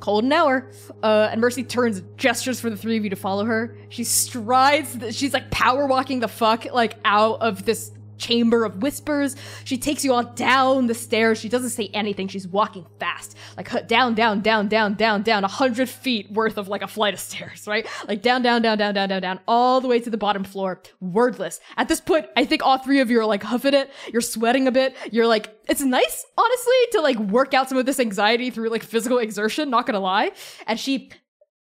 Cold 0.00 0.24
an 0.24 0.32
hour. 0.32 0.70
Uh, 1.02 1.28
and 1.30 1.40
Mercy 1.40 1.64
turns, 1.64 2.02
gestures 2.16 2.60
for 2.60 2.70
the 2.70 2.76
three 2.76 2.96
of 2.96 3.04
you 3.04 3.10
to 3.10 3.16
follow 3.16 3.44
her. 3.44 3.76
She 3.88 4.04
strides, 4.04 5.16
she's 5.16 5.32
like 5.32 5.50
power 5.50 5.86
walking 5.86 6.20
the 6.20 6.28
fuck 6.28 6.66
like 6.72 6.94
out 7.04 7.40
of 7.40 7.64
this 7.64 7.90
chamber 8.18 8.64
of 8.64 8.82
whispers. 8.82 9.36
She 9.64 9.78
takes 9.78 10.04
you 10.04 10.12
all 10.12 10.24
down 10.24 10.86
the 10.86 10.94
stairs. 10.94 11.38
She 11.38 11.48
doesn't 11.48 11.70
say 11.70 11.90
anything. 11.94 12.28
She's 12.28 12.46
walking 12.46 12.86
fast, 12.98 13.36
like 13.56 13.88
down, 13.88 14.14
down, 14.14 14.40
down, 14.40 14.68
down, 14.68 14.94
down, 14.94 15.22
down, 15.22 15.44
a 15.44 15.48
hundred 15.48 15.88
feet 15.88 16.30
worth 16.32 16.58
of 16.58 16.68
like 16.68 16.82
a 16.82 16.88
flight 16.88 17.14
of 17.14 17.20
stairs, 17.20 17.66
right? 17.66 17.86
Like 18.06 18.22
down, 18.22 18.42
down, 18.42 18.62
down, 18.62 18.78
down, 18.78 18.94
down, 18.94 19.08
down, 19.08 19.22
down, 19.22 19.40
all 19.48 19.80
the 19.80 19.88
way 19.88 20.00
to 20.00 20.10
the 20.10 20.18
bottom 20.18 20.44
floor, 20.44 20.82
wordless. 21.00 21.60
At 21.76 21.88
this 21.88 22.00
point, 22.00 22.26
I 22.36 22.44
think 22.44 22.62
all 22.62 22.78
three 22.78 23.00
of 23.00 23.10
you 23.10 23.20
are 23.20 23.26
like 23.26 23.42
huffing 23.42 23.74
it. 23.74 23.90
You're 24.12 24.20
sweating 24.20 24.66
a 24.66 24.72
bit. 24.72 24.96
You're 25.10 25.26
like, 25.26 25.54
it's 25.68 25.82
nice, 25.82 26.26
honestly, 26.36 26.74
to 26.92 27.00
like 27.00 27.18
work 27.18 27.54
out 27.54 27.68
some 27.68 27.78
of 27.78 27.86
this 27.86 28.00
anxiety 28.00 28.50
through 28.50 28.70
like 28.70 28.82
physical 28.82 29.18
exertion, 29.18 29.70
not 29.70 29.86
gonna 29.86 30.00
lie. 30.00 30.32
And 30.66 30.78
she 30.78 31.10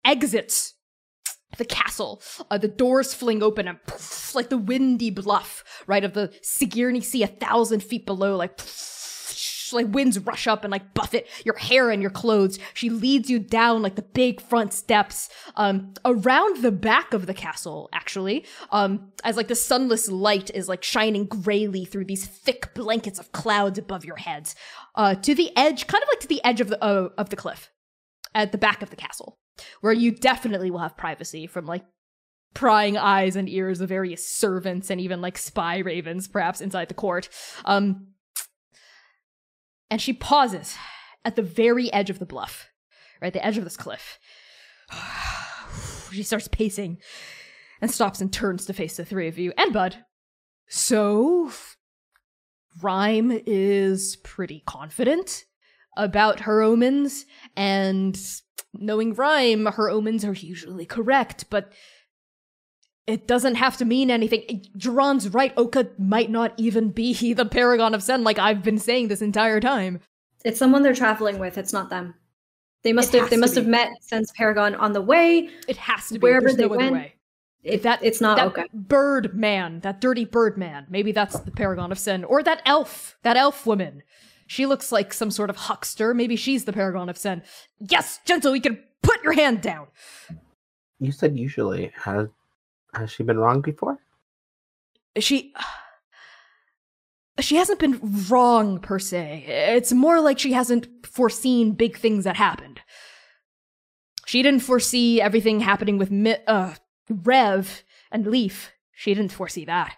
exits 0.04 0.74
the 1.58 1.64
castle. 1.64 2.22
Uh, 2.50 2.58
the 2.58 2.68
doors 2.68 3.12
fling 3.12 3.42
open 3.42 3.68
and 3.68 3.82
poof, 3.86 4.34
like 4.34 4.48
the 4.48 4.58
windy 4.58 5.10
bluff, 5.10 5.64
right, 5.86 6.04
of 6.04 6.14
the 6.14 6.32
Sigourney 6.42 7.00
Sea 7.00 7.24
a 7.24 7.26
thousand 7.26 7.82
feet 7.82 8.06
below, 8.06 8.36
like 8.36 8.56
poof, 8.56 9.72
like 9.72 9.86
winds 9.88 10.18
rush 10.20 10.46
up 10.46 10.64
and 10.64 10.70
like 10.70 10.94
buffet 10.94 11.26
your 11.44 11.56
hair 11.56 11.90
and 11.90 12.00
your 12.00 12.10
clothes. 12.10 12.58
She 12.74 12.88
leads 12.88 13.28
you 13.28 13.38
down 13.38 13.82
like 13.82 13.96
the 13.96 14.02
big 14.02 14.40
front 14.40 14.72
steps, 14.72 15.28
um, 15.56 15.92
around 16.04 16.62
the 16.62 16.72
back 16.72 17.12
of 17.12 17.26
the 17.26 17.34
castle, 17.34 17.88
actually, 17.92 18.46
um, 18.70 19.12
as 19.24 19.36
like 19.36 19.48
the 19.48 19.54
sunless 19.54 20.08
light 20.08 20.50
is 20.54 20.68
like 20.68 20.82
shining 20.82 21.26
grayly 21.26 21.84
through 21.84 22.06
these 22.06 22.26
thick 22.26 22.72
blankets 22.74 23.18
of 23.18 23.32
clouds 23.32 23.78
above 23.78 24.04
your 24.04 24.16
heads, 24.16 24.54
uh, 24.94 25.14
to 25.14 25.34
the 25.34 25.54
edge, 25.56 25.86
kind 25.86 26.02
of 26.02 26.08
like 26.08 26.20
to 26.20 26.28
the 26.28 26.42
edge 26.44 26.60
of 26.60 26.68
the 26.68 26.82
uh, 26.82 27.10
of 27.18 27.30
the 27.30 27.36
cliff, 27.36 27.70
at 28.34 28.52
the 28.52 28.58
back 28.58 28.82
of 28.82 28.90
the 28.90 28.96
castle 28.96 29.38
where 29.80 29.92
you 29.92 30.10
definitely 30.10 30.70
will 30.70 30.78
have 30.78 30.96
privacy 30.96 31.46
from 31.46 31.66
like 31.66 31.84
prying 32.54 32.96
eyes 32.96 33.36
and 33.36 33.48
ears 33.48 33.80
of 33.80 33.88
various 33.88 34.26
servants 34.26 34.90
and 34.90 35.00
even 35.00 35.20
like 35.20 35.38
spy 35.38 35.78
ravens 35.78 36.28
perhaps 36.28 36.60
inside 36.60 36.88
the 36.88 36.94
court. 36.94 37.28
Um 37.64 38.08
and 39.90 40.00
she 40.00 40.12
pauses 40.12 40.76
at 41.24 41.36
the 41.36 41.42
very 41.42 41.92
edge 41.92 42.10
of 42.10 42.18
the 42.18 42.26
bluff 42.26 42.68
right 43.20 43.32
the 43.32 43.44
edge 43.44 43.58
of 43.58 43.64
this 43.64 43.76
cliff. 43.76 44.18
She 46.10 46.22
starts 46.22 46.48
pacing 46.48 47.02
and 47.82 47.90
stops 47.90 48.22
and 48.22 48.32
turns 48.32 48.64
to 48.64 48.72
face 48.72 48.96
the 48.96 49.04
three 49.04 49.28
of 49.28 49.38
you. 49.38 49.52
And 49.58 49.74
bud 49.74 50.04
so 50.68 51.50
rhyme 52.82 53.32
is 53.46 54.16
pretty 54.16 54.62
confident 54.66 55.44
about 55.96 56.40
her 56.40 56.62
omens 56.62 57.24
and 57.56 58.18
knowing 58.74 59.14
rhyme, 59.14 59.66
her 59.66 59.90
omens 59.90 60.24
are 60.24 60.32
usually 60.32 60.86
correct, 60.86 61.46
but 61.50 61.72
it 63.06 63.26
doesn't 63.26 63.54
have 63.54 63.76
to 63.78 63.84
mean 63.84 64.10
anything. 64.10 64.64
Duran's 64.76 65.30
right, 65.30 65.52
Oka 65.56 65.88
might 65.98 66.30
not 66.30 66.52
even 66.56 66.90
be 66.90 67.32
the 67.34 67.46
Paragon 67.46 67.94
of 67.94 68.02
Sen, 68.02 68.22
like 68.22 68.38
I've 68.38 68.62
been 68.62 68.78
saying 68.78 69.08
this 69.08 69.22
entire 69.22 69.60
time. 69.60 70.00
It's 70.44 70.58
someone 70.58 70.82
they're 70.82 70.94
traveling 70.94 71.38
with. 71.38 71.58
It's 71.58 71.72
not 71.72 71.90
them. 71.90 72.14
They 72.84 72.92
must 72.92 73.14
It 73.14 73.20
have. 73.20 73.30
They 73.30 73.36
must 73.36 73.54
be. 73.54 73.60
have 73.60 73.68
met 73.68 73.90
Sen's 74.00 74.30
Paragon 74.32 74.74
on 74.76 74.92
the 74.92 75.02
way. 75.02 75.50
It 75.66 75.76
has 75.78 76.08
to 76.08 76.14
be. 76.14 76.20
Wherever 76.20 76.46
There's 76.46 76.56
they 76.56 76.66
no 76.66 76.74
other 76.74 76.76
went, 76.78 76.92
way. 76.92 77.14
If 77.64 77.82
that 77.82 78.04
it's 78.04 78.20
not 78.20 78.36
that 78.36 78.46
okay. 78.48 78.64
bird 78.72 79.34
man, 79.34 79.80
that 79.80 80.00
dirty 80.00 80.24
bird 80.24 80.56
man, 80.56 80.86
maybe 80.88 81.10
that's 81.10 81.40
the 81.40 81.50
Paragon 81.50 81.90
of 81.90 81.98
Sen, 81.98 82.22
or 82.22 82.42
that 82.44 82.62
elf, 82.64 83.16
that 83.22 83.36
elf 83.36 83.66
woman. 83.66 84.02
She 84.48 84.66
looks 84.66 84.90
like 84.90 85.12
some 85.12 85.30
sort 85.30 85.50
of 85.50 85.56
huckster. 85.56 86.14
Maybe 86.14 86.34
she's 86.34 86.64
the 86.64 86.72
Paragon 86.72 87.08
of 87.08 87.16
Sen. 87.16 87.42
Yes, 87.78 88.18
gentle, 88.24 88.56
you 88.56 88.62
can 88.62 88.82
put 89.02 89.22
your 89.22 89.34
hand 89.34 89.60
down. 89.60 89.86
You 90.98 91.12
said 91.12 91.38
usually. 91.38 91.92
Has 91.94 92.28
has 92.94 93.12
she 93.12 93.22
been 93.22 93.38
wrong 93.38 93.60
before? 93.60 93.98
she 95.18 95.52
she 97.40 97.56
hasn't 97.56 97.78
been 97.78 97.98
wrong 98.28 98.78
per 98.78 98.98
se 98.98 99.44
it's 99.48 99.92
more 99.92 100.20
like 100.20 100.38
she 100.38 100.52
hasn't 100.52 100.86
foreseen 101.06 101.72
big 101.72 101.96
things 101.96 102.24
that 102.24 102.36
happened 102.36 102.80
she 104.26 104.42
didn't 104.42 104.60
foresee 104.60 105.20
everything 105.20 105.60
happening 105.60 105.98
with 105.98 106.10
Mi- 106.10 106.36
uh 106.46 106.74
rev 107.08 107.82
and 108.10 108.26
leaf 108.26 108.70
she 108.92 109.14
didn't 109.14 109.32
foresee 109.32 109.64
that 109.64 109.96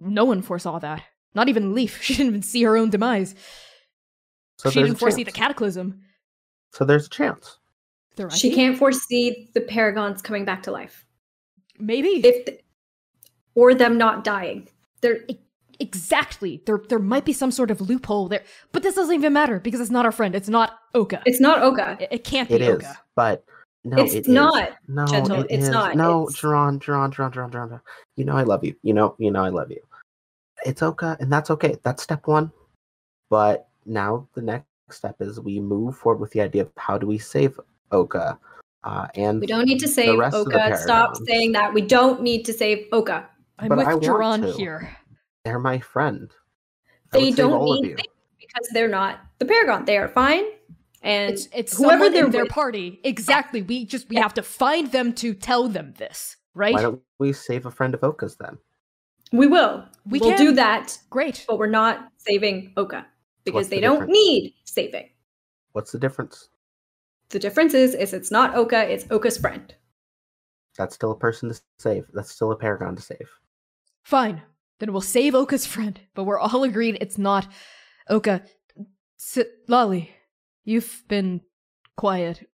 no 0.00 0.24
one 0.24 0.42
foresaw 0.42 0.78
that 0.78 1.02
not 1.34 1.48
even 1.48 1.74
leaf 1.74 2.02
she 2.02 2.14
didn't 2.14 2.28
even 2.30 2.42
see 2.42 2.62
her 2.62 2.76
own 2.76 2.90
demise 2.90 3.34
So 4.58 4.70
she 4.70 4.82
didn't 4.82 4.96
foresee 4.98 5.24
the 5.24 5.32
cataclysm 5.32 6.00
So 6.72 6.84
there's 6.84 7.06
a 7.06 7.10
chance. 7.10 7.58
There 8.16 8.28
She 8.30 8.52
can't 8.54 8.76
foresee 8.76 9.48
the 9.54 9.60
Paragons 9.60 10.20
coming 10.22 10.44
back 10.44 10.62
to 10.64 10.72
life, 10.72 11.06
maybe 11.78 12.08
if 12.26 12.44
th- 12.46 12.60
or 13.54 13.74
them 13.74 13.96
not 13.96 14.24
dying. 14.24 14.68
They're 15.00 15.20
exactly 15.80 16.60
there 16.66 16.80
there 16.88 16.98
might 16.98 17.24
be 17.24 17.32
some 17.32 17.52
sort 17.52 17.70
of 17.70 17.80
loophole 17.80 18.26
there 18.26 18.42
but 18.72 18.82
this 18.82 18.96
doesn't 18.96 19.14
even 19.14 19.32
matter 19.32 19.60
because 19.60 19.80
it's 19.80 19.92
not 19.92 20.04
our 20.04 20.10
friend 20.10 20.34
it's 20.34 20.48
not 20.48 20.80
oka 20.92 21.22
it's 21.24 21.38
not 21.38 21.62
Oka. 21.62 21.96
it, 22.00 22.08
it 22.10 22.24
can't 22.24 22.48
be 22.48 22.56
It 22.56 22.62
is, 22.62 22.74
oka 22.78 22.98
but 23.14 23.44
no, 23.84 24.02
It's 24.02 24.12
it 24.12 24.22
is. 24.26 24.28
not, 24.28 24.70
No, 24.88 25.06
Gentle, 25.06 25.42
it 25.42 25.46
it's 25.50 25.64
is. 25.66 25.70
not, 25.70 25.94
No, 25.94 26.24
it's- 26.24 26.40
Geron, 26.42 26.80
Geron, 26.80 27.12
Geron, 27.14 27.32
Geron, 27.32 27.52
Geron, 27.52 27.68
Geron. 27.70 27.80
You 28.16 28.24
know 28.24 28.36
I 28.36 28.42
love 28.42 28.64
you. 28.64 28.74
You 28.82 28.92
know, 28.92 29.14
you 29.18 29.30
know 29.30 29.44
I 29.44 29.50
love 29.50 29.70
you. 29.70 29.80
It's 30.66 30.82
Oka, 30.82 31.16
and 31.20 31.32
that's 31.32 31.48
okay. 31.52 31.76
That's 31.84 32.02
step 32.02 32.26
one. 32.26 32.50
But 33.30 33.67
now 33.88 34.28
the 34.34 34.42
next 34.42 34.66
step 34.90 35.16
is 35.20 35.40
we 35.40 35.60
move 35.60 35.96
forward 35.96 36.20
with 36.20 36.30
the 36.32 36.40
idea 36.40 36.62
of 36.62 36.70
how 36.76 36.98
do 36.98 37.06
we 37.06 37.18
save 37.18 37.58
Oka, 37.92 38.38
uh, 38.84 39.06
and 39.14 39.40
We 39.40 39.46
don't 39.46 39.64
need 39.66 39.78
to 39.80 39.88
save 39.88 40.18
rest 40.18 40.36
of 40.36 40.46
the 40.46 40.54
Oka. 40.64 40.76
Stop 40.78 41.16
saying 41.26 41.52
that. 41.52 41.72
We 41.74 41.80
don't 41.82 42.22
need 42.22 42.44
to 42.46 42.52
save 42.52 42.86
Oka. 42.92 43.28
i'm 43.58 43.68
But 43.68 43.78
with 43.78 43.86
I 43.88 43.94
want 43.94 44.42
to. 44.42 44.52
here 44.52 44.96
they're 45.44 45.58
my 45.58 45.78
friend. 45.78 46.30
They 47.12 47.30
don't 47.30 47.64
need 47.82 47.96
because 48.38 48.68
they're 48.74 48.88
not 48.88 49.20
the 49.38 49.46
Paragon. 49.46 49.84
They 49.86 49.96
are 49.96 50.08
fine. 50.08 50.44
And 51.02 51.32
It's 51.32 51.48
it's 51.54 51.76
whoever 51.78 52.10
they're 52.10 52.26
in 52.26 52.30
their 52.32 52.42
with- 52.44 52.52
party. 52.52 53.00
Exactly. 53.04 53.62
We 53.62 53.84
just 53.86 54.08
we 54.10 54.16
Yeah. 54.16 54.22
have 54.22 54.34
to 54.34 54.42
find 54.42 54.90
them 54.92 55.12
to 55.14 55.32
tell 55.32 55.68
them 55.68 55.94
this, 55.96 56.36
right? 56.54 56.74
Why 56.74 56.82
don't 56.82 57.02
we 57.18 57.32
save 57.32 57.64
a 57.66 57.70
friend 57.70 57.94
of 57.94 58.02
Oka's 58.04 58.36
then? 58.36 58.58
we 59.32 59.46
will. 59.46 59.84
We 60.06 60.18
will 60.20 60.30
can. 60.30 60.38
do 60.38 60.52
that, 60.52 60.98
Great. 61.10 61.44
but 61.46 61.58
we're 61.58 61.66
not 61.66 62.10
saving 62.16 62.72
Oka 62.76 63.06
because 63.48 63.66
What's 63.66 63.68
they 63.70 63.76
the 63.76 63.82
don't 63.82 64.08
need 64.08 64.54
saving. 64.64 65.08
What's 65.72 65.92
the 65.92 65.98
difference? 65.98 66.48
The 67.30 67.38
difference 67.38 67.74
is, 67.74 67.94
is 67.94 68.12
it's 68.14 68.30
not 68.30 68.54
Oka. 68.54 68.90
It's 68.90 69.04
Oka's 69.10 69.36
friend. 69.38 69.74
That's 70.76 70.94
still 70.94 71.10
a 71.12 71.16
person 71.18 71.48
to 71.50 71.60
save. 71.78 72.06
That's 72.12 72.30
still 72.30 72.52
a 72.52 72.56
paragon 72.56 72.96
to 72.96 73.02
save. 73.02 73.28
Fine. 74.04 74.42
Then 74.80 74.92
we'll 74.92 75.00
save 75.02 75.34
Oka's 75.34 75.66
friend, 75.66 75.98
but 76.14 76.24
we're 76.24 76.38
all 76.38 76.62
agreed 76.62 76.98
it's 77.00 77.18
not 77.18 77.48
Oka. 78.08 78.42
Sit, 79.16 79.50
Lolly, 79.66 80.10
you've 80.64 81.02
been 81.08 81.40
quiet. 81.96 82.48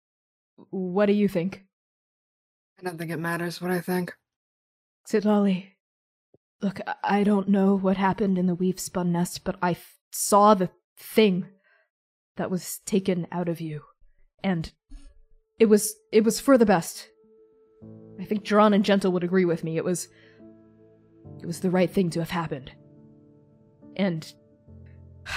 What 0.70 1.06
do 1.06 1.12
you 1.12 1.28
think? 1.28 1.62
I 2.80 2.82
don't 2.84 2.98
think 2.98 3.10
it 3.10 3.18
matters 3.18 3.60
what 3.60 3.70
I 3.70 3.80
think. 3.80 4.14
Sit, 5.06 5.24
Lolly. 5.24 5.76
Look, 6.62 6.80
I- 6.86 7.20
I 7.20 7.24
don't 7.24 7.48
know 7.48 7.74
what 7.76 7.96
happened 7.98 8.38
in 8.38 8.46
the 8.46 8.54
weave 8.54 8.80
spun 8.80 9.12
nest, 9.12 9.44
but 9.44 9.56
I 9.62 9.72
f- 9.72 9.98
saw 10.10 10.54
the 10.54 10.70
thing 10.96 11.46
that 12.36 12.50
was 12.50 12.80
taken 12.80 13.26
out 13.30 13.48
of 13.48 13.60
you, 13.60 13.82
and 14.42 14.72
it 15.58 15.66
was 15.66 15.94
it 16.12 16.24
was 16.24 16.40
for 16.40 16.58
the 16.58 16.66
best. 16.66 17.08
I 18.20 18.24
think 18.24 18.44
Duran 18.44 18.74
and 18.74 18.84
Gentle 18.84 19.12
would 19.12 19.24
agree 19.24 19.44
with 19.44 19.64
me. 19.64 19.76
It 19.76 19.84
was 19.84 20.08
it 21.40 21.46
was 21.46 21.60
the 21.60 21.70
right 21.70 21.90
thing 21.90 22.10
to 22.10 22.20
have 22.20 22.30
happened. 22.30 22.72
And 23.96 24.32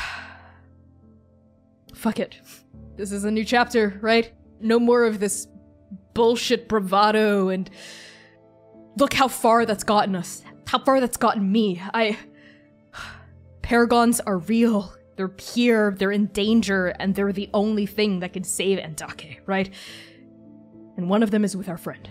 fuck 1.93 2.19
it. 2.19 2.39
This 2.95 3.11
is 3.11 3.25
a 3.25 3.31
new 3.31 3.45
chapter, 3.45 3.99
right? 4.01 4.33
No 4.59 4.79
more 4.79 5.05
of 5.05 5.19
this 5.19 5.47
bullshit 6.13 6.67
bravado 6.67 7.49
and 7.49 7.69
look 8.97 9.13
how 9.13 9.27
far 9.27 9.65
that's 9.65 9.83
gotten 9.83 10.15
us. 10.15 10.43
How 10.67 10.79
far 10.79 10.99
that's 10.99 11.17
gotten 11.17 11.51
me. 11.51 11.81
I 11.93 12.17
Paragons 13.61 14.19
are 14.25 14.39
real. 14.39 14.93
They're 15.17 15.33
here, 15.39 15.95
they're 15.97 16.11
in 16.11 16.27
danger, 16.27 16.87
and 16.99 17.15
they're 17.15 17.33
the 17.33 17.49
only 17.53 17.87
thing 17.87 18.19
that 18.19 18.33
can 18.33 18.43
save 18.43 18.77
Endake, 18.77 19.39
right? 19.47 19.73
And 20.95 21.09
one 21.09 21.23
of 21.23 21.31
them 21.31 21.43
is 21.43 21.57
with 21.57 21.67
our 21.69 21.77
friend. 21.77 22.07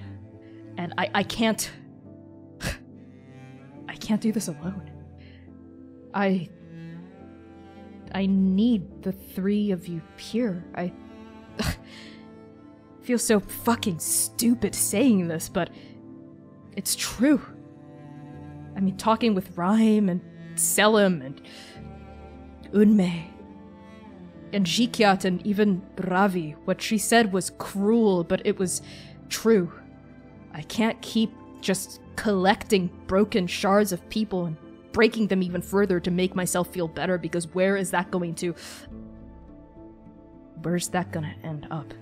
And 0.77 0.93
I, 0.99 1.11
I 1.15 1.23
can't. 1.23 1.71
I 3.89 3.95
can't 3.95 4.21
do 4.21 4.33
this 4.33 4.49
alone. 4.49 4.91
I. 6.13 6.49
I 8.13 8.27
need 8.27 9.03
the 9.03 9.13
three 9.13 9.71
of 9.71 9.87
you 9.87 10.03
here. 10.19 10.65
I. 10.75 10.93
feel 13.03 13.19
so 13.19 13.39
fucking 13.39 14.01
stupid 14.01 14.75
saying 14.75 15.29
this, 15.29 15.49
but. 15.49 15.71
It's 16.77 16.95
true. 16.95 17.41
I 18.77 18.81
mean, 18.81 18.99
talking 18.99 19.35
with 19.35 19.57
Rhyme 19.57 20.11
and 20.11 20.21
Selim 20.57 21.23
and 21.23 21.41
Unme. 22.73 23.25
and 24.53 24.65
Jikyat 24.65 25.25
and 25.25 25.45
even 25.47 25.83
Ravi. 25.99 26.53
What 26.65 26.81
she 26.81 26.99
said 26.99 27.33
was 27.33 27.51
cruel, 27.59 28.25
but 28.25 28.43
it 28.45 28.59
was 28.59 28.81
true. 29.29 29.73
I 30.53 30.63
can't 30.63 31.01
keep 31.03 31.33
just 31.61 32.01
collecting 32.17 32.91
broken 33.07 33.47
shards 33.47 33.93
of 33.93 34.09
people 34.09 34.47
and 34.47 34.57
breaking 34.93 35.27
them 35.27 35.43
even 35.43 35.61
further 35.61 36.01
to 36.01 36.11
make 36.11 36.35
myself 36.35 36.73
feel 36.73 36.89
better 36.89 37.19
because 37.19 37.53
where 37.55 37.77
is 37.77 37.91
that 37.91 38.11
going 38.11 38.35
to 38.35 38.55
where's 40.63 40.89
that 40.89 41.13
gonna 41.13 41.35
end 41.45 41.67
up 41.71 41.93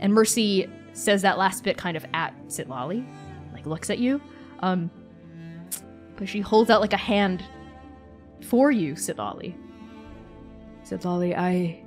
and 0.00 0.12
mercy 0.12 0.68
says 0.92 1.22
that 1.22 1.38
last 1.38 1.64
bit 1.64 1.78
kind 1.78 1.96
of 1.96 2.04
at 2.12 2.34
sitlali 2.48 3.02
like 3.54 3.64
looks 3.64 3.88
at 3.88 3.98
you 3.98 4.20
um 4.60 4.90
but 6.16 6.28
she 6.28 6.40
holds 6.40 6.68
out 6.68 6.82
like 6.82 6.92
a 6.92 6.98
hand 6.98 7.42
for 8.42 8.70
you 8.70 8.92
sitlali 8.92 9.54
sitlali 10.84 11.36
i 11.36 11.82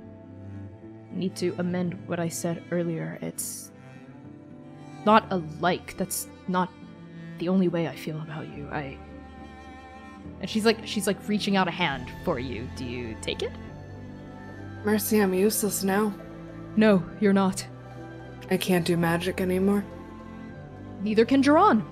need 1.12 1.34
to 1.34 1.54
amend 1.58 1.96
what 2.06 2.20
i 2.20 2.28
said 2.28 2.62
earlier 2.70 3.18
it's 3.22 3.70
not 5.04 5.26
a 5.30 5.36
like 5.60 5.96
that's 5.96 6.28
not 6.48 6.70
the 7.38 7.48
only 7.48 7.68
way 7.68 7.88
i 7.88 7.96
feel 7.96 8.20
about 8.20 8.46
you 8.56 8.68
i 8.70 8.98
and 10.40 10.48
she's 10.48 10.64
like 10.64 10.78
she's 10.86 11.06
like 11.06 11.16
reaching 11.28 11.56
out 11.56 11.68
a 11.68 11.70
hand 11.70 12.10
for 12.24 12.38
you. 12.38 12.68
Do 12.76 12.84
you 12.84 13.16
take 13.20 13.42
it? 13.42 13.52
Mercy, 14.84 15.18
I'm 15.18 15.34
useless 15.34 15.82
now. 15.82 16.14
No, 16.76 17.02
you're 17.20 17.32
not. 17.32 17.66
I 18.50 18.56
can't 18.56 18.84
do 18.84 18.96
magic 18.96 19.40
anymore. 19.40 19.84
Neither 21.02 21.24
can 21.24 21.40
Duran. 21.40 21.84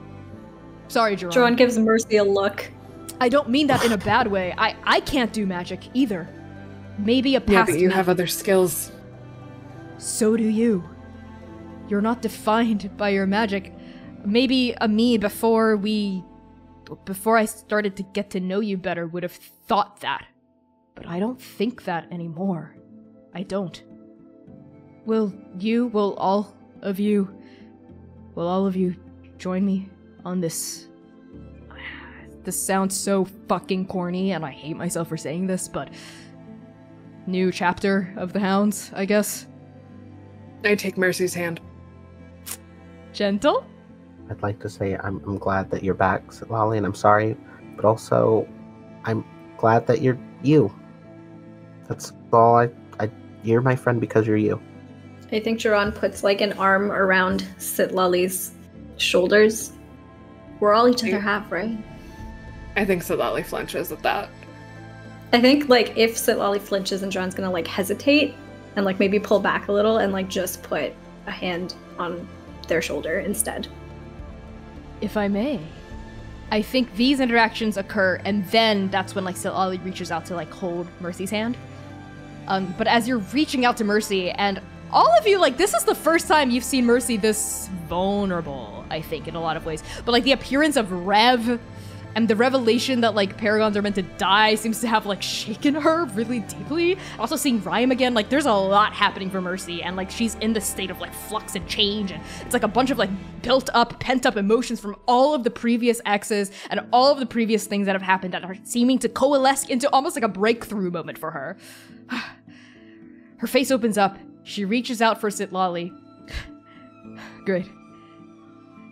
Sorry, 0.89 1.17
Duran. 1.17 1.35
Duran 1.35 1.57
gives 1.57 1.79
Mercy 1.79 2.19
a 2.19 2.25
look. 2.25 2.71
I 3.21 3.29
don't 3.29 3.49
mean 3.49 3.67
that 3.67 3.85
in 3.85 3.93
a 3.93 3.99
bad 3.99 4.29
way. 4.29 4.55
I 4.57 4.77
I 4.85 5.01
can't 5.01 5.33
do 5.33 5.47
magic 5.47 5.81
either. 5.95 6.29
Maybe 6.99 7.35
a 7.35 7.41
past. 7.41 7.69
Yeah, 7.69 7.75
but 7.75 7.81
you 7.81 7.89
me- 7.89 7.95
have 7.95 8.09
other 8.09 8.27
skills. 8.27 8.93
So 9.99 10.37
do 10.37 10.45
you. 10.45 10.89
You're 11.89 12.01
not 12.01 12.23
defined 12.23 12.97
by 12.97 13.11
your 13.11 13.27
magic. 13.27 13.73
Maybe 14.25 14.75
a 14.81 14.89
me 14.89 15.19
before 15.19 15.77
we. 15.77 16.25
before 17.05 17.37
I 17.37 17.45
started 17.45 17.97
to 17.97 18.03
get 18.03 18.31
to 18.31 18.41
know 18.41 18.61
you 18.61 18.77
better 18.77 19.07
would 19.07 19.23
have 19.23 19.33
thought 19.33 20.01
that. 20.01 20.27
But 20.95 21.07
I 21.07 21.19
don't 21.21 21.41
think 21.41 21.85
that 21.85 22.11
anymore. 22.11 22.75
I 23.35 23.43
don't. 23.43 23.83
Will 25.05 25.33
you, 25.59 25.87
will 25.89 26.15
all 26.15 26.55
of 26.83 26.99
you, 26.99 27.29
will 28.35 28.49
all 28.49 28.67
of 28.67 28.75
you 28.75 28.97
join 29.39 29.65
me 29.65 29.89
on 30.25 30.41
this? 30.41 30.87
This 32.43 32.61
sounds 32.61 32.97
so 32.97 33.25
fucking 33.49 33.87
corny, 33.87 34.33
and 34.33 34.45
I 34.45 34.51
hate 34.53 34.77
myself 34.77 35.09
for 35.09 35.17
saying 35.17 35.47
this, 35.47 35.69
but. 35.69 35.91
New 37.27 37.51
chapter 37.51 38.13
of 38.17 38.33
the 38.33 38.41
Hounds, 38.41 38.91
I 38.95 39.05
guess. 39.05 39.47
I 40.65 40.75
take 40.75 40.97
Mercy's 40.97 41.35
hand. 41.35 41.61
Gentle? 43.13 43.67
I'd 44.31 44.43
like 44.43 44.61
to 44.61 44.69
say 44.69 44.97
I'm, 44.97 45.21
I'm 45.27 45.39
glad 45.39 45.71
that 45.71 45.83
you're 45.83 45.95
back, 45.95 46.23
Lolly, 46.51 46.77
and 46.77 46.87
I'm 46.87 46.95
sorry, 46.95 47.37
but 47.77 47.85
also 47.85 48.49
I'm 49.05 49.25
glad 49.57 49.87
that 49.87 50.03
you're 50.03 50.19
you. 50.43 50.73
That's 51.89 52.13
all 52.33 52.57
I, 52.59 52.71
I 52.99 53.11
you're 53.45 53.61
my 53.61 53.77
friend 53.77 54.01
because 54.01 54.27
you're 54.27 54.37
you. 54.37 54.61
I 55.33 55.41
think 55.41 55.61
Duran 55.61 55.93
puts 55.93 56.23
like 56.25 56.41
an 56.41 56.53
arm 56.55 56.91
around 56.93 57.45
Sitlali's 57.59 58.53
shoulders. 58.97 59.73
We're 60.61 60.75
all 60.75 60.89
each 60.89 61.03
other 61.03 61.09
Yeah. 61.13 61.21
have, 61.21 61.51
right? 61.53 61.77
I 62.77 62.85
think 62.85 63.03
Sitlali 63.03 63.45
flinches 63.45 63.93
at 63.93 64.03
that. 64.03 64.29
I 65.33 65.41
think 65.41 65.69
like 65.69 65.97
if 65.97 66.15
Sitlali 66.15 66.61
flinches 66.61 67.03
and 67.03 67.11
Duran's 67.11 67.35
gonna 67.35 67.51
like 67.51 67.67
hesitate 67.67 68.35
and 68.77 68.85
like 68.85 68.99
maybe 68.99 69.19
pull 69.19 69.41
back 69.41 69.69
a 69.69 69.73
little 69.73 69.99
and 69.99 70.13
like 70.13 70.29
just 70.29 70.63
put 70.63 70.93
a 71.27 71.31
hand 71.31 71.75
on 71.99 72.27
their 72.69 72.83
shoulder 72.83 73.21
instead. 73.21 73.69
If 75.01 75.17
I 75.17 75.29
may. 75.29 75.61
I 76.51 76.63
think 76.63 76.95
these 76.95 77.19
interactions 77.19 77.77
occur, 77.77 78.21
and 78.25 78.47
then 78.51 78.89
that's 78.91 79.15
when 79.15 79.25
like 79.25 79.35
Sitlali 79.35 79.85
reaches 79.85 80.13
out 80.13 80.25
to 80.27 80.35
like 80.35 80.51
hold 80.51 80.87
Mercy's 81.01 81.31
hand. 81.31 81.57
Um, 82.47 82.73
but 82.79 82.87
as 82.87 83.09
you're 83.09 83.19
reaching 83.19 83.65
out 83.65 83.77
to 83.79 83.85
Mercy, 83.85 84.31
and 84.31 84.61
all 84.93 85.11
of 85.19 85.27
you, 85.27 85.41
like, 85.41 85.57
this 85.57 85.75
is 85.75 85.83
the 85.85 85.95
first 85.95 86.29
time 86.29 86.51
you've 86.51 86.65
seen 86.65 86.87
Mercy 86.87 87.17
this 87.17 87.69
vulnerable, 87.89 88.85
I 88.91 89.01
think, 89.01 89.27
in 89.27 89.35
a 89.35 89.41
lot 89.41 89.57
of 89.57 89.67
ways. 89.67 89.83
But 90.05 90.13
like 90.13 90.23
the 90.23 90.33
appearance 90.33 90.77
of 90.77 90.93
Rev 90.93 91.61
and 92.17 92.29
the 92.29 92.35
revelation 92.35 93.03
that 93.03 93.15
like 93.15 93.37
paragons 93.37 93.77
are 93.77 93.83
meant 93.83 93.95
to 93.95 94.03
die 94.03 94.55
seems 94.55 94.81
to 94.81 94.89
have 94.89 95.05
like 95.05 95.21
shaken 95.21 95.75
her 95.75 96.07
really 96.07 96.41
deeply. 96.41 96.97
Also 97.19 97.37
seeing 97.37 97.63
Rhyme 97.63 97.91
again, 97.91 98.15
like 98.15 98.31
there's 98.31 98.47
a 98.47 98.53
lot 98.53 98.95
happening 98.95 99.31
for 99.31 99.43
Mercy, 99.43 99.83
and 99.83 99.97
like 99.97 100.11
she's 100.11 100.35
in 100.37 100.55
the 100.55 100.61
state 100.61 100.91
of 100.91 100.99
like 100.99 101.13
flux 101.13 101.55
and 101.55 101.69
change, 101.69 102.11
and 102.11 102.23
it's 102.41 102.55
like 102.55 102.63
a 102.63 102.69
bunch 102.69 102.91
of 102.91 102.97
like 102.97 103.11
built 103.43 103.69
up, 103.75 104.01
pent 104.01 104.25
up 104.25 104.39
emotions 104.39 104.81
from 104.81 104.97
all 105.07 105.35
of 105.35 105.45
the 105.45 105.51
previous 105.51 106.01
exes 106.07 106.51
and 106.71 106.81
all 106.91 107.13
of 107.13 107.19
the 107.19 107.27
previous 107.27 107.67
things 107.67 107.85
that 107.85 107.95
have 107.95 108.03
happened 108.03 108.33
that 108.33 108.45
are 108.45 108.57
seeming 108.65 108.99
to 108.99 109.11
coalesce 109.11 109.67
into 109.67 109.89
almost 109.91 110.17
like 110.17 110.25
a 110.25 110.29
breakthrough 110.29 110.91
moment 110.91 111.19
for 111.19 111.31
her. 111.31 111.57
Her 113.39 113.47
face 113.47 113.71
opens 113.71 113.99
up. 113.99 114.17
She 114.45 114.65
reaches 114.65 115.03
out 115.03 115.21
for 115.21 115.29
Sitlali. 115.29 115.93
Great. 117.45 117.67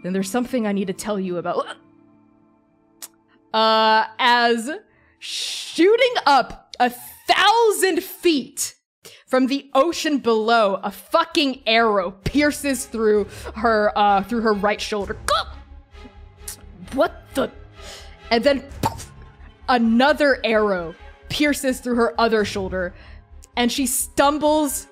Then 0.02 0.12
there's 0.12 0.30
something 0.30 0.66
I 0.66 0.72
need 0.72 0.88
to 0.88 0.92
tell 0.92 1.18
you 1.18 1.38
about. 1.38 1.64
Uh, 3.54 4.08
as 4.18 4.68
shooting 5.20 6.14
up 6.26 6.74
a 6.80 6.90
thousand 6.90 8.02
feet 8.02 8.74
from 9.28 9.46
the 9.46 9.70
ocean 9.74 10.18
below, 10.18 10.80
a 10.82 10.90
fucking 10.90 11.62
arrow 11.64 12.10
pierces 12.10 12.86
through 12.86 13.28
her, 13.54 13.96
uh, 13.96 14.24
through 14.24 14.40
her 14.40 14.52
right 14.52 14.80
shoulder. 14.80 15.16
What 16.94 17.22
the? 17.34 17.50
And 18.30 18.44
then 18.44 18.60
poof, 18.82 19.10
another 19.68 20.38
arrow 20.44 20.94
pierces 21.28 21.80
through 21.80 21.96
her 21.96 22.20
other 22.20 22.44
shoulder, 22.44 22.94
and 23.56 23.70
she 23.70 23.86
stumbles 23.86 24.86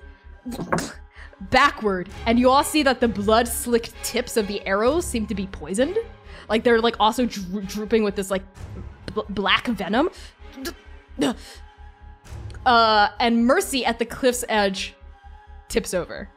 backward. 1.49 2.09
And 2.25 2.39
you 2.39 2.49
all 2.49 2.63
see 2.63 2.83
that 2.83 2.99
the 2.99 3.07
blood 3.07 3.47
slicked 3.47 3.93
tips 4.03 4.35
of 4.35 4.47
the 4.47 4.65
arrows 4.65 5.05
seem 5.05 5.27
to 5.27 5.35
be 5.35 5.47
poisoned. 5.47 5.97
Like 6.49 6.63
they're 6.63 6.81
like 6.81 6.95
also 6.99 7.25
dro- 7.25 7.61
drooping 7.61 8.03
with 8.03 8.15
this 8.15 8.29
like 8.31 8.43
bl- 9.13 9.21
black 9.29 9.67
venom. 9.67 10.09
Uh, 12.65 13.09
and 13.19 13.45
Mercy 13.45 13.85
at 13.85 13.99
the 13.99 14.05
cliff's 14.05 14.45
edge 14.47 14.93
tips 15.67 15.93
over. 15.93 16.29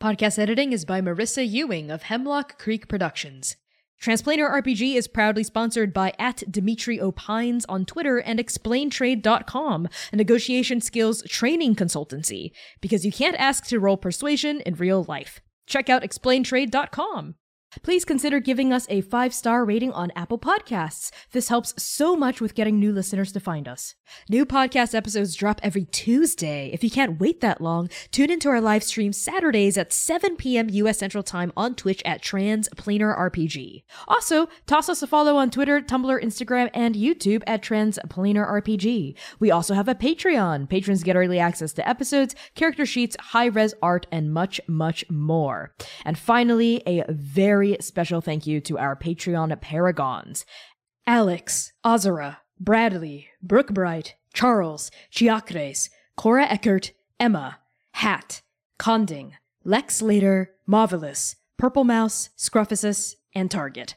Podcast 0.00 0.38
editing 0.38 0.72
is 0.72 0.84
by 0.84 1.00
Marissa 1.00 1.48
Ewing 1.48 1.90
of 1.90 2.04
Hemlock 2.04 2.58
Creek 2.58 2.86
Productions. 2.86 3.56
Transplanar 4.00 4.50
RPG 4.62 4.94
is 4.94 5.08
proudly 5.08 5.42
sponsored 5.42 5.92
by 5.92 6.12
at 6.18 6.42
Dmitry 6.50 6.98
Opines 6.98 7.64
on 7.68 7.84
Twitter 7.84 8.18
and 8.18 8.38
ExplainTrade.com, 8.38 9.88
a 10.12 10.16
negotiation 10.16 10.80
skills 10.80 11.22
training 11.28 11.74
consultancy, 11.74 12.52
because 12.80 13.04
you 13.04 13.12
can't 13.12 13.36
ask 13.36 13.66
to 13.66 13.80
roll 13.80 13.96
persuasion 13.96 14.60
in 14.60 14.74
real 14.74 15.04
life. 15.08 15.40
Check 15.66 15.88
out 15.88 16.02
ExplainTrade.com. 16.02 17.34
Please 17.82 18.04
consider 18.04 18.40
giving 18.40 18.72
us 18.72 18.86
a 18.88 19.00
five 19.00 19.34
star 19.34 19.64
rating 19.64 19.92
on 19.92 20.12
Apple 20.16 20.38
Podcasts. 20.38 21.10
This 21.32 21.48
helps 21.48 21.74
so 21.82 22.16
much 22.16 22.40
with 22.40 22.54
getting 22.54 22.78
new 22.78 22.92
listeners 22.92 23.32
to 23.32 23.40
find 23.40 23.68
us. 23.68 23.94
New 24.28 24.46
podcast 24.46 24.94
episodes 24.94 25.34
drop 25.34 25.60
every 25.62 25.84
Tuesday. 25.86 26.70
If 26.72 26.84
you 26.84 26.90
can't 26.90 27.20
wait 27.20 27.40
that 27.40 27.60
long, 27.60 27.88
tune 28.12 28.30
into 28.30 28.48
our 28.48 28.60
live 28.60 28.84
stream 28.84 29.12
Saturdays 29.12 29.76
at 29.76 29.92
7 29.92 30.36
p.m. 30.36 30.68
US 30.70 30.98
Central 30.98 31.22
Time 31.22 31.52
on 31.56 31.74
Twitch 31.74 32.02
at 32.04 32.22
Transplanar 32.22 33.16
RPG. 33.18 33.82
Also, 34.08 34.48
toss 34.66 34.88
us 34.88 35.02
a 35.02 35.06
follow 35.06 35.36
on 35.36 35.50
Twitter, 35.50 35.80
Tumblr, 35.80 36.22
Instagram, 36.22 36.70
and 36.72 36.94
YouTube 36.94 37.42
at 37.46 37.62
Transplanar 37.62 38.48
RPG. 38.62 39.16
We 39.38 39.50
also 39.50 39.74
have 39.74 39.88
a 39.88 39.94
Patreon. 39.94 40.68
Patrons 40.68 41.02
get 41.02 41.16
early 41.16 41.38
access 41.38 41.72
to 41.74 41.88
episodes, 41.88 42.34
character 42.54 42.86
sheets, 42.86 43.16
high 43.20 43.46
res 43.46 43.74
art, 43.82 44.06
and 44.12 44.32
much, 44.32 44.60
much 44.68 45.04
more. 45.10 45.74
And 46.04 46.18
finally, 46.18 46.82
a 46.86 47.04
very 47.08 47.65
special 47.80 48.20
thank 48.20 48.46
you 48.46 48.60
to 48.62 48.78
our 48.78 48.96
Patreon 48.96 49.56
paragons. 49.60 50.44
Alex, 51.06 51.72
Azara, 51.84 52.40
Bradley, 52.58 53.28
Brookbright, 53.44 54.12
Charles, 54.32 54.90
Chiacres, 55.10 55.88
Cora 56.16 56.46
Eckert, 56.46 56.92
Emma, 57.18 57.58
Hat, 57.92 58.42
Conding, 58.78 59.34
Lex 59.64 59.96
Slater, 59.96 60.54
Marvelous, 60.66 61.36
Purple 61.56 61.84
Mouse, 61.84 62.30
Scruffusus, 62.36 63.14
and 63.34 63.50
Target. 63.50 63.96